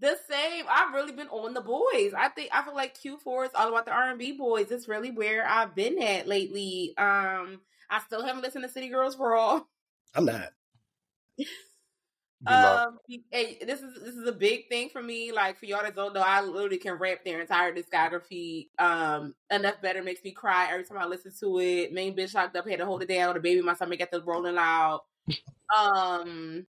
the 0.00 0.16
same. 0.28 0.64
I've 0.68 0.94
really 0.94 1.12
been 1.12 1.28
on 1.28 1.54
the 1.54 1.60
boys. 1.60 2.12
I 2.16 2.28
think 2.28 2.50
I 2.52 2.62
feel 2.62 2.74
like 2.74 2.98
Q4 2.98 3.46
is 3.46 3.50
all 3.54 3.68
about 3.68 3.84
the 3.84 3.92
R 3.92 4.10
and 4.10 4.18
B 4.18 4.32
boys. 4.32 4.70
It's 4.70 4.88
really 4.88 5.10
where 5.10 5.46
I've 5.46 5.74
been 5.74 6.00
at 6.02 6.26
lately. 6.26 6.94
Um, 6.96 7.60
I 7.88 8.00
still 8.06 8.24
haven't 8.24 8.42
listened 8.42 8.64
to 8.64 8.70
City 8.70 8.88
Girls 8.88 9.14
for 9.14 9.34
all. 9.34 9.68
I'm 10.14 10.24
not. 10.24 10.48
Um, 12.46 12.98
hey, 13.30 13.58
this 13.66 13.82
is 13.82 14.02
this 14.02 14.14
is 14.14 14.26
a 14.26 14.32
big 14.32 14.68
thing 14.68 14.88
for 14.88 15.02
me. 15.02 15.30
Like 15.30 15.58
for 15.58 15.66
y'all 15.66 15.82
that 15.82 15.94
don't 15.94 16.14
know, 16.14 16.22
I 16.24 16.40
literally 16.40 16.78
can 16.78 16.94
rap 16.94 17.18
their 17.22 17.40
entire 17.40 17.74
discography. 17.74 18.68
Um, 18.78 19.34
enough 19.50 19.82
better 19.82 20.02
makes 20.02 20.24
me 20.24 20.32
cry 20.32 20.68
every 20.70 20.84
time 20.84 20.96
I 20.96 21.04
listen 21.04 21.32
to 21.40 21.60
it. 21.60 21.92
Main 21.92 22.16
bitch 22.16 22.34
locked 22.34 22.56
up 22.56 22.66
had 22.66 22.78
to 22.78 22.86
hold 22.86 23.02
it 23.02 23.08
down. 23.08 23.34
The 23.34 23.40
baby 23.40 23.58
in 23.58 23.66
my 23.66 23.74
stomach 23.74 23.98
got 23.98 24.10
the 24.10 24.22
rolling 24.22 24.54
loud. 24.54 25.02
Um, 25.76 26.66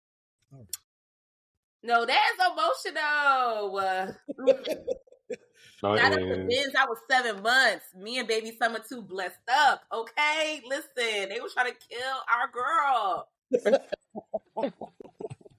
no, 1.86 2.04
that's 2.06 2.38
emotional. 2.50 3.76
Uh. 3.78 4.12
Shout 5.80 5.98
out 5.98 6.14
to. 6.14 6.46
Benz. 6.48 6.74
I 6.78 6.86
was 6.86 6.98
seven 7.10 7.42
months. 7.42 7.84
Me 7.96 8.18
and 8.18 8.28
baby 8.28 8.56
summer 8.60 8.80
two 8.88 9.02
blessed 9.02 9.36
up. 9.50 9.82
Okay, 9.92 10.62
listen, 10.68 11.28
they 11.28 11.38
were 11.40 11.50
trying 11.52 11.72
to 11.72 11.78
kill 11.88 12.16
our 12.32 12.48
girl. 12.50 13.28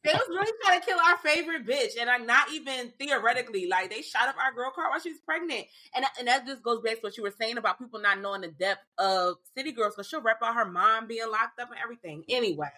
They 0.08 0.14
was 0.14 0.30
really 0.30 0.54
trying 0.64 0.80
to 0.80 0.86
kill 0.86 0.98
our 1.00 1.18
favorite 1.18 1.68
bitch, 1.68 2.00
and 2.00 2.08
like 2.08 2.26
not 2.26 2.50
even 2.54 2.94
theoretically. 2.98 3.68
Like 3.68 3.90
they 3.90 4.02
shot 4.02 4.30
up 4.30 4.36
our 4.42 4.54
girl 4.54 4.72
car 4.72 4.90
while 4.90 5.02
she 5.02 5.10
was 5.10 5.20
pregnant, 5.20 5.66
and 5.94 6.06
and 6.18 6.30
that 6.30 6.48
just 6.48 6.64
goes 6.64 6.82
back 6.82 6.96
to 6.96 7.02
what 7.02 7.18
you 7.18 7.24
were 7.24 7.34
saying 7.38 7.58
about 7.58 7.78
people 7.78 8.00
not 8.00 8.22
knowing 8.22 8.40
the 8.40 8.48
depth 8.48 8.86
of 8.98 9.36
City 9.54 9.74
Girls. 9.74 9.96
Because 9.96 10.08
she'll 10.08 10.22
rap 10.22 10.38
about 10.38 10.56
her 10.56 10.66
mom 10.66 11.08
being 11.08 11.30
locked 11.30 11.60
up 11.60 11.72
and 11.72 11.80
everything. 11.84 12.24
Anyway, 12.30 12.70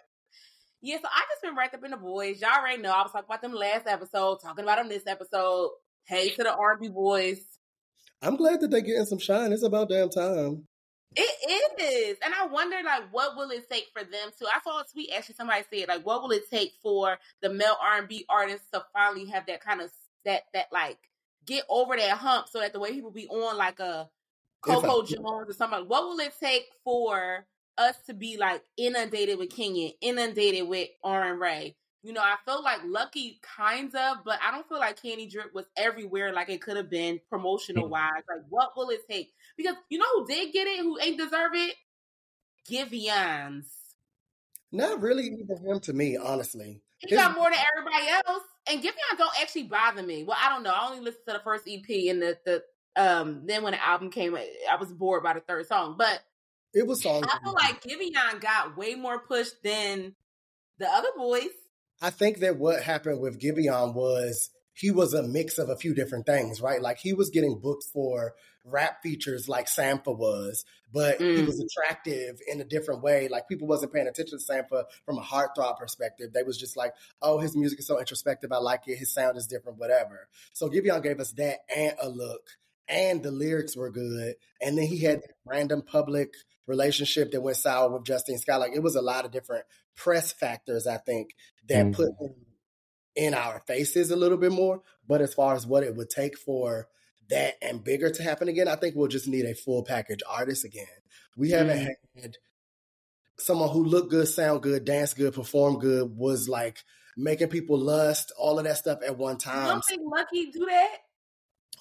Yeah, 0.81 0.97
so 0.97 1.07
I 1.13 1.25
just 1.29 1.41
been 1.41 1.55
wrapped 1.55 1.75
up 1.75 1.83
in 1.83 1.91
the 1.91 1.97
boys. 1.97 2.39
Y'all 2.39 2.51
already 2.57 2.81
know 2.81 2.91
I 2.91 3.01
was 3.01 3.11
talking 3.11 3.25
about 3.27 3.41
them 3.41 3.53
last 3.53 3.85
episode, 3.85 4.39
talking 4.41 4.63
about 4.63 4.77
them 4.77 4.87
this 4.87 5.07
episode. 5.07 5.71
Hey 6.05 6.29
to 6.29 6.43
the 6.43 6.55
R&B 6.55 6.89
boys. 6.89 7.41
I'm 8.21 8.35
glad 8.35 8.61
that 8.61 8.71
they're 8.71 8.81
getting 8.81 9.05
some 9.05 9.19
shine. 9.19 9.51
It's 9.51 9.63
about 9.63 9.89
damn 9.89 10.09
time. 10.09 10.65
It 11.15 11.81
is. 11.81 12.17
And 12.23 12.33
I 12.33 12.45
wonder 12.47 12.77
like 12.83 13.11
what 13.11 13.35
will 13.35 13.49
it 13.51 13.69
take 13.69 13.87
for 13.93 14.03
them 14.03 14.29
to 14.37 14.45
I 14.45 14.59
saw 14.63 14.81
a 14.81 14.85
tweet 14.91 15.11
actually 15.15 15.35
somebody 15.35 15.63
said 15.73 15.87
like 15.87 16.05
what 16.05 16.21
will 16.21 16.31
it 16.31 16.49
take 16.49 16.73
for 16.83 17.17
the 17.41 17.49
male 17.49 17.77
R&B 17.81 18.25
artists 18.29 18.69
to 18.73 18.83
finally 18.93 19.25
have 19.25 19.45
that 19.47 19.63
kind 19.63 19.81
of 19.81 19.89
that 20.25 20.43
that 20.53 20.67
like 20.71 20.97
get 21.45 21.63
over 21.69 21.95
that 21.95 22.17
hump 22.17 22.47
so 22.47 22.59
that 22.59 22.73
the 22.73 22.79
way 22.79 22.91
people 22.91 23.11
be 23.11 23.27
on 23.27 23.57
like 23.57 23.79
uh, 23.79 24.05
a 24.05 24.09
Coco 24.61 25.03
Jones 25.03 25.49
or 25.49 25.53
somebody 25.53 25.81
like 25.81 25.89
what 25.89 26.03
will 26.03 26.19
it 26.19 26.33
take 26.39 26.65
for 26.83 27.45
us 27.79 27.95
to 28.07 28.13
be 28.13 28.37
like 28.37 28.61
inundated 28.77 29.39
with 29.39 29.49
Kenyon, 29.49 29.93
inundated 30.01 30.67
with 30.67 30.89
R 31.03 31.31
and 31.31 31.39
Ray? 31.39 31.75
You 32.03 32.13
know, 32.13 32.21
I 32.21 32.35
feel 32.45 32.63
like 32.63 32.79
Lucky 32.85 33.41
kinds 33.41 33.93
of, 33.93 34.17
but 34.23 34.39
I 34.45 34.51
don't 34.51 34.67
feel 34.69 34.79
like 34.79 35.01
Candydrip 35.01 35.53
was 35.53 35.65
everywhere 35.75 36.31
like 36.31 36.49
it 36.49 36.61
could 36.61 36.77
have 36.77 36.89
been 36.89 37.19
promotional 37.29 37.89
wise. 37.89 38.23
Like, 38.29 38.45
what 38.49 38.71
will 38.77 38.89
it 38.89 39.01
take? 39.09 39.33
Because 39.57 39.75
you 39.89 39.97
know 39.97 40.05
who 40.15 40.27
did 40.27 40.53
get 40.53 40.67
it, 40.67 40.79
who 40.79 40.97
ain't 41.01 41.17
deserve 41.17 41.51
it? 41.55 41.75
Giveon's. 42.69 43.69
Not 44.71 45.01
really 45.01 45.25
even 45.25 45.57
him 45.57 45.79
to 45.81 45.93
me, 45.93 46.15
honestly. 46.15 46.81
He 46.99 47.15
got 47.15 47.35
more 47.35 47.49
than 47.49 47.59
everybody 47.75 48.07
else. 48.27 48.43
And 48.69 48.81
Giveon 48.81 49.17
don't 49.17 49.41
actually 49.41 49.63
bother 49.63 50.03
me. 50.03 50.23
Well, 50.23 50.37
I 50.39 50.49
don't 50.49 50.63
know. 50.63 50.71
I 50.71 50.87
only 50.87 50.99
listened 50.99 51.23
to 51.27 51.33
the 51.33 51.39
first 51.39 51.67
EP 51.67 52.09
and 52.09 52.21
the, 52.21 52.37
the 52.45 52.63
um 52.95 53.43
then 53.45 53.63
when 53.63 53.73
the 53.73 53.83
album 53.83 54.11
came, 54.11 54.35
I 54.35 54.75
was 54.79 54.91
bored 54.91 55.23
by 55.23 55.33
the 55.33 55.39
third 55.39 55.67
song. 55.67 55.95
But 55.97 56.21
It 56.73 56.85
was 56.85 57.01
songs. 57.01 57.25
I 57.29 57.39
feel 57.43 57.53
like 57.53 57.81
Giveon 57.81 58.39
got 58.41 58.77
way 58.77 58.95
more 58.95 59.19
push 59.19 59.49
than 59.63 60.15
the 60.77 60.87
other 60.87 61.09
boys. 61.17 61.49
I 62.01 62.09
think 62.11 62.39
that 62.39 62.57
what 62.57 62.81
happened 62.83 63.19
with 63.19 63.39
Giveon 63.41 63.93
was 63.93 64.49
he 64.73 64.91
was 64.91 65.13
a 65.13 65.23
mix 65.23 65.57
of 65.57 65.67
a 65.67 65.75
few 65.75 65.93
different 65.93 66.25
things, 66.25 66.61
right? 66.61 66.81
Like 66.81 66.99
he 66.99 67.11
was 67.13 67.29
getting 67.29 67.59
booked 67.59 67.83
for 67.91 68.33
rap 68.63 69.01
features 69.03 69.49
like 69.49 69.65
Sampha 69.65 70.15
was, 70.15 70.63
but 70.93 71.17
he 71.19 71.25
Mm. 71.25 71.47
was 71.47 71.59
attractive 71.59 72.39
in 72.47 72.61
a 72.61 72.63
different 72.63 73.01
way. 73.01 73.27
Like 73.27 73.47
people 73.49 73.67
wasn't 73.67 73.91
paying 73.91 74.07
attention 74.07 74.37
to 74.37 74.43
Sampha 74.45 74.85
from 75.05 75.17
a 75.17 75.21
heartthrob 75.21 75.77
perspective. 75.77 76.31
They 76.31 76.43
was 76.43 76.57
just 76.57 76.77
like, 76.77 76.93
oh, 77.21 77.39
his 77.39 77.57
music 77.57 77.79
is 77.79 77.87
so 77.87 77.99
introspective. 77.99 78.51
I 78.53 78.57
like 78.57 78.87
it. 78.87 78.97
His 78.97 79.13
sound 79.13 79.37
is 79.37 79.47
different, 79.47 79.79
whatever. 79.79 80.29
So 80.53 80.69
Giveon 80.69 81.03
gave 81.03 81.19
us 81.19 81.31
that 81.33 81.59
and 81.75 81.95
a 82.01 82.07
look. 82.07 82.41
And 82.87 83.21
the 83.21 83.31
lyrics 83.31 83.75
were 83.75 83.91
good. 83.91 84.35
And 84.61 84.77
then 84.77 84.85
he 84.87 84.99
had 84.99 85.21
random 85.45 85.81
public 85.81 86.33
relationship 86.69 87.31
that 87.31 87.41
went 87.41 87.57
sour 87.57 87.89
with 87.91 88.05
Justine 88.05 88.37
Skye. 88.37 88.55
Like 88.55 88.73
it 88.73 88.83
was 88.83 88.95
a 88.95 89.01
lot 89.01 89.25
of 89.25 89.31
different 89.31 89.65
press 89.95 90.31
factors, 90.31 90.87
I 90.87 90.97
think, 90.97 91.31
that 91.67 91.87
Mm. 91.87 91.93
put 91.95 92.09
him 92.21 92.35
in 93.15 93.33
our 93.33 93.59
faces 93.67 94.11
a 94.11 94.15
little 94.15 94.37
bit 94.37 94.51
more. 94.53 94.81
But 95.07 95.21
as 95.21 95.33
far 95.33 95.55
as 95.55 95.67
what 95.67 95.83
it 95.83 95.95
would 95.95 96.09
take 96.09 96.37
for 96.37 96.87
that 97.29 97.55
and 97.61 97.83
bigger 97.83 98.09
to 98.09 98.23
happen 98.23 98.47
again, 98.47 98.67
I 98.67 98.75
think 98.75 98.95
we'll 98.95 99.07
just 99.07 99.27
need 99.27 99.45
a 99.45 99.53
full 99.55 99.83
package 99.83 100.21
artist 100.29 100.63
again. 100.63 100.85
We 101.35 101.49
haven't 101.51 101.89
had 102.15 102.37
someone 103.37 103.69
who 103.69 103.83
looked 103.83 104.09
good, 104.11 104.27
sound 104.27 104.61
good, 104.63 104.85
dance 104.85 105.13
good, 105.13 105.33
perform 105.33 105.79
good, 105.79 106.15
was 106.17 106.47
like 106.49 106.77
making 107.17 107.49
people 107.49 107.77
lust, 107.77 108.31
all 108.37 108.57
of 108.59 108.65
that 108.65 108.77
stuff 108.77 108.99
at 109.05 109.17
one 109.17 109.35
You 109.35 109.39
time. 109.39 109.67
don't 109.67 109.85
think 109.85 110.01
Lucky 110.05 110.51
do 110.51 110.65
that? 110.65 110.97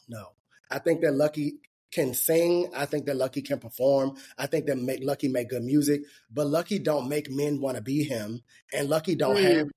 No. 0.08 0.28
I 0.70 0.78
think 0.78 1.00
that 1.02 1.12
Lucky 1.12 1.60
can 1.90 2.14
sing. 2.14 2.70
I 2.74 2.84
think 2.86 3.06
that 3.06 3.16
Lucky 3.16 3.42
can 3.42 3.58
perform. 3.58 4.16
I 4.36 4.46
think 4.46 4.66
that 4.66 4.76
make 4.78 5.00
Lucky 5.02 5.28
make 5.28 5.48
good 5.48 5.62
music, 5.62 6.02
but 6.30 6.46
Lucky 6.46 6.78
don't 6.78 7.08
make 7.08 7.30
men 7.30 7.60
want 7.60 7.76
to 7.76 7.82
be 7.82 8.04
him. 8.04 8.42
And 8.72 8.88
Lucky 8.88 9.14
don't 9.14 9.36
Mm. 9.36 9.56
have 9.56 9.68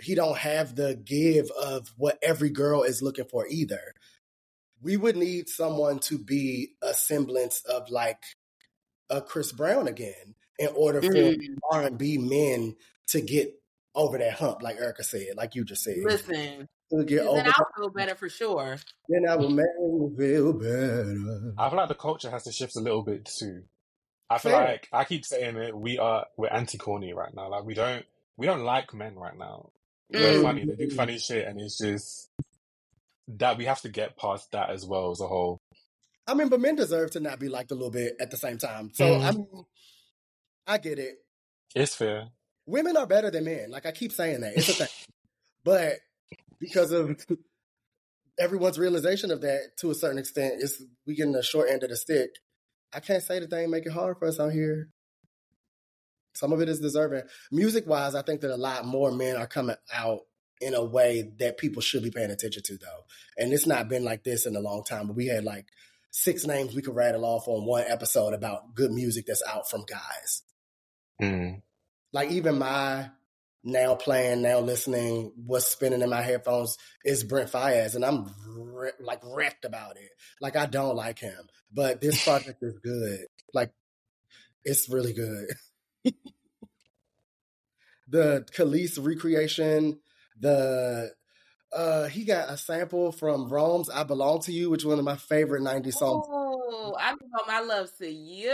he 0.00 0.14
don't 0.14 0.38
have 0.38 0.76
the 0.76 0.94
give 0.94 1.50
of 1.50 1.92
what 1.96 2.18
every 2.22 2.50
girl 2.50 2.84
is 2.84 3.02
looking 3.02 3.24
for 3.24 3.48
either. 3.48 3.94
We 4.80 4.96
would 4.96 5.16
need 5.16 5.48
someone 5.48 5.98
to 6.00 6.18
be 6.18 6.74
a 6.80 6.94
semblance 6.94 7.62
of 7.64 7.90
like 7.90 8.22
a 9.10 9.20
Chris 9.20 9.50
Brown 9.50 9.88
again 9.88 10.36
in 10.58 10.68
order 10.68 11.02
for 11.02 11.08
Mm. 11.08 11.56
R 11.72 11.82
and 11.82 11.98
B 11.98 12.16
men 12.16 12.76
to 13.08 13.20
get 13.20 13.60
over 13.94 14.18
that 14.18 14.34
hump, 14.34 14.62
like 14.62 14.76
Erica 14.76 15.02
said, 15.02 15.34
like 15.36 15.56
you 15.56 15.64
just 15.64 15.82
said. 15.82 15.96
Listen, 15.98 16.68
get 17.06 17.20
over 17.20 17.36
then 17.36 17.44
that, 17.46 17.54
I'll 17.58 17.66
feel 17.76 17.90
better 17.90 18.14
for 18.14 18.28
sure. 18.28 18.78
then 19.08 19.28
I 19.28 19.36
will 19.36 19.50
make 19.50 19.66
you 19.78 20.14
feel 20.18 20.52
better. 20.54 21.54
I 21.58 21.68
feel 21.68 21.76
like 21.78 21.88
the 21.88 21.94
culture 21.94 22.30
has 22.30 22.44
to 22.44 22.52
shift 22.52 22.76
a 22.76 22.80
little 22.80 23.02
bit 23.02 23.24
too. 23.26 23.62
I 24.30 24.38
feel 24.38 24.52
Fair. 24.52 24.64
like 24.64 24.88
I 24.92 25.04
keep 25.04 25.24
saying 25.24 25.56
it. 25.56 25.76
We 25.76 25.98
are 25.98 26.26
we're 26.36 26.48
anti 26.48 26.78
corny 26.78 27.12
right 27.14 27.34
now. 27.34 27.48
Like 27.50 27.64
we 27.64 27.74
don't 27.74 28.04
we 28.36 28.46
don't 28.46 28.62
like 28.64 28.92
men 28.94 29.14
right 29.16 29.36
now. 29.36 29.70
They're 30.10 30.34
Mm. 30.34 30.42
funny. 30.42 30.64
They 30.64 30.86
do 30.86 30.90
funny 30.94 31.18
shit, 31.18 31.46
and 31.46 31.60
it's 31.60 31.78
just 31.78 32.28
that 33.28 33.58
we 33.58 33.66
have 33.66 33.80
to 33.82 33.88
get 33.90 34.16
past 34.16 34.50
that 34.52 34.70
as 34.70 34.84
well 34.86 35.10
as 35.10 35.20
a 35.20 35.26
whole. 35.26 35.58
I 36.26 36.34
mean, 36.34 36.48
but 36.48 36.60
men 36.60 36.76
deserve 36.76 37.10
to 37.12 37.20
not 37.20 37.38
be 37.38 37.48
liked 37.48 37.70
a 37.70 37.74
little 37.74 37.90
bit 37.90 38.16
at 38.20 38.30
the 38.30 38.36
same 38.36 38.58
time. 38.58 38.90
So 38.94 39.04
Mhm. 39.04 39.22
I 39.22 39.30
mean, 39.32 39.64
I 40.66 40.78
get 40.78 40.98
it. 40.98 41.24
It's 41.74 41.94
fair. 41.94 42.28
Women 42.66 42.96
are 42.98 43.06
better 43.06 43.30
than 43.30 43.44
men. 43.44 43.70
Like 43.70 43.86
I 43.86 43.92
keep 43.92 44.12
saying 44.12 44.40
that. 44.42 44.56
It's 44.56 44.68
a 44.68 44.72
thing. 44.74 44.88
but 45.64 45.94
because 46.60 46.92
of 46.92 47.24
everyone's 48.38 48.78
realization 48.78 49.30
of 49.30 49.40
that 49.42 49.76
to 49.78 49.90
a 49.90 49.94
certain 49.94 50.18
extent, 50.18 50.54
it's 50.58 50.82
we 51.06 51.14
getting 51.14 51.32
the 51.32 51.42
short 51.42 51.70
end 51.70 51.82
of 51.82 51.90
the 51.90 51.96
stick. 51.96 52.30
I 52.92 53.00
can't 53.00 53.22
say 53.22 53.40
that 53.40 53.50
they 53.50 53.62
ain't 53.62 53.70
make 53.70 53.86
it 53.86 53.92
hard 53.92 54.18
for 54.18 54.28
us 54.28 54.40
out 54.40 54.52
here. 54.52 54.88
Some 56.34 56.52
of 56.52 56.60
it 56.60 56.68
is 56.68 56.80
deserving. 56.80 57.22
Music 57.50 57.86
wise, 57.86 58.14
I 58.14 58.22
think 58.22 58.42
that 58.42 58.54
a 58.54 58.56
lot 58.56 58.86
more 58.86 59.10
men 59.10 59.36
are 59.36 59.46
coming 59.46 59.76
out 59.92 60.20
in 60.60 60.74
a 60.74 60.84
way 60.84 61.32
that 61.38 61.58
people 61.58 61.82
should 61.82 62.02
be 62.02 62.10
paying 62.10 62.30
attention 62.30 62.62
to 62.64 62.78
though. 62.78 63.04
And 63.36 63.52
it's 63.52 63.66
not 63.66 63.88
been 63.88 64.04
like 64.04 64.24
this 64.24 64.46
in 64.46 64.56
a 64.56 64.60
long 64.60 64.84
time, 64.84 65.08
but 65.08 65.16
we 65.16 65.26
had 65.26 65.44
like 65.44 65.66
six 66.10 66.46
names 66.46 66.74
we 66.74 66.82
could 66.82 66.94
rattle 66.94 67.24
off 67.24 67.48
on 67.48 67.66
one 67.66 67.84
episode 67.86 68.34
about 68.34 68.74
good 68.74 68.90
music 68.90 69.26
that's 69.26 69.42
out 69.48 69.68
from 69.68 69.84
guys. 69.84 70.42
Mm. 71.20 71.62
Like 72.12 72.30
even 72.30 72.58
my 72.58 73.10
now 73.64 73.94
playing, 73.94 74.42
now 74.42 74.60
listening, 74.60 75.32
what's 75.46 75.66
spinning 75.66 76.02
in 76.02 76.10
my 76.10 76.22
headphones 76.22 76.78
is 77.04 77.24
Brent 77.24 77.50
Faiyaz, 77.50 77.94
and 77.94 78.04
I'm 78.04 78.34
re- 78.46 78.92
like 79.00 79.20
wrecked 79.24 79.64
about 79.64 79.96
it. 79.96 80.10
Like 80.40 80.56
I 80.56 80.66
don't 80.66 80.96
like 80.96 81.18
him, 81.18 81.48
but 81.72 82.00
this 82.00 82.22
project 82.26 82.62
is 82.62 82.78
good. 82.78 83.20
Like 83.52 83.72
it's 84.64 84.88
really 84.88 85.12
good. 85.12 85.48
the 88.08 88.46
Khalees 88.52 89.04
recreation, 89.04 90.00
the 90.38 91.12
uh 91.72 92.06
he 92.08 92.24
got 92.24 92.50
a 92.50 92.56
sample 92.56 93.12
from 93.12 93.48
Rome's 93.48 93.90
"I 93.90 94.02
Belong 94.04 94.40
to 94.42 94.52
You," 94.52 94.70
which 94.70 94.82
is 94.82 94.86
one 94.86 94.98
of 94.98 95.04
my 95.04 95.16
favorite 95.16 95.62
'90s 95.62 95.94
songs. 95.94 96.26
Oh, 96.28 96.96
I 96.98 97.10
give 97.10 97.28
all 97.38 97.46
my 97.46 97.60
love 97.60 97.90
to 97.98 98.08
you. 98.08 98.50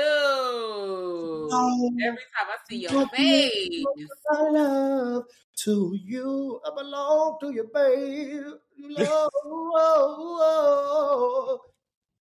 Every 2.03 2.19
time 2.19 2.49
I 2.49 2.57
see 2.69 2.77
your 2.77 2.91
Oh, 2.93 3.07
face. 3.15 3.85
I 4.31 4.43
love 4.43 5.25
to 5.65 5.99
you. 6.03 6.61
I 6.67 6.71
belong 6.77 7.39
to 7.41 7.53
you, 7.53 7.71
babe. 7.73 8.45
Oh, 8.99 9.29
oh, 9.45 10.39
oh. 10.41 11.61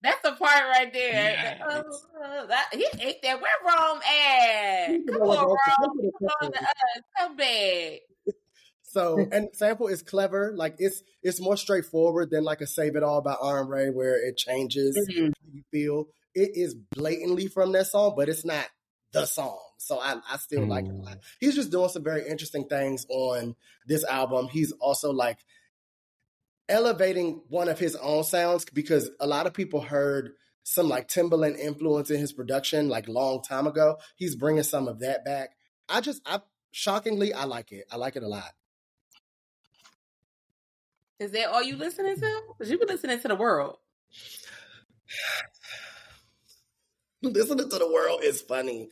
That's 0.02 0.22
the 0.22 0.34
part 0.34 0.64
right 0.70 0.92
there. 0.92 1.32
Yes. 1.32 1.62
Oh, 1.66 2.46
that, 2.48 2.68
he 2.74 2.86
ate 3.00 3.22
that. 3.24 3.42
Where 3.42 3.52
Rome 3.66 4.02
at? 4.02 4.90
You 4.92 5.06
Come 5.06 5.16
know 5.20 5.22
on, 5.22 5.28
what, 5.30 5.40
Rome. 5.40 5.58
Rome? 5.80 6.12
Come 6.20 6.28
on 6.42 6.52
to 6.52 6.60
us. 6.60 7.02
Come 7.18 7.36
back. 7.38 8.00
So, 8.94 9.28
and 9.32 9.50
sample 9.54 9.88
is 9.88 10.02
clever. 10.04 10.54
Like 10.56 10.76
it's 10.78 11.02
it's 11.22 11.42
more 11.42 11.58
straightforward 11.58 12.30
than 12.30 12.44
like 12.44 12.62
a 12.62 12.68
"Save 12.68 12.96
It 12.96 13.04
All" 13.04 13.22
by 13.22 13.34
R. 13.34 13.66
Ray, 13.66 13.90
where 13.90 14.16
it 14.26 14.38
changes 14.38 14.96
Mhm. 15.12 15.26
how 15.28 15.52
you 15.52 15.64
feel. 15.72 16.06
It 16.36 16.52
is 16.54 16.76
blatantly 16.76 17.48
from 17.48 17.72
that 17.74 17.88
song, 17.88 18.14
but 18.16 18.30
it's 18.30 18.46
not 18.46 18.66
the 19.12 19.26
song. 19.26 19.60
So 19.78 20.00
I, 20.00 20.16
I 20.32 20.38
still 20.38 20.66
like 20.66 20.86
it 20.86 20.92
a 20.92 20.94
lot. 20.94 21.18
He's 21.40 21.56
just 21.56 21.72
doing 21.72 21.90
some 21.90 22.04
very 22.04 22.28
interesting 22.28 22.68
things 22.68 23.06
on 23.10 23.56
this 23.86 24.04
album. 24.06 24.48
He's 24.48 24.72
also 24.74 25.12
like 25.12 25.38
elevating 26.70 27.42
one 27.50 27.70
of 27.70 27.78
his 27.80 27.96
own 27.98 28.24
sounds 28.24 28.66
because 28.74 29.10
a 29.20 29.28
lot 29.28 29.46
of 29.48 29.54
people 29.54 29.82
heard 29.82 30.32
some 30.64 30.88
like 30.88 31.08
Timbaland 31.10 31.58
influence 31.60 32.10
in 32.10 32.20
his 32.20 32.32
production 32.34 32.88
like 32.90 33.08
long 33.08 33.42
time 33.44 33.68
ago. 33.68 33.98
He's 34.16 34.36
bringing 34.36 34.64
some 34.64 34.88
of 34.88 35.00
that 35.00 35.26
back. 35.26 35.50
I 35.90 36.00
just, 36.02 36.22
I 36.26 36.40
shockingly, 36.72 37.34
I 37.34 37.44
like 37.44 37.72
it. 37.72 37.86
I 37.92 37.98
like 37.98 38.16
it 38.16 38.24
a 38.24 38.28
lot. 38.28 38.52
Is 41.24 41.32
that 41.32 41.48
all 41.48 41.64
you 41.64 41.78
listening 41.78 42.18
to? 42.18 42.42
Because 42.50 42.70
you 42.70 42.78
been 42.78 42.90
listening 42.90 43.18
to 43.22 43.30
the 43.30 43.36
world. 43.36 43.78
Listening 47.22 47.70
to 47.70 47.78
the 47.78 47.90
world 47.90 48.20
is 48.24 48.42
funny. 48.42 48.90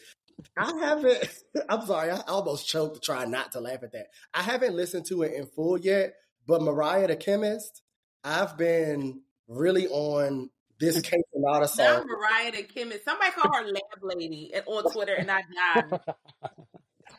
I 0.57 0.71
haven't. 0.79 1.27
I'm 1.69 1.85
sorry. 1.85 2.11
I 2.11 2.21
almost 2.29 2.69
choked 2.69 2.95
to 2.95 3.01
try 3.01 3.25
not 3.25 3.51
to 3.51 3.59
laugh 3.59 3.83
at 3.83 3.91
that. 3.91 4.07
I 4.33 4.43
haven't 4.43 4.75
listened 4.75 5.07
to 5.07 5.23
it 5.23 5.33
in 5.33 5.47
full 5.47 5.77
yet. 5.77 6.13
But 6.47 6.61
Mariah 6.61 7.07
the 7.07 7.17
Chemist, 7.17 7.81
I've 8.23 8.57
been 8.57 9.21
really 9.49 9.87
on 9.89 10.49
this 10.79 10.95
case 11.01 11.11
Kate 11.11 11.25
Renata 11.35 11.59
Now 11.59 11.65
song. 11.97 12.07
Mariah 12.07 12.51
the 12.53 12.63
Chemist. 12.63 13.03
Somebody 13.03 13.31
call 13.31 13.53
her 13.53 13.65
Lab 13.67 13.83
Lady 14.01 14.53
on 14.65 14.91
Twitter, 14.91 15.15
and 15.15 15.29
I 15.29 15.41
died. 15.75 15.99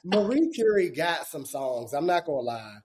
Marie 0.04 0.50
Curie 0.54 0.88
got 0.88 1.26
some 1.26 1.44
songs. 1.44 1.92
I'm 1.92 2.06
not 2.06 2.24
gonna 2.24 2.40
lie. 2.40 2.78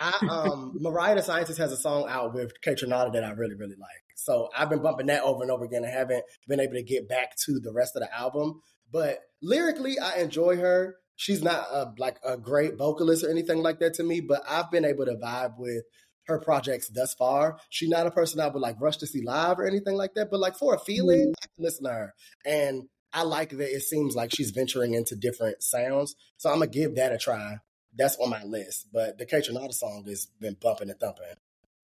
I 0.00 0.26
um 0.30 0.76
Mariah 0.80 1.16
the 1.16 1.22
Scientist 1.22 1.58
has 1.58 1.72
a 1.72 1.76
song 1.76 2.06
out 2.08 2.34
with 2.34 2.52
Kaytranada 2.60 3.12
that 3.12 3.24
I 3.24 3.30
really, 3.30 3.54
really 3.54 3.76
like. 3.78 3.90
So 4.16 4.48
I've 4.56 4.70
been 4.70 4.82
bumping 4.82 5.06
that 5.06 5.22
over 5.22 5.42
and 5.42 5.50
over 5.50 5.64
again 5.64 5.84
I 5.84 5.90
haven't 5.90 6.24
been 6.48 6.60
able 6.60 6.74
to 6.74 6.82
get 6.82 7.08
back 7.08 7.36
to 7.44 7.60
the 7.60 7.72
rest 7.72 7.96
of 7.96 8.02
the 8.02 8.14
album. 8.14 8.60
But 8.92 9.20
lyrically, 9.42 9.98
I 9.98 10.20
enjoy 10.20 10.56
her. 10.56 10.96
She's 11.16 11.42
not 11.42 11.66
a, 11.72 11.92
like 11.98 12.18
a 12.24 12.36
great 12.36 12.76
vocalist 12.76 13.24
or 13.24 13.30
anything 13.30 13.62
like 13.62 13.78
that 13.80 13.94
to 13.94 14.02
me, 14.02 14.20
but 14.20 14.42
I've 14.48 14.70
been 14.70 14.84
able 14.84 15.06
to 15.06 15.16
vibe 15.16 15.58
with 15.58 15.82
her 16.26 16.38
projects 16.40 16.88
thus 16.88 17.14
far. 17.14 17.58
She's 17.70 17.88
not 17.88 18.06
a 18.06 18.10
person 18.10 18.40
I 18.40 18.48
would 18.48 18.60
like 18.60 18.80
rush 18.80 18.98
to 18.98 19.06
see 19.06 19.22
live 19.22 19.58
or 19.58 19.66
anything 19.66 19.96
like 19.96 20.14
that, 20.14 20.30
but 20.30 20.40
like 20.40 20.56
for 20.56 20.74
a 20.74 20.78
feeling, 20.78 21.32
I 21.42 21.46
can 21.56 21.64
listen 21.64 21.84
to 21.84 21.90
her. 21.90 22.14
And 22.44 22.84
I 23.12 23.22
like 23.22 23.50
that 23.50 23.74
it 23.74 23.82
seems 23.82 24.14
like 24.14 24.30
she's 24.34 24.50
venturing 24.50 24.94
into 24.94 25.16
different 25.16 25.62
sounds. 25.62 26.14
So 26.36 26.50
I'm 26.50 26.56
gonna 26.56 26.70
give 26.70 26.96
that 26.96 27.12
a 27.12 27.18
try. 27.18 27.58
That's 27.96 28.16
on 28.16 28.30
my 28.30 28.42
list. 28.44 28.88
But 28.92 29.18
the 29.18 29.26
Kaytranada 29.26 29.72
song 29.72 30.04
has 30.06 30.26
been 30.40 30.56
bumping 30.60 30.90
and 30.90 30.98
thumping. 30.98 31.26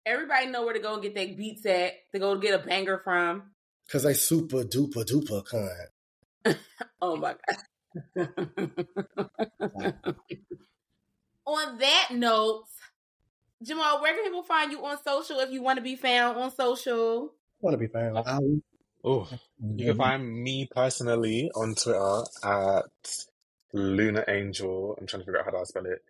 Everybody 0.05 0.47
know 0.47 0.63
where 0.63 0.73
to 0.73 0.79
go 0.79 0.93
and 0.93 1.03
get 1.03 1.15
their 1.15 1.27
beats 1.27 1.65
at 1.65 1.93
to 2.13 2.19
go 2.19 2.37
get 2.37 2.59
a 2.59 2.65
banger 2.65 3.01
from. 3.03 3.51
Cause 3.91 4.03
they 4.03 4.13
super 4.13 4.63
duper 4.63 5.05
duper 5.05 5.43
cunt. 5.45 6.57
Oh 7.01 7.15
my 7.15 7.35
god. 7.47 7.57
on 11.45 11.77
that 11.77 12.09
note, 12.11 12.65
Jamal, 13.63 14.01
where 14.01 14.13
can 14.13 14.23
people 14.23 14.43
find 14.43 14.71
you 14.71 14.85
on 14.85 14.97
social 15.03 15.39
if 15.39 15.51
you 15.51 15.61
want 15.61 15.77
to 15.77 15.83
be 15.83 15.95
found 15.95 16.37
on 16.37 16.51
social? 16.51 17.33
Want 17.59 17.73
to 17.73 17.77
be 17.77 17.87
found? 17.87 18.17
Oh, 19.03 19.27
you 19.59 19.85
can 19.85 19.93
mm-hmm. 19.93 19.97
find 19.97 20.43
me 20.43 20.67
personally 20.69 21.49
on 21.55 21.75
Twitter 21.75 22.23
at 22.43 22.85
Luna 23.73 24.23
Angel. 24.27 24.97
I'm 24.99 25.07
trying 25.07 25.21
to 25.21 25.25
figure 25.25 25.39
out 25.39 25.45
how 25.45 25.51
to 25.59 25.65
spell 25.65 25.85
it. 25.85 26.03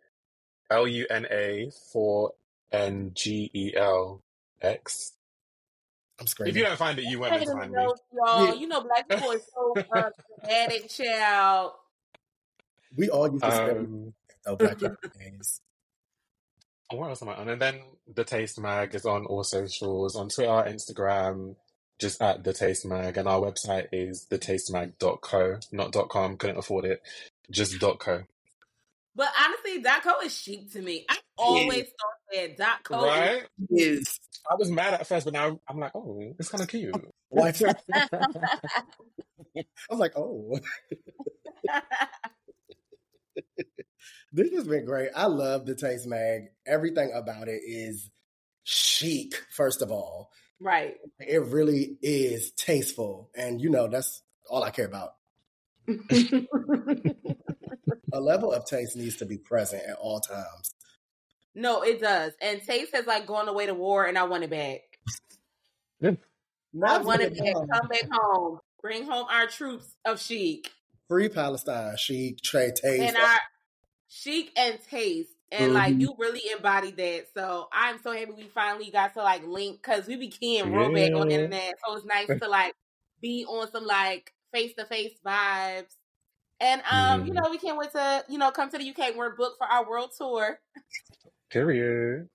L 0.69 0.87
U 0.87 1.05
N 1.09 1.25
A 1.31 1.71
4 1.93 2.31
N 2.71 3.11
G 3.13 3.49
E 3.53 3.73
L 3.75 4.21
X. 4.61 5.13
I'm 6.19 6.27
screaming. 6.27 6.51
If 6.51 6.57
you 6.57 6.63
don't 6.63 6.77
find 6.77 6.97
it, 6.99 7.05
you 7.05 7.19
won't 7.19 7.31
be 7.33 7.37
able 7.37 7.45
to 7.45 7.51
find 7.59 7.71
me. 7.71 7.77
Y'all. 8.13 8.45
Yeah. 8.47 8.53
You 8.53 8.67
know, 8.67 8.81
black 8.81 9.07
people 9.07 9.31
are 9.31 9.39
so 9.39 9.73
uh, 9.95 10.09
dramatic, 10.43 10.89
child. 10.89 11.73
we 12.97 13.09
all 13.09 13.31
used 13.31 13.43
to 13.43 13.51
spend 13.51 13.77
Um, 13.77 14.13
though 14.45 14.55
Black 14.55 14.79
Friday 14.79 14.95
days. 15.19 15.61
what 16.91 17.09
else 17.09 17.21
am 17.21 17.29
I 17.29 17.35
on? 17.35 17.49
And 17.49 17.61
then 17.61 17.81
the 18.13 18.23
Taste 18.23 18.59
Mag 18.59 18.95
is 18.95 19.05
on 19.05 19.25
all 19.25 19.43
socials 19.43 20.15
on 20.15 20.29
Twitter, 20.29 20.49
Instagram, 20.67 21.55
just 21.99 22.19
at 22.21 22.43
the 22.43 22.53
Taste 22.53 22.85
Mag, 22.85 23.17
and 23.17 23.27
our 23.27 23.39
website 23.39 23.87
is 23.91 24.25
thetastemag.co, 24.29 25.59
not 25.71 26.09
.com. 26.09 26.37
Couldn't 26.37 26.57
afford 26.57 26.85
it, 26.85 27.01
just 27.51 27.79
dot 27.79 27.99
.co. 27.99 28.23
But 29.15 29.29
honestly, 29.39 29.81
dot 29.81 30.03
co 30.03 30.19
is 30.23 30.35
chic 30.35 30.71
to 30.73 30.81
me. 30.81 31.05
I 31.09 31.17
always 31.37 31.85
thought 31.85 32.33
that 32.33 32.57
dot 32.57 32.83
co 32.83 33.03
is 33.03 33.09
Right? 33.09 33.43
Is 33.71 34.19
I 34.49 34.55
was 34.55 34.69
mad 34.69 34.93
at 34.93 35.07
first, 35.07 35.25
but 35.25 35.33
now 35.33 35.59
I'm 35.67 35.79
like, 35.79 35.91
oh, 35.95 36.21
it's 36.39 36.49
kind 36.49 36.61
of 36.61 36.67
cute. 36.69 36.93
what? 37.29 37.61
I 37.93 39.63
was 39.89 39.99
like, 39.99 40.15
oh, 40.15 40.59
this 44.31 44.53
has 44.53 44.67
been 44.67 44.85
great. 44.85 45.09
I 45.15 45.25
love 45.25 45.65
the 45.65 45.75
Taste 45.75 46.07
Mag. 46.07 46.49
Everything 46.65 47.11
about 47.13 47.47
it 47.47 47.61
is 47.65 48.09
chic. 48.63 49.33
First 49.49 49.81
of 49.81 49.91
all, 49.91 50.29
right. 50.59 50.95
it 51.19 51.43
really 51.47 51.97
is 52.01 52.51
tasteful, 52.51 53.31
and 53.35 53.59
you 53.59 53.69
know 53.69 53.87
that's 53.87 54.21
all 54.49 54.63
I 54.63 54.69
care 54.69 54.85
about. 54.85 55.13
A 58.13 58.19
level 58.21 58.51
of 58.53 58.65
taste 58.65 58.95
needs 58.95 59.17
to 59.17 59.25
be 59.25 59.37
present 59.37 59.83
at 59.87 59.97
all 59.97 60.19
times. 60.19 60.71
no, 61.55 61.81
it 61.83 61.99
does. 62.01 62.33
And 62.41 62.61
Taste 62.61 62.93
has 62.95 63.05
like 63.05 63.25
gone 63.27 63.47
away 63.47 63.65
to 63.65 63.73
war, 63.73 64.05
and 64.05 64.17
I 64.17 64.23
want 64.23 64.43
it 64.43 64.49
back. 64.49 64.81
I 66.03 66.17
Not 66.73 67.05
want 67.05 67.21
it 67.21 67.33
Vietnam. 67.33 67.67
back. 67.67 67.79
Come 67.81 67.87
back 67.89 68.07
home. 68.11 68.59
Bring 68.81 69.03
home 69.03 69.25
our 69.29 69.47
troops 69.47 69.95
of 70.05 70.19
chic 70.21 70.71
Free 71.09 71.29
Palestine, 71.29 71.95
chic, 71.97 72.41
trade 72.41 72.75
taste. 72.75 73.01
and 73.01 73.17
our 73.17 73.39
chic 74.07 74.51
and 74.57 74.79
taste. 74.89 75.29
And 75.51 75.73
like 75.73 75.93
Mhm. 75.95 76.01
you 76.01 76.15
really 76.17 76.41
embodied 76.51 76.97
that. 76.97 77.27
So 77.33 77.69
I'm 77.71 77.99
so 78.01 78.11
happy 78.11 78.31
we 78.31 78.43
finally 78.53 78.91
got 78.91 79.13
to 79.13 79.23
like 79.23 79.45
link 79.47 79.77
because 79.81 80.05
we 80.07 80.17
became 80.17 80.73
real 80.73 80.91
big 80.91 81.13
on 81.13 81.27
the 81.29 81.35
internet. 81.35 81.75
So 81.85 81.95
it's 81.95 82.05
nice 82.05 82.27
to 82.41 82.47
like 82.49 82.73
be 83.21 83.45
on 83.45 83.71
some 83.71 83.85
like 83.85 84.33
face 84.53 84.73
to 84.77 84.85
face 84.85 85.17
vibes. 85.25 85.93
And 86.59 86.81
um, 86.91 87.25
you 87.25 87.33
Mhm. 87.33 87.35
know, 87.43 87.49
we 87.51 87.57
can't 87.59 87.77
wait 87.77 87.91
to, 87.91 88.25
you 88.29 88.37
know, 88.37 88.49
come 88.51 88.69
to 88.71 88.77
the 88.77 88.89
UK. 88.89 89.15
We're 89.15 89.35
booked 89.35 89.57
for 89.59 89.67
our 89.67 89.87
world 89.87 90.11
tour. 90.17 90.59
Period. 91.49 92.29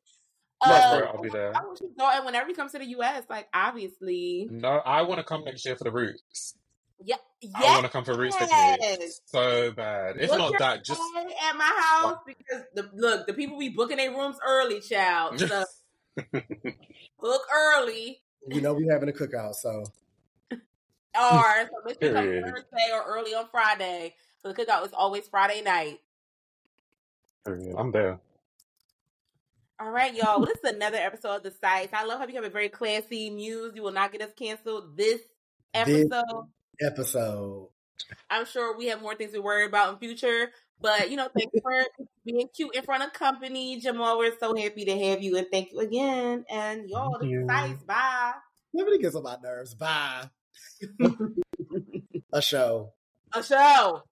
Uh, 0.64 1.00
I'll 1.12 1.20
be 1.20 1.28
there. 1.28 1.52
I 1.56 1.64
want 1.64 1.80
you 1.80 1.92
go 1.98 2.08
and 2.08 2.24
whenever 2.24 2.48
you 2.48 2.54
come 2.54 2.68
to 2.68 2.78
the 2.78 2.84
US, 2.86 3.24
like 3.28 3.48
obviously. 3.52 4.46
No, 4.50 4.68
I 4.68 5.02
want 5.02 5.18
to 5.18 5.24
come 5.24 5.42
next 5.44 5.64
year 5.66 5.74
for 5.74 5.82
the 5.84 5.90
Roots. 5.90 6.54
Yeah. 7.04 7.16
I 7.56 7.64
want 7.74 7.84
to 7.84 7.90
come 7.90 8.04
for 8.04 8.16
Roots 8.16 8.36
Yes. 8.40 9.20
so 9.26 9.72
bad. 9.72 10.18
If 10.20 10.30
Book 10.30 10.38
not 10.38 10.58
that, 10.60 10.84
just 10.84 11.00
at 11.42 11.56
my 11.56 11.64
house 11.64 12.18
because 12.24 12.62
the 12.76 12.88
look, 12.94 13.26
the 13.26 13.32
people 13.34 13.58
be 13.58 13.70
booking 13.70 13.96
their 13.96 14.12
rooms 14.12 14.36
early, 14.46 14.80
child. 14.80 15.40
So 15.40 15.64
book 17.20 17.42
early. 17.52 18.22
you 18.48 18.60
know 18.60 18.72
we 18.74 18.86
having 18.86 19.08
a 19.08 19.12
cookout, 19.12 19.54
so 19.54 19.82
Or 21.18 21.70
so 21.72 21.88
you 21.88 21.96
come 22.12 22.24
Thursday 22.52 22.90
or 22.92 23.02
early 23.06 23.34
on 23.34 23.46
Friday. 23.50 24.14
So 24.42 24.52
the 24.52 24.54
cookout 24.64 24.84
is 24.86 24.92
always 24.92 25.28
Friday 25.28 25.62
night. 25.62 26.00
I'm 27.46 27.90
there. 27.92 28.18
All 29.80 29.90
right, 29.90 30.14
y'all. 30.14 30.38
Well, 30.38 30.46
this 30.46 30.58
is 30.64 30.74
another 30.76 30.96
episode 30.98 31.36
of 31.36 31.42
the 31.42 31.50
sites. 31.50 31.92
I 31.92 32.04
love 32.04 32.20
how 32.20 32.26
you 32.26 32.34
have 32.36 32.44
a 32.44 32.50
very 32.50 32.68
classy 32.68 33.30
muse. 33.30 33.72
You 33.74 33.82
will 33.82 33.90
not 33.92 34.12
get 34.12 34.22
us 34.22 34.30
canceled 34.38 34.96
this 34.96 35.20
This- 35.74 36.06
episode. 36.10 36.48
episode. 36.80 37.68
I'm 38.30 38.46
sure 38.46 38.76
we 38.76 38.86
have 38.86 39.00
more 39.02 39.14
things 39.14 39.32
to 39.32 39.40
worry 39.40 39.64
about 39.66 39.92
in 39.92 39.98
future. 39.98 40.50
But 40.80 41.10
you 41.10 41.16
know, 41.16 41.28
thanks 41.36 41.56
for 41.62 41.72
being 42.24 42.48
cute 42.54 42.74
in 42.74 42.82
front 42.82 43.04
of 43.04 43.12
company, 43.12 43.78
Jamal. 43.80 44.18
We're 44.18 44.36
so 44.38 44.56
happy 44.56 44.84
to 44.86 44.98
have 44.98 45.22
you, 45.22 45.36
and 45.36 45.46
thank 45.52 45.70
you 45.72 45.78
again. 45.78 46.44
And 46.50 46.88
y'all, 46.88 47.18
the 47.20 47.26
you. 47.26 47.46
sites. 47.46 47.82
Bye. 47.84 48.32
Nobody 48.72 48.98
gets 48.98 49.14
on 49.14 49.22
my 49.22 49.36
nerves. 49.42 49.74
Bye. 49.74 50.28
a 52.32 52.42
show. 52.42 52.92
A 53.34 53.42
show. 53.42 54.02